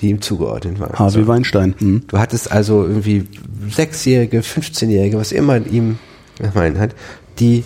die 0.00 0.10
ihm 0.10 0.20
zugeordnet 0.20 0.80
waren. 0.80 0.98
Harvey 0.98 1.22
So. 1.22 1.28
Weinstein. 1.28 1.74
Hm. 1.78 2.02
Du 2.06 2.18
hattest 2.18 2.50
also 2.50 2.86
irgendwie 2.86 3.26
Sechsjährige, 3.68 4.40
15-Jährige, 4.40 5.18
was 5.18 5.32
immer 5.32 5.56
ihm 5.66 5.98
gemeint 6.38 6.78
hat, 6.78 6.94
die, 7.38 7.64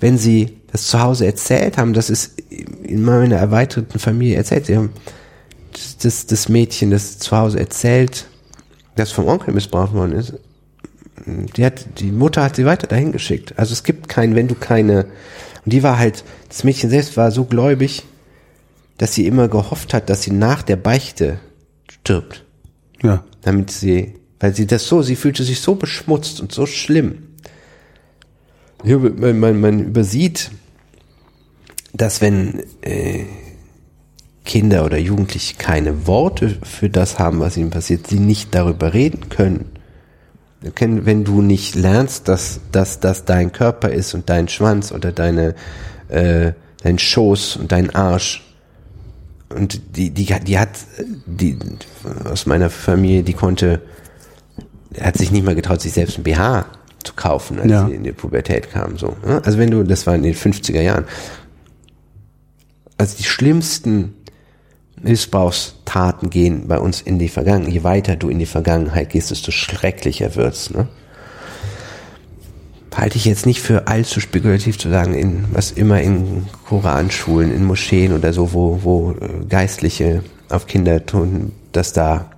wenn 0.00 0.18
sie 0.18 0.58
das 0.70 0.86
zu 0.88 1.00
Hause 1.00 1.26
erzählt 1.26 1.78
haben, 1.78 1.92
das 1.92 2.10
ist 2.10 2.38
in 2.82 3.02
meiner 3.02 3.36
erweiterten 3.36 3.98
Familie 3.98 4.36
erzählt, 4.36 4.66
sie 4.66 4.76
haben 4.76 4.90
das, 5.72 5.96
das, 5.98 6.26
das 6.26 6.48
Mädchen, 6.48 6.90
das 6.90 7.18
zu 7.18 7.36
Hause 7.36 7.58
erzählt, 7.58 8.26
das 8.96 9.12
vom 9.12 9.28
Onkel 9.28 9.54
missbraucht 9.54 9.94
worden 9.94 10.12
ist, 10.12 10.34
die 11.56 11.64
hat, 11.64 12.00
die 12.00 12.10
Mutter 12.12 12.42
hat 12.42 12.56
sie 12.56 12.64
weiter 12.64 12.86
dahin 12.86 13.12
geschickt. 13.12 13.54
Also 13.56 13.72
es 13.72 13.84
gibt 13.84 14.08
keinen, 14.08 14.34
wenn 14.34 14.48
du 14.48 14.54
keine, 14.54 15.06
und 15.64 15.72
die 15.72 15.82
war 15.82 15.98
halt, 15.98 16.24
das 16.48 16.64
Mädchen 16.64 16.90
selbst 16.90 17.16
war 17.16 17.30
so 17.30 17.44
gläubig, 17.44 18.04
dass 18.98 19.14
sie 19.14 19.26
immer 19.26 19.48
gehofft 19.48 19.94
hat, 19.94 20.10
dass 20.10 20.22
sie 20.22 20.32
nach 20.32 20.62
der 20.62 20.76
Beichte 20.76 21.38
stirbt 21.90 22.44
Ja. 23.02 23.24
damit 23.42 23.70
sie, 23.70 24.14
weil 24.40 24.54
sie 24.54 24.66
das 24.66 24.86
so, 24.86 25.02
sie 25.02 25.16
fühlte 25.16 25.44
sich 25.44 25.60
so 25.60 25.74
beschmutzt 25.74 26.40
und 26.40 26.52
so 26.52 26.66
schlimm. 26.66 27.22
Hier, 28.84 28.98
Man, 28.98 29.38
man, 29.38 29.60
man 29.60 29.80
übersieht, 29.80 30.50
dass 31.92 32.20
wenn 32.20 32.62
äh, 32.82 33.24
Kinder 34.44 34.84
oder 34.84 34.98
Jugendliche 34.98 35.56
keine 35.56 36.06
Worte 36.06 36.56
für 36.62 36.88
das 36.88 37.18
haben, 37.18 37.40
was 37.40 37.56
ihnen 37.56 37.70
passiert, 37.70 38.06
sie 38.06 38.18
nicht 38.18 38.54
darüber 38.54 38.94
reden 38.94 39.28
können. 39.28 39.66
Wenn 40.60 41.22
du 41.24 41.40
nicht 41.40 41.76
lernst, 41.76 42.26
dass, 42.28 42.60
dass 42.72 42.98
das 43.00 43.24
dein 43.24 43.52
Körper 43.52 43.90
ist 43.90 44.14
und 44.14 44.28
dein 44.28 44.48
Schwanz 44.48 44.90
oder 44.90 45.12
deine, 45.12 45.54
äh, 46.08 46.52
dein 46.82 46.98
Schoß 46.98 47.56
und 47.56 47.70
dein 47.70 47.94
Arsch 47.94 48.44
und 49.50 49.96
die, 49.96 50.10
die, 50.10 50.26
hat- 50.34 50.48
die 50.48 50.58
hat, 50.58 50.70
die, 51.26 51.58
aus 52.24 52.46
meiner 52.46 52.70
Familie, 52.70 53.22
die 53.22 53.34
konnte, 53.34 53.80
hat 55.00 55.16
sich 55.16 55.30
nicht 55.30 55.44
mal 55.44 55.54
getraut, 55.54 55.80
sich 55.80 55.92
selbst 55.92 56.18
ein 56.18 56.24
BH 56.24 56.66
zu 57.04 57.12
kaufen, 57.14 57.60
als 57.60 57.70
Ja. 57.70 57.86
sie 57.86 57.94
in 57.94 58.02
die 58.02 58.12
Pubertät 58.12 58.70
kam, 58.70 58.98
so. 58.98 59.16
ne? 59.24 59.40
Also 59.44 59.58
wenn 59.58 59.70
du, 59.70 59.84
das 59.84 60.06
war 60.08 60.16
in 60.16 60.24
den 60.24 60.34
50er 60.34 60.80
Jahren. 60.80 61.04
also 62.98 63.16
die 63.16 63.22
schlimmsten 63.24 64.14
Missbrauchstaten 65.02 66.30
gehen 66.30 66.68
bei 66.68 66.78
uns 66.78 67.00
in 67.00 67.18
die 67.18 67.28
Vergangenheit. 67.28 67.72
Je 67.72 67.84
weiter 67.84 68.16
du 68.16 68.28
in 68.28 68.38
die 68.38 68.46
Vergangenheit 68.46 69.10
gehst, 69.10 69.30
desto 69.30 69.50
schrecklicher 69.50 70.34
wird's. 70.34 70.70
Ne? 70.70 70.88
Halte 72.94 73.16
ich 73.16 73.26
jetzt 73.26 73.46
nicht 73.46 73.60
für 73.60 73.86
allzu 73.86 74.20
spekulativ 74.20 74.76
zu 74.76 74.90
sagen, 74.90 75.14
in 75.14 75.44
was 75.52 75.70
immer 75.70 76.00
in 76.00 76.46
Koranschulen, 76.66 77.54
in 77.54 77.64
Moscheen 77.64 78.12
oder 78.12 78.32
so, 78.32 78.52
wo, 78.52 78.80
wo 78.82 79.12
äh, 79.12 79.44
Geistliche 79.48 80.24
auf 80.48 80.66
Kinder 80.66 81.06
tun, 81.06 81.52
dass 81.70 81.92
da 81.92 82.30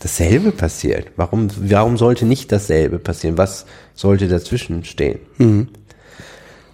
dasselbe 0.00 0.50
passiert. 0.50 1.12
Warum, 1.16 1.48
warum 1.56 1.96
sollte 1.96 2.26
nicht 2.26 2.50
dasselbe 2.50 2.98
passieren? 2.98 3.38
Was 3.38 3.66
sollte 3.94 4.26
dazwischen 4.26 4.84
stehen? 4.84 5.20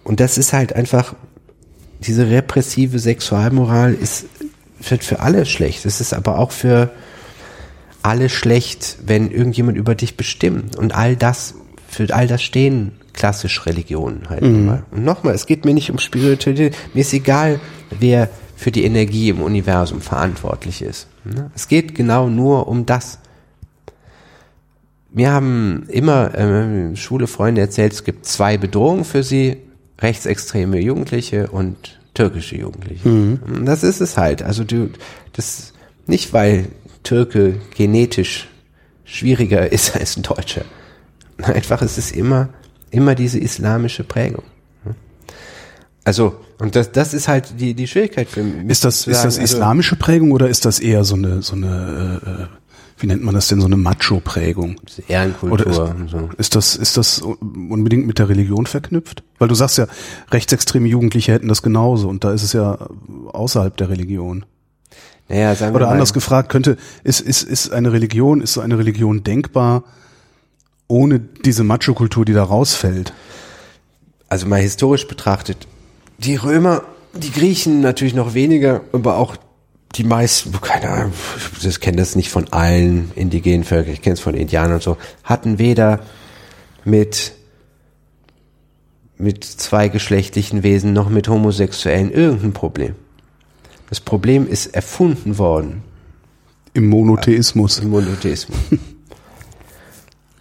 Und 0.05 0.20
das 0.20 0.39
ist 0.39 0.55
halt 0.55 0.74
einfach, 0.74 1.15
diese 2.00 2.31
repressive 2.31 2.98
Sexualmoral 2.98 3.92
ist 3.92 4.24
wird 4.81 5.05
für 5.05 5.20
alle 5.20 5.47
schlecht. 5.47 5.86
Es 5.86 6.00
ist 6.00 6.15
aber 6.15 6.39
auch 6.39 6.50
für 6.52 6.90
alle 8.02 8.28
schlecht, 8.28 8.98
wenn 9.05 9.31
irgendjemand 9.31 9.76
über 9.76 9.94
dich 9.94 10.16
bestimmt. 10.16 10.76
Und 10.76 10.94
all 10.94 11.16
das, 11.16 11.55
für 11.89 12.15
all 12.15 12.26
das 12.26 12.42
stehen 12.42 12.92
klassisch 13.12 13.66
Religionen 13.66 14.28
halt. 14.28 14.42
Mhm. 14.42 14.82
Und 14.90 15.05
nochmal, 15.05 15.34
es 15.34 15.47
geht 15.47 15.65
mir 15.65 15.74
nicht 15.74 15.90
um 15.90 15.98
Spiritualität. 15.98 16.76
Mir 16.94 17.00
ist 17.00 17.12
egal, 17.12 17.60
wer 17.98 18.31
für 18.57 18.70
die 18.70 18.84
Energie 18.84 19.28
im 19.28 19.40
Universum 19.40 20.00
verantwortlich 20.00 20.82
ist. 20.82 21.08
Ne? 21.24 21.50
Es 21.55 21.68
geht 21.68 21.94
genau 21.94 22.28
nur 22.28 22.68
um 22.68 22.86
das. 22.86 23.18
Wir 25.10 25.32
haben 25.32 25.84
immer 25.89 26.34
äh, 26.34 26.97
Schule 26.97 27.26
Freunde 27.26 27.60
erzählt, 27.60 27.92
es 27.92 28.05
gibt 28.05 28.26
zwei 28.26 28.58
Bedrohungen 28.58 29.05
für 29.05 29.23
sie, 29.23 29.57
rechtsextreme 30.00 30.78
Jugendliche 30.81 31.48
und 31.48 31.98
türkische 32.19 32.57
Jugendliche. 32.57 33.09
Mhm. 33.09 33.65
Das 33.65 33.85
ist 33.85 34.01
es 34.01 34.17
halt. 34.17 34.43
Also 34.43 34.65
du, 34.65 34.91
das 35.35 35.73
nicht 36.07 36.33
weil 36.33 36.67
Türke 37.05 37.61
genetisch 37.77 38.49
schwieriger 39.05 39.71
ist 39.77 39.95
als 39.95 40.17
ein 40.17 40.25
Deutscher. 40.25 40.65
Einfach 41.41 41.81
es 41.83 41.97
ist 41.97 42.11
immer, 42.11 42.49
immer 42.91 43.15
diese 43.15 43.39
islamische 43.39 44.03
Prägung. 44.03 44.43
Also, 46.05 46.41
und 46.59 46.75
das, 46.75 46.91
das 46.91 47.15
ist 47.15 47.29
halt 47.29 47.61
die, 47.61 47.75
die 47.75 47.87
Schwierigkeit 47.87 48.29
für 48.29 48.43
mich. 48.43 48.69
Ist 48.69 48.85
das, 48.85 49.07
ist 49.07 49.19
das 49.19 49.39
also 49.39 49.43
islamische 49.43 49.95
Prägung 49.95 50.33
oder 50.33 50.49
ist 50.49 50.65
das 50.65 50.81
eher 50.81 51.05
so 51.05 51.15
eine, 51.15 51.43
so 51.43 51.55
eine, 51.55 52.49
äh, 52.51 52.68
wie 52.99 53.07
nennt 53.07 53.23
man 53.23 53.35
das 53.35 53.49
denn, 53.49 53.60
so 53.60 53.67
eine 53.67 53.77
Macho-Prägung? 53.77 54.77
Ehrenkultur. 55.09 55.52
Oder 55.52 55.67
ist, 55.67 56.10
so. 56.10 56.31
ist 56.36 56.55
das, 56.57 56.77
ist 56.77 56.97
das 56.97 57.20
unbedingt 57.20 58.07
mit 58.07 58.18
der 58.18 58.28
Religion 58.28 58.67
verknüpft? 58.67 59.23
Weil 59.39 59.49
du 59.49 59.55
sagst 59.55 59.78
ja, 59.78 59.86
rechtsextreme 60.31 60.89
Jugendliche 60.89 61.33
hätten 61.33 61.49
das 61.49 61.62
genauso 61.62 62.09
und 62.09 62.25
da 62.25 62.33
ist 62.33 62.43
es 62.43 62.52
ja 62.52 62.78
außerhalb 63.28 63.77
der 63.77 63.89
Religion. 63.89 64.44
Naja, 65.28 65.55
sagen 65.55 65.75
Oder 65.75 65.85
wir 65.85 65.89
mal, 65.89 65.93
anders 65.93 66.12
gefragt, 66.12 66.49
könnte, 66.49 66.77
ist, 67.05 67.20
ist, 67.20 67.43
ist 67.43 67.70
eine 67.73 67.93
Religion, 67.93 68.41
ist 68.41 68.55
so 68.55 68.60
eine 68.60 68.78
Religion 68.78 69.23
denkbar 69.23 69.85
ohne 70.91 71.20
diese 71.20 71.65
Macho-Kultur, 71.65 72.25
die 72.25 72.33
da 72.33 72.43
rausfällt? 72.43 73.12
also 74.28 74.47
mal 74.47 74.60
historisch 74.60 75.07
betrachtet, 75.07 75.67
die 76.18 76.36
Römer, 76.36 76.83
die 77.15 77.33
Griechen 77.33 77.81
natürlich 77.81 78.15
noch 78.15 78.35
weniger, 78.35 78.83
aber 78.93 79.17
auch 79.17 79.36
die 79.94 80.05
meisten, 80.05 80.52
keine 80.60 80.89
Ahnung, 80.89 81.12
ich 81.62 81.81
kenne 81.81 81.97
das 81.97 82.15
nicht 82.15 82.31
von 82.31 82.52
allen 82.52 83.10
indigenen 83.15 83.65
Völkern, 83.65 83.94
ich 83.94 84.02
kenne 84.02 84.15
es 84.15 84.20
von 84.20 84.34
Indianern 84.34 84.75
und 84.75 84.83
so, 84.83 84.97
hatten 85.25 85.58
weder 85.58 86.00
mit 86.84 87.33
mit 89.18 89.42
zweigeschlechtlichen 89.44 90.62
Wesen 90.62 90.92
noch 90.92 91.08
mit 91.08 91.28
Homosexuellen 91.28 92.12
irgendein 92.12 92.52
Problem. 92.52 92.94
Das 93.91 94.00
Problem 94.00 94.47
ist 94.47 94.67
erfunden 94.75 95.39
worden 95.39 95.83
Im 96.73 96.89
Monotheismus. 96.89 97.81
im 97.81 97.91
Monotheismus. 97.91 98.58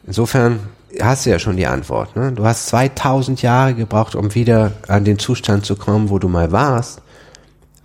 Insofern 0.05 0.59
hast 1.01 1.25
du 1.25 1.31
ja 1.31 1.39
schon 1.39 1.57
die 1.57 1.65
Antwort. 1.65 2.15
Ne? 2.15 2.31
Du 2.31 2.45
hast 2.45 2.67
2000 2.67 3.41
Jahre 3.41 3.73
gebraucht, 3.73 4.15
um 4.15 4.35
wieder 4.35 4.73
an 4.87 5.05
den 5.05 5.17
Zustand 5.17 5.65
zu 5.65 5.75
kommen, 5.75 6.09
wo 6.09 6.19
du 6.19 6.27
mal 6.27 6.51
warst, 6.51 7.01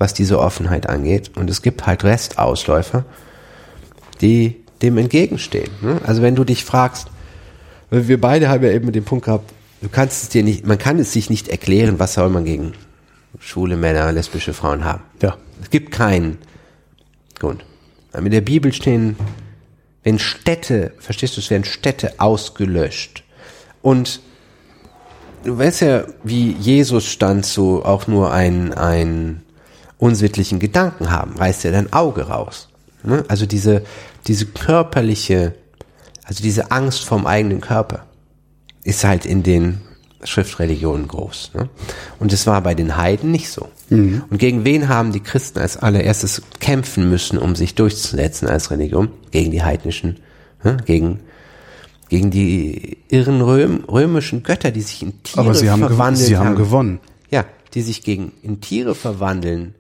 was 0.02 0.14
diese 0.14 0.40
Offenheit 0.40 0.88
angeht. 0.88 1.30
Und 1.36 1.48
es 1.48 1.62
gibt 1.62 1.86
halt 1.86 2.02
Restausläufer, 2.02 3.04
die 4.20 4.56
dem 4.82 4.98
entgegenstehen. 4.98 5.70
Ne? 5.80 6.00
Also 6.04 6.22
wenn 6.22 6.34
du 6.34 6.42
dich 6.42 6.64
fragst, 6.64 7.06
wir 7.90 8.20
beide 8.20 8.48
haben 8.48 8.64
ja 8.64 8.72
eben 8.72 8.90
den 8.90 9.04
Punkt 9.04 9.26
gehabt, 9.26 9.52
du 9.80 9.88
kannst 9.88 10.24
es 10.24 10.28
dir 10.28 10.42
nicht, 10.42 10.66
man 10.66 10.76
kann 10.76 10.98
es 10.98 11.12
sich 11.12 11.30
nicht 11.30 11.46
erklären, 11.46 12.00
was 12.00 12.14
soll 12.14 12.30
man 12.30 12.44
gegen 12.44 12.72
schwule 13.38 13.76
Männer, 13.76 14.10
lesbische 14.10 14.54
Frauen 14.54 14.84
haben. 14.84 15.04
Ja. 15.22 15.36
Es 15.62 15.70
gibt 15.70 15.92
keinen 15.92 16.38
Grund. 17.38 17.64
Aber 18.12 18.26
in 18.26 18.32
der 18.32 18.40
Bibel 18.40 18.72
stehen, 18.72 19.16
wenn 20.02 20.18
Städte, 20.18 20.94
verstehst 20.98 21.36
du, 21.36 21.40
es 21.40 21.50
werden 21.50 21.64
Städte 21.64 22.14
ausgelöscht. 22.18 23.22
Und 23.82 24.20
du 25.44 25.56
weißt 25.56 25.82
ja, 25.82 26.04
wie 26.24 26.50
Jesus 26.50 27.06
stand 27.06 27.46
so 27.46 27.84
auch 27.84 28.08
nur 28.08 28.32
einen, 28.32 28.72
einen 28.72 29.42
unsittlichen 30.02 30.58
Dein 30.72 31.10
haben, 31.10 31.36
reißt 31.36 31.64
er 31.64 31.70
dein 31.70 31.92
Auge 31.92 32.22
raus. 32.22 32.68
Ne? 33.04 33.24
Also 33.28 33.46
diese, 33.46 33.84
diese 34.26 34.46
körperliche, 34.46 35.54
also 36.24 36.42
diese 36.42 36.72
Angst 36.72 37.04
vom 37.04 37.24
eigenen 37.24 37.60
Körper 37.60 38.04
ist 38.82 39.04
halt 39.04 39.24
in 39.24 39.44
den 39.44 39.80
Schriftreligionen 40.24 41.06
groß. 41.06 41.52
Ne? 41.54 41.68
Und 42.18 42.32
es 42.32 42.48
war 42.48 42.60
bei 42.62 42.74
den 42.74 42.96
Heiden 42.96 43.30
nicht 43.30 43.48
so. 43.48 43.68
Und 44.28 44.38
gegen 44.38 44.64
wen 44.64 44.88
haben 44.88 45.12
die 45.12 45.20
Christen 45.20 45.60
als 45.60 45.76
allererstes 45.76 46.42
kämpfen 46.58 47.08
müssen, 47.08 47.38
um 47.38 47.54
sich 47.54 47.76
durchzusetzen 47.76 48.48
als 48.48 48.72
Religion? 48.72 49.10
Gegen 49.30 49.52
die 49.52 49.62
heidnischen, 49.62 50.18
ne? 50.64 50.78
gegen, 50.84 51.20
gegen 52.08 52.32
die 52.32 52.98
irren 53.08 53.40
Röm, 53.40 53.84
römischen 53.84 54.42
Götter, 54.42 54.72
die 54.72 54.82
sich 54.82 55.02
in 55.02 55.22
Tiere 55.22 55.40
Aber 55.40 55.54
sie 55.54 55.70
haben, 55.70 55.80
verwandelt 55.80 56.26
sie 56.26 56.36
haben 56.36 56.56
gewonnen. 56.56 56.98
Ja, 57.30 57.44
die 57.74 57.82
sich 57.82 58.02
gegen 58.02 58.32
in 58.42 58.60
Tiere 58.60 58.96
verwandeln 58.96 59.74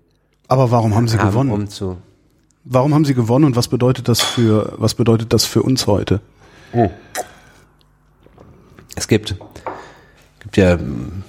Aber 0.48 0.70
warum 0.70 0.94
haben 0.94 1.08
sie 1.08 1.18
haben, 1.18 1.28
gewonnen? 1.28 1.50
um 1.50 1.68
zu 1.68 1.96
Warum 2.64 2.94
haben 2.94 3.04
sie 3.04 3.14
gewonnen 3.14 3.44
und 3.44 3.56
was 3.56 3.68
bedeutet 3.68 4.08
das 4.08 4.20
für, 4.20 4.74
was 4.76 4.94
bedeutet 4.94 5.32
das 5.32 5.44
für 5.44 5.62
uns 5.62 5.86
heute? 5.86 6.20
Es 8.94 9.08
gibt, 9.08 9.36
gibt 10.40 10.56
ja 10.56 10.74
ähm, 10.74 11.24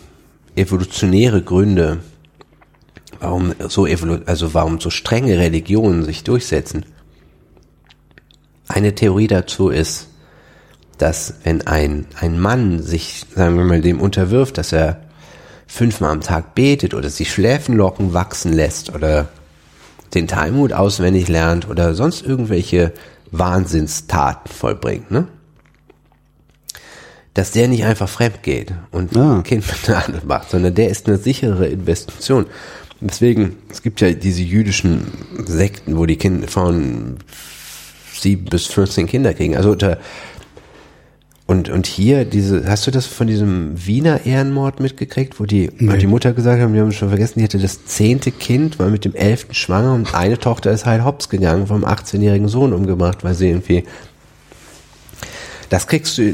evolutionäre 0.56 1.42
Gründe, 1.42 2.00
warum 3.19 3.53
so 3.67 3.88
evolu 3.88 4.19
also 4.25 4.53
warum 4.53 4.80
so 4.80 4.90
strenge 4.90 5.38
Religionen 5.40 6.03
sich 6.03 6.24
durchsetzen. 6.24 6.85
Eine 8.67 8.93
Theorie 8.93 9.27
dazu 9.27 9.69
ist, 9.69 10.09
dass 10.98 11.33
wenn 11.43 11.66
ein, 11.66 12.06
ein 12.19 12.40
Mann 12.40 12.82
sich, 12.82 13.25
sagen 13.33 13.58
wir 13.58 13.66
mal, 13.66 13.82
dem 13.82 14.00
unterwirft, 14.00 14.58
dass 14.58 14.72
er 14.72 15.01
fünfmal 15.67 16.11
am 16.11 16.22
Tag 16.22 16.56
betet 16.56 16.93
oder 16.93 17.09
sich 17.09 17.32
Schläfenlocken 17.32 18.14
wachsen 18.14 18.53
lässt 18.53 18.93
oder 18.93 19.30
den 20.14 20.27
Talmud 20.27 20.74
auswendig 20.74 21.27
lernt 21.27 21.67
oder 21.69 21.95
sonst 21.95 22.25
irgendwelche 22.25 22.93
Wahnsinnstaten 23.32 24.51
vollbringt, 24.51 25.09
ne? 25.09 25.27
dass 27.33 27.51
der 27.51 27.67
nicht 27.67 27.83
einfach 27.83 28.09
fremd 28.09 28.43
geht 28.43 28.74
und 28.92 29.17
Ah. 29.17 29.38
ein 29.38 29.43
Kind 29.43 29.66
mit 29.66 29.90
einer 29.90 30.06
anderen 30.06 30.27
macht, 30.27 30.51
sondern 30.51 30.75
der 30.75 30.90
ist 30.90 31.08
eine 31.08 31.17
sichere 31.17 31.67
Investition. 31.67 32.45
Deswegen, 33.01 33.58
es 33.69 33.82
gibt 33.82 34.01
ja 34.01 34.11
diese 34.11 34.43
jüdischen 34.43 35.08
Sekten, 35.45 35.98
wo 35.98 36.06
die 36.06 36.16
Kinder, 36.16 36.48
Frauen 36.48 37.17
sieben 38.14 38.45
bis 38.45 38.67
14 38.67 39.08
Kinder 39.08 39.33
kriegen. 39.33 39.58
Also 39.58 39.72
unter, 39.72 39.98
und, 41.53 41.69
und 41.69 41.85
hier 41.85 42.25
diese, 42.25 42.67
hast 42.67 42.88
du 42.88 42.91
das 42.91 43.06
von 43.06 43.27
diesem 43.27 43.73
Wiener 43.85 44.25
Ehrenmord 44.25 44.80
mitgekriegt, 44.80 45.40
wo 45.40 45.45
die, 45.45 45.69
Nee. 45.77 45.98
die 45.98 46.07
Mutter 46.07 46.33
gesagt 46.33 46.59
haben, 46.59 46.73
wir 46.73 46.82
haben 46.82 46.91
schon 46.91 47.09
vergessen, 47.09 47.38
die 47.38 47.45
hatte 47.45 47.59
das 47.59 47.85
zehnte 47.85 48.32
Kind, 48.32 48.80
war 48.80 48.90
mit 48.90 49.06
dem 49.06 49.14
elften 49.14 49.53
schwanger 49.53 49.93
und 49.93 50.15
eine 50.15 50.40
Tochter 50.40 50.72
ist 50.72 50.88
halt 50.88 51.06
hops 51.06 51.30
gegangen, 51.30 51.67
vom 51.67 51.85
18-jährigen 51.85 52.48
Sohn 52.48 52.73
umgebracht, 52.73 53.23
weil 53.23 53.35
sie 53.35 53.49
irgendwie 53.49 53.83
das 55.69 55.85
kriegst 55.85 56.17
du 56.17 56.33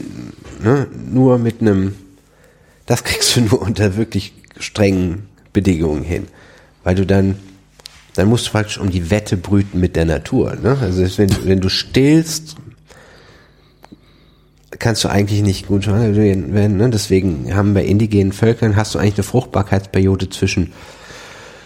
ne, 0.64 0.88
nur 1.12 1.38
mit 1.38 1.60
einem, 1.62 1.96
das 2.86 3.04
kriegst 3.04 3.36
du 3.36 3.42
nur 3.50 3.62
unter 3.62 3.98
wirklich 3.98 4.34
strengen 4.58 5.28
Bedingungen 5.52 6.04
hin, 6.04 6.28
weil 6.86 6.96
du 6.96 7.06
dann, 7.06 7.36
dann 8.16 8.30
musst 8.30 8.48
du 8.48 8.52
praktisch 8.52 8.78
um 8.78 8.90
die 8.90 9.12
Wette 9.12 9.36
brüten 9.36 9.82
mit 9.82 9.98
der 9.98 10.06
Natur. 10.06 10.56
Ne? 10.62 10.78
Also 10.80 11.04
wenn, 11.18 11.30
wenn 11.46 11.60
du 11.60 11.68
stillst, 11.68 12.56
kannst 14.80 15.04
du 15.04 15.10
eigentlich 15.10 15.42
nicht 15.42 15.68
gut 15.68 15.84
schwanger 15.84 16.16
werden. 16.16 16.78
Ne? 16.78 16.90
Deswegen 16.90 17.54
haben 17.54 17.74
bei 17.74 17.84
indigenen 17.84 18.32
Völkern 18.32 18.76
hast 18.76 18.96
du 18.96 19.00
eigentlich 19.00 19.16
eine 19.16 19.24
Fruchtbarkeitsperiode 19.24 20.30
zwischen 20.30 20.72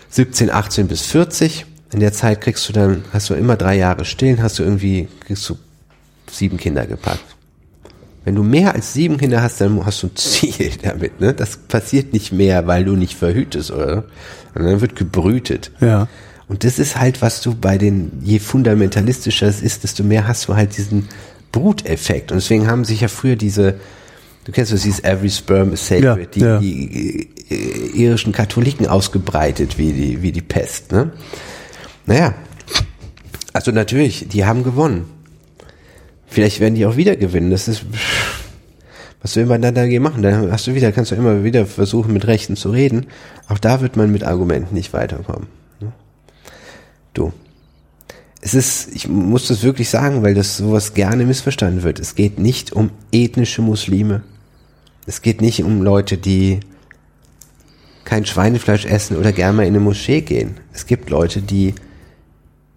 17, 0.09 0.49
18 0.49 0.87
bis 0.87 1.03
40. 1.03 1.65
In 1.93 1.99
der 1.99 2.11
Zeit 2.11 2.41
kriegst 2.41 2.67
du 2.67 2.73
dann, 2.73 3.03
hast 3.13 3.29
du 3.29 3.35
immer 3.35 3.55
drei 3.55 3.77
Jahre 3.77 4.03
stillen, 4.03 4.41
hast 4.41 4.57
du 4.57 4.63
irgendwie, 4.63 5.07
kriegst 5.25 5.47
du 5.47 5.57
sieben 6.29 6.57
Kinder 6.57 6.87
gepackt. 6.87 7.23
Wenn 8.25 8.35
du 8.35 8.43
mehr 8.43 8.73
als 8.73 8.93
sieben 8.93 9.17
Kinder 9.17 9.41
hast, 9.41 9.61
dann 9.61 9.85
hast 9.85 10.01
du 10.01 10.07
ein 10.07 10.15
Ziel 10.15 10.71
damit. 10.81 11.19
Ne? 11.19 11.33
Das 11.33 11.57
passiert 11.57 12.13
nicht 12.13 12.31
mehr, 12.31 12.65
weil 12.67 12.85
du 12.85 12.95
nicht 12.95 13.15
verhütest, 13.15 13.71
oder? 13.71 14.05
Und 14.55 14.63
dann 14.63 14.81
wird 14.81 14.95
gebrütet. 14.95 15.71
Ja. 15.81 16.07
Und 16.47 16.63
das 16.63 16.79
ist 16.79 16.99
halt, 16.99 17.21
was 17.21 17.41
du 17.41 17.55
bei 17.55 17.77
den, 17.77 18.11
je 18.21 18.39
fundamentalistischer 18.39 19.47
es 19.47 19.61
ist, 19.61 19.83
desto 19.83 20.03
mehr 20.03 20.27
hast 20.27 20.47
du 20.47 20.55
halt 20.55 20.77
diesen 20.77 21.09
Bruteffekt. 21.53 22.33
Und 22.33 22.39
deswegen 22.41 22.67
haben 22.67 22.83
sich 22.83 22.99
ja 22.99 23.07
früher 23.07 23.37
diese, 23.37 23.75
du 24.43 24.51
kennst 24.51 24.73
das, 24.73 24.81
dieses 24.81 25.01
Every 25.05 25.29
Sperm 25.29 25.71
is 25.71 25.87
Sacred, 25.87 26.03
Ja, 26.03 26.15
die, 26.25 26.39
ja. 26.41 26.59
die 26.59 27.29
äh, 27.49 27.87
irischen 27.95 28.33
Katholiken 28.33 28.87
ausgebreitet 28.87 29.77
wie 29.77 29.93
die, 29.93 30.21
wie 30.21 30.33
die 30.33 30.41
Pest. 30.41 30.91
Ne? 30.91 31.11
Naja, 32.05 32.33
also 33.53 33.71
natürlich, 33.71 34.27
die 34.27 34.43
haben 34.43 34.63
gewonnen. 34.65 35.05
Vielleicht 36.27 36.59
werden 36.59 36.73
die 36.75 36.85
auch 36.85 36.97
wieder 36.97 37.15
gewinnen. 37.15 37.51
Das 37.51 37.67
ist, 37.67 37.85
was 39.21 39.35
will 39.35 39.45
man 39.45 39.61
dann 39.61 39.75
dagegen 39.75 40.01
machen? 40.03 40.23
Dann 40.23 40.51
hast 40.51 40.65
du 40.65 40.73
wieder, 40.73 40.91
kannst 40.91 41.11
du 41.11 41.15
immer 41.15 41.43
wieder 41.43 41.67
versuchen, 41.67 42.11
mit 42.11 42.25
Rechten 42.25 42.55
zu 42.55 42.71
reden. 42.71 43.05
Auch 43.47 43.59
da 43.59 43.79
wird 43.81 43.95
man 43.95 44.11
mit 44.11 44.23
Argumenten 44.23 44.73
nicht 44.73 44.91
weiterkommen. 44.93 45.47
ne? 45.79 45.93
Du. 47.13 47.31
Es 48.45 48.53
ist, 48.53 48.89
ich 48.93 49.07
muss 49.07 49.47
das 49.47 49.63
wirklich 49.63 49.89
sagen, 49.89 50.21
weil 50.21 50.33
das 50.33 50.57
sowas 50.57 50.93
gerne 50.93 51.25
missverstanden 51.25 51.83
wird. 51.83 51.99
Es 51.99 52.13
geht 52.13 52.39
nicht 52.39 52.73
um 52.73 52.91
ethnische 53.13 53.61
Muslime. 53.61 54.21
Es 55.05 55.21
geht 55.21 55.39
nicht 55.39 55.63
um 55.63 55.81
Leute, 55.81 56.17
die 56.17 56.59
kein 58.03 58.25
Schweinefleisch 58.25 58.85
essen 58.85 59.15
oder 59.15 59.31
gerne 59.31 59.57
mal 59.57 59.63
in 59.63 59.69
eine 59.69 59.79
Moschee 59.79 60.19
gehen. 60.19 60.57
Es 60.73 60.85
gibt 60.85 61.09
Leute, 61.09 61.41
die 61.41 61.73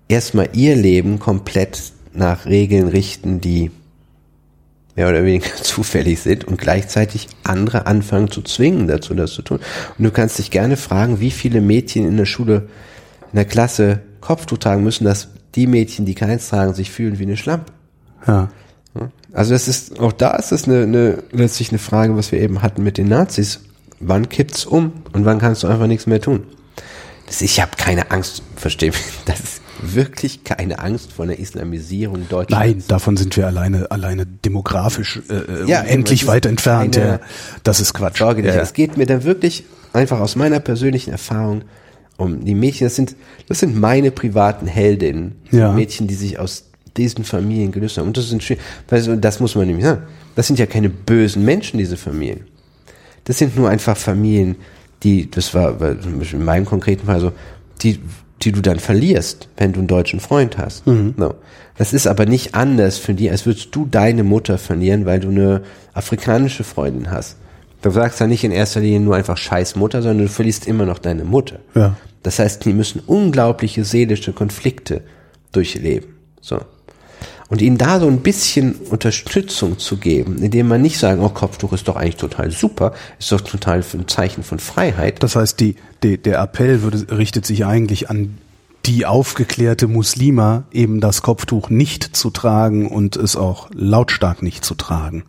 erstmal 0.06 0.50
ihr 0.52 0.76
Leben 0.76 1.18
komplett 1.18 1.92
nach 2.12 2.46
Regeln 2.46 2.86
richten, 2.86 3.40
die 3.40 3.72
mehr 4.94 5.08
oder 5.08 5.24
weniger 5.24 5.54
zufällig 5.62 6.20
sind 6.20 6.44
und 6.44 6.58
gleichzeitig 6.58 7.26
andere 7.42 7.86
anfangen 7.86 8.30
zu 8.30 8.42
zwingen 8.42 8.86
dazu, 8.86 9.14
das 9.14 9.32
zu 9.32 9.42
tun. 9.42 9.58
Und 9.98 10.04
du 10.04 10.12
kannst 10.12 10.38
dich 10.38 10.52
gerne 10.52 10.76
fragen, 10.76 11.18
wie 11.18 11.32
viele 11.32 11.60
Mädchen 11.60 12.06
in 12.06 12.16
der 12.16 12.24
Schule, 12.24 12.68
in 13.32 13.36
der 13.36 13.44
Klasse 13.44 14.00
Kopftuch 14.20 14.58
tragen 14.58 14.82
müssen, 14.82 15.05
dass 15.05 15.28
die 15.55 15.66
Mädchen, 15.66 16.05
die 16.05 16.14
keins 16.14 16.48
tragen, 16.48 16.74
sich 16.74 16.90
fühlen 16.90 17.18
wie 17.18 17.24
eine 17.24 17.36
Schlampe. 17.36 17.72
Ja. 18.26 18.50
Also 19.32 19.52
das 19.52 19.68
ist, 19.68 20.00
auch 20.00 20.12
da 20.12 20.30
ist 20.36 20.52
es 20.52 20.64
eine, 20.64 20.82
eine, 20.84 21.22
letztlich 21.30 21.70
eine 21.70 21.78
Frage, 21.78 22.16
was 22.16 22.32
wir 22.32 22.40
eben 22.40 22.62
hatten 22.62 22.82
mit 22.82 22.96
den 22.98 23.08
Nazis. 23.08 23.60
Wann 24.00 24.28
kippt's 24.28 24.64
um 24.64 24.92
und 25.12 25.24
wann 25.24 25.38
kannst 25.38 25.62
du 25.62 25.66
einfach 25.66 25.86
nichts 25.86 26.06
mehr 26.06 26.20
tun? 26.20 26.44
Das, 27.26 27.42
ich 27.42 27.60
habe 27.60 27.72
keine 27.76 28.10
Angst, 28.10 28.42
versteh 28.56 28.86
mich, 28.86 29.02
das 29.26 29.40
ist 29.40 29.60
wirklich 29.82 30.44
keine 30.44 30.78
Angst 30.78 31.12
vor 31.12 31.24
einer 31.24 31.38
Islamisierung 31.38 32.28
Deutschlands. 32.28 32.50
Nein, 32.50 32.84
davon 32.88 33.16
sind 33.16 33.36
wir 33.36 33.46
alleine, 33.46 33.90
alleine 33.90 34.24
demografisch 34.24 35.20
äh, 35.28 35.34
äh, 35.34 35.66
Ja, 35.66 35.82
endlich 35.82 36.26
weit 36.26 36.46
entfernt. 36.46 36.96
Ja. 36.96 37.20
Das 37.62 37.80
ist 37.80 37.92
Quatsch. 37.92 38.18
Sorge 38.18 38.42
nicht. 38.42 38.55
Ja. 38.55 38.62
Es 38.62 38.72
geht 38.72 38.96
mir 38.96 39.05
dann 39.05 39.24
wirklich 39.24 39.64
einfach 39.92 40.20
aus 40.20 40.36
meiner 40.36 40.60
persönlichen 40.60 41.10
Erfahrung 41.10 41.62
um 42.16 42.44
die 42.44 42.54
Mädchen. 42.54 42.86
Das 42.86 42.96
sind, 42.96 43.16
das 43.48 43.60
sind 43.60 43.78
meine 43.78 44.10
privaten 44.10 44.66
Heldinnen. 44.66 45.36
Ja. 45.50 45.72
Mädchen, 45.72 46.06
die 46.06 46.14
sich 46.14 46.38
aus 46.38 46.64
diesen 46.96 47.24
Familien 47.24 47.72
gelöst 47.72 47.98
haben. 47.98 48.06
Und 48.08 48.16
das 48.16 48.28
sind 48.28 48.42
schön, 48.42 48.58
weil 48.88 49.00
so, 49.00 49.14
das 49.16 49.40
muss 49.40 49.54
man 49.54 49.66
nämlich 49.66 49.84
sagen. 49.84 50.02
Das 50.34 50.46
sind 50.46 50.58
ja 50.58 50.66
keine 50.66 50.88
bösen 50.88 51.44
Menschen, 51.44 51.78
diese 51.78 51.96
Familien. 51.96 52.42
Das 53.24 53.38
sind 53.38 53.56
nur 53.56 53.68
einfach 53.68 53.96
Familien, 53.96 54.56
die, 55.02 55.30
das 55.30 55.54
war 55.54 55.80
in 55.80 56.44
meinem 56.44 56.64
konkreten 56.64 57.06
Fall 57.06 57.20
so, 57.20 57.32
die, 57.82 58.00
die 58.42 58.52
du 58.52 58.60
dann 58.62 58.78
verlierst, 58.78 59.48
wenn 59.56 59.72
du 59.72 59.80
einen 59.80 59.88
deutschen 59.88 60.20
Freund 60.20 60.58
hast. 60.58 60.84
So. 61.16 61.34
Das 61.76 61.92
ist 61.92 62.06
aber 62.06 62.24
nicht 62.24 62.54
anders 62.54 62.98
für 62.98 63.14
die, 63.14 63.30
als 63.30 63.44
würdest 63.44 63.74
du 63.74 63.86
deine 63.86 64.24
Mutter 64.24 64.56
verlieren, 64.58 65.04
weil 65.04 65.20
du 65.20 65.28
eine 65.28 65.62
afrikanische 65.92 66.64
Freundin 66.64 67.10
hast. 67.10 67.36
Du 67.86 67.92
sagst 67.92 68.18
ja 68.18 68.26
nicht 68.26 68.42
in 68.42 68.50
erster 68.50 68.81
Linie 68.81 68.98
nur 68.98 69.15
einfach 69.15 69.36
scheiß 69.36 69.76
Mutter, 69.76 70.02
sondern 70.02 70.26
du 70.26 70.28
verlierst 70.28 70.66
immer 70.66 70.86
noch 70.86 70.98
deine 70.98 71.23
Mutter. 71.23 71.60
Ja. 71.76 71.97
Das 72.24 72.40
heißt, 72.40 72.65
die 72.65 72.73
müssen 72.73 73.00
unglaubliche 73.06 73.84
seelische 73.84 74.32
Konflikte 74.32 75.02
durchleben. 75.52 76.08
So. 76.40 76.58
Und 77.48 77.62
ihnen 77.62 77.78
da 77.78 78.00
so 78.00 78.08
ein 78.08 78.23
bisschen 78.23 78.74
Unterstützung 78.74 79.78
zu 79.78 79.98
geben, 79.98 80.42
indem 80.42 80.66
man 80.66 80.82
nicht 80.82 80.98
sagen, 80.98 81.23
oh, 81.23 81.28
Kopftuch 81.28 81.73
ist 81.74 81.86
doch 81.86 81.94
eigentlich 81.94 82.16
total 82.16 82.50
super, 82.50 82.92
ist 83.20 83.31
doch 83.31 83.40
total 83.40 83.84
ein 83.94 84.08
Zeichen 84.08 84.42
von 84.42 84.58
Freiheit. 84.58 85.23
Das 85.23 85.36
heißt, 85.36 85.60
die, 85.60 85.76
die, 86.02 86.20
der 86.20 86.40
Appell 86.40 86.82
würde, 86.82 87.16
richtet 87.16 87.47
sich 87.47 87.66
eigentlich 87.66 88.10
an 88.10 88.39
die 88.84 89.06
aufgeklärte 89.06 89.86
Muslima, 89.86 90.65
eben 90.73 91.00
das 91.00 91.23
Kopftuch 91.23 91.70
nicht 91.70 92.16
zu 92.16 92.31
tragen 92.31 92.89
und 92.89 93.15
es 93.15 93.36
auch 93.36 93.70
lautstark 93.73 94.42
nicht 94.42 94.65
zu 94.65 94.74
tragen. 94.74 95.23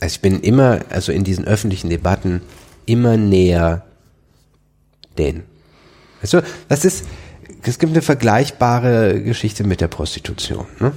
Also 0.00 0.14
ich 0.14 0.20
bin 0.20 0.40
immer, 0.40 0.80
also 0.90 1.12
in 1.12 1.24
diesen 1.24 1.44
öffentlichen 1.44 1.90
Debatten, 1.90 2.42
immer 2.86 3.16
näher 3.16 3.84
den. 5.18 5.44
Weißt 6.20 6.34
du, 6.34 6.42
das 6.68 6.84
ist, 6.84 7.04
es 7.62 7.78
gibt 7.78 7.92
eine 7.92 8.02
vergleichbare 8.02 9.22
Geschichte 9.22 9.64
mit 9.64 9.80
der 9.80 9.88
Prostitution, 9.88 10.66
ne? 10.80 10.92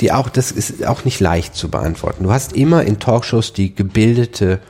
Die 0.00 0.12
auch, 0.12 0.28
das 0.28 0.52
ist 0.52 0.84
auch 0.86 1.06
nicht 1.06 1.20
leicht 1.20 1.54
zu 1.54 1.70
beantworten. 1.70 2.24
Du 2.24 2.30
hast 2.30 2.52
immer 2.52 2.84
in 2.84 2.98
Talkshows 2.98 3.54
die 3.54 3.74
gebildete 3.74 4.60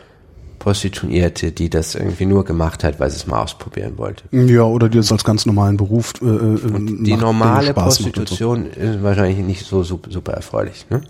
Prostituierte, 0.61 1.53
die 1.53 1.69
das 1.69 1.95
irgendwie 1.95 2.27
nur 2.27 2.45
gemacht 2.45 2.85
hat, 2.85 3.01
weil 3.01 3.11
sie 3.11 3.17
es 3.17 3.27
mal 3.27 3.43
ausprobieren 3.43 3.99
wollte. 3.99 4.25
Ja, 4.33 4.63
oder 4.63 4.89
die 4.89 4.99
das 4.99 5.11
als 5.13 5.25
ganz 5.25 5.47
normalen 5.47 5.77
Beruf 5.77 6.13
äh, 6.23 6.27
äh, 6.27 6.59
Die 7.03 7.17
normale 7.17 7.75
Prostitution 7.75 8.67
ist 8.71 9.03
wahrscheinlich 9.03 9.39
nicht 9.39 9.67
so 9.67 9.83
super, 9.83 10.11
super 10.11 10.33
erfreulich. 10.33 10.87
Ne? 10.91 11.03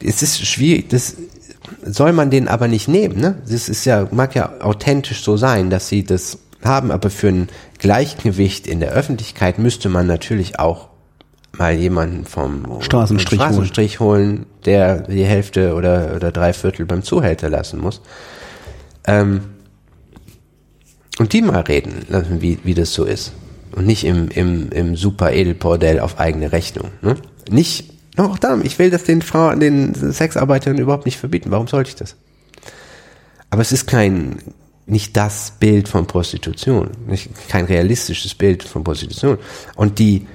Es 0.00 0.22
ist 0.22 0.44
schwierig, 0.46 0.88
das 0.88 1.16
soll 1.84 2.12
man 2.12 2.30
den 2.30 2.48
aber 2.48 2.68
nicht 2.68 2.88
nehmen. 2.88 3.20
Ne? 3.20 3.36
Das 3.48 3.68
ist 3.68 3.84
ja, 3.84 4.08
mag 4.10 4.34
ja 4.34 4.60
authentisch 4.60 5.22
so 5.22 5.36
sein, 5.36 5.70
dass 5.70 5.88
sie 5.88 6.04
das 6.04 6.38
haben, 6.62 6.90
aber 6.90 7.10
für 7.10 7.28
ein 7.28 7.48
Gleichgewicht 7.78 8.66
in 8.66 8.80
der 8.80 8.92
Öffentlichkeit 8.92 9.58
müsste 9.58 9.88
man 9.88 10.06
natürlich 10.06 10.58
auch 10.58 10.88
mal 11.52 11.74
jemanden 11.74 12.24
vom 12.24 12.80
Straßenstrich 12.80 13.38
vom 13.38 13.48
holen. 13.48 13.54
Straßenstrich 13.54 14.00
holen, 14.00 14.46
der 14.64 15.02
die 15.02 15.24
Hälfte 15.24 15.74
oder, 15.74 16.14
oder 16.16 16.32
drei 16.32 16.52
Viertel 16.52 16.86
beim 16.86 17.02
Zuhälter 17.02 17.48
lassen 17.48 17.80
muss. 17.80 18.00
Ähm, 19.06 19.42
und 21.18 21.32
die 21.32 21.42
mal 21.42 21.60
reden 21.60 22.06
lassen, 22.08 22.42
wie, 22.42 22.58
wie 22.64 22.74
das 22.74 22.92
so 22.92 23.04
ist. 23.04 23.32
Und 23.72 23.86
nicht 23.86 24.04
im, 24.04 24.28
im, 24.28 24.70
im 24.70 24.96
super 24.96 25.32
Edelbordell 25.32 26.00
auf 26.00 26.18
eigene 26.18 26.52
Rechnung. 26.52 26.90
Ne? 27.02 27.16
Nicht, 27.50 27.92
auch 28.16 28.38
da, 28.38 28.58
ich 28.62 28.78
will 28.78 28.90
das 28.90 29.04
den 29.04 29.22
Frauen, 29.22 29.60
den 29.60 29.94
Sexarbeitern 29.94 30.78
überhaupt 30.78 31.04
nicht 31.04 31.18
verbieten. 31.18 31.50
Warum 31.50 31.66
sollte 31.66 31.90
ich 31.90 31.96
das? 31.96 32.16
Aber 33.50 33.62
es 33.62 33.72
ist 33.72 33.86
kein, 33.86 34.38
nicht 34.86 35.16
das 35.16 35.52
Bild 35.58 35.88
von 35.88 36.06
Prostitution. 36.06 36.90
Nicht, 37.06 37.30
kein 37.48 37.64
realistisches 37.64 38.34
Bild 38.34 38.62
von 38.62 38.84
Prostitution. 38.84 39.38
Und 39.76 39.98
die 39.98 40.26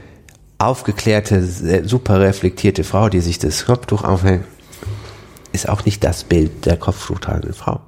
aufgeklärte, 0.57 1.45
super 1.85 2.19
reflektierte 2.19 2.83
Frau, 2.83 3.09
die 3.09 3.21
sich 3.21 3.39
das 3.39 3.65
Kopftuch 3.65 4.03
aufhängt, 4.03 4.45
ist 5.51 5.69
auch 5.69 5.85
nicht 5.85 6.03
das 6.03 6.23
Bild 6.23 6.65
der 6.65 6.77
kopftuchtragenden 6.77 7.53
Frau. 7.53 7.79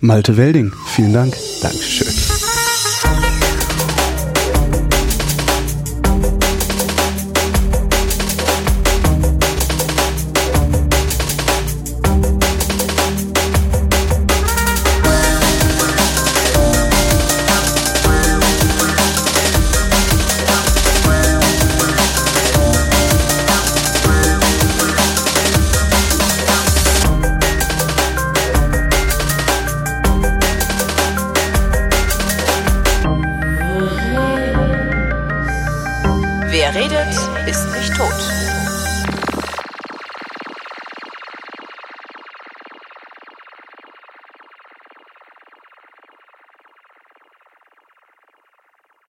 Malte 0.00 0.36
Welding, 0.36 0.72
vielen 0.86 1.12
Dank. 1.12 1.36
Dankeschön. 1.60 2.49